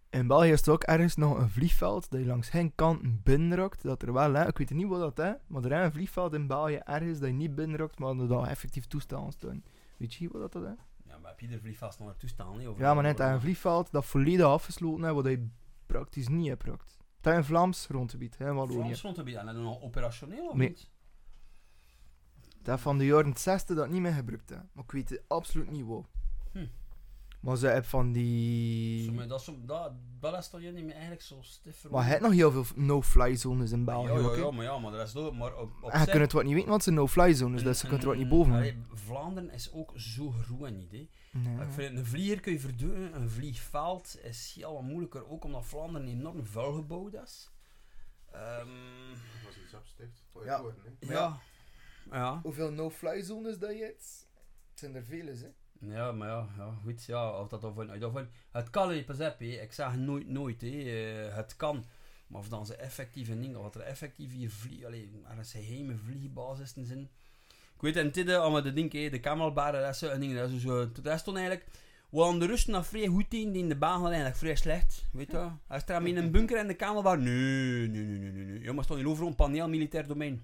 In 0.09 0.27
België 0.27 0.51
is 0.51 0.61
er 0.61 0.71
ook 0.71 0.83
ergens 0.83 1.15
nog 1.15 1.37
een 1.37 1.49
vliegveld 1.49 2.09
dat 2.09 2.19
je 2.19 2.25
langs 2.25 2.49
geen 2.49 2.75
kant 2.75 3.23
binnenrakt. 3.23 3.81
Dat 3.83 4.01
er 4.01 4.13
wel, 4.13 4.33
hè, 4.33 4.47
ik 4.47 4.57
weet 4.57 4.69
niet 4.69 4.87
wat 4.87 5.15
dat 5.15 5.27
is, 5.27 5.41
maar 5.47 5.63
er 5.63 5.71
is 5.79 5.85
een 5.85 5.91
vliegveld 5.91 6.33
in 6.33 6.47
België 6.47 6.75
ergens 6.75 7.19
dat 7.19 7.27
je 7.27 7.33
niet 7.35 7.55
binnenrakt, 7.55 7.99
maar 7.99 8.15
dat 8.15 8.29
er 8.31 8.47
effectief 8.47 8.85
toestanden 8.87 9.31
staan. 9.31 9.63
Weet 9.97 10.13
je 10.13 10.29
wat 10.31 10.51
dat 10.51 10.63
is? 10.63 10.69
Ja, 11.07 11.17
maar 11.17 11.29
heb 11.31 11.39
je 11.39 11.47
er 11.47 11.59
vliegvast 11.59 11.99
nog 11.99 12.07
naartoe 12.07 12.29
staan? 12.29 12.59
hè, 12.59 12.67
over- 12.69 12.81
Ja, 12.81 12.93
maar 12.93 13.03
net 13.03 13.19
een 13.19 13.41
vliegveld 13.41 13.91
dat 13.91 14.05
volledig 14.05 14.45
afgesloten 14.45 15.05
is, 15.05 15.11
wat 15.11 15.25
je 15.25 15.47
praktisch 15.85 16.27
niet 16.27 16.47
hebt 16.47 16.63
rakt. 16.63 16.97
Dat 17.21 17.33
is 17.33 17.39
een 17.39 17.45
Vlaams 17.45 17.85
grondgebied, 17.85 18.37
hè, 18.37 18.53
Wallonië. 18.53 18.79
Frans 18.79 18.99
grondgebied. 18.99 19.35
En 19.35 19.45
dan 19.45 19.61
nog 19.63 19.81
operationeel 19.81 20.47
of 20.49 20.55
Nee. 20.55 20.67
niet? 20.69 20.89
Dat 22.61 22.79
van 22.79 22.97
de 22.97 23.05
jaren 23.05 23.37
60 23.37 23.75
dat 23.75 23.89
niet 23.89 24.01
meer 24.01 24.13
gebruikt 24.13 24.51
is. 24.51 24.57
Maar 24.73 24.83
ik 24.83 24.91
weet 24.91 25.09
het 25.09 25.23
absoluut 25.27 25.71
niet 25.71 25.85
wat. 25.85 26.05
Maar 27.43 27.57
ze 27.57 27.65
hebben 27.65 27.85
van 27.85 28.11
die... 28.11 29.03
Zo, 29.05 29.11
maar 29.11 29.27
dat, 29.27 29.39
is 29.39 29.45
zo- 29.45 29.59
dat, 29.65 29.91
dat 30.19 30.37
is 30.37 30.49
toch 30.49 30.61
je 30.61 30.71
niet 30.71 30.83
meer 30.83 30.91
eigenlijk 30.93 31.21
zo 31.21 31.37
stif 31.41 31.89
Maar 31.89 32.03
je 32.03 32.09
hebt 32.09 32.21
nog 32.21 32.31
heel 32.31 32.51
veel 32.51 32.65
no-fly 32.75 33.35
zones 33.35 33.71
in 33.71 33.85
België 33.85 34.11
ja, 34.11 34.19
ja, 34.31 34.35
ja, 34.35 34.51
maar 34.51 34.63
ja, 34.65 34.79
maar 34.79 34.91
dat 34.91 35.07
is 35.07 35.13
door. 35.13 35.35
Maar 35.35 35.57
op, 35.57 35.71
op 35.81 35.89
En 35.91 35.99
je 35.99 36.03
zich- 36.03 36.09
kunt 36.09 36.23
het 36.23 36.31
wat 36.31 36.43
niet 36.43 36.53
weten, 36.53 36.69
want 36.69 36.83
zijn 36.83 36.95
no-fly 36.95 37.33
zones, 37.33 37.63
dus 37.63 37.81
je 37.81 37.87
kunt 37.87 38.01
er 38.01 38.07
wat 38.07 38.17
niet 38.17 38.29
boven. 38.29 38.53
Allee, 38.53 38.77
Vlaanderen 38.93 39.49
is 39.51 39.71
ook 39.73 39.91
zo 39.95 40.31
groen 40.31 40.77
niet. 40.77 40.91
Hè. 40.91 41.07
Nee. 41.39 41.65
Ik 41.67 41.71
vind 41.73 41.97
een 41.97 42.05
vlieger 42.05 42.39
kun 42.39 42.51
je 42.51 42.59
verduwen, 42.59 43.15
een 43.15 43.29
vliegveld 43.29 44.17
is 44.23 44.53
heel 44.55 44.73
wat 44.73 44.81
moeilijker, 44.83 45.29
ook 45.29 45.43
omdat 45.43 45.65
Vlaanderen 45.65 46.07
enorm 46.07 46.45
vuil 46.45 46.73
gebouwd 46.73 47.13
is. 47.13 47.51
Ehm, 48.31 48.67
Dat 49.43 49.51
is 49.55 49.63
iets 49.63 49.73
absticht. 49.75 50.23
Ja. 50.33 50.41
Ja. 50.45 50.61
Worden, 50.61 50.97
ja. 50.99 51.39
Ja. 52.11 52.39
Hoeveel 52.43 52.71
no-fly 52.71 53.21
zones 53.21 53.57
dat 53.57 53.71
je 53.77 53.83
hebt? 53.83 54.27
Het 54.69 54.79
zijn 54.79 54.95
er 54.95 55.03
vele, 55.03 55.31
hè. 55.31 55.47
Ja, 55.87 56.11
maar 56.11 56.27
ja, 56.27 56.47
ja, 56.57 56.73
goed, 56.83 57.03
ja, 57.05 57.39
of 57.39 57.47
dat 57.47 57.63
uit 57.89 58.03
of 58.03 58.13
Het 58.51 58.69
kan 58.69 58.93
niet, 58.93 59.05
pas 59.05 59.17
hè. 59.17 59.61
ik 59.61 59.71
zeg 59.71 59.95
nooit 59.95 60.29
nooit, 60.29 60.61
hè. 60.61 60.67
eh, 60.67 61.35
het 61.35 61.55
kan. 61.55 61.85
Maar 62.27 62.39
of 62.39 62.49
dan 62.49 62.65
ze 62.65 62.75
effectief 62.75 63.29
een 63.29 63.41
ding, 63.41 63.55
of 63.55 63.63
dat 63.63 63.75
er 63.75 63.81
effectief 63.81 64.31
hier 64.31 64.49
vlie, 64.49 64.85
allee, 64.85 65.09
er 65.29 65.37
een 65.37 65.45
geheime 65.45 65.95
vliegbasissen 65.95 66.85
zijn. 66.85 67.09
Ik 67.75 67.81
weet 67.81 67.95
in 67.95 68.29
als 68.39 68.53
we 68.53 68.61
de 68.61 68.73
ding, 68.73 68.91
hè, 68.91 69.09
de 69.09 69.19
kamelbaren, 69.19 69.81
dat 69.81 69.93
is 69.93 69.99
zo 69.99 70.09
een 70.09 70.19
ding, 70.19 70.35
dat 70.35 70.49
is 70.49 70.61
zo, 70.61 70.91
dat 70.91 71.13
is 71.13 71.23
toen 71.23 71.37
eigenlijk, 71.37 71.65
hadden 72.09 72.39
de 72.39 72.45
rusten 72.45 72.73
nog 72.73 72.87
vrij 72.87 73.07
goed 73.07 73.29
tegen, 73.29 73.51
die 73.51 73.61
in 73.61 73.69
de 73.69 73.75
baan 73.75 74.01
hadden 74.01 74.11
eigenlijk 74.11 74.39
vrij 74.39 74.55
slecht, 74.55 75.05
weet 75.11 75.31
je. 75.31 75.49
Hij 75.67 75.79
staat 75.79 76.03
in 76.03 76.17
een 76.17 76.31
bunker 76.31 76.59
in 76.59 76.67
de 76.67 76.73
kamelbar, 76.73 77.19
nee, 77.19 77.87
nee, 77.87 78.05
nee, 78.05 78.19
nee, 78.19 78.31
nee, 78.31 78.45
nee. 78.45 78.61
Ja, 78.61 78.73
maar 78.73 78.83
stond 78.83 78.99
hier 78.99 79.09
overal 79.09 79.29
een 79.29 79.35
paneel 79.35 79.69
militair 79.69 80.07
domein. 80.07 80.43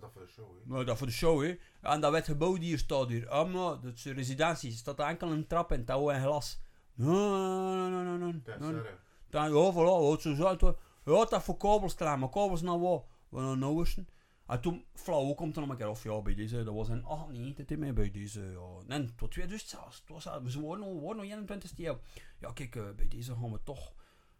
dat 0.00 0.12
voor 0.12 0.22
een 0.22 0.28
show, 0.28 0.54
hè. 0.54 0.60
Nou, 0.64 0.84
dat 0.84 0.98
voor 0.98 1.06
de 1.06 1.12
show, 1.12 1.42
hè. 1.42 1.56
En 1.80 2.00
dat 2.00 2.12
werd 2.12 2.24
gebouwd 2.24 2.58
hier 2.58 2.78
staat 2.78 3.08
hier. 3.08 3.28
Ah, 3.28 3.52
maar, 3.52 3.80
dat 3.80 3.94
is 3.94 4.04
een 4.04 4.14
residentie. 4.14 4.70
Er 4.70 4.76
staat 4.76 4.98
enkel 4.98 5.30
een 5.30 5.46
trap 5.46 5.72
en 5.72 5.84
touw 5.84 6.10
en 6.10 6.22
glas. 6.22 6.60
Nee, 6.94 7.08
nee, 7.08 7.88
nee, 7.90 8.18
nee, 8.18 8.72
nee. 8.72 8.82
Dan, 9.30 9.48
ja, 9.54 9.72
voilà, 9.72 9.74
wat 10.08 10.22
zo 10.22 10.34
hoor. 10.34 10.78
Ja, 11.04 11.24
dat 11.24 11.42
voor 11.42 11.56
kabels 11.56 11.94
klaar, 11.94 12.18
maar 12.18 12.28
kabels 12.28 12.62
nou 12.62 12.80
wat? 12.80 13.04
We 13.28 13.40
nou 13.40 13.76
wisten. 13.76 14.08
En 14.46 14.60
toen, 14.60 14.84
flauw, 14.94 15.34
komt 15.34 15.54
er 15.56 15.60
nog 15.60 15.70
een 15.70 15.76
keer 15.76 15.88
of 15.88 16.04
ja, 16.04 16.20
bij 16.22 16.34
deze, 16.34 16.64
dat 16.64 16.74
was 16.74 16.88
in 16.88 17.04
98 17.04 17.78
hè, 17.78 17.92
bij 17.92 18.10
deze, 18.10 18.40
ja. 18.40 18.98
Nee, 18.98 19.14
tot 19.14 19.30
2000 19.30 19.70
zelfs. 19.70 19.98
Het 20.00 20.08
was, 20.08 20.22
zelfs- 20.22 20.54
we 20.54 20.60
waren 20.66 20.78
nog, 20.80 20.94
we 20.94 21.00
waren 21.00 21.16
nog 21.16 21.24
21 21.24 21.78
eeuw. 21.78 21.98
Ja, 22.40 22.52
kijk, 22.52 22.76
eh, 22.76 22.82
bij 22.96 23.08
deze 23.08 23.32
gaan 23.32 23.52
we 23.52 23.60
toch, 23.64 23.92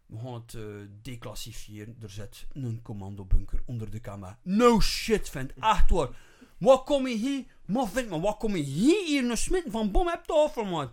we 0.07 0.17
gaan 0.17 0.33
het 0.33 0.57
declassifiëren. 1.01 1.97
Er 2.01 2.09
zit 2.09 2.47
een 2.53 2.79
commandobunker 2.83 3.61
onder 3.65 3.89
de 3.89 4.01
camera. 4.01 4.39
No 4.41 4.79
shit, 4.79 5.29
vent, 5.29 5.53
echt 5.59 5.89
waar. 5.89 6.09
Wat 6.57 6.83
kom 6.83 7.07
je 7.07 7.15
hier, 7.15 7.45
maar 7.65 7.87
vent, 7.87 8.09
maar 8.09 8.19
wat 8.19 8.37
kom 8.37 8.55
je 8.55 8.63
hier, 8.63 9.05
hier 9.05 9.29
een 9.29 9.37
smitten 9.37 9.71
van 9.71 9.91
bom 9.91 10.07
op 10.07 10.23
tafel, 10.25 10.65
man. 10.65 10.89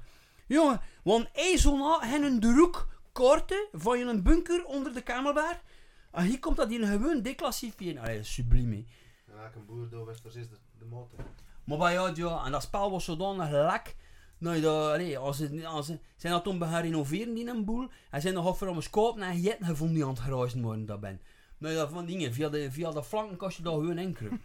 Jongen, 0.47 0.81
want 1.03 1.29
zo'n 1.55 2.01
hen 2.01 2.23
een 2.23 2.41
druk 2.41 2.87
kaarten 3.13 3.69
van 3.73 3.99
je 3.99 4.05
een 4.05 4.23
bunker 4.23 4.65
onder 4.65 4.95
de 4.95 5.03
kamerbaar. 5.03 5.63
En 6.11 6.25
hier 6.25 6.39
komt 6.39 6.57
dat 6.57 6.69
hier 6.69 6.87
gewoon 6.87 7.23
declassifiëren. 7.23 8.03
Allee, 8.03 8.17
dat 8.17 8.25
is 8.25 8.33
subliem, 8.33 8.73
hè. 8.73 8.85
En 9.33 9.45
elke 9.45 9.59
boer 9.59 9.89
door 9.89 10.07
Westers 10.07 10.35
is 10.35 10.49
de, 10.49 10.57
de 10.79 10.85
motor. 10.85 11.19
Maar 11.65 11.79
bij 11.79 11.93
jou, 11.93 12.15
ja, 12.15 12.45
en 12.45 12.53
dat 12.53 12.63
spel 12.63 12.91
was 12.91 13.05
zodanig 13.05 13.51
lek. 13.51 13.97
Nou, 14.45 14.61
dat, 14.61 14.93
allee, 14.93 15.19
als 15.19 15.37
ze, 15.37 15.67
als 15.67 15.87
ze 15.87 15.99
zijn 16.17 16.33
dat 16.33 16.45
toen 16.45 16.63
gaan 16.63 16.83
renoveren 16.83 17.37
in 17.37 17.49
een 17.49 17.65
boel. 17.65 17.89
En 18.11 18.21
zijn 18.21 18.35
nog 18.35 18.47
over 18.47 18.69
om 18.69 18.77
een 18.77 18.83
scoop 18.83 19.17
naar 19.17 19.35
jetten 19.35 19.67
gevonden 19.67 19.95
die 19.95 20.05
aan 20.05 20.11
het 20.11 20.21
geruisen 20.21 20.63
worden, 20.63 20.87
dat 20.87 21.01
ben. 21.01 21.21
Nou, 21.59 21.75
dat 21.75 21.91
van 21.91 22.07
dingen, 22.07 22.33
via 22.35 22.49
de, 22.49 22.73
via 22.73 22.91
de 22.91 23.05
flanken 23.05 23.37
kost 23.37 23.57
je 23.57 23.63
daar 23.63 23.73
gewoon 23.73 23.97
enkele. 23.97 24.31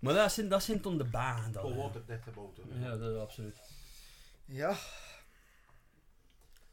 maar 0.00 0.14
dat 0.14 0.32
zijn, 0.32 0.48
dat 0.48 0.62
zijn 0.62 0.80
toen 0.80 0.98
de 0.98 1.04
baan. 1.04 1.52
Dat, 1.52 1.62
Vol 1.62 1.70
hè. 1.70 1.76
waterdichte 1.76 2.30
boten. 2.30 2.62
hè. 2.68 2.88
ja, 2.88 2.96
dat 2.96 3.14
is 3.14 3.20
absoluut. 3.20 3.56
Ja. 4.44 4.76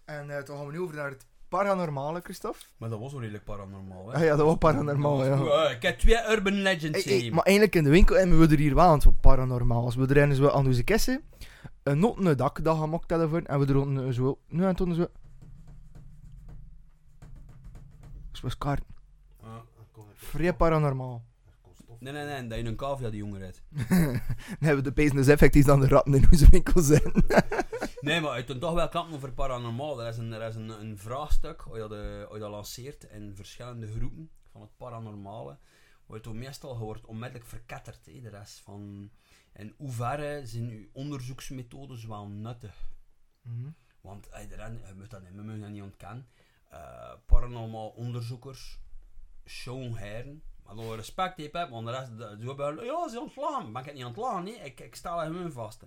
En 0.06 0.30
eh 0.30 0.44
toen 0.44 0.58
gaan 0.58 0.66
we 0.66 0.72
nu 0.72 0.80
over 0.80 0.96
naar 0.96 1.10
het 1.10 1.26
paranormale, 1.50 2.22
Christophe? 2.24 2.66
Maar 2.78 2.90
dat 2.90 3.00
was 3.00 3.12
wel 3.12 3.22
redelijk 3.22 3.44
paranormaal, 3.44 4.08
hè? 4.08 4.16
Ah 4.16 4.24
ja, 4.24 4.36
dat 4.36 4.46
was 4.46 4.58
paranormaal, 4.58 5.26
ja. 5.26 5.66
Eh, 5.66 5.72
ik 5.72 5.82
heb 5.82 6.00
twee 6.00 6.30
urban 6.30 6.54
legends 6.54 7.04
Hey, 7.04 7.32
maar 7.32 7.44
eigenlijk 7.44 7.76
in 7.76 7.84
de 7.84 7.90
winkel 7.90 8.16
hebben 8.16 8.40
we 8.40 8.48
er 8.48 8.60
hier 8.60 8.76
wel 8.76 8.86
aan 8.86 9.00
het 9.00 9.22
paranormaal. 9.22 9.84
Als 9.84 9.96
we 9.96 10.06
rennen 10.06 10.38
zo 10.38 10.50
aan 10.50 10.66
onze 10.66 10.84
kessen, 10.84 11.22
een 11.84 12.00
not 12.00 12.26
een 12.26 12.38
dak 12.38 12.64
dat 12.64 12.78
gemaakt 12.78 13.10
hebben 13.10 13.30
voor, 13.30 13.42
en 13.42 13.60
we 13.60 13.66
er 13.66 13.78
ook 13.78 14.14
zo, 14.14 14.40
nu 14.48 14.66
en 14.66 14.76
toen 14.76 14.94
zo. 14.94 15.08
Was 18.42 18.58
kaart. 18.58 18.84
Ah. 19.42 19.50
Vrij 20.14 20.54
paranormaal. 20.54 21.24
Nee, 22.00 22.14
nee, 22.14 22.26
nee, 22.26 22.48
dat 22.48 22.58
je 22.58 22.66
een 22.66 22.76
cavia 22.76 23.10
die 23.10 23.20
jongen 23.20 23.40
redt. 23.40 23.62
Dan 23.88 24.20
hebben 24.60 24.76
we 24.76 24.82
de 24.82 24.92
pezen 24.94 25.16
dus 25.16 25.28
effectief 25.28 25.66
dan 25.66 25.80
de 25.80 25.88
ratten 25.88 26.14
in 26.14 26.28
onze 26.32 26.50
winkel 26.50 26.82
zijn. 26.82 27.12
Nee, 28.02 28.22
maar 28.22 28.38
je 28.38 28.44
kunt 28.44 28.62
toch 28.62 28.74
wel 28.74 28.90
klappen 28.90 29.16
over 29.16 29.32
paranormaal. 29.34 30.02
Er 30.02 30.08
is 30.08 30.18
een, 30.18 30.34
er 30.34 30.48
is 30.48 30.56
een, 30.56 30.70
een 30.70 30.98
vraagstuk, 30.98 31.62
hoe 31.62 31.74
je, 31.78 31.80
dat, 31.82 31.92
eh, 31.92 32.34
je 32.34 32.40
dat 32.40 32.50
lanceert 32.50 33.04
in 33.04 33.36
verschillende 33.36 33.88
groepen 33.92 34.30
van 34.52 34.62
het 34.62 34.78
paranormale. 34.78 35.58
Waar 36.06 36.20
je 36.22 36.30
meestal 36.34 36.78
wordt 36.78 37.06
onmiddellijk 37.06 37.46
verketterd. 37.46 38.06
Hè, 38.06 38.22
de 38.22 38.30
rest 38.30 38.60
van... 38.60 39.10
In 39.54 39.74
hoeverre 39.78 40.42
zijn 40.46 40.70
uw 40.70 40.88
onderzoeksmethodes 40.94 42.06
wel 42.06 42.28
nuttig? 42.28 42.90
Mhm. 43.42 43.70
Want 44.02 44.30
eh, 44.30 44.42
er 44.52 44.56
zijn- 44.58 44.82
je 44.88 44.94
moet 44.96 45.10
dat 45.10 45.22
niet, 45.22 45.36
we 45.36 45.42
mogen 45.42 45.62
dat 45.62 45.70
niet 45.70 45.82
ontkennen. 45.82 46.28
Eh, 46.70 47.14
paranormaal 47.26 47.90
onderzoekers, 47.90 48.80
showen 49.46 49.96
dan 50.76 50.96
respect 50.96 51.38
heb, 51.38 51.70
want 51.70 51.86
de 51.86 51.92
rest, 51.92 52.42
zo 52.42 52.48
hebben, 52.48 52.86
ja, 52.86 53.10
ze 53.10 53.20
ontslagen. 53.20 53.74
Ben 53.74 53.86
ik 53.86 53.94
niet 53.94 54.06
ontslagen, 54.06 54.44
nee. 54.44 54.56
ik, 54.56 54.80
ik 54.80 54.96
sta 54.96 55.24
er 55.24 55.32
gewoon 55.32 55.52
vast. 55.52 55.84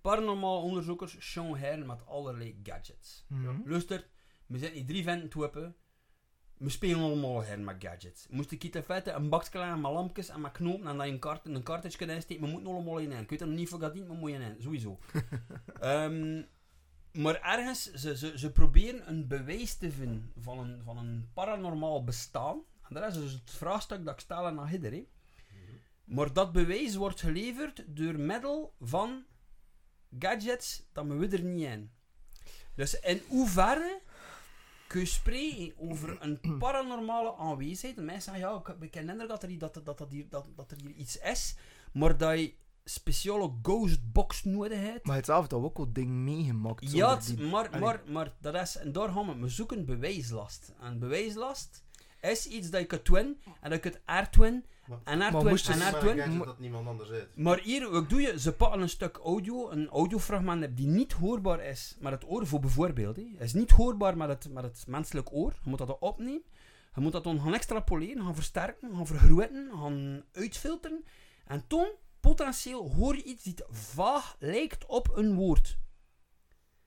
Paranormaal 0.00 0.62
onderzoekers, 0.62 1.16
showen 1.20 1.58
heren 1.58 1.86
met 1.86 2.06
allerlei 2.06 2.60
gadgets. 2.62 3.24
Mhm. 3.28 3.60
Luister, 3.64 4.06
we 4.46 4.58
zitten 4.58 4.76
hier 4.76 4.86
drie 4.86 5.02
venten 5.02 5.28
te 5.28 5.38
wippen. 5.38 5.76
We 6.56 6.70
spelen 6.70 7.02
allemaal 7.02 7.40
heren 7.40 7.64
met 7.64 7.76
gadgets. 7.78 8.26
Moest 8.30 8.50
ik 8.50 8.64
iets 8.64 8.78
vetten, 8.84 9.14
een 9.14 9.28
bakje 9.28 9.76
met 9.76 9.92
lampjes 9.92 10.28
en 10.28 10.40
met 10.40 10.52
knopen 10.52 10.86
en 10.86 10.96
dat 10.96 11.06
je 11.06 11.12
een, 11.12 11.18
kart, 11.18 11.46
een 11.46 11.62
cartridge 11.62 11.96
kunt 11.96 12.10
insteken. 12.10 12.44
We 12.44 12.50
moeten 12.50 12.72
allemaal 12.72 12.98
in. 12.98 13.12
Ik 13.12 13.30
weet 13.30 13.40
er 13.40 13.46
niet 13.46 13.68
voor 13.68 13.78
dat 13.78 13.92
dient, 13.94 14.08
maar 14.08 14.16
moet 14.16 14.30
je 14.30 14.36
in. 14.36 14.56
Sowieso. 14.58 14.98
Ehm, 15.80 16.42
maar 17.12 17.40
ergens, 17.40 17.92
ze, 17.92 18.16
ze, 18.16 18.38
ze 18.38 18.52
proberen 18.52 19.08
een 19.08 19.26
bewijs 19.26 19.76
te 19.76 19.90
vinden 19.90 20.32
van 20.36 20.58
een, 20.58 20.82
van 20.84 20.98
een 20.98 21.30
paranormaal 21.34 22.04
bestaan. 22.04 22.62
En 22.88 22.94
dat 22.94 23.14
is 23.14 23.20
dus 23.20 23.32
het 23.32 23.50
vraagstuk 23.50 24.04
dat 24.04 24.14
ik 24.14 24.20
stel 24.20 24.46
aan 24.46 24.68
iedereen. 24.72 25.06
Maar 26.04 26.32
dat 26.32 26.52
bewijs 26.52 26.94
wordt 26.94 27.20
geleverd 27.20 27.84
door 27.86 28.18
middel 28.20 28.74
van 28.80 29.24
gadgets 30.18 30.82
dat 30.92 31.06
we 31.06 31.28
er 31.28 31.42
niet 31.42 31.66
in. 31.66 31.90
Dus 32.74 33.00
in 33.00 33.22
hoeverre 33.28 34.00
kun 34.86 35.00
je 35.00 35.06
spreken 35.06 35.72
over 35.78 36.16
een 36.22 36.58
paranormale 36.58 37.36
aanwezigheid? 37.36 37.96
En 37.98 38.04
mensen 38.04 38.32
zeggen, 38.34 38.50
ja, 38.66 38.74
ik, 38.80 38.90
ken 38.90 39.08
indruk 39.08 39.28
dat 39.28 39.42
er, 39.42 39.48
hier- 39.48 39.58
dat, 39.58 39.74
dat, 39.84 39.98
dat, 39.98 40.10
hier, 40.10 40.28
dat, 40.28 40.46
dat 40.56 40.70
er 40.70 40.76
hier 40.80 40.90
iets 40.94 41.18
is, 41.18 41.56
maar 41.92 42.16
dat 42.16 42.38
je 42.38 42.54
speciale 42.84 43.52
ghostbox 43.62 44.44
nodig 44.44 44.78
hebt. 44.80 45.06
Maar 45.06 45.16
het 45.16 45.30
avond 45.30 45.52
ook 45.52 45.78
al 45.78 45.92
ding 45.92 46.10
meegemaakt. 46.10 46.90
Ja, 46.90 47.16
die- 47.16 47.40
maar, 47.46 47.78
maar, 47.80 48.02
maar 48.06 48.32
dat 48.40 48.54
is, 48.54 48.76
en 48.76 48.92
daar 48.92 49.08
gaan 49.08 49.26
we, 49.26 49.36
we 49.40 49.48
zoeken 49.48 49.84
bewijslast. 49.84 50.72
En 50.80 50.98
bewijslast 50.98 51.84
is 52.20 52.46
iets 52.46 52.70
dat 52.70 52.80
je 52.80 52.86
kunt 52.86 53.04
doen, 53.04 53.40
en 53.60 53.70
dat 53.70 53.72
je 53.72 53.78
kunt 53.78 53.98
Maar- 54.86 54.98
en 55.04 55.18
Maar 55.18 55.30
je 55.32 56.22
en 56.22 56.28
Maar 56.28 56.38
Mo- 56.38 56.44
dat 56.44 56.58
niemand 56.58 56.86
anders 56.86 57.08
weet. 57.10 57.36
Maar 57.36 57.60
hier, 57.60 57.90
wat 57.90 58.08
doe 58.08 58.20
je? 58.20 58.40
Ze 58.40 58.52
pakken 58.52 58.80
een 58.80 58.88
stuk 58.88 59.16
audio, 59.16 59.70
een 59.70 59.88
audiofragment 59.88 60.60
hebt 60.60 60.76
die 60.76 60.86
niet 60.86 61.12
hoorbaar 61.12 61.60
is 61.60 61.96
met 62.00 62.12
het 62.12 62.24
oor, 62.26 62.46
voor 62.46 62.60
bijvoorbeeld. 62.60 63.16
Hè. 63.16 63.22
is 63.38 63.52
niet 63.52 63.70
hoorbaar 63.70 64.16
met 64.16 64.28
het, 64.28 64.52
met 64.52 64.62
het 64.62 64.84
menselijk 64.86 65.32
oor. 65.32 65.52
Je 65.62 65.68
moet 65.70 65.78
dat 65.78 65.98
opnemen. 65.98 66.42
Je 66.94 67.00
moet 67.00 67.12
dat 67.12 67.24
dan 67.24 67.40
gaan 67.40 67.54
extrapoleren, 67.54 68.24
gaan 68.24 68.34
versterken, 68.34 68.94
gaan 68.96 69.06
vergroten, 69.06 69.70
gaan 69.74 70.24
uitfilteren. 70.32 71.04
En 71.46 71.64
toen, 71.66 71.88
potentieel, 72.20 72.90
hoor 72.90 73.16
je 73.16 73.22
iets 73.22 73.42
die 73.42 73.54
vaag 73.70 74.36
lijkt 74.38 74.86
op 74.86 75.08
een 75.16 75.34
woord. 75.34 75.78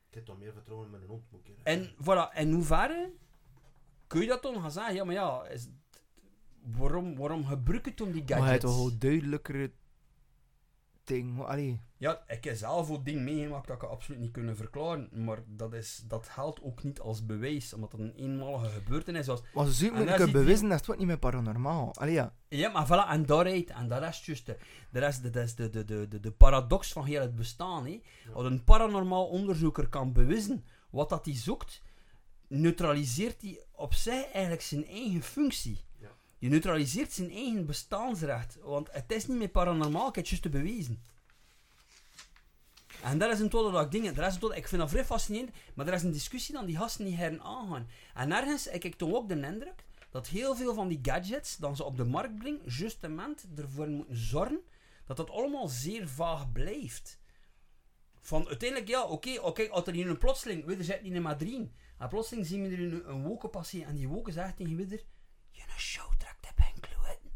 Ik 0.09 0.13
heb 0.17 0.25
toch 0.25 0.37
meer 0.37 0.53
vertrouwen 0.53 0.85
in 0.87 0.91
mijn 0.91 1.05
hond, 1.05 1.23
En 1.63 1.89
voilà, 2.03 2.33
en 2.33 2.51
hoe 2.51 2.63
verre 2.63 3.11
kun 4.11 4.21
je 4.21 4.27
dat 4.27 4.41
dan 4.41 4.61
gaan 4.61 4.71
zeggen? 4.71 4.95
Ja, 4.95 5.03
maar 5.03 5.13
ja, 5.13 5.45
is, 5.45 5.69
waarom, 6.77 7.15
waarom 7.15 7.45
gebruik 7.45 7.85
je 7.85 7.93
toen 7.93 8.11
die 8.11 8.23
Maar 8.27 8.37
hij 8.37 8.49
heeft 8.49 8.63
gadgets? 8.63 8.81
toch 8.81 8.89
wel 8.89 8.97
duidelijkere 8.97 9.71
ding. 11.03 11.41
Allee. 11.43 11.81
Ja, 11.97 12.23
ik 12.27 12.43
heb 12.43 12.55
zelf 12.55 12.89
ook 12.89 13.05
dingen 13.05 13.23
meegemaakt 13.23 13.67
dat 13.67 13.75
ik 13.81 13.89
absoluut 13.89 14.19
niet 14.19 14.31
kunnen 14.31 14.55
verklaren. 14.55 15.09
Maar 15.11 15.39
dat, 15.47 15.73
is, 15.73 16.03
dat 16.07 16.29
geldt 16.29 16.61
ook 16.63 16.83
niet 16.83 16.99
als 16.99 17.25
bewijs, 17.25 17.73
omdat 17.73 17.91
het 17.91 18.01
een 18.01 18.15
eenmalige 18.15 18.69
gebeurtenis 18.69 19.27
was. 19.27 19.41
Maar 19.53 19.65
daar 19.65 19.73
kunnen 19.93 20.17
zit 20.17 20.31
bewijzen 20.31 20.67
dat 20.67 20.77
het 20.77 20.85
wordt 20.85 20.99
niet 20.99 21.09
meer 21.09 21.19
paranormaal. 21.19 21.95
Allee 21.95 22.13
ja. 22.13 22.35
Ja, 22.47 22.69
maar 22.69 22.87
voilà, 22.87 23.09
en 23.09 23.25
daaruit, 23.25 23.69
en 23.69 23.87
dat 23.87 24.03
is 24.03 24.25
juist 24.25 24.45
de, 24.45 24.57
dat 24.91 25.03
is 25.03 25.19
de, 25.19 25.29
dat 25.29 25.43
is 25.43 25.55
de, 25.55 25.69
de, 25.69 25.85
de, 25.85 26.07
de, 26.07 26.19
de 26.19 26.31
paradox 26.31 26.93
van 26.93 27.05
heel 27.05 27.21
het 27.21 27.35
bestaan. 27.35 27.85
Hè. 27.85 28.01
Als 28.33 28.45
een 28.45 28.63
paranormaal 28.63 29.27
onderzoeker 29.27 29.89
kan 29.89 30.13
bewijzen 30.13 30.65
wat 30.89 31.09
dat 31.09 31.25
hij 31.25 31.35
zoekt, 31.35 31.81
neutraliseert 32.51 33.41
hij 33.41 33.59
op 33.71 33.93
zich 33.93 34.31
eigenlijk 34.31 34.61
zijn 34.61 34.85
eigen 34.87 35.23
functie. 35.23 35.79
Ja. 35.99 36.09
Je 36.37 36.49
neutraliseert 36.49 37.11
zijn 37.11 37.31
eigen 37.31 37.65
bestaansrecht, 37.65 38.57
want 38.61 38.91
het 38.91 39.11
is 39.11 39.27
niet 39.27 39.37
meer 39.37 39.49
paranormaal, 39.49 40.11
het 40.11 40.27
juist 40.27 40.43
te 40.43 40.49
bewijzen. 40.49 41.03
En 43.03 43.17
dat 43.17 43.31
is 43.31 43.39
een 43.39 43.49
tot 43.49 43.71
dat 43.71 43.85
ik 43.85 43.91
dingen, 43.91 44.15
dat 44.15 44.31
is 44.31 44.41
een 44.41 44.57
ik 44.57 44.67
vind 44.67 44.81
dat 44.81 44.89
vrij 44.89 45.05
fascinerend, 45.05 45.51
maar 45.73 45.87
er 45.87 45.93
is 45.93 46.03
een 46.03 46.11
discussie 46.11 46.53
dan 46.53 46.65
die 46.65 46.77
gasten 46.77 47.05
die 47.05 47.15
heren 47.15 47.41
aangaan. 47.41 47.87
En 48.13 48.31
ergens 48.31 48.65
heb 48.65 48.83
ik 48.83 48.95
toch 48.95 49.13
ook 49.13 49.27
de 49.29 49.35
indruk 49.35 49.85
dat 50.09 50.27
heel 50.27 50.55
veel 50.55 50.73
van 50.73 50.87
die 50.87 50.99
gadgets, 51.01 51.57
dan 51.57 51.75
ze 51.75 51.83
op 51.83 51.97
de 51.97 52.05
markt 52.05 52.37
brengen, 52.37 52.61
justement 52.65 53.45
ervoor 53.55 53.87
moeten 53.87 54.17
zorgen 54.17 54.61
dat 55.05 55.17
dat 55.17 55.29
allemaal 55.29 55.67
zeer 55.67 56.07
vaag 56.07 56.51
blijft. 56.51 57.19
Van 58.19 58.47
uiteindelijk, 58.47 58.89
ja, 58.89 59.03
oké, 59.03 59.39
oké, 59.39 59.69
als 59.69 59.87
er 59.87 59.93
hier 59.93 60.09
een 60.09 60.17
plotseling, 60.17 60.65
we 60.65 60.83
zitten 60.83 61.05
hier 61.05 61.15
in 61.15 61.21
Madrid, 61.21 61.69
en 62.01 62.09
plotseling 62.09 62.47
zien 62.47 62.61
we 62.61 62.75
er 62.75 62.79
een, 62.79 63.09
een 63.09 63.23
wolken 63.23 63.49
passeren, 63.49 63.87
en 63.87 63.95
die 63.95 64.07
wolken 64.07 64.33
zegt 64.33 64.57
tegen 64.57 64.75
Widder, 64.75 65.03
je 65.49 65.61
een 65.61 65.79
show 65.79 66.13
trekt 66.17 66.45
heb 66.45 66.57
en 66.57 66.79
kloten. 66.79 67.31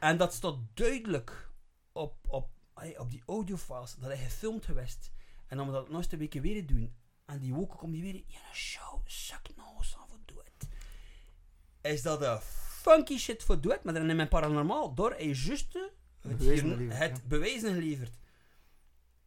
En 0.00 0.16
dat 0.16 0.32
staat 0.34 0.56
duidelijk 0.74 1.50
op, 1.92 2.16
op, 2.28 2.48
op 2.98 3.10
die 3.10 3.22
audiofiles, 3.26 3.94
dat 3.94 4.10
hij 4.10 4.18
gefilmd 4.18 4.64
geweest. 4.64 5.12
En 5.46 5.56
dan 5.56 5.66
we 5.66 5.72
dat 5.72 5.88
nog 5.90 6.04
een 6.10 6.18
week 6.18 6.32
weer 6.32 6.66
doen, 6.66 6.94
en 7.24 7.38
die 7.38 7.54
wolken 7.54 7.78
komt 7.78 7.92
die 7.92 8.02
weer, 8.02 8.14
je 8.14 8.38
een 8.48 8.54
show, 8.54 9.00
suck 9.04 9.48
nou 9.56 9.76
eens 9.78 9.96
af 9.96 10.10
en 10.10 10.22
doe 10.24 10.42
het. 10.44 10.68
Is 11.80 12.02
dat 12.02 12.22
een 12.22 12.40
funky 12.40 13.18
shit 13.18 13.42
voor 13.44 13.60
doet, 13.60 13.82
maar 13.82 13.94
dan 13.94 14.10
in 14.10 14.16
mijn 14.16 14.28
paranormaal, 14.28 14.94
door 14.94 15.10
hij 15.10 15.26
juist 15.26 15.72
het, 15.72 15.92
Bewijzen 16.20 16.66
hier- 16.66 16.74
geleverd, 16.74 16.98
het 16.98 17.16
ja. 17.16 17.22
bewijzen 17.28 17.74
geleverd. 17.74 18.18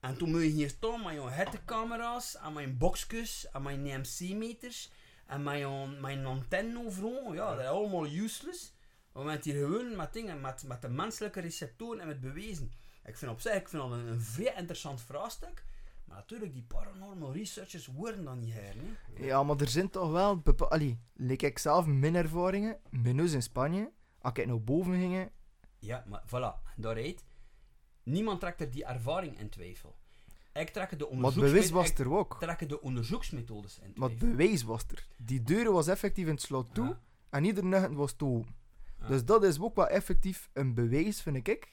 En 0.03 0.17
toen 0.17 0.31
moet 0.31 0.41
je 0.41 0.47
hier 0.47 0.69
staan 0.69 1.03
met 1.03 1.13
je 1.13 1.31
hittecamera's, 1.31 2.37
en 2.37 2.53
mijn 2.53 2.77
boxjes, 2.77 3.49
en 3.51 3.61
mijn 3.61 3.81
NMC-meters, 3.81 4.91
en 5.27 5.43
mijn, 5.43 6.01
mijn 6.01 6.25
antenne 6.25 6.85
overal. 6.85 7.33
Ja, 7.33 7.49
dat 7.49 7.59
is 7.59 7.65
allemaal 7.65 8.05
useless. 8.05 8.73
Maar 9.11 9.23
we 9.23 9.29
zijn 9.29 9.41
hier 9.43 9.65
gewoon 9.65 9.95
met 9.95 10.13
dingen, 10.13 10.41
met, 10.41 10.63
met 10.67 10.81
de 10.81 10.89
menselijke 10.89 11.39
receptoren 11.39 11.99
en 11.99 12.07
met 12.07 12.21
bewijzen. 12.21 12.71
Ik 13.05 13.17
vind 13.17 13.31
op 13.31 13.41
zich, 13.41 13.53
ik 13.53 13.69
vind 13.69 13.81
dat 13.81 13.91
een, 13.91 14.07
een 14.07 14.21
vrij 14.21 14.53
interessant 14.57 15.01
vraagstuk. 15.01 15.63
Maar 16.05 16.17
natuurlijk, 16.17 16.53
die 16.53 16.65
paranormal 16.67 17.33
researchers 17.33 17.87
worden 17.87 18.23
dan 18.23 18.39
niet 18.39 18.53
her, 18.53 18.75
hè. 18.75 19.25
Ja, 19.25 19.43
maar 19.43 19.59
er 19.59 19.69
zijn 19.69 19.89
toch 19.89 20.11
wel 20.11 20.41
Allee, 20.69 20.99
like 21.13 21.45
ik 21.45 21.59
zelf 21.59 21.85
mijn 21.85 22.15
ervaringen, 22.15 22.77
mijn 22.89 23.15
neus 23.15 23.33
in 23.33 23.43
Spanje, 23.43 23.91
als 24.21 24.33
ik 24.33 24.45
naar 24.45 24.61
boven 24.61 24.93
ging, 24.93 25.29
Ja, 25.79 26.03
maar 26.07 26.23
voilà, 26.27 26.75
daaruit. 26.75 27.23
Niemand 28.03 28.39
trekt 28.39 28.61
er 28.61 28.71
die 28.71 28.85
ervaring 28.85 29.39
in 29.39 29.49
twijfel. 29.49 29.95
Ik 30.53 30.69
trek 30.69 30.99
de 30.99 31.07
maar 31.15 31.31
het 31.31 31.39
bewijs 31.39 31.69
was 31.69 31.93
er 31.93 32.11
ook. 32.11 32.35
trekken 32.39 32.67
de 32.67 32.81
onderzoeksmethodes 32.81 33.79
in 33.79 33.91
Maar 33.95 34.09
het 34.09 34.17
twijfel. 34.17 34.37
bewijs 34.37 34.63
was 34.63 34.83
er. 34.91 35.07
Die 35.17 35.41
deur 35.43 35.71
was 35.71 35.87
effectief 35.87 36.25
in 36.25 36.31
het 36.33 36.41
slot 36.41 36.73
toe 36.73 36.85
Ja. 36.85 36.99
en 37.29 37.43
ieder 37.43 37.65
nugget 37.65 37.93
was 37.93 38.13
toe. 38.13 38.43
Ja. 38.99 39.07
Dus 39.07 39.25
dat 39.25 39.43
is 39.43 39.59
ook 39.59 39.75
wel 39.75 39.87
effectief 39.87 40.49
een 40.53 40.73
bewijs, 40.73 41.21
vind 41.21 41.47
ik, 41.47 41.71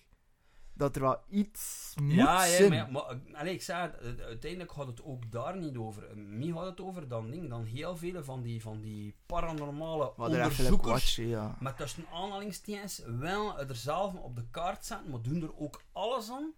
dat 0.80 0.96
er 0.96 1.02
wel 1.02 1.18
iets 1.28 1.94
moet 2.02 2.12
Ja, 2.14 2.44
ja, 2.44 2.56
zijn. 2.56 2.68
maar, 2.68 2.78
ja, 2.78 2.88
maar 3.32 3.44
eh, 3.46 3.52
ik 3.52 3.62
zei 3.62 3.90
het, 4.00 4.20
uiteindelijk 4.20 4.72
gaat 4.72 4.86
het 4.86 5.02
ook 5.04 5.30
daar 5.32 5.56
niet 5.56 5.76
over. 5.76 6.08
Eh, 6.08 6.16
Mij 6.16 6.46
gaat 6.52 6.64
het 6.66 6.80
over 6.80 7.08
dan, 7.08 7.30
ding, 7.30 7.48
dan 7.48 7.64
heel 7.64 7.96
veel 7.96 8.24
van 8.24 8.42
die, 8.42 8.60
van 8.62 8.80
die 8.80 9.14
paranormale 9.26 10.12
Maar 10.16 10.30
er 10.30 10.42
onderzoekers 10.42 10.90
watchen, 10.92 11.26
ja. 11.26 11.56
met 11.60 11.76
tussen 11.76 12.04
aanhalingstekens 12.12 13.02
wel 13.18 13.58
er 13.58 13.74
zelf 13.76 14.14
op 14.14 14.36
de 14.36 14.44
kaart 14.50 14.84
zetten, 14.86 15.10
maar 15.10 15.22
doen 15.22 15.42
er 15.42 15.58
ook 15.58 15.82
alles 15.92 16.30
aan 16.30 16.52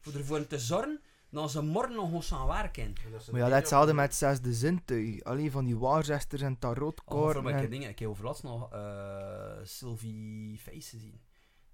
voor 0.00 0.12
ervoor 0.14 0.46
te 0.46 0.58
zorgen 0.58 1.00
dat 1.30 1.50
ze 1.50 1.62
morgen 1.62 1.94
nog 1.94 2.12
eens 2.12 2.32
aan 2.32 2.46
werken. 2.46 2.92
Maar 3.30 3.40
ja, 3.40 3.48
dat 3.48 3.58
hetzelfde 3.58 3.92
niet 3.92 4.00
met 4.00 4.14
zesde 4.14 4.54
zintuig. 4.54 5.24
Alleen 5.24 5.50
van 5.50 5.64
die 5.64 5.76
waarzesters 5.78 6.42
en 6.42 6.58
tarotkaarten. 6.58 7.32
voor 7.32 7.42
mijn 7.42 7.56
en- 7.64 7.70
dingen. 7.70 7.88
Ik 7.88 7.98
heb 7.98 8.08
overlast 8.08 8.42
nog 8.42 8.72
eh, 8.72 9.52
Sylvie 9.62 10.58
Face 10.58 10.88
gezien, 10.96 11.20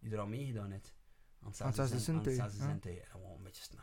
die 0.00 0.12
er 0.12 0.18
al 0.18 0.26
meegedaan 0.26 0.70
heeft. 0.70 0.94
Zesde 1.52 1.74
zesde 1.74 1.98
zin- 1.98 2.14
aan 2.14 2.20
het 2.20 2.32
zintuig, 2.32 2.50
zesde 2.50 2.64
ja. 2.64 2.70
zintuig. 2.70 2.98
En 2.98 3.06
gewoon 3.10 3.36
een 3.36 3.42
beetje 3.42 3.62
snel. 3.62 3.82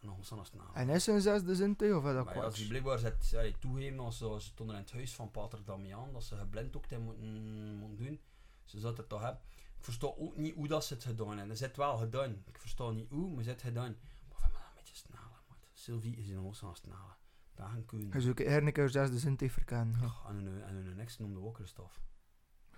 En 0.00 0.06
nog 0.06 0.18
eens 0.18 0.32
aan 0.32 0.38
het 0.38 0.46
snel. 0.46 0.74
En 0.74 0.88
is 0.88 1.06
een 1.06 1.20
zesde 1.20 1.54
zintuig 1.54 1.94
of 1.96 2.04
is 2.04 2.12
dat 2.12 2.28
ja, 2.34 2.42
als 2.42 2.54
die 2.54 2.66
blijkbaar 2.68 2.98
zet, 2.98 3.32
allee, 3.34 3.58
toegeven 3.58 3.98
als 3.98 4.18
ze, 4.18 4.36
ze 4.38 4.46
stonden 4.46 4.76
in 4.76 4.82
het 4.82 4.92
huis 4.92 5.14
van 5.14 5.30
Pater 5.30 5.64
Damian, 5.64 6.12
dat 6.12 6.24
ze 6.24 6.36
geblinddoekt 6.36 6.90
hebben 6.90 7.08
moeten, 7.08 7.76
moeten 7.76 8.04
doen. 8.06 8.20
Ze 8.64 8.78
zouden 8.78 9.00
het 9.00 9.08
toch 9.08 9.20
hebben. 9.20 9.40
Ik 9.78 9.84
versta 9.84 10.06
ook 10.06 10.36
niet 10.36 10.54
hoe 10.54 10.68
dat 10.68 10.84
ze 10.84 10.94
het 10.94 11.04
gedaan 11.04 11.38
hebben. 11.38 11.56
Ze 11.56 11.64
het 11.64 11.76
wel 11.76 11.96
gedaan. 11.96 12.42
Ik 12.46 12.58
versta 12.58 12.90
niet 12.90 13.10
hoe, 13.10 13.34
maar 13.34 13.44
ze 13.44 13.50
het 13.50 13.62
gedaan. 13.62 13.96
Maar 14.28 14.38
we 14.38 14.46
moeten 14.46 14.60
een 14.68 14.74
beetje 14.74 14.96
sneller, 14.96 15.40
man. 15.48 15.56
Sylvie 15.72 16.16
is 16.16 16.28
in 16.28 16.38
ons 16.38 16.62
aan 16.62 16.68
het 16.68 16.78
sneller. 16.78 17.16
Dat 17.54 17.66
gaan 17.68 17.84
kunnen. 17.84 18.22
Zou 18.22 18.30
ook 18.30 18.76
een 18.78 18.90
zesde 18.90 19.18
zintuig 19.18 19.52
verkennen. 19.52 20.00
Ja. 20.00 20.14
En 20.28 20.34
hun, 20.34 20.62
en 20.88 20.98
ex 20.98 21.18
noemde 21.18 21.40
ook 21.40 21.56
Christophe. 21.56 21.98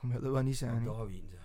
Dat 0.01 0.21
wil 0.21 0.43
niet 0.43 0.57
zijn. 0.57 0.85
Dat 0.85 1.07
weten 1.07 1.29
ze. 1.31 1.39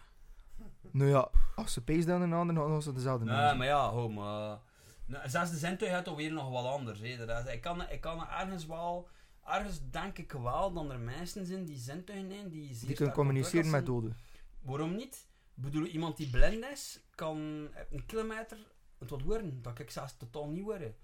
Nou 0.91 1.09
ja, 1.09 1.29
als 1.55 1.73
ze 1.73 1.83
pees 1.83 2.05
dan 2.05 2.21
een 2.21 2.33
ander, 2.33 2.55
dan 2.55 2.63
hadden 2.63 2.83
ze 2.83 2.93
dezelfde 2.93 3.25
Nee, 3.25 3.55
maar 3.55 3.67
ja, 3.67 3.89
ho, 3.89 4.09
maar... 4.09 4.59
Nou, 5.05 5.29
zesde 5.29 5.57
zintuig 5.57 5.91
uit 5.91 6.07
alweer 6.07 6.31
nog 6.31 6.49
wat 6.49 6.65
anders. 6.65 6.99
Hè. 6.99 7.25
Dat 7.25 7.45
is, 7.45 7.53
ik, 7.53 7.61
kan, 7.61 7.89
ik 7.89 8.01
kan 8.01 8.27
ergens 8.27 8.65
wel... 8.65 9.07
Ergens 9.45 9.79
denk 9.89 10.17
ik 10.17 10.31
wel 10.31 10.73
dat 10.73 10.89
er 10.89 10.99
mensen 10.99 11.45
zijn 11.45 11.65
die 11.65 11.77
zintuigen 11.77 12.29
hebben, 12.29 12.49
die 12.49 12.73
zeer 12.73 12.87
Die 12.87 12.95
kunnen 12.95 13.13
communiceren 13.13 13.69
met 13.69 13.85
doden. 13.85 14.17
Waarom 14.61 14.95
niet? 14.95 15.27
Ik 15.55 15.63
bedoel, 15.63 15.85
iemand 15.85 16.17
die 16.17 16.29
blind 16.29 16.65
is, 16.65 16.99
kan 17.15 17.37
een 17.89 18.05
kilometer 18.05 18.57
het 18.97 19.09
wat 19.09 19.21
worden. 19.21 19.61
Dat 19.61 19.79
ik 19.79 19.91
zelfs 19.91 20.17
totaal 20.17 20.49
niet 20.49 20.63
worden. 20.63 20.95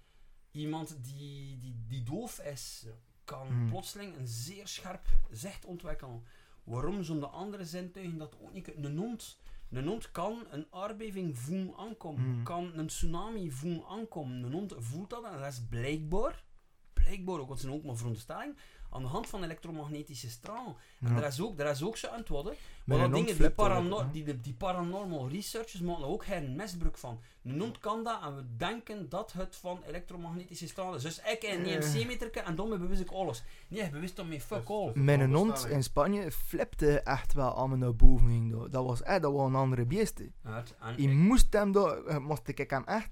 Iemand 0.50 0.96
die, 1.04 1.58
die, 1.58 1.84
die 1.88 2.02
doof 2.02 2.38
is, 2.38 2.86
kan 3.24 3.46
Hmm. 3.46 3.68
plotseling 3.68 4.16
een 4.16 4.26
zeer 4.26 4.68
scherp 4.68 5.06
zicht 5.30 5.64
ontwikkelen. 5.64 6.22
Waarom 6.64 7.02
zonder 7.02 7.28
andere 7.28 7.64
zintuigen 7.64 8.18
dat 8.18 8.36
ook 8.40 8.52
niet 8.52 8.64
kunnen? 8.64 8.84
Een 8.84 8.98
hond, 8.98 9.38
een 9.70 9.86
hond 9.86 10.10
kan 10.10 10.46
een 10.50 10.66
aardbeving 10.70 11.38
voelen 11.38 11.76
aankomen, 11.76 12.22
Hmm. 12.24 12.42
kan 12.42 12.72
een 12.74 12.86
tsunami 12.86 13.50
voelen 13.50 13.84
aankomen. 13.86 14.42
Een 14.42 14.52
hond 14.52 14.74
voelt 14.78 15.10
dat 15.10 15.24
en 15.24 15.38
dat 15.38 15.52
is 15.52 15.66
blijkbaar, 15.68 16.44
blijkbaar 16.92 17.38
ook, 17.38 17.48
want 17.48 17.62
het 17.62 17.70
ook 17.70 17.84
maar 17.84 17.96
veronderstelling, 17.96 18.56
aan 18.90 19.02
de 19.02 19.08
hand 19.08 19.26
van 19.26 19.42
elektromagnetische 19.44 20.30
stralen. 20.30 20.74
En 21.00 21.10
Ja. 21.14 21.16
er 21.20 21.26
is 21.26 21.40
ook, 21.40 21.58
er 21.58 21.70
is 21.70 21.82
ook 21.82 21.96
zo 21.96 22.08
aan 22.08 22.18
het 22.18 22.28
worden. 22.28 22.54
Maar 22.84 22.98
dat 22.98 23.12
dingen, 23.12 23.36
die, 23.36 23.50
parano 23.50 24.10
die, 24.12 24.24
die, 24.24 24.40
die 24.40 24.54
paranormal 24.54 25.28
researchers 25.28 25.80
maken 25.80 26.02
er 26.02 26.08
ook 26.08 26.24
geen 26.24 26.56
misbruik 26.56 26.98
van. 26.98 27.20
Hond 27.58 27.78
kan 27.78 28.04
dat 28.04 28.22
en 28.22 28.36
we 28.36 28.42
denken 28.56 29.08
dat 29.08 29.32
het 29.32 29.56
van 29.56 29.82
elektromagnetische 29.86 30.68
stralen 30.68 30.96
is. 30.96 31.02
Dus 31.02 31.18
ik 31.18 31.42
een 31.42 31.64
Eh. 31.64 31.74
EMC-meter 31.74 32.30
en 32.36 32.54
dan 32.54 32.68
bewust 32.68 33.00
ik 33.00 33.10
alles. 33.10 33.42
Nee, 33.68 33.84
je 33.84 33.90
bewust 33.90 34.18
om 34.18 34.28
mee 34.28 34.40
fuck 34.40 34.68
all. 34.68 34.90
Mijn 34.94 35.34
hond 35.34 35.66
in 35.66 35.82
Spanje 35.82 36.32
flipte 36.32 37.00
echt 37.00 37.32
wel 37.32 37.50
allemaal 37.50 37.76
naar 37.76 37.96
boven 37.96 38.28
ging. 38.28 38.52
daar. 38.58 38.70
Dat 38.70 38.84
was 38.84 39.02
echt 39.02 39.22
dat 39.22 39.32
was 39.32 39.46
een 39.48 39.54
andere 39.54 39.84
beest. 39.86 40.18
Je 40.18 41.02
ik- 41.02 41.08
moest 41.10 41.52
hem 41.52 41.72
daar, 41.72 42.04
eh, 42.04 42.18
moest 42.18 42.48
ik 42.48 42.70
hem 42.70 42.84
echt. 42.84 43.10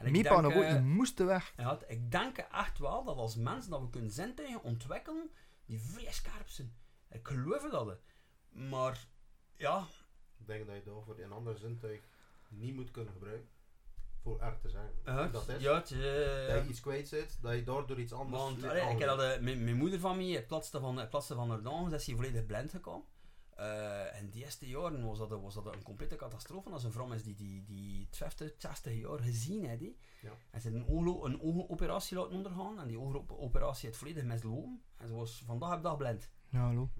En 0.00 0.06
ik 0.06 0.12
Meepa 0.12 0.28
denk, 0.28 0.42
nog 0.42 0.54
ook, 0.54 0.62
eh, 0.62 0.72
je 0.72 0.80
moest 0.80 1.18
weg. 1.18 1.52
ja, 1.56 1.78
ik 1.86 2.10
denk 2.10 2.36
echt 2.36 2.78
wel 2.78 3.04
dat 3.04 3.16
als 3.16 3.36
mensen 3.36 3.70
dat 3.70 3.80
we 3.80 3.90
kunnen 3.90 4.10
zintuigen 4.10 4.62
ontwikkelen 4.62 5.30
die 5.66 5.80
vrij 5.80 6.12
scherp 6.12 6.48
zijn. 6.48 6.74
Ik 7.10 7.28
geloof 7.28 7.70
dat. 7.70 7.98
Maar 8.48 9.06
ja, 9.56 9.86
Ik 10.38 10.46
denk 10.46 10.66
dat 10.66 10.76
je 10.76 10.82
daarvoor 10.82 11.18
een 11.18 11.32
ander 11.32 11.58
zintuig 11.58 12.00
niet 12.48 12.74
moet 12.74 12.90
kunnen 12.90 13.12
gebruiken. 13.12 13.48
Voor 14.22 14.40
er 14.40 14.58
te 14.60 14.68
zijn. 14.68 14.90
dat 15.32 15.48
is. 15.48 15.62
ja, 15.62 15.74
eh, 15.74 16.54
Dat 16.54 16.64
je 16.64 16.68
iets 16.68 16.80
kwijt 16.80 17.08
zit, 17.08 17.38
dat 17.42 17.54
je 17.54 17.62
daardoor 17.62 17.98
iets 17.98 18.12
anders 18.12 18.42
Want 18.42 18.64
allee, 18.64 18.92
ik 18.92 18.98
heb 18.98 19.08
dat, 19.08 19.20
eh, 19.20 19.40
mijn, 19.40 19.64
mijn 19.64 19.76
moeder 19.76 19.98
van 20.00 20.16
mij, 20.16 20.26
het 20.26 20.46
platste 20.46 20.80
van, 20.80 20.96
het 20.96 21.10
platste 21.10 21.34
van 21.34 21.92
is 21.92 22.06
hij 22.06 22.14
volledig 22.14 22.46
blind 22.46 22.70
gekomen. 22.70 23.06
Eh, 23.60 24.18
en 24.18 24.30
die 24.30 24.44
eerste 24.44 24.68
jaren 24.68 25.04
was 25.06 25.18
dat, 25.18 25.28
was 25.30 25.54
dat 25.54 25.74
een 25.74 25.82
complete 25.82 26.16
catastrofe. 26.16 26.70
Als 26.70 26.84
een 26.84 26.92
vrouw 26.92 27.12
is 27.12 27.22
die 27.22 27.34
die, 27.34 27.64
die 27.64 28.08
50, 28.10 28.52
60 28.58 28.94
jaar 28.94 29.18
gezien 29.18 29.64
heeft. 29.64 29.82
Ja. 30.20 30.30
En 30.50 30.60
ze 30.60 30.68
heeft 30.68 30.80
een, 30.80 30.94
ooglo- 30.94 31.24
een 31.24 31.40
oogoperatie 31.40 32.16
laten 32.16 32.32
ondergaan. 32.32 32.80
En 32.80 32.88
die 32.88 32.98
oogoperatie 32.98 33.86
heeft 33.86 33.98
volledig 33.98 34.24
mislopen. 34.24 34.82
En 34.96 35.08
ze 35.08 35.14
was 35.14 35.42
vandaag 35.46 35.76
op 35.76 35.82
dag 35.82 35.96
blind. 35.96 36.30
Ja, 36.48 36.60
hallo. 36.60 36.90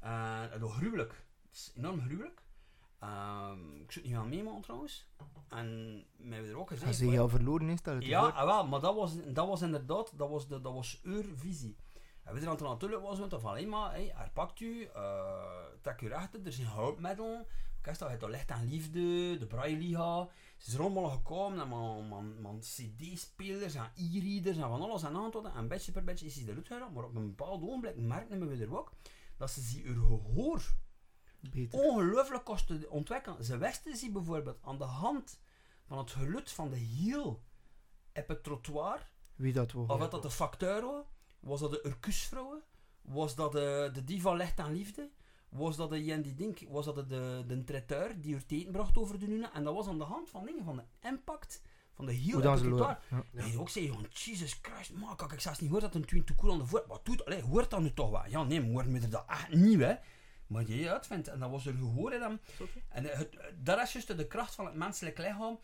En 0.00 0.50
het 0.50 0.60
was 0.60 0.72
gruwelijk. 0.72 1.26
Het 1.42 1.54
is 1.54 1.72
enorm 1.76 2.00
gruwelijk. 2.00 2.42
Ehm, 2.98 3.80
ik 3.80 3.90
het 3.92 4.04
niet 4.04 4.12
gaan 4.12 4.28
meemaken 4.28 4.62
trouwens. 4.62 5.08
En 5.48 5.94
mij 6.16 6.36
hebben 6.36 6.50
er 6.54 6.58
ook 6.58 6.68
Hij 6.68 6.78
gezegd... 6.78 6.96
zei 6.96 7.10
je 7.10 7.18
al 7.18 7.28
verloren 7.28 7.68
is, 7.68 7.78
stel 7.78 7.94
het 7.94 8.04
Ja, 8.04 8.28
ah, 8.28 8.44
wel, 8.44 8.66
maar 8.66 8.80
dat 8.80 8.94
was, 8.94 9.16
dat 9.32 9.48
was 9.48 9.62
inderdaad, 9.62 10.12
dat 10.18 10.30
was, 10.30 10.48
de, 10.48 10.60
dat 10.60 10.72
was 10.72 11.00
uw 11.02 11.22
visie. 11.36 11.76
En 12.24 12.34
we 12.34 12.40
zijn 12.40 12.56
dan 12.56 12.68
natuurlijk 12.68 13.02
was 13.02 13.18
het 13.18 13.34
van, 13.40 13.56
hé, 13.56 13.66
maar, 13.66 13.90
hey, 13.90 14.12
herpakt 14.14 14.60
u, 14.60 14.84
eh 14.84 15.64
trek 15.80 16.00
u 16.00 16.08
rechten, 16.08 16.46
er 16.46 16.52
zijn 16.52 16.68
hulpmiddelen. 16.68 17.46
Kijk, 17.80 17.98
dat 17.98 18.18
toch 18.18 18.28
licht 18.28 18.50
aan 18.50 18.68
liefde, 18.68 19.38
de 19.38 19.46
Braille-liga. 19.46 20.28
Ze 20.56 20.70
zijn 20.70 20.82
allemaal 20.82 21.10
gekomen 21.10 21.60
en 21.60 21.68
man, 21.68 22.08
man, 22.08 22.40
man 22.40 22.60
cd-spelers 22.60 23.74
en 23.74 23.92
e-readers 23.94 24.56
en 24.56 24.68
van 24.68 24.82
alles 24.82 25.04
aan 25.04 25.24
het 25.24 25.44
En 25.54 25.68
beetje 25.68 25.92
per 25.92 26.04
beetje 26.04 26.26
is 26.26 26.34
hij 26.34 26.44
eruit 26.48 26.66
gegaan, 26.66 26.92
maar 26.92 27.04
op 27.04 27.14
een 27.14 27.26
bepaald 27.26 27.62
ogenblik 27.62 27.96
merkten 27.96 28.48
we 28.48 28.64
er 28.64 28.78
ook 28.78 28.92
dat 29.36 29.50
ze 29.50 29.60
zich 29.60 29.82
hun 29.82 30.00
gehoor 30.00 30.74
Beter. 31.40 31.80
ongelooflijk 31.80 32.44
kosten 32.44 32.90
ontwikkelen. 32.90 33.44
Ze 33.44 33.58
wisten 33.58 33.96
ze 33.96 34.10
bijvoorbeeld 34.10 34.58
aan 34.60 34.78
de 34.78 34.84
hand 34.84 35.40
van 35.86 35.98
het 35.98 36.10
geluid 36.10 36.50
van 36.50 36.70
de 36.70 36.76
hiel 36.76 37.42
op 38.14 38.28
het 38.28 38.42
trottoir, 38.42 39.10
Wie 39.34 39.52
dat 39.52 39.72
was. 39.72 39.88
of 39.88 40.08
dat 40.08 40.22
de 40.22 40.30
facteur 40.30 40.82
was, 40.82 41.04
was 41.44 41.60
dat 41.60 41.70
de 41.70 41.86
Urkusvrouwen, 41.86 42.62
was 43.02 43.34
dat 43.34 43.52
de, 43.52 43.90
de 43.92 44.04
diva 44.04 44.32
licht 44.32 44.60
aan 44.60 44.72
liefde, 44.72 45.10
was 45.48 45.76
dat 45.76 45.90
de 45.90 46.04
Jen 46.04 46.22
die 46.22 46.34
Dink, 46.34 46.58
was 46.68 46.84
dat 46.84 46.94
de, 46.94 47.06
de, 47.06 47.44
de 47.46 47.64
traiteur 47.64 48.20
die 48.20 48.64
er 48.64 48.70
bracht 48.70 48.98
over 48.98 49.18
de 49.18 49.26
Nuna, 49.26 49.52
en 49.52 49.64
dat 49.64 49.74
was 49.74 49.86
aan 49.86 49.98
de 49.98 50.04
hand 50.04 50.30
van 50.30 50.44
dingen, 50.44 50.64
van 50.64 50.76
de 50.76 51.08
impact 51.08 51.62
van 51.94 52.06
de 52.06 52.32
op 52.36 52.42
dan. 52.42 52.78
Ja. 53.10 53.24
En 53.34 53.50
je 53.50 53.60
ook 53.60 53.68
zei, 53.68 53.88
van 53.88 54.06
Jesus 54.10 54.58
Christ, 54.62 54.92
man, 54.92 55.16
kijk, 55.16 55.32
ik 55.32 55.40
zelfs 55.40 55.60
niet 55.60 55.70
hoor 55.70 55.80
dat 55.80 55.94
een 55.94 56.04
twin 56.04 56.24
cool 56.36 56.52
aan 56.52 56.58
de 56.58 56.66
voet. 56.66 56.86
Wat 56.86 57.04
doet, 57.04 57.24
allee, 57.24 57.42
hoort 57.42 57.70
dat 57.70 57.80
nu 57.80 57.92
toch 57.92 58.10
wel? 58.10 58.26
Ja, 58.28 58.42
nee, 58.42 58.60
maar 58.60 58.70
hoort 58.70 58.86
me 58.86 59.00
er 59.00 59.10
dat 59.10 59.24
echt 59.28 59.54
niet, 59.54 59.80
hè. 59.80 59.94
Maar 60.46 60.70
je 60.70 60.92
uitvindt, 60.92 61.28
en 61.28 61.38
dat 61.38 61.50
was 61.50 61.66
er 61.66 61.74
gehoor 61.74 62.12
in 62.12 62.20
hem. 62.20 62.40
En 62.88 63.04
het, 63.04 63.36
dat 63.62 63.82
is 63.82 63.92
juist 63.92 64.16
de 64.16 64.26
kracht 64.26 64.54
van 64.54 64.66
het 64.66 64.74
menselijk 64.74 65.18
lichaam. 65.18 65.58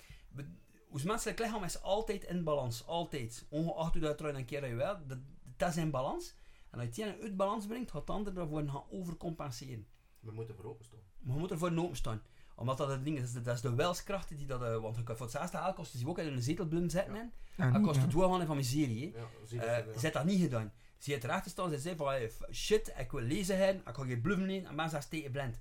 Ons 0.90 1.02
menselijk 1.02 1.38
lichaam 1.38 1.64
is 1.64 1.82
altijd 1.82 2.24
in 2.24 2.44
balans, 2.44 2.86
altijd. 2.86 3.46
Ongeacht 3.48 3.92
hoe 3.92 4.02
dat 4.02 4.20
er 4.20 4.34
een 4.34 4.44
keer 4.44 4.66
je 4.66 4.74
wil, 4.74 5.18
dat, 5.60 5.68
is 5.68 5.76
in 5.76 5.90
balans. 5.90 6.36
En 6.70 6.78
als 6.78 6.96
je 6.96 7.02
het 7.04 7.12
ene 7.14 7.22
uit 7.22 7.36
balans 7.36 7.66
brengt, 7.66 7.90
gaat 7.90 8.00
het 8.00 8.10
ander 8.10 8.34
daarvoor 8.34 8.68
gaan 8.68 8.84
overcompenseren. 8.90 9.86
We 10.20 10.32
moeten 10.32 10.54
voor 10.56 10.64
openstaan. 10.64 11.00
Maar 11.18 11.34
je 11.34 11.40
moet 11.40 11.50
ervoor 11.50 11.76
open 11.76 11.96
staan. 11.96 12.22
Omdat 12.56 12.78
dat 12.78 12.88
het 12.88 13.04
ding 13.04 13.18
is, 13.18 13.32
dat 13.32 13.54
is 13.54 13.60
de 13.60 13.74
wilskracht 13.74 14.28
die 14.28 14.46
dat... 14.46 14.62
eh, 14.62 14.76
want 14.76 14.96
je 14.96 15.02
kan 15.02 15.16
voor 15.16 15.26
het 15.26 15.34
zesde 15.34 15.98
je 15.98 16.06
ook 16.08 16.18
in 16.18 16.26
een 16.32 16.42
zetelblum 16.42 16.88
zetten. 16.88 17.32
En 17.56 17.72
Dat 17.72 17.82
kost 17.82 18.00
het 18.00 18.10
doorgaan 18.10 18.46
van 18.46 18.56
miserie. 18.56 19.12
Ja, 19.12 19.26
zie 19.44 19.58
je 19.60 19.64
Eh, 19.64 19.76
dat, 19.76 19.84
ja. 19.86 19.92
Ze 19.92 19.98
heeft 20.00 20.14
dat 20.14 20.24
niet 20.24 20.40
gedaan. 20.40 20.72
Ze 20.98 21.10
heeft 21.10 21.24
erachter 21.24 21.50
staan, 21.50 21.70
ze 21.70 21.78
zei 21.78 21.96
van, 21.96 22.06
hey, 22.08 22.32
shit, 22.50 22.94
ik 22.98 23.10
wil 23.10 23.20
lezen 23.20 23.56
hebben, 23.56 23.82
ik 23.86 23.94
ga 23.94 24.04
geen 24.04 24.20
bluffen 24.20 24.50
in, 24.50 24.66
en 24.66 24.74
mensen 24.74 25.02
steken 25.02 25.30
blind. 25.32 25.58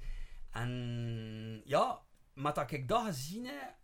En 0.52 1.62
ja, 1.66 2.02
maar 2.34 2.54
dat 2.54 2.72
ik 2.72 2.88
dat 2.88 3.06
gezien 3.06 3.46
heb, 3.46 3.76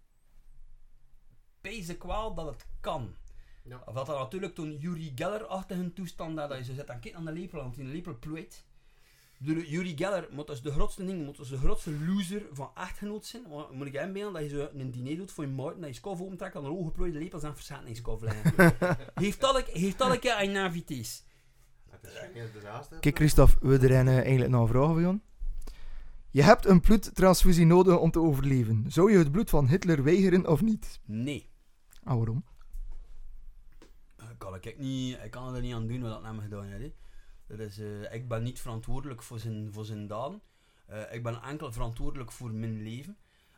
pees 1.61 1.89
ik 1.89 2.03
wel 2.03 2.33
dat 2.33 2.45
het 2.45 2.67
kan. 2.79 3.15
Ja. 3.67 3.81
Of 3.85 3.93
dat 3.93 4.05
dat 4.05 4.17
natuurlijk 4.17 4.55
toen 4.55 4.77
Yuri 4.77 5.11
Geller-achtige 5.15 5.93
toestand 5.93 6.39
had, 6.39 6.49
dat 6.49 6.57
je 6.57 6.63
zo 6.63 6.73
zit 6.73 6.89
aan 6.89 6.99
kijken 6.99 7.19
aan 7.19 7.25
de 7.25 7.31
lepel, 7.31 7.59
want 7.59 7.75
die 7.75 7.85
lepel 7.85 8.17
plooit. 8.19 8.65
Ik 9.39 9.45
bedoel, 9.45 9.63
Yuri 9.63 9.97
Geller 9.97 10.27
moet 10.31 10.47
dus 10.47 10.61
de 10.61 10.71
grootste 10.71 11.05
ding, 11.05 11.25
moet 11.25 11.37
dus 11.37 11.49
de 11.49 11.57
grootste 11.57 11.91
loser 12.07 12.45
van 12.51 12.71
echtgenoot 12.75 13.25
zijn. 13.25 13.43
Want 13.49 13.71
moet 13.71 13.87
ik 13.87 13.93
inbeelden 13.93 14.33
dat 14.33 14.51
je 14.51 14.57
zo 14.57 14.69
een 14.73 14.91
diner 14.91 15.17
doet 15.17 15.31
voor 15.31 15.43
je 15.43 15.49
maat, 15.49 15.73
en 15.73 15.79
dat 15.79 15.89
je 15.89 15.95
skof 15.95 16.21
opentrekt, 16.21 16.55
en 16.55 16.61
dan 16.61 16.77
ooggeplooide 16.77 17.19
lepels 17.19 17.43
en 17.43 17.55
verzet 17.55 17.81
in 17.81 17.89
je 17.89 17.95
skof 17.95 18.21
heeft 19.13 19.41
dat 19.41 19.57
ik, 19.57 19.65
heeft 19.65 19.97
dat 19.97 20.13
ik 20.13 20.23
een 20.23 20.53
disaster. 22.53 22.99
Kijk, 22.99 23.15
Christophe, 23.15 23.67
we 23.67 23.77
er 23.77 23.91
een, 23.91 24.07
eh, 24.07 24.17
eigenlijk 24.17 24.51
nog 24.51 24.61
een 24.61 24.67
vraag 24.67 24.87
voor 24.87 25.01
jou. 25.01 25.19
Je 26.31 26.43
hebt 26.43 26.65
een 26.65 26.81
bloedtransfusie 26.81 27.65
nodig 27.65 27.99
om 27.99 28.11
te 28.11 28.19
overleven. 28.19 28.85
Zou 28.87 29.11
je 29.11 29.17
het 29.17 29.31
bloed 29.31 29.49
van 29.49 29.67
Hitler 29.67 30.03
weigeren 30.03 30.47
of 30.47 30.61
niet? 30.61 30.99
Nee. 31.05 31.49
Ah, 32.03 32.17
waarom? 32.17 32.43
Kan 34.37 34.55
ik, 34.55 34.77
niet, 34.77 35.17
ik 35.23 35.31
kan 35.31 35.55
er 35.55 35.61
niet 35.61 35.73
aan 35.73 35.87
doen 35.87 36.01
wat 36.01 36.11
dat 36.11 36.21
naar 36.21 36.35
me 36.35 36.41
gedaan 36.41 36.63
heeft. 36.65 36.83
hè. 36.83 36.93
Dat 37.47 37.59
is, 37.59 37.79
eh, 37.79 38.13
ik 38.13 38.27
ben 38.27 38.43
niet 38.43 38.61
verantwoordelijk 38.61 39.23
voor 39.23 39.39
zijn, 39.39 39.73
voor 39.73 39.85
zijn 39.85 40.07
daden. 40.07 40.41
Eh, 40.85 41.13
ik 41.13 41.23
ben 41.23 41.41
enkel 41.41 41.71
verantwoordelijk 41.71 42.31
voor 42.31 42.51
mijn 42.51 42.83
leven. 42.83 43.17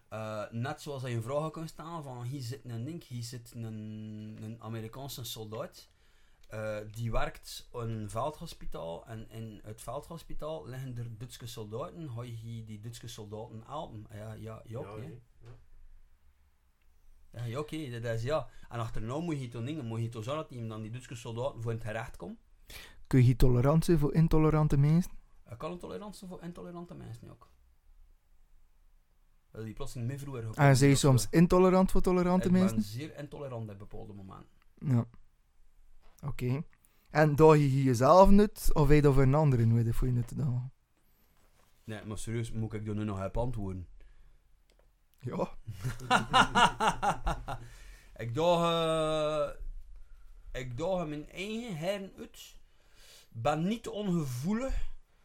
Eh, 0.10 0.44
net 0.52 0.82
zoals 0.82 1.02
dat 1.02 1.12
je 1.12 1.18
een 1.18 1.24
vraag 1.24 1.52
kan 1.52 1.68
stellen 1.68 2.04
van 2.04 2.24
hier 2.24 2.42
zit 2.42 2.66
een 2.66 2.84
ding, 2.84 3.04
hier 3.04 3.24
zit 3.24 3.52
een, 3.56 4.38
een 4.42 4.62
Amerikaanse 4.62 5.24
soldaat. 5.24 5.90
Die 6.92 7.12
werkt 7.12 7.70
in 7.74 7.80
een 7.80 8.10
veldhospitaal 8.10 9.06
en 9.06 9.30
in 9.30 9.60
het 9.64 9.82
veldhospitaal 9.82 10.68
liggen 10.68 10.98
er 10.98 11.18
Duitse 11.18 11.48
soldaten. 11.48 12.10
Ga 12.10 12.24
je 12.24 12.64
die 12.66 12.80
Duitse 12.80 13.08
soldaten 13.08 13.64
helpen? 13.66 14.06
Ja, 14.12 14.34
ja, 14.34 14.62
ja, 14.66 14.80
Ja. 14.82 14.96
Ja. 14.96 15.10
Ja, 17.46 17.60
oké, 17.60 18.00
dat 18.00 18.04
is 18.04 18.24
ja. 18.24 18.48
En 18.70 18.80
achterna 18.80 19.20
moet 19.20 19.42
je 19.42 19.48
toch 19.48 19.66
dingen, 19.66 19.86
moet 19.86 20.02
je 20.02 20.10
toch 20.10 20.24
zorgen 20.24 20.42
dat 20.44 20.52
die 20.52 20.68
dan 20.68 20.82
die 20.82 20.92
Duitse 20.92 21.16
soldaten 21.16 21.62
voor 21.62 21.72
in 21.72 21.78
het 21.78 21.88
gerecht 21.88 22.16
komt. 22.18 22.40
Kun 23.08 23.26
je 23.26 23.36
tolerant 23.36 23.86
zijn 23.86 24.00
voor 24.00 24.14
intolerante 24.14 24.78
mensen? 24.78 25.12
Ik 25.52 25.58
kan 25.58 25.72
een 25.72 25.80
tolerantie 25.80 26.28
voor 26.28 26.44
intolerante 26.44 26.94
mensen 26.94 27.30
ook. 27.30 27.50
Dat 29.52 29.64
die 29.64 29.74
plotseling 29.74 30.08
meer 30.10 30.20
vroeger 30.20 30.54
En 30.56 30.78
zijn 30.78 30.90
je 30.90 30.96
soms 30.96 31.28
intolerant 31.30 31.92
voor 31.92 32.02
tolerante 32.02 32.48
Ik 32.48 32.54
ben 32.54 32.62
mensen? 32.62 32.82
zeer 32.82 33.18
intolerant 33.18 33.70
op 33.70 33.78
bepaalde 33.78 34.14
momenten. 34.14 34.58
Ja. 34.80 35.06
Oké. 36.26 36.64
En 37.10 37.36
daag 37.36 37.56
je 37.56 37.84
jezelf 37.84 38.30
nut, 38.30 38.70
of 38.74 38.88
hij 38.88 39.02
dat 39.02 39.14
voor 39.14 39.24
een 39.24 39.34
andere 39.36 39.66
nodig 39.66 39.96
voor 39.96 40.08
je 40.08 40.14
nut 40.14 40.28
te? 40.28 40.36
Nee, 41.84 42.06
maar 42.06 42.18
serieus, 42.18 42.52
moet 42.52 42.74
ik 42.74 42.88
er 42.88 42.96
nu 42.96 43.04
nog 43.04 43.26
op 43.26 43.38
antwoorden? 43.38 43.88
Ja. 45.20 45.50
ik 48.24 48.36
daag... 48.36 48.62
eh, 50.54 50.62
ik 50.62 50.78
daag 50.78 51.08
mijn 51.08 51.30
eigen 51.30 51.76
heren 51.76 52.12
uit. 52.18 52.56
Ben 53.30 53.68
niet 53.68 53.88
ongevoelig 53.88 54.74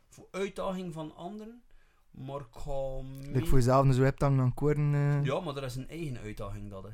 voor 0.08 0.26
uitdaging 0.30 0.92
van 0.92 1.14
anderen. 1.16 1.62
Maar 2.10 2.40
ik 2.40 2.46
ga... 2.50 3.00
Mee- 3.30 3.46
voor 3.46 3.58
jezelf 3.58 3.84
een 3.86 3.92
zwep 3.94 4.18
dan 4.18 4.40
aan 4.40 4.54
koren. 4.54 4.94
eh. 4.94 5.24
Ja, 5.24 5.40
maar 5.40 5.54
dat 5.54 5.62
is 5.62 5.76
een 5.76 5.88
eigen 5.88 6.18
uitdaging 6.18 6.70
dat. 6.70 6.82
Hè. 6.84 6.90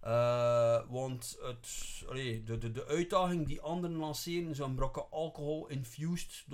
Eh, 0.00 0.80
want 0.88 1.38
het, 1.42 1.68
allee, 2.08 2.42
de, 2.44 2.58
de, 2.58 2.72
de 2.72 2.86
uitdaging 2.86 3.46
die 3.46 3.60
anderen 3.60 3.96
lanceren, 3.96 4.54
zo'n 4.54 4.74
brokken 4.74 5.10
alcohol 5.10 5.66
infused, 5.68 6.44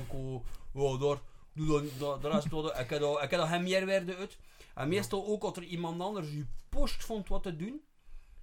ik 0.00 0.12
al, 0.12 0.44
oh, 0.72 1.00
daar, 1.00 1.18
doe 1.52 1.66
dan, 1.66 1.88
daar, 1.98 2.20
daar 2.20 2.36
is 2.38 2.44
het 2.44 2.52
ik 2.80 2.90
heb 2.90 3.00
daar, 3.00 3.22
ik 3.22 3.30
heb 3.30 3.40
geen 3.40 3.62
meerwaarde 3.62 4.16
uit. 4.16 4.38
En 4.78 4.88
meestal 4.88 5.26
ook 5.26 5.42
als 5.42 5.56
er 5.56 5.62
iemand 5.62 6.00
anders 6.00 6.32
je 6.32 6.46
post 6.68 7.04
vond 7.04 7.28
wat 7.28 7.42
te 7.42 7.56
doen, 7.56 7.80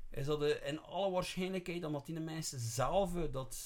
is 0.09 0.25
dat 0.25 0.43
eh, 0.43 0.67
in 0.67 0.81
alle 0.81 1.11
waarschijnlijkheid 1.11 1.83
omdat 1.83 2.05
die 2.05 2.19
mensen 2.19 2.59
zelf 2.59 3.15
eh, 3.15 3.23
dat 3.31 3.57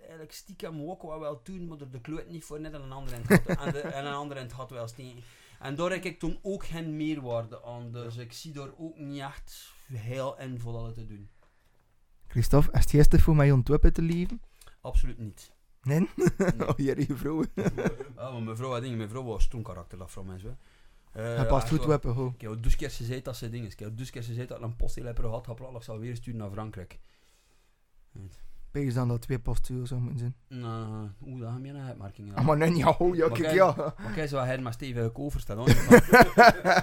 eigenlijk 0.00 0.32
stiekem 0.32 0.82
ook 0.82 1.02
wel 1.02 1.20
wel 1.20 1.40
doen, 1.42 1.66
maar 1.66 1.80
er 1.80 1.90
de 1.90 2.00
kloot 2.00 2.28
niet 2.28 2.44
voor 2.44 2.60
net 2.60 2.74
aan 2.74 2.82
een 2.82 2.92
ander 2.92 3.12
eind 3.12 3.28
had, 3.28 3.46
en, 3.46 3.72
de, 3.72 3.80
en 3.80 4.06
een 4.06 4.12
ander 4.12 4.36
eind 4.36 4.52
had 4.52 4.70
wel 4.70 4.88
steken. 4.88 5.22
En 5.58 5.74
daar 5.74 5.90
heb 5.90 6.04
ik 6.04 6.18
toen 6.18 6.38
ook 6.42 6.64
geen 6.64 6.96
meerwaarde 6.96 7.64
aan. 7.64 7.92
Dus 7.92 8.16
ik 8.16 8.32
zie 8.32 8.52
daar 8.52 8.70
ook 8.78 8.98
niet 8.98 9.20
echt 9.20 9.72
heel 9.92 10.38
in 10.38 10.60
voor 10.60 10.72
dat 10.72 10.94
te 10.94 11.06
doen. 11.06 11.28
Christophe, 12.26 12.72
is 12.72 12.80
het 12.80 12.90
gisteren 12.90 13.24
voor 13.24 13.36
mij 13.36 13.52
ontwippen 13.52 13.92
te 13.92 14.02
leven? 14.02 14.40
Absoluut 14.80 15.18
niet. 15.18 15.52
Nee? 15.82 16.08
Nee. 16.16 16.66
oh, 16.68 16.76
hier 16.76 16.98
je 16.98 17.16
vrouw. 17.16 17.42
Ah, 18.16 18.32
maar 18.32 18.42
mijn 18.42 18.56
vrouw 18.56 18.70
had 18.70 18.82
dingen. 18.82 18.96
Mijn 18.96 19.08
vrouw 19.08 19.24
was 19.24 19.48
toen 19.48 19.62
karakter 19.62 19.98
dat 19.98 20.10
van 20.10 20.26
mensen. 20.26 20.58
Uh, 21.16 21.36
Hij 21.36 21.46
past 21.46 21.68
goed 21.68 21.84
weppen, 21.84 22.12
ho. 22.14 22.32
Ik 22.34 22.40
heb 22.40 22.62
dus 22.62 22.76
keer 22.76 22.90
gezegd 22.90 23.24
dat 23.24 23.36
ze 23.36 23.50
dingen. 23.50 23.70
Ik 23.70 23.78
heb 23.78 23.96
dus 23.96 24.10
keer 24.10 24.22
gezegd 24.22 24.48
dat 24.48 24.62
een 24.62 24.76
postielepper 24.76 25.26
had. 25.26 25.46
Had 25.46 25.60
ik 25.60 25.82
zal 25.82 25.98
weer 25.98 26.16
sturen 26.16 26.40
naar 26.40 26.50
Frankrijk. 26.50 26.98
Pees 28.70 28.94
dan 28.94 29.08
dat 29.08 29.20
twee 29.20 29.38
postuur 29.38 29.86
zou 29.86 30.00
moeten 30.00 30.18
zijn. 30.18 30.60
Nou, 30.60 31.08
oeh, 31.26 31.40
daar 31.40 31.50
gaan 31.50 31.62
we 31.62 31.68
een 31.68 31.76
uitmerking 31.76 32.34
Ah, 32.34 32.46
maar 32.46 32.56
nee, 32.56 32.76
ja, 32.76 32.92
ho, 32.92 33.14
ja, 33.14 33.28
kijk, 33.28 33.52
ja. 33.52 33.74
Maar 33.76 34.12
kijk, 34.14 34.28
zo 34.28 34.38
hij 34.38 34.58
maar 34.58 34.72
stevige 34.72 35.30
staan. 35.36 35.56
hoor. 35.56 35.66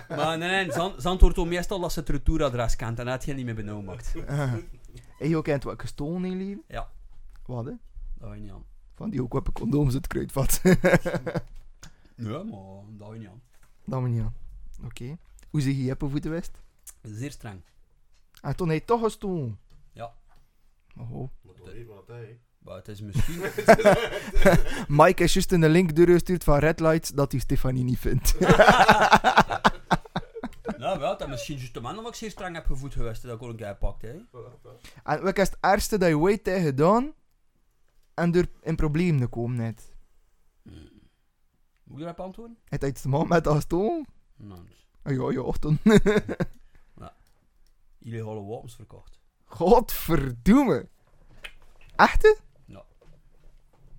Maar, 0.10 0.38
nee, 0.38 0.50
nee, 0.50 0.72
Zand, 0.72 1.02
Zand 1.02 1.22
hoort 1.22 1.38
ook 1.38 1.48
meestal 1.48 1.80
dat 1.80 1.92
ze 1.92 2.00
het 2.00 2.10
retouradres 2.10 2.76
kent 2.76 3.00
en 3.00 3.06
dat 3.06 3.26
je 3.26 3.34
niet 3.34 3.46
meer 3.46 3.56
benauwd 3.56 3.84
maakt. 3.84 4.14
En 5.20 5.30
je 5.30 5.42
kent 5.42 5.64
wat 5.64 5.82
gestolen 5.82 6.26
in 6.26 6.38
leven? 6.38 6.64
Ja. 6.68 6.90
Wat, 7.46 7.66
hè? 7.66 7.72
Dat 8.18 8.34
je 8.34 8.40
niet 8.40 8.52
aan. 8.52 8.64
Van 8.94 9.10
die 9.10 9.24
ook 9.24 9.34
weppen 9.34 9.54
condooms 9.54 9.94
het 9.94 10.08
kruidvat. 10.08 10.62
Ja, 12.16 12.44
maar 12.44 12.84
dat 12.98 13.12
je 13.14 13.20
niet 13.20 13.28
aan. 13.28 13.42
Dat 13.86 14.02
me 14.02 14.08
niet 14.08 14.22
aan. 14.22 14.36
Oké. 14.84 15.18
Hoe 15.50 15.62
zeg 15.62 15.74
je 15.74 15.84
je 15.84 15.96
voeten 15.98 16.32
west? 16.32 16.62
Zeer 17.02 17.32
streng. 17.32 17.62
En 18.42 18.56
toen 18.56 18.68
hij 18.68 18.80
toch 18.80 19.02
gestolen? 19.02 19.60
Ja. 19.92 20.14
Oh. 20.98 21.30
Maar 21.42 21.54
toch 21.56 21.74
niet 21.74 21.88
wat 21.88 22.08
hij. 22.08 22.40
Maar 22.58 22.76
het 22.76 22.88
is 22.88 23.02
misschien... 23.02 23.42
Mike 24.98 25.24
is 25.24 25.34
juist 25.34 25.52
in 25.52 25.62
de 25.62 25.70
link 25.70 25.96
doorgestuurd 25.96 26.44
van 26.44 26.60
Red 26.60 26.80
Lights 26.80 27.10
dat 27.10 27.32
hij 27.32 27.42
Stefanie 27.42 27.84
niet 27.84 28.00
vindt. 28.00 28.40
nou, 30.78 31.00
wel, 31.00 31.18
dat 31.18 31.22
is 31.22 31.28
misschien 31.28 31.58
juist 31.58 31.74
de 31.74 31.80
man 31.80 31.96
dat 31.96 32.08
ik 32.08 32.16
zeer 32.16 32.30
streng 32.30 32.56
heb 32.56 32.66
gevoed 32.66 32.94
geweest 32.94 33.22
dat 33.22 33.36
ik 33.36 33.44
ook 33.44 33.50
een 33.50 33.56
keer 33.56 33.76
pakt, 33.76 34.02
hè. 34.02 34.14
en 35.04 35.24
wat 35.24 35.38
is 35.38 35.50
het 35.50 35.58
ergste 35.60 35.98
dat 35.98 36.10
je 36.10 36.18
ooit 36.18 36.46
hebt 36.46 36.62
gedaan 36.62 37.14
en 38.14 38.32
door 38.32 38.46
in 38.62 38.76
problemen 38.76 39.22
gekomen 39.22 39.58
net? 39.58 39.95
Moet 41.86 41.98
ik 42.00 42.04
daarop 42.06 42.26
antwoorden? 42.26 42.58
Het 42.66 42.82
heeft 42.82 43.02
te 43.02 43.10
maken 43.10 43.28
met 43.28 43.44
dat 43.44 43.56
gestolen? 43.56 44.06
Nou, 44.36 44.60
Ah, 45.02 45.16
ja, 45.16 45.32
ja, 45.32 45.52
toen. 45.52 45.80
illegale 48.00 48.44
wapens 48.44 48.76
verkocht. 48.76 49.20
Godverdomme. 49.46 50.88
Echte? 51.96 52.38
Ja. 52.66 52.86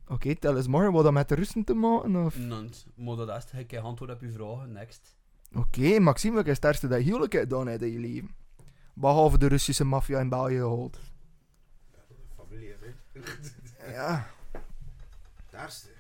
Oké, 0.07 0.35
tel 0.35 0.57
eens 0.57 0.67
maar 0.67 0.93
wat 0.93 1.05
dat 1.05 1.13
met 1.13 1.29
de 1.29 1.35
Russen 1.35 1.65
te 1.65 1.75
maken, 1.75 2.25
of... 2.25 2.39
Nant. 2.39 2.87
Maar 2.95 3.17
dat 3.17 3.29
is 3.29 3.35
het. 3.35 3.53
Ik 3.53 3.71
heb 3.71 3.83
antwoord 3.83 4.11
op 4.11 4.21
uw 4.21 4.33
vragen. 4.33 4.73
Next. 4.73 5.17
Oké, 5.55 5.99
Maxime, 5.99 6.35
wat 6.35 6.47
is 6.47 6.53
het 6.61 6.91
dat 6.91 6.99
je 6.99 7.05
huwelijk 7.05 7.33
hebt 7.33 7.49
gedaan 7.53 7.67
hebt 7.67 7.83
in 7.83 7.93
je 7.93 7.99
leven? 7.99 8.35
Behalve 8.95 9.39
de 9.39 9.47
Russische 9.47 9.85
maffia 9.85 10.21
in 10.21 10.29
België 10.29 10.63
hè. 12.81 12.95
Ja. 13.93 14.31
Het 15.47 15.61
eerste, 15.61 15.89
ja. 15.89 15.96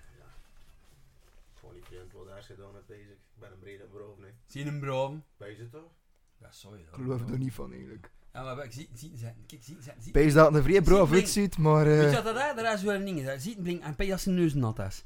Wat 2.48 2.58
daar 2.58 2.72
heeft 2.72 2.86
bezig. 2.86 3.12
Ik 3.12 3.38
ben 3.38 3.52
een 3.52 3.58
brede 3.58 3.84
brood, 3.84 4.18
nee. 4.18 4.30
Zie 4.46 4.64
je 4.64 4.70
een 4.70 4.80
braam? 4.80 5.24
Bij 5.36 5.56
je 5.56 5.68
toch? 5.68 5.92
Ja, 6.40 6.50
sorry. 6.50 6.80
Ik 6.80 6.86
geloof 6.90 7.30
er 7.30 7.38
niet 7.38 7.52
van, 7.52 7.72
eigenlijk. 7.72 8.10
Ja, 8.32 8.42
maar 8.42 8.64
ik 8.64 8.72
zie, 8.72 8.88
zie, 8.94 9.12
zie, 9.16 9.32
kijk, 9.46 9.62
zie, 9.62 9.76
zie, 9.80 9.92
zie. 9.98 10.12
Pees 10.12 10.32
dat 10.32 10.54
een 10.54 10.62
vrij 10.62 10.82
braaf 10.82 11.08
Zie, 11.08 11.16
uitziet, 11.16 11.58
maar... 11.58 11.84
Weet 11.84 12.10
je 12.10 12.22
wat 12.22 12.34
dat 12.34 12.56
is? 12.56 12.62
Dat 12.62 12.74
is 12.74 12.82
wel 12.82 12.94
een 12.94 13.04
ding. 13.04 13.24
Dat 13.24 13.40
ziet 13.40 13.62
blink 13.62 13.82
en 13.82 13.96
pees 13.96 14.12
als 14.12 14.22
zijn 14.22 14.34
neus 14.34 14.54
nat 14.54 14.78
is. 14.78 15.04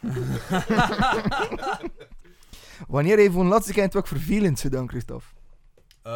wanneer 2.88 3.16
heeft 3.16 3.34
een 3.34 3.46
laatste 3.46 3.72
keer 3.72 3.96
ook 3.96 4.06
vervelend 4.06 4.60
gedaan, 4.60 4.88
Christophe? 4.88 5.26
Eh, 6.02 6.12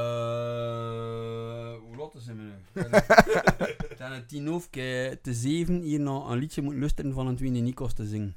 hoe 1.81 1.97
laat 1.97 2.15
is 2.15 2.27
het 2.27 2.37
nu? 2.37 2.53
Het 2.73 3.97
zijn 3.97 4.13
het 4.13 4.29
tien 4.29 4.51
of 4.51 4.69
te 4.69 5.19
zeven 5.23 5.81
hier 5.81 6.01
nog 6.01 6.31
een 6.31 6.39
liedje 6.39 6.63
moeten 6.63 6.81
luisteren 6.81 7.13
van 7.13 7.27
een 7.27 7.37
tweede 7.37 7.59
Nikos 7.59 7.93
te 7.93 8.07
zingen. 8.07 8.37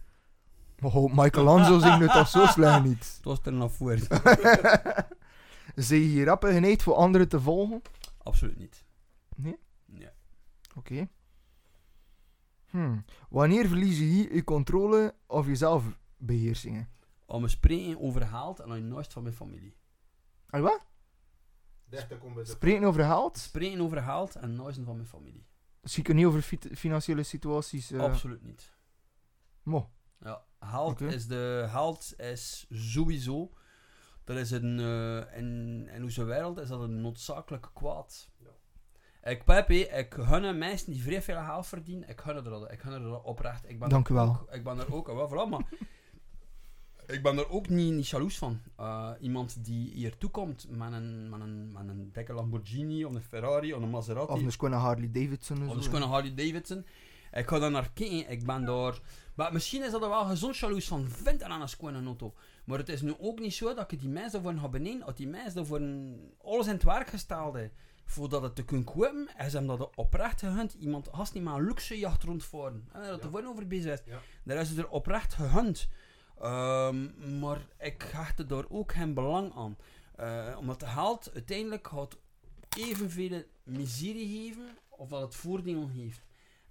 Oh, 0.81 1.13
Michelangelo 1.13 1.79
zingt 1.79 1.99
het 1.99 2.11
toch 2.11 2.27
zo 2.27 2.45
slecht 2.45 2.83
niet. 2.83 2.99
Het 3.15 3.23
was 3.25 3.39
er 3.43 3.53
nog 3.53 3.71
voor. 3.73 3.97
Zie 5.75 5.99
je 6.01 6.07
hier 6.07 6.25
rappen 6.25 6.53
geneigd 6.53 6.83
voor 6.83 6.93
anderen 6.95 7.27
te 7.29 7.39
volgen? 7.41 7.81
Absoluut 8.23 8.57
niet. 8.57 8.83
Nee? 9.35 9.57
Nee. 9.85 10.09
Oké. 10.75 11.07
Hmm. 12.69 13.05
Wanneer 13.29 13.67
verlies 13.67 13.97
je 13.97 14.03
hier 14.03 14.33
je 14.35 14.43
controle 14.43 15.15
of 15.27 15.47
je 15.47 15.55
zelfbeheersingen? 15.55 16.89
Om 17.25 17.41
me 17.41 17.47
spreken 17.47 17.99
over 18.01 18.23
haalt 18.23 18.59
en 18.59 18.69
dan 18.69 18.87
nooit 18.87 19.13
van 19.13 19.23
mijn 19.23 19.35
familie. 19.35 19.75
Al 20.49 20.61
wat? 20.61 20.85
Bij 21.89 22.07
de... 22.07 22.45
Spreken 22.45 22.87
over 22.87 23.03
geld? 23.03 23.37
Spreken 23.37 23.81
over 23.81 23.99
haalt 23.99 24.35
en 24.35 24.55
nooit 24.55 24.79
van 24.83 24.95
mijn 24.95 25.07
familie. 25.07 25.45
Dus 25.81 25.95
je 25.95 26.01
kunt 26.01 26.17
niet 26.17 26.25
over 26.25 26.41
fi- 26.41 26.75
financiële 26.75 27.23
situaties... 27.23 27.91
eh 27.91 27.99
Absoluut 27.99 28.43
niet. 28.43 28.71
mo. 29.63 29.89
Ja, 30.25 30.41
haalt 30.57 31.01
Oké. 31.01 31.07
is 31.13 31.27
de 31.27 31.67
haalt 31.69 32.13
is 32.17 32.65
sowieso. 32.69 33.51
Dat 34.23 34.37
is 34.37 34.51
een 34.51 34.79
uh, 34.79 35.37
in, 35.37 35.89
in 35.93 36.03
onze 36.03 36.23
wereld 36.23 36.57
is 36.57 36.67
dat 36.67 36.81
een 36.81 37.01
noodzakelijke 37.01 37.69
kwaad. 37.73 38.29
Ik 39.23 39.43
Pepe, 39.43 39.87
ik 39.87 40.15
gun 40.19 40.57
mensen 40.57 40.91
die 40.91 41.03
vrij 41.03 41.21
veel 41.21 41.43
geld 41.43 41.67
verdienen, 41.67 42.09
ik 42.09 42.21
gun 42.21 42.35
er 42.35 42.43
dat, 42.43 42.71
ik 42.71 42.79
gun 42.79 42.91
er 42.91 43.01
dat 43.01 43.23
oprecht. 43.23 43.69
Ik 43.69 43.79
ben 43.79 43.89
Dank 43.89 44.05
er 44.05 44.11
u 44.11 44.15
wel. 44.15 44.27
Ook, 44.29 44.51
ik 44.51 44.63
ben 44.63 44.79
er 44.79 44.93
ook, 44.93 45.07
wel 45.07 45.27
vooral, 45.27 45.47
maar 45.47 45.65
ik 47.15 47.23
ben 47.23 47.37
er 47.37 47.49
ook 47.49 47.69
niet, 47.69 47.93
niet 47.93 48.07
jaloers 48.07 48.37
van. 48.37 48.59
Uh, 48.79 49.11
iemand 49.19 49.65
die 49.65 49.91
hier 49.91 50.17
toekomt 50.17 50.67
met 50.69 50.93
een, 50.93 51.29
met, 51.29 51.41
een, 51.41 51.71
met 51.71 51.87
een 51.87 52.09
dikke 52.13 52.33
Lamborghini, 52.33 53.05
of 53.05 53.15
een 53.15 53.21
Ferrari, 53.21 53.73
of 53.73 53.81
een 53.81 53.89
Maserati. 53.89 54.31
Of 54.31 54.41
een 54.41 54.51
schone 54.51 54.75
Harley 54.75 55.11
Davidson. 55.11 55.57
Of 55.63 55.69
zo, 55.69 55.77
een 55.77 55.83
schone 55.83 56.05
Harley 56.05 56.33
Davidson. 56.33 56.85
Ik 57.31 57.47
ga 57.47 57.59
daar 57.59 57.71
naar 57.71 57.91
kijken, 57.93 58.29
ik 58.29 58.45
ben 58.45 58.65
daar... 58.65 58.99
Maar 59.35 59.53
misschien 59.53 59.83
is 59.83 59.91
dat 59.91 60.01
er 60.01 60.09
wel 60.09 60.25
gezond 60.25 60.57
jaloers 60.57 60.87
van 60.87 61.09
vindt 61.09 61.43
aan 61.43 61.61
een 61.61 61.69
schone 61.69 62.05
auto. 62.05 62.33
Maar 62.65 62.77
het 62.77 62.89
is 62.89 63.01
nu 63.01 63.15
ook 63.19 63.39
niet 63.39 63.53
zo 63.53 63.73
dat 63.73 63.91
ik 63.91 63.99
die 63.99 64.09
mensen 64.09 64.43
daarvoor 64.43 64.61
ga 64.61 64.67
beneden, 64.67 65.05
dat 65.05 65.17
die 65.17 65.27
mensen 65.27 65.73
een, 65.73 66.19
alles 66.41 66.65
in 66.67 66.73
het 66.73 66.83
werk 66.83 67.07
gesteld 67.07 67.53
hebben. 67.53 67.71
Voordat 68.05 68.41
het 68.41 68.55
te 68.55 68.65
kunnen 68.65 68.85
kopen, 68.85 69.29
is 69.37 69.53
hem 69.53 69.67
dat 69.67 69.95
oprecht 69.95 70.39
gegund. 70.39 70.73
Iemand 70.73 71.07
has 71.07 71.31
niet 71.31 71.43
maar 71.43 71.55
een 71.55 71.65
luxe 71.65 71.99
jacht 71.99 72.23
rondvoeren. 72.23 72.89
En 72.91 73.01
dat 73.01 73.19
er 73.19 73.25
gewoon 73.25 73.47
over 73.47 73.67
bezig 73.67 73.93
is. 73.93 74.01
Ja. 74.05 74.19
Daar 74.43 74.57
is 74.57 74.69
het 74.69 74.77
er 74.77 74.89
oprecht 74.89 75.33
gegund. 75.33 75.87
Ehm, 76.39 77.39
maar 77.39 77.67
ik 77.79 78.09
hecht 78.11 78.49
daar 78.49 78.65
ook 78.69 78.93
geen 78.93 79.13
belang 79.13 79.55
aan. 79.55 79.77
Eh, 80.15 80.55
omdat 80.59 80.81
het 80.81 80.89
geld 80.89 81.31
uiteindelijk 81.33 81.87
gaat 81.87 82.17
evenveel 82.77 83.43
miserie 83.63 84.27
geven, 84.27 84.77
of 84.89 85.09
dat 85.09 85.21
het 85.21 85.35
voordeel 85.35 85.89
heeft. 85.89 86.24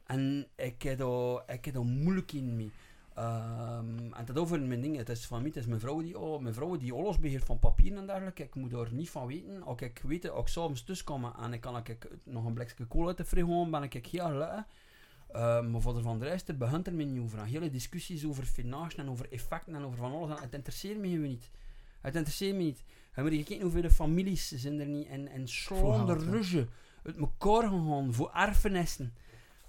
En 0.07 0.47
ik 0.57 0.83
heb 0.83 0.99
daar, 0.99 1.43
ik 1.47 1.65
heb 1.65 1.75
moeilijk 1.75 2.33
in 2.33 2.57
mee. 2.57 2.71
Ehm, 3.15 4.13
en 4.13 4.25
dat 4.25 4.39
over 4.39 4.61
mijn 4.61 4.81
dingen, 4.81 4.99
het 4.99 5.09
is 5.09 5.27
van 5.27 5.39
mij, 5.39 5.49
het 5.49 5.57
is 5.57 5.67
mijn 5.67 5.81
vrouw 5.81 6.03
die, 6.03 6.19
oh, 6.19 6.41
mijn 6.41 6.55
vrouw 6.55 6.77
die 6.77 6.93
alles 6.93 7.19
beheert 7.19 7.45
van 7.45 7.59
papier 7.59 7.97
en 7.97 8.07
dergelijke. 8.07 8.43
Ik 8.43 8.55
moet 8.55 8.71
daar 8.71 8.93
niet 8.93 9.11
van 9.11 9.27
weten. 9.27 9.63
Als 9.63 9.81
ik 9.81 10.01
weet, 10.05 10.31
als 10.31 10.41
ik 10.43 10.49
s'avonds 10.49 10.85
thuis 10.85 11.05
kom 11.05 11.25
en 11.25 11.53
ik 11.53 11.61
kan 11.61 11.77
ik 11.77 12.09
nog 12.25 12.45
een 12.45 12.55
blikje 12.55 12.87
kool 12.87 13.07
uit 13.07 13.17
de 13.17 13.25
frigo, 13.25 13.71
ben 13.71 13.83
ik 13.83 14.07
heel 14.07 14.27
gelukkig. 14.27 14.65
Uh, 15.35 15.67
maar 15.67 15.81
voor 15.81 15.95
de 15.95 16.03
van 16.03 16.19
de 16.19 16.25
rest, 16.25 16.47
het 16.47 16.59
begint 16.59 16.87
er 16.87 16.95
me 16.95 17.05
niet 17.05 17.23
over. 17.23 17.39
En 17.39 17.45
hele 17.45 17.71
discussies 17.71 18.27
over 18.27 18.45
financiën 18.45 18.99
en 18.99 19.11
over 19.11 19.33
effecten 19.33 19.75
en 19.75 19.85
over 19.85 19.99
van 19.99 20.13
alles. 20.13 20.37
En 20.37 20.43
het 20.43 20.53
interesseert 20.55 20.99
me 20.99 21.09
gewoon 21.09 21.29
niet. 21.29 21.51
Het 22.01 22.15
interesseert 22.15 22.57
me 22.57 22.63
niet. 22.63 22.83
Hebben 23.13 23.33
we 23.33 23.39
gekeken 23.39 23.63
hoeveel 23.63 23.83
de 23.83 23.91
families 23.91 24.49
zijn 24.49 24.81
er 24.81 24.87
niet 24.87 25.07
en, 25.07 25.29
en 25.29 25.49
slaande 25.49 26.15
ruggen 26.15 26.69
uit 27.03 27.17
elkaar 27.17 27.63
gegaan 27.63 28.15
voor 28.15 28.31
erfenissen. 28.35 29.13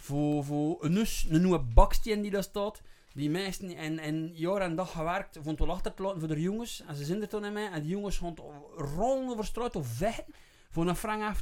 Voor, 0.05 0.43
voor 0.43 0.83
een 0.83 0.95
us, 0.97 1.25
een 1.29 1.41
nieuwe 1.41 1.59
baksteen 1.59 2.21
die 2.21 2.31
daar 2.31 2.43
staat. 2.43 2.81
Die 3.13 3.29
meesten 3.29 3.75
en, 3.75 3.99
en 3.99 4.31
jaar 4.33 4.61
en 4.61 4.75
dag 4.75 4.91
gewerkt 4.91 5.37
voor 5.41 5.51
het 5.51 5.61
achter 5.61 5.93
te 5.93 6.01
laten 6.03 6.19
voor 6.19 6.27
de 6.27 6.41
jongens. 6.41 6.83
En 6.87 6.95
ze 6.95 7.05
zijn 7.05 7.21
er 7.21 7.27
toen 7.27 7.45
in 7.45 7.53
mij. 7.53 7.69
En 7.71 7.81
die 7.81 7.91
jongens 7.91 8.17
gaan 8.17 8.35
rollen 8.75 9.29
over 9.29 9.45
straat 9.45 9.75
of 9.75 9.87
vechten 9.87 10.33
voor 10.69 10.87
een 10.87 10.95
frank. 10.95 11.35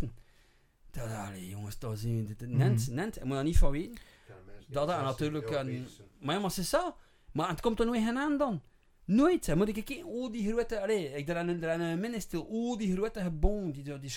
Dat, 0.92 1.12
allee, 1.12 1.50
jongens, 1.50 1.80
dat 1.80 1.98
zien 2.00 2.28
we. 2.28 2.36
dit- 2.36 2.50
Nent, 2.50 2.88
nent. 2.92 3.16
Je 3.16 3.22
moet 3.24 3.34
daar 3.34 3.44
niet 3.44 3.58
van 3.58 3.72
weten. 3.72 3.98
Ja, 4.28 4.34
Dat 4.68 4.90
16 4.90 5.06
natuurlijk 5.06 5.50
een-. 5.50 5.88
Maar 6.20 6.36
ja, 6.36 6.42
maar 6.42 6.52
ze 6.52 6.64
zo. 6.64 6.96
Maar 7.32 7.50
het 7.50 7.62
komt 7.62 7.80
er 7.80 7.86
nooit 7.86 8.04
geen 8.04 8.18
aan 8.18 8.38
dan. 8.38 8.62
Nooit. 9.06 9.46
Dan 9.46 9.58
moet 9.58 9.68
ik 9.68 9.86
kijken, 9.86 10.06
oh 10.06 10.32
die 10.32 10.52
grote, 10.52 10.82
allee, 10.82 11.14
ik 11.14 11.28
daar 11.28 11.36
aan 11.38 11.48
een, 11.48 11.60
stil, 12.22 12.42
oh 12.44 12.78
die 12.78 12.94
grote 12.94 13.22
gebouwen, 13.22 13.72
die, 13.72 13.84
die, 13.84 14.00
die 14.00 14.10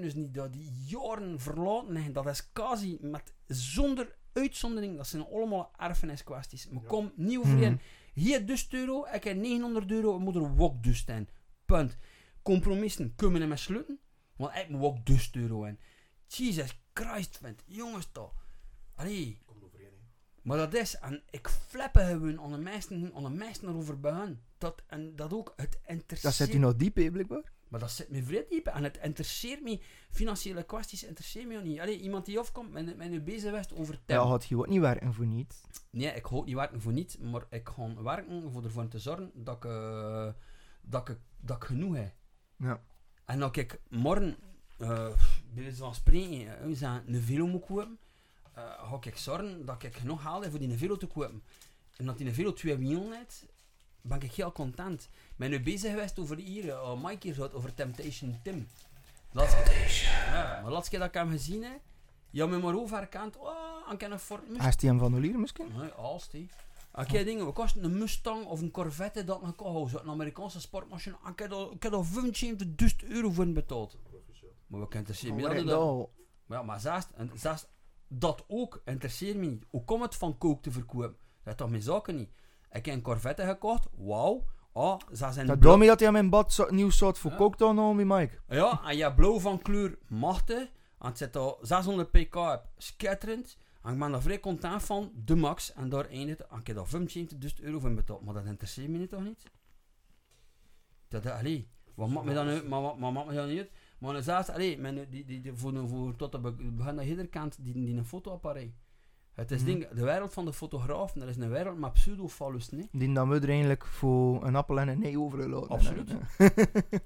dus 0.00 0.14
niet, 0.14 0.34
dat 0.34 0.52
die 0.52 0.70
jaren 0.86 1.40
verlaten 1.40 1.92
liggen, 1.92 2.12
dat 2.12 2.26
is 2.26 2.52
quasi 2.52 2.98
met, 3.00 3.32
zonder 3.54 4.14
uitzondering, 4.32 4.96
dat 4.96 5.06
zijn 5.06 5.26
allemaal 5.26 5.70
erfeniskwesties. 5.76 6.68
Maar 6.68 6.82
Ja. 6.82 6.88
kom, 6.88 7.12
niet 7.16 7.38
Mhm. 7.38 7.48
overeen. 7.48 7.80
Hier 8.14 8.46
dus 8.46 8.66
euro, 8.70 9.06
ik 9.12 9.24
heb 9.24 9.36
900 9.36 9.90
euro, 9.90 10.14
ik 10.16 10.20
moet 10.20 10.34
er 10.36 10.60
ook 10.60 10.82
dus 10.82 11.04
zijn. 11.04 11.28
Punt. 11.66 11.96
Compromissen 12.42 13.14
kunnen 13.14 13.34
we 13.34 13.40
niet 13.40 13.48
meer 13.48 13.58
sluiten, 13.58 13.98
want 14.36 14.54
ik 14.56 14.68
moet 14.68 14.82
ook 14.82 15.06
dus 15.06 15.30
euro 15.32 15.64
in. 15.64 15.78
Jesus 16.26 16.82
Christ, 16.94 17.38
vent. 17.38 17.62
Jongens 17.66 18.08
toch. 18.12 18.46
Allee. 18.94 19.38
Komt 19.46 19.62
overeen, 19.64 19.84
hè. 19.92 19.98
Maar 20.42 20.56
dat 20.56 20.74
is, 20.74 20.96
en 20.98 21.22
ik 21.30 21.48
flippen 21.48 22.06
gewoon 22.06 22.40
aan 22.40 22.50
de 22.52 22.58
meesten, 22.58 23.12
aan 23.14 23.22
de 23.22 23.30
meesten 23.30 23.68
erover 23.68 24.00
begaan. 24.00 24.40
Dat, 24.58 24.82
en 24.86 25.16
dat 25.16 25.32
ook, 25.32 25.52
het 25.56 25.78
interesseert... 25.86 26.22
Dat 26.38 26.46
zit 26.48 26.54
u 26.56 26.58
nog 26.58 26.76
diep, 26.76 26.96
hè, 26.96 27.10
blijkbaar. 27.10 27.52
Maar 27.72 27.80
dat 27.80 27.90
zit 27.90 28.10
me 28.10 28.22
vrij 28.22 28.46
diep. 28.48 28.66
En 28.66 28.84
het 28.84 28.98
interesseert 29.02 29.62
me, 29.62 29.80
financiële 30.10 30.62
kwesties 30.62 31.04
interesseert 31.04 31.46
me 31.46 31.56
ook 31.56 31.62
niet. 31.64 31.80
Allee, 31.80 32.00
iemand 32.00 32.24
die 32.26 32.38
afkomt 32.38 32.72
met, 32.72 32.96
met 32.96 33.10
nu 33.10 33.20
bezig 33.20 33.50
was 33.50 33.72
over 33.72 33.94
Ja, 33.94 34.00
tem. 34.04 34.18
had 34.18 34.44
je 34.44 34.56
ook 34.56 34.66
niet 34.66 34.80
werken 34.80 35.14
voor 35.14 35.26
niet. 35.26 35.60
Nee, 35.90 36.14
ik 36.14 36.26
ga 36.26 36.42
niet 36.44 36.54
werken 36.54 36.80
voor 36.80 36.92
niet, 36.92 37.18
maar 37.20 37.46
ik 37.50 37.68
ga 37.68 38.02
werken 38.02 38.50
voor 38.50 38.64
ervoor 38.64 38.88
te 38.88 38.98
zorgen 38.98 39.30
dat 39.34 39.56
ik, 39.56 39.64
eh, 39.64 40.28
dat 40.82 41.08
ik, 41.08 41.18
dat 41.40 41.56
ik 41.56 41.64
genoeg 41.64 41.94
heb. 41.96 42.14
Ja. 42.56 42.82
En 43.24 43.38
dat 43.38 43.56
ik 43.56 43.80
morgen, 43.88 44.36
eh 44.78 45.08
bij 45.52 45.62
wijze 45.62 45.76
van 45.76 45.94
spreken, 45.94 46.60
eh, 46.60 46.96
een 47.06 47.22
velo 47.22 47.46
moet 47.46 47.66
kopen, 47.66 47.98
eh, 48.54 48.90
ga 48.90 48.98
ik 49.00 49.16
zorgen 49.16 49.66
dat 49.66 49.82
ik 49.82 49.96
genoeg 49.96 50.22
haal 50.22 50.42
heb 50.42 50.50
voor 50.50 50.60
die 50.60 50.76
velo 50.78 50.96
te 50.96 51.06
kopen. 51.06 51.42
En 51.96 52.06
dat 52.06 52.18
die 52.18 52.32
velo 52.32 52.52
twee 52.52 52.76
wielen 52.76 53.12
heeft, 53.12 53.46
ben 54.02 54.20
ik 54.20 54.32
heel 54.32 54.52
content. 54.52 55.02
Ik 55.02 55.36
ben 55.36 55.50
nu 55.50 55.62
bezig 55.62 55.90
geweest 55.90 56.18
over 56.18 56.36
hier, 56.36 56.64
uh, 56.64 57.02
Mike 57.02 57.26
hier 57.26 57.34
zat, 57.34 57.54
over 57.54 57.74
Temptation 57.74 58.40
Tim. 58.42 58.68
Laatste, 59.32 59.72
Ja, 60.26 60.60
maar 60.62 60.72
laatste 60.72 60.90
keer 60.90 60.98
dat 60.98 61.08
ik 61.08 61.14
hem 61.14 61.30
gezien 61.30 61.62
heb, 61.62 61.80
ja, 62.30 62.46
me 62.46 62.58
maar 62.58 62.74
overkant, 62.78 63.36
oh, 63.36 63.90
en 63.90 63.96
kan 63.96 64.10
een 64.12 64.18
Ford 64.18 64.40
Mustang. 64.40 64.60
Hij 64.60 64.68
is 64.68 64.76
die 64.76 64.88
hem 64.88 64.98
van 64.98 65.14
Olier 65.14 65.38
misschien? 65.38 65.66
Nee, 65.76 65.90
als 65.90 66.28
die. 66.30 66.48
Ik 66.98 67.10
heb 67.10 67.24
dingen, 67.24 67.46
we 67.46 67.52
kosten 67.52 67.84
een 67.84 67.98
Mustang 67.98 68.44
of 68.46 68.60
een 68.60 68.70
Corvette 68.70 69.24
dat 69.24 69.42
ik 69.42 69.56
kocht, 69.56 69.90
zo'n 69.90 70.10
Amerikaanse 70.10 70.60
sportmachine. 70.60 71.16
Ik 71.30 71.38
heb 71.38 71.50
daar- 71.50 71.70
ik 71.70 71.82
heb 71.82 71.92
daar 71.92 72.04
75.000 72.04 73.04
euro 73.04 73.30
voor 73.30 73.46
betaald. 73.52 73.98
Maar 74.66 74.80
we 74.80 74.88
kunnen 74.88 75.14
Maar 75.22 75.34
meer 75.34 75.50
ik 75.56 75.66
dat. 75.66 76.08
Maar 76.46 76.58
ja, 76.58 76.64
maar 76.64 76.80
zelfs, 76.80 77.06
en 77.14 77.30
zelfs 77.34 77.66
dat 78.08 78.44
ook 78.48 78.82
interesseert 78.84 79.36
me 79.36 79.46
niet. 79.46 79.64
Hoe 79.70 79.84
komt 79.84 80.02
het 80.02 80.14
van 80.16 80.38
kook 80.38 80.62
te 80.62 80.70
verkopen? 80.70 81.16
Dat 81.42 81.52
is 81.52 81.54
toch 81.58 81.70
mijn 81.70 81.82
zaken 81.82 82.16
niet. 82.16 82.30
Ik 82.72 82.86
heb 82.86 82.94
een 82.94 83.02
Corvette 83.02 83.44
gekocht, 83.44 83.88
wauw. 83.96 84.44
Ah, 84.72 85.00
ze 85.12 85.32
zijn 85.32 85.46
Dat 85.46 85.62
daarmee 85.62 85.88
dat 85.88 86.00
hij 86.00 86.12
in 86.14 86.30
bad 86.30 86.52
zo, 86.52 86.66
nieuw 86.70 86.90
soort 86.90 87.18
voor 87.18 87.30
Ja. 87.30 87.36
al 87.58 87.92
met 87.94 88.06
Mike. 88.06 88.38
Ja, 88.48 88.80
en 88.84 88.96
je 88.96 89.14
blauw 89.14 89.40
van 89.40 89.62
kleur 89.62 89.98
machtig. 90.08 90.58
En 90.98 91.08
het 91.08 91.18
zit 91.18 91.36
al 91.36 91.58
600 91.62 92.10
pk 92.10 92.34
op, 92.36 92.62
schitterend. 92.76 93.56
En 93.82 93.92
ik 93.92 93.98
ben 93.98 94.10
daar 94.12 94.22
vrij 94.22 94.40
content 94.40 94.82
van, 94.82 95.12
de 95.24 95.34
max. 95.34 95.72
En 95.72 95.88
daar 95.88 96.08
eindigt 96.08 96.38
het. 96.38 96.48
En 96.50 96.58
ik 96.58 96.66
heb 96.66 96.76
daar 96.76 96.86
25.000 96.86 97.60
euro 97.62 97.78
voor 97.78 97.94
betaald. 97.94 98.22
Maar 98.24 98.34
dat 98.34 98.44
interesseert 98.44 98.88
me 98.88 98.98
niet 98.98 99.10
toch 99.10 99.22
niet? 99.24 99.42
Dat, 101.08 101.22
dat 101.22 101.32
allee, 101.32 101.70
wat 101.94 102.08
maakt 102.08 102.26
me 102.26 102.34
dan 102.34 102.46
uit? 102.48 102.68
Maar 102.68 102.82
wat, 102.82 102.98
maakt 102.98 103.26
me 103.28 103.34
dan 103.34 103.48
niet 103.48 103.58
uit? 103.58 103.70
Maar 103.98 104.12
dan 104.12 104.22
zelfs, 104.22 104.48
allee, 104.48 104.78
men, 104.78 105.10
die, 105.10 105.24
die, 105.24 105.40
die, 105.40 105.52
voor, 105.54 105.88
voor, 105.88 106.16
tot 106.16 106.32
het 106.32 106.42
be- 106.42 106.70
begin 106.72 106.96
dat 106.96 107.04
ieder 107.04 107.28
kant 107.28 107.56
die, 107.64 107.74
die 107.74 107.96
een 107.96 108.04
fotoapparaat. 108.04 108.64
Het 109.32 109.50
is 109.50 109.58
Mhm. 109.60 109.66
ding, 109.66 109.88
de 109.88 110.04
wereld 110.04 110.32
van 110.32 110.44
de 110.44 110.52
fotografen, 110.52 111.20
dat 111.20 111.28
is 111.28 111.36
een 111.36 111.48
wereld 111.50 111.78
met 111.78 111.92
pseudo-fallus, 111.92 112.68
nee? 112.70 112.88
Die 112.92 113.14
dan 113.14 113.28
we 113.28 113.40
er 113.40 113.48
eigenlijk 113.48 113.86
voor 113.86 114.44
een 114.46 114.56
appel 114.56 114.80
en 114.80 114.88
een 114.88 114.98
nee 114.98 115.20
overlaten. 115.20 115.68
Absoluut. 115.68 116.10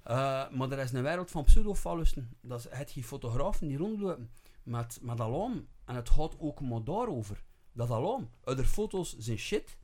Eh, 0.02 0.50
maar 0.50 0.70
er 0.70 0.78
is 0.78 0.92
een 0.92 1.02
wereld 1.02 1.30
van 1.30 1.44
pseudofalussen. 1.44 2.30
Dat 2.40 2.58
is 2.58 2.66
het 2.70 2.92
die 2.94 3.04
fotografen 3.04 3.68
die 3.68 3.76
rondlopen 3.76 4.30
met, 4.62 4.98
met 5.02 5.20
alarm. 5.20 5.66
En 5.84 5.94
het 5.94 6.10
gaat 6.10 6.36
ook 6.38 6.60
maar 6.60 6.84
daarover. 6.84 7.44
Dat 7.72 7.90
alarm. 7.90 8.28
Other 8.44 8.64
foto's 8.64 9.16
zijn 9.18 9.38
shit. 9.38 9.76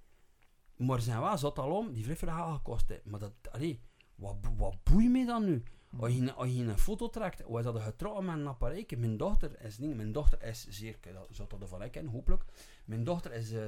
Maar 0.76 1.00
zijn 1.00 1.20
wel 1.20 1.38
zat 1.38 1.58
alarm 1.58 1.92
die 1.92 2.04
vrij 2.04 2.16
veel 2.16 2.52
gekost 2.52 2.88
heeft. 2.88 3.04
Maar 3.04 3.20
dat, 3.20 3.32
allee, 3.50 3.80
wat, 4.14 4.36
wat 4.56 4.76
boeit 4.82 5.10
me 5.10 5.26
dan 5.26 5.44
nu? 5.44 5.62
Als 5.98 6.14
je, 6.14 6.32
als 6.32 6.48
een 6.48 6.78
foto 6.78 7.08
trekt, 7.10 7.42
was 7.46 7.64
dat 7.64 7.80
getrouwd 7.80 8.22
met 8.22 8.34
een 8.34 8.46
apparaat. 8.46 8.96
Mijn 8.96 9.16
dochter 9.16 9.60
is 9.64 9.78
niet, 9.78 9.96
mijn 9.96 10.12
dochter 10.12 10.42
is 10.42 10.66
zeer, 10.68 10.96
dat 11.00 11.28
zou 11.30 11.48
dat 11.48 11.60
ervan 11.60 11.90
kennen, 11.90 12.12
hopelijk. 12.12 12.44
Mijn 12.84 13.04
dochter 13.04 13.32
is 13.32 13.52
eh, 13.52 13.62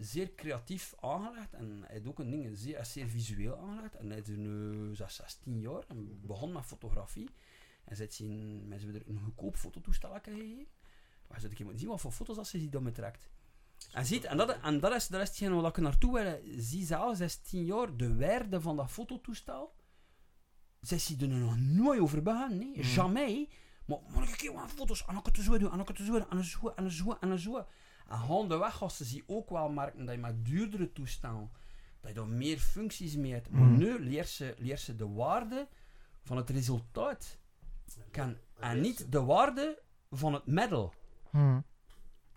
zeer 0.00 0.34
creatief 0.34 0.94
aangelegd 1.00 1.52
en 1.52 1.84
heeft 1.86 2.06
ook 2.06 2.18
een 2.18 2.30
ding, 2.30 2.56
zeer, 2.56 2.78
is 2.78 2.96
visueel 3.06 3.56
aangelegd. 3.56 3.96
En 3.96 4.10
hij 4.10 4.18
is 4.18 4.36
nu 4.36 4.94
zes- 4.94 5.14
16 5.14 5.60
jaar 5.60 5.84
en 5.88 6.20
begon 6.26 6.52
met 6.52 6.64
fotografie. 6.64 7.28
En 7.84 7.96
zit 7.96 8.14
zien, 8.14 8.68
mensen 8.68 8.90
hebben 8.90 9.06
er 9.06 9.14
een 9.14 9.22
goedkoop 9.24 9.56
fototoestel 9.56 10.18
gegeven. 10.22 10.66
Maar 11.26 11.40
ze 11.40 11.48
moeten 11.48 11.78
zien 11.78 11.88
wat 11.88 12.00
voor 12.00 12.12
foto's 12.12 12.36
dat 12.36 12.46
ze 12.46 12.58
die 12.58 12.68
dan 12.68 12.92
trekt. 12.92 13.28
En, 13.92 14.06
ziet, 14.06 14.24
en, 14.24 14.36
dat, 14.36 14.60
en 14.62 14.80
dat, 14.80 14.94
is, 14.94 15.06
dat 15.08 15.20
is 15.20 15.28
hetgeen 15.28 15.60
waar 15.60 15.70
ik 15.70 15.76
naartoe 15.76 16.12
wil. 16.12 16.40
Zie 16.58 16.84
zelf, 16.84 17.16
16 17.16 17.64
jaar, 17.64 17.96
de 17.96 18.16
waarde 18.16 18.60
van 18.60 18.76
dat 18.76 18.90
fototoestel. 18.90 19.74
Zij 20.84 20.98
zien 20.98 21.20
er 21.20 21.28
nog 21.28 21.58
nooit 21.58 22.00
over 22.00 22.22
begaan, 22.22 22.58
nee. 22.58 22.84
Jamais. 22.84 23.48
Maar, 23.86 23.98
maar 24.14 24.22
ik 24.28 24.34
kijk 24.36 24.54
wat 24.54 24.70
foto's, 24.70 25.04
en 25.06 25.16
ik 25.16 25.26
het 25.26 25.36
zo 25.38 25.58
doen, 25.58 25.72
en 25.72 25.80
ik 25.80 25.88
het 25.88 25.96
zo 25.96 26.04
doen, 26.12 26.30
en 26.30 26.44
zo, 26.44 26.68
en 26.76 26.90
zo, 26.90 27.16
en 27.20 27.38
zo. 27.38 27.66
En 28.08 28.18
gaan 28.18 28.90
ze 28.90 29.22
ook 29.26 29.50
wel 29.50 29.68
merken 29.68 30.04
dat 30.04 30.14
je 30.14 30.20
met 30.20 30.44
duurdere 30.44 30.92
toestellen, 30.92 31.50
dat 32.00 32.10
je 32.10 32.16
daar 32.16 32.26
meer 32.26 32.58
functies 32.58 33.16
mee 33.16 33.32
hebt. 33.32 33.50
Maar 33.50 33.68
Mm. 33.68 33.76
nu 33.78 33.98
leert 33.98 34.28
ze, 34.28 34.54
leert 34.58 34.80
ze 34.80 34.96
de 34.96 35.08
waarde 35.08 35.68
van 36.22 36.36
het 36.36 36.50
resultaat. 36.50 37.38
Kan, 38.10 38.36
en 38.60 38.80
niet 38.80 39.12
de 39.12 39.22
waarde 39.22 39.82
van 40.10 40.32
het 40.32 40.46
middel. 40.46 40.94
Hm. 41.30 41.60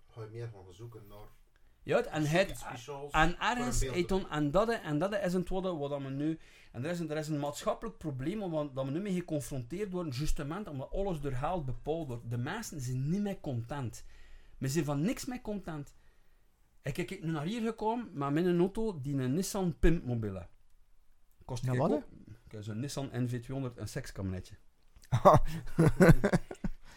Ga 0.08 0.22
je 0.22 0.28
meer 0.32 0.48
gaan 0.52 0.74
zoeken 0.74 1.06
naar 1.08 1.26
Ja, 1.82 2.02
en 2.02 2.24
het, 2.24 2.64
en 3.10 3.40
ergens, 3.40 3.80
een 3.80 4.06
en 4.28 4.50
dat, 4.50 4.68
en 4.68 4.98
dat 4.98 5.12
is 5.12 5.32
het 5.32 5.48
wat, 5.48 6.02
we 6.02 6.08
nu... 6.10 6.38
En 6.78 6.84
er 6.84 6.90
is, 6.90 7.00
een, 7.00 7.10
er 7.10 7.16
is 7.16 7.28
een 7.28 7.38
maatschappelijk 7.38 7.98
probleem 7.98 8.42
omdat 8.42 8.74
dat 8.74 8.84
we 8.84 8.90
nu 8.90 9.00
mee 9.00 9.12
geconfronteerd 9.12 9.92
worden, 9.92 10.12
justement 10.12 10.68
omdat 10.68 10.92
alles 10.92 11.20
door 11.20 11.32
geld 11.32 11.64
bepaald 11.64 12.06
wordt. 12.08 12.30
De 12.30 12.36
mensen 12.36 12.80
zijn 12.80 13.10
niet 13.10 13.20
meer 13.20 13.40
content. 13.40 14.04
We 14.58 14.68
zijn 14.68 14.84
van 14.84 15.00
niks 15.00 15.24
meer 15.24 15.40
content. 15.40 15.94
Ik 16.82 16.94
kijk 16.94 17.22
nu 17.22 17.30
naar 17.30 17.44
hier 17.44 17.62
gekomen 17.62 18.08
met 18.12 18.30
mijn 18.30 18.58
auto 18.58 19.00
die 19.00 19.16
een 19.16 19.34
Nissan 19.34 19.78
Pimpmobile. 19.78 20.46
Kost 21.44 21.64
Ja, 21.64 21.74
wat, 21.74 21.92
ook- 21.92 22.04
Ik 22.44 22.52
heb 22.52 22.62
zo'n 22.62 22.80
Nissan 22.80 23.10
NV200, 23.12 23.74
een 23.76 23.88
sekskabinetje. 23.88 24.54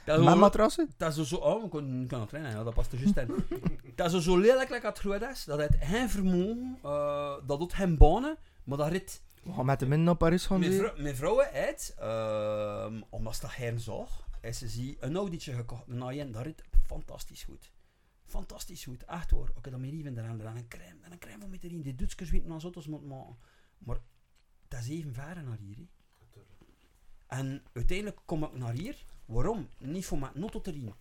Dat 0.06 0.20
is 0.20 0.26
Met 0.26 0.36
matrassen? 0.36 0.90
dat 0.98 1.18
is 1.18 1.28
zo... 1.28 1.36
Oh, 1.36 1.72
kan, 1.72 2.02
ik 2.02 2.08
kan 2.08 2.22
het 2.22 2.32
ja, 2.32 2.64
dat 2.64 2.74
past 2.74 2.92
er 2.92 3.00
juist 3.00 3.18
in. 3.18 3.46
dat 3.96 4.14
is 4.14 4.24
zo 4.24 4.38
lelijk 4.38 4.70
like 4.70 4.86
het 4.88 5.00
groot 5.00 5.22
is, 5.22 5.44
dat 5.44 5.60
het 5.60 5.76
geen 5.80 6.10
vermogen, 6.10 6.78
eh, 6.84 7.36
dat 7.48 7.60
doet 7.60 7.74
geen 7.74 7.98
banen, 7.98 8.38
maar 8.64 8.78
dat 8.78 8.88
rit... 8.88 9.22
We 9.44 9.54
gaan 9.54 9.66
met 9.66 9.80
de 9.80 9.86
min 9.86 10.04
naar 10.04 10.16
Parijs 10.16 10.46
gaan 10.46 10.60
Mijn, 10.60 10.74
vrou 10.74 11.02
mijn 11.02 11.16
vrouw 11.16 11.40
heeft, 11.40 11.94
ehm, 11.98 13.02
omdat 13.10 13.36
ze 13.36 13.42
dat 13.42 13.82
zag, 13.82 14.28
is 14.42 14.58
ze 14.58 14.68
zie 14.68 14.98
een 15.00 15.16
Audi'tje 15.16 15.54
gekocht, 15.54 15.88
een 15.88 16.28
A1, 16.28 16.32
dat 16.32 16.44
rit 16.44 16.64
fantastisch 16.86 17.44
goed. 17.44 17.72
Fantastisch 18.26 18.84
goed, 18.84 19.06
echt 19.06 19.30
hoor. 19.30 19.52
Oké, 19.56 19.70
dan 19.70 19.82
meer 19.82 19.94
even 19.94 20.18
eraan, 20.18 20.38
dan 20.38 20.56
een 20.56 20.68
crème, 20.68 21.02
dan 21.02 21.12
een 21.12 21.20
crème 21.20 21.44
om 21.44 21.50
mee 21.50 21.60
te 21.60 21.68
erin. 21.68 21.82
Die 21.82 21.96
Duitsers 21.96 22.30
weten 22.30 22.52
als 22.52 22.64
auto's 22.64 22.88
moet 22.88 23.06
maken. 23.06 23.38
Maar 23.78 24.00
dat 24.68 24.80
is 24.80 24.90
even 24.90 25.14
ver 25.14 25.44
naar 25.44 25.58
hier. 25.58 25.78
hè. 25.78 25.86
En 27.28 27.64
uiteindelijk 27.74 28.20
kom 28.26 28.44
ik 28.44 28.54
naar 28.54 28.74
hier. 28.74 29.06
Waarom? 29.26 29.70
Niet 29.78 30.06
voor 30.06 30.18
mijn 30.20 30.34
rijden, 30.34 30.96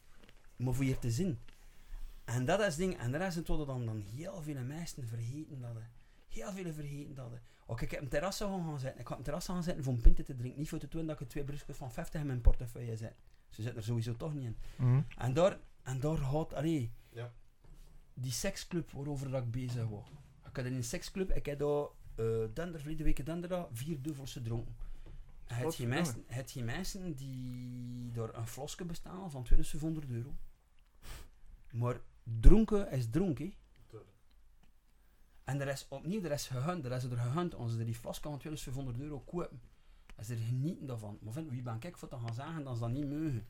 maar 0.57 0.75
voor 0.75 0.85
hier 0.85 0.99
te 0.99 1.11
zien. 1.11 1.39
En 2.25 2.45
dat 2.45 2.61
is 2.61 2.67
het 2.67 2.77
ding. 2.77 2.99
En 2.99 3.13
dat 3.13 3.21
is 3.21 3.35
het 3.35 3.49
wat 3.49 3.67
dan, 3.67 3.87
dan 3.87 4.01
heel 4.01 4.43
veel 4.43 4.63
mensen 4.63 5.09
vergeten 5.09 5.61
dat. 5.61 5.77
Heel 6.29 6.53
veel 6.53 6.73
vergeten 6.73 7.15
dat. 7.15 7.31
Hè. 7.71 7.77
Ook 7.77 7.81
ik 7.81 7.91
heb 7.91 8.01
een 8.01 8.09
terras 8.09 8.37
gaan 8.37 8.65
gaan 8.65 8.79
zitten. 8.79 9.01
Ik 9.01 9.07
had 9.07 9.19
een 9.19 9.25
terras 9.25 9.45
gaan 9.47 9.63
zitten 9.63 9.85
voor 9.85 9.93
een 9.93 10.01
pint 10.01 10.17
te 10.17 10.35
drinken. 10.37 10.59
Niet 10.59 10.69
voor 10.69 10.79
te 10.79 10.89
doen 10.89 11.07
dat 11.07 11.21
ik 11.21 11.29
twee 11.29 11.45
brusjes 11.45 11.77
van 11.77 11.93
50 11.93 12.21
in 12.21 12.27
mijn 12.27 12.41
portefeuille 12.41 12.97
zet. 12.97 13.15
Ze 13.49 13.63
zitten 13.63 13.77
er 13.81 13.87
sowieso 13.87 14.17
toch 14.17 14.35
niet 14.35 14.45
in. 14.45 14.57
Hm. 14.77 15.01
En 15.17 15.33
daar, 15.35 15.59
en 15.83 16.01
daar 16.01 16.17
gaat, 16.19 16.55
allee, 16.55 16.93
Ja. 17.13 17.33
die 18.15 18.33
seksclub 18.33 18.91
waarover 18.91 19.31
dat 19.31 19.43
ik 19.43 19.51
bezig 19.51 19.89
was. 19.89 20.09
Ik 20.49 20.57
had 20.57 20.65
in 20.65 20.75
een 20.75 20.85
seksclub, 20.85 21.31
ik 21.31 21.47
heb 21.47 21.59
daar, 21.59 21.87
uh, 22.17 22.45
dender, 22.55 22.81
verleden 22.81 23.05
week 23.05 23.27
donderdag, 23.27 23.69
vier 23.73 24.03
duivels 24.03 24.33
gedronken. 24.33 24.77
Het 25.45 25.63
Godverdomme. 25.63 25.95
mensen, 25.95 26.25
het 26.27 26.51
geen 26.51 26.65
mensen 26.65 27.15
die 27.15 28.11
door 28.13 28.35
een 28.35 28.47
flosje 28.47 28.85
bestaan 28.85 29.31
van 29.31 29.43
2500 29.43 30.11
euro. 30.11 30.35
Maar 31.73 32.01
dronken 32.41 32.91
is 32.91 33.11
dronken. 33.11 33.55
En 35.51 35.61
er 35.61 35.69
is 35.69 35.87
opnieuw, 35.89 36.23
er 36.23 36.31
is 36.33 36.47
gehund, 36.47 36.85
er 36.85 36.93
is 36.93 37.05
er 37.05 37.17
gehund 37.17 37.55
als 37.55 37.73
ze 37.73 37.85
die 37.85 37.95
flosje 37.95 38.21
van 38.23 38.39
2500 38.39 38.99
euro 38.99 39.21
kopen. 39.21 39.61
En 40.17 40.25
ze 40.25 40.35
er 40.35 40.41
genieten 40.41 40.87
daarvan. 40.87 41.19
Maar 41.23 41.33
vind, 41.33 41.51
wie 41.51 41.63
ben 41.63 41.77
ik 41.81 41.97
voor 41.97 42.09
te 42.09 42.17
gaan 42.19 42.35
zeggen 42.35 42.65
dat 42.65 42.75
ze 42.75 42.81
dat 42.81 42.91
niet 42.91 43.09
mogen. 43.09 43.47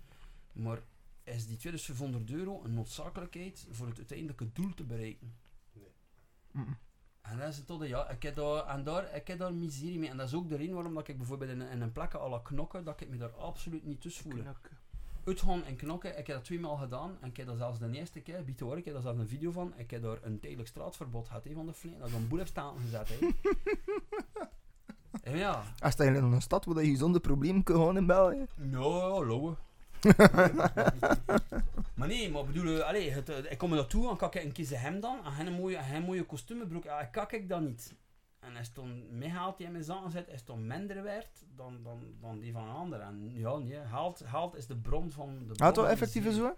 Maar 0.53 0.79
is 1.25 1.47
die 1.47 1.57
2500 1.57 2.31
euro 2.31 2.65
een 2.65 2.75
noodzakelijkheid 2.75 3.67
voor 3.71 3.87
het 3.87 3.97
uiteindelijke 3.97 4.53
doel 4.53 4.75
te 4.75 4.85
bereiken? 4.85 5.35
Mm. 6.53 6.77
En 7.21 7.39
dat 7.39 7.49
is 7.49 7.57
het 7.57 7.67
toch, 7.67 7.87
ja, 7.87 8.09
ik 8.09 8.23
heb 8.23 8.35
daar, 8.35 8.67
en 8.67 8.85
daar, 8.85 9.15
ik 9.15 9.27
heb 9.27 9.39
daar 9.39 9.55
miserie 9.55 9.99
mee. 9.99 10.09
En 10.09 10.17
dat 10.17 10.27
is 10.29 10.35
ook 10.35 10.49
de 10.49 10.57
reden 10.57 10.75
waarom 10.75 10.95
dat 10.95 11.09
ik 11.09 11.17
bijvoorbeeld 11.17 11.51
in, 11.51 11.61
een- 11.61 11.71
in 11.71 11.81
een 11.81 11.93
plek 11.93 12.15
à 12.15 12.29
la 12.29 12.39
knokken, 12.39 12.85
dat 12.85 13.01
ik 13.01 13.09
me 13.09 13.17
daar 13.17 13.35
absoluut 13.37 13.85
niet 13.85 14.01
tussen 14.01 14.23
voel. 14.23 14.43
Uitgaan 15.25 15.65
en 15.65 15.77
knokken, 15.77 16.19
ik 16.19 16.27
heb 16.27 16.37
dat 16.37 16.45
tweemaal 16.45 16.77
gedaan. 16.77 17.17
En 17.21 17.29
ik 17.29 17.37
heb 17.37 17.47
dat 17.47 17.57
zelfs 17.57 17.79
de 17.79 17.91
eerste 17.93 18.21
keer, 18.21 18.45
biedt 18.45 18.61
hoor, 18.61 18.77
ik 18.77 18.85
heb 18.85 18.95
daar 18.95 19.03
zelfs 19.03 19.19
een 19.19 19.29
video 19.29 19.51
van. 19.51 19.73
Ik 19.77 19.91
heb 19.91 20.03
daar 20.03 20.19
een 20.23 20.41
tijdelijk 20.41 20.69
straatverbod 20.69 21.27
gehad 21.27 21.47
van 21.55 21.67
de 21.67 21.73
vleen. 21.73 21.99
Dat 21.99 22.09
ik 22.09 22.15
een 22.15 22.29
boel 22.29 22.39
heb 22.39 22.47
staan 22.47 22.75
gezet. 22.81 23.09
Hè. 23.09 23.29
en 25.31 25.37
ja, 25.37 25.63
Als 25.79 25.95
je 25.95 26.05
in 26.05 26.15
een 26.15 26.43
stad 26.43 26.65
waar 26.65 26.85
je 26.85 26.97
zonder 26.97 27.21
probleem 27.21 27.63
kan 27.63 27.87
gaan 27.87 27.97
in 27.97 28.07
België. 28.07 28.47
nou, 28.57 29.27
lauwe. 29.27 29.57
maar 31.95 32.09
nee, 32.09 32.31
maar 32.31 32.45
bedoel, 32.45 32.79
eh, 32.79 32.87
allee, 32.87 33.11
het, 33.11 33.29
eh, 33.29 33.53
ik 33.53 33.59
kom 33.59 33.71
er 33.71 33.77
naartoe 33.77 34.11
en 34.11 34.17
kijk 34.17 34.35
ik 34.35 34.45
een 34.45 34.53
kiezen 34.53 34.81
hem 34.81 35.01
dan. 35.01 35.25
En 35.25 35.33
hij 35.33 35.47
een 35.47 35.53
mooie, 35.53 35.79
een 35.95 36.03
mooie 36.03 36.25
kostuumbroek. 36.25 36.85
Ja, 36.85 37.05
kak 37.05 37.33
ik 37.33 37.49
dat 37.49 37.61
niet. 37.61 37.95
En 38.41 38.55
hij 38.55 38.65
stond 38.65 39.11
mij 39.11 39.29
haalt 39.29 39.57
die 39.57 39.67
in 39.67 39.73
mijn 39.73 39.85
zakken 39.85 40.11
zet, 40.11 40.29
is 40.29 40.43
toch 40.43 40.59
minder 40.59 41.03
waard 41.03 41.45
dan, 41.57 41.83
dan, 41.83 42.15
dan 42.21 42.39
die 42.39 42.53
van 42.53 42.63
een 42.69 42.75
ander. 42.75 43.01
En 43.01 43.31
ja, 43.35 43.57
nee, 43.57 43.79
haalt, 43.79 44.25
haalt 44.25 44.57
is 44.57 44.67
de 44.67 44.77
bron 44.77 45.11
van 45.11 45.39
de. 45.47 45.53
Had 45.57 45.77
het 45.77 45.77
wel 45.77 45.85
miserie. 46.23 46.33
zo? 46.33 46.57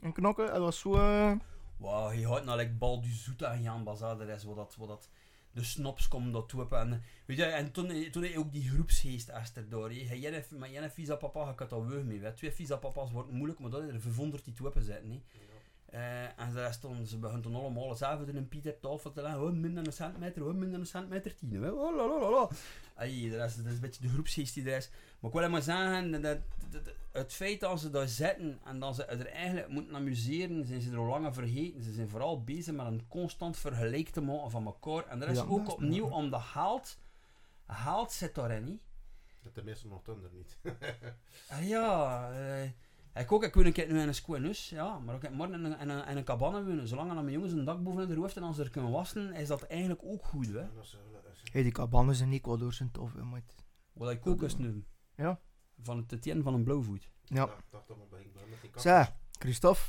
Een 0.00 0.12
knokken, 0.12 0.46
het 0.46 0.58
was 0.58 0.78
zo... 0.78 0.94
eh, 0.94 1.32
Wauw, 1.76 2.08
hij 2.08 2.22
houdt 2.22 2.44
nou 2.44 2.58
like 2.58 2.72
Bal 2.72 3.00
du 3.00 3.08
Zoeta 3.08 3.52
en 3.52 3.62
Jan 3.62 3.84
Bazaar, 3.84 4.18
de 4.18 4.24
rest, 4.24 4.44
wat 4.44 4.56
dat, 4.56 4.76
wat 4.76 4.88
dat, 4.88 5.08
de 5.52 5.64
snops 5.64 6.08
komen 6.08 6.32
dat 6.32 6.48
toe. 6.48 6.68
En, 6.68 7.02
weet 7.26 7.36
je, 7.36 7.44
en 7.44 7.72
toen, 7.72 8.10
toen 8.10 8.36
ook 8.36 8.52
die 8.52 8.68
groepsgeest 8.68 9.28
erdoor. 9.56 9.92
Jij 9.92 10.44
met 10.50 10.70
jij 10.70 10.90
visa 10.90 11.14
papa, 11.16 11.50
ik 11.50 11.58
had 11.58 11.70
dat 11.70 11.84
weg 11.86 12.02
mee. 12.02 12.32
Twee 12.32 12.52
visa 12.52 12.76
papa's 12.76 13.10
wordt 13.10 13.30
moeilijk, 13.30 13.58
maar 13.60 13.70
dat 13.70 13.82
is 13.82 13.88
er 13.94 14.00
500 14.00 14.44
die 14.44 14.54
toe 14.54 14.72
zitten. 14.74 15.10
hè. 15.10 15.22
Eh, 15.90 16.22
en 16.40 16.52
de 16.54 16.60
rest 16.60 16.78
stonden 16.78 17.06
ze 17.06 17.18
begonnen 17.18 17.42
toen 17.42 17.54
allemaal 17.54 17.88
hetzelfde 17.88 18.26
in 18.30 18.36
een 18.36 18.48
Pieter 18.48 18.80
tafel 18.80 19.12
te 19.12 19.22
leggen. 19.22 19.42
Oh, 19.42 19.50
minder 19.52 19.74
dan 19.74 19.86
een 19.86 19.92
centimeter, 19.92 20.42
oh, 20.42 20.48
minder 20.50 20.70
dan 20.70 20.80
een 20.80 20.86
centimeter 20.86 21.34
tien. 21.34 21.70
Oh, 21.70 21.96
la, 21.96 22.06
la, 22.08 22.30
la, 22.30 22.48
de 23.08 23.36
rest, 23.36 23.56
dat 23.56 23.66
is 23.66 23.72
een 23.72 23.80
beetje 23.80 24.02
de 24.02 24.08
groepsgeest 24.08 24.54
die 24.54 24.70
er 24.70 24.76
is. 24.76 24.90
Maar 25.20 25.30
ik 25.30 25.38
wil 25.38 25.48
maar 25.50 25.62
zeggen, 25.62 26.10
dat, 26.10 26.22
dat, 26.22 26.38
dat- 26.70 26.94
het 27.12 27.32
feit 27.32 27.60
dat 27.60 27.80
ze 27.80 27.90
daar 27.90 28.08
zitten 28.08 28.58
en 28.64 28.80
dat 28.80 28.94
ze 28.94 29.04
er 29.04 29.26
eigenlijk 29.26 29.68
moeten 29.68 29.94
amuseren, 29.96 30.66
zijn 30.66 30.80
ze 30.80 30.90
er 30.90 30.98
al 30.98 31.06
langer 31.06 31.34
vergeten. 31.34 31.82
Ze 31.82 31.92
zijn 31.92 32.08
vooral 32.08 32.44
bezig 32.44 32.74
met 32.74 32.86
een 32.86 33.06
constant 33.08 33.56
vergelijk 33.58 34.08
te 34.08 34.20
maken 34.20 34.50
van 34.50 34.66
elkaar. 34.66 35.06
En 35.06 35.22
er 35.22 35.28
is 35.28 35.36
Ja, 35.36 35.42
dat 35.42 35.52
ook 35.52 35.66
is 35.66 35.72
opnieuw 35.72 36.08
om 36.08 36.30
de 36.30 36.36
haalt. 36.36 36.98
Haalt 37.66 38.12
zit 38.12 38.34
daarin 38.34 38.64
niet. 38.64 38.80
Tenminste 39.52 39.88
nog 39.88 40.02
tunder 40.02 40.30
niet. 40.32 40.58
Ah, 41.48 41.68
ja, 41.68 42.30
eh, 42.32 42.70
ik 43.20 43.32
ook, 43.32 43.44
ik 43.44 43.54
woon 43.54 43.64
een 43.64 43.72
keer 43.72 43.92
nu 43.92 44.00
in 44.00 44.08
een 44.08 44.14
squinus, 44.14 44.68
ja, 44.68 44.98
maar 44.98 45.14
ook 45.14 45.30
morgen 45.30 45.54
in 45.54 45.64
een, 45.64 45.78
in 45.78 45.88
een, 45.88 46.06
in 46.06 46.16
een 46.16 46.24
cabane 46.24 46.64
wonen. 46.64 46.88
Zolang 46.88 47.08
dat 47.12 47.22
mijn 47.22 47.32
jongens 47.32 47.52
een 47.52 47.64
dak 47.64 47.82
boven 47.82 48.08
hun 48.08 48.18
hoofd 48.18 48.36
en 48.36 48.42
als 48.42 48.56
ze 48.56 48.62
er 48.62 48.70
kunnen 48.70 48.90
wassen, 48.90 49.32
is 49.32 49.48
dat 49.48 49.62
eigenlijk 49.62 50.02
ook 50.04 50.24
goed, 50.24 50.46
hè. 50.46 50.66
Hey, 51.52 51.62
die 51.62 51.72
cabanes 51.72 52.20
in 52.20 52.32
Ecuador 52.32 52.72
zijn 52.72 52.90
tof, 52.90 53.12
hè, 53.12 53.22
maat. 53.22 53.54
Wat 53.92 54.10
ik 54.10 54.26
ook 54.26 54.42
eens 54.42 54.56
nu. 54.56 54.84
Ja. 55.16 55.40
Van 55.82 55.96
het 55.96 56.12
Etienne 56.12 56.42
van 56.42 56.54
een 56.54 56.64
blauwvoet. 56.64 57.10
Ja. 57.24 57.44
Ik 57.44 57.64
dacht 57.70 57.88
dat 57.88 57.96
we 57.96 58.04
bij 58.10 58.30
met 58.50 58.60
die 58.60 58.70
Zeg, 58.80 59.12
Christophe. 59.38 59.82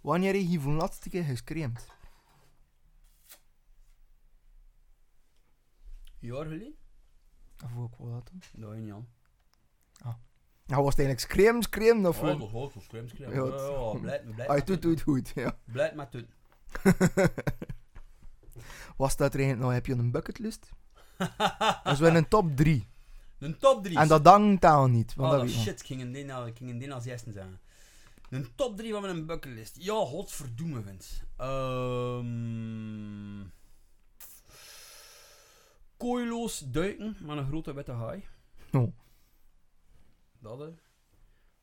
Wanneer 0.00 0.34
heb 0.34 0.46
je 0.48 0.60
voor 0.60 0.72
de 0.72 0.78
laatste 0.78 1.08
keer 1.08 1.24
gescreamd? 1.24 1.86
Een 6.20 6.28
jaar 6.28 6.44
geleden? 6.44 6.74
Of 7.64 7.70
ik 7.70 7.98
wel 7.98 8.10
dat 8.10 8.30
dan? 8.30 8.60
Dat 8.60 8.70
weet 8.70 8.78
je 8.78 8.84
niet 8.84 8.92
aan. 8.92 9.08
Nou, 10.68 10.82
was 10.82 10.96
het 10.96 11.04
eigenlijk 11.04 11.32
scream, 11.32 11.62
scream 11.62 12.06
of... 12.06 12.18
Dat 12.18 12.38
was 12.38 12.72
zo 12.72 12.80
scream, 12.80 13.08
scream. 13.08 13.32
Ja, 13.32 13.36
Ja, 13.36 13.44
ja, 13.44 13.98
blijf, 14.00 14.22
blijf 14.34 14.48
Hij 14.48 14.64
doet 14.64 14.84
het 14.84 15.00
goed, 15.00 15.32
ja. 15.34 15.58
Blijf 15.64 15.94
met 15.94 16.12
doen. 16.12 16.28
Was 18.96 19.16
dat 19.16 19.34
er 19.34 19.40
eigenlijk 19.40 19.60
nou, 19.60 19.74
heb 19.74 19.86
je 19.86 19.92
een 19.92 20.10
bucketlist? 20.10 20.70
Dat 21.84 21.92
is 21.92 21.98
wel 21.98 22.14
een 22.14 22.28
top 22.28 22.56
3. 22.56 22.86
Een 23.38 23.58
top 23.58 23.84
3. 23.84 23.98
En 23.98 24.08
dat 24.08 24.24
dankt 24.24 24.64
aan 24.64 24.90
niet. 24.90 25.14
Want 25.14 25.32
Oh, 25.32 25.38
dat 25.38 25.50
shit, 25.50 25.80
ik 25.80 25.86
ging 25.86 26.00
in 26.00 26.12
die 26.12 26.24
nou, 26.24 26.52
als 26.90 27.04
eerste 27.04 27.32
zeggen. 27.32 27.60
Een 28.30 28.48
top 28.54 28.76
3 28.76 28.92
van 28.92 29.02
mijn 29.02 29.26
bucketlist. 29.26 29.76
Ja, 29.78 29.94
godverdomme, 29.94 30.82
vindt. 30.82 31.24
Ehm 31.36 32.26
Kooiloos 35.96 36.58
duiken 36.58 37.16
met 37.20 37.36
een 37.36 37.46
grote 37.46 37.74
witte 37.74 37.92
haai. 37.92 38.24
Oh. 38.72 38.92
Dat, 40.38 40.58
hè. 40.58 40.74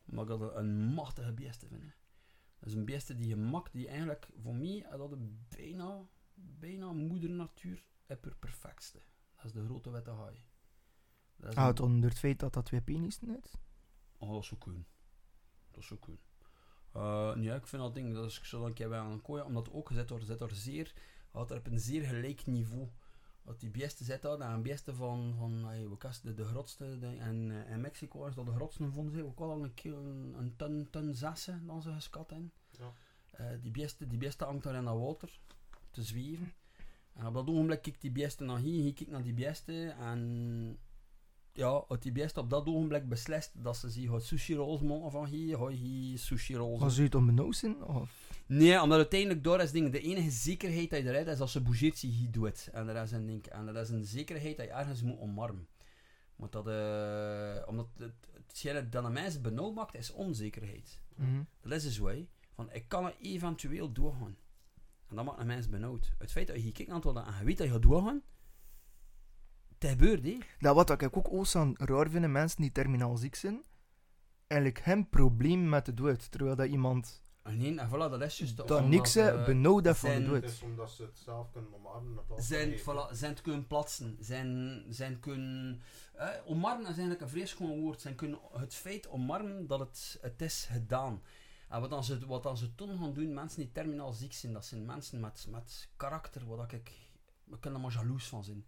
Maar 0.04 0.22
ik 0.22 0.28
dat 0.28 0.54
een 0.56 0.76
machtige 0.84 1.32
beeste 1.32 1.66
vind. 1.68 1.82
hè. 1.82 1.88
Dat 2.58 2.68
is 2.68 2.74
een 2.74 2.84
beeste 2.84 3.14
die 3.14 3.28
je 3.28 3.36
makt, 3.36 3.72
die 3.72 3.88
eigenlijk, 3.88 4.28
voor 4.42 4.54
mij, 4.54 4.86
dat 4.96 5.12
is 5.12 5.18
bijna, 5.56 6.06
bijna 6.34 6.92
moeder 6.92 7.30
natuur 7.30 7.84
haar 8.06 8.16
perfectste. 8.40 9.02
Dat 9.36 9.44
is 9.44 9.52
de 9.52 9.64
grote 9.64 9.90
witte 9.90 10.10
haai. 10.10 10.44
Dat 11.36 11.50
is 11.50 11.56
Ah, 11.56 11.62
een- 11.62 11.68
het 11.70 11.80
onder 11.80 12.08
het 12.08 12.18
feit 12.18 12.38
dat 12.38 12.52
dat 12.54 12.64
twee 12.64 12.80
penissen 12.82 13.42
is. 13.42 13.54
Oh, 14.18 14.32
dat 14.32 14.44
zou 14.44 14.60
kunnen. 14.60 14.86
Dat 15.70 15.84
zou 15.84 16.00
kunnen. 16.00 16.20
Eh, 16.92 17.34
nee, 17.34 17.54
ik 17.54 17.66
vind 17.66 17.82
dat 17.82 17.94
ding, 17.94 18.14
dat 18.14 18.24
is 18.26 18.42
zo 18.42 18.66
een 18.66 18.72
keer 18.74 18.88
bij 18.88 18.98
aan 18.98 19.10
een 19.12 19.22
kooi, 19.22 19.42
omdat 19.42 19.70
ook 19.72 19.88
gezet 19.88 20.10
wordt, 20.10 20.24
zit 20.24 20.40
er 20.40 20.54
zeer, 20.54 20.94
had 21.30 21.50
er 21.50 21.58
op 21.58 21.66
een 21.66 21.80
zeer 21.80 22.02
gelijk 22.06 22.46
niveau. 22.46 22.88
Dat 23.46 23.60
die 23.60 23.70
beste 23.70 24.04
zit 24.04 24.22
daar, 24.22 24.40
en 24.40 24.50
een 24.50 24.62
beste 24.62 24.94
van, 24.94 25.34
van 25.38 25.64
hey, 25.64 25.88
wat 25.88 26.02
was 26.02 26.20
de, 26.20 26.44
grootste, 26.44 26.98
de, 26.98 27.06
en 27.06 27.66
eh, 27.66 27.72
in 27.72 27.80
Mexico 27.80 28.26
is 28.26 28.34
dat 28.34 28.46
de 28.46 28.52
grootste 28.52 28.90
vonden 28.90 29.14
ze, 29.14 29.24
ook 29.24 29.40
al 29.40 29.62
een, 29.62 29.74
kilo, 29.74 29.98
een, 29.98 30.34
een 30.38 30.56
ton, 30.56 30.88
ton 30.90 31.14
zessen, 31.14 31.66
dan 31.66 31.82
ze 31.82 31.92
geskat 31.92 32.32
in. 32.32 32.52
Ja. 32.70 32.92
Eh, 33.30 33.46
die, 33.60 33.70
beste, 33.70 34.06
die 34.06 34.18
beste 34.18 34.44
hangt 34.44 34.62
daar 34.62 34.74
in 34.74 34.84
dat 34.84 34.98
water, 34.98 35.40
te 35.90 36.02
zweven. 36.02 36.52
En 37.12 37.26
op 37.26 37.34
dat 37.34 37.48
ogenblik 37.48 37.82
kijkt 37.82 38.00
die 38.00 38.12
beste 38.12 38.44
naar 38.44 38.58
hier, 38.58 38.82
hier 38.82 38.94
kijkt 38.94 39.12
naar 39.12 39.22
die 39.22 39.34
beste, 39.34 39.88
en 39.88 40.78
ja, 41.56 41.84
die 42.00 42.12
beste 42.12 42.40
op 42.40 42.50
dat 42.50 42.66
ogenblik 42.66 43.08
beslist 43.08 43.52
dat 43.54 43.76
ze 43.76 43.90
zich 43.90 44.10
gaat 44.10 44.22
sushi 44.22 44.54
rolls 44.54 44.80
maken 44.80 45.10
van 45.10 45.26
hier, 45.26 45.56
ga 45.56 45.70
je 45.70 45.76
hier 45.76 46.18
sushi 46.18 46.56
rolls. 46.56 46.80
Was 46.80 46.96
het 46.96 47.14
onbenauwd 47.14 47.56
zijn? 47.56 47.84
Of? 47.84 48.10
Nee, 48.46 48.82
omdat 48.82 48.98
uiteindelijk 48.98 49.44
door 49.44 49.60
is 49.60 49.70
ding, 49.70 49.92
de 49.92 50.00
enige 50.00 50.30
zekerheid 50.30 50.90
dat 50.90 51.02
je 51.02 51.08
eruit 51.08 51.26
is 51.26 51.40
als 51.40 51.52
ze 51.52 51.60
bougeert 51.60 51.98
zich 51.98 52.10
hier 52.10 52.30
doet. 52.30 52.68
En 52.72 52.86
dat 52.86 52.96
is 52.96 53.12
een 53.12 53.26
ding, 53.26 53.46
en 53.46 53.66
dat 53.66 53.76
is 53.76 53.88
een 53.88 54.04
zekerheid 54.04 54.56
dat 54.56 54.66
je 54.66 54.72
ergens 54.72 55.02
moet 55.02 55.18
omarmen. 55.18 55.68
Want 56.36 56.52
dat, 56.52 56.66
eh, 56.66 57.68
omdat 57.68 57.88
het, 57.98 58.28
hetgene 58.46 58.88
dat 58.88 59.04
een 59.04 59.12
mens 59.12 59.40
benauwd 59.40 59.74
maakt, 59.74 59.94
is 59.94 60.12
onzekerheid. 60.12 61.00
Mhm. 61.14 61.42
Dat 61.60 61.72
is 61.72 61.82
dus 61.82 61.98
wij. 61.98 62.28
Van, 62.54 62.72
ik 62.72 62.84
kan 62.88 63.04
er 63.04 63.16
eventueel 63.20 63.92
doorgaan. 63.92 64.36
En 65.08 65.16
dat 65.16 65.24
maakt 65.24 65.40
een 65.40 65.46
mens 65.46 65.68
benauwd. 65.68 66.12
Het 66.18 66.32
feit 66.32 66.46
dat 66.46 66.56
je 66.56 66.62
hier 66.62 66.72
kijkt 66.72 66.90
naar 66.90 67.00
het 67.00 67.26
en 67.26 67.38
je 67.38 67.44
weet 67.44 67.58
dat 67.58 67.66
je 67.66 67.72
gaat 67.72 67.82
doorgaan, 67.82 68.22
het 69.78 69.90
gebeurt, 69.90 70.24
hè. 70.24 70.38
Dat 70.58 70.74
wat 70.74 71.02
ik 71.02 71.16
ook 71.16 71.32
oorstaan 71.32 71.74
raar 71.76 72.10
vind, 72.10 72.26
mensen 72.26 72.60
die 72.60 72.72
terminaal 72.72 73.16
ziek 73.16 73.34
zijn, 73.34 73.64
eigenlijk 74.46 74.82
geen 74.82 75.08
probleem 75.08 75.68
met 75.68 75.86
de 75.86 75.94
dood. 75.94 76.30
Terwijl 76.30 76.56
dat 76.56 76.68
iemand 76.68 77.22
En 77.42 77.56
nee, 77.56 77.78
en 77.78 77.88
voilà, 77.88 78.10
dat 78.10 78.22
is 78.22 78.38
juist... 78.38 78.56
dat 78.56 78.88
niks 78.88 79.16
eh, 79.16 79.26
uh, 79.26 79.44
benauwd 79.44 79.84
heeft 79.84 79.98
van 79.98 80.14
de 80.14 80.24
dood. 80.24 80.42
Het 80.42 80.50
is 80.50 80.62
omdat 80.62 80.90
ze 80.90 81.02
het 81.02 81.18
zelf 81.18 81.50
kunnen 81.52 81.74
omarmen. 81.74 82.24
zijn, 82.36 82.70
het 82.70 82.80
voilà, 82.80 83.10
zijn 83.10 83.30
het 83.30 83.40
kunnen 83.40 83.66
platsen, 83.66 84.16
zijn, 84.20 84.82
zijn 84.88 85.20
kunnen... 85.20 85.82
eh, 86.14 86.28
omarmen 86.44 86.82
is 86.82 86.86
eigenlijk 86.86 87.20
een 87.20 87.28
vrees 87.28 87.52
gewoon 87.52 87.80
woord. 87.80 88.00
Zijn 88.00 88.14
kunnen 88.14 88.38
het 88.52 88.74
feit 88.74 89.08
omarmen 89.08 89.66
dat 89.66 89.78
het, 89.78 90.18
het 90.20 90.42
is 90.42 90.68
gedaan. 90.70 91.22
En 91.68 91.80
wat 91.80 91.90
dan, 91.90 92.04
ze, 92.04 92.26
wat 92.26 92.42
dan 92.42 92.56
ze 92.56 92.74
toen 92.74 92.98
gaan 92.98 93.12
doen, 93.12 93.34
mensen 93.34 93.60
die 93.60 93.72
terminaal 93.72 94.12
ziek 94.12 94.32
zijn, 94.32 94.52
dat 94.52 94.64
zijn 94.64 94.84
mensen 94.84 95.20
met, 95.20 95.46
met 95.50 95.88
karakter, 95.96 96.46
wat 96.46 96.72
ik... 96.72 96.92
We 97.44 97.58
kunnen 97.58 97.80
er 97.80 97.86
maar 97.86 97.96
jaloers 97.96 98.26
van 98.26 98.44
zijn. 98.44 98.64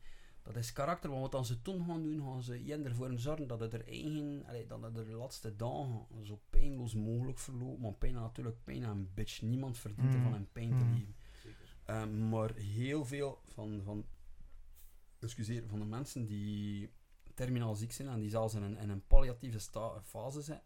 Dat 0.49 0.57
is 0.57 0.73
karakter, 0.73 1.11
want 1.11 1.33
wat 1.33 1.47
ze 1.47 1.62
toen 1.62 1.85
gaan 1.87 2.03
doen, 2.03 2.23
gaan 2.23 2.43
ze 2.43 2.81
ervoor 2.85 3.19
zorgen 3.19 3.47
dat 3.49 3.61
het 3.61 3.73
er 3.73 3.87
eigen, 3.89 4.45
allee, 4.47 4.66
dat 4.66 4.83
het 4.83 4.97
er 4.97 5.05
de 5.07 5.12
laatste 5.12 5.57
dagen 5.57 6.07
zo 6.23 6.41
pijnloos 6.51 6.95
mogelijk 6.95 7.39
verloopt. 7.39 7.81
Maar 7.81 7.93
pijn 7.93 8.15
is 8.15 8.20
natuurlijk 8.20 8.65
pijn 8.65 8.83
een 8.83 9.11
bitch. 9.15 9.43
Niemand 9.43 9.79
verdient 9.79 10.09
Mm. 10.09 10.15
ervan 10.15 10.35
in 10.35 10.49
pijn 10.53 10.79
te 10.79 10.85
Mm. 10.85 10.93
leven. 10.93 11.15
Zeker. 11.43 12.03
Um, 12.03 12.29
maar 12.29 12.55
heel 12.55 13.05
veel 13.05 13.43
van, 13.47 13.83
van, 13.83 14.07
excuseer, 15.19 15.66
van 15.66 15.79
de 15.79 15.85
mensen 15.85 16.27
die 16.27 16.91
terminaal 17.35 17.75
ziek 17.75 17.93
zijn 17.93 18.09
en 18.09 18.20
die 18.20 18.31
zelfs 18.31 18.55
in 18.55 18.62
een, 18.62 18.77
in 18.79 18.89
een 18.91 19.07
palliatieve 19.07 19.61
fase 20.03 20.41
zijn, 20.43 20.62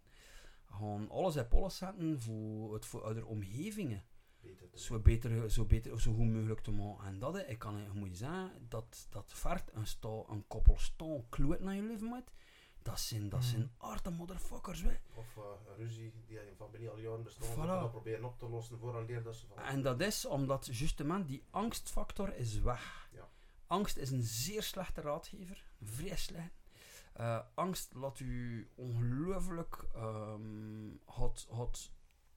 gaan 0.66 1.10
alles 1.10 1.36
op 1.36 1.54
alles 1.54 1.76
zetten 1.76 2.20
voor, 2.20 2.74
het, 2.74 2.86
voor 2.86 3.02
ouder 3.02 3.26
omgevingen 3.26 4.02
Beter 4.42 4.68
zo 4.72 4.98
beter, 4.98 5.50
zo 5.50 5.64
beter, 5.64 6.00
zo 6.00 6.12
goed 6.14 6.26
mogelijk 6.26 6.60
te 6.60 6.70
maken. 6.70 7.06
En 7.06 7.18
dat, 7.18 7.34
hè, 7.34 7.40
ik 7.40 7.58
kan 7.58 7.78
je 7.78 7.88
moet 7.92 8.08
je 8.08 8.16
zeggen, 8.16 8.66
dat, 8.68 9.06
dat 9.10 9.32
vergt 9.34 9.70
een, 9.72 9.86
sta, 9.86 10.08
een 10.08 10.44
koppel 10.46 10.78
staan 10.78 11.28
kloot 11.28 11.60
naar 11.60 11.74
je 11.74 11.82
leven 11.82 12.06
moet. 12.06 12.32
Dat 12.82 13.00
zijn, 13.00 13.28
dat 13.28 13.44
zijn 13.44 13.70
harde 13.76 14.10
motherfuckers, 14.10 14.82
hè. 14.82 14.96
Of 15.14 15.36
eh, 15.36 15.42
een 15.68 15.76
ruzie 15.76 16.12
die 16.26 16.46
in 16.46 16.54
familie 16.56 16.88
al 16.90 16.98
jaren 16.98 17.22
bestaat, 17.22 17.48
Voilà. 17.48 17.54
dat 17.54 17.64
we 17.64 17.66
dat 17.66 17.90
proberen 17.90 18.24
op 18.24 18.38
te 18.38 18.48
lossen 18.48 18.78
voor 18.78 18.96
een 18.96 19.06
leer 19.06 19.22
dat 19.22 19.36
ze 19.36 19.46
van. 19.46 19.64
En 19.64 19.82
dat 19.82 20.00
is 20.00 20.26
omdat, 20.26 20.68
justement, 20.72 21.28
die 21.28 21.44
angstfactor 21.50 22.34
is 22.36 22.60
weg. 22.60 23.08
Ja. 23.12 23.28
Angst 23.66 23.96
is 23.96 24.10
een 24.10 24.22
zeer 24.22 24.62
slechte 24.62 25.00
raadgever. 25.00 25.64
Vrij 25.82 26.16
slecht. 26.16 26.60
Eh, 27.12 27.40
angst 27.54 27.94
laat 27.94 28.20
u 28.20 28.68
ongelooflijk... 28.74 29.84
ehm 29.94 30.40
had, 31.04 31.46
had, 31.50 31.90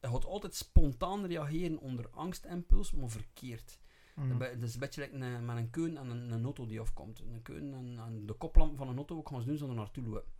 hij 0.06 0.14
gaat 0.14 0.26
altijd 0.26 0.56
spontaan 0.56 1.26
reageren 1.26 1.80
onder 1.80 2.10
angstimpuls, 2.10 2.92
maar 2.92 3.10
verkeerd. 3.10 3.80
Mm. 4.16 4.40
Dat 4.40 4.62
is 4.62 4.74
een 4.74 4.80
beetje 4.80 5.02
like 5.02 5.16
een, 5.16 5.46
met 5.46 5.58
een 5.58 5.70
keun 5.70 5.98
en 5.98 6.10
een, 6.10 6.32
een 6.32 6.44
auto 6.44 6.66
die 6.66 6.80
afkomt. 6.80 7.20
Een 7.20 7.42
keun 7.42 7.74
en, 7.74 8.00
en 8.06 8.26
de 8.26 8.34
koplamp 8.34 8.78
van 8.78 8.88
een 8.88 8.96
auto 8.96 9.18
ook 9.18 9.30
gaan 9.30 9.42
ze 9.42 9.48
doen 9.48 9.58
zonder 9.58 9.78
naartoe 9.78 10.04
lopen. 10.04 10.32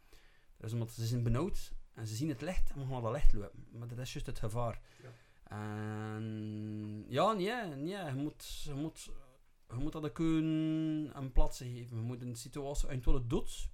Dat 0.58 0.68
is 0.68 0.74
omdat 0.74 0.92
ze 0.92 1.06
zijn 1.06 1.24
benauwd 1.24 1.74
en 1.94 2.08
ze 2.08 2.16
zien 2.16 2.30
het 2.30 2.42
licht 2.42 2.72
en 2.72 2.80
we 2.80 2.94
gaan 2.94 3.02
dat 3.02 3.12
licht 3.12 3.34
lopen. 3.34 3.66
Maar 3.72 3.88
dat 3.88 3.98
is 3.98 4.14
juist 4.14 4.28
het 4.28 4.40
gevaar. 4.40 4.82
Ja. 5.04 5.10
En 5.58 7.06
ja, 7.08 7.34
nee, 7.34 7.76
nee 7.76 8.06
je, 8.06 8.14
moet, 8.16 8.62
je, 8.64 8.74
moet, 8.74 9.12
je 9.70 9.76
moet 9.76 9.92
dat 9.92 10.02
de 10.02 10.12
keun 10.12 10.46
een 11.14 11.32
plaats 11.32 11.58
geven. 11.58 11.98
Je 11.98 12.04
moet 12.04 12.22
een 12.22 12.36
situatie 12.36 12.88
uit 12.88 13.06
het 13.06 13.30
doet, 13.30 13.70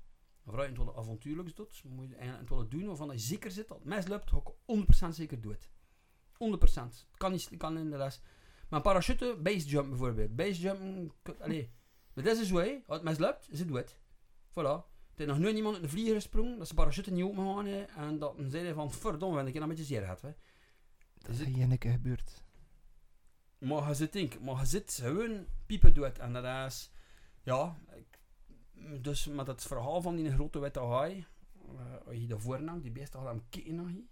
of 0.46 0.56
uit 0.56 0.78
het 0.78 0.96
avontuurlijks 0.96 1.54
doet, 1.54 1.78
je 1.78 1.90
moet 1.90 2.16
wat 2.48 2.60
het 2.60 2.72
doen 2.72 2.86
waarvan 2.86 3.12
je 3.12 3.18
zeker 3.18 3.52
zit 3.52 3.68
dat 3.68 3.78
het 3.78 3.88
misloopt, 3.88 4.30
ga 4.30 4.38
ik 4.38 5.08
100% 5.08 5.10
zeker 5.10 5.42
doen. 5.42 5.58
100%. 6.42 6.64
Het 6.64 7.06
kan 7.18 7.32
niet, 7.32 7.50
het 7.50 7.60
kan 7.60 7.78
in 7.78 7.90
de 7.90 7.98
rest. 7.98 8.22
Maar 8.70 8.82
parachute, 8.82 9.38
basejump 9.42 9.90
bijvoorbeeld. 9.90 10.36
Basejump, 10.36 11.36
allee. 11.40 11.72
Maar 12.14 12.24
dat 12.24 12.38
is 12.38 12.48
zo, 12.48 12.58
hè. 12.58 12.80
Als 12.86 12.98
het 12.98 13.04
misloopt, 13.04 13.48
is 13.52 13.60
het 13.60 13.68
dood. 13.68 13.98
Voilà. 14.50 14.90
Er 15.16 15.22
is 15.22 15.26
nog 15.26 15.40
nooit 15.40 15.56
iemand 15.56 15.76
uit 15.76 15.84
de 15.84 15.90
vlieger 15.90 16.14
gesprongen, 16.14 16.58
dat 16.58 16.68
ze 16.68 16.74
parachute 16.74 17.12
niet 17.12 17.36
hè, 17.36 17.82
en 17.82 18.20
dat 18.20 18.38
een 18.38 18.50
zeiden 18.50 18.76
van, 18.76 18.92
verdomme, 18.92 19.36
ben 19.36 19.48
ik 19.48 19.56
een 19.56 19.68
beetje 19.68 19.84
zeer 19.84 20.02
gehad, 20.02 20.22
hè. 20.22 20.32
Dat 21.18 21.36
is 21.36 21.44
hier 21.44 21.72
een 21.72 21.78
keer 21.78 21.92
gebeurd. 21.92 22.44
Maar 23.58 23.88
je 23.88 23.94
zit, 23.94 24.14
denk, 24.14 24.40
maar 24.40 24.60
je 24.60 24.66
zit 24.66 25.00
gewoon 25.04 25.46
piepen 25.66 25.94
doet. 25.94 26.20
En 26.20 26.34
dat 26.34 26.68
is, 26.68 26.92
ja, 27.44 27.78
ik, 27.96 28.20
dus 29.02 29.26
met 29.26 29.48
het 29.48 29.64
verhaal 29.64 30.02
van 30.02 30.16
die 30.16 30.32
grote 30.32 30.60
witte 30.60 30.80
haai, 30.80 31.26
eh, 31.78 32.08
als 32.08 32.16
je 32.16 32.28
daarvoor 32.28 32.62
nam, 32.62 32.82
die 32.82 32.92
beesten 32.92 33.20
gaan 33.20 33.44
hem 33.52 33.76
naar 33.76 33.92
je. 33.92 34.04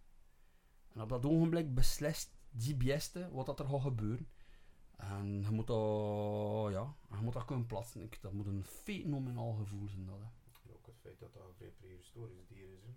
En 0.94 1.02
op 1.02 1.10
dat 1.10 1.26
ogenblik 1.26 1.74
beslist 1.74 2.38
die 2.52 2.76
beesten 2.76 3.32
wat 3.32 3.46
dat 3.46 3.60
er 3.60 3.66
gaat 3.66 3.82
gebeuren. 3.82 4.28
En 4.96 5.42
je 5.42 5.50
moet 5.50 5.68
dat, 5.68 6.72
ja, 6.72 6.96
je 7.18 7.22
moet 7.24 7.34
dat 7.34 7.46
kunnen 7.46 7.66
plaatsen. 7.66 8.02
Ik, 8.02 8.22
dat 8.22 8.34
moet 8.34 8.46
een 8.48 8.64
fenomenaal 8.64 9.54
gevoel 9.54 9.88
zijn. 9.88 10.06
Dat, 10.06 10.20
hè. 10.20 10.26
Ook 10.74 10.86
het 10.86 11.00
feit 11.02 11.20
dat 11.20 11.34
dat 11.34 11.44
een 11.48 11.54
vrij 11.56 11.72
prehistorisch 11.72 12.48
dier 12.48 12.70
is. 12.74 12.84
Hè. 12.84 12.94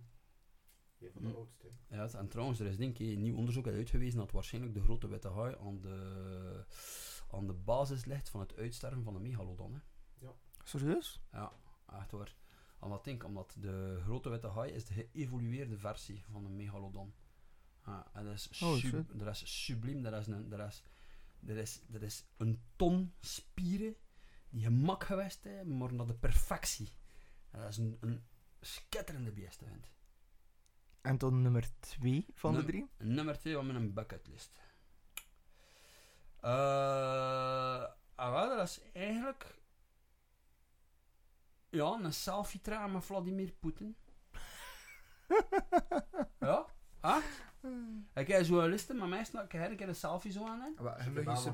Een 1.07 1.13
van 1.13 1.23
de 1.23 1.29
Hm. 1.29 1.35
oudste. 1.35 1.69
Ja, 1.89 2.09
en 2.19 2.29
trouwens, 2.29 2.61
er 2.61 2.67
is 2.67 2.77
denk 2.77 2.99
ik 2.99 3.09
een 3.17 3.23
nieuw 3.23 3.37
onderzoek 3.37 3.67
uit 3.67 3.77
uitgewezen 3.77 4.19
dat 4.19 4.31
waarschijnlijk 4.31 4.75
de 4.75 4.83
grote 4.83 5.09
witte 5.09 5.29
haai 5.29 5.57
aan 5.61 5.81
de, 5.81 6.65
aan 7.31 7.47
de 7.47 7.53
basis 7.53 8.05
ligt 8.05 8.29
van 8.29 8.41
het 8.41 8.57
uitsterven 8.57 9.03
van 9.03 9.13
de 9.15 9.21
megalodon. 9.21 9.75
Hè. 9.75 9.81
Serieus? 10.65 11.21
Echt 11.87 12.11
waar. 12.11 12.37
Omdat, 12.81 13.05
denk, 13.05 13.25
omdat 13.25 13.57
de 13.59 13.99
grote 14.03 14.29
witte 14.29 14.49
haai 14.49 14.73
is 14.73 14.85
de 14.85 14.95
geëvolueerde 14.95 15.79
versie 15.79 16.25
van 16.31 16.45
een 16.45 16.57
megalodon. 16.57 17.15
Ja, 17.87 18.11
en 18.13 18.25
dat 18.25 18.35
is, 18.35 18.61
Oh, 18.63 18.75
sub- 18.75 19.19
dat 19.19 19.29
is 19.29 19.65
subliem. 19.65 20.03
Dat 20.03 20.13
is, 20.13 20.27
een, 20.27 20.49
dat, 20.49 20.69
is, 20.69 20.83
dat, 21.41 21.57
is, 21.57 21.81
dat 21.87 22.03
is 22.03 22.25
een 22.37 22.63
ton 22.77 23.15
spieren 23.21 23.97
die 24.51 24.63
gemak 24.65 25.05
geweest 25.05 25.45
hebben, 25.45 25.77
maar 25.77 25.95
naar 25.95 26.07
de 26.07 26.15
perfectie. 26.15 26.89
En 27.51 27.61
dat 27.61 27.69
is 27.69 27.77
een, 27.77 27.97
een 28.01 28.25
schitterende 28.61 29.33
beest. 29.33 29.63
Vind. 29.67 29.91
En 31.01 31.19
dan 31.19 31.43
nummer 31.43 31.69
2 31.81 32.27
van 32.35 32.55
de 32.55 32.65
drie? 32.65 32.91
Nummer 32.99 33.39
2 33.39 33.59
op 33.59 33.65
mijn 33.65 33.93
bucketlist. 33.93 34.61
Eh 36.41 37.85
ah, 38.15 38.57
dat 38.57 38.69
is 38.69 38.81
eigenlijk... 38.93 39.61
Ja, 41.69 41.99
een 42.03 42.13
selfie 42.13 42.61
trekken 42.61 42.93
met 42.93 43.05
Vladimir 43.05 43.53
Poetin. 43.53 43.97
ja, 46.41 46.67
echt? 47.01 47.43
Ik 48.15 48.27
heb 48.29 48.45
zo'n 48.45 48.69
liste 48.69 48.95
met 48.95 49.09
mij, 49.09 49.25
snap 49.25 49.45
ik, 49.45 49.71
ik 49.71 49.79
heb 49.79 49.89
een 49.89 49.95
selfie 49.95 50.33
zo 50.33 50.47
aan. 50.47 50.61
hè. 50.61 50.83
Wat, 50.83 51.39
Ze. 51.39 51.51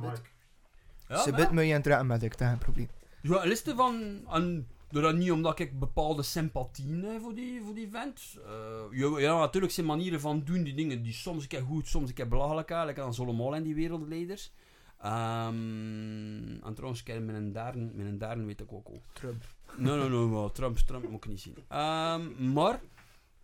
Ja, 1.09 1.22
Ze 1.22 1.30
maar- 1.30 1.55
me 1.55 1.74
aan 1.74 1.82
trekken 1.82 2.06
met 2.06 2.22
ik, 2.22 2.30
dat 2.30 2.40
is 2.40 2.47
geen 2.47 2.59
probleem. 2.59 2.89
Zo'n 3.22 3.47
liste 3.47 3.74
van... 3.74 4.20
En, 4.30 4.68
dat 4.89 5.14
niet 5.14 5.30
omdat 5.32 5.59
ik 5.59 5.78
bepaalde 5.78 6.22
sympathie 6.22 7.05
heb 7.05 7.20
voor 7.20 7.35
die, 7.35 7.62
voor 7.62 7.74
die 7.74 7.89
vent. 7.90 8.36
Eh, 8.44 8.98
ja, 8.98 9.18
ja, 9.18 9.39
natuurlijk 9.39 9.72
zijn 9.72 9.86
manieren 9.86 10.20
van 10.20 10.43
doen 10.44 10.62
die 10.62 10.74
dingen 10.74 11.02
die 11.02 11.12
soms 11.12 11.43
een 11.43 11.48
keer 11.48 11.62
goed, 11.62 11.86
soms 11.89 12.09
een 12.09 12.14
keer 12.14 12.28
belachelijk 12.28 12.68
zijn. 12.68 12.85
Lekker 12.85 13.05
dan 13.05 13.14
allemaal 13.26 13.55
in 13.55 13.62
die 13.62 13.74
wereldleiders. 13.74 14.52
Ehm 15.01 16.64
en 16.64 16.74
trouwens, 16.74 17.02
kijk, 17.02 17.24
met 17.24 17.35
een 17.35 17.52
derde, 17.52 17.78
met 17.94 18.06
een 18.06 18.18
weet 18.47 18.60
ik 18.60 18.72
ook 18.72 18.86
al. 18.86 19.02
Trump. 19.12 19.44
Nee, 19.76 19.97
nee, 19.97 20.09
nee, 20.09 20.28
wel, 20.28 20.51
Trump, 20.52 20.76
Trump 20.78 21.09
moet 21.09 21.24
ik 21.24 21.30
niet 21.30 21.40
zien. 21.40 21.56
Ehm, 21.68 22.52
maar, 22.52 22.80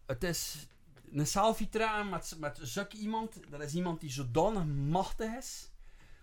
het 0.06 0.24
is 0.24 0.66
een 1.20 1.26
selfie 1.26 1.68
trekken 1.68 2.08
met, 2.08 2.36
met 2.38 2.58
zulk 2.62 2.92
iemand. 2.92 3.40
Dat 3.50 3.60
is 3.60 3.74
iemand 3.74 4.00
die 4.00 4.10
zodanig 4.10 4.64
machtig 4.66 5.36
is, 5.36 5.72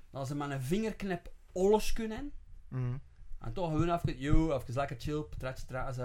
dat 0.10 0.28
ze 0.28 0.36
met 0.36 0.50
een 0.50 0.62
vingerknip 0.62 1.34
alles 1.54 1.94
kunnen. 1.94 2.32
Mm. 2.68 3.02
En 3.40 3.54
toch 3.54 3.72
gewoon 3.72 3.90
even, 3.90 4.20
yo, 4.20 4.56
even 4.56 4.74
lekker 4.74 5.00
chill, 5.00 5.26
zo. 5.94 6.02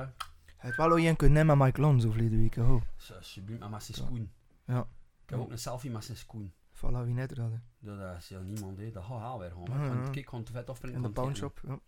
Hij 0.56 0.74
heeft 0.74 0.76
wel 0.76 0.98
een 0.98 1.16
kunnen 1.16 1.38
nemen 1.38 1.58
met 1.58 1.66
Mike 1.66 1.80
Lonzo 1.80 2.10
verleden 2.10 2.38
week. 2.38 2.56
Oh, 2.56 2.82
Zo, 2.96 3.14
subliem, 3.20 3.62
en 3.62 3.70
met 3.70 3.82
zijn 3.82 3.96
schoen. 3.96 4.32
Ja. 4.64 4.88
Ik 5.22 5.30
heb 5.30 5.38
ook 5.38 5.50
een 5.50 5.58
selfie 5.58 5.90
met 5.90 6.04
zijn 6.04 6.16
schoen. 6.16 6.52
voilà, 6.74 7.04
wie 7.04 7.14
net 7.14 7.30
er 7.30 7.40
hadden. 7.40 7.64
Dat 7.78 8.16
is 8.18 8.28
ja 8.28 8.40
niemand, 8.40 8.78
hè. 8.78 8.90
dat 8.90 9.04
gaat 9.04 9.20
haal 9.20 9.38
weer 9.38 9.52
ja. 9.64 10.08
Kijk, 10.10 10.28
gewoon 10.28 10.44
te 10.44 10.52
vet 10.52 10.70
afspringen. 10.70 10.96
In 10.96 11.02
de 11.02 11.08
het 11.08 11.16
pawnshop. 11.16 11.60
Ja. 11.66 11.80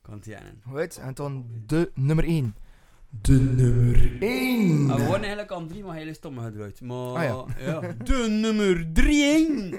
Kan 0.00 0.14
het 0.14 0.24
jennen. 0.24 0.62
Goed, 0.66 0.96
en 0.96 1.14
dan 1.14 1.46
de 1.66 1.90
nummer 1.94 2.24
1. 2.24 2.56
De 3.22 3.40
nummer 3.40 4.22
1. 4.22 4.70
En 4.70 4.86
we 4.86 4.92
waren 5.02 5.12
eigenlijk 5.20 5.52
aan 5.52 5.68
drie, 5.68 5.84
maar 5.84 5.94
hij 5.94 6.04
is 6.04 6.16
stomme 6.16 6.42
gedraaid. 6.42 6.80
Maar 6.80 7.30
Ah, 7.30 7.48
ja. 7.58 7.80
de 7.80 8.26
nummer 8.30 8.92
drie. 8.92 9.78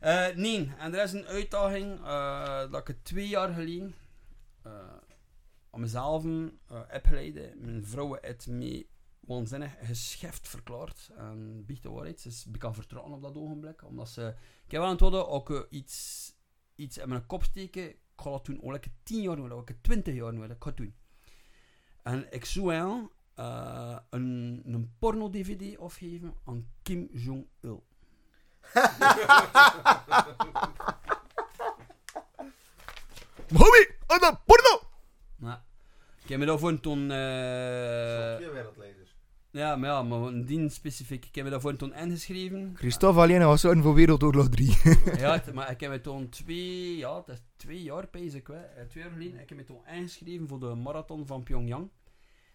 Eh 0.00 0.26
nee, 0.36 0.72
en 0.78 0.94
er 0.94 1.02
is 1.02 1.12
een 1.12 1.26
uitdaging 1.26 1.98
eh, 2.04 2.70
dat 2.70 2.80
ik 2.80 2.86
het 2.86 3.04
twee 3.04 3.28
jaar 3.28 3.52
geleden 3.52 3.94
eh 4.62 4.72
aan 5.70 5.80
mezelf 5.80 6.24
eh, 6.24 6.80
heb 6.86 7.06
geleid. 7.06 7.60
Mijn 7.60 7.84
vrouw 7.84 8.18
heeft 8.20 8.46
me 8.46 8.86
waanzinnig 9.20 9.72
gescheft 9.82 10.48
verklaard. 10.48 11.10
En 11.16 11.64
biecht 11.66 11.82
de 11.82 11.90
waarheid. 11.90 12.20
Ze 12.20 12.28
is 12.28 12.46
ik 12.52 12.58
kan 12.58 12.74
vertrouwen 12.74 13.12
op 13.14 13.22
dat 13.22 13.36
ogenblik. 13.36 13.84
Omdat 13.84 14.08
ze... 14.08 14.34
Ik 14.64 14.70
heb 14.70 14.80
wel 14.80 14.84
aan 14.84 14.90
het 14.90 15.00
worden 15.00 15.28
ook 15.28 15.50
eh, 15.50 15.60
iets, 15.70 16.32
iets 16.74 16.98
in 16.98 17.08
mijn 17.08 17.26
kop 17.26 17.42
steken. 17.44 17.88
Ik 17.88 17.98
ga 18.16 18.30
dat 18.30 18.46
doen. 18.46 18.62
Ook 18.62 18.74
ik 18.74 18.88
10 19.02 19.22
jaar 19.22 19.38
ik 19.38 19.76
20 19.80 20.14
jaar 20.14 20.32
doen. 20.32 20.44
Ik 20.44 20.56
ga 20.58 20.68
het 20.68 20.76
doen. 20.76 20.94
En 22.02 22.26
ik 22.30 22.44
zou 22.44 22.66
wel 22.66 23.10
eh, 23.34 23.96
een, 24.10 24.62
een 24.66 24.92
porno-dvd 24.98 25.78
afgeven 25.78 26.34
aan 26.44 26.66
Kim 26.82 27.08
Jong-il. 27.12 27.84
Homie, 33.58 33.88
aan 34.06 34.18
de 34.18 34.36
porno! 34.46 34.80
Nou, 35.36 35.58
ik 36.22 36.28
heb 36.28 36.38
me 36.38 36.46
daarvoor 36.46 36.80
toen... 36.80 36.98
Zo'n 36.98 37.10
eh 37.10 38.36
twee 38.36 38.50
wereldleiders. 38.50 38.99
Ja, 39.50 39.76
maar 39.76 39.88
ja, 39.90 40.02
maar 40.02 40.20
een 40.20 40.44
dien 40.46 40.70
specifiek. 40.70 41.24
Ik 41.24 41.34
heb 41.34 41.44
me 41.44 41.50
daarvoor 41.50 41.76
toen 41.76 41.94
ingeschreven. 41.94 42.72
Christophe 42.76 43.20
alleen 43.20 43.44
was 43.44 43.60
zo'n 43.60 43.82
voor 43.82 43.94
Wereldoorlog 43.94 44.48
3. 44.48 44.76
ja, 45.18 45.32
het- 45.32 45.54
maar 45.54 45.70
ik 45.70 45.80
heb 45.80 45.90
me 45.90 46.00
toen 46.00 46.28
twee... 46.28 46.96
Ja, 46.96 47.16
het 47.16 47.28
is 47.28 47.42
twee 47.56 47.82
jaar 47.82 48.08
bezig. 48.10 48.46
Hè. 48.46 48.54
Eh, 48.54 48.84
Twee 48.88 49.02
jaar 49.02 49.12
geleden 49.12 49.40
ik 49.40 49.48
heb 49.48 49.58
me 49.58 49.64
toen 49.64 49.86
ingeschreven 49.94 50.48
voor 50.48 50.60
de 50.60 50.74
marathon 50.74 51.26
van 51.26 51.42
Pyongyang. 51.42 51.88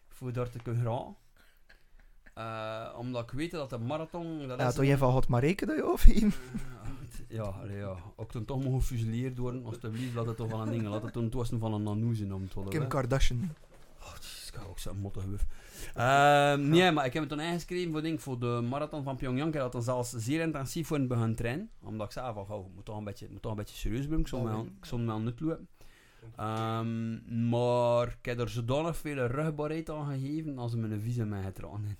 Voor 0.09 0.33
daar 0.33 0.49
te 0.49 0.59
kunnen 0.63 0.83
gaan. 0.85 1.15
Eh, 2.33 2.99
omdat 2.99 3.23
ik 3.23 3.31
weet 3.31 3.51
dat 3.51 3.69
de 3.69 3.77
marathon... 3.77 4.47
Dat 4.47 4.59
Ja, 4.59 4.69
toch 4.69 4.77
een- 4.77 4.85
jij 4.87 4.97
van 4.97 5.11
had 5.11 5.27
maar 5.27 5.41
rekenen 5.41 5.75
dat 5.75 5.85
je 5.85 5.91
afgeven. 5.91 6.33
Ja, 7.27 7.43
allee, 7.43 7.77
ja. 7.77 7.95
Ook 8.15 8.31
toen 8.31 8.45
toch 8.45 8.63
mogen 8.63 8.79
gefusilleerd 8.81 9.37
worden, 9.37 9.65
alsjeblieft, 9.65 10.13
laat 10.15 10.25
het 10.25 10.37
toch 10.37 10.49
van 10.49 10.61
een 10.61 10.69
ding. 10.71 10.87
Laat 10.87 11.03
het 11.03 11.13
toen 11.13 11.23
het 11.23 11.33
was 11.33 11.49
van 11.59 11.73
een 11.73 11.83
nanoe 11.83 12.33
om 12.33 12.41
het. 12.41 12.69
Kim. 12.69 12.87
Kardashian. 12.87 13.49
Oh, 14.01 14.13
ik 14.55 14.61
heb 14.61 14.69
ook 14.69 14.79
zo'n 14.79 14.97
motte 14.99 15.19
gewuf. 15.19 15.45
Ehm, 15.95 16.69
nee, 16.69 16.91
maar 16.91 17.05
ik 17.05 17.13
heb 17.13 17.23
me 17.23 17.29
toen 17.29 17.39
ingeschreven 17.39 17.91
voor, 17.91 18.01
denk, 18.01 18.19
voor 18.19 18.39
de 18.39 18.61
marathon 18.69 19.03
van 19.03 19.15
Pyongyang. 19.15 19.53
Ik 19.53 19.59
dat 19.59 19.71
dan 19.71 19.83
zelfs 19.83 20.09
zeer 20.11 20.41
intensief 20.41 20.87
voor 20.87 20.97
het 20.97 21.07
begin 21.07 21.35
trainen. 21.35 21.69
Omdat 21.81 22.05
ik 22.07 22.11
zei 22.13 22.33
van, 22.33 22.45
gauw, 22.45 22.71
moet 22.75 22.85
toch 22.85 22.97
een 22.97 23.03
beetje, 23.03 23.27
moet 23.31 23.41
toch 23.41 23.51
een 23.51 23.57
beetje 23.57 23.75
serieus 23.75 24.05
blijven. 24.05 24.19
Ik 24.19 24.27
zal 24.27 24.39
Ja, 24.39 24.45
me 24.45 25.05
wel- 25.05 25.19
nut 25.19 25.39
lopen. 25.39 25.67
Ehm, 26.35 27.49
maar 27.49 28.07
ik 28.07 28.25
heb 28.25 28.39
er 28.39 28.49
zodanig 28.49 28.97
veel 28.97 29.25
rugbaarheid 29.27 29.89
aan 29.89 30.05
gegeven 30.11 30.57
als 30.57 30.71
ze 30.71 30.77
me 30.77 30.87
een 30.93 31.01
visum 31.01 31.27
mij 31.27 31.43
getragen 31.43 31.83
hebben. 31.83 31.97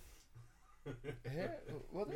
Wat? 1.91 2.07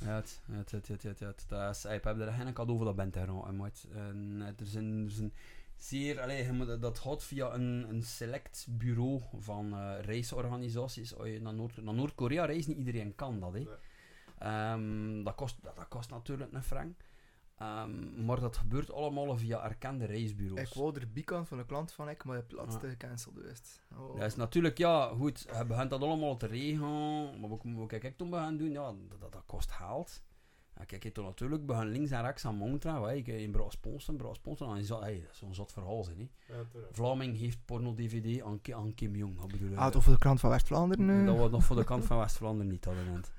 Ja, 0.00 0.14
het, 0.14 0.40
het, 0.52 0.70
het, 0.70 0.88
het, 0.88 1.02
het, 1.02 1.20
het, 1.20 1.44
dat 1.48 1.74
is, 1.76 1.84
ik 1.84 2.04
heb 2.04 2.20
er 2.20 2.32
geen 2.32 2.52
cadeau 2.52 2.76
voor 2.76 2.86
dat 2.86 2.96
bent 2.96 3.16
er 3.16 3.28
En, 3.28 3.56
maat. 3.56 3.86
en 3.94 4.36
eh, 4.40 4.46
er, 4.46 4.66
zijn, 4.66 5.04
er 5.04 5.10
zijn 5.10 5.32
zeer, 5.76 6.20
allee, 6.20 6.44
je 6.44 6.52
moet- 6.52 6.80
dat 6.80 6.98
gaat 6.98 7.24
via 7.24 7.54
een, 7.54 7.86
een 7.88 8.02
select 8.02 8.66
bureau 8.70 9.22
van 9.38 9.72
eh, 9.72 10.00
reisorganisaties. 10.00 11.16
Als 11.16 11.28
je 11.28 11.40
naar 11.40 11.54
Noord- 11.54 11.82
naar 11.82 11.94
Noord-Korea 11.94 12.44
reist, 12.44 12.68
niet 12.68 12.76
iedereen 12.78 13.14
kan 13.14 13.40
dat. 13.40 13.52
Hè. 13.52 13.58
Nee. 13.58 13.68
Ehm, 14.38 15.22
dat, 15.24 15.34
kost, 15.34 15.56
dat, 15.62 15.76
dat 15.76 15.88
kost 15.88 16.10
natuurlijk 16.10 16.52
een 16.52 16.62
frank. 16.62 17.00
Ehm, 17.58 18.24
maar 18.24 18.40
dat 18.40 18.56
gebeurt 18.56 18.92
allemaal 18.92 19.36
via 19.36 19.64
erkende 19.64 20.04
reisbureaus. 20.04 20.68
Ik 20.68 20.74
wou 20.74 20.94
er 21.00 21.12
bikant 21.12 21.48
van 21.48 21.58
een 21.58 21.66
klant 21.66 21.92
van 21.92 22.08
ik, 22.08 22.24
maar 22.24 22.36
het 22.36 22.52
laatste 22.52 22.88
gecanceld 22.88 23.34
geweest. 23.34 23.82
Oh. 23.98 24.16
Dat 24.18 24.26
is 24.26 24.36
natuurlijk, 24.36 24.78
ja, 24.78 25.06
goed, 25.08 25.46
je 25.58 25.64
begint 25.66 25.90
dat 25.90 26.02
allemaal 26.02 26.36
te 26.36 26.46
regelen. 26.46 27.40
Maar 27.40 27.48
wat, 27.48 27.60
wat 27.64 27.88
kijk 27.88 28.04
ik 28.04 28.16
toen 28.16 28.32
gaan 28.32 28.56
doen? 28.56 28.70
Ja, 28.70 28.92
dat, 29.08 29.20
dat, 29.20 29.32
dat 29.32 29.42
kost 29.46 29.70
geld. 29.70 30.22
Kijk, 30.86 31.04
ik 31.04 31.14
toen 31.14 31.24
natuurlijk 31.24 31.62
links 31.66 32.10
en 32.10 32.22
rechts 32.22 32.44
aan 32.44 32.54
Montra. 32.54 33.02
hè. 33.02 33.14
Ik 33.14 33.26
in 33.26 33.50
Brouw 33.50 33.70
Sponsen, 33.70 34.16
Brouw 34.16 34.34
Sponsen. 34.34 34.66
En 34.76 34.84
zo, 34.84 35.00
hey, 35.00 35.20
dat 35.20 35.30
is 35.32 35.38
zo'n 35.38 35.54
zot 35.54 35.72
verhaal, 35.72 36.04
zijn, 36.04 36.18
hè. 36.18 36.54
Ja. 36.54 36.62
Vlaming 36.90 37.38
heeft 37.38 37.58
porno-DVD 37.64 38.42
aan, 38.42 38.60
Ki- 38.60 38.72
aan 38.74 38.94
Kim 38.94 39.16
Jong. 39.16 39.38
Dat 39.38 39.46
bedoel 39.52 39.70
ik. 39.70 39.76
Ah, 39.76 39.90
toch 39.90 40.02
voor 40.02 40.12
de 40.12 40.18
krant 40.18 40.40
van 40.40 40.50
West-Vlaanderen? 40.50 41.10
eh? 41.20 41.26
Dat 41.26 41.36
was 41.36 41.50
nog 41.50 41.64
voor 41.64 41.76
de 41.76 41.84
kant 41.84 42.04
van 42.04 42.18
West-Vlaanderen 42.18 42.70
niet, 42.70 42.82
dat 42.84 42.94
moment. 42.94 43.32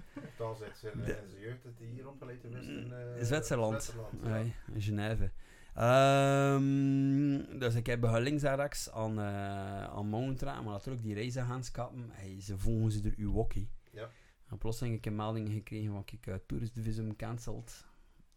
Zit 0.57 0.77
ze 0.77 0.91
in, 0.91 0.99
in 0.99 1.05
zijn 1.05 1.41
jeugd 1.41 1.63
dat 1.63 1.71
hier 1.93 2.07
opgeleid 2.07 2.43
is 2.43 2.67
in 2.67 2.93
eh, 2.93 3.19
In 3.19 3.25
Zwitserland. 3.25 3.83
Zwitserland, 3.83 4.13
ja. 4.23 4.73
In 4.73 4.81
Genève. 4.81 5.31
Ehm, 5.73 7.59
dus 7.59 7.75
ik 7.75 7.85
heb 7.85 7.99
begin 8.01 8.21
links 8.21 8.43
en 8.43 8.55
rechts 8.55 8.91
aan, 8.91 9.19
eh 9.19 9.83
aan 9.83 10.07
Montra, 10.07 10.61
maar 10.61 10.71
natuurlijk 10.73 11.03
die 11.03 11.13
reisagentschappen, 11.13 12.09
hey, 12.11 12.41
ze 12.41 12.57
volgen 12.57 12.91
ze 12.91 13.01
door 13.01 13.13
uw 13.17 13.31
wokkie. 13.31 13.69
Ja. 13.91 14.09
En 14.47 14.57
plotseling 14.57 14.95
heb 14.95 15.05
ik 15.05 15.11
een 15.11 15.17
melding 15.17 15.49
gekregen 15.49 15.91
van, 15.91 16.05
kijk, 16.05 16.25
uh, 16.25 16.35
toeristvisum 16.47 17.15
cancelled. 17.15 17.85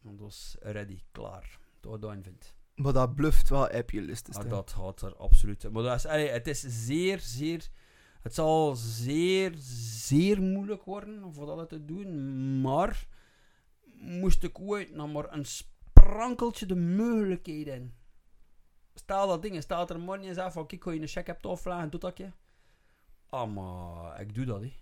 En 0.03 0.17
dat 0.17 0.29
is 0.29 0.57
ready, 0.61 0.99
klaar. 1.13 1.59
Wat 1.81 2.03
je 2.03 2.19
vindt. 2.23 2.55
Maar 2.75 2.93
dat 2.93 3.15
bluft 3.15 3.49
wel 3.49 3.69
appje. 3.69 4.17
Ah, 4.33 4.49
dat 4.49 4.73
gaat 4.73 5.03
er 5.03 5.17
absoluut. 5.17 5.73
Maar 5.73 5.83
dat 5.83 5.97
is, 5.97 6.07
allee, 6.07 6.29
het 6.29 6.47
is 6.47 6.61
zeer, 6.61 7.19
zeer. 7.19 7.69
Het 8.21 8.35
zal 8.35 8.75
zeer, 8.75 9.53
zeer 9.57 10.43
moeilijk 10.43 10.85
worden 10.85 11.35
voor 11.35 11.47
dat 11.47 11.69
te 11.69 11.85
doen. 11.85 12.61
Maar 12.61 13.07
moest 13.95 14.43
ik 14.43 14.61
ooit 14.61 14.95
nog 14.95 15.13
maar 15.13 15.33
een 15.33 15.45
sprankeltje 15.45 16.67
de 16.67 16.77
mogelijkheden. 16.77 17.95
Stel 18.95 19.27
dat 19.27 19.43
ding, 19.43 19.63
staat 19.63 19.91
er 19.91 20.01
morgen 20.01 20.25
eens 20.25 20.39
af 20.39 20.53
van 20.53 20.67
kijk, 20.67 20.85
je 20.85 21.01
een 21.01 21.09
check 21.09 21.27
hebt 21.27 21.47
afvragen, 21.47 21.91
doe 21.91 22.01
dat 22.01 22.19
je. 22.19 22.31
Ah, 23.29 23.55
maar 23.55 24.21
ik 24.21 24.35
doe 24.35 24.45
dat, 24.45 24.61
hè. 24.61 24.73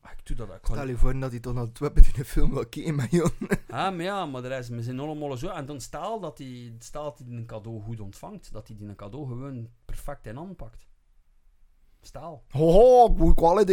Ah, 0.00 0.10
Ik 0.12 0.36
doe 0.36 0.46
dat. 0.46 0.58
Stel 0.62 0.88
je 0.88 0.96
voor 0.96 1.18
dat 1.20 1.30
hij 1.30 1.40
toch 1.40 1.54
naar 1.54 1.64
het 1.64 1.78
web 1.78 1.96
in 1.96 2.04
een 2.16 2.24
film 2.24 2.50
wil 2.54 2.66
kijken 2.66 2.94
met 2.94 3.10
Jon. 3.10 3.30
Ah, 3.68 3.94
maar 3.94 4.02
ja, 4.02 4.26
maar 4.26 4.42
de 4.42 4.48
rest, 4.48 4.68
we 4.68 4.82
zijn 4.82 5.00
allemaal 5.00 5.36
zo. 5.36 5.48
En 5.48 5.66
dan 5.66 5.80
stel 5.80 6.20
dat 6.20 6.38
hij, 6.38 6.72
stel 6.78 7.02
dat 7.04 7.18
hij 7.18 7.36
een 7.36 7.46
cadeau 7.46 7.80
goed 7.82 8.00
ontvangt, 8.00 8.52
dat 8.52 8.68
hij 8.68 8.76
die 8.76 8.88
een 8.88 8.96
cadeau 8.96 9.26
gewoon 9.26 9.68
perfect 9.84 10.26
in 10.26 10.38
aanpakt. 10.38 10.86
Stel. 12.00 12.42
Hoho, 12.50 13.14
good 13.18 13.34
quality. 13.34 13.72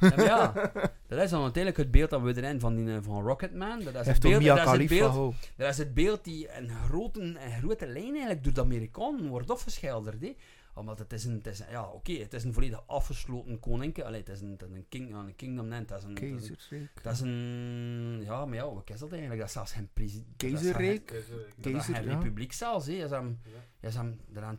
Ja, 0.00 0.08
maar 0.16 0.24
ja, 0.24 0.52
dat 1.08 1.18
is 1.22 1.30
dan 1.30 1.42
uiteindelijk 1.42 1.76
het 1.76 1.90
beeld 1.90 2.10
dat 2.10 2.20
we 2.22 2.36
erin 2.36 2.60
van, 2.60 2.74
die, 2.76 2.94
eh, 2.94 2.98
van 3.02 3.22
Rocketman. 3.22 3.78
Dat 3.78 3.94
is 3.94 4.06
het 4.06 4.20
beeld, 4.20 4.44
dat 4.44 4.58
is 4.58 4.78
het 4.78 4.88
beeld, 4.88 5.34
dat 5.56 5.68
is 5.68 5.78
het 5.78 5.94
beeld 5.94 6.24
die 6.24 6.48
in 6.48 6.68
grote, 6.70 7.20
in 7.20 7.36
grote 7.60 7.86
lijn 7.86 8.10
eigenlijk 8.10 8.44
door 8.44 8.52
de 8.52 8.60
Amerikanen 8.60 9.28
wordt 9.28 9.50
afgeschilderd. 9.50 10.20
hè. 10.20 10.36
Omdat 10.74 10.98
het 10.98 11.12
is 11.12 11.24
een, 11.24 11.34
het 11.34 11.46
is 11.46 11.58
een- 11.60 11.70
ja 11.70 11.88
oké, 11.88 12.12
het 12.12 12.32
is 12.34 12.44
een 12.44 12.52
volledig 12.52 12.82
afgesloten 12.86 13.60
koninkrijk. 13.60 14.06
Allee, 14.08 14.20
het 14.20 14.28
is 14.28 14.40
een, 14.40 14.50
het 14.50 14.62
is 14.62 14.68
een, 14.70 14.86
king, 14.88 15.14
een 15.14 15.36
kingdom, 15.36 15.68
nee, 15.68 15.78
het 15.78 15.90
is 15.90 16.02
een, 16.02 16.08
een- 16.08 16.14
Keizerrijk. 16.14 17.02
dat 17.02 17.12
is 17.12 17.20
een, 17.20 18.20
ja, 18.24 18.44
maar 18.46 18.54
ja, 18.56 18.74
wat 18.74 18.90
is 18.90 18.98
dat 18.98 19.10
eigenlijk? 19.10 19.38
Dat 19.40 19.48
is 19.48 19.54
zelfs 19.54 19.72
geen 19.72 19.88
president. 19.92 20.36
Keizerrijk. 20.36 21.06
Dat 21.08 21.16
is 21.18 21.24
Keizer, 21.60 21.94
geen 21.94 22.04
ja. 22.04 22.14
republiek 22.16 22.52
zelfs, 22.52 22.86
hè. 22.86 22.98
Dat 22.98 23.10
is 23.12 23.16
een, 23.18 23.40
Ja. 23.44 23.50
dat 23.80 23.90
is 23.90 23.96
een, 23.96 24.20
is 24.30 24.36
een, 24.36 24.58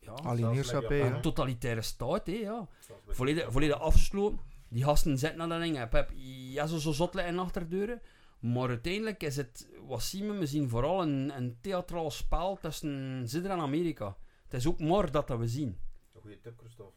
ja, 0.00 0.12
Alineerschappij, 0.12 0.96
Zelfs 0.96 1.10
ja. 1.10 1.16
like 1.16 1.20
totalitaire 1.20 1.82
staat, 1.82 2.26
hè, 2.26 2.32
ja. 2.32 2.68
Volledig, 3.06 3.52
volledig 3.52 3.78
afgesloten. 3.80 4.38
Die 4.68 4.84
gasten 4.84 5.18
zitten 5.18 5.38
naar 5.38 5.48
dat 5.48 5.60
ding. 5.60 5.76
Heb, 5.76 5.92
heb, 5.92 6.10
ja, 6.16 6.66
zo, 6.66 6.78
zo 6.78 6.92
zot 6.92 7.16
en 7.16 7.38
achterdeuren. 7.38 8.00
Maar 8.40 8.68
uiteindelijk 8.68 9.22
is 9.22 9.36
het, 9.36 9.68
wat 9.86 10.02
zien 10.02 10.30
we, 10.30 10.38
we 10.38 10.46
zien 10.46 10.68
vooral 10.68 11.02
een, 11.02 11.36
een 11.36 11.56
theatraal 11.60 12.10
spel 12.10 12.58
tussen 12.60 13.22
Zidder 13.28 13.50
en 13.50 13.58
Amerika. 13.58 14.16
Het 14.52 14.60
is 14.60 14.66
ook 14.66 14.80
maar 14.80 15.10
dat 15.10 15.28
dat 15.28 15.38
we 15.38 15.48
zien. 15.48 15.78
Een 16.14 16.20
goede 16.20 16.40
tip, 16.40 16.58
Christophe. 16.58 16.92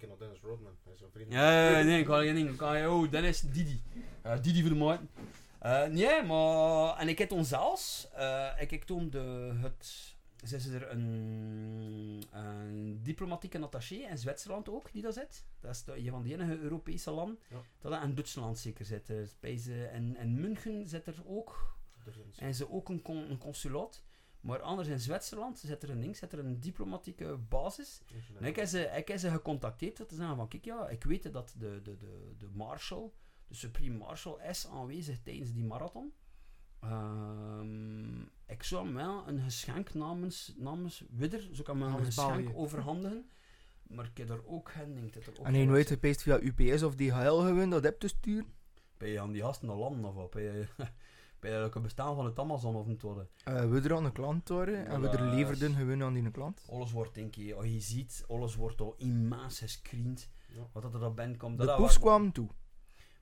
In 0.00 0.08
naar 0.08 0.18
Dennis 0.18 0.40
Rodman. 0.40 0.76
Hij 0.84 0.92
is 0.92 1.00
een 1.00 1.10
vriend. 1.10 1.32
Ja, 1.32 1.82
nee, 1.82 2.00
ik 2.00 2.34
niet. 2.34 2.56
Kan 2.56 2.78
je, 2.78 2.90
oh, 2.90 3.10
Dennis, 3.10 3.40
Didi. 3.40 3.82
Eh, 4.22 4.42
Didi 4.42 4.60
voor 4.60 4.70
de 4.70 4.76
maat. 4.76 5.00
Eh, 5.58 5.86
nee, 5.86 6.22
maar... 6.22 6.96
En 6.96 7.08
ik 7.08 7.18
heb 7.18 7.28
toen 7.28 7.44
zelfs... 7.44 8.08
eh, 8.12 8.50
ik 8.58 8.70
heb 8.70 8.82
toen 8.82 9.10
de, 9.10 9.54
het... 9.60 9.86
Ze 10.44 10.74
er 10.74 10.90
een, 10.90 12.22
een 12.30 13.00
diplomatieke 13.02 13.58
attaché 13.60 13.94
in 13.94 14.18
Zwitserland 14.18 14.68
ook, 14.68 14.92
die 14.92 15.02
daar 15.02 15.12
zit. 15.12 15.44
Dat 15.60 15.70
is 15.70 15.84
de, 15.84 15.96
een 15.96 16.10
van 16.10 16.22
de 16.22 16.32
enige 16.32 16.58
Europese 16.58 17.10
landen. 17.10 17.38
Ja. 17.50 17.56
Dat 17.80 18.02
in 18.02 18.14
Duitsland 18.14 18.58
zeker 18.58 18.84
zit. 18.84 19.08
er. 19.08 19.28
Bij 19.40 19.56
ze, 19.56 19.84
en 19.84 20.16
in 20.16 20.40
München 20.40 20.86
zit 20.88 21.06
er 21.06 21.22
ook... 21.26 21.76
En 22.36 22.54
ze 22.54 22.70
ook 22.70 22.88
een, 22.88 23.02
con- 23.02 23.30
een 23.30 23.38
consulaat. 23.38 24.02
Maar 24.40 24.60
anders 24.60 24.88
in 24.88 25.00
Zwitserland 25.00 25.58
zit 25.58 25.82
er 25.82 25.90
een 25.90 26.00
ding, 26.00 26.16
zit 26.16 26.32
er 26.32 26.38
een 26.38 26.60
diplomatieke 26.60 27.36
basis. 27.48 28.00
En 28.38 28.44
ik 28.44 28.56
heb 28.56 28.66
ze, 28.66 28.80
ik 28.96 29.08
heb 29.08 29.18
ze 29.18 29.30
gecontacteerd 29.30 30.00
om 30.00 30.06
te 30.06 30.14
zeggen 30.14 30.36
van, 30.36 30.48
kijk 30.48 30.64
ja, 30.64 30.88
ik 30.88 31.04
weet 31.04 31.32
dat 31.32 31.54
de, 31.58 31.80
de, 31.82 31.96
de, 31.96 32.34
de 32.38 32.48
marshal, 32.52 33.14
de 33.46 33.54
supreme 33.54 33.96
marshal, 33.96 34.40
is 34.40 34.66
aanwezig 34.66 35.18
tijdens 35.22 35.52
die 35.52 35.64
marathon. 35.64 36.12
Ehm, 36.80 38.20
ik 38.46 38.62
zou 38.62 38.84
hem 38.84 38.94
wel 38.94 39.28
een 39.28 39.40
geschenk 39.40 39.94
namens, 39.94 40.54
namens 40.56 41.04
Widder, 41.10 41.48
ik 41.60 41.66
hem 41.66 41.78
wel 41.78 41.88
een 41.88 42.04
geschenk 42.04 42.50
overhandigen. 42.54 43.30
Maar 43.82 44.04
ik 44.04 44.16
heb 44.16 44.30
er 44.30 44.46
ook 44.46 44.68
geen 44.70 44.94
ding. 44.94 45.14
er 45.14 45.30
ook 45.30 45.46
En 45.46 45.52
hij 45.52 45.52
geen 45.52 45.68
nooit 45.68 45.88
gepeest 45.88 46.22
via 46.22 46.40
UPS 46.40 46.82
of 46.82 46.94
DHL 46.94 47.40
gewoon 47.40 47.70
dat 47.70 47.82
heb 47.82 48.00
te 48.00 48.08
sturen. 48.08 48.52
Ben 48.96 49.08
je 49.08 49.20
aan 49.20 49.32
die 49.32 49.42
gasten 49.42 49.68
naar 49.68 49.76
landen 49.76 50.04
of 50.04 50.14
wat? 50.14 50.34
Ook 51.42 51.74
een 51.74 51.82
bestaan 51.82 52.14
van 52.14 52.24
het 52.24 52.38
Amazon 52.38 52.76
of 52.76 52.86
niet 52.86 53.02
worden? 53.02 53.28
Eh, 53.44 53.70
we 53.70 53.80
er 53.80 53.94
aan 53.94 54.04
een 54.04 54.12
klant 54.12 54.48
waren 54.48 54.86
en 54.86 55.00
we 55.00 55.08
er 55.08 55.34
leverden 55.34 55.74
gewoon 55.74 56.02
aan 56.02 56.12
die 56.14 56.30
klant. 56.30 56.66
Alles 56.70 56.92
wordt, 56.92 57.14
denk 57.14 57.34
je, 57.34 57.54
als 57.54 57.66
je 57.66 57.80
ziet, 57.80 58.24
alles 58.28 58.54
wordt 58.54 58.80
al 58.80 58.94
immens 58.96 59.58
gescreend. 59.58 60.30
Ja. 60.48 60.68
Wat 60.72 60.82
dat 60.82 60.94
er 60.94 61.04
op 61.04 61.16
ben 61.16 61.36
komt. 61.36 61.58
De 61.58 61.66
dat- 61.66 61.76
poes 61.76 61.98
kwam 61.98 62.32
toe. 62.32 62.48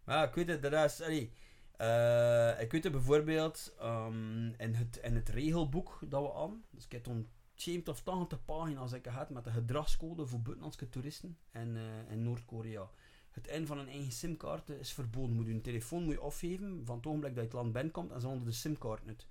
Maar 0.05 0.17
ja, 0.17 0.25
ik 0.29 0.35
weet 0.35 0.49
het, 0.49 0.63
dat 0.63 0.73
is... 0.73 1.03
Allee, 1.03 1.33
eh, 1.77 2.61
ik 2.61 2.73
weet 2.73 2.85
het 2.85 2.93
bijvoorbeeld 2.93 3.75
ehm, 3.79 4.47
in, 4.47 4.75
het, 4.75 4.97
in 5.03 5.15
het 5.15 5.29
regelboek 5.29 5.99
dat 6.09 6.23
we 6.23 6.35
aan... 6.35 6.65
Dus 6.71 6.85
ik 6.85 6.93
heb 6.93 7.05
toen 7.05 7.29
70 7.55 7.95
of 7.95 8.03
80 8.03 8.45
pagina's 8.45 8.93
ik 8.93 9.07
gehad 9.07 9.31
met 9.31 9.45
de 9.45 9.51
gedragscode 9.51 10.27
voor 10.27 10.41
buitenlandse 10.41 10.89
toeristen 10.89 11.39
in, 11.53 11.77
eh, 11.77 12.11
in 12.11 12.23
Noord-Korea. 12.23 12.91
Het 13.37 13.47
in 13.47 13.67
van 13.67 13.79
een 13.79 13.89
eigen 13.89 14.13
simkaart 14.13 14.69
is 14.69 14.93
verboden. 14.93 15.37
Moet 15.37 15.47
je 15.47 15.61
telefoon 15.61 16.05
moet 16.05 16.15
je 16.15 16.21
afgeven 16.21 16.83
van 16.85 16.97
het 16.97 17.07
ogenblik 17.07 17.35
dat 17.35 17.43
je 17.43 17.49
het 17.49 17.59
land 17.59 17.73
binnenkomt 17.73 18.13
en 18.13 18.21
zonder 18.21 18.45
de 18.45 18.53
simkaart 18.53 19.07
niet. 19.07 19.27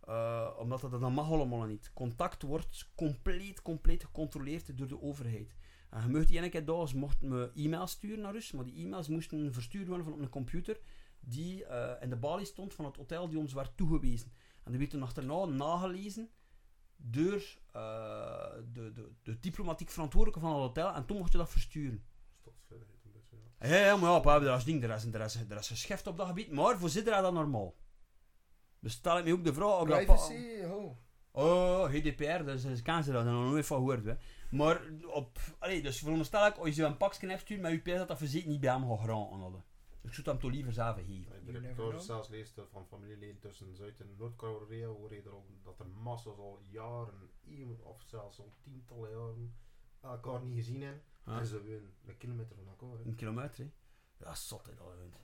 Eh, 0.00 0.50
omdat 0.58 0.80
dat, 0.80 0.90
dat 0.90 1.10
mag 1.10 1.30
allemaal 1.30 1.64
niet. 1.64 1.90
Contact 1.94 2.42
wordt 2.42 2.90
compleet, 2.94 3.62
compleet 3.62 4.04
gecontroleerd 4.04 4.78
door 4.78 4.88
de 4.88 5.02
overheid. 5.02 5.54
En 5.90 6.02
je 6.02 6.08
mocht 6.08 6.30
ene 6.30 6.48
keer 6.48 6.64
daags 6.64 6.94
mocht 6.94 7.22
me 7.22 7.50
e-mails 7.54 7.90
sturen 7.90 8.22
naar 8.22 8.32
Rus, 8.32 8.52
maar 8.52 8.64
die 8.64 8.84
e-mails 8.84 9.08
moesten 9.08 9.52
verstuurd 9.52 9.86
worden 9.86 10.04
van 10.04 10.14
op 10.14 10.20
een 10.20 10.28
computer 10.28 10.80
die 11.20 11.64
eh, 11.64 12.02
in 12.02 12.10
de 12.10 12.16
balie 12.16 12.46
stond 12.46 12.74
van 12.74 12.84
het 12.84 12.96
hotel 12.96 13.28
die 13.28 13.38
ons 13.38 13.52
werd 13.52 13.76
toegewezen. 13.76 14.32
En 14.62 14.70
die 14.70 14.78
werd 14.78 14.90
toen 14.90 15.02
achterna 15.02 15.44
nagelezen 15.44 16.30
door 16.96 17.42
eh, 17.72 18.52
de, 18.72 18.92
de, 18.92 19.12
de 19.22 19.38
diplomatiek 19.38 19.90
verantwoordelijke 19.90 20.46
van 20.46 20.54
het 20.54 20.66
hotel 20.66 20.94
en 20.94 21.06
toen 21.06 21.16
mocht 21.16 21.32
je 21.32 21.38
dat 21.38 21.50
versturen. 21.50 22.04
Ja. 23.60 23.96
Maar 23.96 24.10
ja, 24.10 24.18
pa, 24.20 24.38
dat 24.38 24.58
is 24.58 24.64
ding, 24.64 24.82
er 24.82 24.90
is, 24.90 25.04
er, 25.04 25.20
is, 25.20 25.34
er 25.48 25.56
is 25.58 25.68
geschift 25.68 26.06
op 26.06 26.16
dat 26.16 26.26
gebied, 26.26 26.50
maar 26.50 26.78
voor 26.78 26.88
zitten 26.88 27.22
dat 27.22 27.32
normaal. 27.32 27.74
Dus 28.80 28.92
stel 28.92 29.18
ik 29.18 29.24
me 29.24 29.32
ook 29.32 29.44
de 29.44 29.54
vraag 29.54 29.80
of 29.80 29.88
dat... 29.88 30.06
pa- 30.06 30.12
oh. 30.74 30.96
Oh, 31.36 31.84
GDPR, 31.90 32.44
dus 32.44 32.64
is 32.64 32.82
kan 32.82 33.02
ze 33.04 33.12
dat 33.12 33.24
nog 33.24 33.44
nooit 33.50 33.66
van 33.66 33.76
gehoord. 33.76 34.04
Hè. 34.04 34.14
Maar 34.50 34.80
op, 35.06 35.38
allee, 35.58 35.82
dus 35.82 35.98
veronderstel 35.98 36.46
ik, 36.46 36.56
als 36.56 36.74
je 36.76 36.84
een 36.84 36.96
pakje 36.96 37.28
hebt 37.28 37.40
stuurt 37.40 37.60
met 37.60 37.72
je 37.72 37.78
PS, 37.78 37.98
dat 37.98 38.08
dat 38.08 38.18
verzekerd 38.18 38.50
niet 38.50 38.60
bij 38.60 38.70
hem 38.70 38.88
gaat 38.88 39.00
geraken 39.00 39.38
hadden. 39.40 39.64
Ik 40.02 40.12
zou 40.14 40.28
hem 40.28 40.38
toch 40.38 40.50
liever 40.50 40.72
zelf 40.72 40.96
geven. 40.96 41.32
Ik 41.36 41.76
heb 41.76 42.00
zelfs 42.00 42.28
leest 42.28 42.60
van 42.70 42.86
familieleden 42.86 43.38
tussen 43.40 43.74
Zuid- 43.76 44.00
en 44.00 44.14
Noord-Korea 44.18 44.86
hoor 44.86 45.14
je 45.14 45.22
er 45.22 45.30
al 45.30 45.46
dat 45.62 45.78
er 45.78 45.86
massa's 45.88 46.38
al 46.38 46.58
jaren, 46.70 47.30
eeuwen 47.48 47.84
of 47.84 48.02
zelfs 48.06 48.38
al 48.38 48.52
tientallen 48.62 49.10
jaren 49.10 49.54
elkaar 50.00 50.40
niet 50.42 50.56
gezien 50.56 50.82
hebben. 50.82 51.02
Ja. 51.26 51.38
En 51.38 51.46
ze 51.46 51.62
wonen 51.62 51.92
een 52.06 52.16
kilometer 52.18 52.56
van 52.56 52.66
elkaar. 52.68 52.98
hè. 52.98 53.04
Een 53.04 53.14
kilometer, 53.14 53.64
hè. 53.64 53.70
Ja, 54.26 54.34
zot, 54.34 54.66
hè, 54.66 54.74
dat 54.74 54.86
wind. 54.98 55.16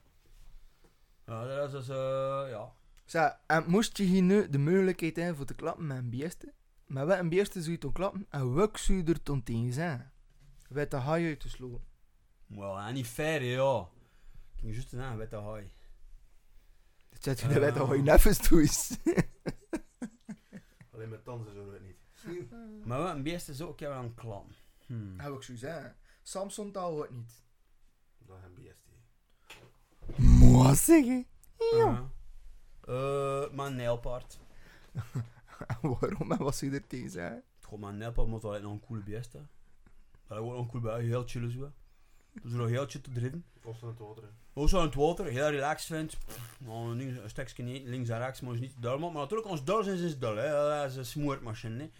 Ja, 1.27 1.47
dat 1.47 1.67
is 1.67 1.73
dus, 1.73 1.89
eh, 1.89 2.47
ja. 2.51 2.73
Zeg, 3.05 3.37
en 3.47 3.65
moest 3.67 3.97
je 3.97 4.03
hier 4.05 4.23
nu 4.23 4.49
de 4.49 4.59
mogelijkheid 4.59 5.17
hebben 5.17 5.37
voor 5.37 5.45
te 5.47 5.55
klappen 5.55 5.87
met 5.87 5.97
een 5.97 6.11
beeste? 6.11 6.53
Met 6.87 7.07
wat 7.07 7.19
een 7.19 7.29
beeste 7.29 7.61
zou 7.61 7.73
je 7.73 7.79
toen 7.79 7.93
klappen 7.93 8.27
en 8.29 8.55
welk 8.55 8.77
zou 8.77 8.99
je 8.99 9.05
er 9.05 9.23
toen 9.23 9.43
tegen 9.43 9.73
zijn? 9.73 10.13
Weet 10.69 10.91
de 10.91 10.97
haai 10.97 11.27
uit 11.29 11.41
te 11.41 11.49
slopen. 11.49 11.85
Wel, 12.47 12.79
en 12.79 12.95
niet 12.95 13.07
fair, 13.07 13.43
ja. 13.43 13.89
Ik 14.55 14.61
ging 14.61 14.73
juist 14.73 14.89
zeggen, 14.89 15.17
weet 15.17 15.31
dat 15.31 15.45
hij. 15.45 15.73
Dat 17.09 17.23
zet 17.23 17.41
je 17.41 17.47
Ah. 17.47 17.53
de 17.53 17.61
wet 17.61 17.75
dat 17.75 17.89
je 17.91 17.97
neffens 18.03 18.39
toe 18.39 18.63
is. 18.63 18.97
Alleen 20.93 21.09
met 21.09 21.25
tanzen 21.25 21.55
zo 21.55 21.73
het 21.73 21.83
niet. 21.83 21.97
Maar 22.85 22.99
wat 22.99 23.15
een 23.15 23.23
beest 23.23 23.49
is 23.49 23.61
ook 23.61 23.69
een 23.71 23.77
keer 23.77 23.91
aan 23.91 24.15
klam. 24.15 24.47
Hmm. 24.91 25.17
Dat 25.17 25.27
wil 25.27 25.37
ik 25.37 25.43
zo 25.43 25.57
zeggen. 25.57 25.97
Samson 26.23 26.73
taal 26.73 26.93
wordt 26.95 27.13
niet. 27.13 27.43
Dat 28.19 28.37
is 28.39 28.45
een 28.45 28.55
beest. 28.55 28.89
Mooi 30.17 30.75
zeggen. 30.75 31.27
Ja. 31.73 32.11
Eh, 32.81 33.51
maar 33.51 33.67
een 33.67 33.77
nijlpaard. 33.77 34.39
Waarom 35.83 36.33
en 36.33 36.39
wat 36.39 36.57
zou 36.57 36.71
je 36.71 36.79
er 36.79 36.87
tegen 36.87 37.11
zeggen? 37.11 37.43
Gewoon 37.61 37.81
maar 37.81 37.91
een 37.93 37.99
nijlpaard 37.99 38.29
moet 38.29 38.43
wel 38.43 38.61
nog 38.61 38.73
een 38.73 38.81
coole 38.81 39.03
beest 39.03 39.33
hè. 39.33 39.39
Dat 39.39 39.49
is 40.31 40.37
gewoon 40.37 40.59
een 40.59 40.69
cool 40.69 40.83
bij, 40.83 41.03
heel 41.03 41.27
chillen 41.27 41.51
zo. 41.51 41.73
Dus 42.43 42.53
nog 42.53 42.69
heel 42.69 42.87
chill 42.87 43.01
te 43.01 43.11
drinken. 43.61 43.71
Kosten 43.71 43.89
het 43.89 43.99
water. 43.99 44.69
zo 44.69 44.79
aan 44.79 44.85
het 44.87 44.95
water, 44.95 45.25
heel 45.27 45.51
relaxed 45.51 45.97
vindt. 45.97 46.17
Nou, 46.59 47.01
een, 47.01 47.31
stukje 47.31 47.63
niet, 47.63 47.87
links 47.87 48.09
en 48.09 48.19
rechts, 48.19 48.41
maar 48.41 48.55
is 48.55 48.61
niet 48.61 48.75
te 48.75 48.81
dull. 48.81 48.99
Maar 48.99 49.13
natuurlijk, 49.13 49.49
het 49.59 49.67
dull 49.67 49.87
is, 49.95 50.01
is. 50.01 50.17
Hè. 50.37 50.51
Dat 50.51 50.91
is 50.91 50.97
een 50.97 51.07
smoortmachine. 51.07 51.79
Hè. 51.79 51.91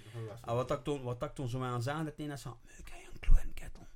En 0.45 0.55
wat 0.55 0.71
ik 0.71 0.85
toen, 0.85 1.03
wat 1.03 1.23
ik 1.23 1.35
toen 1.35 1.49
zo 1.49 1.59
mee 1.59 1.69
aan 1.69 1.83
zagen, 1.83 2.05
dat 2.05 2.17
hij 2.17 2.37
zo, 2.37 2.59
ik 2.79 2.89
heb 2.89 3.13
een 3.13 3.21
kloenkettel. 3.21 3.87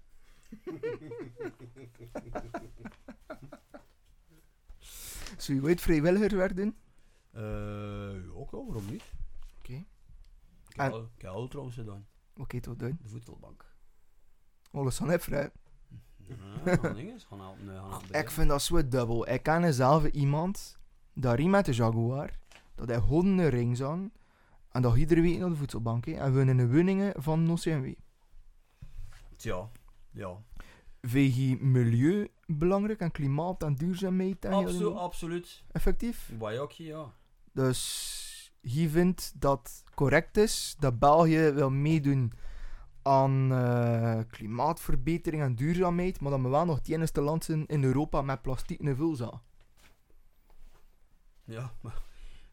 Zou 5.39 5.59
je 5.59 5.65
ooit 5.65 5.81
vrijwilliger 5.81 6.37
werden? 6.37 6.77
Eh, 7.31 7.43
ja, 8.25 8.31
ook 8.33 8.51
wel, 8.51 8.65
waarom 8.67 8.87
niet? 8.91 9.03
Oké. 9.59 9.73
Ik 9.73 9.87
heb 10.77 10.87
En- 10.87 10.93
al- 10.93 11.11
ik 11.17 11.23
heb 11.23 11.31
al 11.31 11.49
trouwens 11.49 11.77
gedaan, 11.77 12.07
Oké, 12.37 12.61
tot 12.61 12.79
doen. 12.79 12.99
de 13.03 13.09
voetbalbank. 13.09 13.65
Alles 14.73 14.97
van 14.97 15.09
heb 15.09 15.23
vrij. 15.23 15.51
Ja, 16.65 16.77
gaan 16.77 16.95
dingen, 16.95 17.21
gaan 17.21 17.41
helpen, 17.41 17.67
gaan 17.67 17.91
helpen 17.91 18.21
Ik 18.21 18.31
vind 18.31 18.49
dat 18.49 18.63
zo 18.63 18.89
dubbel. 18.89 19.29
Ik 19.29 19.43
ken 19.43 19.75
zelf 19.75 20.07
iemand, 20.07 20.79
dat 21.13 21.35
riem 21.35 21.51
met 21.51 21.65
de 21.65 21.73
Jaguar, 21.73 22.39
dat 22.75 22.89
hij 22.89 22.99
honderden 22.99 23.51
rings 23.51 23.83
aan, 23.83 24.13
en 24.71 24.83
dat 24.83 24.97
iedere 24.97 25.21
week 25.21 25.39
naar 25.39 25.49
de 25.49 25.57
voedselbank, 25.57 26.07
en 26.07 26.35
we 26.35 26.45
in 26.45 26.57
de 26.57 26.69
woningen 26.69 27.23
van 27.23 27.51
OCMW. 27.51 27.93
Tja, 29.37 29.71
ja. 30.11 30.43
VG 31.03 31.61
milieu 31.61 32.31
belangrijk 32.47 33.01
en 33.01 33.11
klimaat 33.11 33.63
en 33.63 33.75
duurzaamheid 33.75 34.45
en 34.45 34.53
Absolu 34.53 34.95
absoluut. 34.95 35.65
effectief. 35.73 36.31
Bajokje, 36.39 36.85
ja. 36.85 37.13
Dus 37.53 38.53
hij 38.61 38.89
vindt 38.89 39.33
dat 39.37 39.59
het 39.59 39.95
correct 39.95 40.37
is 40.37 40.77
dat 40.79 40.99
België 40.99 41.51
wil 41.51 41.71
meedoen 41.71 42.33
aan 43.05 43.53
eh, 43.53 44.19
klimaatverbetering 44.31 45.43
en 45.43 45.55
duurzaamheid, 45.55 46.21
maar 46.21 46.31
dat 46.31 46.41
we 46.41 46.49
wel 46.49 46.65
nog 46.65 46.77
het 46.77 46.89
enige 46.89 47.21
land 47.21 47.45
zijn 47.45 47.67
in 47.67 47.85
Europa 47.85 48.23
met 48.23 48.43
plastic 48.43 48.81
in 48.81 48.97
vulza. 48.97 49.41
Ja, 51.45 51.73
maar... 51.81 52.03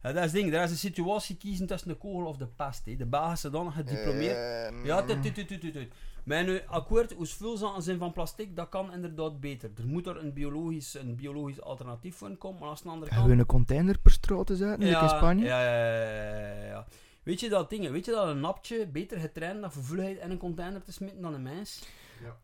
Ja, 0.03 0.11
dat 0.11 0.23
is 0.23 0.31
het 0.31 0.41
ding, 0.41 0.51
daar 0.51 0.63
is 0.63 0.71
een 0.71 0.77
situatie 0.77 1.37
kiezen 1.37 1.67
tussen 1.67 1.89
de 1.89 1.95
kogel 1.95 2.25
of 2.25 2.37
de 2.37 2.47
pest. 2.47 2.85
De 2.85 3.05
Belgische 3.05 3.49
dan 3.49 3.71
gediplomeerd. 3.71 4.37
Ehm, 4.37 4.85
Ja, 4.85 5.01
tut, 5.03 5.21
tut, 5.23 5.33
tut, 5.33 5.47
tut, 5.47 5.61
tut, 5.61 5.73
tut. 5.73 5.93
Mijn 6.23 6.45
nu 6.45 6.61
akkoord, 6.65 7.13
hoe 7.13 7.25
vulzaten 7.25 7.83
zijn 7.83 7.97
van 7.97 8.11
plastic, 8.11 8.55
dat 8.55 8.69
kan 8.69 8.93
inderdaad 8.93 9.39
beter. 9.39 9.71
Er 9.77 9.87
moet 9.87 10.07
er 10.07 10.17
een 10.17 10.33
biologisch, 10.33 10.93
een 10.93 11.15
biologisch 11.15 11.61
alternatief 11.61 12.15
voor 12.15 12.37
komen, 12.37 12.59
maar 12.59 12.69
als 12.69 12.83
een 12.83 12.89
andere 12.89 13.13
Hebben 13.13 13.31
we 13.31 13.39
een 13.39 13.45
container 13.45 13.99
per 13.99 14.11
straat 14.11 14.47
te 14.47 14.55
zetten, 14.55 14.87
like 14.87 15.01
in 15.01 15.09
Spanje? 15.09 15.45
Ja, 15.45 15.63
ja, 15.63 15.95
ja, 15.95 16.53
ja, 16.53 16.65
ja. 16.65 16.87
Weet 17.23 17.39
je 17.39 17.49
dat 17.49 17.69
ding, 17.69 17.89
weet 17.89 18.05
je 18.05 18.11
dat 18.11 18.27
een 18.27 18.39
napje 18.39 18.87
beter 18.87 19.19
getraind 19.19 19.61
dat 19.61 19.73
vervoeligheid 19.73 20.19
in 20.19 20.31
een 20.31 20.37
container 20.37 20.83
te 20.83 20.91
smitten 20.91 21.21
dan 21.21 21.33
een 21.33 21.41
mens? 21.41 21.83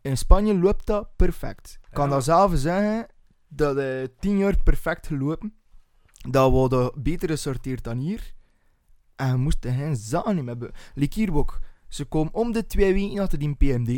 In 0.01 0.17
Spanje 0.17 0.53
loopt 0.59 0.85
dat 0.85 1.15
perfect. 1.15 1.79
Ik 1.87 1.93
kan 1.93 2.07
Ja. 2.09 2.13
dat 2.15 2.23
zelf 2.23 2.51
zeggen, 2.55 3.07
dat 3.47 3.77
eh 3.77 4.03
10 4.19 4.37
jaar 4.37 4.63
perfect 4.63 5.07
gelopen. 5.07 5.53
Dat 6.29 6.51
worden 6.51 6.91
beter 6.95 7.29
gesorteerd 7.29 7.83
dan 7.83 7.97
hier. 7.97 8.33
En 9.15 9.31
we 9.31 9.37
moesten 9.37 9.73
geen 9.73 9.95
zaken 9.95 10.35
niet 10.35 10.45
hebben. 10.45 10.71
Like 10.95 11.19
hier 11.19 11.33
ook. 11.35 11.59
Ze 11.87 12.05
komen 12.05 12.33
om 12.33 12.51
de 12.51 12.65
twee 12.65 12.93
weken 12.93 13.19
achter 13.19 13.39
die 13.39 13.55
PMD. 13.55 13.89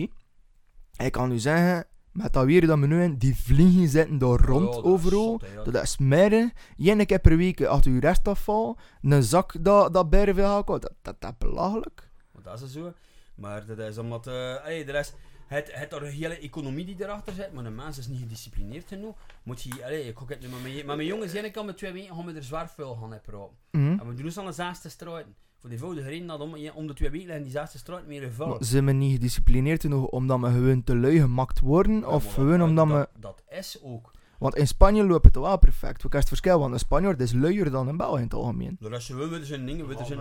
Ik 0.97 1.11
kan 1.11 1.31
u 1.31 1.39
zeggen, 1.39 1.85
met 2.11 2.33
dat 2.33 2.45
weer 2.45 2.67
dat 2.67 2.79
we 2.79 2.87
nu 2.87 3.03
in, 3.03 3.17
die 3.17 3.35
vliegen 3.35 3.87
zitten 3.87 4.17
daar 4.17 4.39
rond 4.39 4.65
Ja, 4.75 4.81
dat 4.81 4.85
is 4.85 4.91
overal. 4.91 5.23
zot, 5.23 5.41
hè, 5.41 5.53
ja. 5.53 5.63
Dat 5.63 5.83
is 5.83 5.91
smeren. 5.91 6.53
Eén 6.77 7.05
keer 7.05 7.19
per 7.19 7.37
week 7.37 7.63
achter 7.65 7.91
uw 7.91 7.99
restafval. 7.99 8.77
Een 9.01 9.23
zak 9.23 9.63
dat, 9.63 9.93
dat 9.93 10.09
bergen 10.09 10.35
wil 10.35 10.63
Dat, 10.63 10.93
dat, 11.01 11.15
dat 11.19 11.31
is 11.31 11.37
belachelijk. 11.37 12.09
Dat 12.43 12.61
is 12.61 12.71
zo. 12.71 12.93
Maar 13.35 13.65
dat 13.65 13.79
is 13.79 13.97
omdat... 13.97 14.27
eh 14.27 14.55
allee, 14.63 14.85
er 14.85 14.95
is 14.95 15.13
het, 15.47 15.69
het 15.73 15.93
er 15.93 16.03
een 16.03 16.11
hele 16.11 16.37
economie 16.39 16.85
die 16.85 16.95
erachter 16.99 17.33
zit, 17.33 17.53
maar 17.53 17.63
de 17.63 17.69
mens 17.69 17.97
is 17.97 18.07
niet 18.07 18.19
gedisciplineerd 18.19 18.87
genoeg. 18.87 19.15
Moet 19.43 19.61
je... 19.61 19.85
Allee, 19.85 20.07
ik 20.07 20.17
het 20.27 20.41
nu 20.41 20.47
met 20.47 20.61
mijn, 20.61 20.75
met 20.75 20.85
mijn 20.85 21.05
jongens 21.07 21.33
ene 21.33 21.51
kan 21.51 21.65
met 21.65 21.77
twee 21.77 21.91
weken 21.91 22.15
gaan 22.15 22.25
we 22.25 22.33
er 22.33 22.43
zwaar 22.43 22.69
veel 22.69 22.95
gaan 22.95 23.11
hebben. 23.11 23.49
Mhm. 23.71 23.99
En 23.99 24.07
we 24.07 24.13
doen 24.13 24.25
dus 24.25 24.37
aan 24.37 24.45
de 24.45 24.51
zesde 24.51 24.89
struiten. 24.89 25.35
Voor 25.59 25.69
die 25.69 25.79
voudige 25.79 26.07
reden 26.07 26.27
dat 26.27 26.39
om, 26.39 26.55
om 26.73 26.87
de 26.87 26.93
twee 26.93 27.09
weken 27.09 27.27
liggen 27.27 27.43
die 27.43 27.51
zesde 27.51 27.77
struiten 27.77 28.07
meer 28.07 28.23
in 28.23 28.31
vuil. 28.31 28.49
Maar 28.49 28.57
zijn 28.59 28.85
we 28.85 28.91
niet 28.91 29.13
gedisciplineerd 29.13 29.81
genoeg 29.81 30.05
omdat 30.05 30.39
we 30.39 30.47
gewoon 30.47 30.83
te 30.83 30.95
lui 30.95 31.19
gemaakt 31.19 31.59
worden? 31.59 31.99
Ja, 31.99 32.07
of 32.07 32.33
gewoon 32.33 32.59
dat, 32.59 32.67
omdat 32.67 32.87
we... 32.87 32.93
dat, 32.93 33.43
dat 33.47 33.57
is 33.57 33.79
ook. 33.83 34.11
Want 34.39 34.55
in 34.55 34.67
Spanje 34.67 35.03
loopt 35.03 35.25
het 35.25 35.35
wel 35.35 35.57
perfect. 35.57 35.93
We 35.93 35.99
kunnen 35.99 36.19
het 36.19 36.27
verschil, 36.27 36.59
want 36.59 36.73
een 36.73 36.79
Spanjaard 36.79 37.21
is 37.21 37.33
luier 37.33 37.71
dan 37.71 37.87
een 37.87 37.97
Belg 37.97 38.17
in 38.17 38.23
het 38.23 38.33
algemeen. 38.33 38.77
Dat 38.79 38.91
is 38.91 39.05
gewoon, 39.05 39.29
we 39.29 39.45
zijn 39.45 39.65
dingen, 39.65 39.87
we 39.87 39.93
Vooral 39.93 40.07
zijn... 40.07 40.19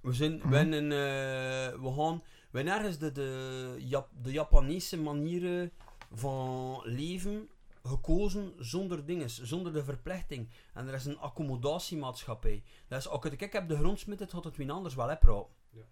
We 0.00 0.12
zijn, 0.12 0.40
we, 0.48 0.56
zijn, 0.56 0.72
eh, 0.72 1.80
we 1.82 1.92
gaan, 1.96 2.22
we 2.50 2.58
hebben 2.58 2.72
ergens 2.74 2.98
de, 2.98 3.12
de, 3.12 3.74
Jap, 3.78 4.08
de 4.22 4.32
Japanese 4.32 4.98
manieren 4.98 5.70
van 6.12 6.80
leven 6.84 7.48
gekozen 7.86 8.52
zonder 8.58 9.06
dinges, 9.06 9.42
zonder 9.42 9.72
de 9.72 9.84
verplichting. 9.84 10.48
En 10.74 10.88
er 10.88 10.94
is 10.94 11.04
een 11.04 11.18
accommodatiemaatschappij. 11.18 12.62
Dat 12.88 12.98
is, 12.98 13.08
als 13.08 13.24
ik 13.24 13.40
ik 13.40 13.52
heb 13.52 13.68
de 13.68 13.76
grond 13.76 13.98
smitten, 13.98 14.28
gaat 14.28 14.44
het 14.44 14.56
wie 14.56 14.70
anders 14.72 14.94
wel 14.94 15.08
hebben. 15.08 15.46
Ja. 15.70 15.82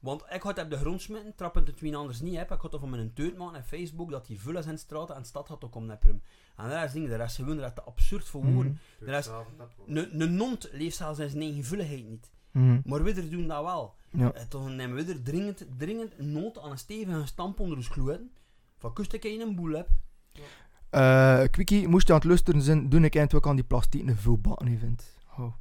Want 0.00 0.24
ik 0.30 0.42
had 0.42 0.56
heb 0.56 0.70
de 0.70 0.76
grond 0.76 1.02
smitten, 1.02 1.34
trappend 1.34 1.66
het 1.66 1.80
wie 1.80 1.96
anders 1.96 2.20
niet 2.20 2.36
heb. 2.36 2.50
Ik 2.50 2.60
had 2.60 2.76
van 2.80 2.90
mijn 2.90 3.12
teut 3.12 3.36
maken 3.36 3.56
en 3.56 3.64
Facebook 3.64 4.10
dat 4.10 4.26
die 4.26 4.40
vullen 4.40 4.62
zijn 4.62 4.78
straten 4.78 5.14
en 5.14 5.20
de 5.20 5.26
stad 5.28 5.48
had 5.48 5.64
ook 5.64 5.74
om 5.74 5.86
neppen. 5.86 6.22
En 6.56 6.68
dat 6.68 6.84
is 6.84 6.92
ding, 6.92 7.08
dat 7.08 7.20
is 7.20 7.34
gewoon 7.34 7.56
dat 7.56 7.84
absurd 7.86 8.24
voor 8.28 8.44
woorden. 8.44 8.78
Is- 9.00 9.28
ook. 9.28 9.46
Een 9.86 10.20
een 10.20 10.34
nond 10.36 10.68
leeft 10.72 10.96
zelfs 10.96 11.18
in 11.18 11.30
zijn 11.30 11.42
eigen 11.42 11.64
vulligheid 11.64 12.08
niet. 12.08 12.30
Mhm. 12.50 12.80
Maar 12.84 13.02
we 13.02 13.28
doen 13.28 13.46
dat 13.46 13.64
wel. 13.64 13.94
Ja. 14.10 14.32
En 14.32 14.48
toch 14.48 14.68
nemen 14.68 14.96
we 15.04 15.12
er 15.12 15.22
dringend, 15.22 15.66
dringend 15.78 16.18
nood 16.18 16.58
aan 16.58 16.70
een 16.70 16.78
stevige 16.78 17.26
stamp 17.26 17.60
onder 17.60 17.78
de 17.78 17.88
kloeien. 17.88 18.32
Van 18.78 18.92
kust 18.92 19.12
ik 19.12 19.24
in 19.24 19.40
een 19.40 19.54
boel 19.54 19.72
heb. 19.72 19.88
Eh, 20.90 21.42
Quickie, 21.50 21.88
moest 21.88 22.06
je 22.06 22.12
aan 22.12 22.18
het 22.18 22.28
luisteren 22.28 22.62
zijn, 22.62 22.88
doe 22.88 23.00
ik 23.00 23.14
eindelijk 23.14 23.46
aan 23.46 23.56
die 23.56 23.64
plastic 23.64 24.08
een 24.08 24.16
vulbakken 24.16 24.78
vindt. 24.78 25.16
Oh. 25.38 25.54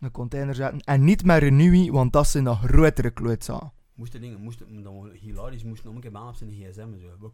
Een 0.00 0.10
container 0.10 0.54
zetten. 0.54 0.80
En 0.80 1.04
niet 1.04 1.24
een 1.42 1.56
nieuwe, 1.56 1.92
want 1.92 2.12
dat 2.12 2.28
zijn 2.28 2.44
nog 2.44 2.60
grotere 2.60 3.10
klootzaal. 3.10 3.74
Moesten 3.94 4.20
dingen, 4.20 4.40
moesten, 4.40 4.82
was 4.82 5.10
hilarisch, 5.12 5.64
moesten 5.64 5.86
nog 5.86 5.94
een 5.94 6.00
keer 6.00 6.10
baan 6.10 6.28
op 6.28 6.34
zijn 6.34 6.50
gsm 6.50 6.80
en 6.80 7.00
zo. 7.00 7.30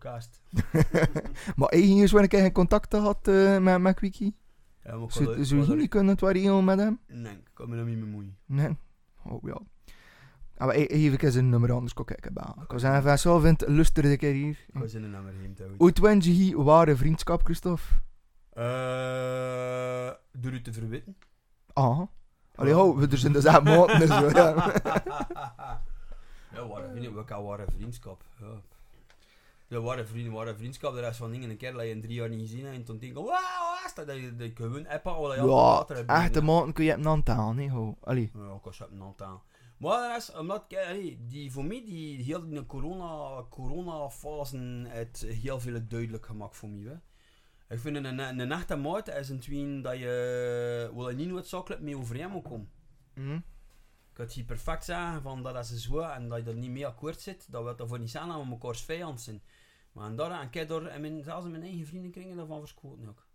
Maar 1.57 1.69
hij 1.69 1.81
hier 1.81 2.09
zo 2.09 2.17
een 2.19 2.29
keer 2.29 2.41
geen 2.41 2.53
contact 2.53 2.95
gehad 2.95 3.29
eh, 3.29 3.59
met, 3.59 3.81
met 3.81 3.95
Quickie? 3.95 4.37
Ja, 4.85 4.97
maar 4.97 5.13
Zou 5.13 5.39
je 5.47 5.75
niet 5.75 5.89
kunnen 5.89 6.17
het 6.21 6.65
met 6.65 6.79
hem? 6.79 7.01
Nee, 7.07 7.33
ik 7.33 7.51
kan 7.53 7.69
me 7.69 7.77
daar 7.77 7.85
niet 7.85 7.99
mee 7.99 8.11
moeien. 8.11 8.37
Nee. 8.45 8.77
Oh 9.25 9.43
ja. 9.43 9.61
Maar 10.59 10.75
e- 10.75 10.85
even 10.85 11.21
eens 11.21 11.35
een 11.35 11.49
nummer 11.49 11.73
anders 11.73 11.93
kijken. 11.93 12.33
Ik 12.69 12.81
van 13.03 13.19
zo 13.19 13.39
vindt, 13.39 13.69
luister 13.69 14.05
een 14.05 14.19
keer 14.19 14.33
hier. 14.33 14.67
We 14.73 14.89
zijn 14.89 15.03
een 15.03 15.11
nummer 15.11 15.33
heen. 15.33 15.57
Hoe 15.79 15.93
wens 16.01 16.27
je 16.27 16.33
hier 16.33 16.63
ware 16.63 16.97
vriendschap, 16.97 17.45
Christophe? 17.45 17.83
Eh, 18.53 20.11
door 20.33 20.53
u 20.53 20.63
te 20.63 20.73
verwitten. 20.73 21.17
Ah. 21.73 22.01
Allee, 22.55 22.75
hou, 22.75 22.97
we 22.97 23.17
zijn 23.17 23.33
dus 23.33 23.47
aan 23.47 23.63
maten 23.63 24.01
en 24.01 24.07
zo, 24.07 24.29
ja. 24.29 24.73
ja, 26.55 26.67
ware 26.69 26.89
vrienden, 26.91 27.15
we 27.15 27.25
kan 27.25 27.45
ware 27.45 27.65
vriendschap. 27.77 28.25
Ja. 28.41 28.61
Ja, 29.69 29.81
ware 29.81 30.07
vrienden, 30.07 30.33
ware 30.33 30.55
vriendschap. 30.55 30.95
De 30.95 31.01
rest 31.01 31.17
van 31.17 31.31
dingen, 31.31 31.51
een 31.51 31.57
keer 31.57 31.73
dat 31.73 31.83
je 31.83 31.91
in 31.91 32.01
drie 32.01 32.15
jaar 32.15 32.29
niet 32.29 32.41
gezien 32.41 32.65
hebt 32.65 32.77
en 32.77 32.85
toen 32.85 32.99
denk 32.99 33.17
je, 33.17 33.23
wauw, 33.23 33.85
is 33.87 33.95
dat? 33.95 34.07
Je 34.07 34.35
je 34.39 34.51
gewoon 34.55 34.87
appen, 34.87 35.13
al 35.13 35.35
je 35.35 35.41
Ja, 35.41 35.47
later 35.47 35.97
hebt 35.97 36.11
echte 36.11 36.41
kun 36.73 36.85
je 36.85 36.91
hebben 36.91 37.09
aan 37.09 37.23
taal, 37.23 37.53
nee, 37.53 37.71
ho. 37.71 37.97
Allee. 38.01 38.31
Ja, 38.35 38.55
ik 38.55 38.63
was 38.63 38.81
op 38.81 38.91
een 38.91 39.03
aantal. 39.03 39.43
Maar 39.77 40.17
is 40.17 40.33
omdat, 40.33 40.65
die, 41.19 41.53
voor 41.53 41.65
mij, 41.65 41.85
die 41.85 42.23
heel 42.23 42.49
die 42.49 42.67
corona, 42.67 43.43
corona-fase 43.49 44.85
heeft 44.89 45.21
heel 45.21 45.61
veel 45.61 45.87
duidelijk 45.89 46.27
gemaakt 46.27 46.57
voor 46.57 46.69
mij. 46.69 46.93
Hè. 46.93 46.97
Ik 47.75 47.79
vind 47.79 47.97
een, 47.97 48.05
een, 48.05 48.39
een 48.39 48.53
echte 48.53 48.77
maat 48.77 49.09
is 49.09 49.29
een 49.29 49.41
twin 49.41 49.83
dat 49.83 49.99
je 49.99 50.91
wel 50.95 51.11
niet 51.11 51.29
noodzakelijk 51.29 51.83
mee 51.83 51.97
overeen 51.97 52.31
moet 52.31 52.43
komen. 52.43 52.71
Mhm. 53.15 53.35
Ik 53.35 54.23
kan 54.23 54.25
het 54.25 54.35
hier 54.35 54.45
perfect 54.45 54.85
zeggen 54.85 55.23
van 55.23 55.43
dat 55.43 55.71
is 55.71 55.83
zo 55.83 55.99
en 55.99 56.29
dat 56.29 56.45
je 56.45 56.51
er 56.51 56.57
niet 56.57 56.71
mee 56.71 56.87
akkoord 56.87 57.21
zit, 57.21 57.47
dat 57.51 57.63
we 57.63 57.69
het 57.69 57.81
ervoor 57.81 57.99
niet 57.99 58.11
zijn 58.11 58.29
dat 58.29 58.45
we 58.45 58.51
elkaars 58.51 58.83
vijand 58.83 59.21
zijn. 59.21 59.43
Maar 59.93 60.09
en 60.09 60.17
daar, 60.17 60.31
en 60.31 60.49
ik 60.51 60.69
daar, 60.69 60.95
in 60.95 61.01
mijn, 61.01 61.23
zelfs 61.23 61.45
in 61.45 61.51
mijn 61.51 61.63
eigen 61.63 61.87
vriendenkringen 61.87 62.37
daarvan 62.37 62.61
verschoten 62.61 63.09
ook. 63.09 63.27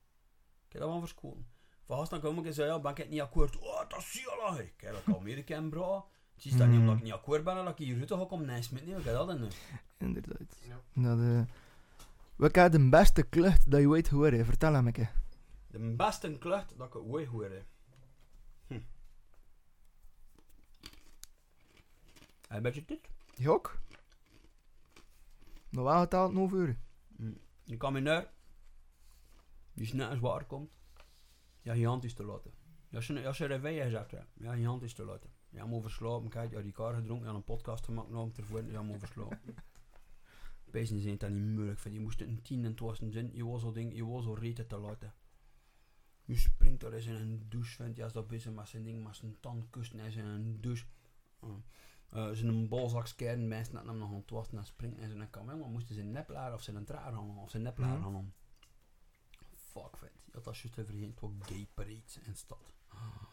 Ik 0.65 0.71
heb 0.71 0.81
daarvan 0.81 0.99
verschoten. 0.99 1.47
Van 1.85 1.97
gast 1.97 2.09
dan 2.09 2.19
kom 2.19 2.39
ik 2.39 2.45
en 2.45 2.53
zei, 2.53 2.67
ja, 2.69 2.79
ben 2.79 2.91
ik 2.91 2.97
het 2.97 3.09
niet 3.09 3.21
akkoord? 3.21 3.57
Oh, 3.57 3.89
dat 3.89 3.99
is 3.99 4.27
erg. 4.41 4.59
Ik 4.59 4.81
heb 4.81 4.93
dat 4.93 5.15
al 5.15 5.21
meer 5.21 5.43
ken, 5.43 5.69
bro. 5.69 6.09
Het 6.41 6.51
is 6.51 6.57
dat 6.57 6.67
niet 6.67 6.75
Hmm. 6.77 6.79
omdat 6.87 6.97
ik 6.97 7.03
niet 7.03 7.13
akkoord 7.13 7.43
ben, 7.43 7.55
dat 7.55 7.67
ik 7.79 7.85
hier 7.85 7.97
Rutte 7.97 8.17
ga 8.17 8.25
komen 8.25 8.45
nice 8.47 8.73
met 8.73 8.85
nee, 8.85 8.95
ik 8.95 9.03
heb 9.03 9.13
dat 9.13 9.27
dan 9.27 9.41
nu. 9.41 9.47
Inderdaad. 9.97 10.59
Ja. 10.67 10.81
Dat, 10.93 11.19
eh 11.19 11.41
wat 12.35 12.57
is 12.57 12.71
de 12.71 12.89
beste 12.89 13.23
klucht 13.23 13.71
dat 13.71 13.79
je 13.79 13.87
ooit 13.87 14.09
hebt? 14.09 14.45
Vertel 14.45 14.73
hem 14.73 14.87
een 14.87 14.93
keer. 14.93 15.11
De 15.67 15.79
beste 15.79 16.37
klucht 16.37 16.77
dat 16.77 16.87
ik 16.87 16.95
ooit 16.95 17.27
hoor. 17.27 17.43
hè. 17.49 17.61
Hm. 18.67 18.79
Een 22.47 22.61
beetje 22.61 22.83
dit. 22.85 23.09
Jok. 23.35 23.79
Nog 25.69 25.83
wel 25.83 25.99
getaald 25.99 26.35
over 26.35 26.57
uur. 26.57 26.77
Je 27.63 27.77
kan 27.77 27.93
me 27.93 27.99
naar. 27.99 28.31
Die 29.73 29.83
is 29.83 29.93
net 29.93 30.19
waar 30.19 30.45
komt. 30.45 30.77
Ja, 31.61 31.73
je 31.73 31.87
hand 31.87 32.03
is 32.03 32.13
te 32.13 32.23
laten. 32.25 32.51
Als 32.93 33.07
je, 33.07 33.27
als 33.27 33.37
je 33.37 33.47
er 33.47 33.59
gezegd 33.59 34.11
hebt, 34.11 34.27
ja, 34.33 34.53
je 34.53 34.65
hand 34.65 34.81
is 34.81 34.93
te 34.93 35.05
laten. 35.05 35.29
Jam 35.51 35.73
overslapen. 35.73 36.29
je 36.49 36.55
uit 36.55 36.63
die 36.63 36.73
kar 36.73 36.93
gedronken. 36.93 37.27
aan 37.27 37.35
een 37.35 37.43
podcast 37.43 37.85
gemaakt. 37.85 38.09
Nou, 38.09 38.31
ja 38.71 38.79
om 38.79 38.91
overslapen. 38.91 39.55
Bezig 40.71 41.01
zijn 41.03 41.17
dat 41.17 41.29
niet 41.29 41.43
moeilijk. 41.43 41.79
Vind. 41.79 41.93
Je 41.95 42.01
moest 42.01 42.21
een 42.21 42.41
tien 42.41 42.65
en 42.65 42.75
twaalf 42.75 42.95
zin. 42.95 43.29
Je 43.33 43.45
was 43.45 43.61
zo 43.61 43.71
ding. 43.71 43.95
Je 43.95 44.05
was 44.05 44.23
zo 44.23 44.33
reten 44.33 44.67
te 44.67 44.77
laten. 44.77 45.13
Je 46.25 46.37
springt 46.37 46.83
er 46.83 46.93
eens 46.93 47.05
in 47.05 47.15
een 47.15 47.45
douche. 47.49 47.75
Vindt. 47.75 47.97
Ja, 47.97 48.03
als 48.03 48.13
dat 48.13 48.27
bezig 48.27 48.51
maar 48.51 48.67
zijn 48.67 48.83
ding. 48.83 49.03
Maar 49.03 49.15
zijn 49.15 49.39
tand 49.39 49.69
kust. 49.69 49.93
Hij 49.93 50.07
is 50.07 50.15
in 50.15 50.25
een 50.25 50.61
douche. 50.61 50.85
Uh. 51.43 51.49
Uh, 52.13 52.41
een 52.41 52.67
bolzak 52.67 53.07
meisje 53.07 53.47
mensen 53.47 53.73
dat 53.73 53.85
hem 53.85 53.97
nog 53.97 54.11
een 54.11 54.25
het 54.25 54.53
en 54.53 54.65
springen 54.65 54.99
en 54.99 55.09
ze 55.09 55.17
dan 55.17 55.29
maar 55.59 55.69
moesten 55.69 55.95
ze 55.95 56.01
een 56.01 56.11
of 56.53 56.61
ze 56.61 56.71
een 56.71 56.85
traar 56.85 57.13
hangen 57.13 57.35
of 57.35 57.49
zijn 57.49 57.63
nepplaar 57.63 57.97
hangen. 57.97 58.33
Fuck 59.55 59.97
vet, 59.97 60.11
dat 60.25 60.47
is 60.47 60.61
juist 60.61 60.77
even 60.77 60.85
vergeten, 60.85 61.27
het 61.27 61.37
was 61.37 61.47
gay 61.47 61.67
parades 61.73 62.17
in 62.17 62.35
stad. 62.35 62.73
Ah. 62.87 63.30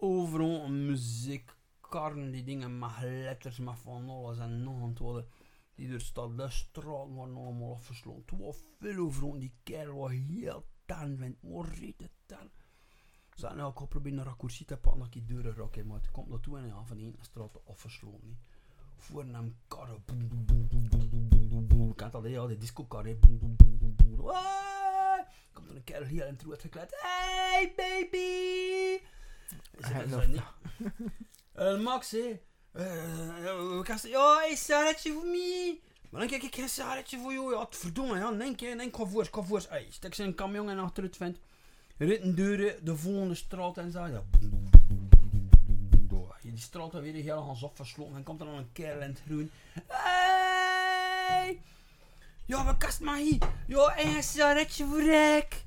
Overal 0.00 0.68
muziek, 0.68 1.54
karren, 1.80 2.30
die 2.30 2.44
dingen 2.44 2.78
met 2.78 2.90
letters, 3.00 3.58
met 3.58 3.78
van 3.78 4.08
alles 4.08 4.38
en 4.38 4.62
nog 4.62 4.82
aan 4.82 4.88
het 4.88 4.98
worden. 4.98 5.28
Die 5.74 5.90
door 5.90 6.00
stad, 6.00 6.36
de 6.36 6.50
straat 6.50 7.08
worden 7.08 7.36
allemaal 7.36 7.72
afgesloten. 7.74 8.36
Het 8.36 8.46
was 8.46 8.64
veel 8.78 9.04
overal. 9.04 9.38
Die 9.38 9.54
kerel 9.62 9.96
was 9.96 10.10
heel 10.10 10.64
tan, 10.86 11.16
vindt. 11.16 11.42
Maar 11.42 11.68
rete 11.68 12.10
tan. 12.26 12.50
Ze 13.34 13.46
hadden 13.46 13.64
ook 13.64 13.78
al 13.78 13.86
proberen 13.86 14.18
een 14.18 14.24
raccourci 14.24 14.64
te 14.64 14.76
pakken, 14.76 15.00
dat 15.00 15.12
die 15.12 15.24
deuren 15.24 15.54
raak, 15.54 15.74
hè, 15.74 15.84
maar 15.84 16.00
het 16.00 16.10
komt 16.10 16.28
naartoe 16.28 16.58
en 16.58 16.66
ja, 16.66 16.84
van 16.84 16.98
één 16.98 17.16
straat 17.20 17.60
afgesloten. 17.66 18.28
hè. 18.28 18.34
Voor 18.96 19.24
hem 19.24 19.56
karren, 19.68 20.02
boem, 20.04 20.28
boem, 20.28 20.44
boem, 20.46 20.66
boem, 20.68 20.88
boem, 20.88 21.08
boem, 21.08 21.28
boem, 21.28 21.48
boem, 21.48 21.66
boem. 21.66 21.94
Kent 21.94 22.14
al 22.14 22.26
ja, 22.26 22.46
die 22.46 22.56
disco 22.56 22.84
karren, 22.84 23.18
boem, 23.20 23.38
boem, 23.38 23.56
boem, 23.56 23.78
boem, 23.78 24.16
boem. 24.16 24.30
Komt 25.52 25.70
er 25.70 25.76
een 25.76 25.84
kerel 25.84 26.06
hier 26.06 26.26
in 26.26 26.32
het 26.32 26.42
rood 26.42 26.60
gekleed. 26.60 26.90
Hey 26.96 27.72
baby! 27.76 29.06
Макси, 31.82 32.18
eh, 32.72 32.84
eh, 32.84 33.46
eh, 33.46 34.10
ja, 34.10 34.46
een 34.50 34.56
sigaretje 34.56 35.12
voor 35.12 35.26
mij. 35.26 35.80
Maar 36.10 36.20
dan 36.20 36.30
kijk 36.30 36.42
ik 36.42 36.54
geen 36.54 36.68
sigaretje 36.68 37.18
voor 37.18 37.32
jou. 37.32 37.54
Ja, 37.54 37.66
verdomme, 37.70 38.18
ja, 38.18 38.32
denk 38.32 38.60
je, 38.60 38.76
denk, 38.76 38.96
ga 38.96 39.04
voors, 39.04 39.28
ga 39.32 39.42
voors. 39.42 39.68
Hey, 39.68 39.86
stek 39.90 40.14
zijn 40.14 40.34
kamion 40.34 40.70
en 40.70 40.78
achter 40.78 41.02
het 41.02 41.16
vent. 41.16 41.38
Ritten 41.96 42.34
deuren, 42.34 42.84
de 42.84 42.96
volgende 42.96 43.34
straat 43.34 43.78
en 43.78 43.90
zo. 43.90 44.06
Ja. 44.06 44.22
Die 46.42 46.58
straat 46.66 46.92
weer 46.92 47.14
heel 47.14 47.42
gaan 47.42 47.68
afgesloten. 47.68 48.12
Dan 48.12 48.22
komt 48.22 48.40
er 48.40 48.46
dan 48.46 48.54
een 48.54 48.72
kerel 48.72 49.02
in 49.02 49.08
het 49.08 49.22
groen. 49.26 49.50
Hey! 49.86 51.60
Ja, 52.44 52.64
wat 52.64 52.76
kast 52.76 53.00
maar 53.00 53.16
hier. 53.16 53.38
Ja, 53.66 53.98
een 53.98 54.22
sigaretje 54.22 54.86
voor 54.86 55.02
rek. 55.02 55.64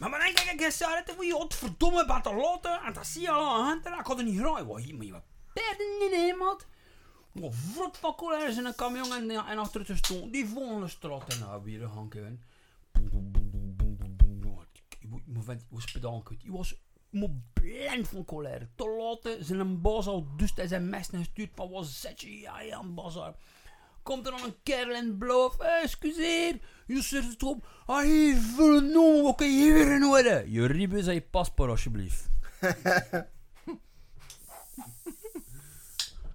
Maar 0.00 0.10
maar 0.10 0.18
dan 0.18 0.32
kijk 0.34 0.50
ik 0.50 0.60
een 0.60 0.72
sigaretje 0.72 1.14
voor 1.14 1.24
je. 1.24 1.36
Het 1.36 1.54
verdomme, 1.54 2.06
wat 2.06 2.22
te 2.22 2.34
laten. 2.34 2.80
En 2.86 2.92
dat 2.92 3.06
zie 3.06 3.22
je 3.22 3.30
al 3.30 3.50
aan 3.50 3.58
de 3.58 3.64
hand. 3.64 3.86
En 3.86 3.98
ik 3.98 4.06
had 4.06 4.18
er 4.18 4.24
niet 4.24 4.40
rijden. 4.40 4.66
Wat 4.66 4.80
hier, 4.80 4.94
maar 4.94 5.06
je 5.06 5.20
perden 5.52 6.12
in 6.12 6.28
hè, 6.28 6.36
man. 6.36 6.60
Wat 7.32 7.54
vrot 7.54 7.96
van 7.96 8.14
colères 8.14 8.56
in 8.56 8.64
een 8.64 8.74
camion 8.74 9.12
en, 9.12 9.30
en 9.30 9.58
achter 9.58 9.86
het 9.86 9.98
stond. 9.98 10.32
Die 10.32 10.46
volgende 10.46 10.88
straat 10.88 11.28
en 11.28 11.38
nou 11.38 11.62
weer 11.64 11.88
gaan 11.88 12.08
kunnen. 12.08 12.42
Je 15.26 15.42
vent, 15.42 15.64
was 15.68 15.92
pedant 15.92 16.24
kut. 16.24 16.42
Je 16.42 16.52
was 16.52 16.74
blind 17.52 18.08
van 18.08 18.24
colère. 18.24 18.68
Te 18.74 18.88
laten 18.98 19.44
zijn 19.44 19.58
een 19.58 19.80
bos 19.80 20.06
al 20.06 20.26
dus 20.36 20.52
hij 20.54 20.66
zijn 20.66 20.88
mes 20.88 21.10
en 21.10 21.24
stuurt 21.24 21.50
van 21.54 21.70
wat 21.70 21.86
zet 21.86 22.20
je 22.20 22.38
jij 22.38 22.74
aan 22.74 22.94
bazar. 22.94 23.34
Komt 24.02 24.26
er 24.26 24.32
dan 24.32 24.44
een 24.44 24.62
kerel 24.62 24.94
het 24.94 25.18
blauw. 25.18 25.52
Eh, 25.58 25.82
excuseer. 25.82 26.60
Je 26.94 27.02
zet 27.02 27.24
het 27.24 27.42
op. 27.42 27.66
Ah, 27.86 28.04
hier, 28.04 28.36
verdomme, 28.36 29.22
wat 29.22 29.36
kan 29.36 29.46
je 29.46 29.62
hier 29.62 29.94
in 29.94 30.04
orde? 30.04 30.44
Je 30.46 30.66
ribben 30.66 31.04
zijn 31.04 31.14
je 31.14 31.22
paspoort 31.22 31.70
alsjeblieft. 31.70 32.30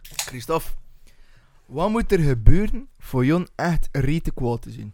Christophe. 0.02 0.72
Wat 1.66 1.90
moet 1.90 2.12
er 2.12 2.20
gebeuren 2.20 2.90
voor 3.00 3.26
Jon 3.26 3.48
echt 3.56 3.90
rete 3.92 4.32
kwaad 4.32 4.62
te 4.62 4.72
zien? 4.72 4.94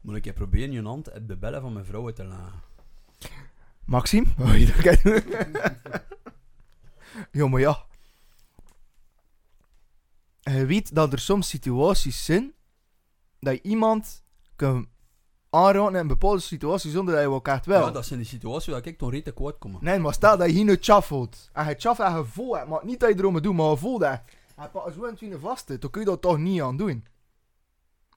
Moet 0.00 0.16
ik 0.16 0.24
je 0.24 0.32
proberen 0.32 0.72
je 0.72 0.82
hand 0.82 1.12
op 1.12 1.28
de 1.28 1.36
bellen 1.36 1.60
van 1.60 1.72
mijn 1.72 1.84
vrouw 1.84 2.12
te 2.12 2.24
laten? 2.24 2.62
Maxime? 3.84 4.26
Oh, 4.38 4.58
je 4.58 4.66
dat 4.66 5.02
ja, 7.32 7.48
maar 7.48 7.60
ja. 7.60 7.84
Je 10.40 10.66
weet 10.66 10.94
dat 10.94 11.12
er 11.12 11.18
soms 11.18 11.48
situaties 11.48 12.24
zijn 12.24 12.52
dat 13.44 13.54
je 13.54 13.62
iemand 13.62 14.22
kan 14.56 14.88
aanraden 15.50 15.92
in 15.92 16.00
een 16.00 16.06
bepaalde 16.06 16.40
situatie 16.40 16.90
zonder 16.90 17.14
dat 17.14 17.22
je 17.22 17.28
ook 17.28 17.48
echt 17.48 17.66
wel. 17.66 17.86
Ja, 17.86 17.90
dat 17.90 18.06
zijn 18.06 18.18
die 18.18 18.28
situaties 18.28 18.72
waar 18.72 18.86
ik 18.86 18.98
toch 18.98 19.10
rete 19.10 19.32
kwaad 19.32 19.58
kom. 19.58 19.76
Nee, 19.80 19.98
maar 19.98 20.12
stel 20.12 20.36
dat 20.36 20.46
je 20.46 20.52
hier 20.52 20.64
nu 20.64 20.76
chaf 20.80 21.06
voelt. 21.06 21.50
En 21.52 21.68
je 21.68 21.74
chaf 21.78 21.98
en 21.98 22.16
je 22.16 22.24
voelt 22.24 22.58
het, 22.58 22.68
maar 22.68 22.80
niet 22.84 23.00
dat 23.00 23.08
je 23.08 23.18
erom 23.18 23.32
moet 23.32 23.42
doen, 23.42 23.56
maar 23.56 23.70
je 23.70 23.76
voelt 23.76 24.02
het. 24.02 24.20
En 24.56 24.70
pas 24.70 24.94
zo 24.94 25.04
in 25.18 25.32
het 25.32 25.40
vast, 25.40 25.80
dan 25.80 25.90
kun 25.90 26.00
je 26.00 26.06
dat 26.06 26.22
toch 26.22 26.38
niet 26.38 26.62
aan 26.62 26.76
doen. 26.76 27.04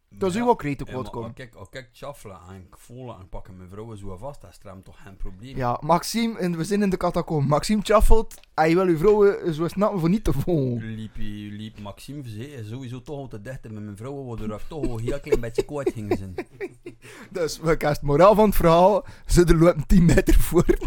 Dat 0.09 0.29
is 0.29 0.35
ja, 0.35 0.41
u 0.41 0.47
ook 0.47 0.61
ja, 0.61 0.75
kwaad 0.75 0.91
maar 0.91 1.11
komen. 1.11 1.33
Als 1.35 1.45
ik, 1.45 1.55
als 1.55 1.67
ik 1.71 1.89
chaffelen 1.91 2.39
en 2.49 2.67
voelen 2.71 3.19
en 3.19 3.29
pakken 3.29 3.57
mijn 3.57 3.69
vrouwen 3.69 3.97
zo 3.97 4.17
vast, 4.17 4.41
dat 4.41 4.49
is 4.51 4.57
toch 4.83 5.01
geen 5.03 5.15
probleem. 5.15 5.55
Ja, 5.57 5.77
Maxime, 5.81 6.39
en 6.39 6.57
we 6.57 6.63
zijn 6.63 6.81
in 6.81 6.89
de 6.89 6.97
catacombe. 6.97 7.47
Maxime 7.47 7.81
chaffelt 7.83 8.39
en 8.53 8.69
je 8.69 8.75
wil 8.75 8.87
je 8.87 8.97
vrouwen 8.97 9.53
zo 9.53 9.67
snappen 9.67 9.99
voor 9.99 10.09
niet 10.09 10.23
te 10.23 10.33
voelen. 10.33 10.95
Liep, 10.95 11.15
liep 11.57 11.79
Maxime 11.79 12.23
Verzee 12.23 12.63
sowieso 12.63 13.01
toch 13.01 13.17
al 13.17 13.27
te 13.27 13.41
dicht 13.41 13.63
met 13.63 13.83
mijn 13.83 13.97
vrouwen, 13.97 14.25
waardoor 14.25 14.59
ik 14.59 14.65
toch 14.67 14.83
een 14.83 14.99
heel 14.99 15.19
klein 15.19 15.39
beetje 15.39 15.65
kwaad 15.65 15.91
ging 15.93 16.17
zijn. 16.17 16.35
Dus 17.31 17.57
we 17.57 17.77
krijgen 17.77 17.87
het 17.87 18.01
moraal 18.01 18.35
van 18.35 18.45
het 18.45 18.55
verhaal. 18.55 19.05
Ze 19.25 19.45
er 19.45 19.57
lopen 19.57 19.87
10 19.87 20.05
meter 20.05 20.39
voor. 20.39 20.65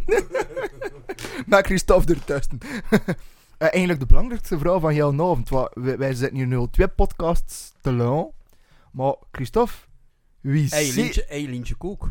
Met 1.47 1.67
Christophe 1.67 2.15
ertussen. 2.15 2.59
Eh, 3.61 3.69
eigenlijk 3.69 4.01
de 4.01 4.07
belangrijkste 4.07 4.59
vraag 4.59 4.81
van 4.81 4.95
jouw 4.95 5.13
avond. 5.13 5.49
Wij, 5.73 5.99
wij 5.99 6.15
zitten 6.15 6.37
hier 6.37 6.47
nu 6.47 6.57
al 6.57 6.71
twee 6.71 6.89
podcasts 6.89 7.73
te 7.81 7.93
lang. 7.93 8.31
Maar 8.91 9.15
Christophe, 9.31 9.75
wie 10.41 10.69
Hey, 10.69 10.85
zie 10.85 11.03
Lientje, 11.03 11.25
hey, 11.29 11.47
Lientje 11.47 11.75
Koek. 11.75 12.11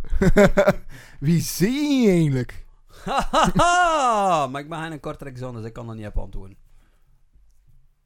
wie 1.19 1.41
zie 1.41 2.01
je 2.01 2.09
eigenlijk? 2.09 2.66
Hahaha, 2.88 4.48
maar 4.48 4.61
ik 4.61 4.69
ben 4.69 4.80
geen 4.80 4.99
kortrek 4.99 5.38
zo, 5.38 5.51
dus 5.51 5.66
ik 5.66 5.74
kan 5.74 5.88
dat 5.88 5.95
niet 5.95 6.06
op 6.06 6.17
antwoorden. 6.17 6.58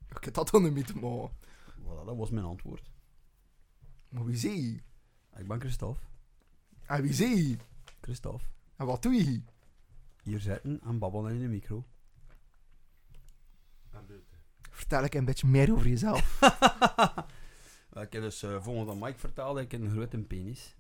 Ik 0.10 0.24
heb 0.24 0.34
dat 0.34 0.50
dan 0.50 0.74
niet 0.74 0.88
te 0.88 0.98
maken. 0.98 1.32
Voilà, 1.82 2.06
dat 2.06 2.18
was 2.18 2.30
mijn 2.30 2.46
antwoord. 2.46 2.92
Maar 4.10 4.26
wie 4.26 4.38
zie 4.38 4.72
je? 4.72 4.82
Ik 5.36 5.48
ben 5.48 5.60
Christophe. 5.60 6.02
En 6.86 7.02
wie 7.02 7.14
zie 7.14 7.50
je? 7.50 7.58
Christophe. 8.02 8.46
En 8.76 8.86
wat 8.86 9.02
doe 9.02 9.14
je 9.14 9.24
hier? 9.24 9.44
Hier 10.24 10.40
zitten 10.40 10.80
en 10.84 11.00
babbelen 11.00 11.34
in 11.34 11.40
de 11.40 11.48
micro. 11.48 11.86
En 13.92 14.06
buiten. 14.08 14.38
Vertel 14.70 15.04
ik 15.04 15.14
een 15.14 15.26
beetje 15.26 15.48
meer 15.48 15.72
over 15.72 15.88
jezelf. 15.88 16.40
ik 18.02 18.14
heb 18.14 18.22
dus 18.22 18.44
uh, 18.44 18.62
volgens 18.62 18.90
aan 18.90 19.00
Mike 19.00 19.20
verteld 19.20 19.56
dat 19.56 19.64
ik 19.64 19.74
een 19.74 19.90
grote 19.92 20.18
penis. 20.18 20.76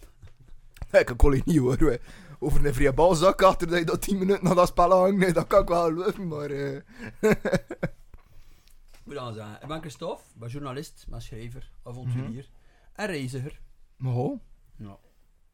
ik 0.90 1.06
kan 1.06 1.16
Colin 1.16 1.42
niet 1.44 1.58
hoor. 1.58 1.76
we. 1.76 2.00
Over 2.38 2.66
een 2.66 2.74
vrije 2.74 2.92
balzak 2.92 3.42
achter 3.42 3.68
dat 3.68 3.78
je 3.78 3.84
dat 3.84 4.02
10 4.02 4.18
minuten 4.18 4.44
na 4.44 4.54
dat 4.54 4.68
spel 4.68 4.90
hangt. 4.90 5.16
Nee, 5.16 5.32
dat 5.32 5.46
kan 5.46 5.62
ik 5.62 5.68
wel 5.68 5.84
geloven, 5.84 6.28
maar... 6.28 6.50
eh, 6.50 6.80
Moet 9.04 9.14
dan 9.14 9.34
zeggen, 9.34 9.58
ik 9.62 9.68
ben 9.68 9.80
Christophe, 9.80 10.22
ben 10.34 10.48
journalist, 10.48 11.06
ben 11.08 11.22
schrijver, 11.22 11.70
avonturier 11.82 12.50
en 12.92 13.06
reiziger. 13.06 13.60
Ho. 13.98 14.40
Ja. 14.76 14.98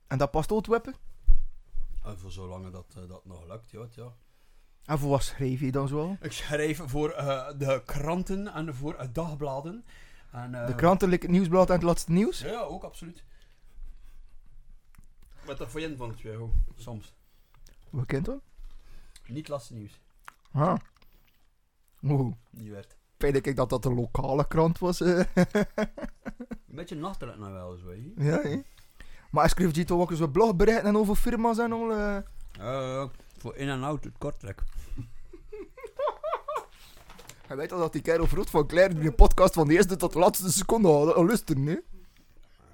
En 0.07 0.19
dat 0.19 0.31
past 0.31 0.53
ook 0.53 0.65
te 0.65 0.71
weppen? 0.71 0.95
En 2.05 2.19
voor 2.19 2.31
zolang 2.31 2.71
dat, 2.71 2.95
eh, 2.97 3.09
dat 3.09 3.25
nog 3.25 3.47
lukt, 3.47 3.71
ja, 3.71 3.87
ja. 3.91 4.13
En 4.85 4.99
voor 4.99 5.11
wat 5.11 5.23
schreef 5.23 5.61
je 5.61 5.73
dan 5.73 5.89
zo? 5.89 6.17
Ik 6.21 6.33
schrijf 6.33 6.83
voor 6.87 7.11
eh, 7.11 7.49
de 7.59 7.83
kranten 7.85 8.49
en 8.49 8.75
voor 8.75 8.95
uh, 8.95 9.07
dagbladen. 9.13 9.85
En, 10.31 10.55
eh, 10.55 10.67
De 10.67 10.75
kranten, 10.75 11.09
like 11.09 11.23
het 11.27 11.35
nieuwsblad 11.35 11.69
en 11.69 11.75
het 11.75 11.83
laatste 11.83 12.13
nieuws? 12.13 12.41
Ja, 12.41 12.49
ja, 12.51 12.61
ook 12.61 12.83
absoluut. 12.85 13.25
Met 15.47 15.59
dat 15.59 15.71
variant 15.71 15.97
van 15.97 16.09
het 16.09 16.19
twee, 16.19 16.35
hoor. 16.37 16.51
soms. 16.77 17.15
Wat 17.91 18.07
kent 18.07 18.25
dat? 18.25 18.41
Niet 19.27 19.49
laatste 19.49 19.75
nieuws. 19.75 20.01
Ah. 20.53 20.77
Oeh. 22.03 22.35
Die 22.51 22.71
werd. 22.71 22.97
Denk 23.17 23.47
ik 23.47 23.57
dat 23.57 23.71
dat 23.71 23.85
een 23.85 23.95
lokale 23.95 24.47
krant 24.49 24.79
was. 24.79 25.01
eh. 25.01 25.23
Een 25.35 26.75
beetje 26.77 26.95
nachterlijk 26.97 27.39
nou 27.39 27.53
wel 27.53 27.77
zo, 27.77 27.93
ja, 28.17 28.41
hè. 28.43 28.63
Maar 29.31 29.49
schreef 29.49 29.75
je 29.77 29.85
toch 29.85 30.01
ook 30.01 30.11
eens 30.11 30.21
wat 30.21 30.33
blogberichten 30.33 30.85
en 30.89 30.97
over 30.97 31.15
firma's 31.15 31.59
en 31.59 31.73
al. 31.73 31.91
eh. 31.93 32.17
Eh, 32.59 33.09
voor 33.39 33.57
in 33.57 33.69
en 33.69 33.83
out 33.83 34.05
het 34.05 34.19
kortrek. 34.19 34.63
Hij 37.49 37.57
weet 37.57 37.73
al 37.73 37.79
dat 37.79 37.93
die 37.93 38.03
kerel 38.03 38.27
vroeg 38.27 38.51
van 38.51 38.67
Claire 38.67 38.95
die 38.95 39.07
een 39.09 39.15
podcast 39.15 39.55
van 39.55 39.69
de 39.69 39.75
eerste 39.75 39.97
tot 39.97 40.13
de 40.13 40.19
laatste 40.19 40.53
seconde 40.53 40.89
al, 40.89 41.15
al 41.15 41.27
luisteren, 41.27 41.67
hè. 41.67 41.73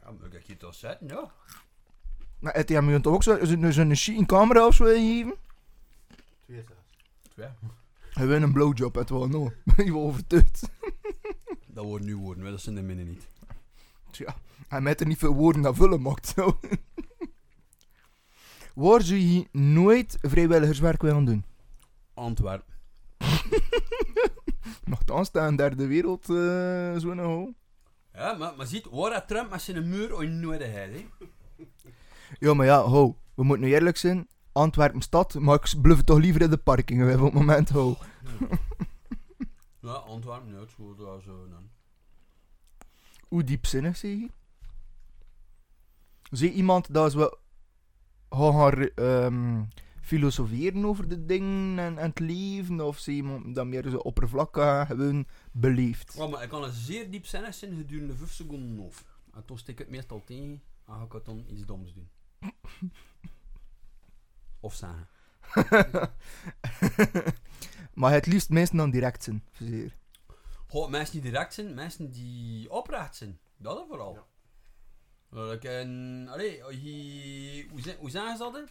Ja, 0.05 0.11
moet 0.21 0.35
ik 0.35 0.43
je 0.43 0.57
toch 0.57 0.75
zetten, 0.75 1.07
ja. 1.09 1.33
Maar 2.39 2.55
heeft 2.55 2.69
hij 2.69 2.83
hem 2.83 3.03
toch 3.03 3.15
ook 3.15 3.23
zo- 3.23 3.45
zo- 3.45 3.71
zo'n 3.71 3.95
chic 3.95 4.27
camera 4.27 4.67
of 4.67 4.75
zo 4.75 4.85
gegeven? 4.85 5.35
Twee 6.45 6.65
zelfs. 6.67 6.81
Twee. 7.33 7.49
Hij 8.11 8.27
wil 8.27 8.43
een 8.43 8.53
blowjob, 8.53 8.95
het 8.95 9.11
wel 9.11 9.29
no. 9.29 9.53
Je 9.77 9.91
wordt 9.93 10.09
overtuigd. 10.09 10.69
Dat 11.67 11.85
wordt 11.85 12.05
nu 12.05 12.17
woorden, 12.17 12.45
dat 12.51 12.61
zijn 12.61 12.75
de 12.75 12.83
minnen 12.83 13.07
niet. 13.09 13.27
Tja, 14.11 14.37
hij 14.69 14.81
met 14.81 15.01
er 15.01 15.07
niet 15.07 15.19
veel 15.19 15.35
woorden 15.35 15.63
naar 15.63 15.75
vullen 15.75 16.03
maakt, 16.03 16.33
zo. 16.37 16.59
Waar 18.75 19.03
zou 19.03 19.21
je 19.21 19.49
nooit 19.53 20.17
vrijwilligerswerk 20.21 21.03
willen 21.03 21.25
doen? 21.25 21.45
Antwerpen. 22.15 22.75
Nochtans, 24.85 25.33
dat 25.33 25.49
een 25.49 25.57
derde 25.57 25.87
wereld 25.87 26.25
zo 27.01 27.15
nou. 27.15 27.55
Ja, 28.13 28.33
maar, 28.35 28.57
maar 28.57 28.67
ziet, 28.67 28.87
waar 28.91 29.11
dat 29.11 29.29
Trump 29.29 29.51
met 29.51 29.63
zijn 29.63 29.89
muur 29.89 30.15
ooit 30.15 30.31
nodig 30.31 30.73
heeft, 30.73 30.93
hè. 30.93 31.27
Ja, 32.39 32.55
maar 32.55 32.67
ja, 32.67 32.81
ho. 32.81 33.19
We 33.35 33.45
moeten 33.45 33.67
nu 33.67 33.73
eerlijk 33.73 33.97
zijn. 33.97 34.29
Antwerpen 34.53 35.01
stad, 35.01 35.35
maar 35.35 35.55
ik 35.55 35.83
bluff 35.83 36.03
toch 36.03 36.19
liever 36.19 36.43
in 36.43 36.51
de 36.51 36.57
parkingen 36.57 37.19
op 37.19 37.25
het 37.25 37.33
moment, 37.33 37.69
ho. 37.69 37.97
Ja, 39.81 39.93
Antwerpen, 39.93 40.51
nee, 40.51 40.61
het 40.61 40.69
is 40.69 40.75
goed, 40.75 40.99
is 40.99 41.25
zo, 41.25 41.49
dan. 41.49 41.71
Hoe 43.29 43.45
diepzinnig 43.45 43.97
zeg 43.97 44.11
je? 44.11 44.31
Zie 46.31 46.53
iemand 46.53 46.95
dat 46.95 47.13
wel 47.13 47.39
gaan 48.31 48.53
gaan 48.53 48.89
ehm, 48.95 49.63
filosoferen 50.05 50.85
over 50.85 51.09
de 51.09 51.27
dingen 51.27 51.79
en, 51.79 51.99
en 51.99 52.09
het 52.09 52.19
leven? 52.19 52.81
Of 52.81 53.07
iemand 53.07 53.55
dat 53.55 53.67
meer 53.67 53.89
zo 53.89 53.97
oppervlakkig 53.97 54.87
gewoon 54.87 55.27
beleefd? 55.53 56.15
Ja, 56.17 56.27
maar 56.27 56.43
ik 56.43 56.49
kan 56.49 56.65
een 56.65 56.73
zeer 56.73 57.11
diepzinnig 57.11 57.55
zijn 57.55 57.77
gedurende 57.77 58.15
5 58.15 58.33
seconden 58.33 58.85
of. 58.85 59.05
En 59.33 59.45
toen 59.45 59.59
stik 59.59 59.75
ik 59.75 59.79
het 59.79 59.91
meestal 59.91 60.23
tegen 60.25 60.63
en 60.87 60.95
ga 60.95 61.03
ik 61.03 61.13
het 61.13 61.25
dan 61.25 61.45
iets 61.49 61.65
doms 61.65 61.95
doen. 61.95 62.09
of 64.61 64.75
zeggen. 64.75 65.09
maar 68.01 68.13
het 68.13 68.27
liefst 68.27 68.49
mensen 68.49 68.77
dan 68.77 68.91
direct 68.91 69.25
zijn, 69.25 69.45
zeer. 69.53 69.97
Goh, 70.67 70.91
mensen 70.91 71.13
die 71.13 71.31
direct 71.31 71.55
zijn, 71.55 71.75
mensen 71.75 72.11
die 72.11 72.71
oprecht 72.71 73.17
zijn. 73.17 73.39
Dat 73.57 73.79
is 73.79 73.85
vooral. 73.89 74.15
Ja. 74.15 75.53
Ik 75.53 75.65
en, 75.65 76.27
allee, 76.31 76.63
hoe, 76.63 77.97
hoe 77.99 78.11
zeggen 78.11 78.37
ze 78.37 78.43
dat? 78.43 78.55
hè? 78.55 78.63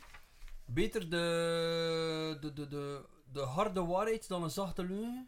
Beter 0.65 1.09
de, 1.09 2.37
de, 2.41 2.53
de, 2.53 2.67
de, 2.67 3.05
de 3.31 3.39
harde 3.41 3.85
waarheid 3.85 4.27
dan 4.27 4.43
een 4.43 4.49
zachte 4.49 4.83
leugen. 4.85 5.27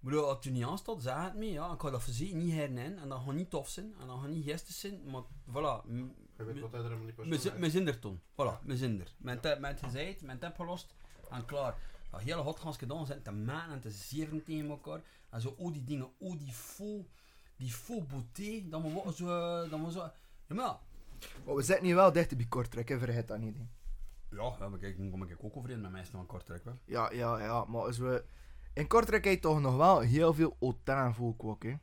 Ik 0.00 0.12
bedoel, 0.12 0.24
als 0.24 0.34
het 0.34 0.44
je 0.44 0.50
niet 0.50 0.64
aanstaat, 0.64 1.02
zeg 1.02 1.14
het 1.24 1.34
me. 1.34 1.50
Ja. 1.52 1.72
Ik 1.72 1.80
ga 1.80 1.90
dat 1.90 2.02
verzekerd 2.02 2.42
niet 2.42 2.52
hernemen. 2.52 2.98
En 2.98 3.08
dat 3.08 3.22
gaat 3.24 3.34
niet 3.34 3.50
tof 3.50 3.68
zijn. 3.68 3.94
En 4.00 4.06
dat 4.06 4.18
gaat 4.20 4.28
niet 4.28 4.44
geestig 4.44 4.74
zijn. 4.74 5.10
Maar 5.10 5.22
voilà. 5.48 5.86
Je 6.36 6.44
weet 6.44 6.60
wat 6.60 6.72
hij 6.72 6.80
er 6.82 6.96
niet 6.98 7.14
we 7.16 7.38
zijn- 7.38 7.60
we 7.60 7.70
zijn 7.70 7.86
er 7.86 7.98
toen. 7.98 8.20
Voilà, 8.32 8.62
we 8.64 8.76
zijn 8.76 9.00
er. 9.00 9.14
Men 9.18 9.38
het 9.40 9.60
men 9.60 9.70
het 9.70 9.80
gezegd, 9.80 10.22
men 10.22 10.34
het 10.40 10.44
opgelost 10.50 10.94
en 11.30 11.44
klaar. 11.44 11.78
Dat 12.10 12.20
hele 12.20 12.40
hot 12.40 12.60
gaan 12.60 12.74
gedaan 12.74 13.06
zijn 13.06 13.22
te 13.22 13.30
maken 13.32 13.72
en 13.72 13.80
te 13.80 13.90
zeven 13.90 14.42
tegen 14.42 14.68
elkaar. 14.68 15.00
En 15.30 15.40
zo, 15.40 15.54
al 15.58 15.72
die 15.72 15.84
dingen, 15.84 16.10
al 16.20 16.38
die 16.38 16.52
vol, 16.52 17.10
die 17.56 17.74
vol 17.74 18.02
beauté, 18.04 18.68
dan 18.68 18.82
moet 18.82 19.04
we 19.04 19.14
zo, 19.14 19.68
dan 19.68 19.80
moet 19.80 19.92
zo... 19.92 19.98
Ja, 20.48 20.54
maar 20.54 20.64
ja. 20.64 20.80
Maar 21.44 21.54
we 21.54 21.62
zitten 21.62 21.84
hier 21.84 21.94
wel 21.94 22.12
dicht 22.12 22.36
bij 22.36 22.46
Kortrijk, 22.46 22.88
hè, 22.88 22.98
vergeet 22.98 23.28
dat 23.28 23.38
niet. 23.38 23.56
hè. 23.56 23.62
Ja, 24.36 24.56
ja, 24.58 24.68
maar 24.68 24.78
kijk, 24.78 24.96
dan 24.96 25.10
kom 25.10 25.22
ik 25.22 25.44
ook 25.44 25.56
overeen 25.56 25.80
met 25.80 25.90
mensen 25.90 26.12
van 26.12 26.26
Kortrijk, 26.26 26.64
wel. 26.64 26.78
Ja, 26.84 27.12
ja, 27.12 27.38
ja, 27.38 27.64
maar 27.64 27.82
als 27.82 27.98
we... 27.98 28.24
In 28.74 28.86
Kortrijk 28.86 29.24
heb 29.24 29.34
je 29.34 29.40
toch 29.40 29.60
nog 29.60 29.76
wel 29.76 30.00
heel 30.00 30.34
veel 30.34 30.56
autain-volk 30.60 31.44
ook, 31.44 31.62
hè. 31.62 31.74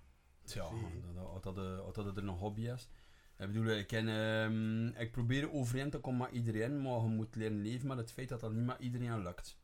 Ja, 0.45 0.69
dat, 1.14 1.43
dat, 1.43 1.56
dat, 1.56 1.95
dat 1.95 2.17
er 2.17 2.23
een 2.23 2.30
hobby 2.30 2.67
is. 2.67 2.90
Ik 3.38 3.48
bedoel, 3.48 3.65
ik, 3.65 3.88
ken, 3.88 4.07
ehm, 4.07 4.88
ik 5.01 5.11
probeer 5.11 5.53
overeen 5.53 5.90
te 5.90 5.99
komen 5.99 6.19
met 6.19 6.32
iedereen, 6.32 6.82
maar 6.82 7.01
je 7.01 7.07
moet 7.07 7.35
leren 7.35 7.61
leven 7.61 7.88
met 7.88 7.98
het 7.98 8.11
feit 8.11 8.30
dat 8.30 8.40
dat 8.40 8.53
niet 8.53 8.65
met 8.65 8.80
iedereen 8.80 9.22
lukt. 9.22 9.57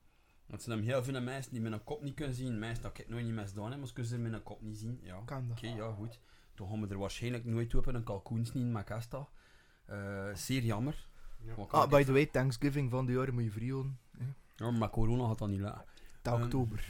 Want 0.46 0.62
er 0.62 0.68
zijn 0.68 0.84
heel 0.84 1.04
veel 1.04 1.22
mensen 1.22 1.52
die 1.52 1.62
mijn 1.62 1.84
kop 1.84 2.02
niet 2.02 2.14
kunnen 2.14 2.36
zien. 2.36 2.60
Mensen 2.60 2.84
dat 2.84 2.98
ik 2.98 3.10
nooit 3.10 3.26
niet 3.26 3.34
misdaan 3.34 3.70
heb, 3.70 3.78
maar 3.78 3.88
ze 3.88 3.94
kunnen 3.94 4.12
ze 4.12 4.18
mijn 4.18 4.44
kop 4.44 4.62
niet 4.62 4.78
zien. 4.78 5.00
Ja. 5.04 5.22
Kan 5.26 5.48
dat. 5.48 5.58
Oké, 5.58 5.68
ja, 5.68 5.92
goed. 5.92 6.20
Toen 6.54 6.70
gaan 6.70 6.82
we 6.82 6.88
er 6.88 6.98
waarschijnlijk 6.98 7.46
nooit 7.46 7.76
op 7.76 7.86
een 7.86 8.04
kalkoens 8.04 8.54
niet 8.54 8.64
in 8.64 8.72
Macasta. 8.72 9.28
Eh 9.86 10.34
zeer 10.34 10.64
jammer. 10.64 11.09
Wat 11.56 11.72
Ah, 11.72 11.90
by 11.90 12.04
the 12.04 12.12
way, 12.12 12.26
Thanksgiving 12.26 12.90
van 12.92 13.06
de 13.06 13.12
jaar 13.12 13.34
moet 13.34 13.44
je 13.44 13.52
vrienden. 13.52 14.00
Ja, 14.56 14.72
maar 14.72 14.90
corona 14.90 15.24
had 15.24 15.38
dat 15.38 15.50
niet 15.50 15.60
laten. 15.60 15.86
Ta 16.22 16.34
Ehm, 16.34 16.44
oktober. 16.44 16.90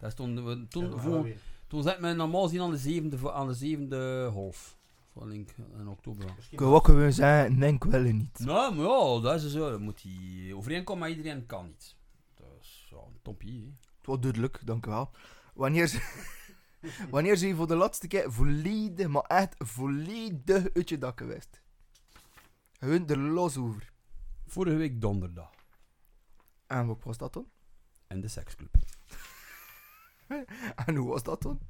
Dat 0.00 0.12
stonden 0.12 0.44
we, 0.44 0.50
En 0.50 0.68
toen, 0.68 0.90
we 0.90 0.98
voor, 0.98 1.28
toen 1.66 1.82
zat 1.82 2.00
men 2.00 2.16
normaal 2.16 2.48
zien 2.48 2.60
aan 2.60 2.70
de 2.70 2.76
zevende, 2.76 3.18
vo- 3.18 3.30
aan 3.30 3.46
de 3.46 3.54
zevende 3.54 4.30
half. 4.32 4.76
Van 5.12 5.32
ik 5.32 5.54
in 5.78 5.88
oktober. 5.88 6.24
Ik 6.50 6.58
wil 6.58 6.74
ook 6.74 6.84
gewoon 6.84 7.12
zeggen, 7.12 7.58
denk 7.58 7.84
wel 7.84 8.00
niet. 8.02 8.38
Nou, 8.38 8.74
maar 8.74 8.86
ja, 8.86 9.20
dat 9.20 9.42
is 9.42 9.52
zo. 9.52 9.70
Dan 9.70 9.82
moet 9.82 10.02
hij 10.02 10.52
overeenkomen, 10.54 11.00
maar 11.00 11.16
iedereen 11.16 11.46
kan 11.46 11.66
niet. 11.66 11.96
Dat 12.34 12.46
is 12.60 12.86
ja, 12.90 12.96
een 12.96 13.18
toppie, 13.22 13.60
hè. 13.60 13.66
Het 13.98 14.06
was 14.06 14.20
duidelijk, 14.20 14.60
dank 14.64 14.86
u 14.86 14.90
wel. 14.90 15.10
Wanneer 15.54 15.86
ze... 15.86 16.00
Wanneer 17.10 17.36
ze 17.36 17.54
voor 17.56 17.66
de 17.66 17.74
laatste 17.76 18.06
keer 18.06 18.32
volledig, 18.32 19.08
maar 19.08 19.22
echt 19.22 19.54
volledig 19.58 20.66
uit 20.74 20.88
je 20.88 20.98
dak 20.98 21.18
geweest? 21.18 21.60
Gewoon 22.78 23.08
er 23.08 23.18
los 23.18 23.56
over. 23.56 23.92
Vorige 24.46 24.76
week 24.76 25.00
donderdag. 25.00 25.50
En 26.66 26.86
wat 26.86 27.04
was 27.04 27.18
dat 27.18 27.32
dan? 27.32 27.46
En 28.06 28.20
de 28.20 28.28
seksclub. 28.28 28.74
En 30.86 30.94
hoe 30.94 31.08
was 31.08 31.22
dat 31.22 31.42
dan? 31.42 31.60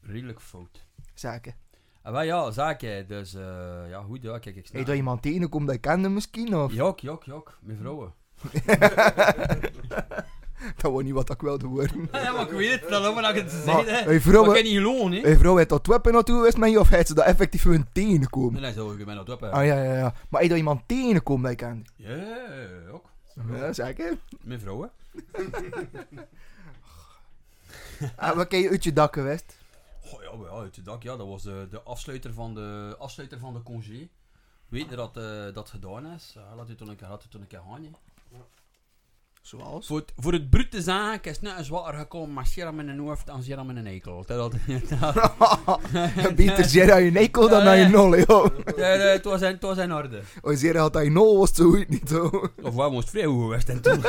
Redelijk 0.00 0.40
fout. 0.40 0.86
Zaken. 1.14 1.54
En 2.02 2.12
wel 2.12 2.22
ja, 2.22 2.50
zaken. 2.50 3.06
Dus 3.06 3.34
eh, 3.34 3.88
ja, 3.88 4.02
goed, 4.02 4.22
ja, 4.22 4.38
kijk, 4.38 4.56
ik 4.56 4.66
snap. 4.66 4.80
je 4.80 4.86
dat 4.86 4.96
iemand 4.96 5.22
tegenkomt 5.22 5.66
dat 5.66 5.74
je 5.74 5.80
kende 5.80 6.08
misschien? 6.08 6.56
Of? 6.56 6.72
Jok, 6.72 7.00
jok, 7.00 7.24
jok. 7.24 7.58
Mijn 7.62 7.78
vrouwen. 7.78 8.14
dat 10.80 10.92
was 10.92 11.02
niet 11.02 11.12
wat 11.12 11.30
ik 11.30 11.40
wilde 11.40 11.66
worden. 11.66 12.08
Ja, 12.12 12.32
maar 12.32 12.42
ik 12.42 12.50
weet 12.50 12.80
het. 12.80 12.88
Dan 12.90 13.14
maar 13.14 13.22
dat 13.22 13.36
ik 13.36 13.42
het 13.42 13.64
Maar, 13.66 13.74
zei, 13.74 13.86
hè. 13.86 13.92
hey, 13.92 14.04
Maar 14.06 14.20
vrouwen, 14.20 14.48
ik 14.50 14.54
kan 14.54 14.64
niet 14.64 14.76
geloven, 14.76 15.12
hè. 15.12 15.20
hey, 15.20 15.36
vrouw, 15.36 15.56
heeft 15.56 15.68
dat 15.68 15.86
weppen 15.86 16.12
naartoe 16.12 16.36
geweest 16.36 16.56
met 16.56 16.70
je 16.70 16.80
of 16.80 16.88
heeft 16.88 17.08
ze 17.08 17.14
dat 17.14 17.24
effectief 17.24 17.62
hun 17.62 17.86
tegenkomen? 17.92 18.52
Nee, 18.52 18.62
nee, 18.62 18.72
zo, 18.72 18.92
ik 18.92 19.04
ben 19.04 19.24
dat 19.24 19.40
hè. 19.40 19.50
Ah 19.50 19.66
ja, 19.66 19.82
ja, 19.82 19.94
ja. 19.94 20.14
Maar 20.28 20.42
je 20.42 20.48
dat 20.48 20.58
iemand 20.58 20.82
tegenkomt 20.86 21.42
dat 21.42 21.50
je 21.50 21.56
kende? 21.56 21.84
Ja, 21.96 22.36
ook. 22.92 23.04
Ja, 23.48 23.72
zeker. 23.72 24.18
Mijn 24.40 24.60
vrouwen. 24.60 24.90
En 28.16 28.36
wat 28.36 28.48
ken 28.48 28.60
je 28.60 28.68
uit 28.68 28.84
je 28.84 28.92
dak 28.92 29.14
geweest? 29.14 29.58
Oh 30.12 30.22
ja, 30.22 30.34
maar 30.36 30.50
ja, 30.50 30.56
uit 30.56 30.76
het 30.76 30.84
dak, 30.84 31.02
ja, 31.02 31.16
dat 31.16 31.26
was 31.26 31.42
de, 31.42 31.66
de 31.70 31.82
afsluiter 31.82 32.32
van 32.32 32.54
de, 32.54 32.94
afsluiter 32.98 33.38
van 33.38 33.52
de 33.54 33.62
congé. 33.62 34.08
Weet 34.68 34.90
je 34.90 34.96
dat 34.96 35.16
eh, 35.16 35.54
dat 35.54 35.70
gedaan 35.70 36.06
is? 36.06 36.32
Ja, 36.34 36.54
laat 36.56 36.68
je 36.68 36.74
toen 36.74 36.88
een 36.88 36.96
keer, 36.96 37.08
laat 37.08 37.22
je 37.22 37.28
toen 37.28 37.40
een 37.40 37.46
keer 37.46 37.60
gaan, 37.68 37.82
hè. 37.82 37.90
Zoals? 39.50 39.86
Voor 39.86 39.98
het, 39.98 40.12
voor 40.16 40.32
het 40.32 40.50
brute 40.50 40.82
zaak 40.82 41.24
is 41.24 41.40
net 41.40 41.64
zwaar 41.64 41.94
gekomen, 41.94 42.32
maar 42.32 42.46
Sierra 42.46 42.70
met 42.70 42.88
een 42.88 42.98
hoofd 42.98 43.26
dan 43.26 43.42
Sierra 43.42 43.62
met 43.62 43.76
een 43.76 43.86
eikel. 43.86 44.24
Dat, 44.26 44.52
Beter 46.36 46.92
aan 46.92 47.02
je 47.02 47.10
nekel 47.10 47.48
dan 47.48 47.62
aan 47.62 47.78
je 47.78 47.88
nol, 47.88 48.16
joh. 48.18 48.46
het, 48.76 49.24
was 49.24 49.40
in, 49.40 49.46
het 49.46 49.62
was 49.62 49.78
in 49.78 49.92
orde. 49.92 50.22
Als 50.42 50.58
zeer 50.60 50.76
had 50.76 50.94
hij 50.94 51.08
nol, 51.08 51.38
was 51.38 51.54
zo 51.54 51.70
goed 51.70 51.88
niet, 51.88 52.10
hoor. 52.10 52.52
Of 52.62 52.74
waar 52.74 52.90
moest 52.90 53.10
vrij 53.10 53.24
hoe 53.24 53.42
geweest 53.42 53.68
en 53.68 53.80
toen. 53.80 54.04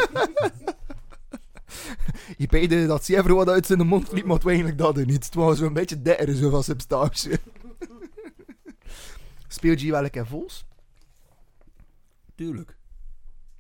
Je 2.38 2.48
peide 2.48 2.86
dat 2.86 3.06
zeer 3.06 3.36
wat 3.36 3.50
uit 3.50 3.66
zijn 3.66 3.88
mond 3.88 4.12
liep, 4.12 4.26
maar 4.26 4.46
eigenlijk 4.46 4.78
dat 4.78 4.98
er 4.98 5.06
niet. 5.06 5.26
Het 5.26 5.34
was 5.36 5.58
zo'n 5.58 5.74
beetje 5.74 6.02
dekker, 6.02 6.36
zo 6.36 6.50
van 6.50 6.64
substantie. 6.64 7.32
Speel 9.48 9.78
je 9.78 9.92
wel 9.92 10.04
een 10.04 10.10
keer 10.10 10.28
vols? 10.28 10.66
Tuurlijk. 12.36 12.80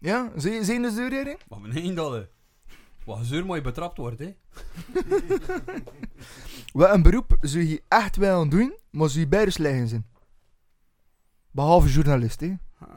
Ja? 0.01 0.31
Zijn 0.35 0.81
de 0.81 0.91
zeur 0.91 1.11
hierin? 1.11 1.37
Maar 1.49 1.61
beneden 1.61 1.95
dat, 1.95 2.11
hè. 2.11 2.27
Wat 3.05 3.25
zeur 3.25 3.45
mooi 3.45 3.61
betrapt 3.61 3.97
wordt, 3.97 4.19
hè. 4.19 4.35
Wat 6.73 6.93
een 6.93 7.01
beroep 7.01 7.37
zou 7.41 7.63
je 7.63 7.83
echt 7.87 8.15
wel 8.15 8.49
doen, 8.49 8.77
maar 8.89 9.09
zou 9.09 9.19
je 9.19 9.27
beide 9.27 9.51
slecht 9.51 9.89
zijn. 9.89 10.05
Behalve 11.51 11.89
journalist, 11.89 12.39
hè. 12.39 12.55
Ah. 12.79 12.89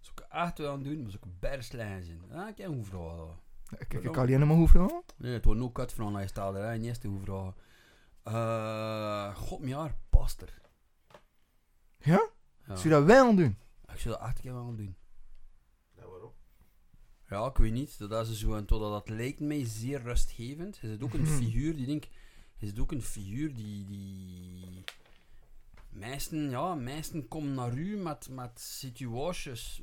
Zou 0.00 0.16
ik 0.16 0.20
echt 0.28 0.58
wel 0.58 0.72
aan 0.72 0.82
doen, 0.82 1.02
maar 1.02 1.10
zou 1.10 1.22
ik 1.24 1.40
bijna 1.40 1.62
slecht 1.62 2.04
zijn. 2.04 2.20
Ah, 2.32 2.48
ik 2.48 2.58
heb 2.58 2.68
een 2.68 2.84
vragen. 2.84 3.40
Kijk, 3.88 3.92
ik 3.92 4.12
kan 4.12 4.22
alleen 4.22 4.46
maar 4.46 4.56
hoeven 4.56 4.80
vragen. 4.80 5.02
Nee, 5.16 5.32
het 5.32 5.44
wordt 5.44 5.60
nog 5.60 5.72
kut 5.72 5.92
van 5.92 6.14
hij 6.14 6.26
staat 6.26 6.54
er. 6.54 6.78
Niet 6.78 6.86
eerste 6.86 7.08
hoe 7.08 7.20
vragen. 7.20 7.54
Eh, 8.22 9.36
god, 9.36 9.58
mijn 9.58 9.70
jaar, 9.70 9.94
past 10.10 10.42
er. 10.42 10.60
Ja? 11.98 12.28
Ja. 12.66 12.76
Zou 12.76 12.82
je 12.82 12.88
dat 12.88 13.04
wel 13.04 13.34
doen? 13.34 13.58
Ik 13.92 13.98
zou 13.98 14.16
dat 14.18 14.28
echt 14.28 14.42
wel 14.42 14.76
doen. 14.76 14.96
Ja, 17.32 17.46
ik 17.46 17.56
weet 17.56 17.72
niet. 17.72 17.98
Dat 17.98 18.28
is 18.28 18.38
zo, 18.38 18.54
en 18.54 18.64
totdat 18.64 18.90
dat 18.90 19.16
lijkt 19.16 19.40
mij 19.40 19.64
zeer 19.64 20.02
rustgevend. 20.02 20.78
Is 20.82 20.90
het 20.90 21.02
ook 21.02 21.14
een 21.14 21.26
figuur 21.26 21.76
die 21.76 21.86
denk, 21.86 22.04
is 22.58 22.68
het 22.68 22.78
ook 22.78 22.92
een 22.92 23.02
figuur 23.02 23.54
die, 23.54 23.84
die 23.84 24.84
meesten, 25.90 26.50
ja, 26.50 26.74
meesten 26.74 27.28
komen 27.28 27.54
naar 27.54 27.74
u 27.74 27.96
met, 27.96 28.28
met 28.28 28.60
situaties 28.60 29.82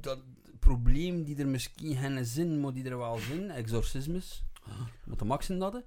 dat 0.00 0.18
probleem 0.58 1.24
die 1.24 1.36
er 1.36 1.48
misschien 1.48 1.96
geen 1.96 2.24
zin, 2.24 2.60
maar 2.60 2.72
die 2.72 2.84
er 2.84 2.98
wel 2.98 3.18
zijn, 3.18 3.50
exorcismes, 3.50 4.44
wat 5.04 5.18
de 5.18 5.24
max 5.24 5.50
in 5.50 5.58
dat. 5.58 5.84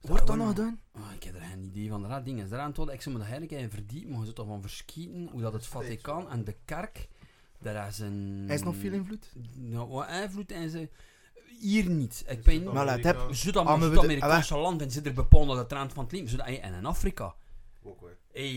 Wordt 0.00 0.26
dat 0.26 0.36
nog 0.36 0.48
gedaan? 0.48 0.80
Ah, 0.92 1.12
ik 1.14 1.22
heb 1.22 1.34
er 1.34 1.40
geen 1.40 1.64
idee 1.64 1.88
van. 1.88 2.08
Dat 2.08 2.24
ding 2.24 2.42
is 2.42 2.50
eraan 2.50 2.72
tot. 2.72 2.90
Ik 2.90 3.02
zou 3.02 3.16
me 3.16 3.22
er 3.22 3.30
eigenlijk 3.30 3.62
in 3.62 3.70
verdiepen, 3.70 4.10
maar 4.10 4.20
je 4.20 4.26
zit 4.26 4.34
toch 4.34 4.46
van 4.46 4.60
verschieten 4.60 5.28
hoe 5.28 5.40
dat 5.40 5.52
het 5.52 5.66
Vaticaan 5.66 6.30
en 6.30 6.44
de 6.44 6.56
kerk 6.64 7.08
Daar 7.62 7.88
is 7.88 7.98
een... 7.98 8.42
Hij 8.46 8.54
is 8.54 8.62
nog 8.62 8.76
veel 8.76 8.92
invloed. 8.92 9.32
Nou, 9.54 9.88
wat 9.88 10.06
invloed 10.22 10.52
en 10.52 10.70
ze... 10.70 10.88
Hier 11.60 11.88
niet. 11.90 12.24
Ik 12.28 12.42
ben... 12.42 12.62
Maar 12.72 12.84
laat 12.84 13.02
heb- 13.04 13.16
Ah, 13.16 13.26
maar 13.26 13.34
Zuid-Amerikaanse 13.94 14.56
landen 14.58 14.90
zitten 14.90 15.14
bepaald 15.14 15.50
aan 15.50 15.56
de 15.56 15.66
trend 15.66 15.92
van 15.92 16.02
het 16.04 16.12
leven. 16.12 16.28
Zuid- 16.28 16.60
En 16.60 16.74
in 16.74 16.86
Afrika. 16.86 17.34
Ook 17.82 18.00
weer. 18.00 18.16
Hey, 18.32 18.52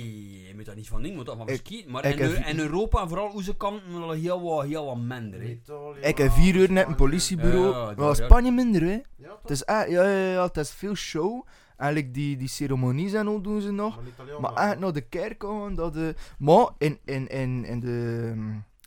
je 0.48 0.52
moet 0.56 0.66
daar 0.66 0.76
niet 0.76 0.88
van 0.88 1.02
dingen, 1.02 1.16
moet 1.18 1.26
dat 1.26 1.38
van 1.38 1.48
verschieten. 1.48 1.92
Maar 1.92 2.06
ik 2.06 2.20
in, 2.48 2.60
Europa, 2.60 3.08
vooral 3.08 3.30
onze 3.30 3.56
kanten, 3.56 4.00
wel 4.00 4.12
heel 4.12 4.42
wat, 4.42 4.66
heel 4.66 4.86
wat 4.86 4.98
minder. 4.98 5.40
hè. 5.42 5.48
Italië, 5.48 6.00
Ik 6.00 6.18
heb 6.18 6.32
vier 6.32 6.56
uur 6.56 6.72
net 6.72 6.88
een 6.88 6.96
politiebureau. 6.96 7.70
Ja, 7.72 7.90
Ja, 7.90 7.94
daar, 7.96 8.08
ja. 8.08 8.14
Spanje 8.14 8.52
minder, 8.52 8.82
hè. 8.82 8.92
Ja, 8.92 9.28
toch? 9.30 9.42
Het 9.42 9.52
is, 9.52 9.64
echt- 9.64 9.90
ja, 9.90 10.04
ja, 10.04 10.32
ja, 10.32 10.44
het 10.44 10.58
is 10.58 10.72
veel 10.72 10.96
show. 10.96 11.46
Eigenlijk 11.78 12.14
die, 12.14 12.38
die 12.38 12.48
ceremonies 12.48 13.14
en 13.14 13.28
al 13.28 13.42
doen 13.42 13.62
ze 13.62 13.72
nog. 13.72 14.00
Maar 14.28 14.42
Maar 14.52 14.70
echt 14.70 14.80
naar 14.80 14.94
de 14.94 15.02
kerk 15.02 15.44
gaan, 15.44 15.76
dat 15.76 15.94
de... 15.94 16.16
Maar 16.38 16.70
in, 16.78 17.00
in, 17.06 17.28
in, 17.28 17.66
in, 17.66 17.80
de, 17.80 18.34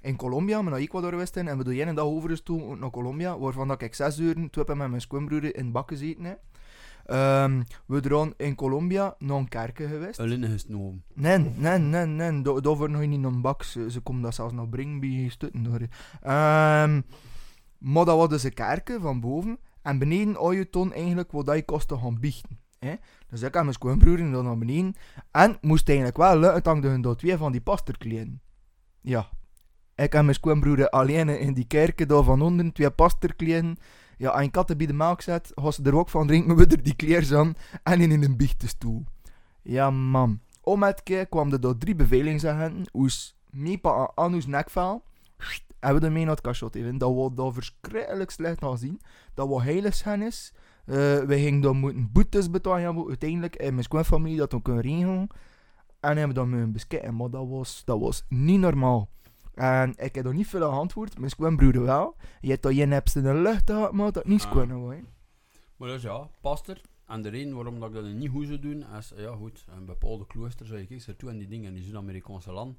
in 0.05 0.16
Colombia, 0.16 0.62
maar 0.62 0.70
naar 0.73 0.81
Ecuador 0.81 1.10
geweest 1.10 1.34
zijn, 1.34 1.49
en 1.49 1.58
we 1.58 1.65
doen 1.65 1.78
een 1.89 1.94
dag 1.94 2.05
overgestoken 2.05 2.78
naar 2.78 2.91
Colombia, 2.91 3.39
waarvan 3.39 3.68
dat 3.68 3.83
ik 3.83 3.94
zes 3.94 4.18
uur, 4.18 4.34
toen 4.34 4.49
heb 4.50 4.70
ik 4.70 4.76
met 4.76 4.89
mijn 4.89 5.00
schoonbroer 5.00 5.57
in 5.57 5.73
bakken. 5.73 6.16
Hè. 6.24 6.34
Ehm, 7.05 7.62
we 7.86 8.00
zijn 8.02 8.34
in 8.36 8.55
Colombia 8.55 9.15
naar 9.18 9.36
een 9.36 9.49
kerken 9.49 9.89
geweest. 9.89 10.18
Een 10.18 10.28
linnen 10.28 10.50
gesnomen. 10.50 11.05
Nee, 11.15 11.39
nee, 11.39 11.78
nee, 11.78 12.07
nee, 12.07 12.42
da- 12.42 12.60
daarvoor 12.60 12.91
nog 12.91 13.07
niet 13.07 13.20
naar 13.20 13.33
een 13.33 13.41
bak. 13.41 13.62
Ze, 13.62 13.91
ze 13.91 14.00
komen 14.00 14.23
dat 14.23 14.34
zelfs 14.34 14.52
nog 14.52 14.68
brengen 14.68 15.00
bij 15.00 15.28
stutten. 15.28 15.62
Door. 15.62 15.81
Ehm, 16.23 17.00
maar 17.78 18.05
dat 18.05 18.16
was 18.16 18.28
dus 18.28 18.42
een 18.42 18.55
kerken 18.55 19.00
van 19.00 19.20
boven. 19.20 19.58
En 19.83 19.99
beneden 19.99 20.34
had 20.34 20.55
je 20.55 20.70
toen 20.70 20.92
eigenlijk 20.92 21.33
wat 21.33 21.47
dat 21.47 21.57
je 21.57 21.65
kostte 21.65 21.97
gaan 21.99 22.20
biechten. 22.20 22.58
Hè? 22.78 22.94
Dus 23.28 23.42
ik 23.42 23.55
en 23.55 23.62
mijn 23.62 23.74
schoonbroer 23.74 24.16
dan 24.16 24.44
naar 24.44 24.58
beneden. 24.58 24.94
En 25.31 25.58
moest 25.60 25.89
eigenlijk 25.89 26.18
wel 26.18 26.39
lukken, 26.39 26.83
hun 26.83 27.00
door 27.02 27.16
twee 27.16 27.36
van 27.36 27.52
die 27.52 27.60
pasterkleden. 27.60 28.41
Ja. 29.00 29.28
Ik 29.97 30.14
en 30.14 30.24
mijn 30.24 30.36
schoonbroer 30.36 30.90
alleen 30.90 31.28
in 31.28 31.55
die 31.55 31.66
kerken 31.66 32.08
daar 32.08 32.23
van 32.23 32.42
onder, 32.42 32.73
twee 32.73 32.90
pasterkleden. 32.90 33.76
Ja, 34.16 34.34
en 34.34 34.42
ik 34.42 34.55
had 34.55 34.70
er 34.70 34.76
bij 34.76 34.86
de 34.86 34.92
melk 34.92 35.20
zet, 35.20 35.52
was 35.55 35.74
ze 35.74 35.82
er 35.82 35.97
ook 35.97 36.08
van 36.08 36.26
drinken 36.26 36.56
we 36.58 36.66
er 36.66 36.82
die 36.82 36.97
kleers 36.97 37.32
aan 37.32 37.55
en 37.82 38.00
in 38.00 38.23
een 38.23 38.36
biechtstoel. 38.36 39.05
Ja, 39.62 39.90
man. 39.90 40.40
Om 40.60 40.82
het 40.82 41.02
keer 41.02 41.26
kwam 41.26 41.52
er 41.52 41.60
door 41.60 41.78
drie 41.78 41.94
bevelingsagenten, 41.94 42.86
oes 42.92 43.36
meepa 43.50 44.10
aan 44.14 44.34
ons 44.34 44.47
nekvel. 44.47 45.02
En 45.78 45.94
we 45.94 46.06
ermee 46.06 46.24
naar 46.24 46.34
het 46.34 46.44
cachot 46.44 46.74
even. 46.74 46.98
Dat 46.98 47.14
we 47.14 47.34
daar 47.34 47.52
verschrikkelijk 47.52 48.31
slecht 48.31 48.62
aan 48.62 48.78
zien. 48.78 49.00
Dat 49.34 49.48
we 49.48 49.62
heiligschennis. 49.62 50.52
Eh 50.84 50.94
we 51.18 51.39
gingen 51.39 51.60
dan 51.60 51.76
moeten 51.76 52.12
boetes 52.12 52.50
betalen. 52.50 53.06
Uiteindelijk 53.08 53.56
in 53.56 53.73
mijn 53.73 53.84
schoonfamilie 53.84 54.39
dat 54.39 54.52
we 54.52 54.62
kunnen 54.62 54.82
regelen. 54.82 55.26
En 56.00 56.16
hebben 56.16 56.34
dan 56.34 56.48
moeten 56.48 56.73
beschikken. 56.73 57.16
Maar 57.16 57.31
dat 57.31 57.48
was, 57.48 57.82
dat 57.84 58.00
was 58.00 58.24
niet 58.28 58.60
normaal. 58.60 59.08
En 59.55 59.94
ik 59.97 60.15
heb 60.15 60.26
er 60.26 60.34
niet 60.34 60.47
veel 60.47 60.65
aan 60.65 60.78
antwoord. 60.78 61.18
Mijn 61.18 61.31
schoonbroer 61.31 61.83
wel. 61.84 62.16
Je 62.41 62.50
hebt 62.50 62.62
dat 62.62 62.76
je 62.76 62.86
hebt 62.86 63.15
in 63.15 63.23
de 63.23 63.34
lucht 63.34 63.70
gehad, 63.70 63.92
maar 63.92 64.12
dat 64.12 64.24
niet 64.26 64.42
Ah. 64.42 64.50
schoon 64.50 64.70
hoor. 64.70 64.97
Maar 65.76 65.89
dus 65.89 66.02
ja, 66.02 66.28
past 66.41 66.68
er. 66.68 66.81
En 67.07 67.23
de 67.23 67.28
reden 67.28 67.55
waarom 67.55 67.81
dat 67.81 67.89
ik 67.89 67.94
dat 67.94 68.05
niet 68.05 68.31
goed 68.31 68.47
zou 68.47 68.58
doen, 68.58 68.84
is, 68.99 69.12
ja 69.16 69.34
goed, 69.34 69.65
een 69.76 69.84
bepaalde 69.84 70.26
klooster, 70.26 70.66
zeg 70.66 70.81
ik, 70.81 70.91
ik 70.91 71.07
er 71.07 71.16
toe 71.16 71.31
en 71.31 71.39
die 71.39 71.49
dingen 71.49 71.68
in 71.68 71.74
die 71.74 71.83
Zuid-Amerikaanse 71.83 72.52
land. 72.52 72.78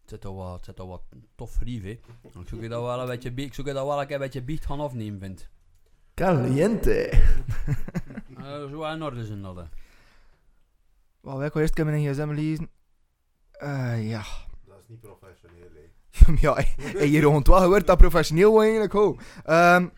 Het 0.00 0.10
zit 0.10 0.24
al 0.24 0.34
wat, 0.34 0.54
het 0.56 0.64
zit 0.64 0.80
al 0.80 0.88
wat 0.88 1.02
tof 1.34 1.58
rief, 1.58 1.82
hè. 1.82 1.88
Ik 1.88 2.48
zoek 2.48 2.60
je 2.60 2.68
dat 2.68 2.82
wel 2.82 3.00
een 3.00 3.06
beetje, 3.06 3.32
ik 3.34 3.54
zoek 3.54 3.66
je 3.66 3.72
dat 3.72 3.86
wel 3.86 4.02
een 4.02 4.18
beetje 4.18 4.42
biecht 4.42 4.66
gaan 4.66 4.80
afnemen, 4.80 5.20
vind. 5.20 5.48
Caliente. 6.14 7.10
Eh, 8.36 8.68
zo 8.70 8.84
in 8.84 9.02
orde 9.02 9.26
zijn 9.26 9.42
dat, 9.42 9.56
hè. 9.56 9.62
Wel, 11.20 11.44
ik 11.44 11.54
eerst 11.54 11.84
mijn 11.84 12.12
gsm 12.12 12.30
lezen. 12.30 12.68
Eh, 13.50 14.08
ja. 14.08 14.22
Dat 14.66 14.78
is 14.78 14.88
niet 14.88 15.00
professioneel, 15.00 15.68
hè. 15.74 15.81
ja, 16.40 16.56
en 16.76 17.10
je 17.10 17.20
rond 17.20 17.46
wel 17.46 17.58
gehoord 17.58 17.86
dat 17.86 17.98
professioneel 17.98 18.52
wel 18.52 18.62
eigenlijk 18.62 18.92
ho. 18.92 19.16
Ehm, 19.44 19.88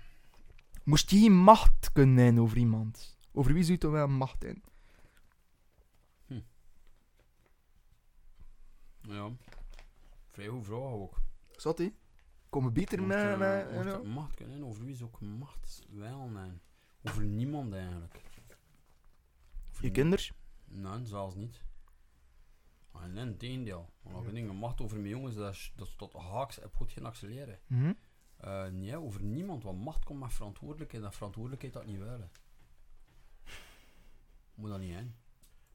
moest 0.85 1.11
je 1.11 1.31
macht 1.31 1.93
kunnen 1.93 2.25
hebben 2.25 2.43
over 2.43 2.57
iemand? 2.57 3.19
Over 3.33 3.53
wie 3.53 3.63
zou 3.63 3.73
je 3.73 3.79
toch 3.79 3.93
wel 3.93 4.09
macht 4.09 4.45
in? 4.45 4.63
Ja. 9.09 9.31
Vrij 10.31 10.47
goed 10.47 10.65
vragen 10.65 10.85
ook. 10.85 11.21
Zat 11.57 11.79
hij? 11.79 11.95
Komen 12.49 12.73
beter 12.73 13.03
met... 13.03 13.39
het 13.87 14.05
macht 14.05 14.35
kunnen, 14.35 14.65
over 14.65 14.85
wie 14.85 14.95
is 14.95 15.03
ook 15.03 15.21
macht 15.21 15.83
wel, 15.91 16.29
nee. 16.29 16.51
Over 17.03 17.23
niemand 17.23 17.73
eigenlijk. 17.73 18.15
Over 19.71 19.85
Je 19.85 19.91
kinders? 19.91 20.33
Nee, 20.65 21.07
zelfs 21.07 21.35
niet. 21.35 21.63
Nee, 23.03 23.25
in 23.27 23.37
tegendeel. 23.37 23.91
Want 24.03 24.27
ik 24.27 24.35
denk, 24.35 24.53
macht 24.53 24.81
over 24.81 24.97
mijn 24.97 25.09
jongens, 25.09 25.35
dat 25.35 25.53
is, 25.53 25.73
dat 25.77 25.87
is 25.87 25.95
tot 25.97 26.13
haaks 26.13 26.57
heb 26.57 26.75
goed 26.75 26.93
geen 26.93 27.05
accelereren. 27.07 27.59
Mhm. 27.67 27.93
Eh, 28.37 28.67
nee, 28.67 28.97
over 28.97 29.23
niemand, 29.23 29.63
want 29.63 29.79
macht 29.85 30.05
komt 30.05 30.21
met 30.21 30.33
verantwoordelijkheid 30.33 31.05
en 31.05 31.13
verantwoordelijkheid 31.13 31.73
dat 31.75 31.87
niet 31.87 31.99
willen. 31.99 32.31
Moet 34.55 34.69
dat 34.71 34.79
niet 34.79 34.93
zijn. 34.93 35.17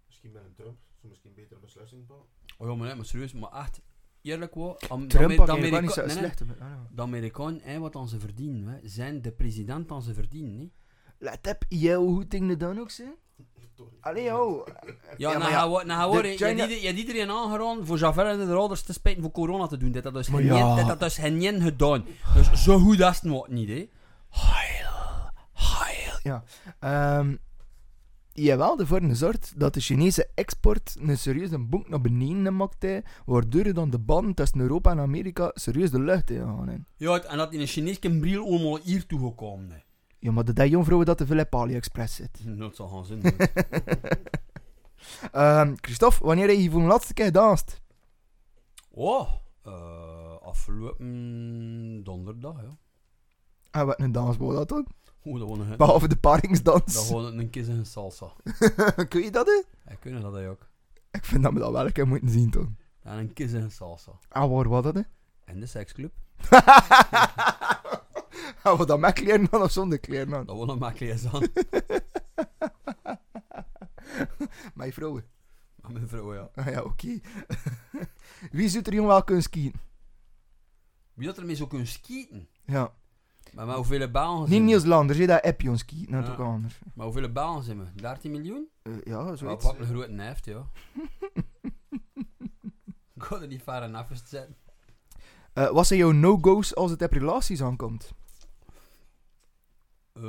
Misschien 0.07 0.31
met 0.31 0.43
een 0.43 0.53
Trump. 0.53 0.77
Zou 0.95 1.07
misschien 1.09 1.29
een 1.29 1.35
betere 1.35 1.59
beslissing 1.59 2.05
pakken. 2.05 2.25
Oh 2.57 2.67
ja, 2.67 2.75
maar, 2.75 2.87
nee, 2.87 2.95
maar 2.95 3.05
serieus, 3.05 3.33
maar 3.33 3.51
echt, 3.51 3.81
eerlijk 4.21 4.55
wel. 4.55 4.79
am- 4.81 5.01
de 5.01 5.07
Trump 5.07 5.37
wel 5.37 5.45
niet 5.57 5.65
Amerika- 5.73 5.91
zo 5.93 6.05
nee, 6.05 6.15
nee, 6.15 6.17
slecht. 6.17 6.43
De 6.95 7.01
Amerikanen, 7.01 7.81
wat 7.81 7.93
dan 7.93 8.07
ze 8.07 8.19
verdienen, 8.19 8.67
hè, 8.67 8.87
zijn 8.87 9.21
de 9.21 9.31
president 9.31 9.87
dan 9.87 10.01
ze 10.01 10.13
verdienen. 10.13 10.59
Hè. 10.59 10.69
Let 11.17 11.47
op, 11.47 11.65
jou 11.69 12.05
hoe 12.07 12.27
dingen 12.27 12.59
dan 12.59 12.79
ook 12.79 12.89
zijn? 12.91 13.13
Allee, 14.01 14.29
ho. 14.29 14.63
Ja, 15.17 15.31
Ja, 15.31 15.37
nou 15.37 15.51
ja, 15.51 15.83
nou 15.83 16.13
hoor, 16.13 16.25
je 16.25 16.45
hebt 16.85 16.97
iedereen 16.97 17.29
aangeraden 17.29 17.85
voor 17.85 17.97
Javel 17.97 18.25
en 18.25 18.47
de 18.47 18.53
ouders 18.53 18.81
te 18.81 18.93
spijten 18.93 19.21
voor 19.21 19.31
corona 19.31 19.67
te 19.67 19.77
doen. 19.77 19.91
Dit 19.91 20.03
had 20.03 20.13
dus 20.13 20.27
geen 20.27 20.45
ja. 20.45 20.81
had 20.81 20.99
dus 20.99 21.17
gedaan. 21.17 22.05
Dus 22.33 22.63
zo 22.63 22.79
goed 22.79 22.99
is 22.99 23.05
het 23.05 23.23
nog 23.23 23.47
niet, 23.47 23.67
hè. 23.67 23.89
Heil, 24.29 24.89
heil. 25.53 26.19
Ja. 26.23 26.43
Ehm 26.79 27.35
jawel, 28.43 28.79
ervoor 28.79 29.01
gezorgd 29.01 29.53
dat 29.57 29.73
de 29.73 29.79
Chinese 29.79 30.29
export 30.35 30.95
een 30.99 31.17
serieuze 31.17 31.59
bonk 31.59 31.89
naar 31.89 32.01
beneden 32.01 32.55
maakt, 32.55 32.81
hè, 32.81 32.99
waardoor 33.25 33.73
dan 33.73 33.89
de 33.89 33.99
banden 33.99 34.33
tussen 34.33 34.59
Europa 34.59 34.91
en 34.91 34.99
Amerika 34.99 35.51
serieus 35.53 35.91
de 35.91 35.99
lucht 35.99 36.29
in 36.29 36.41
gaan. 36.41 36.85
Ja, 36.97 37.23
en 37.23 37.37
dat 37.37 37.53
in 37.53 37.59
een 37.59 37.67
Chinese 37.67 37.99
bril 38.19 38.45
allemaal 38.45 38.79
hier 38.83 39.05
toegekomen. 39.05 39.71
hè. 39.71 39.77
Ja, 40.19 40.31
maar 40.31 40.45
de 40.45 40.53
die 40.53 40.69
jongvrouwen 40.69 41.05
dat 41.07 41.17
te 41.17 41.25
veel 41.25 41.39
op 41.39 41.55
AliExpress 41.55 42.15
zit. 42.15 42.39
Dat 42.59 42.75
zal 42.75 42.87
gaan 42.87 43.05
zin. 43.05 43.21
Ehm 45.31 45.73
Christophe, 45.81 46.25
wanneer 46.25 46.47
heb 46.47 46.57
je 46.57 46.71
voor 46.71 46.81
de 46.81 46.87
laatste 46.87 47.13
keer 47.13 47.25
gedanst? 47.25 47.81
Oh, 48.91 49.29
eh, 49.63 50.37
afgelopen 50.41 52.03
donderdag, 52.03 52.61
ja. 52.61 52.77
En 53.71 53.85
wat 53.85 53.99
een 53.99 54.11
dans 54.11 54.37
was 54.37 54.55
dat 54.55 54.69
dan? 54.69 54.85
Oeh, 55.25 55.39
dat 55.39 55.49
een... 55.57 55.77
Behalve 55.77 56.07
de 56.07 56.13
Dat 56.13 56.19
paringsdans. 56.19 57.07
gewoon 57.07 57.37
een 57.37 57.49
kiss 57.49 57.69
en 57.69 57.75
een 57.77 57.85
salsa. 57.85 58.31
Kun 59.09 59.21
je 59.21 59.31
dat, 59.31 59.45
hè? 59.47 59.61
Ja, 59.91 59.95
kunnen 59.99 60.21
dat 60.21 60.35
ook. 60.35 60.67
Ik 61.11 61.25
vind 61.25 61.43
dat 61.43 61.53
we 61.53 61.59
dat 61.59 61.71
wel 61.71 61.85
een 61.85 61.91
keer 61.91 62.07
moeten 62.07 62.29
zien, 62.29 62.49
toch? 62.51 62.67
En 63.03 63.17
een 63.17 63.33
kiss 63.33 63.53
en 63.53 63.61
een 63.61 63.71
salsa. 63.71 64.11
Ah, 64.29 64.51
waar 64.51 64.69
was 64.69 64.83
dat, 64.83 64.95
hè? 64.95 65.01
En 65.45 65.59
de 65.59 65.65
seksclub. 65.65 66.13
Gaan 68.63 68.77
we 68.77 68.85
dat 68.85 68.99
met 68.99 69.13
kleren 69.13 69.47
aan 69.51 69.61
of 69.61 69.71
zonder 69.71 69.99
kleren 69.99 70.35
aan? 70.35 70.45
Dat 70.45 70.57
was 70.57 70.69
een 70.69 70.77
makkelijk 70.77 71.25
aan. 71.33 71.47
Mijn 74.73 74.93
vrouwen. 74.93 75.25
Met 75.81 75.91
mijn 75.91 76.07
vrouw, 76.07 76.33
ja. 76.33 76.49
Ah 76.55 76.65
ja, 76.65 76.81
oké. 76.81 77.19
Wie 78.51 78.69
zou 78.69 78.83
er 78.83 78.93
jong 78.93 79.07
wel 79.07 79.23
kunnen 79.23 79.43
skiën? 79.43 79.73
Wie 81.13 81.27
dat 81.27 81.37
ermee 81.37 81.55
zou 81.55 81.69
kunnen 81.69 81.87
skieten? 81.87 82.47
Ja. 82.65 82.93
Maar, 83.53 83.65
maar 83.65 83.75
hoeveel 83.75 83.99
Niet 83.99 84.11
zijn 84.13 84.47
we? 84.47 84.55
Niels 84.55 84.83
Landers, 84.83 85.25
dat 85.25 85.43
heb 85.43 85.61
je 85.61 85.69
ons 85.69 85.79
skiën. 85.79 86.07
Dat 86.11 86.23
is 86.23 86.29
ook 86.29 86.39
anders. 86.39 86.79
Maar 86.93 87.05
hoeveel 87.05 87.31
balen 87.31 87.63
zijn 87.63 87.79
we? 87.79 87.85
13 87.95 88.31
miljoen? 88.31 88.67
Eh, 88.81 88.93
ja, 89.03 89.35
zoiets. 89.35 89.65
pak 89.65 89.79
een 89.79 89.85
grote 89.85 90.11
neft, 90.11 90.45
ja. 90.45 90.69
Ik 93.15 93.23
ga 93.23 93.41
er 93.41 93.47
niet 93.47 93.63
ver 93.63 93.81
en. 93.81 94.55
Eh, 95.53 95.69
wat 95.69 95.87
zijn 95.87 95.99
jouw 95.99 96.11
no-go's 96.11 96.75
als 96.75 96.91
het 96.91 97.01
op 97.01 97.11
relaties 97.11 97.61
aankomt? 97.61 98.13
Eh, 100.21 100.25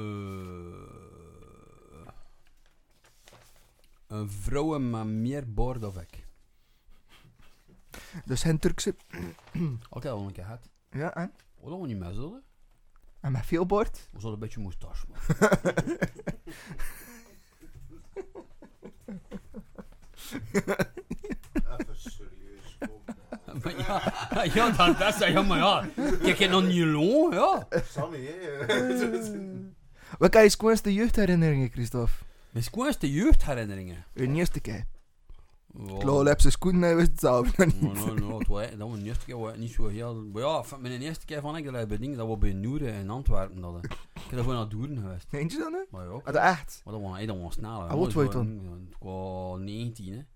een 4.07 4.31
vrouw 4.31 4.79
met 4.79 5.07
meer 5.07 5.53
boord 5.53 5.85
of 5.85 5.97
ik. 6.01 6.27
Dus 8.25 8.43
geen 8.43 8.59
Turkse... 8.59 8.95
Oké, 9.91 10.11
al 10.11 10.27
een 10.27 10.33
keer 10.33 10.45
gehad. 10.45 10.69
Ja, 10.91 11.15
en? 11.15 11.33
Oh, 11.57 11.71
dat 11.71 11.79
was 11.79 11.89
niet 11.89 11.99
mis, 11.99 12.17
hoor. 12.17 12.41
En 13.21 13.33
met 13.33 13.47
veel 13.47 13.67
bord? 13.67 13.97
We 13.97 14.09
hadden 14.13 14.33
een 14.33 14.39
beetje 14.39 14.61
moustache, 14.61 15.07
man. 15.09 15.19
Even 21.79 21.97
serieus, 21.97 22.77
kom 22.79 23.03
maar. 23.07 23.17
maar 23.63 23.79
ja, 23.79 24.43
ja, 24.55 24.71
dat, 24.71 24.99
dat 24.99 25.15
is 25.15 25.29
ja, 25.29 25.43
maar 25.43 25.59
ja. 25.59 25.89
Kijk 26.23 26.39
je 26.39 26.49
nog 26.49 26.65
niet 26.65 26.85
long, 26.85 27.35
ja. 27.35 27.67
Sammy, 27.83 28.27
hè. 28.27 28.67
Wat 30.19 30.31
kan 30.31 30.43
je 30.43 30.49
schoonste 30.49 30.93
jeugdherinneringen, 30.95 31.71
Christophe? 31.71 32.13
Mijn 32.51 32.65
schoonste 32.65 33.13
jeugdherinneringen. 33.13 34.05
Uw 34.15 34.35
eerste 34.35 34.61
keer. 34.61 34.87
Ja. 35.75 35.99
Klaar, 35.99 36.25
heb 36.25 36.41
ze 36.41 36.51
schoenen 36.51 36.91
en 36.91 36.97
wist 36.97 37.11
het 37.11 37.21
zelf 37.21 37.57
niet. 37.59 37.81
Het 37.81 38.47
was, 38.47 38.71
dat 38.71 38.89
was 38.89 38.99
de 38.99 39.05
eerste 39.05 39.25
keer 39.25 39.39
was 39.39 39.57
niet 39.57 39.71
zo 39.73 39.87
heel... 39.87 40.15
Maar 40.33 40.43
ja, 40.43 40.65
mijn 40.79 41.01
eerste 41.01 41.25
keer 41.25 41.41
van 41.41 41.57
ik 41.57 41.65
dat 41.65 41.89
bij 41.89 41.99
dingen, 41.99 42.17
dat 42.19 42.27
was 42.27 42.39
bij 42.39 42.53
Noeren 42.53 42.95
in 42.95 43.11
Antwerpen. 43.11 43.61
Dat, 43.61 43.75
eh. 43.75 43.81
ik 44.15 44.23
heb 44.27 44.31
daarvoor 44.35 44.53
naar 44.55 44.69
Doeren 44.69 44.97
geweest. 44.99 45.27
Eentje 45.31 45.59
dan, 45.59 45.73
hè? 45.73 45.81
Maar 45.91 46.05
ja, 46.05 46.11
Ah, 46.11 46.25
dat 46.25 46.35
echt? 46.35 46.81
maar 46.85 46.95
dat 46.95 47.03
was, 47.03 47.13
hey, 47.17 47.27
dat 47.27 47.37
was 47.41 47.55
snel. 47.55 47.71
hè. 47.81 47.87
Ah, 47.89 47.95
wat 47.95 48.05
Dat 48.05 48.13
was 48.13 48.25
je 48.25 48.31
gewoon- 48.31 48.87
Ik 48.91 48.97
was 49.01 49.59
19, 49.59 50.13
hè. 50.13 50.17
Heb 50.19 50.27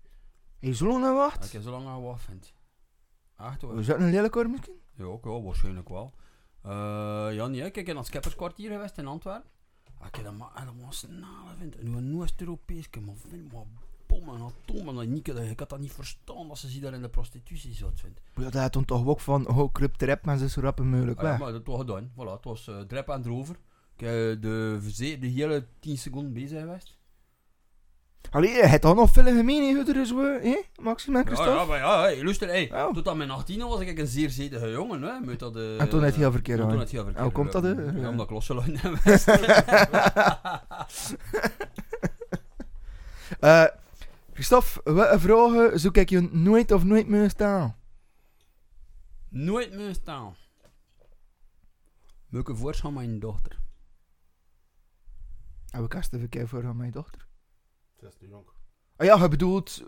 je 0.59 0.73
zo 0.75 0.87
lang 0.87 1.03
aan 1.03 1.09
Ja, 1.09 1.15
wacht? 1.15 1.45
Ik 1.45 1.51
heb 1.51 1.61
zo 1.61 1.71
lang 1.71 1.87
aan 1.87 1.95
gewacht, 1.95 2.23
vind 2.23 2.53
Echt 3.37 3.61
hoor. 3.61 3.75
Was 3.75 3.85
dat 3.85 3.99
een 3.99 4.09
lelijk 4.09 4.33
hoor 4.33 4.49
misschien? 4.49 4.79
Ja, 4.93 5.03
ook, 5.03 5.25
ja, 5.25 5.41
waarschijnlijk 5.41 5.89
wel. 5.89 6.13
Eh 6.63 6.71
ja, 7.31 7.47
nee, 7.47 7.61
ik 7.61 7.73
ben 7.73 7.85
naar 7.85 7.95
het 7.95 8.05
Schepperskwartier 8.05 8.71
geweest 8.71 8.97
in 8.97 9.07
Antwerpen. 9.07 9.49
Ik 10.07 10.15
heb 10.15 10.23
dat 10.23 10.33
maar, 10.37 10.49
snel, 10.89 11.27
vind 11.59 11.75
En 11.77 11.89
nu 11.91 11.97
een 11.97 12.21
Oost-Europees, 12.21 12.89
maar 13.05 13.15
vind 13.29 13.51
wat 13.51 13.65
bom 14.05 14.29
en. 14.29 14.99
En 14.99 15.11
niet, 15.13 15.27
ik 15.27 15.59
had 15.59 15.69
dat 15.69 15.79
niet 15.79 15.91
verstaan 15.93 16.47
dat 16.47 16.57
ze 16.57 16.67
zich 16.69 16.81
daar 16.81 16.93
in 16.93 17.01
de 17.01 17.09
prostitutie 17.09 17.73
zat, 17.73 17.99
vindt. 17.99 18.19
Ja, 18.35 18.43
dat 18.43 18.53
had 18.53 18.71
toen 18.71 18.85
toch 18.85 19.05
ook 19.05 19.19
van, 19.19 19.47
oh, 19.47 19.71
kruip 19.73 19.97
de 19.97 20.05
rap, 20.05 20.25
maar 20.25 20.37
ze 20.37 20.45
is 20.45 20.53
zo 20.53 20.61
rap 20.61 20.79
mogelijk 20.79 21.17
Ah, 21.17 21.23
ja, 21.23 21.29
weg. 21.29 21.39
maar 21.39 21.51
dat 21.51 21.65
was 21.65 21.79
gedaan. 21.79 22.11
Voilà, 22.13 22.31
het 22.31 22.43
was 22.43 22.67
eh 22.67 22.79
drep 22.79 23.07
en 23.09 23.25
erover. 23.25 23.55
Ik 23.97 24.05
heb 24.05 24.41
de, 24.41 24.77
verze- 24.81 25.19
de 25.19 25.27
hele 25.27 25.65
10 25.79 25.97
seconden 25.97 26.33
bezig 26.33 26.59
geweest. 26.59 26.97
Allee, 28.31 28.49
je 28.49 28.65
hebt 28.65 28.81
toch 28.81 28.95
nog 28.95 29.11
veel 29.11 29.23
gemeen, 29.23 29.75
hè, 29.75 29.93
er 29.93 30.05
zo, 30.05 30.17
hè? 30.41 30.61
Maxim 30.81 31.15
en 31.15 31.19
Ja, 31.21 31.25
Christophe? 31.25 31.51
ja, 31.59 31.65
maar 31.65 31.77
ja, 31.77 32.01
hey, 32.01 32.23
luister, 32.23 32.47
hey. 32.47 32.67
Ja. 32.67 32.91
Tot 32.91 33.07
aan 33.07 33.17
mijn 33.17 33.29
18 33.31 33.59
was 33.67 33.79
ik 33.79 33.99
een 33.99 34.07
zeer 34.07 34.29
zedige 34.29 34.69
jongen, 34.71 35.01
hè. 35.01 35.19
Met 35.19 35.39
dat, 35.39 35.55
eh, 35.55 35.81
En 35.81 35.89
toen 35.89 36.03
had 36.03 36.13
je 36.13 36.19
heel 36.19 36.31
verkeerd 36.31 36.59
en 36.59 36.63
toen 36.63 36.73
aan. 36.73 36.79
had 36.79 36.89
verkeerd 36.89 37.19
hoe 37.23 37.31
komt 37.31 37.51
dat, 37.51 37.63
hè? 37.63 37.69
Ja, 37.69 37.91
Ja. 37.95 38.09
omdat 38.09 38.25
ik 38.25 38.31
losgelopen 38.31 38.77
heb. 38.77 38.93
Eh, 43.39 43.65
Christophe, 44.33 44.93
welke 44.93 45.19
vragen 45.19 45.79
zoek 45.79 45.97
ik 45.97 46.09
je 46.09 46.21
nooit 46.31 46.71
of 46.71 46.83
nooit 46.83 47.07
meer 47.07 47.29
staan? 47.29 47.75
Nooit 49.29 49.73
meer 49.73 49.93
staan. 49.93 50.35
Welke 52.29 52.55
voorstel 52.55 52.91
mijn 52.91 53.19
dochter? 53.19 53.59
Heb 55.69 55.83
ik 55.83 55.93
eerst 55.93 56.13
even 56.13 56.29
kijken 56.29 56.49
voor 56.49 56.65
aan 56.65 56.77
mijn 56.77 56.91
dochter. 56.91 57.24
Het 58.05 58.13
is 58.13 58.19
te 58.19 58.27
jong. 58.27 58.45
Ah 58.95 59.05
ja, 59.05 59.17
je 59.21 59.27
bedoelt 59.27 59.83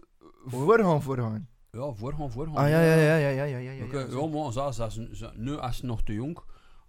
voorgaan, 0.45 1.01
voorgaan. 1.01 1.49
Ja, 1.71 1.93
voorgaan, 1.93 2.31
voorgaan. 2.31 2.55
Ah 2.55 2.69
ja, 2.69 2.81
ja, 2.81 2.95
ja, 2.95 3.15
ja, 3.15 3.29
ja, 3.29 3.43
ja, 3.43 3.57
ja. 3.57 3.71
ja, 3.71 3.83
Oké, 3.85 3.99
ja. 3.99 4.07
ja, 4.09 4.27
maar 4.27 4.51
zo, 4.51 4.71
zo, 4.71 4.89
zo, 4.89 5.07
zo, 5.13 5.31
nu 5.35 5.57
is 5.57 5.77
ze 5.77 5.85
nog 5.85 6.01
te 6.03 6.13
jong. 6.13 6.39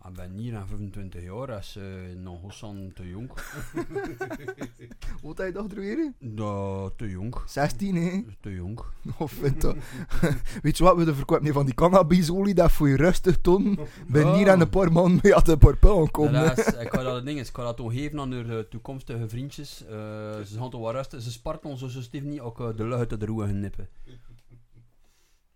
Ik 0.06 0.14
ben 0.14 0.32
hier 0.32 0.56
aan 0.56 0.66
25 0.66 1.22
jaar, 1.22 1.58
is 1.58 1.72
ze 1.72 2.14
nog 2.16 2.40
Hossan 2.40 2.90
te 2.94 3.08
jong. 3.08 3.30
Wat 5.22 5.38
heb 5.38 5.46
je 5.46 5.52
dochter 5.52 5.78
weer? 5.78 6.12
Da, 6.18 6.88
te 6.96 7.08
jong. 7.08 7.36
16, 7.46 7.94
hè? 7.94 8.24
Te 8.40 8.54
jong. 8.54 8.80
Of 9.18 9.32
dat? 9.34 9.76
Weet 10.62 10.78
je 10.78 10.84
wat, 10.84 10.96
we 10.96 11.04
de 11.04 11.14
verkoop 11.14 11.40
niet 11.40 11.52
van 11.52 11.64
die 11.64 11.74
cannabisolie, 11.74 12.54
dat 12.54 12.72
voor 12.72 12.88
je 12.88 12.96
rustig 12.96 13.40
ton. 13.40 13.78
Ben 14.06 14.34
hier 14.34 14.50
aan 14.50 14.60
een 14.60 14.68
paar 14.68 14.92
man 14.92 15.18
mee 15.22 15.34
aan 15.34 15.42
een 15.44 15.58
paar 15.58 15.76
pil 15.76 16.08
komen. 16.10 16.50
Ik 16.50 16.88
ga 16.90 17.02
dat 17.02 17.24
ding 17.24 17.38
is, 17.38 17.48
ik 17.48 17.56
ga 17.56 17.62
dat 17.62 17.76
toch 17.76 17.92
geven 17.92 18.20
aan 18.20 18.32
haar 18.32 18.58
eh, 18.58 18.58
toekomstige 18.58 19.28
vriendjes. 19.28 19.84
Eh, 19.84 19.90
ze 20.40 20.58
gaan 20.58 20.70
toch 20.70 20.80
wel 20.80 20.92
rusten. 20.92 21.20
Ze 21.20 21.30
sparten 21.30 21.70
ons 21.70 21.80
zo 21.80 22.00
Steve 22.00 22.26
niet 22.26 22.40
ook 22.40 22.76
de 22.76 22.86
lucht 22.86 23.10
uit 23.10 23.20
de 23.20 23.26
roe 23.26 23.46
gaan 23.46 23.60
nippen. 23.60 23.88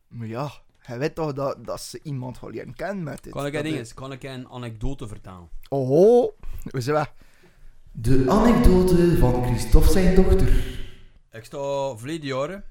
Maar 0.09 0.27
ja, 0.27 0.51
hij 0.83 0.99
weet 0.99 1.15
toch 1.15 1.33
dat, 1.33 1.65
dat 1.65 1.81
ze 1.81 2.01
iemand 2.03 2.39
gaat 2.39 2.51
leren 2.51 2.75
kennen 2.75 3.05
met 3.05 3.23
dit. 3.23 3.33
Kan 3.33 3.47
ik 3.47 3.53
Dat 3.53 3.63
ding 3.63 3.77
is- 3.77 3.95
kan 3.95 4.13
ik 4.13 4.23
een 4.23 4.49
anekdote 4.49 5.09
vertellen? 5.09 5.49
Oh, 5.69 6.33
we 6.65 6.81
zijn 6.81 6.97
weg. 6.97 7.13
De 7.93 8.25
anekdote 8.29 9.19
van 9.19 9.45
Christophe 9.45 9.91
zijn 9.91 10.15
dochter. 10.15 10.81
Ik 11.31 11.45
sta 11.45 11.97
verleden 11.97 12.27
jaren, 12.27 12.65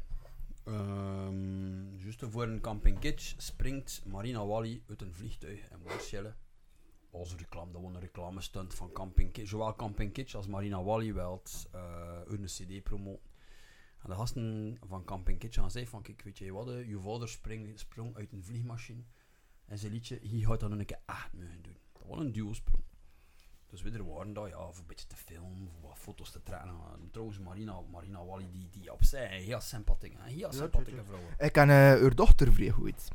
ehm 0.65 1.95
juist 1.97 2.23
voor 2.29 2.43
een 2.43 2.61
camping 2.61 2.99
Kitsch, 2.99 3.33
springt 3.37 4.01
Marina 4.05 4.45
Wally 4.45 4.81
uit 4.89 5.01
een 5.01 5.13
vliegtuig 5.13 5.59
in 5.71 5.77
Marseille. 5.85 6.33
Als 7.11 7.35
reclame, 7.35 7.71
dat 7.71 7.81
was 7.81 7.93
een 7.93 7.99
reclame 7.99 8.41
stunt 8.41 8.73
van 8.73 8.91
Camping 8.91 9.31
Kitsch. 9.31 9.49
Zowel 9.51 9.75
Camping 9.75 10.13
Kitsch 10.13 10.35
als 10.35 10.47
Marina 10.47 10.83
Wally 10.83 11.13
wilt 11.13 11.67
eh 11.71 11.81
uit 12.29 12.39
een 12.39 12.45
cd 12.45 12.83
promoten. 12.83 13.29
En 14.03 14.09
de 14.09 14.15
gasten 14.15 14.77
van 14.87 15.03
Camping 15.03 15.39
Kitsch 15.39 15.59
gaan 15.59 15.71
zeggen 15.71 15.91
van, 15.91 16.01
kijk, 16.01 16.21
weet 16.21 16.37
je 16.37 16.53
wat, 16.53 16.67
je 16.67 16.99
vader 16.99 17.29
spring, 17.29 17.79
sprong 17.79 18.15
uit 18.15 18.31
een 18.31 18.43
vliegmachine. 18.43 19.03
En 19.65 19.77
zijn 19.77 19.91
liedje, 19.91 20.19
hier 20.21 20.47
gaat 20.47 20.59
dan 20.59 20.71
een 20.71 20.85
keer 20.85 21.01
echt 21.05 21.33
mee 21.33 21.61
doen. 21.61 21.77
Dat 21.93 22.07
was 22.07 22.19
een 22.19 22.31
duo-sprong. 22.31 22.83
Dus 23.67 23.81
we 23.81 23.91
er 23.91 24.13
waren 24.13 24.33
daar, 24.33 24.47
ja, 24.47 24.71
voor 24.71 24.77
een 24.77 24.85
beetje 24.87 25.07
te 25.07 25.15
filmen, 25.15 25.69
voor 25.69 25.89
wat 25.89 25.97
foto's 25.97 26.31
te 26.31 26.43
trekken. 26.43 26.69
En 26.69 27.09
trouwens, 27.11 27.39
Marina, 27.39 27.81
Marina 27.81 28.25
Wally, 28.25 28.49
die, 28.51 28.69
die 28.69 28.93
opzij, 28.93 29.41
heel 29.41 29.59
sympathiek, 29.59 30.17
heel 30.19 30.51
sympathieke 30.51 31.03
vrouw. 31.03 31.19
Ik 31.37 31.51
ken 31.51 31.69
eh, 31.69 32.01
uw 32.01 32.09
dochter 32.09 32.53
vrij 32.53 32.69
goed. 32.69 33.07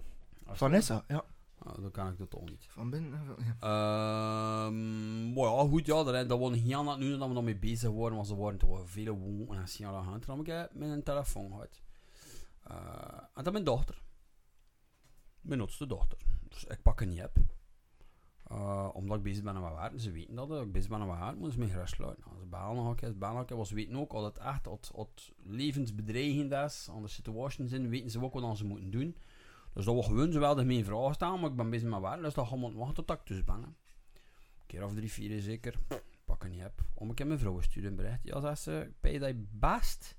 Vanessa, 0.46 1.04
ja. 1.08 1.24
Ah, 1.66 1.82
dat 1.82 1.90
kan 1.92 2.08
ik 2.08 2.18
dat 2.18 2.30
toch 2.30 2.44
niet. 2.44 2.66
Van 2.68 2.90
binnen. 2.90 3.12
eh, 3.12 3.46
ja. 3.46 4.66
Ehm 4.66 5.32
maar 5.32 5.44
ja, 5.44 5.68
goed, 5.68 5.86
ja, 5.86 6.02
dat, 6.02 6.28
dat 6.28 6.38
was 6.38 6.56
heel 6.58 6.82
net 6.84 6.98
nu 6.98 7.18
dat 7.18 7.28
we 7.28 7.34
daarmee 7.34 7.56
bezig 7.58 7.90
waren, 7.90 8.14
want 8.14 8.26
ze 8.26 8.36
waren 8.36 8.58
toch 8.58 8.70
wel 8.70 8.86
vele 8.86 9.16
wonen 9.16 9.58
en 9.58 9.68
signalen 9.68 10.00
aan. 10.12 10.20
Toen 10.20 10.46
heb 10.46 10.68
ik 10.68 10.74
met 10.74 10.90
een 10.90 11.02
telefoon 11.02 11.50
gehad. 11.50 11.82
Eh, 12.62 13.18
en 13.34 13.44
dat 13.44 13.52
mijn 13.52 13.64
dochter. 13.64 14.02
Mijn 15.40 15.60
oudste 15.60 15.86
dochter. 15.86 16.18
Dus 16.48 16.64
ik 16.64 16.82
pak 16.82 17.00
het 17.00 17.08
niet 17.08 17.22
op. 17.22 17.36
Eh, 18.46 18.88
omdat 18.92 19.16
ik 19.16 19.22
bezig 19.22 19.42
ben 19.44 19.60
mijn 19.60 19.74
werk. 19.74 20.00
Ze 20.00 20.10
weten 20.10 20.34
dat, 20.34 20.48
dat 20.48 20.62
ik 20.62 20.72
bezig 20.72 20.88
ben 20.90 21.06
mijn 21.06 21.20
werk. 21.20 21.34
Moeten 21.34 21.52
ze 21.52 21.58
mij 21.58 21.68
gerust 21.68 21.94
sluiten. 21.94 22.24
Als 22.24 22.38
ze 22.38 22.46
bellen 22.46 22.74
nog 22.74 22.88
een 22.88 22.94
keer, 22.94 23.08
ze 23.08 23.14
bellen 23.14 23.46
nog 23.48 23.66
ze 23.66 23.74
weten 23.74 23.96
ook 23.96 24.12
dat 24.12 24.24
het 24.24 24.38
echt 24.38 24.64
dat, 24.64 24.90
dat 24.94 25.32
levensbedreigend 25.42 26.52
is. 26.52 26.88
Aan 26.90 27.02
de 27.02 27.08
situaties 27.08 27.72
in, 27.72 27.88
weten 27.88 28.10
ze 28.10 28.22
ook 28.22 28.32
wat 28.32 28.56
ze 28.56 28.64
moeten 28.64 28.90
doen. 28.90 29.16
Dus 29.76 29.84
dat 29.84 29.94
was 29.94 30.06
gewoon 30.06 30.32
ze 30.32 30.38
wel 30.38 30.54
de 30.54 30.64
mijn 30.64 30.84
vragen 30.84 31.14
staan, 31.14 31.40
maar 31.40 31.50
ik 31.50 31.56
ben 31.56 31.70
bezig 31.70 31.88
met 31.88 32.00
werk. 32.00 32.20
Dus 32.22 32.34
dat 32.34 32.48
gaan 32.48 32.60
we 32.60 32.72
wachten 32.72 33.04
tot 33.04 33.18
ik 33.18 33.24
thuis 33.24 33.44
ben. 33.44 33.62
Een 33.62 33.76
keer 34.66 34.84
of 34.84 34.94
drie, 34.94 35.12
vier 35.12 35.42
zeker. 35.42 35.78
Pak 36.24 36.42
het 36.42 36.52
niet 36.52 36.64
op. 36.64 36.84
Om 36.94 37.08
een 37.08 37.14
keer 37.14 37.26
mijn 37.26 37.38
vrouw 37.38 37.60
sturen 37.60 37.90
een 37.90 37.96
bericht. 37.96 38.20
Ja, 38.22 38.40
zegt 38.40 38.60
ze, 38.60 38.92
je 39.00 39.18
dat 39.18 39.28
je 39.28 39.46
best 39.50 40.16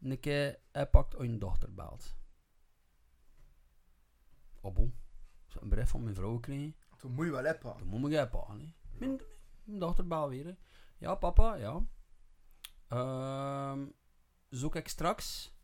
een 0.00 0.20
keer 0.20 0.60
pakt 0.90 1.16
als 1.16 1.26
je 1.26 1.38
dochter 1.38 1.74
belt. 1.74 2.16
Oh 4.60 4.74
bon. 4.74 4.94
Zo 5.46 5.58
een 5.60 5.68
bericht 5.68 5.90
van 5.90 6.02
mijn 6.02 6.14
vrouw 6.14 6.34
gekregen. 6.34 6.76
Toen 6.96 7.12
moet 7.12 7.24
je 7.24 7.30
wel 7.30 7.44
hebben. 7.44 7.76
Dan 7.78 8.00
moet 8.00 8.12
ik 8.12 8.16
hè. 8.32 8.74
Mijn, 8.98 9.20
mijn 9.64 9.78
dochter 9.78 10.06
bel 10.06 10.28
weer. 10.28 10.44
hè. 10.44 10.52
Ja, 10.98 11.14
papa, 11.14 11.54
ja. 11.54 11.86
Ehm 12.88 13.86
zoek 14.48 14.76
ik 14.76 14.88
straks 14.88 15.54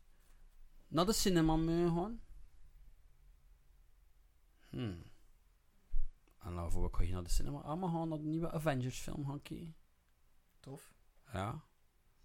naar 0.87 1.05
de 1.05 1.13
cinema 1.13 1.55
mee 1.55 1.87
gaan? 1.87 2.21
Hmm. 4.75 5.03
En 6.39 6.55
dan 6.55 6.71
voor 6.71 6.87
ik 6.87 6.95
ga 6.95 7.03
je 7.03 7.11
naar 7.13 7.23
de 7.23 7.29
cinema. 7.29 7.59
Ah, 7.59 7.81
we 7.81 7.87
gaan 7.87 8.09
naar 8.09 8.17
de 8.17 8.23
nieuwe 8.23 8.51
Avengers 8.51 8.99
film 8.99 9.25
gaan 9.25 9.41
kijken. 9.41 9.75
Tof. 10.59 10.93
Ja. 11.33 11.63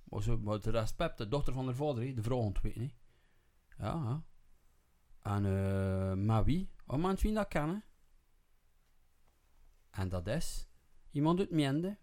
Maar, 0.05 0.23
zo, 0.23 0.39
maar 0.39 0.61
de 0.61 0.71
rest 0.71 0.97
Pep, 0.97 1.17
de 1.17 1.29
dochter 1.29 1.53
van 1.53 1.65
haar 1.65 1.75
vader, 1.75 2.15
de 2.15 2.23
vrouw 2.23 2.39
ontweten. 2.39 2.81
hè. 2.83 2.89
Ja, 3.87 3.93
ja. 3.93 4.23
En 5.23 5.45
eh, 5.47 6.15
maar 6.15 6.45
wie? 6.45 6.71
Oh, 6.87 6.99
man, 6.99 7.17
wie 7.21 7.35
dat 7.35 7.49
kennen? 7.49 7.85
En 9.91 10.09
dat 10.09 10.27
is 10.27 10.69
iemand 11.11 11.39
uit 11.39 11.51
Mende. 11.51 11.97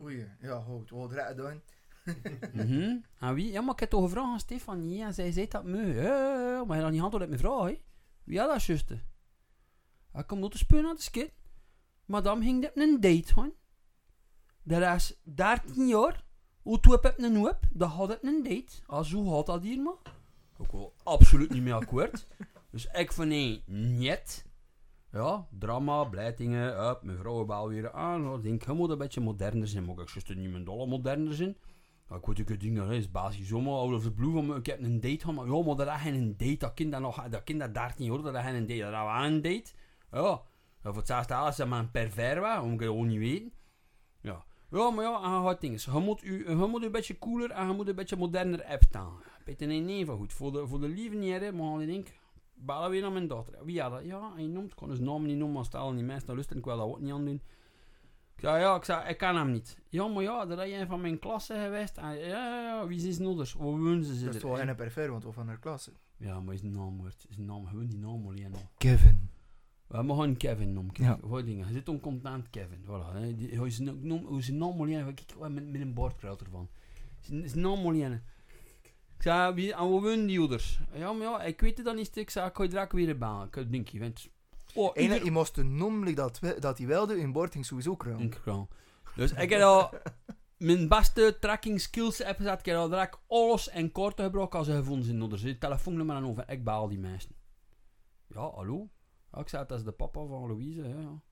Oei, 0.00 0.30
ja, 0.40 0.60
goed. 0.60 0.90
Wat 0.90 1.12
redden 1.12 1.36
doen? 1.36 1.62
Mhm. 2.52 2.98
En 3.18 3.34
wie? 3.34 3.52
Ja, 3.52 3.60
maar 3.60 3.74
ik 3.74 3.80
heb 3.80 3.90
toch 3.90 4.02
gevraagd 4.02 4.32
aan 4.32 4.40
Stefanie 4.40 5.02
en 5.02 5.14
zij 5.14 5.32
zei 5.32 5.48
dat 5.48 5.64
me. 5.64 5.86
Ja, 5.86 6.64
maar 6.64 6.76
je 6.76 6.82
had 6.82 6.92
niet 6.92 7.00
antwoord 7.02 7.22
op 7.22 7.28
mijn 7.28 7.40
vraag, 7.40 7.68
hè? 7.68 7.80
Wie 8.24 8.38
had 8.38 8.48
dat 8.50 8.64
juist? 8.64 8.92
Hij 10.12 10.24
komt 10.24 10.40
nog 10.40 10.50
te 10.50 10.58
spelen 10.58 10.86
aan 10.86 10.96
de 10.96 11.02
skit. 11.02 11.32
Madame 12.04 12.42
ging 12.42 12.66
op 12.66 12.76
een 12.76 13.00
date, 13.00 13.34
hoor. 13.34 13.52
Dat 14.62 14.94
is 14.96 15.20
13 15.22 15.86
jaar. 15.86 16.24
Hoe 16.62 16.80
toe 16.80 16.98
heb 17.00 17.14
een 17.16 17.36
hoop? 17.36 17.58
Dat 17.70 17.90
had 17.90 18.10
ik 18.10 18.22
een 18.22 18.42
date. 18.42 18.72
Als 18.86 19.12
hoe 19.12 19.30
had 19.30 19.46
dat 19.46 19.62
hier, 19.62 19.82
maar? 19.82 19.94
Ik 20.58 20.70
wil 20.70 20.94
absoluut 21.02 21.50
niet 21.50 21.62
meer 21.62 21.74
akkoord. 21.74 22.26
Dus 22.70 22.86
ik 22.92 23.12
van 23.12 23.28
nee, 23.28 23.62
niet. 23.66 24.46
Ja, 25.12 25.48
drama, 25.58 26.04
blijtingen, 26.04 26.88
up, 26.88 27.02
mijn 27.02 27.18
vrouw 27.18 27.44
bel 27.44 27.68
weer 27.68 27.92
aan. 27.92 28.34
Ik 28.34 28.42
denk, 28.42 28.64
je 28.64 28.72
moet 28.72 28.90
een 28.90 28.98
beetje 28.98 29.20
moderner 29.20 29.68
zijn. 29.68 29.84
Maar 29.84 29.98
ik 29.98 30.08
juist 30.08 30.34
niet 30.34 30.50
mijn 30.50 30.64
dolle 30.64 30.86
moderner 30.86 31.34
zijn. 31.34 31.56
Ik 32.10 32.26
weet 32.26 32.40
ook 32.40 32.48
het 32.48 32.60
ding, 32.60 32.90
is 32.90 33.10
basis 33.10 33.48
zomaar 33.48 33.72
out 33.72 33.94
of 33.94 34.02
the 34.02 34.12
blue 34.12 34.32
van. 34.32 34.56
Ik 34.56 34.66
heb 34.66 34.80
een 34.82 35.00
date 35.00 35.18
gehad, 35.18 35.34
maar 35.34 35.46
ja, 35.46 35.62
maar 35.64 35.76
dat 35.76 35.86
is 35.86 36.00
geen 36.00 36.36
date. 36.36 36.56
Dat 36.56 36.74
kind 36.74 36.92
dat 36.92 37.00
nog, 37.00 37.28
dat 37.28 37.44
kind 37.44 37.60
dat 37.60 37.74
13 37.74 38.04
jaar, 38.04 38.22
dat 38.22 38.34
is 38.34 38.40
geen 38.40 38.66
date. 38.66 38.90
Dat 38.90 39.04
was 39.04 39.26
een 39.26 39.42
date. 39.42 39.72
Ja, 40.12 40.20
ja 40.20 40.42
voor 40.82 40.96
het 40.96 41.06
zelfde 41.06 41.34
alles 41.34 41.58
is 41.58 41.66
maar 41.66 41.78
een 41.78 41.90
pervers 41.90 42.40
was, 42.40 42.62
om 42.62 42.72
ik 42.72 42.80
het 42.80 42.88
gewoon 42.88 43.06
niet 43.06 43.18
weten. 43.18 43.52
Ja. 44.20 44.44
Ja, 44.70 44.90
maar 44.90 45.04
ja, 45.04 45.22
en 45.22 45.44
gaat 45.46 45.60
dingen. 45.60 45.78
Je 45.84 45.98
moet, 45.98 46.24
u, 46.24 46.48
je 46.48 46.54
moet 46.54 46.82
een 46.82 46.92
beetje 46.92 47.18
cooler 47.18 47.50
en 47.50 47.66
je 47.66 47.72
moet 47.72 47.88
een 47.88 47.94
beetje 47.94 48.16
moderner 48.16 48.64
app 48.64 48.82
staan. 48.82 49.12
Beetje 49.44 49.66
nee, 49.66 49.80
nee, 49.80 50.04
van 50.04 50.16
goed. 50.16 50.32
Voor 50.32 50.52
de, 50.52 50.66
voor 50.66 50.80
de 50.80 50.88
lieve 50.88 51.18
jaren, 51.18 51.56
maar 51.56 51.66
gaan 51.66 51.86
denk 51.86 52.08
bellen 52.54 52.90
weer 52.90 53.00
naar 53.00 53.12
mijn 53.12 53.28
dochter. 53.28 53.64
Wie 53.64 53.80
had 53.80 53.90
dat? 53.92 54.04
Ja, 54.04 54.32
hij 54.34 54.46
noemt, 54.46 54.70
ik 54.70 54.76
kon 54.76 54.90
zijn 54.90 55.04
naam 55.04 55.26
niet 55.26 55.36
noemen, 55.36 55.56
maar 55.56 55.64
stel 55.64 55.92
niet 55.92 56.04
mensen 56.04 56.34
luisteren, 56.34 56.58
ik 56.58 56.64
wil 56.64 56.76
dat 56.76 56.86
ook 56.86 57.00
niet 57.00 57.12
aan 57.12 57.24
doen. 57.24 57.42
Ik 58.34 58.46
zei, 58.46 58.60
ja, 58.60 58.76
ik 58.76 58.84
zei, 58.84 59.08
ik 59.08 59.18
ken 59.18 59.36
hem 59.36 59.50
niet. 59.50 59.78
Ja, 59.88 60.06
maar 60.06 60.22
ja, 60.22 60.46
dat 60.46 60.58
is 60.58 60.72
een 60.72 60.86
van 60.86 61.00
mijn 61.00 61.18
klassen 61.18 61.62
geweest. 61.62 61.96
En, 61.96 62.18
ja, 62.18 62.26
ja, 62.26 62.62
ja, 62.62 62.86
wie 62.86 63.08
is 63.08 63.18
nodig? 63.18 63.52
Waar 63.52 63.66
wonen 63.66 64.04
ze? 64.04 64.24
Dat 64.24 64.34
is 64.34 64.42
wel 64.42 64.60
een 64.60 64.76
perfer, 64.76 65.10
want 65.10 65.24
we 65.24 65.32
van 65.32 65.46
haar 65.46 65.58
klasse. 65.58 65.92
Ja, 66.16 66.40
maar 66.40 66.54
is 66.54 66.62
een 66.62 66.72
naam 66.72 66.98
wordt. 66.98 67.26
Is 67.28 67.36
een 67.36 67.44
naam, 67.44 67.66
gewoon 67.66 67.86
die 67.86 67.98
naam 67.98 68.26
alleen 68.26 68.54
al. 68.54 68.70
Kevin. 68.76 69.29
We 69.90 70.02
mogen 70.02 70.36
Kevin 70.36 70.72
noemen. 70.72 70.94
Ja. 70.98 71.18
Dingen. 71.44 71.66
Je 71.66 71.72
zit 71.72 71.88
oncontent 71.88 72.50
Kevin. 72.50 72.84
Voilà. 72.84 73.56
Hoe 73.56 73.66
is 74.38 74.48
naam 74.50 74.80
alleen? 74.80 75.14
Kijk, 75.14 75.38
met, 75.38 75.70
met 75.70 75.80
een 75.80 75.94
bordkruid 75.94 76.40
ervan. 76.40 76.68
Is 77.22 77.28
een- 77.28 77.44
is 77.44 77.54
naam 77.54 77.86
alleen. 77.86 78.12
Ik 79.16 79.22
zei, 79.22 79.54
wie, 79.54 79.72
en 79.72 79.78
waar 79.78 79.88
wonen 80.00 80.26
die 80.26 80.38
ouders? 80.38 80.80
Ja, 80.94 81.12
maar 81.12 81.26
ja, 81.26 81.42
ik 81.42 81.60
weet 81.60 81.76
het 81.76 81.86
dan 81.86 81.96
niet. 81.96 82.16
Ik 82.16 82.30
zei, 82.30 82.48
ik 82.48 82.56
ga 82.56 82.62
je 82.62 82.68
direct 82.68 82.92
weer 82.92 83.18
bellen. 83.18 83.48
Ik 83.54 83.72
denk 83.72 83.88
je, 83.88 83.98
want... 84.00 84.28
Oh, 84.74 84.96
ieder- 84.96 85.24
je 85.24 85.30
moest 85.30 85.56
noemen 85.62 86.14
dat, 86.14 86.38
we- 86.38 86.56
dat 86.60 86.78
hij 86.78 86.86
wel 86.86 87.06
doet, 87.06 87.16
in 87.16 87.32
boord 87.32 87.52
ging 87.52 87.66
sowieso 87.66 87.96
kruim. 87.96 88.18
Ik 88.18 88.40
wel. 88.44 88.68
Dus 89.16 89.32
ik 89.32 89.50
heb 89.50 89.60
al 89.62 89.90
mijn 90.58 90.88
beste 90.88 91.36
tracking 91.40 91.80
skills 91.80 92.18
heb 92.18 92.36
gezet. 92.36 92.58
Ik 92.58 92.64
heb 92.66 92.76
al 92.76 92.88
direct 92.88 93.18
alles 93.26 93.68
en 93.68 93.92
kort 93.92 94.20
gebruikt 94.20 94.54
als 94.54 94.66
ze 94.66 94.72
gevonden 94.74 95.04
zijn. 95.06 95.38
Zit 95.38 95.60
telefoonnummer 95.60 96.16
aan 96.16 96.26
over. 96.26 96.50
Ik 96.50 96.64
baal 96.64 96.88
die 96.88 96.98
mensen. 96.98 97.30
Ja, 98.28 98.50
hallo? 98.50 98.88
Ja, 99.32 99.38
ik 99.40 99.48
zei, 99.48 99.64
dat 99.66 99.78
is 99.78 99.84
de 99.84 99.92
papa 99.92 100.26
van 100.26 100.46
Louise. 100.46 100.82
hè, 100.82 101.00
Ja. 101.00 101.22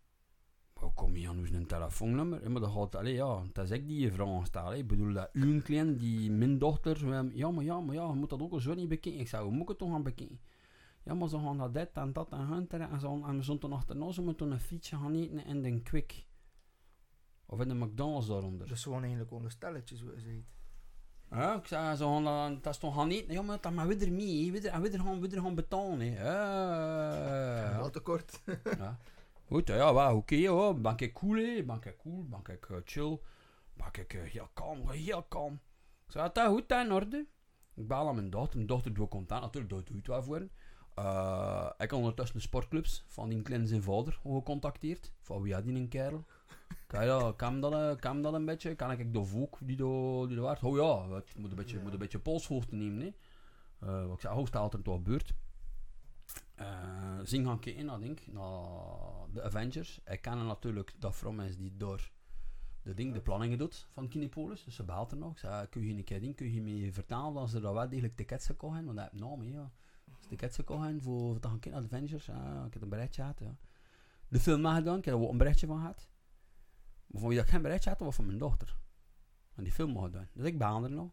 Maar 0.81 0.91
kom 0.95 1.17
je 1.17 1.29
aan 1.29 1.47
een 1.53 1.67
telefoonnummer? 1.67 2.43
Ja, 2.43 2.49
maar 2.49 2.61
dat 2.61 2.71
gaat, 2.71 3.07
ja, 3.07 3.43
dat 3.53 3.65
is 3.65 3.71
ik 3.71 3.87
die 3.87 4.01
je 4.01 4.13
vraag 4.13 4.47
stel. 4.47 4.75
Ik 4.75 4.87
bedoel, 4.87 5.13
dat 5.13 5.31
uw 5.33 5.63
klein, 5.63 5.97
die 5.97 6.31
mijn 6.31 6.59
dochter, 6.59 7.07
ja, 7.35 7.51
maar 7.51 7.65
ja, 7.65 7.81
maar 7.81 7.95
ja, 7.95 8.07
je 8.07 8.15
moet 8.15 8.31
dat 8.31 8.41
ook 8.41 8.61
zo 8.61 8.75
niet 8.75 8.89
bekijken. 8.89 9.21
Ik 9.21 9.29
zei, 9.29 9.43
hoe 9.43 9.53
moet 9.53 9.63
ik 9.63 9.69
het 9.69 9.79
toch 9.79 9.91
gaan 9.91 10.03
bekijken? 10.03 10.41
Ja, 11.05 11.15
maar 11.15 11.29
ze 11.29 11.39
gaan 11.39 11.59
dat 11.59 11.75
dit 11.75 11.91
en 11.93 12.13
dat 12.13 12.33
en 12.33 12.47
hunter 12.47 12.81
en, 12.81 13.01
zo, 13.01 13.25
en 13.25 13.37
we 13.37 13.43
zullen 13.43 13.61
toen 13.61 13.73
achterna, 13.73 14.11
moeten 14.21 14.51
een 14.51 14.61
fietsje 14.61 14.97
gaan 14.97 15.15
eten 15.15 15.45
in 15.45 15.63
de 15.63 15.83
Quick. 15.83 16.27
Of 17.47 17.61
in 17.61 17.69
de 17.69 17.75
McDonald's 17.75 18.27
daaronder. 18.27 18.67
Dus 18.67 18.83
gewoon 18.83 18.99
eigenlijk 18.99 19.29
gewoon 19.29 19.45
een 19.45 19.51
stelletje, 19.51 19.97
zo. 19.97 20.07
Ja, 21.31 21.55
ik 21.55 21.67
zei, 21.67 21.97
ze 21.97 22.05
gaan 22.05 22.25
dan, 22.25 22.59
dat 22.63 22.73
is 22.73 22.79
toch 22.79 22.95
gaan 22.95 23.11
eten? 23.11 23.33
Ja, 23.33 23.43
maar 23.43 23.61
dat 23.61 23.73
maar 23.73 23.87
we 23.87 23.97
er 23.97 24.13
mee, 24.13 24.47
en 24.71 24.83
we 24.83 24.91
er 24.91 25.01
gaan, 25.01 25.31
gaan 25.31 25.55
betalen. 25.55 26.01
hè. 26.01 26.25
Ja. 26.25 27.79
Wat 27.81 27.93
te 27.93 28.01
kort. 28.01 28.41
Ja. 28.79 28.99
Goed, 29.47 29.69
ja, 29.69 29.95
wel, 29.95 30.17
oké 30.17 30.49
hoor. 30.49 30.81
Ben 30.81 30.97
ik 30.97 31.13
cool, 31.13 31.37
hè? 31.37 31.63
Ben 31.65 31.77
ik 31.85 31.97
cool, 31.99 32.25
ben 32.29 32.41
ik 32.55 32.69
eh, 32.71 32.77
chill. 32.85 33.19
Ben 33.73 33.87
ik 33.93 34.15
eh, 34.15 34.23
heel 34.23 34.49
kalm, 34.55 34.91
heel 34.91 35.23
kalm. 35.23 35.53
Ik 36.07 36.13
zei, 36.13 36.31
dat 36.33 36.47
goed, 36.47 36.69
dat 36.69 36.85
in 36.85 36.93
orde. 36.93 37.27
Ik 37.75 37.89
bel 37.89 38.09
aan 38.09 38.15
mijn 38.15 38.31
dochter. 38.31 38.55
Mijn 38.57 38.67
dochter 38.67 38.95
doet 38.95 39.09
contact, 39.09 39.43
natuurlijk, 39.43 39.73
dat 39.73 39.87
doe 39.87 39.95
je 39.95 40.01
het 40.01 40.11
wel 40.11 40.23
voor. 40.23 40.49
Eh, 40.95 41.71
ik 41.79 41.91
had 41.91 41.99
ondertussen 41.99 42.37
de 42.37 42.43
sportclubs 42.43 43.05
van 43.09 43.29
die 43.29 43.43
kleine 43.43 43.67
zijn 43.67 43.83
vader 43.83 44.19
gecontacteerd. 44.23 45.13
Van 45.21 45.43
wie 45.43 45.55
had 45.55 45.65
die 45.65 45.75
een 45.75 45.89
kerel? 45.89 46.25
Kan, 46.89 47.05
ja, 47.05 47.33
kan, 47.37 47.61
dat, 47.61 47.73
eh, 47.73 47.97
kan 48.01 48.23
dat 48.23 48.35
een 48.35 48.45
beetje? 48.45 48.75
Kan 48.75 48.91
ik 48.91 49.13
de 49.13 49.25
voek 49.25 49.59
die 49.63 49.77
daar 49.77 50.29
die 50.29 50.41
waard? 50.41 50.63
Oh 50.63 50.77
ja, 50.77 51.23
moet 51.37 51.51
een 51.51 51.57
beetje, 51.57 51.81
moet 51.81 51.93
een 51.93 51.99
beetje 51.99 52.19
polshoogte 52.19 52.75
nemen. 52.75 53.15
Eh, 53.79 54.07
wat 54.07 54.15
ik 54.15 54.21
zei, 54.21 54.35
hoe 54.35 54.47
staat 54.47 54.75
er 54.75 54.83
toch 54.83 54.95
gebeurd? 54.95 55.35
Eh 56.55 56.99
zing 57.23 57.47
gaan 57.47 57.59
kijken, 57.59 57.85
naar, 57.85 58.01
denk, 58.01 58.27
naar 58.27 58.63
de 59.33 59.43
Avengers. 59.43 60.01
Ik 60.05 60.21
ken 60.21 60.47
natuurlijk 60.47 60.95
dat 60.99 61.17
vrouw 61.17 61.41
is 61.41 61.57
die 61.57 61.77
door 61.77 62.11
de, 62.83 62.95
ding, 62.95 63.15
de 63.15 63.21
planningen 63.21 63.59
doet 63.59 63.87
van 63.93 64.09
Kinepolis. 64.09 64.65
Dus 64.65 64.75
ze 64.75 64.85
belt 64.85 65.11
er 65.11 65.19
nog. 65.19 65.39
Zei, 65.39 65.67
kun 65.67 65.87
je 65.87 65.95
een 65.95 66.05
keer 66.05 66.21
ding, 66.21 66.37
kun 66.37 66.53
je 66.53 66.63
me 66.63 66.93
vertellen 66.93 67.35
dat 67.35 67.51
ze 67.51 67.61
daar 67.61 67.75
wel 67.75 67.89
degelijk 67.89 68.17
tickets 68.17 68.47
gekocht? 68.47 68.85
Want 68.85 68.99
ik 68.99 69.13
nou 69.13 69.39
mee, 69.39 69.51
ja. 69.51 69.71
Als 70.11 70.23
ze 70.23 70.29
tickets 70.29 70.57
gekocht 70.57 70.85
hebben 70.85 71.03
voor, 71.03 71.39
te 71.41 71.49
naar 71.49 71.61
de 71.61 71.73
Avengers. 71.73 72.27
Ja, 72.27 72.65
ik 72.67 72.73
heb 72.73 72.83
een 72.83 72.89
berichtje 72.89 73.23
gehad, 73.23 73.39
ja. 73.39 73.57
De 74.29 74.41
film 74.41 74.67
gedaan, 74.67 74.99
ik 74.99 75.05
heb 75.05 75.15
er 75.15 75.21
ook 75.21 75.31
een 75.31 75.39
berichtje 75.39 75.67
van 75.67 75.79
gehad. 75.79 76.09
Maar 77.09 77.21
van 77.21 77.29
wie 77.29 77.39
dat 77.39 77.47
ik 77.47 77.53
geen 77.53 77.63
berichtje 77.63 77.91
had, 77.91 77.99
was 77.99 78.15
van 78.15 78.27
mijn 78.27 78.39
dochter. 78.39 78.77
En 79.55 79.65
die 79.65 79.73
film 79.73 79.99
gedaan. 79.99 80.29
Dus 80.33 80.47
ik 80.47 80.59
baan 80.59 80.85
er 80.85 80.91
nog. 80.91 81.11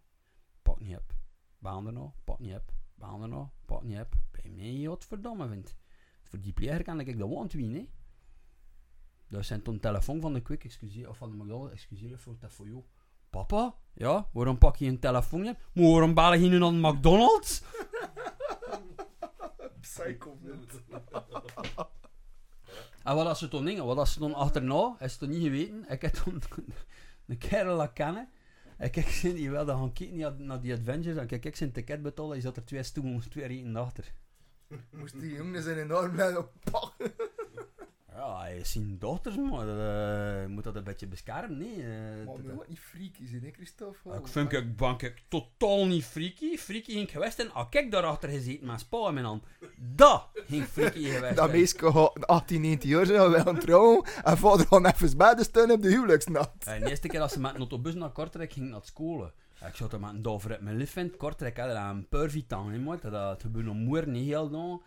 Pak 0.61 0.79
niet 0.79 0.97
op. 0.97 1.15
Baan 1.57 1.87
er 1.87 1.93
nog. 1.93 2.13
Pak 2.23 2.39
niet 2.39 2.55
op. 2.55 2.73
Baan 2.95 3.21
er 3.21 3.27
nog. 3.27 3.49
Pak 3.65 3.83
niet 3.83 3.99
op. 3.99 4.13
Bij 4.31 4.51
mij, 4.51 4.87
wat 4.87 5.05
verdomme 5.05 5.47
vindt. 5.47 5.75
Voor 6.23 6.41
die 6.41 6.53
pleger 6.53 6.83
kan 6.83 6.99
ik 6.99 7.19
dat 7.19 7.29
want 7.29 7.53
wie, 7.53 7.75
hè. 7.75 7.89
Dus 9.27 9.47
zijn 9.47 9.61
toen 9.61 9.79
telefoon 9.79 10.21
van 10.21 10.33
de 10.33 10.41
Quick, 10.41 10.63
excuseer, 10.63 11.09
of 11.09 11.17
van 11.17 11.29
de 11.29 11.35
McDonald's, 11.35 11.73
excuseer 11.73 12.19
voor 12.19 12.35
dat 12.39 12.53
voor 12.53 12.67
jou. 12.67 12.83
Papa? 13.29 13.75
Ja? 13.93 14.29
Waarom 14.33 14.57
pak 14.57 14.75
je 14.75 14.87
een 14.87 14.99
telefoon 14.99 15.41
niet? 15.41 15.57
Maar 15.73 15.91
waarom 15.91 16.13
bel 16.13 16.33
je 16.33 16.49
nu 16.49 16.57
naar 16.57 16.71
de 16.71 16.77
McDonald's? 16.77 17.61
Psycho, 19.81 20.37
En 23.05 23.15
wat 23.15 23.25
als 23.25 23.39
ze 23.39 23.47
toen 23.47 23.65
dingen, 23.65 23.85
wat 23.85 23.97
als 23.97 24.13
ze 24.13 24.19
toen 24.19 24.33
achterna, 24.33 24.95
is 24.99 25.17
het 25.19 25.29
niet 25.29 25.43
geweten. 25.43 25.85
Ik 25.89 26.01
heb 26.01 26.13
toen 26.13 26.41
een 27.27 27.37
kerel 27.37 27.75
laten 27.75 27.93
kennen. 27.93 28.29
En 28.77 28.89
kijk, 28.89 29.07
ze 29.07 29.33
die 29.33 29.49
wilde 29.49 29.71
gaan 29.71 29.93
kijken 29.93 30.45
naar, 30.45 30.61
die 30.61 30.73
Adventures. 30.73 31.17
En 31.17 31.27
kijk, 31.27 31.45
ik 31.45 31.55
zijn 31.55 31.71
ticket 31.71 32.01
betalen, 32.01 32.31
hij 32.31 32.41
zat 32.41 32.57
er 32.57 32.65
twee 32.65 32.83
stoelen, 32.83 33.29
twee 33.29 33.45
rieten 33.45 33.75
achter. 33.75 34.13
Moest 34.89 35.19
die 35.19 35.33
jongen 35.33 35.63
zijn 35.63 35.77
enorm 35.77 36.11
blijven 36.11 36.47
pakken. 36.71 37.11
Ja, 38.15 38.39
hij 38.39 38.57
is 38.57 38.71
zijn 38.71 38.95
dochters, 38.99 39.35
maar 39.35 39.67
eh, 39.67 40.41
je 40.41 40.47
moet 40.47 40.63
dat 40.63 40.75
een 40.75 40.83
beetje 40.83 41.07
beschermen, 41.07 41.57
nee. 41.57 41.83
eh, 41.83 42.25
Maar 42.25 42.35
dat- 42.35 42.43
moet 42.43 42.53
wat 42.55 42.67
niet 42.67 42.79
freaky 42.79 43.27
zijn, 43.27 43.43
hè, 43.43 43.51
Christophe? 43.51 44.09
ik 44.13 44.27
vind 44.27 44.51
ik, 44.51 44.75
ben 44.75 44.95
ik 44.97 45.23
totaal 45.27 45.85
niet 45.87 46.03
freaky. 46.05 46.57
Freaky 46.57 46.91
ging 46.91 47.11
geweest 47.11 47.39
en 47.39 47.51
als 47.53 47.67
ik 47.69 47.91
daarachter 47.91 48.29
gezeten 48.29 48.67
met 48.67 48.79
spa 48.79 49.07
in 49.07 49.13
mijn 49.13 49.25
hand. 49.25 49.43
Dat 49.77 50.27
ging 50.47 50.65
freaky 50.65 51.03
geweest 51.03 51.35
Dat 51.35 51.51
meisje 51.51 51.91
gaat 51.91 52.27
18, 52.27 52.61
19 52.61 52.89
jaar 52.89 53.05
zijn, 53.05 53.29
wel 53.31 53.41
gaan 53.41 53.59
trouwen. 53.59 54.05
En 54.23 54.37
vader 54.37 54.65
gaat 54.67 54.93
even 55.01 55.17
bij 55.17 55.35
de 55.35 55.43
steun 55.43 55.71
op 55.71 55.81
de 55.81 55.89
huwelijksnacht. 55.89 56.65
Eh, 56.67 56.79
de 56.79 56.89
eerste 56.89 57.07
keer 57.07 57.19
dat 57.19 57.31
ze 57.31 57.39
met 57.39 57.51
een 57.51 57.57
autobus 57.57 57.93
naar 57.93 58.09
Kortrijk 58.11 58.53
ging 58.53 58.69
naar 58.69 58.81
school. 58.83 59.31
Ik 59.67 59.75
zat 59.75 59.93
er 59.93 59.99
met 59.99 60.09
een 60.09 60.21
dover 60.21 60.51
uit 60.51 60.61
mijn 60.61 60.77
lief 60.77 60.91
vindt. 60.91 61.17
Kortrijk 61.17 61.57
had 61.57 61.69
daar 61.69 61.89
een 61.89 62.07
pervitan 62.07 62.71
in, 62.71 62.83
maat. 62.83 63.01
Dat 63.01 63.41
gebeurt 63.41 63.65
nog 63.65 63.75
moer 63.75 64.07
niet 64.07 64.25
heel 64.25 64.49
lang. 64.49 64.81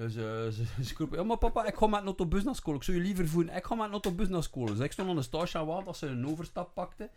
Dus 0.00 0.16
eh, 0.16 0.22
ze, 0.56 0.64
ze 0.84 1.06
ja 1.10 1.22
maar 1.22 1.36
papa, 1.36 1.66
ik 1.66 1.76
ga 1.76 1.86
met 1.86 2.00
een 2.00 2.06
autobus 2.06 2.44
naar 2.44 2.54
school. 2.54 2.74
Ik 2.74 2.82
zou 2.82 2.96
je 2.96 3.02
liever 3.02 3.28
voelen, 3.28 3.56
ik 3.56 3.64
ga 3.64 3.74
met 3.74 3.84
een 3.84 3.92
autobus 3.92 4.28
naar 4.28 4.42
school. 4.42 4.66
Dus 4.66 4.78
ik 4.78 4.92
stond 4.92 5.08
aan 5.08 5.16
de 5.16 5.22
stage 5.22 5.58
aan 5.58 5.66
wacht 5.66 5.86
als 5.86 5.98
ze 5.98 6.06
een 6.06 6.26
overstap 6.26 6.74
pakte. 6.74 7.10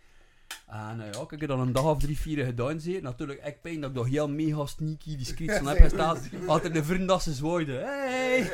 En 0.67 1.01
eh, 1.01 1.11
ja, 1.11 1.21
ik 1.21 1.39
heb 1.39 1.47
dan 1.47 1.59
een 1.59 1.71
dag 1.71 1.83
of 1.83 1.99
drie, 1.99 2.19
vier 2.19 2.45
gedaan. 2.45 2.79
Zie. 2.79 3.01
Natuurlijk, 3.01 3.45
ik 3.45 3.61
pijn 3.61 3.81
dat 3.81 3.89
ik 3.89 3.95
nog 3.95 4.07
heel 4.07 4.29
mega 4.29 4.65
sneaky 4.65 5.17
discreet 5.17 5.57
van 5.57 5.67
heb 5.67 5.77
gestaan. 5.77 6.17
Had 6.45 6.63
er 6.63 6.73
de 6.73 6.83
vriend 6.83 7.07
dat 7.07 7.23
ze 7.23 7.33
zwaaide. 7.33 7.73
Hey! 7.73 8.51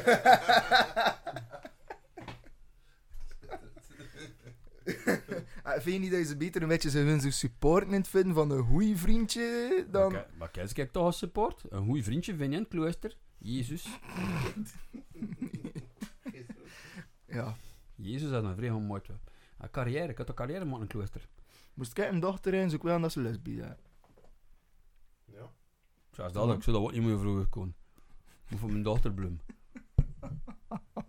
Eh, 5.76 5.82
Vind 5.82 5.96
je 5.96 6.02
niet 6.02 6.12
dat 6.12 6.20
je 6.20 6.26
ze 6.26 6.38
beter 6.38 6.62
een 6.62 6.68
beetje 6.68 7.00
hun 7.00 7.22
zo 7.22 7.30
supporten 7.30 7.90
in 7.94 8.00
het 8.00 8.08
vinden 8.08 8.34
van 8.34 8.52
een 8.52 8.64
goeie 8.64 8.98
vriendje 8.98 9.86
dan... 9.92 10.12
Maar 10.38 10.50
kijk, 10.50 10.74
kijk 10.74 10.92
toch 10.92 11.04
als 11.04 11.18
support. 11.18 11.64
Een 11.70 11.86
goeie 11.86 12.04
vriendje 12.04 12.36
vind 12.36 12.50
je 12.52 12.56
in 12.56 12.64
het 12.64 12.72
klooster. 12.72 13.16
Jezus. 13.38 13.88
Ja. 17.32 17.56
Jezus 17.96 18.32
had 18.32 18.44
een 18.44 18.56
vrij 18.56 18.72
mooi. 18.72 19.02
Een 19.58 19.70
carrière, 19.72 20.08
ik 20.12 20.18
had 20.18 20.30
een 20.30 20.36
carrière 20.36 20.66
in 20.66 20.72
het 20.72 20.88
klooster. 20.88 21.28
Moest 21.74 21.98
ik 21.98 22.06
een 22.06 22.20
dochter 22.20 22.54
in, 22.54 22.70
zoek 22.70 22.84
wel 22.84 23.02
dat 23.02 23.12
ze 23.12 23.22
lesbisch 23.22 23.58
zijn. 23.58 23.78
Ja. 25.26 25.52
Zoals 26.12 26.34
dat, 26.34 26.56
ik 26.56 26.64
zou 26.64 26.78
dat 26.78 26.86
ook 26.86 26.92
niet 26.92 27.04
meer 27.04 27.20
vroeger 27.20 27.48
kon. 27.48 27.76
Moet 28.50 28.60
voor 28.60 28.70
mijn 28.72 28.84
dochter 28.84 29.14
bloem. 29.14 29.40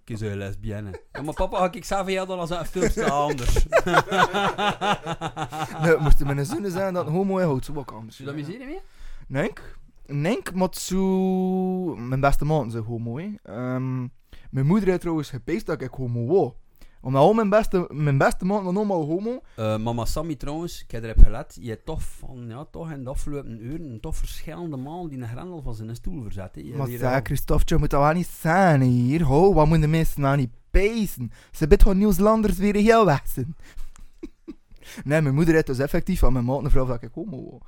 Ik 0.04 0.10
is 0.10 0.20
een 0.20 0.36
lesbienne. 0.36 1.00
Ja, 1.12 1.22
maar 1.22 1.34
papa, 1.34 1.58
had 1.58 1.74
ik 1.74 1.84
zelf 1.84 2.08
jou 2.08 2.26
dan 2.26 2.38
als 2.38 2.50
een 2.50 2.66
filmste 2.66 3.10
anders. 3.10 3.54
Nee, 5.82 5.96
moest 5.96 6.24
mijn 6.24 6.46
zoon 6.46 6.70
zijn 6.70 6.94
dat 6.94 7.06
een 7.06 7.12
homo 7.12 7.38
in 7.38 7.46
houdt, 7.46 7.64
zo 7.64 7.72
wat 7.72 7.92
anders. 7.92 8.18
Je 8.18 8.24
dat 8.24 8.34
miseren 8.34 8.66
mee? 8.66 8.80
Nee, 9.26 9.52
nee, 10.06 10.38
maar 10.54 10.68
zo... 10.72 11.96
Mijn 11.96 12.20
beste 12.20 12.44
man 12.44 12.66
is 12.66 12.74
een 12.74 12.82
homo, 12.82 13.18
hè. 13.18 13.32
Ehm, 13.42 14.00
mijn 14.50 14.66
moeder 14.66 14.88
heeft 14.88 15.00
trouwens 15.00 15.30
gepeest 15.30 15.66
dat 15.66 15.82
ik 15.82 15.90
homo 15.90 16.26
wou. 16.26 16.52
Omdat 17.02 17.22
al 17.22 17.32
mijn 17.32 17.48
beste, 17.48 17.88
mijn 17.92 18.18
beste 18.18 18.44
man 18.44 18.64
was 18.64 18.74
allemaal 18.76 19.04
homo. 19.04 19.42
Eh, 19.56 19.76
mama 19.78 20.04
Sammy 20.04 20.34
trouwens, 20.34 20.82
ik 20.82 20.90
heb 20.90 21.04
erop 21.04 21.22
gelet, 21.22 21.56
je 21.60 21.68
hebt 21.68 21.84
toch 21.86 22.02
van, 22.02 22.44
ja, 22.48 22.64
toch 22.70 22.90
in 22.90 23.04
de 23.04 23.10
afgelopen 23.10 23.64
uren, 23.64 24.00
toch 24.00 24.16
verschillende 24.16 24.76
maanden 24.76 25.08
die 25.10 25.18
een 25.22 25.28
grendel 25.28 25.62
van 25.62 25.74
zijn 25.74 25.94
stoel 25.96 26.22
verzet. 26.22 26.54
hè. 26.54 26.60
Je 26.60 26.74
Maar 26.76 26.86
weer 26.86 26.98
zeg, 26.98 27.14
al- 27.14 27.20
Christophe, 27.22 27.78
moet 27.78 27.90
dat 27.90 28.00
wel 28.02 28.12
niet 28.12 28.26
zijn 28.40 28.80
hier. 28.80 29.22
Ho, 29.22 29.54
wat 29.54 29.66
moeten 29.66 29.90
de 29.90 29.96
mensen 29.96 30.20
nou 30.20 30.36
niet 30.36 30.50
pezen? 30.70 31.32
Ze 31.52 31.66
bent 31.66 31.82
gewoon 31.82 31.98
Nieuwslanders 31.98 32.56
weer 32.58 32.74
heel 32.74 33.04
weg 33.04 33.22
zijn. 33.28 33.56
nee, 35.04 35.20
mijn 35.22 35.34
moeder 35.34 35.54
heeft 35.54 35.66
dus 35.66 35.78
effectief 35.78 36.18
van 36.18 36.32
mijn 36.32 36.44
maat 36.44 36.64
een 36.64 36.70
vrouw 36.70 36.86
dat 36.86 37.02
ik 37.02 37.10
homo 37.14 37.44
wou. 37.48 37.60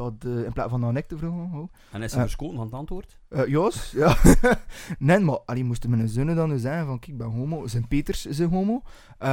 Dat, 0.00 0.14
eh, 0.24 0.44
in 0.44 0.52
plaats 0.52 0.70
van 0.70 0.84
aan 0.84 0.96
ik 0.96 1.06
te 1.08 1.16
vragen. 1.18 1.48
ho. 1.50 1.68
En 1.92 2.02
is 2.02 2.10
ze 2.10 2.16
Eh. 2.16 2.22
verschoten 2.22 2.56
van 2.56 2.64
het 2.64 2.74
antwoord? 2.74 3.18
Eh, 3.28 3.46
Jos, 3.46 3.90
ja. 3.90 4.16
nee, 4.98 5.18
maar 5.18 5.38
allee, 5.44 5.64
moesten 5.64 5.90
mijn 5.90 6.08
zonen 6.08 6.36
dan 6.36 6.48
nu 6.48 6.58
zeggen 6.58 6.86
van, 6.86 6.98
kijk, 6.98 7.12
ik 7.12 7.18
ben 7.18 7.26
homo. 7.26 7.66
Zijn 7.66 7.88
Peters 7.88 8.26
is 8.26 8.38
een 8.38 8.48
homo. 8.50 8.82
Uh, 9.22 9.28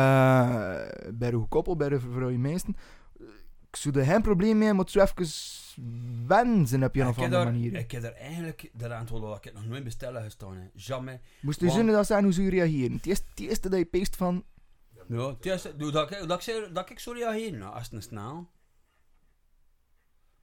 bij 1.13 1.31
de 1.31 1.45
koppel, 1.49 1.75
bij 1.75 1.89
de 1.89 1.99
vrouwen 1.99 2.41
meesten. 2.41 2.75
Ik 3.69 3.75
zou 3.75 3.99
er 3.99 4.05
geen 4.05 4.21
probleem 4.21 4.57
mee, 4.57 4.73
maar 4.73 4.83
het 4.85 4.91
zou 4.91 5.07
even 5.15 6.27
wensen 6.27 6.83
op 6.83 6.95
een 6.95 7.01
ik, 7.01 7.07
of 7.07 7.19
andere 7.19 7.43
manier. 7.43 7.75
ik 7.75 7.91
heb 7.91 8.03
er 8.03 8.13
eigenlijk 8.13 8.69
de 8.73 8.95
antwoord 8.95 9.21
dat 9.21 9.37
ik 9.37 9.43
het 9.43 9.53
nog 9.53 9.65
nooit 9.65 9.83
bestellen 9.83 10.23
gestaan. 10.23 10.55
Hè. 10.57 10.63
Jamais. 10.73 11.19
Moest 11.41 11.59
want- 11.61 11.73
zonen 11.73 11.93
dan 11.93 12.05
zijn 12.05 12.23
hoe 12.23 12.33
ze 12.33 12.49
reageren? 12.49 12.91
Het 12.95 13.05
eerste, 13.05 13.25
het 13.29 13.39
eerste 13.39 13.69
dat 13.69 13.79
je 13.79 13.85
peest 13.85 14.15
van, 14.15 14.43
Ja, 15.09 15.35
het 15.39 15.73
doe 15.79 15.91
dat, 15.91 16.11
ik- 16.11 16.27
dat, 16.27 16.37
ik, 16.37 16.41
zo- 16.53 16.71
dat 16.71 16.89
ik 16.89 16.99
zo 16.99 17.11
reageer, 17.11 17.57
nou, 17.57 17.73
als 17.73 17.83
het 17.83 17.93
een 17.93 18.01
snel. 18.01 18.47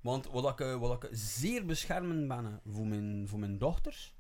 Want 0.05 0.31
wat 0.31 0.51
ik, 0.51 0.61
eh, 0.67 0.77
wat 0.77 1.05
ik 1.05 1.09
zeer 1.13 1.67
beschermend 1.67 2.29
ben 2.29 2.45
eh, 2.47 2.73
voor 2.73 2.87
mijn, 2.87 3.29
voor 3.29 3.39
mijn 3.39 3.59
dochters, 3.59 4.17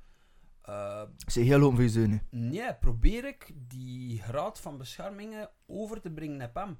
eh, 0.62 1.02
Ze 1.26 1.40
heel 1.40 1.60
open 1.60 1.74
voor 1.74 1.82
je 1.82 1.90
zonen. 1.90 2.26
nee, 2.30 2.74
probeer 2.74 3.24
ik 3.24 3.52
die 3.54 4.22
graad 4.22 4.60
van 4.60 4.78
beschermingen 4.78 5.50
over 5.66 6.00
te 6.00 6.10
brengen 6.10 6.36
naar 6.36 6.50
hem. 6.54 6.78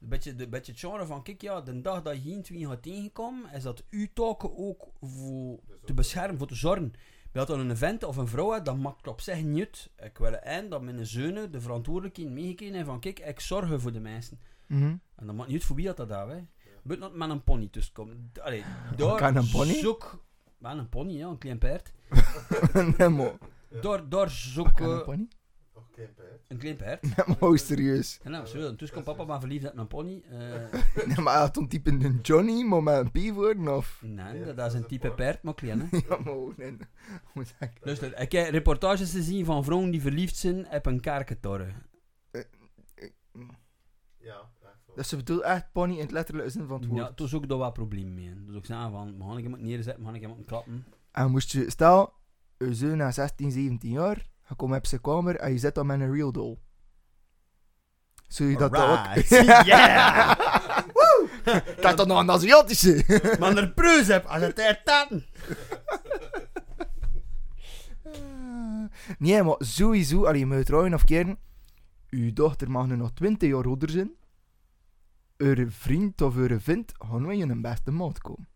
Een 0.00 0.08
beetje, 0.08 0.34
de, 0.34 0.48
beetje 0.48 0.72
het 0.72 0.80
genre 0.80 1.06
van, 1.06 1.22
kijk 1.22 1.42
ja, 1.42 1.60
de 1.60 1.80
dag 1.80 2.02
dat 2.02 2.14
je 2.14 2.20
hier 2.20 2.42
twee 2.42 2.66
gaat 2.66 2.82
tegenkomen, 2.82 3.52
is 3.52 3.62
dat 3.62 3.84
uw 3.90 4.06
taak 4.12 4.44
ook 4.44 4.92
voor 5.00 5.60
te 5.84 5.94
beschermen, 5.94 6.38
voor 6.38 6.46
te 6.46 6.54
zorgen. 6.54 6.90
Bij 6.90 7.44
dat 7.44 7.46
dan 7.46 7.70
een 7.70 7.76
vent 7.76 8.04
of 8.04 8.16
een 8.16 8.28
vrouw 8.28 8.52
hebt, 8.52 8.64
dat 8.64 8.78
maakt 8.78 9.06
op 9.06 9.20
zich 9.20 9.42
niet 9.42 9.58
uit. 9.58 9.90
Ik 10.10 10.18
wil 10.18 10.34
eind 10.34 10.70
dat 10.70 10.82
mijn 10.82 11.06
zonen 11.06 11.52
de 11.52 11.60
verantwoordelijkheid 11.60 12.30
meegekregen 12.30 12.74
hebben 12.74 12.92
van, 12.92 13.00
kijk, 13.00 13.18
ik 13.20 13.40
zorg 13.40 13.80
voor 13.80 13.92
de 13.92 14.00
mensen. 14.00 14.40
Mhm. 14.66 14.96
En 15.16 15.26
dat 15.26 15.34
maakt 15.34 15.48
niet 15.48 15.56
uit 15.56 15.66
voor 15.66 15.76
wie 15.76 15.86
dat 15.86 15.96
dat 15.96 16.08
daar, 16.08 16.46
Moet 16.84 16.98
not 16.98 17.14
met 17.14 17.30
een 17.30 17.44
pony 17.44 17.68
tussenkomen. 17.70 18.30
Allee, 18.42 18.64
daar 18.96 19.16
kan 19.16 19.36
een 19.36 19.50
pony? 19.50 19.74
zoek... 19.74 20.24
Met 20.58 20.78
een 20.78 20.88
pony, 20.88 21.12
ja, 21.12 21.28
een 21.28 21.38
klein 21.38 21.58
paard. 21.58 21.92
nee, 22.98 23.08
maar. 23.08 23.32
Daar, 23.80 24.08
daar 24.08 24.30
zoek... 24.30 24.76
Kan 24.76 24.90
een 24.90 24.98
eh, 24.98 25.04
pony? 25.04 25.28
Een 26.48 26.58
klein 26.58 26.76
paard. 26.76 27.02
Nee, 27.16 27.26
maar 27.26 27.36
hoe 27.38 27.58
serieus. 27.58 28.20
En 28.22 28.30
nou, 28.30 28.46
zo, 28.46 28.76
dus 28.76 28.90
komt 28.90 29.04
papa 29.04 29.24
maar 29.24 29.40
verliefd 29.40 29.70
op 29.70 29.76
een 29.76 29.86
pony. 29.86 30.22
Eh, 30.30 31.06
Nee, 31.06 31.20
maar 31.20 31.38
hij 31.38 31.46
stond 31.46 31.70
type 31.70 31.90
een 31.90 32.18
Johnny, 32.22 32.62
maar 32.62 32.82
met 32.82 32.96
een 33.14 33.32
P 33.32 33.34
worden, 33.34 33.76
of... 33.76 34.02
nee, 34.02 34.38
Ja, 34.38 34.44
dat, 34.44 34.56
dat 34.56 34.66
is 34.66 34.72
een 34.72 34.82
een 34.82 34.88
type 34.88 35.06
paard. 35.06 35.16
paard, 35.16 35.42
maar 35.42 35.54
klein, 35.54 35.80
hè. 35.80 35.98
Ja, 36.08 36.18
maar 36.18 36.32
hoe... 36.32 36.52
Nee, 36.56 36.76
hoe 37.32 37.44
zeg 37.44 37.70
ik... 37.70 37.78
Luister, 37.80 38.20
ik 38.20 38.32
heb 38.32 38.50
reportages 38.50 39.10
te 39.10 39.22
zien 39.22 39.44
van 39.44 39.64
vrouwen 39.64 39.90
die 39.90 40.00
verliefd 40.00 40.36
zijn 40.36 40.70
op 40.70 40.86
een 40.86 41.00
kerkentoren. 41.00 41.74
Ja, 42.30 42.46
echt 43.00 43.12
wel. 43.32 44.53
Dus 44.94 45.08
ze 45.08 45.16
bedoelt 45.16 45.42
echt 45.42 45.72
pony 45.72 45.94
in 45.94 46.00
het 46.00 46.10
letterlijke 46.10 46.50
zin 46.50 46.66
van 46.66 46.80
het 46.80 46.86
woord. 46.86 47.00
Ja, 47.00 47.12
toen 47.12 47.26
is 47.26 47.34
ook 47.34 47.48
daar 47.48 47.58
wat 47.58 47.72
probleem 47.72 48.14
mee. 48.14 48.44
Dus 48.46 48.56
ik 48.56 48.64
zei 48.64 48.90
van, 48.90 49.16
mag 49.16 49.38
ik 49.38 49.44
hem 49.44 49.62
neerzetten, 49.62 50.02
mag 50.02 50.14
ik 50.14 50.22
hem 50.22 50.44
klappen. 50.44 50.84
En 51.10 51.30
moest 51.30 51.52
je, 51.52 51.70
stel, 51.70 52.12
je 52.58 52.74
zoon 52.74 52.96
na 52.96 53.10
16, 53.10 53.50
17 53.50 53.90
jaar, 53.90 54.26
je 54.48 54.54
komt 54.54 54.74
op 54.74 54.86
zijn 54.86 55.00
kamer 55.00 55.36
en 55.36 55.52
je 55.52 55.58
zit 55.58 55.74
dan 55.74 55.86
met 55.86 56.00
een 56.00 56.12
real 56.12 56.32
doll. 56.32 56.58
Zul 58.28 58.46
je 58.46 58.56
dat 58.56 58.72
dan 58.72 58.90
ook... 58.90 59.14
Yeah! 59.66 60.38
Woe! 60.92 61.28
Dat 61.80 61.90
is 61.90 61.94
toch 61.94 62.06
nog 62.06 62.20
een 62.20 62.30
Aziatische? 62.30 63.04
Man, 63.40 63.56
er 63.56 63.72
preus 63.72 64.06
heb 64.06 64.24
als 64.24 64.40
het 64.42 64.58
er 64.58 64.82
taten. 64.84 65.26
nee, 69.18 69.42
maar 69.42 69.56
sowieso, 69.58 70.24
als 70.24 70.38
je 70.38 70.46
moet 70.46 70.66
trouwen 70.66 70.94
of 70.94 71.04
keren, 71.04 71.38
je 72.08 72.32
dochter 72.32 72.70
mag 72.70 72.86
nu 72.86 72.96
nog 72.96 73.12
20 73.12 73.48
jaar 73.48 73.64
ouder 73.64 73.90
zijn. 73.90 74.10
Een 75.36 75.70
vriend 75.70 76.20
of 76.20 76.36
een 76.36 76.60
vriend 76.60 76.92
gaan 76.98 77.26
wij 77.26 77.36
in 77.36 77.50
een 77.50 77.62
beste 77.62 77.90
maat 77.90 78.18
komen. 78.18 78.48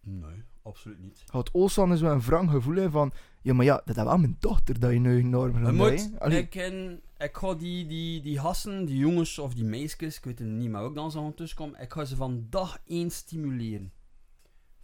Nee, 0.00 0.42
absoluut 0.62 0.98
niet. 0.98 1.22
Had 1.26 1.50
Oossan 1.52 1.96
zo 1.96 2.06
een 2.06 2.20
wrang 2.20 2.50
gevoel 2.50 2.90
van, 2.90 3.12
ja 3.42 3.54
maar 3.54 3.64
ja, 3.64 3.82
dat 3.84 3.96
is 3.96 4.02
wel 4.02 4.18
mijn 4.18 4.36
dochter 4.38 4.80
dat 4.80 4.92
je 4.92 4.98
nu 4.98 5.18
enorm 5.18 5.54
gaat 5.54 5.72
moet, 5.72 6.32
ik, 6.32 6.50
ken, 6.50 7.02
ik 7.16 7.36
ga 7.36 7.54
die, 7.54 7.86
die, 7.86 8.20
die 8.20 8.38
hassen, 8.38 8.84
die 8.84 8.96
jongens 8.96 9.38
of 9.38 9.54
die 9.54 9.64
meisjes, 9.64 10.16
ik 10.16 10.24
weet 10.24 10.38
het 10.38 10.48
niet, 10.48 10.70
maar 10.70 10.82
ook 10.82 10.94
dan 10.94 11.10
ze 11.10 11.18
aan 11.18 11.34
tussenkomen, 11.34 11.80
ik 11.80 11.92
ga 11.92 12.04
ze 12.04 12.16
van 12.16 12.46
dag 12.50 12.78
1 12.86 13.10
stimuleren. 13.10 13.92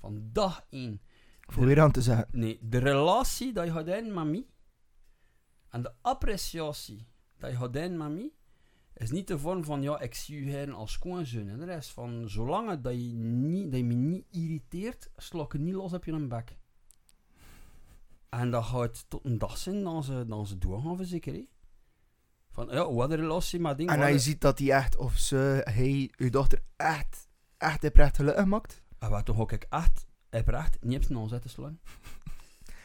Van 0.00 0.28
dag 0.32 0.66
1. 0.70 1.00
voor 1.40 1.66
weer 1.66 1.80
aan 1.80 1.92
te 1.92 2.02
zeggen. 2.02 2.28
Nee, 2.32 2.58
de 2.62 2.78
relatie 2.78 3.52
dat 3.52 3.64
je 3.64 3.72
gaat 3.72 3.86
hebben 3.86 4.14
met 4.14 4.26
mij 4.26 4.46
en 5.68 5.82
de 5.82 5.92
appreciatie 6.02 7.06
dat 7.38 7.50
je 7.50 7.56
gaat 7.56 7.74
hebben 7.74 7.98
met 7.98 8.12
mij 8.12 8.30
is 9.00 9.10
niet 9.10 9.26
de 9.26 9.38
vorm 9.38 9.64
van 9.64 9.82
ja, 9.82 10.00
ik 10.00 10.14
zie 10.14 10.38
u 10.38 10.50
heren 10.50 10.74
als 10.74 10.92
schoonzoon. 10.92 11.48
En 11.48 11.58
de 11.58 11.64
rest 11.64 11.90
van 11.90 12.28
zolang 12.28 12.80
dat 12.80 12.92
je, 12.92 13.12
niet, 13.14 13.70
dat 13.70 13.80
je 13.80 13.84
me 13.84 13.94
niet 13.94 14.24
irriteert, 14.30 15.10
sla 15.16 15.42
ik 15.42 15.58
niet 15.58 15.74
los 15.74 15.92
op 15.92 16.04
je 16.04 16.12
een 16.12 16.28
bek. 16.28 16.56
En 18.28 18.50
dat 18.50 18.64
gaat 18.64 19.04
tot 19.08 19.24
een 19.24 19.38
dag 19.38 19.56
zijn 19.56 19.82
dan 19.82 20.04
ze, 20.04 20.24
dan 20.26 20.46
ze 20.46 20.58
doorgaan 20.58 20.96
verzekeren. 20.96 21.48
Van 22.50 22.68
ja, 22.70 22.92
wat 22.92 23.10
een 23.10 23.16
relatie 23.16 23.60
met 23.60 23.76
dingen. 23.76 23.92
En 23.92 23.98
wat 23.98 24.08
hij 24.08 24.18
ziet 24.18 24.40
dat 24.40 24.58
hij 24.58 24.70
echt, 24.70 24.96
of 24.96 25.16
ze, 25.16 25.60
hij, 25.64 26.12
uw 26.16 26.30
dochter 26.30 26.62
echt, 26.76 27.28
echt 27.56 27.84
oprecht 27.84 28.16
gelukkig 28.16 28.44
maakt. 28.44 28.82
En 28.98 29.10
wat 29.10 29.24
toch 29.24 29.38
ook 29.38 29.52
ik 29.52 29.66
echt, 29.70 30.06
oprecht, 30.30 30.76
niet 30.80 31.10
op 31.10 31.28
zijn 31.28 31.40
te 31.40 31.48
slaan. 31.48 31.80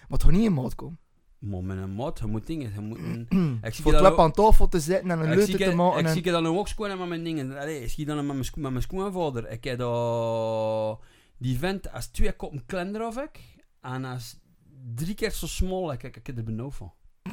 Maar 0.08 0.20
toch 0.20 0.32
niet 0.32 0.46
in 0.46 0.54
maat 0.54 0.76
komen. 0.76 1.00
Maar 1.44 1.64
met 1.64 1.78
een 1.78 1.96
maat, 1.96 2.20
je 2.20 2.26
moet 2.26 2.48
dingen, 2.48 2.74
je 2.74 2.80
moet 2.80 2.98
een... 2.98 3.28
Ik 3.64 3.74
zie 3.74 3.84
Voor 3.84 4.20
aan 4.20 4.32
tafel 4.32 4.68
te 4.68 4.80
zitten 4.80 5.12
en 5.12 5.20
een 5.20 5.50
Ik 5.50 5.58
te 5.58 5.76
maken. 5.76 6.06
Ik 6.06 6.08
zie 6.08 6.32
dan 6.32 6.46
ook 6.46 6.68
schoenen 6.68 6.98
met 6.98 7.08
mijn 7.08 7.24
dingen. 7.24 7.58
Allee, 7.58 7.82
ik 7.82 7.90
zie 7.90 8.06
dat 8.06 8.16
met 8.16 8.26
mijn, 8.26 8.38
met 8.56 8.72
mijn 8.72 8.82
schoenvader. 8.82 9.50
Ik 9.50 9.64
heb 9.64 9.78
dat... 9.78 11.00
Die 11.38 11.58
vent 11.58 11.92
als 11.92 12.08
twee 12.08 12.34
koppen 12.34 12.66
kleiner 12.66 13.08
of 13.08 13.18
ik. 13.18 13.40
En 13.82 14.06
als 14.06 14.40
drie 14.96 15.16
keer 15.16 15.32
zo 15.32 15.48
smal. 15.48 15.92
Ik, 15.92 16.04
ik, 16.04 16.16
ik 16.16 16.28
heb 16.28 16.38
er 16.38 16.44
benauwd 16.44 16.76
van. 16.76 16.94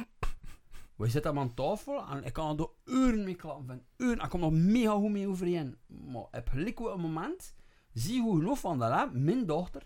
We 0.95 1.07
zitten 1.09 1.37
aan 1.37 1.53
tafel 1.53 2.07
en 2.09 2.23
ik 2.23 2.33
kan 2.33 2.49
er 2.49 2.57
door 2.57 2.73
uren 2.85 3.23
mee 3.23 3.35
klappen. 3.35 3.65
Van 3.67 3.81
uren. 3.97 4.23
Ik 4.23 4.29
kom 4.29 4.39
nog 4.39 4.51
mega 4.51 4.91
goed 4.93 5.11
mee 5.11 5.27
overeen. 5.27 5.77
Maar 5.87 6.21
op 6.21 6.51
een 6.53 6.99
moment 6.99 7.53
zie 7.93 8.15
je 8.15 8.21
hoe 8.21 8.37
genoeg 8.37 8.59
van 8.59 8.79
dat 8.79 8.91
hè, 8.91 9.19
mijn 9.19 9.45
dochter. 9.45 9.81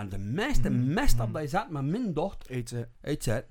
En 0.00 0.08
de 0.08 0.18
meeste 0.18 0.70
Mm, 0.70 0.92
mest 0.92 1.20
op 1.20 1.26
mm. 1.26 1.32
dat 1.32 1.42
je 1.42 1.48
zet 1.48 1.70
met 1.70 1.84
mijn 1.84 2.14
dochter 2.14 2.52
Eet 2.56 2.68
ze. 2.68 2.88
uitzet. 3.00 3.46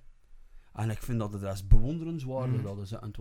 En 0.73 0.89
ik 0.89 1.01
vind 1.03 1.19
dat 1.19 1.33
het 1.33 1.41
is 1.43 1.67
bewonderenswaardig 1.67 2.57
Mm. 2.57 2.63
dat 2.63 2.87
ze 2.87 2.99
dat 2.99 3.13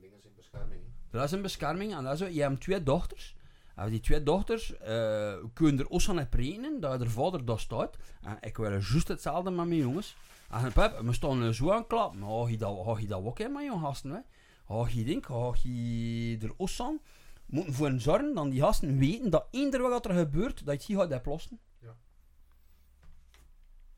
dingen 0.00 0.20
in 0.22 0.32
bescherming. 0.36 0.80
Dat 1.10 1.24
is 1.24 1.32
een 1.32 1.42
bescherming. 1.42 1.94
En 1.94 2.04
dat 2.04 2.20
is 2.20 2.34
je 2.34 2.40
hebt 2.42 2.60
twee 2.60 2.82
dochters. 2.82 3.36
En 3.74 3.90
die 3.90 4.00
twee 4.00 4.22
dochters 4.22 4.76
eh, 4.78 5.34
kunnen 5.52 5.78
er 5.78 5.90
ook 5.90 6.08
aan 6.08 6.28
rekenen 6.30 6.80
dat 6.80 7.00
er 7.00 7.10
vader 7.10 7.44
daar 7.44 7.58
staat. 7.58 7.96
En 8.22 8.36
ik 8.40 8.56
wil 8.56 8.70
juist 8.70 9.08
hetzelfde 9.08 9.50
met 9.50 9.66
mijn 9.66 9.80
jongens. 9.80 10.16
En 10.50 10.72
pep, 10.72 11.00
we 11.00 11.12
staan 11.12 11.54
zo 11.54 11.70
aan 11.70 11.86
klappen. 11.86 12.22
Hou 12.22 12.50
je 12.50 12.56
dat, 12.56 13.00
je 13.00 13.06
dat 13.06 13.24
ook 13.24 13.38
in 13.38 13.52
met 13.52 13.64
je 13.64 13.78
gasten, 13.78 14.10
hè? 14.10 14.20
Hou 14.64 14.90
je 14.90 15.04
denk, 15.04 15.24
hou 15.24 15.56
je 15.62 16.38
er 16.42 16.52
ook 16.56 16.68
aan. 16.78 17.00
Moeten 17.46 17.74
voor 17.74 17.92
zorgen 18.00 18.34
dat 18.34 18.50
die 18.50 18.60
gasten 18.60 18.98
weten 18.98 19.30
dat 19.30 19.46
eender 19.50 19.82
wat 19.82 20.06
er 20.06 20.14
gebeurt, 20.14 20.66
dat 20.66 20.66
je 20.66 20.70
het 20.72 20.82
hier 20.86 20.96
gaat 20.98 21.12
oplossen. 21.20 21.58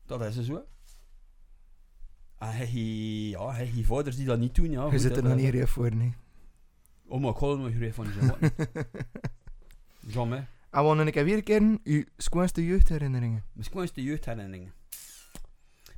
Dat 0.07 0.21
is 0.21 0.45
zo. 0.45 0.65
En 2.37 2.51
hij, 2.55 2.69
ja, 3.29 3.51
hij, 3.51 3.71
die 3.73 3.85
vaders 3.85 4.15
die 4.15 4.25
dat 4.25 4.39
niet 4.39 4.55
doen, 4.55 4.71
ja. 4.71 4.91
Je 4.91 4.99
zit 4.99 5.11
hè, 5.11 5.17
er 5.17 5.23
nog 5.23 5.35
niet 5.35 5.49
recht 5.53 5.69
voor, 5.69 5.95
nee. 5.95 6.13
Oh, 7.07 7.21
maar 7.21 7.31
ik 7.31 7.37
ga 7.37 7.47
er 7.47 7.57
nog 7.57 7.69
even 7.69 7.93
van 7.93 8.05
je 8.05 8.51
Jamais. 10.13 10.43
En 10.69 10.83
wanneer 10.83 11.07
ik 11.07 11.13
heb 11.13 11.25
weer 11.25 11.37
een 11.37 11.43
keer 11.43 11.79
uw 11.83 12.03
schoonste 12.17 12.65
jeugdherinneringen. 12.65 13.43
Misschien 13.53 13.81
is 13.83 13.93
de 13.93 14.03
jeugdherinneringen. 14.03 14.73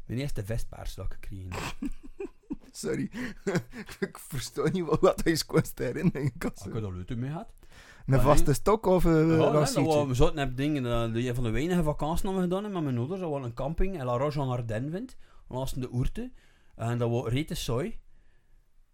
Mijn 0.06 0.20
eerste 0.20 0.46
vestpaars 0.46 0.96
dat 0.96 1.06
ik 1.06 1.14
gekregen. 1.14 1.52
Sorry. 2.72 3.12
ik 4.00 4.18
versta 4.20 4.70
niet 4.70 4.86
wat, 4.86 5.00
wat 5.00 5.22
je 5.24 5.36
schoonste 5.36 5.84
herinneringen 5.84 6.38
kan 6.38 6.52
Ik 6.52 6.58
zijn. 6.58 6.74
heb 6.74 6.84
er 6.84 6.94
leuk 6.94 7.16
mee 7.16 7.30
gehad. 7.30 7.52
Een 8.14 8.22
vaste 8.22 8.54
stok 8.54 8.86
of 8.86 9.04
Ja, 9.04 9.10
uh, 9.10 9.40
dat 9.40 9.54
lanciertje? 9.54 9.94
was- 9.98 10.08
we 10.08 10.14
zaten 10.14 10.50
op 10.50 10.58
dingen, 10.58 10.84
dat 10.84 11.14
een 11.28 11.36
van 11.36 11.44
de 11.44 11.50
weinige 11.50 11.84
vakanties 11.84 12.24
we 12.36 12.42
gedaan 12.42 12.64
hebben 12.64 12.72
met 12.74 12.84
mijn 12.84 12.98
ouders. 12.98 13.20
Dat 13.22 13.30
was 13.30 13.44
een 13.46 13.54
camping 13.54 14.00
in 14.00 14.06
La 14.06 14.18
Roche 14.18 14.42
en 14.42 14.48
Ardennes 14.48 14.92
vindt. 14.92 15.18
Naast 15.50 15.82
de 15.82 15.90
Oerte. 15.94 16.32
En 16.76 16.98
dat 16.98 17.10
was 17.10 17.28
rete 17.28 17.56
saai. 17.56 18.00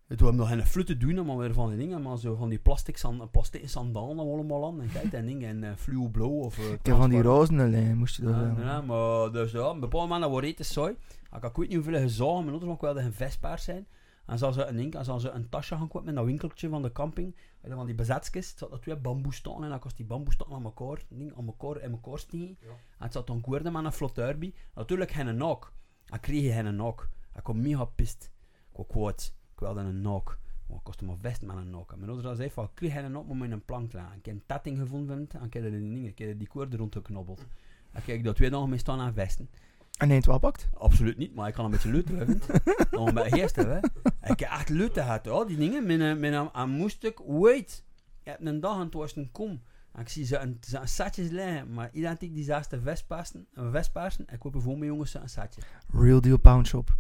Het 0.08 0.20
was 0.20 0.34
nog 0.34 0.48
geen 0.50 0.66
flutte 0.66 0.98
doen, 0.98 1.26
maar 1.26 1.38
weer 1.38 1.54
van 1.54 1.70
die 1.70 1.78
dingen. 1.78 2.02
Maar 2.02 2.18
zo 2.18 2.36
van 2.36 2.50
die 2.50 2.60
plastic, 2.60 2.98
san, 2.98 3.30
plastic 3.32 3.70
sandalen 3.70 4.20
allemaal 4.20 4.66
aan. 4.66 4.82
En 4.82 4.90
kijk, 4.92 5.14
en 5.14 5.26
dingen. 5.26 5.50
En 5.64 5.64
uh, 5.64 6.22
of... 6.24 6.58
eh, 6.58 6.64
Ik 6.66 6.70
heb 6.72 6.96
van 6.96 7.10
die 7.10 7.22
transparant. 7.22 7.24
rozenlijn, 7.26 7.98
moest 7.98 8.16
je 8.16 8.22
dat 8.22 8.34
Ja, 8.34 8.40
hebben. 8.42 8.64
ja, 8.66 8.82
maar 8.82 9.32
dus 9.32 9.52
ja, 9.52 9.68
op 9.68 9.74
een 9.74 9.80
bepaald 9.80 10.04
moment 10.04 10.22
dat 10.22 10.32
was 10.32 10.42
rete 10.42 10.64
saai. 10.64 10.92
Ik 11.36 11.42
had 11.42 11.58
niet 11.58 11.74
hoeveel 11.74 12.00
gezagen, 12.00 12.36
mijn 12.36 12.50
ouders, 12.50 12.64
maar 12.66 12.74
ik 12.76 12.82
wilde 12.82 13.00
een 13.02 13.14
vestpaard 13.14 13.62
zijn. 13.62 13.88
En 14.26 14.38
zo 14.38 14.52
ze 14.52 14.66
een 14.66 14.76
en 14.94 15.06
zo 15.06 15.18
ze 15.18 15.30
een 15.30 15.50
tasje 15.50 15.76
gaan 15.76 15.88
kopen 15.88 16.06
met 16.06 16.16
dat 16.16 16.26
winkeltje 16.26 16.70
van 16.70 16.82
de 16.82 16.92
camping. 16.92 17.36
En 17.66 17.72
dan 17.72 17.80
van 17.80 17.88
die 17.88 17.96
bezetskist, 17.96 18.58
zat 18.58 18.72
er 18.72 18.80
twee 18.80 18.96
bamboestaan 18.96 19.64
en 19.64 19.70
dan 19.70 19.80
kost 19.80 19.98
die 19.98 20.06
bamboestaan 20.06 20.54
aan 20.54 20.64
elkaar, 20.64 21.04
ding, 21.08 21.38
aan 21.38 21.46
elkaar 21.46 21.82
in 21.82 21.92
elkaar 21.92 22.20
stingen. 22.20 22.58
Ja. 22.60 22.68
En 22.70 23.04
het 23.04 23.14
zat 23.14 23.28
dan 23.28 23.42
koorden 23.42 23.74
met 23.74 23.86
een 23.86 23.92
flotteur 23.92 24.38
bij. 24.38 24.54
Natuurlijk 24.74 25.12
geen 25.12 25.38
nok. 25.38 25.74
Ik 26.14 26.22
kreeg 26.22 26.54
geen 26.54 26.76
nok. 26.76 27.10
Ik 27.36 27.44
kwam 27.44 27.62
mega 27.62 27.86
pist. 27.86 28.32
Ik 28.72 28.78
was 28.78 28.86
kwaad. 28.88 29.34
Ik 29.54 29.60
wilde 29.60 29.80
een 29.80 30.02
nok. 30.02 30.38
Maar 30.68 30.78
ik 30.78 30.84
kostte 30.84 31.06
maar 31.06 31.18
vest 31.18 31.42
met 31.42 31.56
een 31.56 31.70
nok. 31.70 31.92
En 31.92 32.00
mijn 32.00 32.12
ouders 32.12 32.38
zei 32.38 32.52
van, 32.52 32.64
ik 32.64 32.70
kreeg 32.74 32.94
geen 32.94 33.12
nok, 33.12 33.28
maar 33.28 33.38
met 33.38 33.52
een 33.52 33.66
plank 33.66 33.94
laten. 33.94 34.18
Ik 34.18 34.26
heb 34.26 34.36
een 34.36 34.44
tatting 34.46 34.78
gevonden 34.78 35.28
en 35.32 35.46
ik 35.46 35.54
heb 35.54 36.16
die 36.18 36.38
die 36.38 36.48
koorden 36.48 36.80
rondgeknobbeld. 36.80 37.46
En 37.92 38.04
kijk, 38.04 38.24
dat 38.24 38.36
twee 38.36 38.50
dagen 38.50 38.70
mee 38.70 38.80
staan 38.80 39.00
aan 39.00 39.14
vesten. 39.14 39.50
En 39.98 40.08
hij 40.08 40.16
het 40.16 40.26
wel 40.26 40.40
pakt? 40.40 40.70
Absoluut 40.74 41.18
niet, 41.18 41.36
maar 41.36 41.48
ik 41.48 41.54
kan 41.54 41.66
een 41.66 41.72
beetje 41.72 41.92
leut 41.92 42.08
hebben. 42.10 42.42
Dan 42.92 43.18
eerst 43.18 43.56
hebben. 43.56 43.92
Ik 44.22 44.40
heb 44.40 44.50
echt 44.50 44.70
leut 44.70 44.94
gehad, 44.94 45.26
hoor. 45.26 45.48
Die 45.48 45.58
dingen, 45.58 45.86
mijn, 45.86 46.20
mijn, 46.20 46.50
aan 46.54 46.70
moest 46.70 47.04
ik, 47.04 47.22
wait. 47.28 47.84
Ik 48.24 48.32
heb 48.32 48.46
een 48.46 48.60
dag 48.60 48.80
en 48.80 48.90
toen 48.90 49.02
was 49.02 49.10
het 49.14 49.24
een 49.24 49.32
kom. 49.32 49.62
En 49.92 50.02
ik 50.02 50.10
zie 50.10 50.26
ze 50.26 50.38
een, 50.38 50.58
ze 50.62 50.78
een 50.78 50.88
satjes 50.88 51.30
liggen, 51.30 51.74
maar 51.74 51.90
identiek 51.92 52.34
diezelfde 52.34 52.82
vestpaarsen, 52.82 53.48
een 53.54 53.72
vestpaarsen. 53.72 54.26
Ik 54.32 54.40
koop 54.40 54.62
voor 54.62 54.78
mijn 54.78 54.92
jongens 54.92 55.14
een 55.14 55.30
satje. 55.30 55.62
Real 55.94 56.22
Deal 56.22 56.38
Pound 56.38 56.68
Shop. 56.68 56.98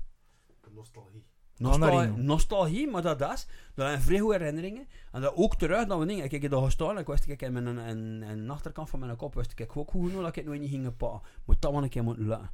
Nostalgie. 0.72 1.26
Nostal- 1.58 2.00
Reno. 2.02 2.16
nostalgie, 2.18 2.88
maar 2.90 3.02
dat 3.02 3.22
is. 3.22 3.48
Dat 3.74 3.88
zijn 3.88 4.02
vrij 4.02 4.20
goede 4.20 4.38
herinneringen. 4.38 4.88
En 5.12 5.22
dat 5.22 5.36
ook 5.36 5.56
terug 5.56 5.88
dat 5.88 6.00
we 6.00 6.06
dingen. 6.06 6.24
Ik 6.24 6.32
heb 6.42 6.52
daar 6.52 6.62
gestaan. 6.62 6.98
Ik 6.98 7.08
wist 7.08 7.28
ik 7.28 7.42
in 7.42 7.54
mijn 7.54 7.68
in, 7.68 8.24
in 8.24 8.46
de 8.46 8.52
achterkant 8.52 8.90
van 8.90 9.00
mijn 9.00 9.16
kop 9.16 9.34
wist 9.36 9.60
ik 9.60 9.78
ook 9.78 9.92
goed 9.92 10.06
genoeg 10.08 10.20
dat 10.22 10.30
ik 10.30 10.36
het 10.36 10.46
nooit 10.46 10.60
niet 10.60 10.70
ging 10.70 10.98
pakken. 10.98 11.30
Maar 11.46 11.56
dat 11.60 11.72
moet 11.72 11.80
ik 11.80 11.86
een 11.86 11.92
keer 11.92 12.04
moeten 12.04 12.26
laten. 12.26 12.50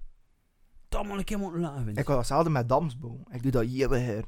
Dat 0.92 1.06
moet 1.06 1.20
ik 1.20 1.26
keer 1.26 1.40
moeten 1.40 1.62
laten. 1.62 1.84
vind 1.84 1.98
Ik 1.98 2.08
had 2.08 2.18
hetzelfde 2.18 2.50
met 2.50 2.70
Damsbo. 2.70 3.24
Ik 3.30 3.42
doe 3.42 3.52
dat 3.52 3.64
hier 3.66 3.90
her. 3.90 4.24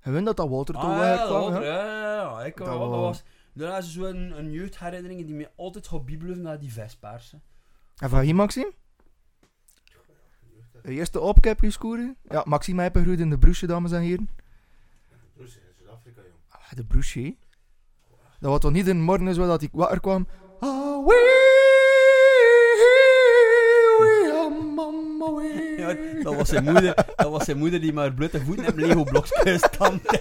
En 0.00 0.12
weet 0.12 0.24
dat 0.24 0.36
dat 0.36 0.48
Walter 0.48 0.74
toen 0.74 0.90
Ah, 0.90 0.98
weer 0.98 1.06
ja, 1.06 1.24
kwam, 1.26 1.52
ja, 1.52 1.60
ja, 1.60 2.14
ja. 2.14 2.44
Ik, 2.44 2.56
Dat 2.56 2.78
was, 2.78 3.22
dat 3.52 3.82
is 3.82 3.92
zo'n 3.92 4.38
een 4.38 4.50
jeugdherinnering 4.50 5.26
die 5.26 5.34
me 5.34 5.50
altijd 5.56 5.88
gaat 5.88 6.04
bibelen 6.04 6.40
naar 6.40 6.58
die 6.58 6.72
Vespaarse. 6.72 7.40
En 7.96 8.08
van 8.08 8.20
hier, 8.20 8.34
Maxime? 8.34 8.72
De 10.82 10.92
eerste 10.92 11.20
opcapje 11.20 11.70
scoren? 11.70 12.16
Ja, 12.28 12.42
Maxime 12.46 12.82
heeft 12.82 12.96
gegroeid 12.96 13.20
in 13.20 13.30
de 13.30 13.38
broesje, 13.38 13.66
dames 13.66 13.92
en 13.92 14.00
heren. 14.00 14.28
Dus 15.36 15.56
in 15.56 15.62
Zuid-Afrika, 15.76 16.20
jong. 16.20 16.34
Ah, 16.48 16.72
de 16.74 16.84
broesje? 16.84 17.36
Dat 18.40 18.50
was 18.50 18.60
toch 18.60 18.72
niet 18.72 18.86
een 18.86 19.02
morgen 19.02 19.34
zo 19.34 19.46
dat 19.46 19.62
ik 19.62 19.70
wakker 19.72 20.00
kwam? 20.00 20.28
Ah, 20.60 21.06
wee, 21.06 21.67
dat 26.28 26.36
was 26.36 26.48
zijn 26.48 26.64
moeder, 26.64 26.94
dat 27.16 27.30
was 27.30 27.44
zijn 27.44 27.58
moeder 27.58 27.80
die 27.80 27.92
maar 27.92 28.12
blote 28.12 28.44
voeten 28.44 28.64
en 28.64 28.74
Lego 28.74 29.04
blokjes 29.04 29.62
stampte. 29.62 30.20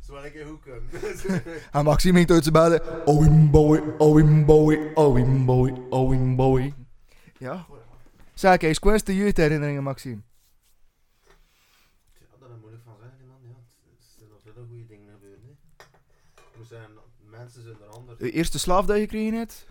Zou 0.00 0.24
ik 0.24 0.34
een 0.34 0.46
goed 0.46 0.60
kunnen. 0.62 1.42
En 1.72 1.84
Maxime 1.84 2.18
ging 2.18 2.30
uit 2.30 2.42
zijn 2.42 2.54
bedden. 2.54 3.06
Owim 3.06 3.50
boy, 3.50 3.82
owim 3.98 4.44
boy, 4.44 4.90
owim 4.94 5.44
boy, 5.44 5.72
owim 5.90 6.36
boy. 6.36 6.74
Ja. 7.38 7.66
Zeg, 8.34 8.60
hij 8.60 8.70
is 8.70 8.78
kwestie 8.78 9.14
de 9.14 9.20
jeugdherinneringen, 9.20 9.82
Maxime. 9.82 10.20
Ja, 12.18 12.26
daar 12.40 12.48
moet 12.60 12.72
ik 12.72 12.78
van 12.84 12.94
zeggen, 13.00 13.26
man. 13.26 13.38
Ja, 13.42 13.54
het 13.96 14.06
zijn 14.16 14.28
nog 14.30 14.40
veel 14.42 14.66
goede 14.68 14.86
dingen 14.86 15.08
gebeurd, 15.12 15.40
hè. 15.42 15.50
Er 16.60 16.66
zijn 16.68 16.88
mensen 17.30 17.62
zijn 17.62 17.76
er 17.82 17.88
anders. 17.96 18.18
De 18.18 18.30
eerste 18.30 18.58
slaaf 18.58 18.86
dat 18.86 18.96
je 18.96 19.02
gekregen 19.02 19.38
hebt? 19.38 19.68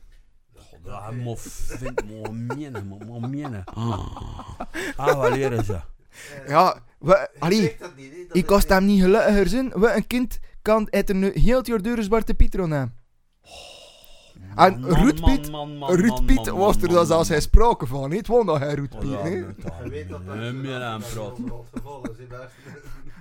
Ja, 0.90 1.11
mo 1.11 1.35
vind 1.38 2.01
mo 2.09 2.32
menen, 2.32 2.88
mo. 2.88 2.98
Ah, 4.95 5.16
wat 5.18 5.32
leren 5.32 5.66
ze? 5.66 5.80
Ja, 6.48 6.80
we, 7.00 7.30
allee, 7.40 7.77
ik 8.32 8.50
was 8.50 8.61
niet- 8.61 8.69
hem 8.69 8.85
niet 8.85 9.01
gelukkiger 9.01 9.48
zijn. 9.48 9.69
We 9.69 9.92
een 9.95 10.08
kind 10.08 10.40
kan 10.61 10.88
het 10.90 11.09
er 11.09 11.16
nu 11.16 11.32
heel 11.34 11.59
jaar 11.66 11.82
door 11.82 12.03
Zwarte 12.03 12.34
Piet 12.34 12.56
aan. 12.59 12.72
En 14.56 14.80
Man, 14.80 14.85
Ruud 14.93 15.19
man, 15.19 15.32
Piet- 15.35 15.51
man, 15.51 15.77
man, 15.77 15.92
Ruud 15.95 16.08
man, 16.08 16.26
Piet 16.26 16.45
man, 16.45 16.58
was 16.58 16.82
er 16.82 16.90
dan 16.90 17.06
zelfs 17.06 17.30
geen 17.30 17.42
sprake 17.42 17.85
van. 17.88 18.09
Niet 18.09 18.26
gewoon 18.26 18.45
dat 18.45 18.58
hij 18.59 18.74
Ruud 18.74 19.00
Piet, 19.00 19.09
ja, 19.09 19.18
hè. 19.22 19.30
nee. 19.30 19.45
Je 19.84 19.90
weet 19.90 20.09
dat 20.09 20.26
dat 20.26 20.35
meer 20.53 20.82
aan 20.82 21.03
overal 21.03 21.66
het 21.72 21.80
geval 21.82 22.01
is, 22.11 22.18
hè, 22.18 22.24
best. 22.26 22.53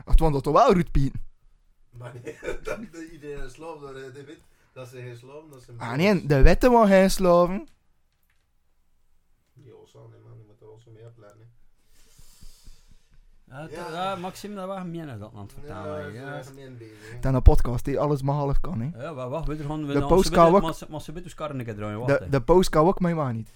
Het 0.04 0.20
was 0.20 0.32
dat 0.32 0.42
toch 0.42 0.52
wel 0.54 0.72
Ruud 0.72 0.90
Piet? 0.90 1.12
Maar 1.90 2.12
nee, 2.24 2.36
dat 2.62 2.78
dat 2.92 3.02
iedereen 3.12 3.42
een 3.42 3.50
dat 3.80 3.94
hij 3.94 4.24
weet. 4.26 4.38
Dat 4.78 4.88
ze 4.88 4.96
geen 5.02 5.16
slaaf, 5.16 5.42
dat 5.50 5.62
ze... 5.62 5.72
Ah 5.76 5.92
nee, 5.96 6.26
de 6.26 6.42
wetten 6.42 6.70
van 6.70 6.86
geen 6.86 7.10
slaven. 7.10 7.68
Ja, 9.52 9.72
zo, 9.86 10.08
nee 10.08 10.20
man, 10.20 10.38
je 10.38 10.44
moet 10.46 10.60
er 10.60 10.66
wel 10.66 10.78
zo 10.84 10.90
mee 10.90 11.06
opletten, 11.06 11.40
hè. 11.40 11.46
Ja, 13.54 13.60
Ja. 13.60 13.66
toch, 13.84 13.92
ja, 13.92 14.16
Maxime, 14.16 14.54
dat 14.54 14.66
was 14.66 14.84
menen 14.84 15.18
dat 15.18 15.32
aan 15.34 15.42
het 15.42 15.50
Ja, 15.52 15.58
vertellen. 15.58 16.02
dat 16.02 16.12
is 16.12 16.14
Ja, 16.20 16.42
gemeen 16.42 16.76
bezig, 16.76 17.10
hè. 17.10 17.18
Is 17.28 17.34
een 17.34 17.42
podcast 17.42 17.84
die 17.84 17.98
alles 18.00 18.22
maar 18.22 18.34
half 18.34 18.60
kan, 18.60 18.80
hè. 18.80 19.02
ja 19.02 19.12
maar 19.12 19.28
wacht, 19.28 19.46
we 19.46 19.56
gaan... 19.56 19.86
De 19.86 20.06
post 20.06 20.30
kan 20.30 20.54
ook- 20.54 20.88
Maar 20.88 21.00
ze 21.00 21.12
bieden 21.12 21.30
skarren 21.30 21.58
een 21.58 21.64
keer 21.64 21.74
draaien, 21.74 21.98
wacht. 21.98 22.18
De, 22.18 22.24
hè. 22.24 22.30
de 22.30 22.40
post 22.42 22.68
kan 22.68 22.86
ook, 22.86 23.00
maar 23.00 23.14
maar 23.14 23.34
niet. 23.34 23.50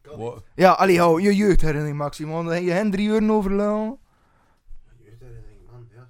Kan. 0.00 0.42
Ja, 0.54 0.72
allee, 0.72 0.98
hou 0.98 1.22
je 1.22 1.34
jeugdherinnering, 1.36 1.96
Maxime. 1.96 2.32
Want 2.32 2.44
dan 2.46 2.54
heb 2.54 2.64
je 2.64 2.70
hen 2.70 2.90
drie 2.90 3.08
uur 3.08 3.30
overlaan. 3.30 3.98
Jeugdherinnering, 4.98 5.60
man, 5.70 5.88
ja. 5.94 6.08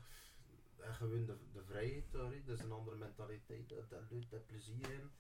En 0.87 0.95
gewoon 0.95 1.25
de, 1.27 1.37
de 1.53 1.63
vrijheid 1.67 2.05
daar, 2.13 2.23
hè. 2.25 2.43
dat 2.47 2.59
is 2.59 2.65
een 2.65 2.73
andere 2.73 2.97
mentaliteit. 2.97 3.69
Dat, 3.69 3.91
dat 3.91 4.09
doet 4.09 4.27
dat 4.31 4.47
plezier 4.47 4.91
in. 4.91 5.11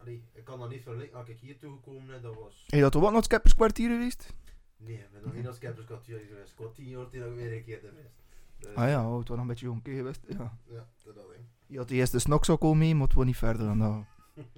Allee, 0.00 0.24
ik 0.44 0.50
kan 0.50 0.58
dat 0.58 0.70
niet 0.70 0.82
vergelijken. 0.82 1.18
Als 1.18 1.28
ik 1.28 1.40
hier 1.40 1.58
toegekomen 1.58 2.06
ben, 2.06 2.22
dat 2.22 2.34
was... 2.34 2.62
Heb 2.66 2.74
je 2.74 2.80
dat 2.80 2.92
toch 2.92 3.00
wat 3.00 3.10
naar 3.10 3.20
het 3.20 3.30
Skepperskwartier 3.30 3.90
geweest? 3.90 4.34
Nee, 4.76 4.96
ik 4.96 5.10
ben 5.12 5.22
nog 5.22 5.34
niet 5.34 5.46
als 5.46 5.58
Kepperskwartier 5.58 6.18
geweest. 6.28 6.52
Ik 6.52 6.58
was 6.58 6.74
tien 6.74 6.88
jaar 6.88 7.08
toen 7.08 7.22
ik 7.22 7.34
weer 7.34 7.52
een 7.52 7.64
keer 7.64 7.78
geweest. 7.78 8.22
Dus, 8.58 8.74
Ah 8.74 8.88
ja, 8.88 9.10
oh, 9.10 9.18
het 9.18 9.28
was 9.28 9.36
nog 9.36 9.38
een 9.38 9.46
beetje 9.46 9.66
jong 9.66 9.80
geweest. 9.84 10.20
Ja. 10.28 10.58
Ja, 10.64 10.86
dat 11.04 11.14
dat, 11.14 11.24
hè. 11.28 11.44
Je 11.66 11.78
had 11.78 11.88
de 11.88 11.94
eerste 11.94 12.18
snoksokkel 12.18 12.74
mee, 12.74 12.94
maar 12.94 13.06
het 13.06 13.16
was 13.16 13.24
niet 13.24 13.36
verder 13.36 13.66
dan 13.66 13.78
dat. 13.78 14.04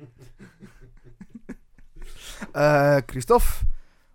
Eh, 2.52 2.96
Christophe, 3.06 3.66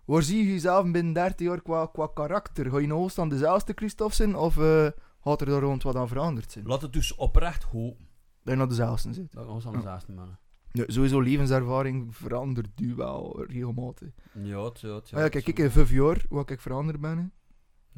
waar 0.04 0.22
zie 0.22 0.38
je 0.44 0.52
jezelf 0.52 0.90
binnen 0.90 1.12
30 1.12 1.46
jaar 1.46 1.62
qua, 1.62 1.86
qua 1.86 2.06
karakter? 2.14 2.70
Ga 2.70 2.78
je 2.78 2.86
nog 2.86 3.00
steeds 3.00 3.18
aan 3.18 3.28
dezelfde 3.28 3.72
Christophe 3.74 4.14
zijn, 4.14 4.36
of 4.36 4.58
eh, 4.58 4.88
gaat 5.20 5.40
er 5.40 5.46
daar 5.46 5.60
rond 5.60 5.82
wat 5.82 5.96
aan 5.96 6.08
veranderd 6.08 6.52
zijn? 6.52 6.66
Laat 6.66 6.82
het 6.82 6.92
dus 6.92 7.14
oprecht 7.14 7.62
hopen. 7.62 8.08
Dat 8.42 8.54
je 8.54 8.60
nog 8.60 8.68
dezelfde 8.68 9.12
zit. 9.12 9.32
Dat 9.32 9.46
ons 9.46 9.66
aan 9.66 9.72
de 9.72 9.80
zaasten, 9.80 10.38
sowieso 10.72 11.20
levens-ervaring 11.20 12.16
verandert 12.16 12.80
u 12.80 12.94
wel 12.94 13.44
regelmatig. 13.44 14.08
Ja, 14.32 14.64
het, 14.64 14.80
ja, 14.80 14.94
het, 14.94 15.08
ja. 15.08 15.16
Ah 15.16 15.22
ja, 15.22 15.28
kijk, 15.28 15.46
ik 15.46 15.58
in 15.58 15.70
vijf 15.70 15.90
jaar, 15.90 16.24
hoe 16.28 16.44
ik 16.46 16.60
veranderd 16.60 17.00
ben. 17.00 17.18
hè. 17.18 17.24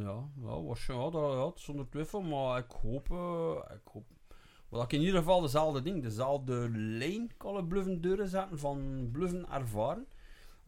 Ja, 0.03 0.29
ja, 0.41 0.63
waarschijnlijk, 0.63 1.15
ja, 1.15 1.21
dat, 1.21 1.33
ja, 1.57 1.63
zonder 1.63 1.89
twijfel, 1.89 2.23
maar 2.23 2.59
ik 2.59 2.71
hoop, 2.83 3.11
eh, 3.11 3.75
ik 3.75 3.93
hoop, 3.93 4.05
wat 4.69 4.83
ik 4.85 4.93
in 4.93 5.01
ieder 5.01 5.19
geval 5.19 5.41
dezelfde 5.41 5.83
ding, 5.83 6.03
dezelfde 6.03 6.69
lijn 6.73 7.31
kan 7.37 7.69
bluffen 7.69 8.01
deuren 8.01 8.29
zetten 8.29 8.59
van 8.59 9.09
bluffen 9.13 9.51
ervaren. 9.51 10.07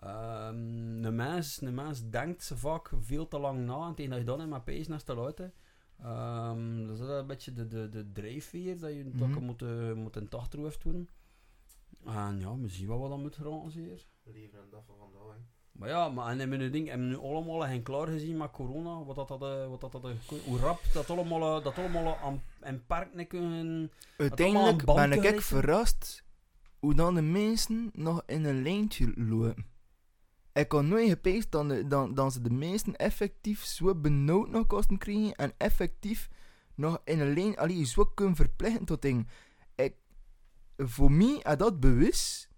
Ehm 0.00 1.02
de, 1.02 1.10
mens, 1.10 1.56
de 1.56 1.70
mens 1.72 2.10
denkt 2.10 2.42
ze 2.42 2.56
vaak 2.56 2.90
veel 3.00 3.28
te 3.28 3.38
lang 3.38 3.66
na 3.66 3.86
en 3.86 3.94
tegen 3.94 4.10
dat 4.10 4.20
je 4.20 4.26
dan 4.26 4.40
in 4.40 4.48
mijn 4.48 4.64
pees 4.64 4.86
naast 4.88 5.06
te 5.06 5.14
luiden. 5.14 5.52
Ehm 6.02 6.86
dus 6.86 6.98
dat 6.98 7.08
is 7.08 7.14
een 7.20 7.26
beetje 7.26 7.52
de, 7.52 7.66
de, 7.66 7.88
de 7.88 8.12
drijfveer 8.12 8.78
dat 8.80 8.92
je 8.92 9.04
mm 9.04 9.30
Mhm. 9.30 9.44
moet, 9.44 9.62
uh, 9.62 9.92
moet 9.92 10.16
in 10.16 10.28
doen. 10.82 11.08
En 12.06 12.40
ja, 12.40 12.58
we 12.58 12.68
zien 12.68 12.86
wat 12.86 13.00
we 13.02 13.08
dan 13.08 13.20
moeten 13.20 13.42
geraken 13.42 13.70
zeer. 13.70 14.06
Leven 14.24 14.58
en 14.58 14.64
dat 14.70 14.82
van 14.86 14.94
vandaag, 14.98 15.34
hè. 15.36 15.40
Maar 15.72 15.88
ja, 15.88 16.08
maar 16.08 16.30
en 16.30 16.38
hebben 16.38 16.58
we 16.58 16.64
nu 16.64 16.70
ding, 16.70 16.88
hebben 16.88 17.08
we 17.08 17.14
nu 17.16 17.20
allemaal 17.22 17.60
geen 17.60 17.82
klaar 17.82 18.06
gezien 18.06 18.36
met 18.36 18.50
corona, 18.50 19.04
wat 19.04 19.16
dat, 19.16 19.28
dat, 19.28 19.42
eh, 19.42 19.68
wat 19.68 19.80
dat, 19.80 19.92
dat, 19.92 20.04
eh, 20.04 20.10
hoe 20.46 20.58
rap 20.58 20.80
dat 20.92 21.10
allemaal, 21.10 21.56
eh, 21.58 21.64
dat 21.64 21.78
allemaal 21.78 22.16
aan 22.16 22.42
en 22.60 22.86
park 22.86 23.28
kunnen. 23.28 23.90
Uiteindelijk 24.16 24.84
ben 24.84 25.12
ik 25.12 25.24
echt 25.24 25.44
verrast 25.44 26.24
hoe 26.78 26.94
dan 26.94 27.14
de 27.14 27.22
mensen 27.22 27.90
nog 27.92 28.22
in 28.26 28.44
een 28.44 28.62
lijntje 28.62 29.12
lopen. 29.16 29.66
Ik 30.52 30.72
had 30.72 30.84
nooit 30.84 31.08
gepeest 31.08 31.50
dat, 31.50 31.68
de- 31.68 31.86
dat, 31.86 32.16
dat 32.16 32.32
ze 32.32 32.40
de 32.40 32.50
meesten 32.50 32.96
effectief 32.96 33.64
zo 33.64 33.94
benauwd 33.94 34.48
nog 34.48 34.66
kosten 34.66 34.98
krijgen 34.98 35.34
en 35.34 35.52
effectief 35.56 36.28
nog 36.74 37.00
in 37.04 37.20
een 37.20 37.34
lijn 37.34 37.56
allee, 37.58 37.84
zo 37.84 38.04
kunnen 38.04 38.36
verplichten 38.36 38.84
tot 38.84 39.02
dingen. 39.02 39.28
Voor 40.76 41.12
mij 41.12 41.40
is 41.42 41.56
dat 41.56 41.80
bewust 41.80 42.48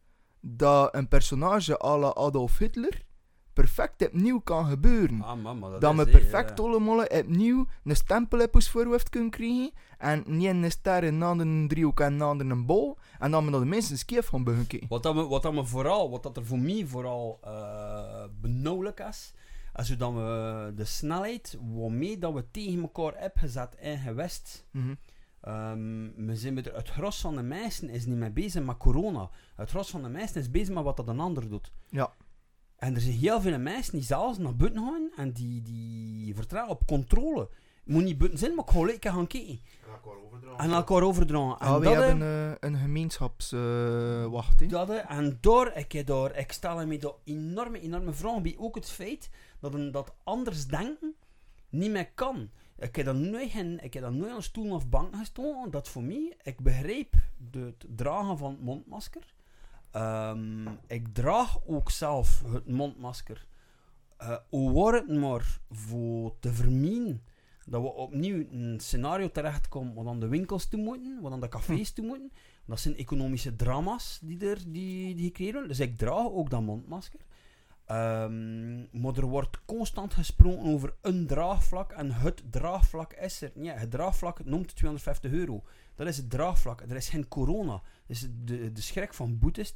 dat 0.40 0.94
een 0.94 1.08
personage 1.08 1.82
à 1.82 1.97
la 1.98 2.08
Adolf 2.14 2.58
Hitler 2.58 3.06
perfect 3.52 4.06
opnieuw 4.06 4.40
kan 4.40 4.66
gebeuren 4.66 5.22
Ah, 5.22 5.60
dat, 5.60 5.80
dat 5.80 5.94
me 5.94 6.06
perfect 6.06 6.58
ja. 6.58 6.64
allemaal 6.64 7.05
opnieuw 7.05 7.66
een 7.84 7.97
stempel 7.97 8.40
op 8.40 8.55
ons 8.55 8.70
voorhoofd 8.70 9.08
kunnen 9.08 9.30
krijgen. 9.30 9.70
En 9.98 10.22
niet 10.26 10.47
een 10.47 10.70
ster, 10.70 11.05
een 11.05 11.22
ander 11.22 11.47
een 11.47 11.68
driehoek 11.68 12.00
en 12.00 12.20
een 12.20 12.50
een 12.50 12.66
bol. 12.66 12.97
En 13.18 13.30
dan 13.30 13.44
me 13.44 13.50
dat 13.50 13.60
de 13.60 13.66
mensen 13.66 13.98
scheef 13.98 14.26
gaan 14.26 14.44
beginnen 14.44 14.68
kijken. 14.68 14.88
Wat 14.88 15.02
dat, 15.02 15.14
me, 15.14 15.26
wat 15.26 15.42
dat 15.42 15.52
me 15.52 15.64
vooral, 15.64 16.10
wat 16.10 16.22
dat 16.22 16.36
er 16.36 16.47
voor 16.47 16.58
mij 16.58 16.86
vooral 16.86 17.38
eh 17.42 18.24
benauwelijk 18.40 19.00
is, 19.00 19.32
is 19.74 19.88
hoe 19.88 19.97
dat 19.97 20.12
we 20.12 20.72
de 20.76 20.84
snelheid 20.84 21.58
waarmee 21.74 22.18
dat 22.18 22.32
we 22.32 22.50
tegen 22.50 22.80
elkaar 22.80 23.20
hebben 23.20 23.40
gezet 23.40 23.74
en 23.74 23.98
gewest. 23.98 24.66
Mhm. 24.70 24.94
Ehm, 25.41 26.08
we 26.26 26.36
zijn 26.36 26.55
met 26.55 26.65
het 26.65 26.89
gros 26.89 27.20
van 27.20 27.36
de 27.36 27.42
meesten 27.42 27.89
is 27.89 28.07
niet 28.07 28.17
mee 28.17 28.31
bezig 28.31 28.65
met 28.65 28.76
corona. 28.76 29.31
Het 29.57 29.70
gros 29.70 29.91
van 29.91 30.02
de 30.02 30.08
meesten 30.08 30.41
is 30.41 30.50
bezig 30.50 30.75
met 30.75 30.84
wat 30.84 30.97
dat 30.97 31.08
een 31.08 31.20
ander 31.20 31.49
doet. 31.49 31.73
Ja. 31.89 32.12
En 32.76 32.94
er 32.94 33.00
zijn 33.00 33.15
heel 33.15 33.41
veel 33.41 33.58
mensen 33.58 33.92
die 33.92 34.02
zelfs 34.02 34.39
naar 34.39 34.57
buiten 34.57 34.83
gaan 34.84 35.10
en 35.17 35.33
die, 35.33 35.62
die 35.62 36.34
vertrouwen 36.34 36.73
op 36.75 36.86
controle. 36.86 37.49
Moet 37.84 38.05
niet 38.05 38.18
buiten 38.18 38.39
zijn, 38.39 38.55
maar 38.55 38.65
ik 38.65 38.70
ga 38.70 38.84
lekker 38.84 39.12
gaan 39.12 39.26
kijken. 39.26 39.60
En 39.84 39.91
elkaar 39.92 40.23
overdragen. 40.25 40.58
En 40.58 40.70
elkaar 40.70 41.02
overdragen. 41.02 41.60
En 41.60 41.67
Ah, 41.67 41.78
we 41.78 41.84
dat, 41.84 41.94
hebben 41.94 42.23
eh, 42.23 42.50
eh, 42.50 42.57
een 42.60 42.76
gemeenschapswacht. 42.76 44.70
dat, 44.70 44.91
eh, 44.91 45.10
en 45.10 45.39
door, 45.41 45.73
ik, 45.75 45.92
heb 45.92 46.07
daar, 46.07 46.36
ik 46.36 46.52
stel 46.52 46.86
me 46.86 46.99
daar 46.99 47.12
enorme, 47.25 47.81
enorme 47.81 48.12
vragen 48.12 48.42
bij. 48.42 48.55
Ook 48.58 48.75
het 48.75 48.91
feit 48.91 49.31
dat 49.60 49.75
een 49.75 49.91
dat 49.91 50.15
anders 50.25 50.67
denken 50.67 51.15
niet 51.68 51.91
meer 51.91 52.10
kan. 52.15 52.50
Ik 52.78 52.97
heb 52.97 53.05
dan 53.05 53.31
nooit, 53.31 53.50
geen, 53.50 53.84
ik 53.84 53.94
heb 53.94 54.02
dan 54.02 54.16
nooit 54.16 54.32
aan 54.32 54.42
stoel 54.42 54.74
of 54.74 54.89
bank 54.89 55.16
gestaan. 55.16 55.70
Dat 55.70 55.89
voor 55.89 56.02
mij, 56.02 56.36
ik 56.42 56.60
begrijp 56.60 57.15
de- 57.50 57.58
het 57.58 57.86
dragen 57.97 58.39
van 58.39 58.50
het 58.50 58.60
mondmasker. 58.62 59.34
Ehm, 59.90 60.66
ik 60.86 61.08
draag 61.15 61.58
ook 61.66 61.90
zelf 61.90 62.42
het 62.52 62.68
mondmasker. 62.68 63.47
Hoe 64.48 64.70
wordt 64.70 65.08
het 65.08 65.18
maar 65.18 65.60
voor 65.70 66.39
te 66.40 66.52
vermijden 66.52 67.23
dat 67.66 67.82
we 67.82 67.89
opnieuw 67.92 68.47
een 68.50 68.81
scenario 68.81 69.31
terechtkomen 69.31 69.94
waar 69.94 70.05
dan 70.05 70.20
de 70.20 70.28
winkels 70.28 70.68
toe 70.68 70.81
moeten, 70.82 71.20
waar 71.20 71.31
dan 71.31 71.40
de 71.40 71.48
cafés 71.48 71.92
toe 71.92 72.07
moeten. 72.07 72.32
Dat 72.65 72.81
zijn 72.81 72.97
economische 72.97 73.57
drama's 73.57 74.18
die 74.23 74.48
er 74.48 74.58
die, 74.73 75.15
die 75.15 75.32
worden. 75.52 75.68
Dus 75.68 75.81
ik 75.81 75.98
draag 75.98 76.26
ook 76.26 76.50
dat 76.50 76.62
mondmasker. 76.62 77.20
Ehm, 77.89 79.00
maar 79.00 79.17
er 79.17 79.26
wordt 79.26 79.65
constant 79.65 80.15
gesproken 80.15 80.65
over 80.65 80.94
een 81.00 81.26
draagvlak 81.26 81.92
en 81.92 82.12
het 82.12 82.42
draagvlak 82.50 83.12
is 83.12 83.42
er. 83.42 83.52
Ja, 83.55 83.75
het 83.75 83.91
draagvlak 83.91 84.44
noemt 84.44 84.76
250 84.76 85.33
euro. 85.33 85.62
Dat 85.94 86.07
is 86.07 86.17
het 86.17 86.31
draagvlak. 86.31 86.81
Er 86.81 86.97
is 86.97 87.08
geen 87.08 87.28
corona. 87.28 87.83
Is 88.07 88.28
de, 88.44 88.73
de 88.73 88.81
schrik 88.81 89.15
van 89.15 89.39
boetes. 89.39 89.75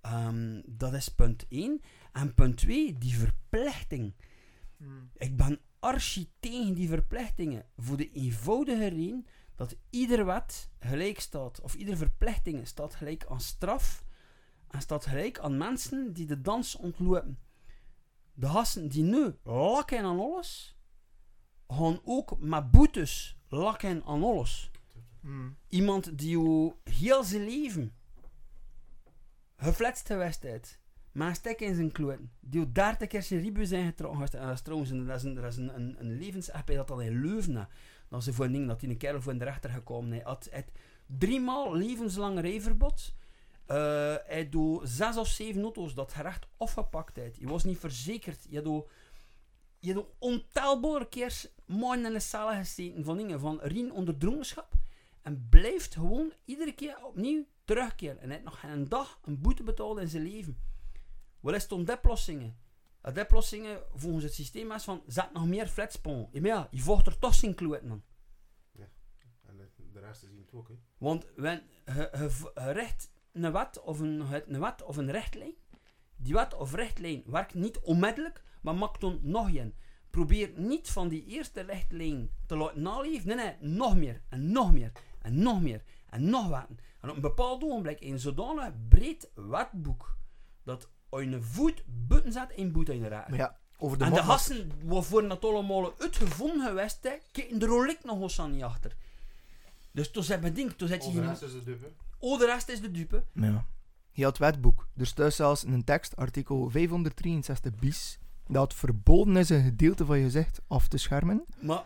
Ehm, 0.00 0.60
dat 0.66 0.92
is 0.92 1.08
punt 1.08 1.46
1. 1.48 1.80
En 2.12 2.34
punt 2.34 2.56
2, 2.56 2.98
die 2.98 3.16
verplichting. 3.16 4.14
Ik 5.16 5.36
ben 5.36 5.60
archi 5.78 6.30
tegen 6.40 6.74
die 6.74 6.88
verplichtingen. 6.88 7.64
Voor 7.76 7.96
de 7.96 8.10
eenvoudige 8.10 8.88
reden 8.88 9.26
dat 9.54 9.76
ieder 9.90 10.26
wet 10.26 10.70
gelijk 10.78 11.20
staat, 11.20 11.60
of 11.60 11.74
iedere 11.74 11.96
verplichting 11.96 12.66
staat 12.66 12.94
gelijk 12.94 13.26
aan 13.28 13.40
straf, 13.40 14.04
en 14.72 14.80
staat 14.80 15.06
gelijk 15.06 15.38
aan 15.38 15.56
mensen 15.56 16.12
die 16.12 16.26
de 16.26 16.40
dans 16.40 16.76
ontlopen. 16.76 17.38
De 18.34 18.46
gasten 18.46 18.88
die 18.88 19.02
nu 19.02 19.34
lakken 19.42 20.04
aan 20.04 20.18
alles, 20.18 20.76
gaan 21.68 22.00
ook 22.04 22.38
met 22.38 22.70
boetes 22.70 23.38
lakken 23.48 24.04
aan 24.04 24.22
alles. 24.22 24.70
Mm. 25.20 25.56
Iemand 25.68 26.18
die 26.18 26.30
jou 26.30 26.72
heel 26.84 27.24
zijn 27.24 27.44
leven 27.44 27.92
gefletst 29.56 30.06
geweest 30.06 30.42
heeft, 30.42 30.80
met 31.12 31.28
een 31.28 31.34
stek 31.34 31.60
in 31.60 31.74
zijn 31.74 31.92
kloten, 31.92 32.32
die 32.40 32.60
jou 32.60 32.72
30 32.72 33.08
keer 33.08 33.22
zijn 33.22 33.40
ribus 33.40 33.68
zijn 33.68 33.86
getrokken 33.86 34.20
heeft, 34.20 34.34
en 34.34 34.46
dat 34.46 34.54
is 34.54 34.62
trouwens 34.62 34.90
een, 34.90 35.06
dat 35.06 35.16
is 35.16 35.22
een, 35.22 35.34
dat 35.34 35.44
is 35.44 35.56
een, 35.56 35.98
een, 36.00 36.66
dat 36.66 36.90
al 36.90 37.00
in 37.00 37.20
Leuven 37.20 37.56
had. 37.56 37.68
Dat 38.08 38.24
ze 38.24 38.32
voor 38.32 38.44
een 38.44 38.52
ding 38.52 38.66
dat 38.66 38.80
hij 38.80 38.90
een 38.90 38.96
kerel 38.96 39.22
voor 39.22 39.38
de 39.38 39.44
rechter 39.44 39.70
gekomen 39.70 40.12
is. 40.12 40.22
Had 40.22 40.48
het 40.50 40.72
driemaal 41.06 41.76
levenslang 41.76 42.40
rijverbod. 42.40 43.14
Eh, 43.66 44.14
hij 44.24 44.48
doet 44.48 44.88
zes 44.88 45.16
of 45.16 45.28
zeven 45.28 45.62
auto's 45.62 45.94
dat 45.94 46.12
gerecht 46.12 46.46
afgepakt 46.56 47.16
heeft. 47.16 47.38
Je 47.38 47.46
was 47.46 47.64
niet 47.64 47.78
verzekerd. 47.78 48.46
Je 48.48 48.62
doet 48.62 48.84
je 49.82 49.92
doet 49.92 50.06
ontelbare 50.18 51.08
keer 51.08 51.50
maanden 51.66 52.06
in 52.06 52.12
de 52.12 52.20
cellen 52.20 52.56
gezeten 52.56 53.04
van 53.04 53.16
dingen, 53.16 53.40
van 53.40 53.58
rien 53.62 53.92
onder. 53.92 54.16
En 55.22 55.48
blijft 55.48 55.94
gewoon 55.94 56.32
iedere 56.44 56.72
keer 56.72 57.04
opnieuw 57.04 57.46
terugkeren. 57.64 58.20
En 58.20 58.22
hij 58.22 58.32
heeft 58.32 58.44
nog 58.44 58.60
geen 58.60 58.88
dag 58.88 59.20
een 59.24 59.40
boete 59.40 59.62
betaald 59.62 59.98
in 59.98 60.08
zijn 60.08 60.22
leven. 60.22 60.58
Wat 61.40 61.54
is 61.54 61.62
het 61.62 61.72
om 61.72 61.88
oplossingen? 61.88 62.56
De 63.00 63.20
oplossingen 63.20 63.82
volgens 63.94 64.24
het 64.24 64.34
systeem 64.34 64.72
is 64.72 64.84
van, 64.84 65.02
zet 65.06 65.32
nog 65.32 65.46
meer 65.46 65.66
flatspon. 65.66 66.28
Ja, 66.32 66.40
maar 66.40 66.50
ja, 66.50 66.68
je 66.70 66.80
vocht 66.80 67.06
er 67.06 67.18
toch 67.18 67.34
zijn 67.34 67.54
kloot 67.54 67.82
aan. 67.82 68.04
En 69.42 69.56
de, 69.56 69.68
de 69.92 70.00
rest 70.00 70.22
is 70.22 70.30
hier 70.30 70.46
ook, 70.52 70.68
hè. 70.68 70.74
Want 70.98 71.26
je, 71.36 71.62
richt 72.54 73.11
een 73.32 73.52
wet 73.52 73.82
of 73.82 74.00
een, 74.00 74.24
een 74.46 74.60
wet 74.60 74.82
of 74.82 74.96
een 74.96 75.10
richtlijn. 75.10 75.54
Die 76.16 76.34
wet 76.34 76.54
of 76.54 76.74
richtlijn 76.74 77.22
werkt 77.26 77.54
niet 77.54 77.78
onmiddellijk, 77.78 78.42
maar 78.62 78.74
maakt 78.74 79.00
dan 79.00 79.18
nog 79.22 79.54
een. 79.54 79.74
Probeer 80.10 80.50
niet 80.56 80.90
van 80.90 81.08
die 81.08 81.24
eerste 81.26 81.60
richtlijn 81.60 82.30
te 82.46 82.56
laten 82.56 82.82
naleven. 82.82 83.26
Nee, 83.26 83.36
nee, 83.36 83.56
nog 83.60 83.96
meer 83.96 84.22
en 84.28 84.52
nog 84.52 84.72
meer 84.72 84.92
en 85.18 85.42
nog 85.42 85.62
meer 85.62 85.82
en 86.10 86.30
nog 86.30 86.48
wetten. 86.48 86.78
En 87.00 87.10
op 87.10 87.14
een 87.14 87.22
bepaald 87.22 87.64
ogenblik 87.64 88.00
een 88.00 88.18
zodanig 88.18 88.72
breed 88.88 89.30
wetboek 89.34 90.16
dat 90.62 90.88
je 91.10 91.16
een 91.16 91.42
voet 91.42 91.82
buiten 91.86 92.32
zet 92.32 92.50
in 92.50 92.72
boete 92.72 92.94
in 92.94 93.04
raakt. 93.04 93.36
Ja, 93.36 93.58
over 93.78 93.98
de 93.98 94.04
En 94.04 94.12
de 94.12 94.22
gasten 94.22 94.70
waarvoor 94.84 95.28
dat 95.28 95.44
allemaal 95.44 95.94
uitgevonden 95.98 96.66
geweest 96.66 97.04
is, 97.04 97.12
kijken 97.32 97.60
er 97.60 97.70
ook 97.70 98.04
nog 98.04 98.20
eens 98.20 98.40
aan 98.40 98.50
niet 98.50 98.62
achter. 98.62 98.96
Dus 99.92 100.10
toen 100.10 100.22
zet 100.22 100.40
mijn 100.40 100.54
ding, 100.54 100.72
toen 100.72 100.88
zet 100.88 101.04
je 101.04 101.08
Over 101.08 101.64
de 101.64 101.72
is. 101.72 101.80
Oh, 102.24 102.38
de 102.38 102.46
rest 102.46 102.68
is 102.68 102.80
de 102.80 102.90
dupe. 102.90 103.24
Ja. 103.32 103.66
Je 104.12 104.24
had 104.24 104.38
het 104.38 104.40
wetboek. 104.52 104.88
Er 104.96 105.06
staat 105.06 105.32
zelfs 105.32 105.64
in 105.64 105.72
een 105.72 105.84
tekst, 105.84 106.16
artikel 106.16 106.70
563 106.70 107.74
bis, 107.74 108.18
dat 108.46 108.74
verboden 108.74 109.36
is 109.36 109.48
een 109.48 109.62
gedeelte 109.62 110.04
van 110.04 110.18
je 110.18 110.24
gezicht 110.24 110.60
af 110.66 110.88
te 110.88 110.96
schermen. 110.98 111.44
Maar, 111.60 111.84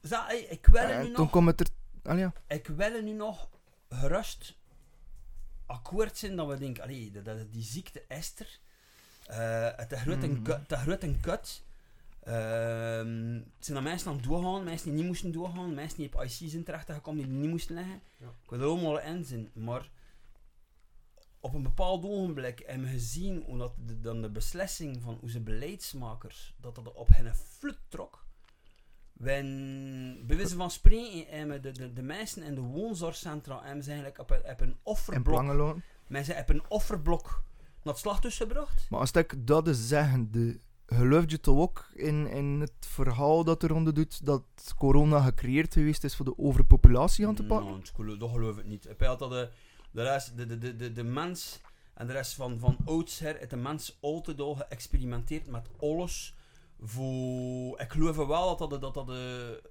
za, 0.00 0.30
ik 0.30 0.66
wil 0.66 0.80
En 0.82 0.98
nu 0.98 1.04
toen 1.04 1.22
nog... 1.22 1.30
komt 1.30 1.46
het 1.48 1.60
er... 1.60 1.66
Allee, 2.02 2.20
ja. 2.22 2.32
Ik 2.48 2.66
wil 2.66 3.02
nu 3.02 3.12
nog 3.12 3.48
gerust 3.88 4.56
akkoord 5.66 6.16
zijn 6.16 6.36
dat 6.36 6.46
we 6.48 6.58
denken, 6.58 6.82
allee, 6.82 7.10
dat, 7.10 7.24
dat- 7.24 7.52
die 7.52 7.62
ziekte 7.64 8.04
is 8.08 8.32
er. 8.38 8.58
Eh, 9.26 9.78
het 9.78 9.92
is 9.92 10.00
groot 10.00 10.22
en 10.22 11.10
Mhm. 11.10 11.20
kut. 11.20 11.64
En 12.30 12.38
kut. 12.38 12.44
Ehm, 13.06 13.34
het 13.56 13.64
zijn 13.64 13.76
er 13.76 13.82
mensen 13.82 14.10
aan 14.10 14.16
het 14.16 14.24
doorgaan, 14.24 14.64
mensen 14.64 14.86
die 14.86 14.96
niet 14.96 15.06
moesten 15.06 15.32
doorgaan, 15.32 15.74
mensen 15.74 15.98
die 15.98 16.06
op 16.06 16.22
IC 16.22 16.50
zijn 16.50 16.64
terechtgekomen 16.64 17.24
die 17.24 17.36
niet 17.36 17.50
moesten 17.50 17.74
liggen. 17.74 18.00
Ja. 18.16 18.26
Ik 18.42 18.50
wil 18.50 18.60
er 18.60 18.66
allemaal 18.66 19.00
in 19.00 19.24
zijn, 19.24 19.50
maar 19.54 19.90
op 21.40 21.54
een 21.54 21.62
bepaald 21.62 22.04
ogenblik 22.04 22.62
hebben 22.66 22.86
we 22.86 22.92
gezien 22.92 23.42
hoe 23.46 23.58
dat 23.58 23.72
de, 23.86 24.00
dan 24.00 24.22
de 24.22 24.30
beslissing 24.30 25.02
van 25.02 25.18
onze 25.20 25.40
beleidsmakers, 25.40 26.54
dat 26.60 26.74
dat 26.74 26.92
op 26.92 27.08
hen 27.08 27.34
flut 27.34 27.78
trok. 27.88 28.24
Wen, 29.12 30.26
bij 30.26 30.36
wijze 30.36 30.56
van 30.56 30.70
spreken, 30.70 31.38
hebben 31.38 31.62
de, 31.62 31.72
de, 31.72 31.92
de 31.92 32.02
mensen 32.02 32.42
in 32.42 32.54
de 32.54 32.60
woonzorgcentra 32.60 33.62
hebben 33.62 33.84
ze 33.84 33.90
eigenlijk 33.90 34.20
op 34.20 34.30
een, 34.30 34.50
op 34.50 34.60
een 34.60 34.76
offerblok, 34.82 35.76
mensen 36.06 36.38
op 36.38 36.48
een 36.48 36.62
offerblok 36.68 37.44
naar 37.82 37.92
het 37.92 38.02
slachthuis 38.02 38.36
gebracht. 38.36 38.86
Maar 38.90 39.00
als 39.00 39.10
ik 39.10 39.46
dat 39.46 39.68
is 39.68 39.88
zeggende, 39.88 40.60
geloof 40.94 41.24
je 41.30 41.40
toch 41.40 41.58
ook 41.58 41.90
in, 41.94 42.26
in 42.26 42.60
het 42.60 42.72
verhaal 42.80 43.44
dat 43.44 43.62
er 43.62 43.74
onder 43.74 43.94
doet 43.94 44.24
dat 44.24 44.44
corona 44.76 45.20
gecreëerd 45.20 45.72
geweest 45.72 46.04
is 46.04 46.16
voor 46.16 46.24
de 46.24 46.38
overpopulatie 46.38 47.26
aan 47.26 47.34
te 47.34 47.44
pakken? 47.44 47.66
Nou, 47.96 48.18
dat 48.18 48.30
geloof- 48.30 48.58
ik 48.58 48.66
niet. 48.66 48.88
Ik 48.88 48.98
dat 48.98 49.18
de, 49.18 49.50
de, 49.90 50.02
rest, 50.02 50.36
de, 50.36 50.58
de, 50.58 50.76
de, 50.76 50.92
de, 50.92 51.04
mens 51.04 51.60
en 51.94 52.06
de 52.06 52.12
rest 52.12 52.34
van, 52.34 52.58
van 52.58 52.76
oudsher 52.84 53.36
heeft 53.36 53.50
de 53.50 53.56
mens 53.56 53.98
altijd 54.00 54.40
al 54.40 54.54
geëxperimenteerd 54.54 55.46
met 55.46 55.68
alles. 55.78 56.34
Voor, 56.80 57.80
ik 57.80 57.92
geloof 57.92 58.16
wel 58.16 58.56
dat 58.56 58.70
dat, 58.70 58.80
dat, 58.80 58.94
dat 58.94 59.06
de, 59.06 59.62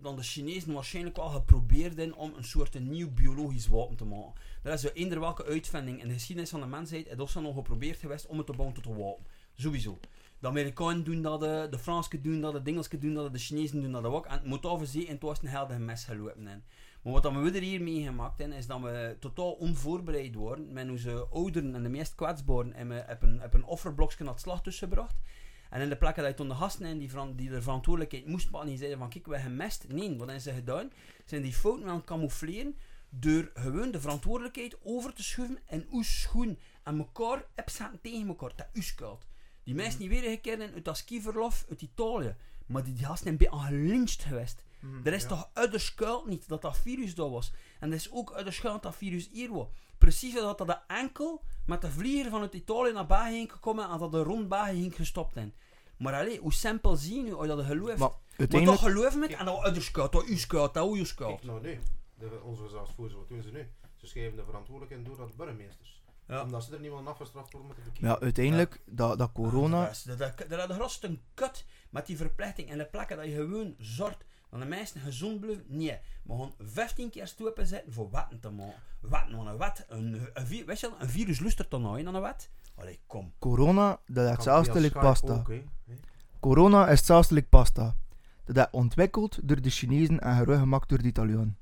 dan 0.00 0.16
de 0.16 0.22
Chinezen 0.22 0.72
waarschijnlijk 0.72 1.16
wel 1.16 1.28
geprobeerd 1.28 1.96
hebben 1.96 2.16
om 2.16 2.34
een 2.36 2.44
soort 2.44 2.74
een 2.74 2.90
nieuw 2.90 3.10
biologisch 3.10 3.66
wapen 3.66 3.96
te 3.96 4.04
maken. 4.04 4.32
Dat 4.62 4.82
is 4.82 4.92
eender 4.92 5.20
welke 5.20 5.44
uitvinding 5.44 6.00
in 6.02 6.08
de 6.08 6.14
geschiedenis 6.14 6.50
van 6.50 6.60
de 6.60 6.66
mensheid 6.66 7.06
is 7.06 7.18
ook 7.18 7.42
nog 7.42 7.54
geprobeerd 7.54 7.98
geweest 7.98 8.26
om 8.26 8.36
het 8.36 8.46
te 8.46 8.52
bouwen 8.52 8.74
tot 8.74 8.86
een 8.86 8.98
wapen. 8.98 9.26
Sowieso. 9.54 9.98
De 10.44 10.50
Amerikanen 10.50 11.04
doen 11.04 11.22
dat, 11.22 11.42
eh, 11.42 11.70
de 11.70 11.78
Fransen 11.78 12.22
doen 12.22 12.40
dat, 12.40 12.52
de 12.52 12.70
Engelsen 12.70 13.00
doen 13.00 13.14
dat, 13.14 13.32
de 13.32 13.38
Chinezen 13.38 13.80
doen 13.80 13.92
dat 13.92 14.04
ook. 14.04 14.26
En 14.26 14.32
het 14.32 14.44
moet 14.44 14.66
overzien, 14.66 15.06
en 15.06 15.12
het 15.12 15.22
was 15.22 15.42
een 15.42 15.48
helder 15.48 15.80
mes 15.80 16.04
gelopen. 16.04 16.48
in. 16.48 16.62
Maar 17.02 17.12
wat 17.12 17.32
we 17.32 17.50
er 17.50 17.62
hier 17.62 17.82
meegemaakt 17.82 18.38
hebben, 18.38 18.56
is 18.56 18.66
dat 18.66 18.80
we 18.80 19.16
totaal 19.20 19.52
onvoorbereid 19.52 20.34
worden. 20.34 20.72
Met 20.72 20.90
onze 20.90 21.26
ouderen 21.32 21.74
en 21.74 21.82
de 21.82 21.88
meest 21.88 22.14
kwetsbaren 22.14 22.72
hebben 22.74 22.96
we 22.96 23.12
op 23.12 23.22
een, 23.22 23.42
op 23.42 23.54
een 23.54 23.64
offerblokje 23.64 24.24
naar 24.24 24.32
het 24.32 24.42
slachthuis 24.42 24.78
gebracht. 24.78 25.16
En 25.70 25.80
in 25.80 25.88
de 25.88 25.96
plekken 25.96 26.22
dat 26.22 26.32
je 26.32 26.38
toen 26.38 26.48
de 26.48 26.54
gasten 26.54 26.86
in 26.86 26.98
die, 26.98 27.10
van, 27.10 27.36
die 27.36 27.50
de 27.50 27.62
verantwoordelijkheid 27.62 28.26
moest 28.26 28.50
pakken, 28.50 28.68
die 28.68 28.78
zeiden 28.78 28.98
van 28.98 29.08
kijk, 29.08 29.26
we 29.26 29.32
hebben 29.32 29.50
gemest. 29.50 29.88
Nee, 29.88 30.08
wat 30.08 30.18
hebben 30.18 30.40
ze 30.40 30.52
gedaan? 30.52 30.90
Zijn 31.24 31.42
die 31.42 31.52
fouten 31.52 31.88
aan 31.88 31.96
het 31.96 32.04
camoufleren 32.04 32.76
door 33.08 33.50
gewoon 33.54 33.90
de 33.90 34.00
verantwoordelijkheid 34.00 34.76
over 34.82 35.14
te 35.14 35.22
schuiven 35.22 35.58
in 35.68 35.86
uw 35.90 36.02
schoen. 36.02 36.58
En 36.82 36.98
elkaar 36.98 37.44
opzetten 37.56 38.00
tegen 38.00 38.28
elkaar. 38.28 38.52
Dat 38.56 38.68
is 38.72 38.86
schuld. 38.86 39.26
Die 39.64 39.74
mensen 39.74 40.00
die 40.00 40.08
weer 40.08 40.22
gekeerd 40.22 40.58
zijn 40.58 40.74
uit 40.74 40.84
dat 40.84 40.96
skiverlof 40.96 41.64
uit 41.68 41.82
Italië. 41.82 42.36
Maar 42.66 42.84
die, 42.84 42.94
die 42.94 43.04
gasten 43.04 43.24
zijn 43.26 43.36
bij 43.36 43.60
gelincht 43.60 44.22
geweest. 44.22 44.62
Er 45.04 45.12
is 45.12 45.22
ja. 45.22 45.28
toch 45.28 45.50
uit 45.52 45.72
de 45.72 45.78
schuld 45.78 46.26
niet 46.26 46.48
dat 46.48 46.62
dat 46.62 46.78
virus 46.78 47.14
daar 47.14 47.30
was. 47.30 47.52
En 47.80 47.88
er 47.88 47.94
is 47.94 48.12
ook 48.12 48.32
uit 48.32 48.46
de 48.46 48.52
schuld 48.52 48.72
dat 48.72 48.82
dat 48.82 48.96
virus 48.96 49.28
hier 49.32 49.52
was. 49.52 49.68
Precies 49.98 50.34
dat 50.34 50.58
dat 50.58 50.66
de 50.66 50.78
enkel 50.86 51.42
met 51.66 51.80
de 51.80 51.90
vlieger 51.90 52.30
vanuit 52.30 52.54
Italië 52.54 52.92
naar 52.92 53.06
België 53.06 53.30
ging 53.30 53.52
gekomen 53.52 53.90
en 53.90 53.98
dat 53.98 54.12
de 54.12 54.22
rond 54.22 54.48
België 54.48 54.80
ging 54.80 54.94
gestopt 54.94 55.32
zijn. 55.32 55.54
Maar 55.96 56.14
alleen, 56.14 56.40
hoe 56.40 56.52
simpel 56.52 56.96
zie 56.96 57.16
je 57.16 57.22
nu 57.22 57.34
als 57.34 57.46
je 57.46 57.56
dat 57.56 57.64
gelooft? 57.64 57.98
Maar 57.98 58.08
Maar 58.08 58.18
uiteindelijk... 58.36 58.80
toch 58.80 58.90
geloof 58.90 59.16
met 59.16 59.32
en 59.32 59.44
dat 59.44 59.58
uit 59.58 59.74
de 59.74 59.80
schuld, 59.80 60.12
dat 60.12 60.26
is 60.26 60.40
schuld, 60.40 60.74
dat. 60.74 61.14
Kijk 61.14 61.42
nou 61.42 61.60
nu, 61.60 61.78
de, 62.18 62.40
onze 62.42 62.62
gezagvoerders, 62.62 63.18
wat 63.18 63.28
doen 63.28 63.42
ze 63.42 63.50
nu? 63.50 63.68
Ze 63.96 64.06
schrijven 64.06 64.36
de 64.36 64.44
verantwoordelijkheid 64.44 65.06
door 65.06 65.20
aan 65.20 65.30
de 65.30 65.36
burgemeesters. 65.36 66.02
Ja. 66.28 66.42
Omdat 66.42 66.64
ze 66.64 66.74
er 66.74 66.80
niet 66.80 66.90
willen 66.90 67.06
afgestraft 67.06 67.52
worden 67.52 67.68
met 67.68 67.76
de 67.76 67.82
verkiezingen. 67.82 68.16
Ja, 68.20 68.24
uiteindelijk, 68.24 68.80
dat, 68.86 69.18
dat 69.18 69.32
corona... 69.32 69.84
Dat, 69.84 70.18
dat, 70.18 70.18
dat, 70.18 70.48
dat, 70.48 70.78
dat 70.78 70.90
is 70.90 70.98
een 71.02 71.20
kut 71.34 71.66
met 71.90 72.06
die 72.06 72.16
verplichting 72.16 72.70
en 72.70 72.78
de 72.78 72.84
plekken 72.84 73.16
dat 73.16 73.26
je 73.26 73.34
gewoon 73.34 73.74
zorgt 73.78 74.24
dat 74.50 74.60
de 74.60 74.66
mensen 74.66 75.00
gezond 75.00 75.40
blijven. 75.40 75.64
Nee, 75.66 75.98
we 76.22 76.36
gaan 76.38 76.52
15 76.58 77.10
keer 77.10 77.26
stoepen 77.26 77.66
zetten 77.66 77.92
voor 77.92 78.10
wetten 78.10 78.40
te 78.40 78.50
maken. 78.50 78.82
Wetten 79.00 79.38
aan 79.38 79.46
een 79.46 79.58
wet. 79.58 79.86
Een, 79.88 80.28
een, 80.34 80.64
weet 80.66 80.80
je 80.80 80.90
wel, 80.90 81.00
een 81.00 81.08
virus 81.08 81.38
lustert 81.38 81.70
dan 81.70 81.82
nooit 81.82 82.06
aan 82.06 82.14
een. 82.14 82.34
Allee, 82.74 83.00
kom. 83.06 83.32
Corona, 83.38 84.00
dat 84.06 84.24
is 84.24 84.30
hetzelfde 84.30 84.90
pasta. 84.90 85.32
ook? 85.32 85.52
Corona 86.40 86.88
is 86.88 86.98
hetzelfde 86.98 87.42
pasta. 87.42 87.96
Dat 88.44 88.56
is 88.56 88.66
ontwikkeld 88.70 89.48
door 89.48 89.60
de 89.60 89.70
Chinezen 89.70 90.20
en 90.20 90.46
gemaakt 90.46 90.88
door 90.88 90.98
de 90.98 91.08
Italianen. 91.08 91.58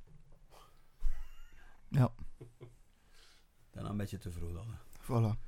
Ja, 1.89 2.13
Dat 3.73 3.85
is 3.85 3.91
een 3.91 3.97
beetje 3.97 4.19
te 4.19 4.31
vroeg 4.33 4.53
dan. 4.53 4.67
voilà. 5.03 5.39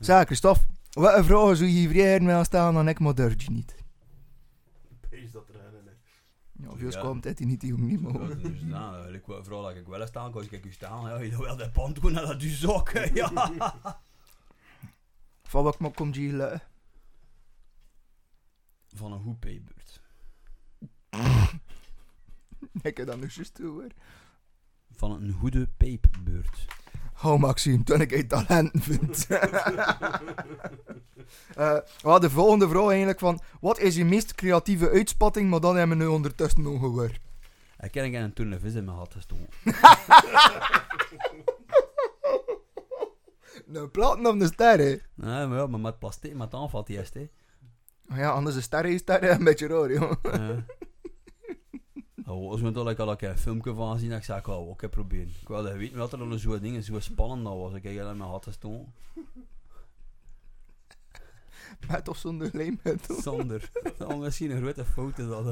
Zeg, 0.00 0.24
Christophe, 0.26 0.60
wat 0.90 1.16
een 1.16 1.24
vraag 1.24 1.56
zou 1.56 1.68
je 1.70 1.88
vrijer 1.88 2.22
mee 2.22 2.44
stellen 2.44 2.74
dan 2.74 2.88
ik, 2.88 2.98
maar 2.98 3.14
durf 3.14 3.42
je 3.42 3.50
niet. 3.50 3.74
Is 5.10 5.32
dat 5.32 5.48
er 5.48 5.54
hè. 5.54 5.62
Ja, 6.52 6.68
of 6.70 6.80
juist 6.80 6.96
Ja. 6.96 7.00
komt 7.02 7.24
het 7.24 7.38
niet, 7.40 7.60
die 7.60 7.68
jongen 7.70 7.86
niet 7.86 8.00
Ja, 8.00 8.08
mogen. 8.08 8.42
dus, 8.42 8.60
nou, 8.60 9.14
ik 9.14 9.26
wil 9.26 9.44
vooral 9.44 9.62
dat 9.62 9.76
ik 9.76 9.86
wel 9.86 10.00
eens 10.00 10.08
staan, 10.10 10.32
kan 10.32 10.42
ik 10.50 10.64
u 10.64 10.72
staan. 10.72 11.08
Ja, 11.08 11.16
je 11.18 11.30
wil 11.30 11.40
wel 11.40 11.56
de 11.56 11.70
pand 11.70 12.00
doen 12.00 12.18
en 12.18 12.26
dat 12.26 12.42
u 12.42 12.48
zokken. 12.48 13.14
Ja. 13.14 13.30
Van 15.42 15.64
wat 15.64 15.78
maar 15.78 15.90
komt 15.90 16.14
je 16.14 16.20
lukken? 16.32 16.62
Van 18.94 19.12
een 19.12 19.18
hoepijbeurt. 19.20 20.00
Ik 22.82 22.96
heb 22.96 23.06
dat 23.06 23.16
nu 23.20 23.28
juist 23.30 23.58
hoor. 23.58 23.86
Van 24.90 25.10
een 25.12 25.32
goede 25.32 25.66
pijpbeurt. 25.76 26.64
Oh 27.22 27.38
Maxime, 27.38 27.82
toen 27.82 28.00
ik 28.00 28.10
het 28.10 28.28
talent 28.28 28.70
vind. 28.74 29.26
Eh, 31.54 31.76
wel, 32.02 32.20
de 32.20 32.30
volgende 32.30 32.68
vraag 32.68 32.88
eigenlijk 32.88 33.18
van... 33.18 33.40
Wat 33.60 33.78
is 33.78 33.96
je 33.96 34.04
meest 34.04 34.34
creatieve 34.34 34.90
uitspatting? 34.90 35.50
Maar 35.50 35.60
dan 35.60 35.76
hebben 35.76 35.98
we 35.98 36.04
nu 36.04 36.10
ondertussen 36.10 36.62
nog 36.62 36.80
gehoord. 36.80 37.18
Ik 37.80 37.90
ken 37.90 38.04
ik 38.04 38.14
een 38.14 38.32
tournevis 38.32 38.74
in 38.74 38.84
mijn 38.84 38.96
had 38.96 39.14
gestoken. 39.14 39.48
Nou, 43.66 43.88
platen 43.88 44.26
op 44.26 44.38
de 44.38 44.46
ster, 44.46 44.78
hè. 44.78 44.96
Nee, 45.14 45.46
maar 45.46 45.58
ja, 45.58 45.66
maar 45.66 45.80
met 45.80 45.98
plastic, 45.98 46.34
met 46.34 46.54
aanvat 46.54 46.88
eerst, 46.88 47.14
hè. 47.14 47.28
Oh 48.10 48.16
ja, 48.16 48.30
anders 48.30 48.56
is 48.56 48.64
ster 48.64 48.86
is 48.86 49.00
ster 49.00 49.30
een 49.30 49.44
beetje 49.44 49.66
raar, 49.66 49.92
joh. 49.92 50.12
Ja. 50.22 50.64
Oh, 52.26 52.50
als 52.50 52.60
we 52.60 52.84
like, 52.84 53.02
al 53.02 53.16
een 53.22 53.38
filmpje 53.38 53.74
van 53.74 53.98
zien, 53.98 54.12
ik 54.12 54.24
zei 54.24 54.38
ik 54.38 54.48
ook 54.48 54.76
even 54.76 54.90
proberen. 54.90 55.28
Ik 55.40 55.48
wilde 55.48 55.76
weten 55.76 55.98
wat 55.98 56.12
er 56.12 56.18
dan 56.18 56.38
zo'n 56.38 56.58
dingen 56.58 56.82
zo 56.82 57.00
spannend 57.00 57.44
dat 57.44 57.56
was. 57.56 57.74
Ik 57.74 57.82
kijk 57.82 57.96
in 57.96 58.04
mijn 58.04 58.20
had 58.20 58.44
gestoken. 58.44 58.92
Met 61.88 62.08
of 62.08 62.16
zonder 62.16 62.50
hoor. 62.52 63.22
Zonder. 63.22 63.70
Dat 63.82 63.96
was 64.08 64.16
misschien 64.18 64.50
een 64.50 64.60
grote 64.62 64.84
foto 64.84 65.28
dat. 65.28 65.44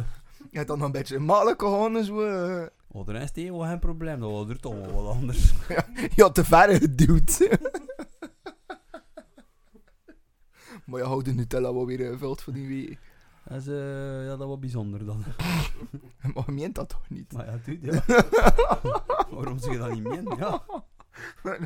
Je 0.51 0.57
hebt 0.57 0.68
dan 0.68 0.83
een 0.83 0.92
beetje 0.92 1.18
makkelijk 1.18 1.62
gegaan, 1.62 2.05
zo. 2.05 2.20
eh. 2.20 2.67
Oh, 2.89 3.07
de 3.07 3.12
rest 3.12 3.36
heeft 3.36 3.51
wel 3.51 3.60
geen 3.60 3.78
probleem, 3.78 4.20
dat 4.20 4.31
was 4.31 4.49
er 4.49 4.60
toch 4.60 4.75
wel 4.75 4.92
wat 4.92 5.15
anders. 5.15 5.52
Je 6.17 6.23
had 6.23 6.34
te 6.34 6.44
ver 6.44 6.81
geduwd. 6.81 7.39
maar 10.86 11.01
je 11.01 11.07
houdt 11.07 11.25
de 11.25 11.33
Nutella 11.33 11.73
wel 11.73 11.86
weer 11.86 12.10
gevuld 12.10 12.42
voor 12.42 12.52
die 12.52 12.68
week. 12.68 12.99
Dat 13.44 13.60
is, 13.60 13.66
eh, 13.66 14.24
ja, 14.24 14.36
dat 14.36 14.48
was 14.48 14.58
bijzonder 14.58 15.04
dan. 15.04 15.24
Maar 16.34 16.42
je 16.46 16.52
meent 16.52 16.74
dat 16.74 16.88
toch 16.88 17.08
niet? 17.08 17.32
Maar 17.32 17.46
ja, 17.46 17.58
dude, 17.64 17.92
ja. 17.92 18.04
Waarom 19.36 19.58
zeg 19.58 19.72
je 19.72 19.78
dat 19.78 19.92
niet 19.92 20.02
meer? 20.02 20.38
Ja. 20.38 20.62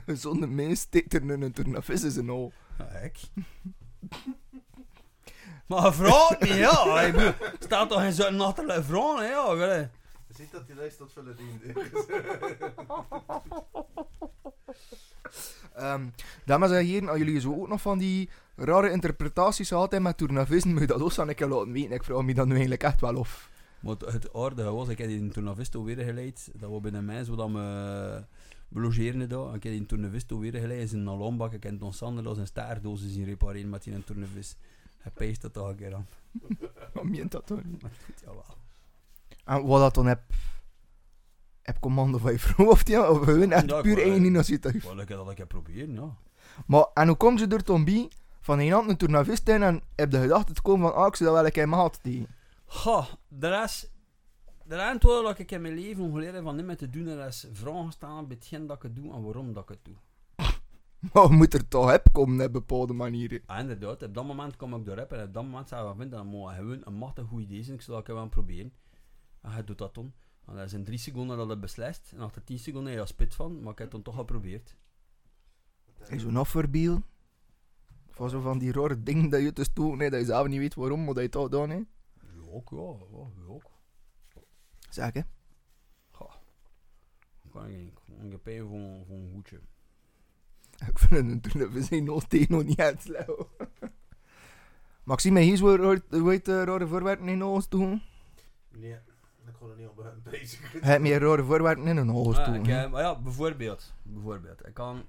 Zonder 0.14 0.48
mens 0.48 0.80
steekt 0.80 1.14
er 1.14 1.24
nu 1.24 1.34
een 1.34 1.52
tournevis 1.52 2.04
in 2.04 2.10
zijn 2.10 2.30
oog. 2.30 2.52
Ja, 2.78 2.84
ik. 2.84 3.20
Maar 5.66 5.94
vrouw 5.94 6.28
niet, 6.40 6.54
ja. 6.54 7.00
Ik 7.00 7.12
bedoel, 7.12 7.32
staat 7.58 7.88
toch 7.88 8.02
in 8.02 8.12
zo'n 8.12 8.36
nachterlijke 8.36 8.82
vrouw, 8.82 9.16
hè, 9.16 9.24
ja. 9.24 9.52
Je 10.26 10.34
ziet 10.34 10.52
dat 10.52 10.66
die 10.66 10.76
lijst 10.76 10.98
tot 10.98 11.12
vullen 11.12 11.36
dient. 11.36 11.76
Ehm 15.74 16.06
dames 16.44 16.70
en 16.70 16.84
heren, 16.84 17.08
als 17.08 17.18
jullie 17.18 17.40
zo 17.40 17.54
ook 17.54 17.68
nog 17.68 17.80
van 17.80 17.98
die 17.98 18.30
rare 18.56 18.90
interpretaties 18.90 19.72
altijd 19.72 20.02
met 20.02 20.16
tournevissen, 20.16 20.70
moet 20.70 20.80
je 20.80 20.86
dat 20.86 21.00
ook 21.00 21.18
aan 21.18 21.28
een 21.28 21.34
keer 21.34 21.46
laten 21.48 21.72
weten. 21.72 21.90
Ik 21.92 22.04
vraag 22.04 22.22
me 22.22 22.34
dan 22.34 22.44
nu 22.46 22.52
eigenlijk 22.52 22.82
echt 22.82 23.00
wel 23.00 23.18
af. 23.18 23.50
Maar 23.80 23.94
het- 23.98 24.34
aardige 24.34 24.70
was, 24.70 24.88
ik 24.88 24.98
heb 24.98 25.08
die 25.08 25.28
tournavisto 25.28 25.82
weer 25.84 26.04
geleid. 26.04 26.50
Dat 26.54 26.70
was 26.70 26.80
binnen 26.80 27.04
mij, 27.04 27.24
zodat 27.24 27.50
we, 27.50 28.24
we 28.68 29.26
daar. 29.26 29.54
Ik 29.54 29.62
heb 29.62 29.72
die 29.72 29.86
tournavisto 29.86 30.38
weer 30.38 30.54
geleid 30.54 30.80
in 30.80 30.88
zijn 30.88 31.08
alarmbak. 31.08 31.52
Ik 31.52 31.62
heb 31.62 31.78
Don 31.78 31.92
Sander 31.92 32.28
als 32.28 32.38
een 32.38 32.46
staardozen 32.46 33.10
zien 33.10 33.24
repareren 33.24 33.70
met 33.70 33.82
die 33.82 34.04
tournavis. 34.04 34.56
Hij 34.98 35.12
peest 35.14 35.40
dat 35.42 35.52
toch 35.52 35.68
een 35.68 35.76
keer 35.76 35.94
aan. 35.94 36.06
Wat 36.94 37.04
meent 37.04 37.30
dat 37.30 37.46
toch 37.46 37.64
niet? 37.64 37.82
Jawel. 38.24 38.44
En 39.44 39.66
wat 39.66 39.80
dat 39.80 39.94
dan 39.94 40.06
heb... 40.06 40.20
Heb 41.62 41.80
commando 41.80 42.18
van 42.18 42.32
je 42.32 42.38
vrouw 42.38 42.66
of 42.70 42.82
die, 42.82 43.08
of 43.10 43.24
gewoon 43.24 43.52
echt 43.52 43.70
Ja, 43.70 43.76
ik 43.76 43.82
puur 43.82 43.98
één 43.98 44.24
initiatief. 44.24 44.84
Wel, 44.84 45.00
ik 45.00 45.08
heb 45.08 45.18
dat 45.18 45.28
een 45.28 45.34
keer 45.34 45.46
proberen, 45.46 45.92
ja. 45.94 46.16
Maar, 46.66 46.86
en 46.94 47.06
hoe 47.08 47.16
kom 47.16 47.38
je 47.38 47.46
er 47.46 47.64
dan 47.64 47.84
bij 47.84 48.10
van 48.46 48.58
een 48.58 48.72
hand 48.72 48.90
een 48.90 48.96
tournavist 48.96 49.48
in 49.48 49.62
en 49.62 49.82
heb 49.94 50.12
je 50.12 50.20
gedacht 50.20 50.54
te 50.54 50.62
komen 50.62 50.90
van, 50.90 50.98
ah, 50.98 51.06
ik 51.06 51.16
zou 51.16 51.28
dat 51.28 51.38
wel 51.38 51.46
een 51.46 51.52
keer 51.52 51.68
maat 51.68 51.98
die. 52.02 52.26
Ga, 52.66 53.06
de 53.28 53.48
rest... 53.48 53.94
De 54.64 54.76
rest 54.76 55.02
wat 55.02 55.38
ik 55.38 55.50
in 55.50 55.60
mijn 55.60 55.74
leven 55.74 56.10
geleerd 56.12 56.34
heb 56.34 56.42
van 56.42 56.56
niet 56.56 56.64
meer 56.64 56.76
te 56.76 56.90
doen, 56.90 57.06
er 57.06 57.26
is 57.26 57.46
vragen 57.52 57.92
staan 57.92 58.26
bij 58.26 58.36
hetgeen 58.36 58.66
dat 58.66 58.76
ik 58.76 58.82
het 58.82 58.96
doe 58.96 59.12
en 59.12 59.22
waarom 59.22 59.52
dat 59.52 59.62
ik 59.62 59.68
het 59.68 59.78
doe. 59.82 59.94
Maar 61.12 61.32
moet 61.32 61.54
er 61.54 61.68
toch 61.68 61.90
heb 61.90 62.08
komen 62.12 62.46
op 62.46 62.52
bepaalde 62.52 62.92
manieren. 62.92 63.42
Ah, 63.46 63.58
inderdaad, 63.58 64.02
op 64.02 64.14
dat 64.14 64.24
moment 64.24 64.56
kom 64.56 64.74
ik 64.74 64.84
door 64.84 64.96
rap 64.96 65.12
en 65.12 65.26
op 65.26 65.34
dat 65.34 65.42
moment 65.42 65.68
zou 65.68 65.90
ik 65.90 65.96
vinden 65.98 66.18
dat 66.18 66.26
mooi 66.26 66.56
gewoon 66.56 66.80
een 66.84 66.94
machtig 66.94 67.26
goed 67.26 67.42
idee 67.42 67.58
is 67.58 67.68
en 67.68 67.74
ik 67.74 67.80
zou 67.80 68.02
dat 68.04 68.14
wel 68.16 68.28
proberen. 68.28 68.72
En 69.40 69.50
hij 69.50 69.64
doet 69.64 69.78
dat 69.78 69.94
dan. 69.94 70.12
En 70.46 70.54
dat 70.54 70.64
is 70.64 70.72
in 70.72 70.84
drie 70.84 70.98
seconden 70.98 71.36
dat 71.36 71.48
het 71.48 71.60
beslist 71.60 72.12
en 72.12 72.20
achter 72.20 72.44
tien 72.44 72.58
seconden 72.58 72.92
heb 72.92 73.00
je 73.00 73.06
spit 73.06 73.34
van, 73.34 73.62
maar 73.62 73.72
ik 73.72 73.78
heb 73.78 73.92
het 73.92 73.96
dan 73.96 74.02
toch 74.02 74.14
geprobeerd. 74.14 74.76
Is 76.08 76.22
zo'n 76.22 76.36
afverbeeld. 76.36 77.02
Van 78.16 78.30
zo 78.30 78.40
van 78.40 78.58
die 78.58 78.72
rare 78.72 79.02
dingen 79.02 79.30
dat 79.30 79.40
je 79.40 79.52
te 79.52 79.64
stoken 79.64 79.98
hebt, 79.98 80.10
dat 80.10 80.20
je 80.20 80.26
zelf 80.26 80.46
niet 80.46 80.58
weet 80.58 80.74
waarom, 80.74 80.98
maar 81.04 81.06
dat 81.06 81.16
je 81.16 81.22
het 81.22 81.32
toch 81.32 81.42
gedaan 81.44 81.70
hebt. 81.70 81.84
Ja, 82.14 82.50
ook, 82.50 82.70
ja, 82.70 82.76
ja, 83.16 83.26
ja, 83.36 83.46
ook. 83.52 83.70
Zeg 84.90 85.12
hè. 85.12 85.20
Ga. 86.10 86.26
Kan 87.52 87.66
ik 87.66 87.76
niet. 87.76 87.98
Ik 88.24 88.30
heb 88.30 88.42
pijn 88.42 88.60
voor, 88.68 89.04
voor 89.06 89.16
een 89.16 89.30
hoedje. 89.32 89.60
Ik 90.90 90.98
vind 90.98 91.30
het 91.30 91.52
toen 91.52 91.70
we 91.72 91.82
zijn 91.82 92.04
nog 92.04 92.24
tegen 92.26 92.54
nog 92.54 92.64
niet 92.64 92.80
uit 92.80 93.02
slauw. 93.02 93.48
Maxime, 95.04 95.40
hier 95.40 95.52
is 95.52 95.60
waar 95.60 95.78
hoe 96.10 96.30
heet 96.30 96.44
de 96.44 96.64
rare 96.64 96.86
voorwerpen 96.86 97.28
in 97.28 97.42
ons 97.42 97.68
doen? 97.68 98.02
Nee, 98.70 98.92
ik 99.46 99.52
ga 99.60 99.66
er 99.66 99.76
niet 99.76 99.88
op 99.88 100.04
bezig. 100.22 100.72
Hij 100.72 100.90
heeft 100.90 101.00
meer 101.02 101.20
rare 101.20 101.44
voorwerpen 101.44 101.86
in 101.86 101.96
een 101.96 102.10
oog 102.12 102.38
Ah, 102.38 102.46
doen. 102.52 102.66
eh, 102.66 102.90
maar 102.90 103.02
ja, 103.02 103.18
bijvoorbeeld. 103.20 103.94
Bijvoorbeeld. 104.02 104.66
Ik 104.66 104.74
kan... 104.74 105.02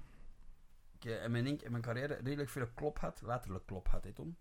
Ik 0.98 1.10
heb 1.10 1.22
in 1.22 1.30
mijn, 1.30 1.46
in 1.46 1.70
mijn 1.70 1.82
carrière 1.82 2.14
redelijk 2.14 2.48
veel 2.48 2.66
klop 2.74 2.98
gehad. 2.98 3.20
Letterlijk 3.22 3.66
klop 3.66 3.88
gehad, 3.88 4.04
hè, 4.04 4.12
toen. 4.12 4.36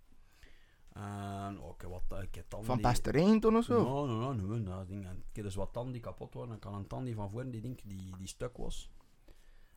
En 0.94 1.62
ook 1.62 1.82
wat... 1.82 2.22
Ik 2.22 2.44
tanden 2.48 2.68
Van 2.68 2.82
pesterijn 2.82 3.40
toen 3.40 3.58
of 3.58 3.64
zo? 3.64 4.06
Nee, 4.06 4.18
nee, 4.18 4.46
nee, 4.46 4.60
nee, 4.60 4.64
dat 4.64 4.88
ding. 4.88 5.06
Ik 5.06 5.36
heb 5.36 5.44
dus 5.44 5.56
wat 5.56 5.74
tanden 5.74 5.94
die 5.94 6.02
kapot 6.02 6.34
waren. 6.34 6.56
Ik 6.56 6.64
had 6.64 6.74
een 6.74 6.88
tand 6.88 7.06
die 7.06 7.16
van 7.16 7.30
voren 7.30 7.52
die, 7.52 7.62
ding, 7.62 7.82
die, 7.84 8.18
die 8.18 8.28
stuk 8.28 8.58
was. 8.58 8.92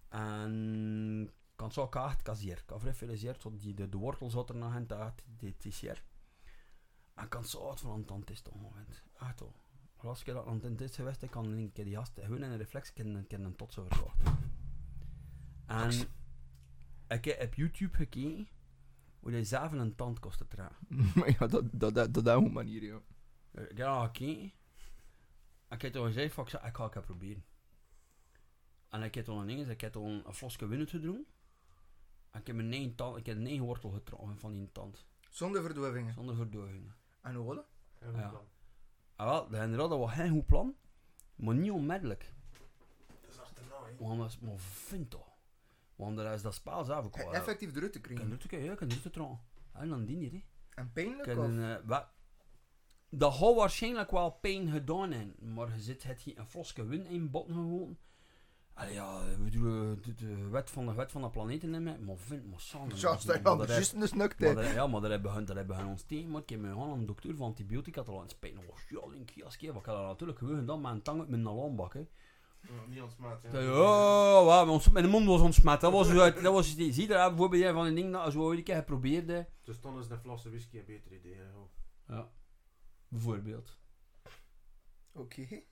En 0.08 1.32
ik 1.52 1.60
had 1.60 1.72
zo 1.72 1.88
kaart 1.88 2.22
kassier. 2.22 2.58
Ik 2.58 2.70
had 2.70 2.80
vrij 2.80 2.94
veel 2.94 3.16
zeer, 3.16 3.36
tot 3.36 3.60
die, 3.60 3.74
de, 3.74 3.88
de 3.88 3.96
wortel 3.96 4.30
zat 4.30 4.48
er 4.48 4.56
nog 4.56 4.74
in, 4.74 4.86
dat 4.86 5.22
die. 5.38 5.64
En 7.14 7.24
ik 7.24 7.30
kan 7.30 7.44
zo 7.44 7.68
uit 7.68 7.80
van 7.80 7.90
een 7.90 8.04
tand 8.04 8.30
is 8.30 8.38
op 8.38 8.52
het 8.52 8.62
moment. 8.62 9.02
Echt 9.18 9.40
hoor. 9.40 9.52
Maar 9.96 10.06
Als 10.06 10.20
ik 10.20 10.26
dat 10.26 10.46
aan 10.46 10.60
het 10.62 10.80
is 10.80 10.94
geweest, 10.94 11.22
ik 11.22 11.30
kan 11.30 11.58
ik 11.58 11.74
die 11.74 11.94
gast 11.96 12.20
gewoon 12.20 12.42
in 12.42 12.50
een 12.50 12.56
reflex 12.58 12.92
kunnen 12.92 13.26
kunnen 13.26 13.56
tot 13.56 13.72
zo 13.72 13.86
verwacht. 13.88 14.22
En 15.66 15.92
ik 17.10 17.24
heb 17.24 17.42
op 17.42 17.54
YouTube 17.54 17.96
gekeken 17.96 18.48
hoe 19.20 19.32
hij 19.32 19.44
zelf 19.44 19.72
een 19.72 19.94
tand 19.94 20.18
kost 20.18 20.38
te 20.38 20.46
dragen. 20.46 20.86
Maar 21.14 21.30
ja, 21.38 21.46
dat, 21.46 21.64
dat, 21.72 21.94
dat, 21.94 22.14
dat 22.14 22.26
is 22.26 22.32
een 22.32 22.52
manier, 22.52 22.82
ja. 22.82 23.00
Ik 23.68 23.76
heb 23.78 23.88
gekeken. 23.88 24.52
En 25.68 25.76
ik 25.76 25.82
heb 25.82 25.92
toen 25.92 26.06
gezegd, 26.06 26.34
van, 26.34 26.44
ik 26.44 26.50
zei, 26.50 26.66
ik 26.66 26.76
ga 26.76 26.84
het 26.84 26.94
een 26.94 27.02
proberen. 27.02 27.44
En 28.88 29.02
ik 29.02 29.14
heb 29.14 29.24
toen 29.24 29.38
een 29.38 29.46
ding, 29.46 29.68
ik 29.68 29.80
heb 29.80 29.92
toen 29.92 30.26
een 30.26 30.34
flosje 30.34 30.66
winnen 30.66 30.86
te 30.86 31.00
doen. 31.00 31.26
En 32.30 32.40
ik 32.40 32.46
heb, 32.46 32.56
mijn 32.56 32.68
negen 32.68 32.94
tand, 32.94 33.16
ik 33.16 33.26
heb 33.26 33.38
negen 33.38 33.64
wortel 33.64 33.90
getrokken 33.90 34.38
van 34.38 34.52
die 34.52 34.72
tand. 34.72 35.06
Zonder 35.30 35.62
verdovingen. 35.62 36.14
Zonder 36.14 36.34
verdoving. 36.34 36.92
En 37.20 37.34
hoe 37.34 37.54
dat? 37.54 37.66
Ja. 38.00 38.32
En 39.16 39.26
wel, 39.26 39.48
dat 39.48 39.60
inderdaad, 39.62 39.88
dat 39.88 39.98
was 39.98 40.12
geen 40.12 40.30
goed 40.30 40.46
plan. 40.46 40.74
Maar 41.34 41.54
niet 41.54 41.70
onmiddellijk. 41.70 42.32
Dat 43.20 43.30
is 43.30 43.38
achterna, 43.38 43.84
hè. 43.84 44.04
Want 44.04 44.18
dat 44.18 44.28
is 44.28 44.38
maar 44.38 44.58
vind 44.58 45.10
toch. 45.10 45.29
Want 46.00 46.18
er 46.18 46.32
is 46.32 46.42
dat 46.42 46.54
spel 46.54 46.84
zelf 46.84 47.04
ook 47.04 47.16
wel. 47.16 47.34
Effectief 47.34 47.76
eruit 47.76 47.92
te 47.92 47.98
Ik 47.98 48.04
kan 48.04 48.14
krijgen. 48.14 48.34
het 48.36 48.44
ook, 48.54 48.60
ja, 48.60 48.74
kan 48.74 48.88
trokken. 49.10 49.40
En 49.72 49.88
dan 49.88 50.04
die 50.04 50.16
niet, 50.16 50.32
hè. 50.32 50.42
En 50.74 50.92
pijnlijk 50.92 51.26
Ik 51.26 51.36
of? 51.36 51.42
heb 51.42 51.50
een, 51.52 51.62
eh, 51.64 51.76
wa- 51.84 52.12
dat 53.10 53.34
gaat 53.34 53.54
waarschijnlijk 53.54 54.10
wel 54.10 54.30
pijn 54.30 54.70
gedaan 54.70 55.12
in, 55.12 55.34
maar 55.54 55.74
je 55.74 55.80
zit 55.80 56.02
het 56.02 56.20
hier 56.20 56.38
een 56.38 56.46
flosje 56.46 56.84
win 56.86 57.06
in 57.06 57.30
botten 57.30 57.54
gewoon. 57.54 57.98
Allee, 58.74 58.92
ja, 58.92 59.24
we 59.24 59.42
bedoelen 59.42 60.02
de, 60.02 60.14
de 60.14 60.48
wet 60.48 60.70
van 60.70 60.86
de 60.86 60.94
wet 60.94 61.12
van 61.12 61.22
de 61.22 61.30
planeten 61.30 61.74
in 61.74 61.82
mij, 61.82 61.98
maar 61.98 62.16
vind 62.16 62.50
maar 62.50 62.60
samen. 62.60 62.88
Ja, 62.88 62.94
je 62.94 63.00
de 63.00 63.02
juist 63.02 63.26
de 63.26 63.98
Maar 64.38 64.48
hè. 64.48 64.54
daar- 64.54 64.74
Ja, 64.74 64.86
maar 64.86 65.00
daar 65.00 65.10
hebben 65.10 65.32
hun, 65.32 65.44
daar 65.44 65.56
hebben 65.56 65.76
hun 65.76 65.86
ons 65.86 66.02
tegen. 66.02 66.30
Maar 66.30 66.42
ik 66.42 66.48
heb 66.48 66.60
me 66.60 66.68
gewoon 66.68 66.90
een 66.98 67.06
dokter 67.06 67.36
van 67.36 67.46
antibiotica 67.46 68.02
te 68.02 68.12
laten 68.12 68.30
spijten. 68.30 68.58
Oh, 68.68 68.76
ja, 68.88 69.12
denk 69.12 69.30
ik, 69.30 69.42
als 69.44 69.56
keer. 69.56 69.72
Wat 69.72 69.80
ik 69.82 69.86
had 69.88 69.96
dat 69.96 70.06
natuurlijk 70.06 70.38
gedaan 70.38 70.80
met 70.80 70.92
een 70.92 71.02
tang 71.02 71.20
uit 71.20 71.28
mijn 71.28 71.48
alarmbak, 71.48 71.94
hè. 71.94 72.06
Ja, 72.60 72.86
niet 72.88 73.02
ontsmaakt, 73.02 73.42
Ja, 73.52 73.60
ja, 73.60 74.44
wat, 74.44 74.68
ons- 74.68 74.88
mijn 74.90 75.08
mond 75.08 75.26
was 75.26 75.40
ontsmet. 75.40 75.80
Dat 75.80 75.92
was, 75.92 76.08
dat 76.14 76.42
was 76.42 76.74
die, 76.76 76.92
zie 76.92 77.02
je 77.02 77.08
daar 77.08 77.28
bijvoorbeeld 77.28 77.62
jij 77.62 77.72
van 77.72 77.86
een 77.86 77.94
ding 77.94 78.12
dat 78.12 78.32
zo 78.32 78.38
ooit 78.40 78.58
een 78.58 78.64
keer 78.64 78.76
geprobeerd, 78.76 79.28
hè. 79.28 79.42
Dus 79.62 79.80
dan 79.80 79.98
is 79.98 80.08
een 80.08 80.18
fles 80.18 80.44
whisky 80.44 80.78
een 80.78 80.84
beter 80.84 81.12
idee, 81.12 81.34
hè. 81.34 81.50
joh. 81.50 81.70
Ja, 82.08 82.30
bijvoorbeeld. 83.08 83.78
Oké. 85.12 85.40
Ik 85.40 85.66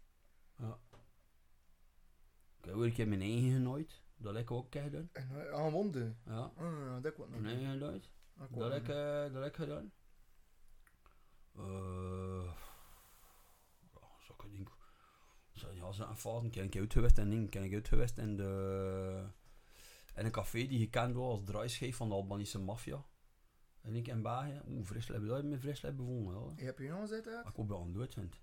heb 2.65 2.75
ook 2.75 2.83
een 2.83 2.93
keer 2.93 3.09
mijn 3.09 3.21
eigen 3.21 3.53
genooid. 3.53 4.03
Dat 4.17 4.33
heb 4.35 4.43
ik 4.43 4.51
ook 4.51 4.65
een 4.65 4.71
keer 4.71 4.83
gedaan. 4.83 5.09
En 5.13 5.31
uh, 5.33 5.53
aan 5.53 5.71
wonden. 5.71 6.19
Ja, 6.27 6.53
Ah, 6.57 7.03
dat 7.03 7.13
kwam 7.15 7.31
nog. 7.31 7.41
mijn 7.41 7.55
eigen 7.57 7.73
genooid. 7.73 8.11
Dat 8.51 8.73
heb 8.73 8.83
ik, 8.83 8.89
eh, 8.89 9.23
dat 9.33 9.43
heb 9.43 9.45
ik 9.45 9.55
gedaan. 9.55 9.93
Eh 11.57 12.45
ja, 13.93 14.01
zou 14.27 14.39
ik 14.45 14.51
denken. 14.51 14.75
Zo, 15.59 15.73
ja, 15.73 15.93
zo'n 15.93 16.17
fase 16.17 16.51
ken 16.51 16.65
ik 16.65 16.77
uit 16.77 16.93
geweest 16.93 17.19
en 17.19 17.31
ding. 17.31 17.51
Ken 17.51 17.65
ik 17.65 17.75
uit 17.75 17.89
geweest 17.89 18.19
in 18.19 18.37
de... 18.37 19.25
In 20.15 20.25
een 20.25 20.31
café 20.31 20.67
die 20.67 20.79
gekend 20.79 21.15
was 21.15 21.31
als 21.31 21.45
draaischijf 21.45 21.97
van 21.97 22.09
de 22.09 22.15
Albanese 22.15 22.59
maffia. 22.59 23.05
En 23.81 23.95
ik 23.95 24.09
in 24.09 24.23
België, 24.23 24.61
oeh, 24.69 24.87
Friesland, 24.87 25.27
dat 25.27 25.37
heb 25.37 25.45
ik 25.45 25.51
met 25.51 25.61
Friesland 25.61 25.97
bevonden, 25.97 26.35
hoor. 26.35 26.53
Je 26.57 26.65
hebt 26.65 26.79
je 26.79 26.89
nog 26.89 27.01
gezet 27.01 27.27
uit? 27.27 27.47
Ik 27.47 27.55
hoop 27.55 27.69
dat 27.69 27.85
het 27.85 27.95
dood 27.95 28.15
vind. 28.15 28.41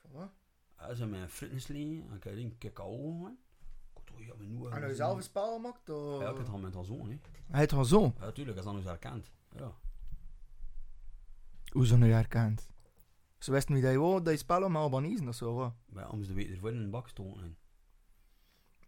Van 0.00 0.10
wat? 0.10 0.32
Ja, 0.78 0.94
ze 0.94 1.00
hebben 1.00 1.18
mijn 1.18 1.30
en 2.10 2.16
ik 2.16 2.24
heb 2.24 2.36
een 2.36 2.58
cacao 2.58 2.96
gewoon. 2.96 3.32
Ik 3.32 3.94
had 3.94 4.06
toch, 4.06 4.20
ja, 4.20 4.34
maar 4.34 4.46
nu... 4.46 4.68
En 4.68 4.96
zelf 4.96 5.16
een 5.16 5.22
spel 5.22 5.54
gemaakt? 5.54 5.90
Of... 5.90 6.20
Ja, 6.20 6.30
ik 6.30 6.36
heb 6.36 6.44
het 6.44 6.48
al 6.48 6.58
met 6.58 6.74
haar 6.74 6.84
zoon, 6.84 7.10
hè. 7.10 7.18
Hij 7.46 7.60
het 7.60 7.70
gewoon 7.70 7.86
zo. 7.86 8.02
Ja, 8.02 8.24
natuurlijk, 8.24 8.56
dat 8.56 8.66
is 8.66 8.72
dan 8.72 8.74
dus 8.74 8.84
herkend. 8.84 9.30
Ja. 9.56 9.74
Hoe 11.72 11.86
zo 11.86 11.96
nu 11.96 12.12
herkend? 12.12 12.68
Ze 13.38 13.52
wisten 13.52 13.74
niet 13.74 13.82
dat 13.82 13.92
je 13.92 13.98
wou 13.98 14.22
dat 14.22 14.32
je 14.32 14.38
spel 14.38 14.62
om 14.64 14.76
Albanese 14.76 15.28
of 15.28 15.34
zo, 15.34 15.54
wat? 15.54 15.74
Bij 15.86 16.06
ons 16.06 16.26
de 16.26 16.34
week 16.34 16.50
ervoor 16.50 16.70
in 16.70 16.76
een 16.76 16.90
bak 16.90 17.08
stonden. 17.08 17.56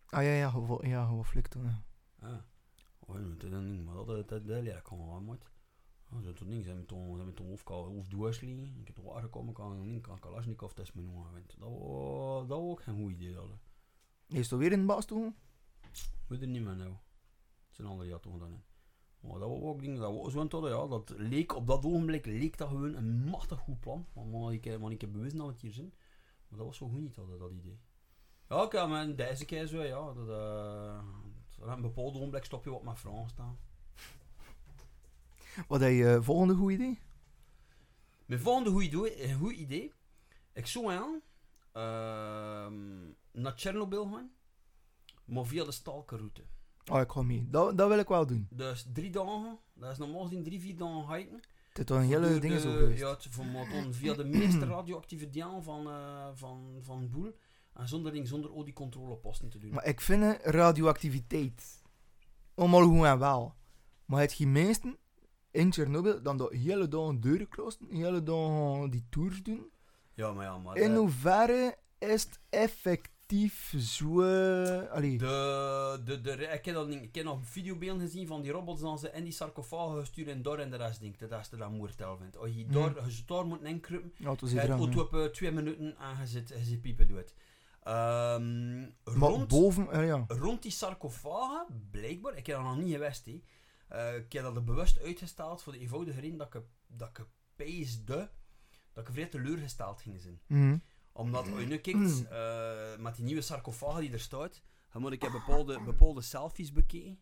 Ah 0.06 0.22
ja, 0.22 0.32
ja, 0.32 0.50
gewoon, 0.50 0.88
ja, 0.88 1.04
gewoon 1.04 1.24
flik 1.24 1.46
toen. 1.46 1.64
ja. 1.64 1.82
Ja. 2.20 2.46
Oh, 2.98 3.16
ja, 3.16 3.22
dat 3.22 3.42
is 3.42 3.50
ding, 3.50 3.84
maar 3.84 3.94
dat, 3.94 4.06
dat, 4.06 4.28
dat, 4.28 4.46
dat 4.46 4.64
ik 4.64 4.80
gewoon 4.84 5.26
wel. 5.26 5.38
Ja, 6.10 6.20
dat 6.20 6.38
zijn 6.38 6.76
met 6.76 6.88
toen, 6.88 7.14
zijn 7.14 7.26
met 7.26 7.36
toen 7.36 7.48
hoofd, 7.48 7.68
hoofd 7.68 8.10
doorsliegen. 8.10 8.80
Ik 8.80 8.86
heb 8.86 8.96
toch 8.96 9.16
aangekomen, 9.16 9.54
kan 9.54 10.00
kan 10.00 10.18
Kalashnikov 10.18 10.72
test 10.72 10.94
me 10.94 11.02
noemen. 11.02 11.44
Dat 11.46 11.56
was, 11.58 12.48
dat 12.48 12.58
ook 12.58 12.82
geen 12.82 12.94
goed 12.94 13.12
idee. 13.12 13.32
Dat. 13.32 13.48
Is 14.26 14.50
het 14.50 14.58
weer 14.58 14.72
in 14.72 14.80
de 14.80 14.86
baas 14.86 15.04
toen? 15.04 15.34
Moet 16.28 16.40
er 16.40 16.46
niet 16.46 16.62
meer 16.62 16.76
nou. 16.76 16.90
Het 17.66 17.76
zijn 17.76 17.88
andere 17.88 18.08
jat 18.08 18.22
dan. 18.22 18.62
Maar 19.20 19.38
dat 19.38 19.48
was 19.48 19.60
ook 19.60 19.80
dingen, 19.80 20.00
dat 20.00 20.32
was 20.32 20.48
tot, 20.48 20.64
ja, 20.68 20.86
dat 20.86 21.14
leek 21.16 21.54
op 21.56 21.66
dat 21.66 21.84
ogenblik 21.84 22.26
leek 22.26 22.58
dat 22.58 22.68
gewoon 22.68 22.94
een 22.94 23.24
machtig 23.24 23.58
goed 23.58 23.80
plan. 23.80 24.06
Want 24.12 24.52
ik, 24.52 24.64
heb- 24.64 24.80
want 24.80 24.92
ik 24.92 25.00
heb 25.00 25.12
bewust 25.12 25.36
dat 25.36 25.46
we 25.46 25.52
het 25.52 25.60
hier 25.60 25.72
zijn. 25.72 25.94
Maar 26.48 26.58
dat 26.58 26.66
was 26.66 26.76
zo 26.76 26.88
goed 26.88 27.00
niet, 27.00 27.14
dat, 27.14 27.38
dat 27.38 27.50
idee. 27.50 27.78
Ja, 28.48 28.62
oké, 28.62 28.86
maar 28.86 29.16
deze 29.16 29.44
keer 29.44 29.66
zo, 29.66 29.82
ja, 29.82 30.12
dat, 30.12 30.28
eh, 30.28 31.00
op 31.60 31.66
een 31.68 31.80
bepaald 31.82 32.14
ogenblik 32.14 32.44
stop 32.44 32.64
je 32.64 32.70
wat 32.70 32.82
met 32.82 32.98
Frans 32.98 33.30
staan. 33.30 33.58
Wat 35.68 35.80
heb 35.80 35.90
je 35.90 36.14
eh, 36.14 36.22
volgende 36.22 36.54
goed 36.54 36.72
idee? 36.72 36.98
Mijn 38.26 38.40
volgende 38.40 38.70
goed 38.70 38.82
idee, 38.82 39.34
goed 39.34 39.52
idee. 39.52 39.92
Ik 40.52 40.66
zou 40.66 40.92
aan 40.92 41.20
ehm, 41.72 43.10
naar 43.42 43.54
Tsjernobyl 43.54 44.06
gaan, 44.06 44.30
maar 45.24 45.44
via 45.46 45.64
de 45.64 45.72
Stalkerroute. 45.72 46.42
Oh, 46.90 47.00
ik 47.00 47.10
ga 47.10 47.22
mee. 47.22 47.46
Dat, 47.50 47.78
dat 47.78 47.88
wil 47.88 47.98
ik 47.98 48.08
wel 48.08 48.26
doen. 48.26 48.46
Dus 48.50 48.86
drie 48.92 49.10
dagen, 49.10 49.58
dat 49.74 49.90
is 49.90 49.98
normaal 49.98 50.22
gezien 50.22 50.42
drie, 50.42 50.60
vier 50.60 50.76
dagen 50.76 51.14
hiken. 51.16 51.40
Het 51.72 51.90
is 51.90 51.96
een 51.96 52.02
hele 52.02 52.38
ding 52.38 52.60
zo 52.60 52.72
geweest. 52.72 53.00
Ja, 53.00 53.16
maar 53.52 53.68
dan 53.68 53.94
via 53.94 54.14
de 54.14 54.24
meeste 54.24 54.66
radioactieve 54.66 55.28
van, 55.62 55.86
eh 55.86 56.28
van, 56.34 56.76
van 56.80 57.10
Boel. 57.10 57.34
En 57.74 57.88
zonder, 57.88 58.12
ding, 58.12 58.28
zonder 58.28 58.50
al 58.50 58.64
die 58.64 58.72
controleposten 58.72 59.48
te 59.48 59.58
doen. 59.58 59.70
Maar 59.70 59.86
ik 59.86 60.00
vind 60.00 60.22
eh, 60.22 60.32
radioactiviteit 60.52 61.82
allemaal 62.54 62.82
goed 62.82 63.04
en 63.04 63.18
wel. 63.18 63.54
Maar 64.04 64.20
het 64.20 64.32
meesten 64.46 64.96
in 65.50 65.72
Chernobyl 65.72 66.22
dan 66.22 66.36
dat 66.36 66.52
hele 66.52 66.88
dag 66.88 67.18
deuren 67.18 67.48
klosten, 67.48 67.86
hele 67.90 68.22
dag 68.22 68.88
die 68.88 69.06
tours 69.10 69.42
doen. 69.42 69.70
ja, 70.14 70.32
maar 70.32 70.44
ja, 70.44 70.58
maar... 70.58 70.76
In 70.76 70.92
de- 70.92 70.98
hoeverre 70.98 71.76
is 71.98 72.22
het 72.22 72.38
effectief 72.48 73.16
zo... 73.78 74.22
eh, 74.22 74.90
Allee, 74.90 75.18
De, 75.18 76.00
de, 76.04 76.20
de, 76.20 76.30
ik, 76.30 76.64
heb 76.64 76.74
dat, 76.74 76.88
ik 76.88 77.14
heb 77.14 77.24
nog 77.24 77.38
videobeelden 77.42 78.00
gezien 78.02 78.26
van 78.26 78.42
die 78.42 78.50
robots 78.52 78.80
dan 78.80 78.98
ze 78.98 79.10
in 79.10 79.24
die 79.24 79.32
sarcofagen 79.32 79.98
gestuurd 79.98 80.28
en 80.28 80.42
door 80.42 80.58
en 80.58 80.70
de 80.70 80.76
rest 80.76 81.00
denkt 81.00 81.30
dat 81.30 81.40
is 81.40 81.48
de 81.48 81.56
dat 81.56 81.70
moertel 81.70 82.16
vindt. 82.16 82.36
Als 82.36 82.50
je 82.54 82.64
Hmm. 82.68 82.96
als 82.98 83.16
je 83.16 83.22
daar 83.26 83.46
moet 83.46 83.62
inkruipen, 83.62 84.12
ja, 84.16 84.36
je 84.40 84.68
auto 84.68 85.00
op 85.00 85.14
eh, 85.14 85.24
twee 85.24 85.52
minuten 85.52 85.96
en 85.98 86.70
je 86.70 86.78
piepen 86.78 87.08
doet. 87.08 87.34
Ehm 87.82 88.86
rond, 89.04 89.48
boven, 89.48 89.90
eh, 89.90 90.06
ja. 90.06 90.24
rond 90.28 90.62
die 90.62 90.70
sarcofagen, 90.70 91.88
blijkbaar, 91.90 92.36
ik 92.36 92.46
heb 92.46 92.56
dat 92.56 92.64
nog 92.64 92.76
niet 92.76 92.92
geweest, 92.92 93.26
hè. 93.26 93.42
Eh, 93.88 94.16
ik 94.16 94.32
heb 94.32 94.42
dat 94.42 94.56
er 94.56 94.64
bewust 94.64 95.00
uitgesteld 95.00 95.62
voor 95.62 95.72
de 95.72 95.78
eenvoudige 95.78 96.20
reden 96.20 96.38
dat 96.38 96.54
ik, 96.54 96.62
dat 96.86 97.08
ik 97.08 97.26
peesde 97.56 98.30
dat 98.92 99.08
ik 99.08 99.12
vrij 99.14 99.26
teleurgesteld 99.26 100.00
ging 100.00 100.20
zijn. 100.20 100.40
Mhm. 100.46 100.76
Omdat 101.18 101.50
als 101.50 101.60
je 101.60 101.66
nu 101.66 101.76
kijkt, 101.76 102.28
met 102.98 103.16
die 103.16 103.24
nieuwe 103.24 103.40
sarcofagen 103.40 104.00
die 104.00 104.12
er 104.12 104.20
staat, 104.20 104.62
dan 104.92 105.02
moet 105.02 105.12
ik 105.12 105.22
heb 105.22 105.32
bepaalde, 105.32 105.80
bepaalde 105.84 106.22
selfies 106.22 106.72
bekeken. 106.72 107.18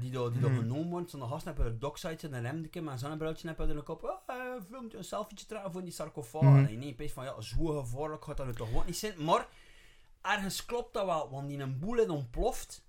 Die 0.00 0.10
daar 0.10 0.30
die 0.32 0.40
Hmm. 0.40 0.56
genomen 0.56 0.88
worden. 0.90 1.08
Zo'n 1.10 1.28
gast 1.28 1.44
hebben 1.44 1.66
een 1.66 1.78
docksite 1.78 2.26
en 2.26 2.32
een 2.34 2.42
remdeke 2.42 2.80
met 2.80 3.02
een 3.02 3.46
hebben 3.46 3.68
in 3.68 3.76
de 3.76 3.82
kop. 3.82 4.04
Ah, 4.04 4.36
eh, 4.36 4.62
filmt 4.70 4.94
een 4.94 5.04
selfietje 5.04 5.46
trekken 5.46 5.72
voor 5.72 5.82
die 5.82 5.92
sarcofagen. 5.92 6.48
Mhm. 6.52 6.64
En 6.64 6.70
je 6.70 6.76
neemt 6.78 7.12
van, 7.12 7.24
ja, 7.24 7.40
zo 7.40 7.64
gevaarlijk 7.80 8.24
gaat 8.24 8.36
dat 8.36 8.46
nu 8.46 8.54
toch 8.54 8.86
niet 8.86 8.96
zijn. 8.96 9.24
Maar 9.24 9.48
ergens 10.22 10.64
klopt 10.66 10.94
dat 10.94 11.04
wel, 11.04 11.30
want 11.30 11.48
die 11.48 11.58
een 11.58 11.78
boel 11.78 12.08
ontploft. 12.10 12.86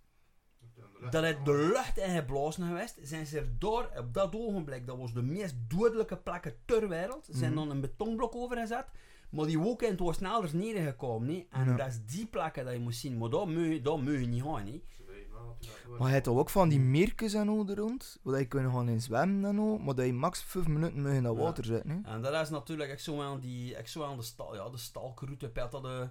Dat 1.09 1.23
het 1.23 1.45
de 1.45 1.53
lucht 1.73 1.97
in 1.97 2.15
geblazen 2.15 2.67
geweest, 2.67 2.97
zijn 3.01 3.25
ze 3.25 3.37
er 3.39 3.59
door, 3.59 3.89
op 3.97 4.13
dat 4.13 4.35
ogenblik, 4.35 4.87
dat 4.87 4.97
was 4.97 5.13
de 5.13 5.21
meest 5.21 5.55
dodelijke 5.67 6.17
plekken 6.17 6.55
ter 6.65 6.87
wereld, 6.87 7.27
zijn 7.31 7.53
Mhm. 7.53 7.59
dan 7.59 7.69
een 7.69 7.81
betonblok 7.81 8.35
overgezet, 8.35 8.85
maar 9.29 9.45
die 9.45 9.59
wolken 9.59 9.97
was 9.97 10.15
sneller 10.15 10.55
neergekomen, 10.55 11.27
nee? 11.27 11.47
en 11.49 11.65
Ja. 11.65 11.75
dat 11.75 11.87
is 11.87 11.99
die 12.05 12.25
plekken 12.25 12.65
dat 12.65 12.73
je 12.73 12.79
moet 12.79 12.95
zien, 12.95 13.17
maar 13.17 13.29
daar 13.29 13.47
moet 13.47 13.65
je, 13.67 13.81
daar 13.81 13.97
moet 13.99 14.11
je 14.19 14.25
niet 14.27 14.43
gaan, 14.43 14.65
dat 14.65 14.73
dat. 14.73 15.97
Maar 15.97 16.07
je 16.07 16.13
hebt 16.13 16.23
toch 16.25 16.37
ook 16.37 16.49
van 16.49 16.69
die 16.69 16.79
meertjes 16.79 17.33
en 17.33 17.49
al 17.49 17.67
er 17.67 17.75
rond, 17.75 18.19
waar 18.23 18.39
je 18.39 18.45
kunt 18.47 18.71
gaan 18.73 18.89
in 18.89 19.01
zwemmen 19.01 19.49
en 19.49 19.59
al, 19.59 19.77
maar 19.77 19.95
dat 19.95 20.05
je 20.05 20.13
max 20.13 20.41
5 20.43 20.67
minuten 20.67 21.01
mag 21.01 21.11
in 21.11 21.23
dat 21.23 21.35
Ja. 21.35 21.41
water 21.43 21.65
zitten. 21.65 21.89
Hè? 22.03 22.13
En 22.13 22.21
dat 22.21 22.33
is 22.41 22.49
natuurlijk, 22.49 22.91
ik 22.91 22.99
zou 22.99 23.21
aan 23.21 23.39
die, 23.39 23.75
ik 23.77 23.87
zou 23.87 24.05
aan 24.05 24.17
de 24.17 24.23
stal, 24.23 24.55
ja, 24.55 24.69
de 24.69 24.77
stalkroute, 24.77 25.49
pet 25.49 25.71
dat 25.71 25.81
de, 25.83 26.09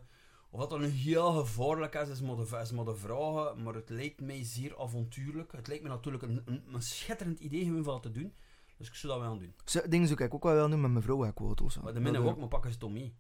of 0.50 0.60
dat 0.60 0.70
dan 0.70 0.82
heel 0.82 1.32
gevaarlijk 1.32 1.94
is, 1.94 2.08
is 2.08 2.20
maar, 2.22 2.36
de, 2.36 2.58
is 2.62 2.70
maar 2.72 2.84
de 2.84 2.94
vraag, 2.96 3.56
maar 3.56 3.74
het 3.74 3.88
lijkt 3.90 4.20
mij 4.20 4.44
zeer 4.44 4.78
avontuurlijk. 4.78 5.52
Het 5.52 5.66
lijkt 5.68 5.82
me 5.82 5.88
natuurlijk 5.88 6.22
een, 6.22 6.42
een, 6.44 6.62
een 6.72 6.82
schitterend 6.82 7.40
idee 7.40 7.66
van 7.72 7.82
dat 7.82 8.02
te 8.02 8.10
doen, 8.10 8.32
dus 8.78 8.88
ik 8.88 8.94
zou 8.94 9.12
dat 9.12 9.22
wel 9.22 9.38
doen. 9.38 9.54
Zo, 9.64 9.80
dingen 9.88 10.08
zou 10.08 10.24
ik 10.24 10.34
ook 10.34 10.42
wel 10.42 10.68
doen 10.68 10.80
met 10.80 10.90
mijn 10.90 11.02
vrouw, 11.02 11.24
ik 11.24 11.40
zo. 11.70 11.80
Maar 11.82 11.94
de 11.94 12.00
minnen 12.00 12.22
Dat, 12.22 12.30
ook, 12.30 12.38
maar 12.38 12.48
pakken 12.48 12.72
ze 12.72 12.78
toch 12.78 12.90
mee. 12.90 13.14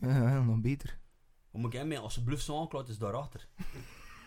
Ja, 0.00 0.08
ja, 0.08 0.42
nog 0.42 0.60
beter. 0.60 0.98
Hoe 1.50 1.60
moet 1.60 1.72
ik 1.72 1.78
hem 1.78 1.88
mee? 1.88 1.98
Als 1.98 2.14
ze 2.14 2.22
bluff 2.22 2.42
zo 2.42 2.68
is 2.86 2.98
daarachter. 2.98 3.48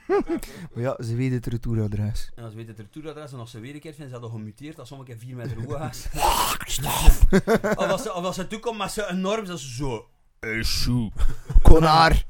Maar 0.74 0.84
ja, 0.84 1.04
ze 1.04 1.16
weten 1.16 1.36
het 1.36 1.46
retouradres. 1.46 2.32
En 2.36 2.44
als 2.44 2.52
ze 2.52 2.58
weten 2.58 2.76
het 2.76 2.86
retouradres 2.86 3.34
en 3.34 3.40
als 3.40 3.52
ze 3.52 3.60
weer 3.60 3.74
een 3.74 3.80
keer 3.80 3.94
vinden, 3.94 4.16
ze 4.16 4.20
dat 4.20 4.32
gemuteerd, 4.32 4.80
als 4.80 4.88
sommige 4.88 5.10
keer 5.12 5.20
4 5.20 5.36
meter 5.36 5.64
hoog 5.64 5.90
is. 5.90 6.08
of, 7.78 7.78
als 7.78 8.04
ze, 8.04 8.14
of 8.14 8.24
als 8.24 8.36
ze 8.36 8.48
toekomt 8.48 8.78
met 8.78 8.92
zo'n 8.92 9.06
enorm, 9.06 9.46
dat 9.46 9.60
ze 9.60 9.74
zo... 9.74 10.10
Hey, 10.40 10.64
shoe. 10.64 11.12
Konaar! 11.62 12.26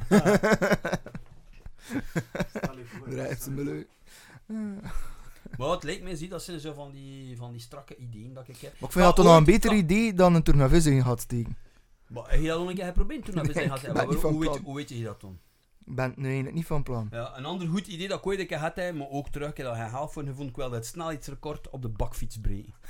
Drijft 3.10 3.44
ze 3.44 3.52
me 3.52 3.64
leuk. 3.64 3.88
Maar 5.58 5.70
het 5.70 5.84
lijkt 5.84 6.04
mij, 6.04 6.16
zie, 6.16 6.30
dat 6.30 6.44
zijn 6.44 6.60
zo 6.60 6.74
van 6.74 6.92
die, 6.92 7.38
van 7.38 7.52
die 7.52 7.62
strakke 7.62 7.96
ideeën 7.96 8.34
dat 8.34 8.48
ik 8.48 8.58
heb. 8.58 8.62
Maar 8.62 8.72
ik 8.72 8.80
vind 8.80 8.94
Maar 8.96 9.04
dat 9.04 9.16
toch 9.16 9.26
nog 9.26 9.38
een 9.38 9.44
beter 9.44 9.74
idee 9.74 10.14
dan 10.14 10.36
een 10.36 10.44
tournavis 10.44 10.86
in 10.86 11.04
gaat 11.04 11.22
steken. 11.22 11.58
Maar 12.08 12.30
heb 12.30 12.42
je 12.42 12.48
dat 12.48 12.60
nog 12.60 12.70
een 12.70 12.76
keer 12.76 12.86
geprobeerd 12.86 13.26
toen? 13.26 13.36
dat 13.36 13.46
Nee, 13.54 13.54
zijn 13.54 13.70
van 14.20 14.32
hoe, 14.32 14.40
weet, 14.40 14.58
hoe 14.58 14.76
weet 14.76 14.90
je 14.90 15.04
dat 15.04 15.20
toen? 15.20 15.40
Ik 15.86 15.96
ben 15.96 16.14
nu 16.16 16.26
eigenlijk 16.26 16.56
niet 16.56 16.66
van 16.66 16.84
plan. 16.84 17.08
Ja, 17.12 17.38
een 17.38 17.46
ander 17.46 17.68
goed 17.68 17.88
idee 17.88 18.08
dat 18.08 18.20
ik 18.20 18.26
ooit 18.26 18.40
een 18.40 18.48
keer 18.48 18.58
had, 18.58 18.76
hè, 18.76 18.94
maar 18.94 19.10
ook 19.10 19.30
terug, 19.30 19.50
ik 19.50 19.58
heb 19.58 19.66
dat 19.66 19.76
gehaald 19.76 20.12
voor 20.12 20.26
vond 20.34 20.50
ik 20.50 20.56
wel 20.56 20.70
dat 20.70 20.78
het 20.78 20.86
snelheidsrecord 20.86 21.70
op 21.70 21.82
de 21.82 21.90
bakfiets 21.90 22.38
breken. 22.38 22.74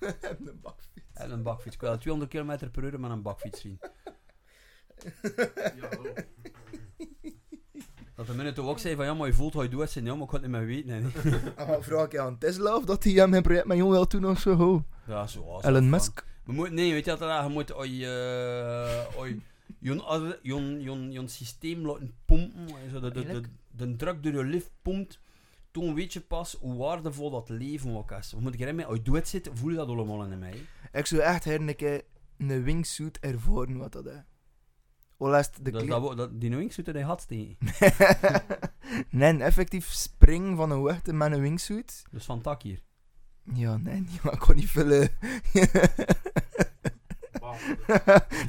een 0.00 0.60
bakfiets. 0.60 1.06
En 1.12 1.30
een 1.30 1.42
bakfiets. 1.42 1.74
Ik 1.74 1.80
wil 1.80 1.98
200 1.98 2.30
km 2.30 2.70
per 2.70 2.84
uur 2.84 3.00
met 3.00 3.10
een 3.10 3.22
bakfiets 3.22 3.60
zien. 3.60 3.80
Ja. 5.76 5.88
Dat 8.26 8.30
de 8.30 8.36
minute 8.42 8.62
ook 8.62 8.78
zei 8.78 8.94
van 8.94 9.04
ja, 9.04 9.14
maar 9.14 9.26
je 9.26 9.32
voelt 9.32 9.52
hoe 9.52 9.62
je 9.62 9.68
doet, 9.68 9.90
zei 9.90 10.04
ja, 10.04 10.14
maar 10.14 10.22
ik 10.22 10.28
kan 10.28 10.42
het 10.42 10.50
niet 10.50 10.58
meer 10.60 10.66
weten. 10.66 10.90
En 10.90 11.12
dan 11.56 11.82
vraag 11.88 12.04
ik 12.04 12.18
aan 12.18 12.38
Tesla 12.38 12.76
of 12.76 12.84
dat 12.84 13.04
hij 13.04 13.12
hem 13.12 13.34
een 13.34 13.42
project 13.42 13.66
met 13.66 13.76
jou 13.76 13.90
wil 13.90 14.08
doen 14.08 14.26
of 14.26 14.40
zo. 14.40 14.54
ho. 14.54 14.84
Ja, 15.06 15.26
zo 15.26 15.44
was 15.44 15.64
Elon 15.64 15.90
dat 15.90 15.90
Musk. 15.90 16.24
We 16.44 16.52
moeten, 16.52 16.74
nee, 16.74 16.92
weet 16.92 17.04
je 17.04 17.16
wat? 17.16 17.42
Je 17.42 17.48
moet 17.48 17.74
oi, 17.74 18.06
oi, 19.16 19.42
je, 19.78 20.02
je, 20.42 20.82
je, 20.82 21.10
je 21.10 21.28
systeem 21.28 21.86
laten 21.86 22.14
pompen. 22.24 22.68
Zo 22.90 23.00
de, 23.00 23.00
de, 23.00 23.10
de, 23.10 23.14
Eigenlijk? 23.14 23.48
de 23.70 23.96
druk 23.96 24.22
door 24.22 24.32
je 24.32 24.44
lift 24.44 24.70
pompt. 24.82 25.20
Toen 25.70 25.94
weet 25.94 26.12
je 26.12 26.20
pas 26.20 26.56
hoe 26.60 26.76
waardevol 26.76 27.30
dat 27.30 27.48
leven 27.48 27.96
ook 27.96 28.10
is. 28.10 28.34
Moet 28.38 28.54
ik 28.54 28.60
erin 28.60 28.74
mee? 28.74 28.86
Als 28.86 28.96
je 28.96 29.02
doet 29.02 29.28
zit, 29.28 29.50
voel 29.54 29.70
je 29.70 29.76
dat 29.76 29.88
allemaal 29.88 30.24
in 30.24 30.38
mij. 30.38 30.66
Ik 30.92 31.06
zou 31.06 31.20
echt 31.20 31.44
her 31.44 31.60
een 31.60 31.76
keer 31.76 32.02
een 32.38 32.62
wingsuit 32.62 33.18
ervaren 33.20 33.78
wat 33.78 33.92
dat 33.92 34.06
is. 34.06 34.12
Is 35.22 35.50
de 35.62 35.70
Dat, 36.16 36.40
die 36.40 36.56
wingsuit 36.56 36.88
in 36.88 36.98
je 36.98 37.04
had 37.04 37.26
nee, 39.10 39.38
effectief 39.38 39.92
springen 39.92 40.56
van 40.56 40.70
een 40.70 40.78
hoogte 40.78 41.12
met 41.12 41.32
een 41.32 41.40
wingsuit. 41.40 42.02
Dus 42.10 42.24
van 42.24 42.40
tak 42.40 42.62
hier. 42.62 42.80
Ja, 43.54 43.76
nee, 43.76 44.06
maar 44.22 44.32
ik 44.32 44.38
kon 44.38 44.56
niet 44.56 44.70
vullen. 44.70 45.08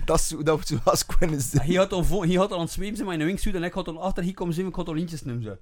Dat 0.06 0.22
zou 0.22 0.44
dat 0.44 0.68
zou 0.68 0.80
als 0.84 1.06
kunnen 1.06 1.36
En 1.36 1.42
zijn. 1.42 1.66
Hij 1.66 1.76
had 1.76 1.92
al, 1.92 2.24
hij 2.24 2.36
had 2.36 2.52
al 2.52 2.58
aan 2.58 2.64
het 2.64 2.72
zijn 2.72 3.08
met 3.08 3.20
een 3.20 3.26
wingsuit 3.26 3.56
en 3.56 3.64
ik 3.64 3.74
had 3.74 3.88
al 3.88 4.02
achter 4.02 4.24
hier 4.24 4.34
komen 4.34 4.54
zien, 4.54 4.68
ik 4.68 4.76
had 4.76 4.88
al 4.88 4.94
lintjes 4.94 5.24
noemen 5.24 5.44
zo. 5.44 5.58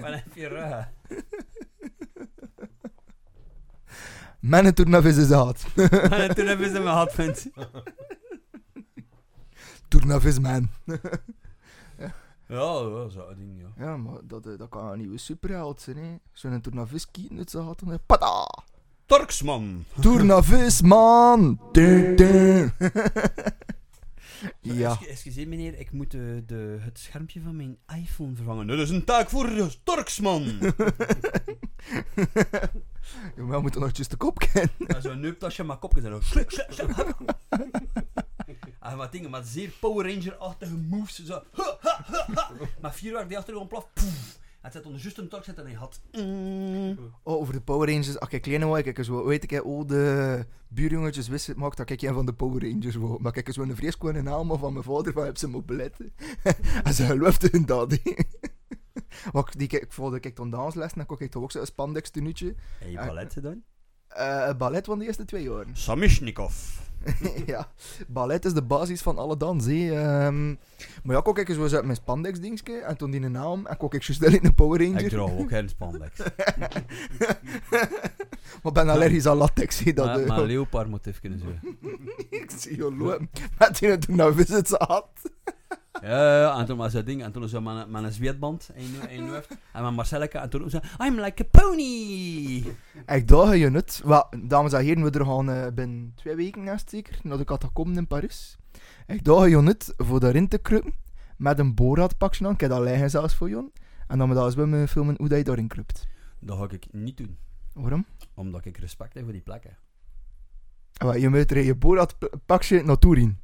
Wat 0.00 0.12
heb 0.12 0.34
je 0.34 0.48
rug? 0.48 0.88
Met 4.40 4.64
een 4.64 4.74
tournavis 4.74 5.16
is 5.16 5.28
dat. 5.28 5.66
En 6.10 6.34
toen 6.34 6.46
hebben 6.46 6.70
ze 6.70 6.78
me 6.78 6.86
gehad, 6.86 7.12
vindt. 7.12 7.48
Man. 10.40 10.68
Ja, 12.48 12.56
ja, 12.56 13.08
zo'n 13.08 13.34
ding, 13.36 13.60
ja. 13.60 13.84
Ja, 13.84 13.96
maar 13.96 14.18
dat, 14.24 14.46
eh, 14.46 14.58
dat 14.58 14.68
kan 14.68 14.92
een 14.92 14.98
nieuwe 14.98 15.18
superheld 15.18 15.80
zijn, 15.80 15.96
hè. 15.96 16.16
Zo'n 16.32 16.60
tournavis 16.60 17.10
kieten 17.10 17.38
uit 17.38 17.50
zijn 17.50 17.64
gat 17.64 17.80
en 17.80 17.86
dan... 17.88 17.98
Pada! 18.06 18.46
Torksman! 19.06 19.84
Tournavis, 20.00 20.82
man! 20.82 21.60
Dun, 21.72 22.16
dun. 22.16 22.72
ja. 24.78 24.90
Excu- 24.90 25.06
Excuseer 25.06 25.48
meneer, 25.48 25.78
ik 25.78 25.92
moet 25.92 26.10
de, 26.10 26.42
de, 26.46 26.76
het 26.80 26.98
schermpje 26.98 27.40
van 27.40 27.56
mijn 27.56 27.78
iPhone 27.96 28.34
vervangen. 28.34 28.66
Dat 28.66 28.78
is 28.78 28.90
een 28.90 29.04
taak 29.04 29.30
voor 29.30 29.46
de 29.46 29.74
Torksman! 29.82 30.42
Ja, 33.36 33.42
maar 33.42 33.56
we 33.56 33.60
moeten 33.60 33.80
nog 33.80 33.90
juist 33.92 34.10
de 34.10 34.16
kop 34.16 34.38
kennen. 34.38 34.70
En 34.86 35.02
zo'n 35.02 35.20
neuptasje 35.20 35.64
met 35.64 35.78
kopjes 35.78 36.04
en 36.04 36.10
dan 36.10 36.22
slik, 36.22 36.50
slik, 36.50 36.66
slik, 36.72 36.96
hup. 36.96 37.36
En 38.90 38.96
wat 38.96 39.12
dingen 39.12 39.30
met 39.30 39.46
zeer 39.46 39.70
Power 39.80 40.12
Ranger-achtige 40.14 40.74
moves. 40.74 41.24
Zo. 41.24 41.42
Ha, 41.52 41.76
ha, 41.80 42.04
ha, 42.06 42.26
ha. 42.34 42.50
Met 42.80 42.94
vier 42.94 43.12
waar 43.12 43.28
die 43.28 43.36
achter 43.36 43.52
gewoon 43.52 43.68
plaf. 43.68 43.88
Poef. 43.92 44.38
En 44.60 44.64
het 44.64 44.72
zit 44.72 44.86
onder 44.86 45.00
juist 45.00 45.18
een 45.18 45.28
zit 45.44 45.58
en 45.58 45.64
hij 45.64 45.74
had. 45.74 46.00
Mm. 46.12 46.98
Oh, 47.22 47.34
over 47.40 47.52
de 47.52 47.60
Power 47.60 47.88
Rangers. 47.88 48.18
Ach, 48.18 48.28
kijk, 48.28 48.42
kleine 48.42 48.66
wou 48.66 48.78
ik 48.80 49.04
zo. 49.04 49.24
Weet 49.26 49.42
ik, 49.42 49.50
hè, 49.50 49.60
al 49.62 49.86
de 49.86 50.46
buurjongetjes 50.68 51.28
wisten 51.28 51.52
het 51.52 51.62
maakt 51.62 51.76
dat 51.76 51.90
ik 51.90 52.02
een 52.02 52.14
van 52.14 52.26
de 52.26 52.32
Power 52.32 52.70
Rangers 52.70 52.94
wou. 52.94 53.20
Maar 53.22 53.32
kijk, 53.32 53.52
zo'n 53.52 53.74
vrees 53.76 53.94
gewoon 53.94 54.14
een 54.14 54.24
naam 54.24 54.58
van 54.58 54.72
mijn 54.72 54.84
vader 54.84 55.12
van 55.12 55.24
heb 55.24 55.36
ze 55.36 55.48
moeten 55.48 55.76
beletten. 55.76 56.12
en 56.84 56.94
ze 56.94 57.04
geloofde 57.04 57.50
in 57.50 57.66
dat. 57.66 57.98
Wat 59.32 59.48
ik- 59.48 59.58
die 59.58 59.68
kijk, 59.68 59.82
ik 59.82 59.92
volgde 59.92 60.20
kijk 60.20 60.36
dan 60.36 60.50
dansles 60.50 60.90
en 60.90 60.96
dan 60.96 61.06
kon 61.06 61.16
ik 61.20 61.30
toch 61.30 61.42
ook 61.42 61.52
zo'n 61.52 61.66
spandex 61.66 62.10
tenuutje. 62.10 62.54
Heb 62.78 62.88
je 62.90 62.96
ballet 62.96 63.32
gedaan? 63.32 63.64
Eh 64.08 64.54
ballet 64.56 64.84
van 64.86 64.98
de 64.98 65.04
eerste 65.06 65.24
twee 65.24 65.42
jaar. 65.42 65.64
Samishnikov. 65.72 66.80
ja, 67.46 67.68
ballet 68.08 68.44
is 68.44 68.52
de 68.52 68.62
basis 68.62 69.02
van 69.02 69.18
alle 69.18 69.36
dans. 69.36 69.64
hè. 69.64 69.90
Ehm, 69.90 70.48
maar 71.02 71.16
ja, 71.16 71.20
kijk 71.34 71.48
eens, 71.48 71.58
uit 71.74 71.84
mijn 71.84 71.96
spandex 71.96 72.40
dingetje 72.40 72.78
en 72.78 72.96
toen 72.96 73.10
die 73.10 73.20
naam 73.20 73.66
en 73.66 73.76
kijk 73.76 73.94
ik 73.94 74.02
zo 74.02 74.12
snel 74.12 74.32
in 74.32 74.44
een 74.44 74.54
Power 74.54 74.84
Ranger. 74.84 75.00
Ik 75.00 75.08
draag 75.08 75.30
ook 75.30 75.48
geen 75.48 75.68
spandex. 75.68 76.18
maar 78.62 78.72
ben 78.72 78.88
allergisch 78.88 79.26
aan 79.26 79.36
latex. 79.36 79.78
hè, 79.78 79.92
dat, 79.92 80.06
Maar, 80.06 80.18
eh, 80.18 80.28
maar 80.28 80.42
leopard 80.42 80.88
motief 80.88 81.20
kunnen 81.20 81.38
zo. 81.38 81.46
ik 82.30 82.50
zie 82.56 82.76
je 82.76 82.94
lopen 82.94 83.30
met 83.58 83.78
die 83.78 83.98
toen 83.98 84.16
nou 84.16 84.34
het 84.48 84.68
ze 84.68 84.84
had. 84.86 85.08
Ja, 86.02 86.40
ja, 86.40 86.58
en 86.58 86.66
toen 86.66 86.76
was 86.76 86.92
dat 86.92 87.06
ding, 87.06 87.22
en 87.22 87.32
toen 87.32 87.62
met, 87.62 87.88
met 87.88 88.02
een 88.02 88.12
zweetband 88.12 88.70
in 88.74 88.86
en 89.72 89.82
met 89.82 89.94
Marcelleke, 89.94 90.38
en 90.38 90.50
toen 90.50 90.70
zo, 90.70 90.78
I'm 91.04 91.20
like 91.20 91.44
a 91.44 91.46
pony! 91.50 92.64
Ik 93.06 93.28
dacht 93.28 93.56
je 93.56 93.70
het. 93.70 94.00
Wel, 94.04 94.26
dames 94.42 94.72
en 94.72 94.84
heren, 94.84 95.02
we 95.02 95.10
er 95.18 95.24
gaan 95.24 95.50
eh, 95.50 95.72
binnen 95.74 96.12
twee 96.14 96.34
weken 96.34 96.62
naast 96.62 96.90
zeker 96.90 97.18
naar 97.22 97.38
de 97.38 97.44
catacomben 97.44 97.96
in 97.96 98.06
Parijs. 98.06 98.56
Ik 99.06 99.24
dacht 99.24 99.48
je 99.50 99.62
het 99.62 99.94
voor 99.96 100.20
daarin 100.20 100.48
te 100.48 100.58
kruipen 100.58 100.94
met 101.36 101.58
een 101.58 101.74
boorradpakje 101.74 102.46
aan. 102.46 102.52
Ik 102.52 102.60
heb 102.60 102.70
dat 102.70 102.80
liggen 102.80 103.10
zelfs 103.10 103.34
voor 103.34 103.48
Jon. 103.48 103.72
En 104.06 104.18
dan 104.18 104.34
dat 104.34 104.44
eens 104.44 104.54
bij 104.54 104.66
me 104.66 104.88
filmen 104.88 105.14
hoe 105.18 105.28
dat 105.28 105.38
je 105.38 105.44
daarin 105.44 105.68
kruipt. 105.68 106.06
Dat 106.40 106.58
ga 106.58 106.66
ik 106.70 106.86
niet 106.92 107.16
doen, 107.16 107.38
Waarom? 107.72 108.06
omdat 108.34 108.64
ik 108.64 108.76
respect 108.78 109.14
heb 109.14 109.22
voor 109.22 109.32
die 109.32 109.42
plekken. 109.42 109.76
Ah, 110.96 111.16
je 111.16 111.28
moet 111.28 111.50
er 111.50 111.64
je 111.64 111.74
boorradpakje 111.74 112.82
naartoe 112.82 113.16
in. 113.16 113.38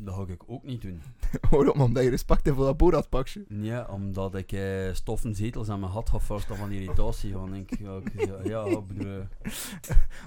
Dat 0.00 0.14
ga 0.14 0.24
ik 0.32 0.42
ook 0.46 0.64
niet 0.64 0.82
doen. 0.82 1.02
Waarom? 1.50 1.80
Omdat 1.80 2.02
je 2.04 2.10
respect 2.10 2.44
hebt 2.44 2.56
voor 2.56 2.66
dat 2.66 2.76
boorradpakje. 2.76 3.44
Ja, 3.48 3.86
omdat 3.90 4.34
ik 4.34 4.52
eh, 4.52 4.92
stoffen 4.92 5.34
zetels 5.34 5.68
aan 5.68 5.80
mijn 5.80 5.92
had 5.92 6.08
had 6.08 6.22
vast 6.22 6.46
van 6.46 6.70
irritatie. 6.70 7.34
Denk, 7.50 7.70
ik, 7.70 7.78
ja, 7.78 7.96
ik- 8.04 8.26
ja, 8.46 8.64
ja, 8.66 8.82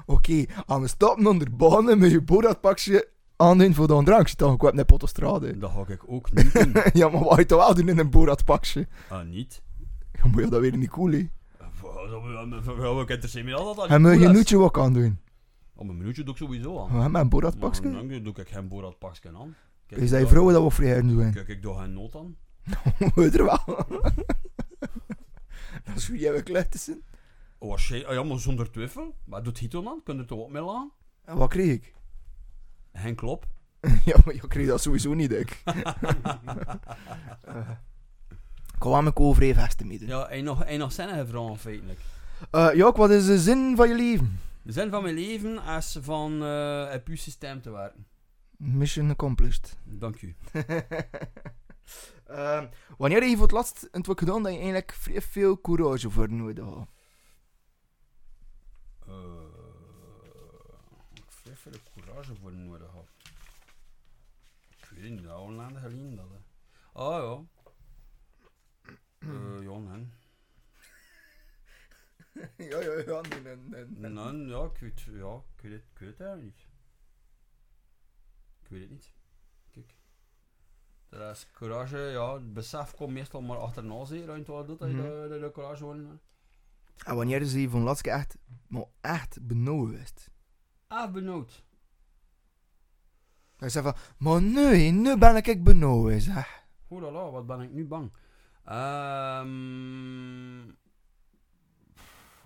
Oké, 0.05 0.45
aan 0.65 0.81
de 0.81 0.87
stappen 0.87 1.27
onder 1.27 1.55
banen 1.55 1.99
met 1.99 2.11
je 2.11 2.21
boorradpakje 2.21 3.07
aandoen 3.35 3.73
voor 3.73 3.87
de 3.87 4.01
drankje. 4.03 4.35
Dan 4.35 4.53
ik 4.53 4.61
heb 4.61 4.73
net 4.73 4.89
autostrade. 4.89 5.57
dat 5.57 5.71
ga 5.71 5.93
ik 5.93 6.01
ook 6.07 6.31
niet 6.33 6.53
doen. 6.53 6.73
ja, 6.93 7.09
maar 7.09 7.23
wat 7.23 7.37
je 7.37 7.45
toch 7.45 7.65
wel 7.65 7.75
doen 7.75 7.89
in 7.89 7.99
een 7.99 8.09
boorradpakje? 8.09 8.87
Ah, 9.09 9.25
niet? 9.25 9.61
Ja, 10.23 10.27
maar 10.31 10.43
ja, 10.43 10.49
dat 10.49 10.61
weer 10.61 10.77
niet 10.77 10.89
cool, 10.89 11.11
hè. 11.11 11.17
Ja, 11.57 11.69
al 13.53 13.75
dat 13.75 13.87
En 13.87 14.01
moet 14.01 14.19
je 14.19 14.27
noetje 14.27 14.57
wat 14.57 14.77
aan 14.77 14.93
doen? 14.93 15.19
Op 15.81 15.89
een 15.89 15.97
minuutje 15.97 16.23
doe 16.23 16.33
ik 16.33 16.39
sowieso 16.39 16.79
aan. 16.79 16.97
Ja, 16.97 17.07
met 17.07 17.21
een 17.21 17.29
boorradpakje? 17.29 17.89
Maar 17.89 18.07
Dan 18.07 18.23
doe 18.23 18.33
ik 18.35 18.49
geen 18.49 18.67
boorradpakje 18.67 19.29
aan. 19.35 19.55
Kijk, 19.85 20.01
Is 20.01 20.09
dat 20.09 20.19
je 20.19 20.27
vrouwen 20.27 20.53
dat 20.53 20.63
we 20.63 20.71
vrij 20.71 21.01
doen? 21.01 21.31
Kijk, 21.31 21.47
ik 21.47 21.61
doe 21.61 21.77
geen 21.77 21.93
nood 21.93 22.15
aan. 22.15 22.35
Moet 23.15 23.35
er 23.35 23.43
wel. 23.43 23.59
dat 25.85 25.95
is 25.95 26.07
hoe 26.07 26.17
jij 26.17 26.31
wel 26.31 26.43
kluit 26.43 26.71
tussen. 26.71 27.03
Oh, 27.57 27.71
ah 27.73 27.89
ja, 27.89 28.23
maar 28.23 28.39
zonder 28.39 28.71
twijfel. 28.71 29.15
Maar 29.25 29.43
doet 29.43 29.57
Hito 29.57 29.81
dan? 29.83 30.01
Kun 30.03 30.15
je 30.15 30.21
er 30.21 30.27
toch 30.27 30.39
op 30.39 30.51
mee 30.51 30.69
aan? 30.69 30.91
En 31.23 31.37
wat 31.37 31.49
kreeg 31.49 31.73
ik? 31.73 31.93
Geen 32.93 33.15
klop. 33.15 33.47
ja, 34.05 34.15
maar 34.25 34.33
je 34.33 34.47
kreeg 34.47 34.67
dat 34.67 34.81
sowieso 34.81 35.13
niet, 35.13 35.31
ik. 35.31 35.61
Ik 38.65 38.79
kwam 38.79 39.03
met 39.03 39.15
over 39.15 39.43
even 39.43 39.87
mee 39.87 39.99
doen. 39.99 40.07
Ja, 40.07 40.27
en 40.27 40.43
nog, 40.43 40.63
en 40.63 40.79
nog 40.79 40.91
zinnige 40.91 41.25
vragen 41.25 41.57
feitelijk. 41.57 41.99
Eh, 42.51 42.73
Jook, 42.73 42.97
wat 42.97 43.09
is 43.09 43.25
de 43.25 43.39
zin 43.39 43.75
van 43.75 43.87
je 43.87 43.95
leven? 43.95 44.39
De 44.63 44.71
zin 44.71 44.89
van 44.89 45.03
mijn 45.03 45.15
leven 45.15 45.63
is 45.77 45.97
van 46.01 46.43
eh 46.43 46.93
op 46.95 47.07
uw 47.07 47.15
systeem 47.15 47.61
te 47.61 47.71
werken. 47.71 48.07
Mission 48.57 49.09
accomplished. 49.09 49.77
Dank 49.83 50.21
u. 50.21 50.35
Ehm, 52.25 52.67
wanneer 52.97 53.19
heb 53.19 53.29
je 53.29 53.35
voor 53.35 53.45
het 53.45 53.55
laatst 53.55 53.87
het 53.91 54.05
wat 54.05 54.19
gedaan 54.19 54.43
dat 54.43 54.51
je 54.51 54.57
eigenlijk 54.57 54.93
vrij 54.93 55.21
veel 55.21 55.61
courage 55.61 56.09
voor 56.09 56.31
nodig 56.31 56.65
had? 56.65 56.87
Eh, 59.07 59.13
ik 61.13 61.23
vrij 61.27 61.55
veel 61.55 61.71
courage 61.93 62.35
voor 62.35 62.53
nodig 62.53 62.91
had. 62.91 63.09
Ik 64.69 64.85
weet 64.89 65.03
het 65.03 65.11
niet, 65.11 65.27
al 65.27 65.49
een 65.49 65.75
geleden 65.77 66.15
dat. 66.15 66.25
Ah 66.93 67.23
ja. 67.23 67.43
Eh 69.19 69.63
ja, 69.63 69.77
nee. 69.77 70.07
ja, 72.71 72.79
ja, 72.79 72.93
ja. 73.05 73.21
Nee, 73.21 73.41
nee, 73.55 73.85
nee. 73.87 74.09
Nee, 74.11 74.47
ja, 74.47 74.63
ik 74.63 74.77
weet, 74.77 75.01
ja, 75.01 75.35
ik 75.55 75.61
weet 75.61 75.71
het, 75.71 75.83
ik 75.93 75.99
weet 75.99 76.09
het 76.09 76.19
eigenlijk 76.19 76.43
niet. 76.43 76.67
Ik 78.61 78.67
weet 78.67 78.81
het 78.81 78.89
niet. 78.89 79.11
Kijk. 79.71 79.95
Dat 81.09 81.35
is 81.35 81.47
courage, 81.53 81.97
ja, 81.97 82.33
het 82.33 82.53
besef 82.53 82.95
komt 82.95 83.13
meestal 83.13 83.41
maar 83.41 83.57
achterna, 83.57 83.97
dat 83.97 84.09
je 84.09 84.15
het 84.25 84.47
wel 84.47 84.65
doet, 84.65 84.79
dat 84.79 84.89
je 84.89 84.95
Mhm. 84.95 85.03
de, 85.05 85.27
de, 85.29 85.39
de 85.39 85.51
courage 85.51 85.85
wil. 85.85 86.19
En 87.05 87.15
wanneer 87.15 87.41
is 87.41 87.53
je 87.53 87.69
van 87.69 87.81
laatst 87.81 88.01
keer 88.01 88.13
echt, 88.13 88.37
maar 88.67 88.85
echt 89.01 89.47
benauwd 89.47 89.89
geweest? 89.89 90.29
Ah, 90.87 91.11
benauwd. 91.11 91.63
Hij 93.57 93.69
zei 93.69 93.83
van, 93.83 93.95
maar 94.17 94.41
nee, 94.41 94.91
nu 94.91 95.17
ben 95.17 95.35
ik 95.35 95.47
echt 95.47 95.63
benauwd, 95.63 96.21
zeg. 96.21 96.63
Oelala, 96.89 97.29
wat 97.31 97.47
ben 97.47 97.61
ik 97.61 97.71
nu 97.71 97.87
bang. 97.87 98.11
Ehm 98.63 100.69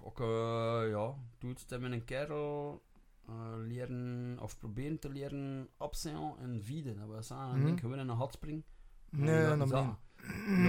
ook, 0.05 0.19
eh, 0.19 0.89
ja, 0.89 1.15
toetst 1.37 1.79
met 1.79 1.91
een 1.91 2.03
kerel 2.05 2.83
eh, 3.27 3.53
leren, 3.57 4.37
of 4.41 4.57
proberen 4.57 4.99
te 4.99 5.09
leren 5.09 5.69
opzien 5.77 6.33
en 6.39 6.63
vieden. 6.63 6.97
Dat 6.97 7.07
was 7.07 7.31
aan, 7.31 7.67
ik 7.67 7.79
gewoon 7.79 7.99
in 7.99 8.09
een 8.09 8.17
gat 8.17 8.33
springen. 8.33 8.63
Nee, 9.09 9.41
Ja, 9.41 9.55
dan 9.55 9.59
dat- 9.59 9.69
ben 9.69 9.97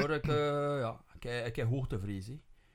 Door 0.00 0.10
ik, 0.10 0.26
eh, 0.26 0.78
ja, 0.80 1.04
ik, 1.18 1.24
ik 1.46 1.56
heb 1.56 1.68
hoogtevrees. 1.68 2.30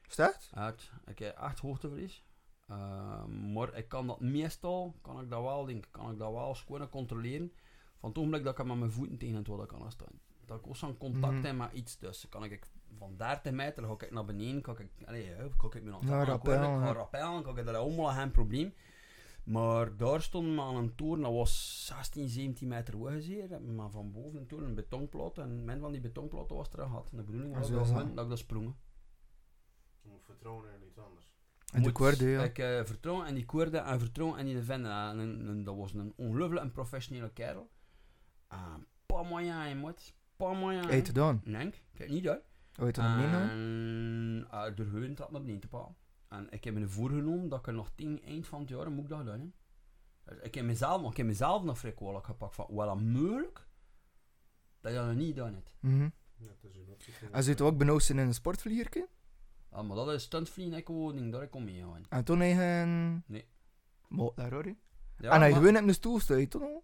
Staat? 0.07 0.49
Echt, 0.53 0.91
ik 1.05 1.19
heb 1.19 1.37
echt 1.37 1.59
hoogtevrees. 1.59 2.25
Eh, 2.67 3.25
maar 3.25 3.73
ik 3.75 3.87
kan 3.89 4.07
dat 4.07 4.19
meestal, 4.19 4.95
kan 5.01 5.19
ik 5.21 5.29
dat 5.29 5.41
wel, 5.41 5.65
denk, 5.65 5.87
kan 5.91 6.11
ik 6.11 6.17
dat 6.17 6.31
wel 6.31 6.53
gewoon 6.53 6.89
controleren. 6.89 7.51
Van 7.99 8.09
het 8.09 8.17
ogenblik 8.17 8.43
dat 8.43 8.59
ik 8.59 8.65
met 8.65 8.77
mijn 8.77 8.91
voeten 8.91 9.17
tegen 9.17 9.35
het 9.35 9.47
water 9.47 9.65
kan 9.65 9.91
staan. 9.91 10.19
Dat 10.45 10.59
ik 10.59 10.67
ook 10.67 10.75
zo'n 10.75 10.97
contact 10.97 11.33
Mhm. 11.33 11.45
heb 11.45 11.55
met 11.55 11.71
iets. 11.73 11.97
Dus 11.97 12.29
kan 12.29 12.43
ik 12.43 12.59
van 12.97 13.17
30 13.17 13.51
meter 13.51 13.83
ga 13.83 13.93
ik 14.05 14.11
naar 14.11 14.25
beneden, 14.25 14.61
kan 14.61 14.79
ik, 14.79 14.89
allee, 15.05 15.35
kan 15.57 15.73
ik 15.73 15.83
me 15.83 15.95
Ja, 16.01 16.23
rappel, 16.23 16.53
ja. 16.53 16.89
ik 16.89 16.95
rappellen, 16.95 17.43
kan 17.43 17.57
ik 17.57 17.65
dat 17.65 17.75
allemaal 17.75 18.13
geen 18.13 18.31
probleem. 18.31 18.73
Maar 19.43 19.97
daar 19.97 20.21
stond 20.21 20.47
me 20.47 20.61
aan 20.61 20.75
een 20.75 20.95
toren, 20.95 21.21
dat 21.21 21.33
was 21.33 21.85
16, 21.85 22.27
17 22.29 22.67
meter 22.67 22.95
hoog 22.97 23.21
zeer, 23.21 23.61
maar 23.61 23.89
van 23.89 24.11
boven 24.11 24.39
een 24.39 24.47
toren 24.47 24.65
een 24.65 24.75
betonplaat 24.75 25.37
en 25.37 25.65
mijn 25.65 25.79
van 25.79 25.91
die 25.91 26.01
betonplaten 26.01 26.55
was 26.55 26.69
er. 26.73 26.79
En 26.79 27.01
de 27.11 27.23
bedoeling 27.23 27.53
was 27.55 27.69
Ah, 27.69 27.73
dat, 27.75 27.87
dat. 27.87 28.15
dat 28.15 28.23
ik 28.23 28.29
dat 28.29 28.37
sprongen. 28.39 28.75
Je 30.01 30.09
moet 30.09 30.23
vertrouwen 30.25 30.65
in 30.73 30.87
iets 30.87 30.97
anders. 30.97 31.29
En 31.73 31.79
de 31.81 31.87
Moet- 31.87 31.97
koorde, 31.97 32.25
ja. 32.29 32.43
Ik 32.43 32.57
eh, 32.57 32.83
vertrouwen 32.83 33.27
in 33.27 33.33
die 33.35 33.45
koorde 33.45 33.77
en 33.77 33.99
vertrouwen 33.99 34.39
in 34.39 34.45
die 34.45 34.61
vent. 34.61 34.85
En, 34.85 35.19
en- 35.19 35.47
en 35.47 35.63
dat 35.63 35.75
was 35.75 35.93
een 35.93 36.13
ongelooflijk 36.15 36.61
een 36.63 36.71
professionele 36.71 37.31
kerel. 37.33 37.69
En 38.47 38.87
pa 39.05 39.23
moja 39.23 39.65
in 39.65 39.77
moet. 39.77 40.13
Pa 40.35 40.53
moja 40.53 40.79
Heb 40.79 40.89
je 40.89 40.95
het 40.95 41.07
gedaan? 41.07 41.41
Nee, 41.43 41.69
kijk 41.93 42.09
niet 42.09 42.27
uit. 42.29 42.43
Nog 42.75 42.87
niet, 42.87 42.97
nou? 42.97 43.49
En 43.49 44.47
uh, 44.51 44.75
door 44.75 44.85
hun 44.85 45.15
dat 45.15 45.31
naar 45.31 45.41
beneden 45.41 45.61
te 45.61 45.67
palen. 45.67 45.95
En 46.27 46.47
ik 46.49 46.63
heb 46.63 46.73
me 46.73 46.87
voorgenomen 46.87 47.49
dat 47.49 47.59
ik 47.59 47.67
er 47.67 47.73
nog 47.73 47.91
tegen 47.95 48.23
eind 48.23 48.47
van 48.47 48.59
het 48.59 48.69
jaar 48.69 48.91
moet 48.91 49.03
ik 49.03 49.09
dat 49.09 49.25
hè. 49.25 49.37
Dus 50.25 50.39
ik 50.41 50.55
heb 50.55 50.65
mezelf, 50.65 51.11
ik 51.11 51.17
heb 51.17 51.25
mezelf 51.25 51.63
nog 51.63 51.79
vrij 51.79 51.93
kwalijk 51.93 52.25
gepakt 52.25 52.55
van, 52.55 52.67
wel 52.69 52.95
mogelijk 52.95 53.67
dat 54.79 54.91
je 54.91 54.97
dat 54.97 55.07
nog 55.07 55.15
niet 55.15 55.27
gedaan 55.27 55.53
hebt. 55.53 55.73
Ja, 56.37 56.47
het 56.61 56.63
is 56.63 56.75
een 56.75 56.87
optie. 56.89 57.13
En 57.31 57.43
zit 57.43 57.61
ook 57.61 57.77
benauwd 57.77 58.03
zijn 58.03 58.19
in 58.19 58.27
een 58.27 58.33
sportvliegerke? 58.33 59.07
Ah, 59.69 59.87
maar 59.87 59.95
dat 59.95 60.11
is 60.11 60.23
stuntvriend, 60.23 60.75
ik 60.75 60.85
gewoon 60.85 61.15
ding, 61.15 61.31
daar 61.31 61.43
ik 61.43 61.55
om 61.55 61.63
mee 61.63 61.81
gaan. 61.81 62.05
En 62.09 62.23
toen 62.23 62.39
heb 62.39 62.57
je 62.57 62.63
een... 62.63 63.23
Nee. 63.25 63.45
Maar, 64.07 64.29
daar 64.35 64.51
hoor 64.53 64.65
je. 64.65 64.75
Ja, 65.17 65.31
en 65.31 65.39
hij 65.39 65.49
maar- 65.49 65.59
gewoon 65.59 65.77
op 65.77 65.87
een 65.87 65.93
stoel 65.93 66.19
staat, 66.19 66.49
toch 66.49 66.61
nog? 66.61 66.83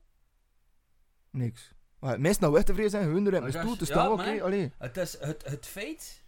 Niks. 1.30 1.74
Ah, 2.14 2.18
Meestal 2.20 2.42
nou 2.42 2.54
weg 2.54 2.64
tevreden 2.64 2.92
zijn, 2.92 3.04
hun 3.04 3.12
er 3.12 3.18
in 3.18 3.32
Maar 3.32 3.42
mijn 3.42 3.52
stoel 3.52 3.68
dat 3.70 3.78
te 3.78 3.84
is- 3.84 3.90
staan, 3.90 4.06
ja, 4.06 4.12
oké, 4.14 4.24
nee. 4.24 4.44
allee. 4.44 4.72
Het 4.78 4.98
is 4.98 5.18
het, 5.20 5.46
het 5.46 5.66
feit 5.66 6.24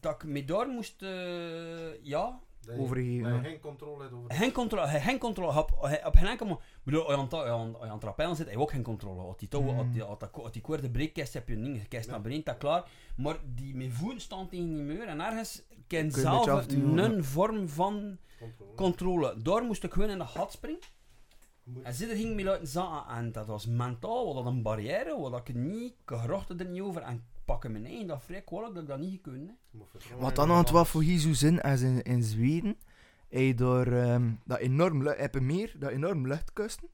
dat 0.00 0.14
ik 0.14 0.24
me 0.24 0.44
daar 0.44 0.68
moest, 0.68 1.02
eh, 1.02 2.02
ja, 2.04 2.38
Dat 2.66 2.74
je- 2.74 2.80
Overgeven, 2.80 3.22
dat 3.22 3.32
je 3.32 3.42
ja. 3.42 3.48
geen 3.48 3.60
controle 3.60 4.02
hebt 4.02 4.14
over 4.14 4.34
geen 4.34 4.52
controle, 4.52 4.86
hij- 4.86 5.00
geen 5.00 5.18
controle, 5.18 5.58
op, 5.58 5.72
op 6.04 6.14
geen 6.16 6.26
enkel 6.28 6.46
moment. 6.46 6.64
Ik 6.64 6.80
bedoel, 6.84 7.02
als 7.04 7.10
je 7.14 7.16
aan 7.20 7.28
aan- 7.50 7.76
zit, 8.36 8.46
heb 8.46 8.54
je 8.54 8.60
ook 8.60 8.70
geen 8.70 8.82
controle. 8.82 9.20
Als 9.22 9.36
die 9.36 9.48
touwen, 9.48 9.76
als 9.76 9.86
die, 9.92 10.02
als 10.02 10.18
dat- 10.18 10.32
als 10.32 10.52
die 10.52 10.62
koorde 10.62 10.90
breekt, 10.90 11.14
heb 11.32 11.48
je 11.48 11.56
kijkt 11.88 12.04
Ja. 12.04 12.10
naar 12.10 12.20
beneden, 12.20 12.44
dat 12.44 12.56
klaar. 12.58 12.84
Maar 13.16 13.36
die 13.54 13.74
mijn 13.76 13.92
voeten 13.92 14.20
staan 14.20 14.48
tegen 14.48 14.66
die 14.74 14.82
muur 14.82 15.06
en 15.06 15.20
ergens 15.20 15.62
kan 15.86 15.98
een 15.98 16.12
zelf 16.44 16.66
toe, 16.66 16.82
een 17.02 17.24
vorm 17.24 17.68
van 17.68 18.18
controle. 18.38 18.74
controle. 18.74 19.42
Daar 19.42 19.62
moest 19.64 19.84
ik 19.84 19.92
gewoon 19.92 20.10
in 20.10 20.18
de 20.18 20.26
gat 20.26 20.52
springen. 20.52 20.78
En 21.82 21.94
zitten 21.94 22.16
ging 22.16 22.34
me 22.34 22.44
laten 22.44 22.66
zaten 22.66 23.14
en 23.14 23.32
dat 23.32 23.46
was 23.46 23.66
mentaal, 23.66 24.26
wat 24.26 24.44
dat 24.44 24.52
een 24.52 24.62
barrière, 24.62 25.18
wat 25.18 25.48
ik 25.48 25.54
niet, 25.54 25.92
ik 25.92 26.16
gerochte 26.18 26.54
er 26.56 26.68
niet 26.68 26.80
over 26.80 27.02
en 27.02 27.14
ik 27.14 27.22
pakken 27.44 27.72
mijn 27.72 27.86
eigen, 27.86 28.06
dat 28.06 28.22
vrij 28.22 28.42
kwalijk 28.42 28.74
dat 28.74 28.82
ik 28.82 28.88
dat 28.88 28.98
niet 28.98 29.20
vertrouwen 29.22 30.20
Wat 30.20 30.36
dan 30.36 30.50
aan 30.50 30.58
het 30.58 30.70
wat 30.70 30.88
voor 30.88 31.02
hier 31.02 31.18
zo 31.18 31.32
zin 31.32 31.60
als 31.60 31.80
in, 31.80 32.02
in 32.02 32.22
Zweden, 32.22 32.76
je 33.28 33.54
door 33.54 33.86
ehm, 33.86 34.32
dat 34.44 34.58
enorm, 34.58 35.06
heb 35.06 35.40
meer, 35.40 35.74
dat 35.78 35.90
enorm 35.90 36.26
luchtkusten. 36.26 36.88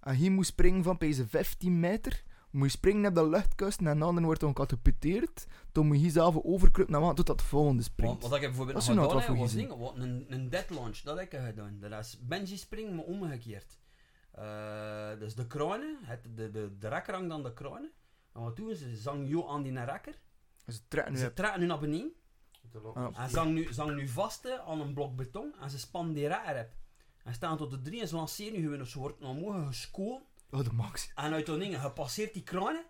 En 0.00 0.14
hier 0.14 0.32
moet 0.32 0.46
springen 0.46 0.82
van 0.82 0.96
deze 0.98 1.28
15 1.28 1.80
meter, 1.80 2.22
moet 2.50 2.70
je 2.70 2.76
springen 2.76 3.08
op 3.08 3.14
dat 3.14 3.28
luchtkusten 3.28 3.86
en 3.86 3.98
dan 3.98 4.24
wordt 4.24 4.40
dan 4.40 4.48
gecatapulteerd. 4.48 5.46
Dan 5.72 5.86
moet 5.86 5.96
je 5.96 6.02
hier 6.02 6.10
zelf 6.10 6.36
overkruipen 6.42 6.98
naar 6.98 7.06
wat 7.06 7.16
tot 7.16 7.26
dat 7.26 7.42
volgende 7.42 7.82
springt. 7.82 8.22
wat 8.22 8.34
ik 8.34 8.40
heb 8.40 8.50
bijvoorbeeld 8.50 8.86
Dat 8.86 8.96
nog 8.96 9.04
is 9.04 9.12
nou 9.12 9.22
gedaan 9.22 9.36
wat 9.36 9.50
heb, 9.52 9.68
voor 9.68 9.78
was 9.78 9.94
wat, 9.94 10.02
een, 10.02 10.26
een 10.28 10.50
dead 10.50 10.70
launch, 10.70 10.98
dat 10.98 11.18
heb 11.18 11.32
ik 11.32 11.40
gedaan. 11.40 11.78
Dat 11.80 12.04
is 12.04 12.18
bungee 12.20 12.56
springen, 12.56 12.94
maar 12.94 13.04
omgekeerd. 13.04 13.78
Eh, 14.36 15.18
dus 15.18 15.34
de 15.34 15.46
kronen, 15.46 15.98
het, 16.02 16.36
de, 16.36 16.50
de, 16.50 16.78
de 16.78 16.88
rekker 16.88 17.14
hangt 17.14 17.32
aan 17.32 17.42
de 17.42 17.52
kronen. 17.52 17.90
En 18.32 18.40
wat 18.42 18.56
doen 18.56 18.74
ze? 18.74 18.90
Ze 18.90 18.96
zang 18.96 19.28
jou 19.28 19.48
aan 19.48 19.62
die 19.62 19.84
rekker. 19.84 20.18
Ze 20.66 20.88
trekken 20.88 21.12
nu 21.12 21.18
Ze 21.18 21.32
trekken 21.32 21.60
nu 21.60 21.66
naar 21.66 21.78
beneden. 21.78 22.12
Ah. 22.94 23.18
En 23.18 23.30
zang 23.30 23.52
nu, 23.54 23.72
zang 23.72 23.94
nu 23.94 24.08
vast 24.08 24.42
hè, 24.42 24.60
aan 24.60 24.80
een 24.80 24.94
blok 24.94 25.16
beton. 25.16 25.54
En 25.60 25.70
ze 25.70 25.78
spannen 25.78 26.14
die 26.14 26.28
rekker 26.28 26.60
op. 26.60 26.76
En 27.24 27.34
staan 27.34 27.56
tot 27.56 27.70
de 27.70 27.82
drie 27.82 28.00
en 28.00 28.08
ze 28.08 28.14
lanceren 28.14 28.60
nu 28.60 28.68
gewoon. 28.68 28.86
Ze 28.86 28.98
wordt 28.98 29.20
naar 29.20 29.30
omhoog 29.30 29.66
geschoten. 29.66 30.26
Oh, 30.50 30.64
de 30.64 30.72
max. 30.72 31.10
En 31.14 31.32
uit 31.32 31.46
dat 31.46 31.58
ding, 31.58 31.82
je 31.82 31.90
passeert 31.90 32.32
die 32.34 32.42
kranen. 32.42 32.84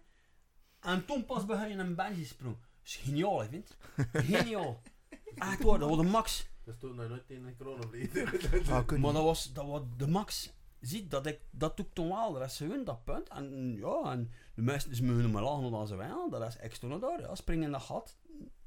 En 0.81 1.05
toen 1.05 1.25
pas 1.25 1.47
begin 1.47 1.69
je 1.69 1.77
een 1.77 1.95
bungee 1.95 2.25
sprong. 2.25 2.57
Dat 2.57 2.69
is 2.83 2.97
geniaal, 2.97 3.41
hè, 3.41 3.49
vind 3.49 3.77
Geniaal. 4.13 4.83
Echt 5.35 5.63
waar, 5.63 5.79
dat 5.79 5.89
was 5.89 5.99
de 5.99 6.05
max. 6.05 6.49
Dat 6.65 6.75
is 6.75 6.81
toen 6.81 6.95
nog 6.95 7.09
nooit 7.09 7.31
in 7.31 7.47
een 7.47 7.57
coronavrede. 7.57 8.25
Ah, 8.71 8.87
kun 8.87 9.01
Maar 9.01 9.13
dat 9.13 9.23
was, 9.23 9.53
dat 9.53 9.67
was 9.67 9.81
de 9.97 10.07
max. 10.07 10.55
Ziet, 10.87 11.11
dat, 11.11 11.27
ik, 11.27 11.41
dat 11.51 11.77
doe 11.77 11.87
ik 11.87 11.93
toen 11.95 12.09
wel. 12.09 12.33
Dat 12.33 12.43
is 12.43 12.57
gewoon 12.57 12.85
dat 12.85 13.05
punt. 13.05 13.29
En 13.29 13.75
ja, 13.77 14.13
en 14.13 14.31
de 14.55 14.63
meesten 14.63 14.91
is 14.93 15.01
me 15.01 15.29
maar 15.29 15.43
lachen 15.43 15.71
dan 15.71 15.87
ze 15.87 15.97
wel. 15.97 16.31
Dat 16.31 16.43
is 16.49 16.57
extra 16.57 16.89
naar 16.89 17.01
daar. 17.01 17.21
Ja, 17.21 17.35
springen 17.35 17.65
in 17.65 17.71
dat 17.73 17.83
gat. 17.83 18.17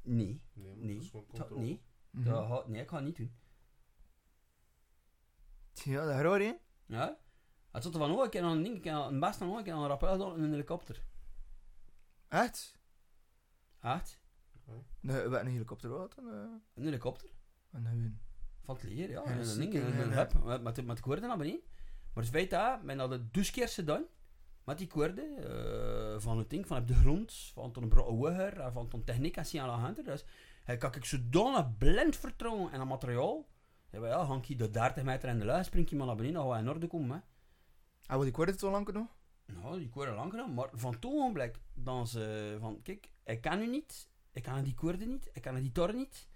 Nee. 0.02 0.42
Nee, 0.52 0.76
Nee. 0.76 0.94
dat 0.94 1.02
is 1.04 1.10
gewoon 1.10 1.26
Dat, 1.32 1.50
nee. 1.56 1.82
Mhm. 2.10 2.24
Dat 2.24 2.46
gaat- 2.46 2.68
nee, 2.68 2.82
ik 2.82 2.88
ga 2.88 2.96
het 2.96 3.04
niet 3.04 3.16
doen. 3.16 3.34
Ja, 5.72 6.04
dat 6.04 6.14
is 6.14 6.20
raar, 6.20 6.40
hè? 6.40 6.52
Ja? 6.86 7.18
Het 7.70 7.82
zat 7.82 7.92
er 7.94 8.00
van, 8.00 8.10
oh, 8.18 8.24
ik 8.24 8.32
heb 8.32 8.44
een 8.44 8.62
ding, 8.62 8.76
ik 8.76 8.84
heb 8.84 8.94
een 8.96 9.20
best 9.20 9.40
nog, 9.40 9.58
ik 9.58 9.66
heb 9.66 9.74
een 9.74 9.86
rappel 9.86 10.08
gedaan 10.12 10.36
in 10.36 10.42
een 10.42 10.50
helikopter. 10.50 11.04
Echt? 12.28 12.78
Echt? 13.80 14.20
Nee, 15.00 15.14
we 15.16 15.20
hebben 15.20 15.40
een 15.40 15.46
helikopter 15.46 15.90
gehad 15.90 16.14
en, 16.14 16.24
eh, 16.24 16.32
Een 16.74 16.84
helikopter? 16.84 17.30
en 17.70 17.84
hebben 17.84 18.20
Van 18.64 18.74
het 18.74 18.84
leer, 18.84 19.10
ja. 19.10 19.20
Ja, 19.20 19.24
En 19.24 19.38
een 19.48 19.58
ding, 19.58 19.74
een, 19.74 20.00
een 20.00 20.12
hub, 20.12 20.32
met, 20.44 20.62
met, 20.62 20.84
met 20.86 20.96
de 20.96 21.02
koorden 21.02 21.28
naar 21.28 21.36
beneden. 21.38 21.60
Maar 22.12 22.24
het 22.24 22.32
feit 22.32 22.50
dat, 22.50 22.82
men 22.82 22.98
had 22.98 23.10
het 23.10 23.34
dus 23.34 23.50
keer 23.50 23.68
gedaan. 23.68 24.04
Met 24.64 24.78
die 24.78 24.86
koorden, 24.86 25.36
eh, 25.36 26.20
van 26.20 26.38
het 26.38 26.50
ding, 26.50 26.66
van 26.66 26.78
op 26.78 26.88
de 26.88 26.94
grond, 26.94 27.32
van 27.52 27.72
ton 27.72 27.88
brouwer, 27.88 28.60
en 28.60 28.72
van 28.72 28.88
ton 28.88 29.04
techniek 29.04 29.36
en 29.36 29.60
aan 29.60 29.68
de 29.68 29.84
hand. 29.84 30.04
Dus, 30.04 30.24
hij 30.64 30.76
kan 30.76 30.94
ik 30.94 31.04
zodanig 31.04 31.78
blind 31.78 32.16
vertrouwen 32.16 32.72
in 32.72 32.78
dat 32.78 32.88
materiaal. 32.88 33.48
Ja, 33.90 34.06
ja, 34.06 34.24
hang 34.24 34.46
je 34.46 34.56
de 34.56 34.70
30 34.70 35.04
meter 35.04 35.28
in 35.28 35.38
de 35.38 35.44
lucht, 35.44 35.64
spring 35.64 35.90
je 35.90 35.96
maar 35.96 36.06
naar 36.06 36.16
beneden, 36.16 36.36
dan 36.36 36.50
ga 36.50 36.56
je 36.56 36.62
in 36.62 36.68
orde 36.68 36.86
komen. 36.86 37.10
Hè. 37.10 37.22
Ah, 38.06 38.16
wat 38.16 38.26
ik 38.26 38.34
hoorde 38.34 38.50
het 38.50 38.60
zo 38.60 38.70
lang 38.70 38.92
nog? 38.92 39.06
Nou, 39.46 39.78
die 39.78 39.88
koorden 39.88 40.14
lang 40.14 40.30
gedaan, 40.30 40.54
maar 40.54 40.68
van 40.72 40.98
toen 40.98 41.12
ogenblik 41.12 41.60
dan 41.74 42.06
ze 42.06 42.56
van, 42.60 42.82
kijk, 42.82 43.10
ik 43.24 43.40
kan 43.40 43.60
u 43.60 43.66
niet, 43.66 44.10
ik 44.32 44.42
kan 44.42 44.62
die 44.62 44.74
koorden 44.74 45.08
niet, 45.08 45.30
ik 45.32 45.42
kan 45.42 45.54
die 45.54 45.72
tor 45.72 45.94
niet. 45.94 46.28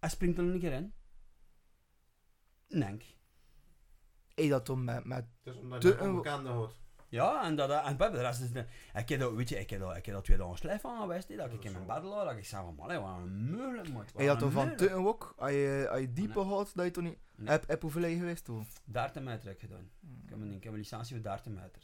Hij 0.00 0.08
springt 0.08 0.38
er 0.38 0.44
een 0.44 0.60
keer 0.60 0.72
in. 0.72 0.94
Denk. 2.68 3.02
Hey, 4.34 4.48
dat 4.48 4.66
dan 4.66 4.84
met, 4.84 5.04
met 5.04 5.24
is 5.42 5.56
omdat 5.56 5.82
je 5.82 6.00
onbekende 6.00 6.48
houdt. 6.48 6.82
Ja, 7.08 7.44
en 7.44 7.56
dat, 7.56 7.84
en 7.84 7.96
bij 7.96 8.10
de 8.10 8.20
rest 8.20 8.40
is 8.40 8.52
het, 8.52 8.68
ik 8.94 9.08
heb 9.08 9.20
dat, 9.20 9.32
weet 9.32 9.48
je, 9.48 9.58
ik 9.58 9.70
heb 9.70 9.80
dat, 9.80 9.96
ik 9.96 10.06
heb 10.06 10.14
dat 10.14 10.24
twee 10.24 10.36
dagen 10.36 10.56
slijf 10.56 10.80
van 10.80 11.00
geweest, 11.00 11.28
hè, 11.28 11.36
dat 11.36 11.52
ik 11.52 11.64
in 11.64 11.72
mijn 11.72 11.86
bed 11.86 12.02
lag, 12.02 12.24
dat 12.24 12.36
ik 12.36 12.44
zei 12.44 12.64
van, 12.64 12.74
man, 12.74 13.00
wat 13.02 13.16
een 13.16 13.50
moeilijk, 13.50 13.92
man. 13.92 14.04
Hey, 14.14 14.26
dat 14.26 14.40
dan 14.40 14.50
van 14.50 14.76
te 14.76 14.92
ook, 14.92 15.34
als 15.36 15.50
je, 15.50 15.86
als 15.90 16.00
je 16.00 16.12
diepe 16.12 16.38
Nee. 16.38 16.48
had, 16.48 16.72
dat 16.74 16.84
je 16.84 16.90
toch 16.90 17.04
niet... 17.04 17.18
Nee. 17.36 17.48
Heb, 17.48 17.68
heb 17.68 17.82
hoeveel 17.82 18.02
heb 18.02 18.10
je 18.10 18.16
geweest 18.16 18.44
toen? 18.44 18.66
30 18.84 19.22
meter 19.22 19.44
heb 19.46 19.54
ik 19.54 19.60
gedaan. 19.60 19.90
Ik 20.24 20.28
heb 20.30 20.40
een, 20.40 20.52
ik 20.52 20.64
heb 20.64 20.72
een 20.72 20.78
licentie 20.78 21.14
voor 21.14 21.24
30 21.24 21.52
meter. 21.52 21.82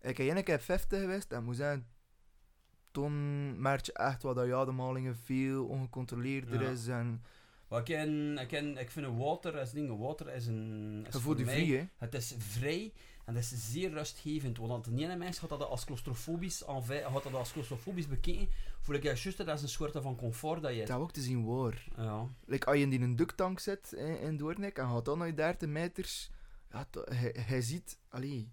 Ik 0.00 0.16
heb 0.16 0.34
één 0.34 0.44
keer 0.44 0.60
50 0.60 1.00
geweest 1.00 1.32
en 1.32 1.44
moet 1.44 1.56
zeggen, 1.56 1.86
toen 2.90 3.60
merk 3.60 3.84
je 3.84 3.92
echt 3.92 4.22
wat 4.22 4.36
dat 4.36 4.52
ademhalingen 4.52 5.16
veel 5.16 5.66
ongecontroleerder 5.66 6.62
Ja. 6.62 6.68
is 6.68 6.88
en 6.88 7.22
Maar 7.74 7.82
ik, 7.82 7.94
ken, 7.94 8.38
ik, 8.38 8.48
ken, 8.48 8.76
ik 8.78 8.90
vind 8.90 9.06
water 9.18 9.58
als 9.58 9.72
ding, 9.72 9.98
water 9.98 10.34
is 10.34 10.46
een... 10.46 11.06
Is 11.08 11.20
voor 11.20 11.34
mij- 11.34 11.44
vrij, 11.44 11.66
hè. 11.66 11.86
Het 11.98 12.14
is 12.14 12.34
vrij 12.38 12.92
en 13.24 13.34
het 13.34 13.44
is 13.44 13.72
zeer 13.72 13.90
rustgevend. 13.90 14.58
Want 14.58 14.84
de 14.84 14.90
ene 14.90 15.16
mens 15.16 15.38
had 15.38 15.48
dat 15.48 15.62
als 15.62 15.84
claustrofobisch, 15.84 16.60
had 16.60 17.22
dat 17.22 17.34
als 17.34 17.52
claustrofobisch 17.52 18.08
bekeken. 18.08 18.48
Voel 18.80 18.96
ik 18.96 19.02
juist 19.02 19.36
dat 19.36 19.48
is 19.48 19.62
een 19.62 19.68
soort 19.68 19.92
van 20.02 20.16
comfort 20.16 20.62
dat 20.62 20.70
je 20.70 20.76
hebt. 20.76 20.88
Dat 20.88 21.00
ook 21.00 21.12
te 21.12 21.20
zien 21.20 21.44
waar. 21.44 21.84
Ja. 21.96 22.28
Like, 22.44 22.66
als 22.66 22.76
je 22.76 22.88
in 22.88 23.02
een 23.02 23.16
duktank 23.16 23.58
zit 23.58 23.92
in, 23.92 24.20
in 24.20 24.36
Doornik 24.36 24.78
en 24.78 24.88
gaat 24.88 25.04
dan 25.04 25.18
naar 25.18 25.26
je 25.26 25.34
30 25.34 25.68
meters, 25.68 26.30
ja, 26.70 26.86
hij, 27.04 27.34
hij 27.38 27.62
ziet, 27.62 27.98
allee, 28.08 28.52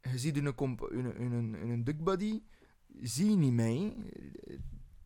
je 0.00 0.18
ziet 0.18 0.36
in 0.36 0.46
een, 0.46 0.78
in 0.90 1.04
een, 1.04 1.16
in 1.16 1.32
een, 1.32 1.54
in 1.54 1.70
een 1.70 1.84
duckbody, 1.84 2.42
zie 3.02 3.30
je 3.30 3.36
niet 3.36 3.52
mee. 3.52 3.94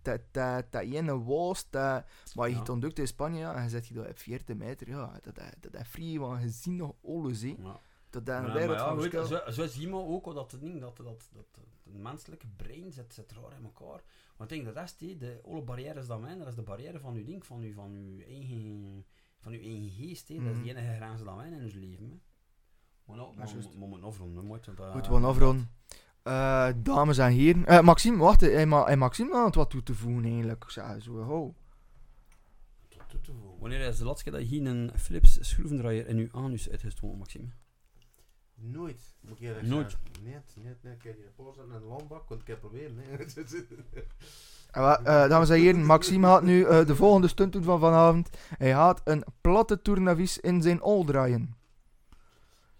Dat, 0.02 0.20
dat, 0.30 0.64
dat 0.72 0.82
ene 0.82 1.22
was, 1.22 1.70
dat, 1.70 2.04
maar 2.34 2.48
je 2.48 2.54
Ja. 2.54 2.62
in 2.98 3.06
Spanje 3.06 3.46
en 3.46 3.62
je 3.62 3.68
zet 3.68 3.86
je 3.86 3.94
dat 3.94 4.08
op 4.08 4.18
40 4.18 4.56
meter, 4.56 4.88
ja, 4.88 5.18
dat, 5.22 5.34
dat, 5.34 5.54
dat 5.72 5.80
is 5.80 5.88
vrij, 5.88 6.18
want 6.18 6.42
je 6.42 6.48
ziet 6.48 6.74
nog 6.74 6.94
alles, 7.04 7.42
ja. 7.42 7.80
Dat 8.10 8.26
dat 8.26 8.44
een 8.44 8.52
wereld 8.52 8.78
van 8.80 8.94
je, 8.94 9.00
verschil. 9.10 9.24
zo, 9.46 9.50
zo 9.50 9.66
zie 9.66 9.88
je 9.88 9.94
ook 9.94 10.34
dat 10.34 10.52
het 10.52 10.60
ding, 10.60 10.80
dat, 10.80 10.96
dat, 10.96 11.28
dat, 11.32 11.44
het 11.84 12.02
menselijke 12.02 12.46
brein 12.56 12.92
zit, 12.92 13.14
zit 13.14 13.32
raar 13.32 13.58
in 13.58 13.64
elkaar. 13.64 14.02
Want 14.36 14.50
ik 14.50 14.62
denk 14.64 14.74
dat 14.74 14.94
hè, 14.98 15.16
de 15.16 15.40
alle 15.44 15.62
barrières 15.62 16.06
dat 16.06 16.20
mijn, 16.20 16.38
dat 16.38 16.48
is 16.48 16.54
de 16.54 16.62
barrière 16.62 16.98
van 17.00 17.14
uw 17.14 17.24
ding, 17.24 17.46
van 17.46 17.60
uw, 17.60 17.72
van 17.72 17.92
uw 17.92 18.20
eigen, 18.20 19.04
van 19.38 19.52
uw 19.52 19.60
eigen 19.60 19.90
geest. 19.90 20.28
Hè. 20.28 20.34
Dat 20.34 20.44
is 20.44 20.50
Mhm. 20.52 20.62
die 20.62 20.70
enige 20.76 20.94
grens 20.94 21.22
dat 21.24 21.36
wij 21.36 21.46
in 21.50 21.62
ons 21.62 21.74
leven. 21.74 22.08
Hè. 22.10 22.20
Maar 23.04 23.16
nou, 23.16 23.42
is 23.42 23.52
we 23.52 23.86
moeten 23.86 24.04
afronden, 24.08 24.42
eh, 24.44 24.48
Moeten 24.92 25.20
we 25.20 25.26
afronden. 25.26 25.70
Eh, 26.22 26.68
dames 26.76 27.18
en 27.18 27.30
heren. 27.32 27.66
Eh, 27.66 27.80
Maxime, 27.80 28.16
wacht. 28.16 28.64
Ma 28.66 28.84
hey, 28.84 28.96
Maxime 28.96 29.34
had 29.34 29.54
wat 29.54 29.70
toe 29.70 29.82
te 29.82 29.94
voegen 29.94 30.24
eigenlijk. 30.24 30.64
Ik 30.64 30.70
zei 30.70 31.00
zo, 31.00 31.22
ho. 31.22 31.54
Tot 32.88 33.02
toe 33.08 33.20
te 33.20 33.32
voegen. 33.32 33.58
Wanneer 33.60 33.80
is 33.80 33.98
de 33.98 34.04
laatste 34.04 34.24
keer 34.24 34.32
dat 34.32 34.42
je 34.42 34.48
hier 34.56 34.66
een 34.66 34.90
Philips 34.96 35.38
schroevendraaier 35.40 36.06
in 36.08 36.16
uw 36.16 36.28
anus 36.32 36.70
uitgestoken, 36.70 37.18
Maxime? 37.18 37.48
Nooit. 38.54 39.14
Moet 39.20 39.32
ik 39.32 39.40
eerlijk 39.40 39.66
Nooit. 39.66 39.90
zeggen. 39.90 40.24
Nee, 40.24 40.36
nee, 40.64 40.74
nee. 40.82 40.94
Ik 40.94 41.02
heb 41.02 41.16
hier 41.16 41.26
een 41.26 41.34
pauze 41.34 41.60
en 41.60 41.70
een 41.70 41.82
landbak, 41.82 42.28
want 42.28 42.40
ik 42.40 42.46
heb 42.46 42.60
proberen. 42.60 42.94
Nee. 42.94 43.26
Eh, 44.72 45.28
dames 45.28 45.48
en 45.50 45.56
heren, 45.60 45.84
Maxime 45.84 46.26
gaat 46.26 46.42
nu 46.42 46.64
eh, 46.64 46.86
de 46.86 46.96
volgende 46.96 47.28
stunt 47.28 47.52
doen 47.52 47.62
van 47.62 47.80
vanavond. 47.80 48.30
Hij 48.58 48.70
gaat 48.70 49.00
een 49.04 49.24
platte 49.40 49.82
tournavis 49.82 50.38
in 50.38 50.62
zijn 50.62 50.82
ol 50.82 51.04
draaien. 51.04 51.56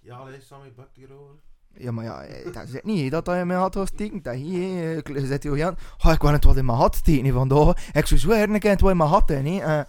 ja, 0.01 0.17
allee, 0.17 0.41
Sammy 0.41 0.73
bakt 0.73 0.97
hierover. 0.97 1.35
Ja, 1.75 1.91
maar 1.91 2.05
ja, 2.05 2.23
eh, 2.23 2.53
dat 2.53 2.69
is 2.69 2.81
niet 2.83 3.11
dat 3.11 3.27
hij 3.27 3.41
in 3.41 3.47
mijn 3.47 3.59
had 3.59 3.81
steken. 3.85 4.23
Dat 4.23 4.35
hier, 4.35 5.05
eh, 5.05 5.17
je 5.17 5.27
zet 5.27 5.43
heel 5.43 5.57
gaan. 5.57 5.77
Oh, 6.05 6.13
ik 6.13 6.21
wou 6.23 6.35
het 6.35 6.45
wat 6.45 6.57
in 6.57 6.65
mijn 6.65 6.79
had 6.79 6.97
steken 6.97 7.33
vandaag. 7.33 7.91
Ik 7.93 8.07
zou 8.07 8.21
zweren, 8.21 8.55
ik 8.55 8.63
het 8.63 8.81
wat 8.81 8.91
in 8.91 8.97
mijn 8.97 9.09
had 9.09 9.29
hè. 9.29 9.59
eh. 9.61 9.81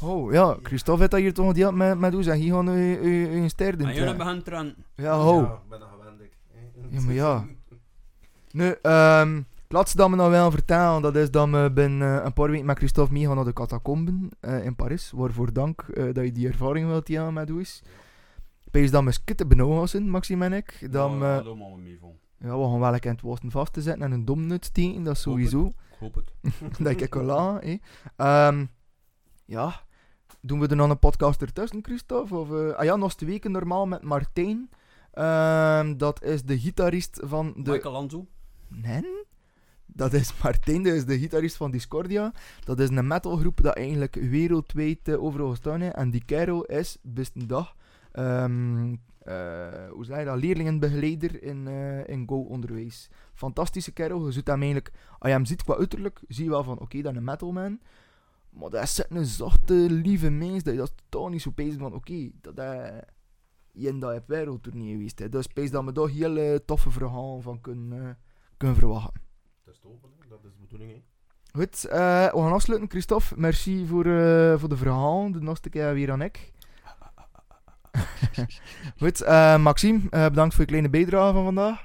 oh, 0.00 0.32
ja, 0.32 0.56
Christophe 0.62 1.00
heeft 1.00 1.10
dat 1.10 1.20
hier 1.20 1.34
toch 1.34 1.58
had 1.58 1.74
met, 1.74 1.98
met 1.98 2.14
ons 2.14 2.26
en 2.26 2.38
hier 2.38 2.52
gaan 2.52 2.66
we 2.66 2.98
een 3.32 3.50
ster 3.50 3.78
doen. 3.78 3.88
En 3.88 3.94
jullie 3.94 4.16
beginnen 4.16 4.44
te 4.44 4.74
Ja, 4.94 5.16
ho. 5.16 5.40
Ja, 5.40 5.44
ik 5.44 5.68
ben 5.68 5.78
nog 5.78 5.88
gewend. 5.98 6.20
ik. 6.20 6.32
Ja, 6.90 7.00
maar 7.00 7.14
ja. 7.14 7.44
Nu, 8.50 8.74
ehm 8.82 9.42
het 9.72 9.80
laatste 9.80 10.00
dat 10.00 10.10
me 10.10 10.16
nou 10.16 10.30
wel 10.30 10.50
vertellen, 10.50 11.02
dat 11.02 11.16
is 11.16 11.30
dat 11.30 11.48
we 11.50 11.70
binnen 11.74 12.24
een 12.26 12.32
paar 12.32 12.50
weken 12.50 12.66
met 12.66 12.78
Christophe 12.78 13.12
meegaan 13.12 13.36
naar 13.36 13.44
de 13.44 13.52
catacomben 13.52 14.28
eh, 14.40 14.64
in 14.64 14.76
Parijs. 14.76 15.12
Waarvoor 15.14 15.52
dank 15.52 15.80
eh, 15.80 16.04
dat 16.04 16.24
je 16.24 16.32
die 16.32 16.48
ervaring 16.48 16.86
wilt 16.86 17.08
hebben 17.08 17.32
met 17.32 17.50
ons. 17.50 17.82
Dat 18.72 19.04
we 19.04 19.12
skitten 19.12 19.48
benauwd 19.48 19.90
zijn, 19.90 20.10
Maxime 20.10 20.44
en 20.44 20.52
ik. 20.52 20.92
Dan, 20.92 21.18
ja, 21.18 21.38
eh, 21.38 21.44
ja, 22.38 22.58
we 22.58 22.64
gaan 22.64 22.78
wel 22.78 22.94
een 22.94 23.00
keer 23.00 23.10
in 23.10 23.16
het 23.16 23.26
wasten 23.26 23.50
vast 23.50 23.72
te 23.72 23.82
zetten 23.82 24.02
en 24.02 24.12
een 24.12 24.24
domnut 24.24 24.64
steken, 24.64 25.02
dat 25.02 25.18
sowieso. 25.18 25.66
Ik 25.66 25.98
hoop 25.98 26.14
het. 26.14 26.32
dat 26.78 27.00
ik 27.00 27.14
wel 27.14 27.38
aan. 27.38 27.60
Ehm, 28.16 28.64
ja, 29.44 29.82
doen 30.40 30.60
we 30.60 30.66
er 30.66 30.76
nog 30.76 30.90
een 30.90 30.98
podcast 30.98 31.42
ertussen, 31.42 31.78
Christophe? 31.82 32.36
Of, 32.36 32.52
eh, 32.52 32.74
ah 32.74 32.84
ja, 32.84 32.96
nog 32.96 33.14
twee 33.14 33.30
weken 33.30 33.50
normaal 33.50 33.86
met 33.86 34.02
Martijn. 34.02 34.70
Ehm, 35.12 35.96
dat 35.96 36.22
is 36.22 36.42
de 36.42 36.58
gitarist 36.58 37.20
van 37.24 37.52
de... 37.56 37.70
Michael 37.70 37.92
Lanzo. 37.92 38.26
Nee? 38.68 39.04
Dat 39.86 40.12
is 40.12 40.32
Martijn, 40.42 40.82
dat 40.82 40.94
is 40.94 41.04
de 41.04 41.18
gitarist 41.18 41.56
van 41.56 41.70
Discordia. 41.70 42.32
Dat 42.64 42.80
is 42.80 42.88
een 42.88 43.06
metalgroep 43.06 43.62
dat 43.62 43.76
eigenlijk 43.76 44.14
wereldwijd 44.14 45.08
eh, 45.08 45.22
overal 45.22 45.50
gestaan. 45.50 45.82
En 45.82 46.10
die 46.10 46.24
kerel 46.24 46.64
is, 46.64 46.98
best 47.02 47.34
een 47.34 47.46
dag, 47.46 47.76
eh, 48.12 49.90
hoe 49.90 50.04
zeg 50.04 50.18
je 50.18 50.24
dat, 50.24 50.40
leerlingenbegeleider 50.40 51.42
in, 51.42 51.66
eh, 51.66 52.08
in 52.08 52.28
Go-onderwijs. 52.28 53.10
Fantastische 53.34 53.92
kerel, 53.92 54.26
je 54.26 54.32
ziet 54.32 54.46
hem 54.46 54.62
eigenlijk, 54.62 54.92
als 55.18 55.30
je 55.30 55.36
hem 55.36 55.44
ziet 55.44 55.62
qua 55.64 55.76
uiterlijk, 55.76 56.20
zie 56.28 56.44
je 56.44 56.50
wel 56.50 56.64
van, 56.64 56.78
oké, 56.78 57.02
dat 57.02 57.12
is 57.12 57.18
een 57.18 57.24
metalman. 57.24 57.80
Maar 58.50 58.70
dat 58.70 58.82
is 58.82 59.04
een 59.08 59.24
zachte, 59.24 59.74
lieve 59.74 60.30
mens, 60.30 60.62
dat 60.62 60.72
je 60.72 60.78
dat 60.78 60.92
totaal 61.08 61.28
niet 61.28 61.42
zo 61.42 61.52
bezig 61.54 61.78
van, 61.78 61.94
oké, 61.94 62.30
dat 62.40 62.58
is 62.58 62.90
in 63.72 64.00
dat 64.00 64.22
wereldtournee 64.26 64.92
geweest. 64.92 65.18
Hè. 65.18 65.28
Dus 65.28 65.46
ik 65.54 65.70
dat 65.70 65.84
we 65.84 65.92
daar 65.92 66.08
heel 66.08 66.36
eh, 66.36 66.54
toffe 66.64 66.90
verhalen 66.90 67.42
van 67.42 67.60
kunnen, 67.60 68.08
eh, 68.08 68.14
kunnen 68.56 68.76
verwachten. 68.76 69.22
Dat 69.64 69.74
is 69.74 69.80
te 69.80 69.88
open, 69.88 70.10
hè. 70.18 70.28
dat 70.28 70.44
is 70.44 70.52
de 70.52 70.60
bedoeling. 70.60 70.92
Hè. 70.92 71.02
Goed, 71.58 71.84
eh, 71.84 72.32
we 72.32 72.38
gaan 72.38 72.52
afsluiten. 72.52 72.90
Christophe, 72.90 73.34
merci 73.36 73.86
voor, 73.86 74.06
eh, 74.06 74.58
voor 74.58 74.68
de 74.68 74.76
verhaal. 74.76 75.32
De 75.32 75.42
laatste 75.42 75.68
keer 75.68 75.94
weer 75.94 76.10
aan 76.10 76.22
ik. 76.22 76.52
Goed, 79.00 79.20
eh, 79.20 79.56
Maxime, 79.58 80.00
eh, 80.10 80.24
bedankt 80.26 80.52
voor 80.54 80.60
je 80.62 80.68
kleine 80.68 80.90
bijdrage 80.90 81.32
van 81.32 81.44
vandaag. 81.44 81.84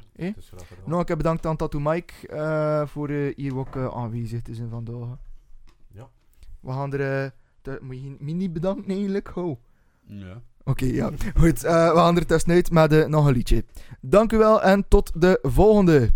Nog 0.86 1.00
een 1.00 1.06
keer 1.06 1.18
bedankt 1.18 1.45
aan 1.45 1.56
Tattoo 1.56 1.80
Mike 1.82 2.27
eh, 2.27 2.88
voor 2.88 3.10
eh, 3.10 3.36
hier 3.36 3.58
ook 3.58 3.76
eh, 3.76 3.88
aanwezig 3.95 4.42
te 4.42 4.56
zijn 4.56 4.69
vandaag. 4.69 5.18
Ja. 5.92 6.08
We 6.60 6.72
gaan 6.72 6.94
er... 6.94 7.34
te- 7.61 7.80
moet 7.82 8.02
je 8.02 8.34
niet 8.34 8.53
bedanken 8.53 8.92
eigenlijk? 8.92 9.36
Oh. 9.36 9.60
Ja. 10.06 10.42
Oké, 10.64 10.86
ja. 10.86 11.11
Goed, 11.36 11.64
eh, 11.64 11.92
we 11.92 11.98
gaan 11.98 12.18
er 12.18 12.26
tussenuit 12.26 12.72
met 12.72 13.08
nog 13.08 13.26
een 13.27 13.34
liedje. 13.34 13.66
Dank 14.02 14.32
u 14.34 14.38
wel 14.38 14.61
en 14.61 14.88
tot 14.88 15.22
de 15.22 15.40
volgende. 15.42 16.11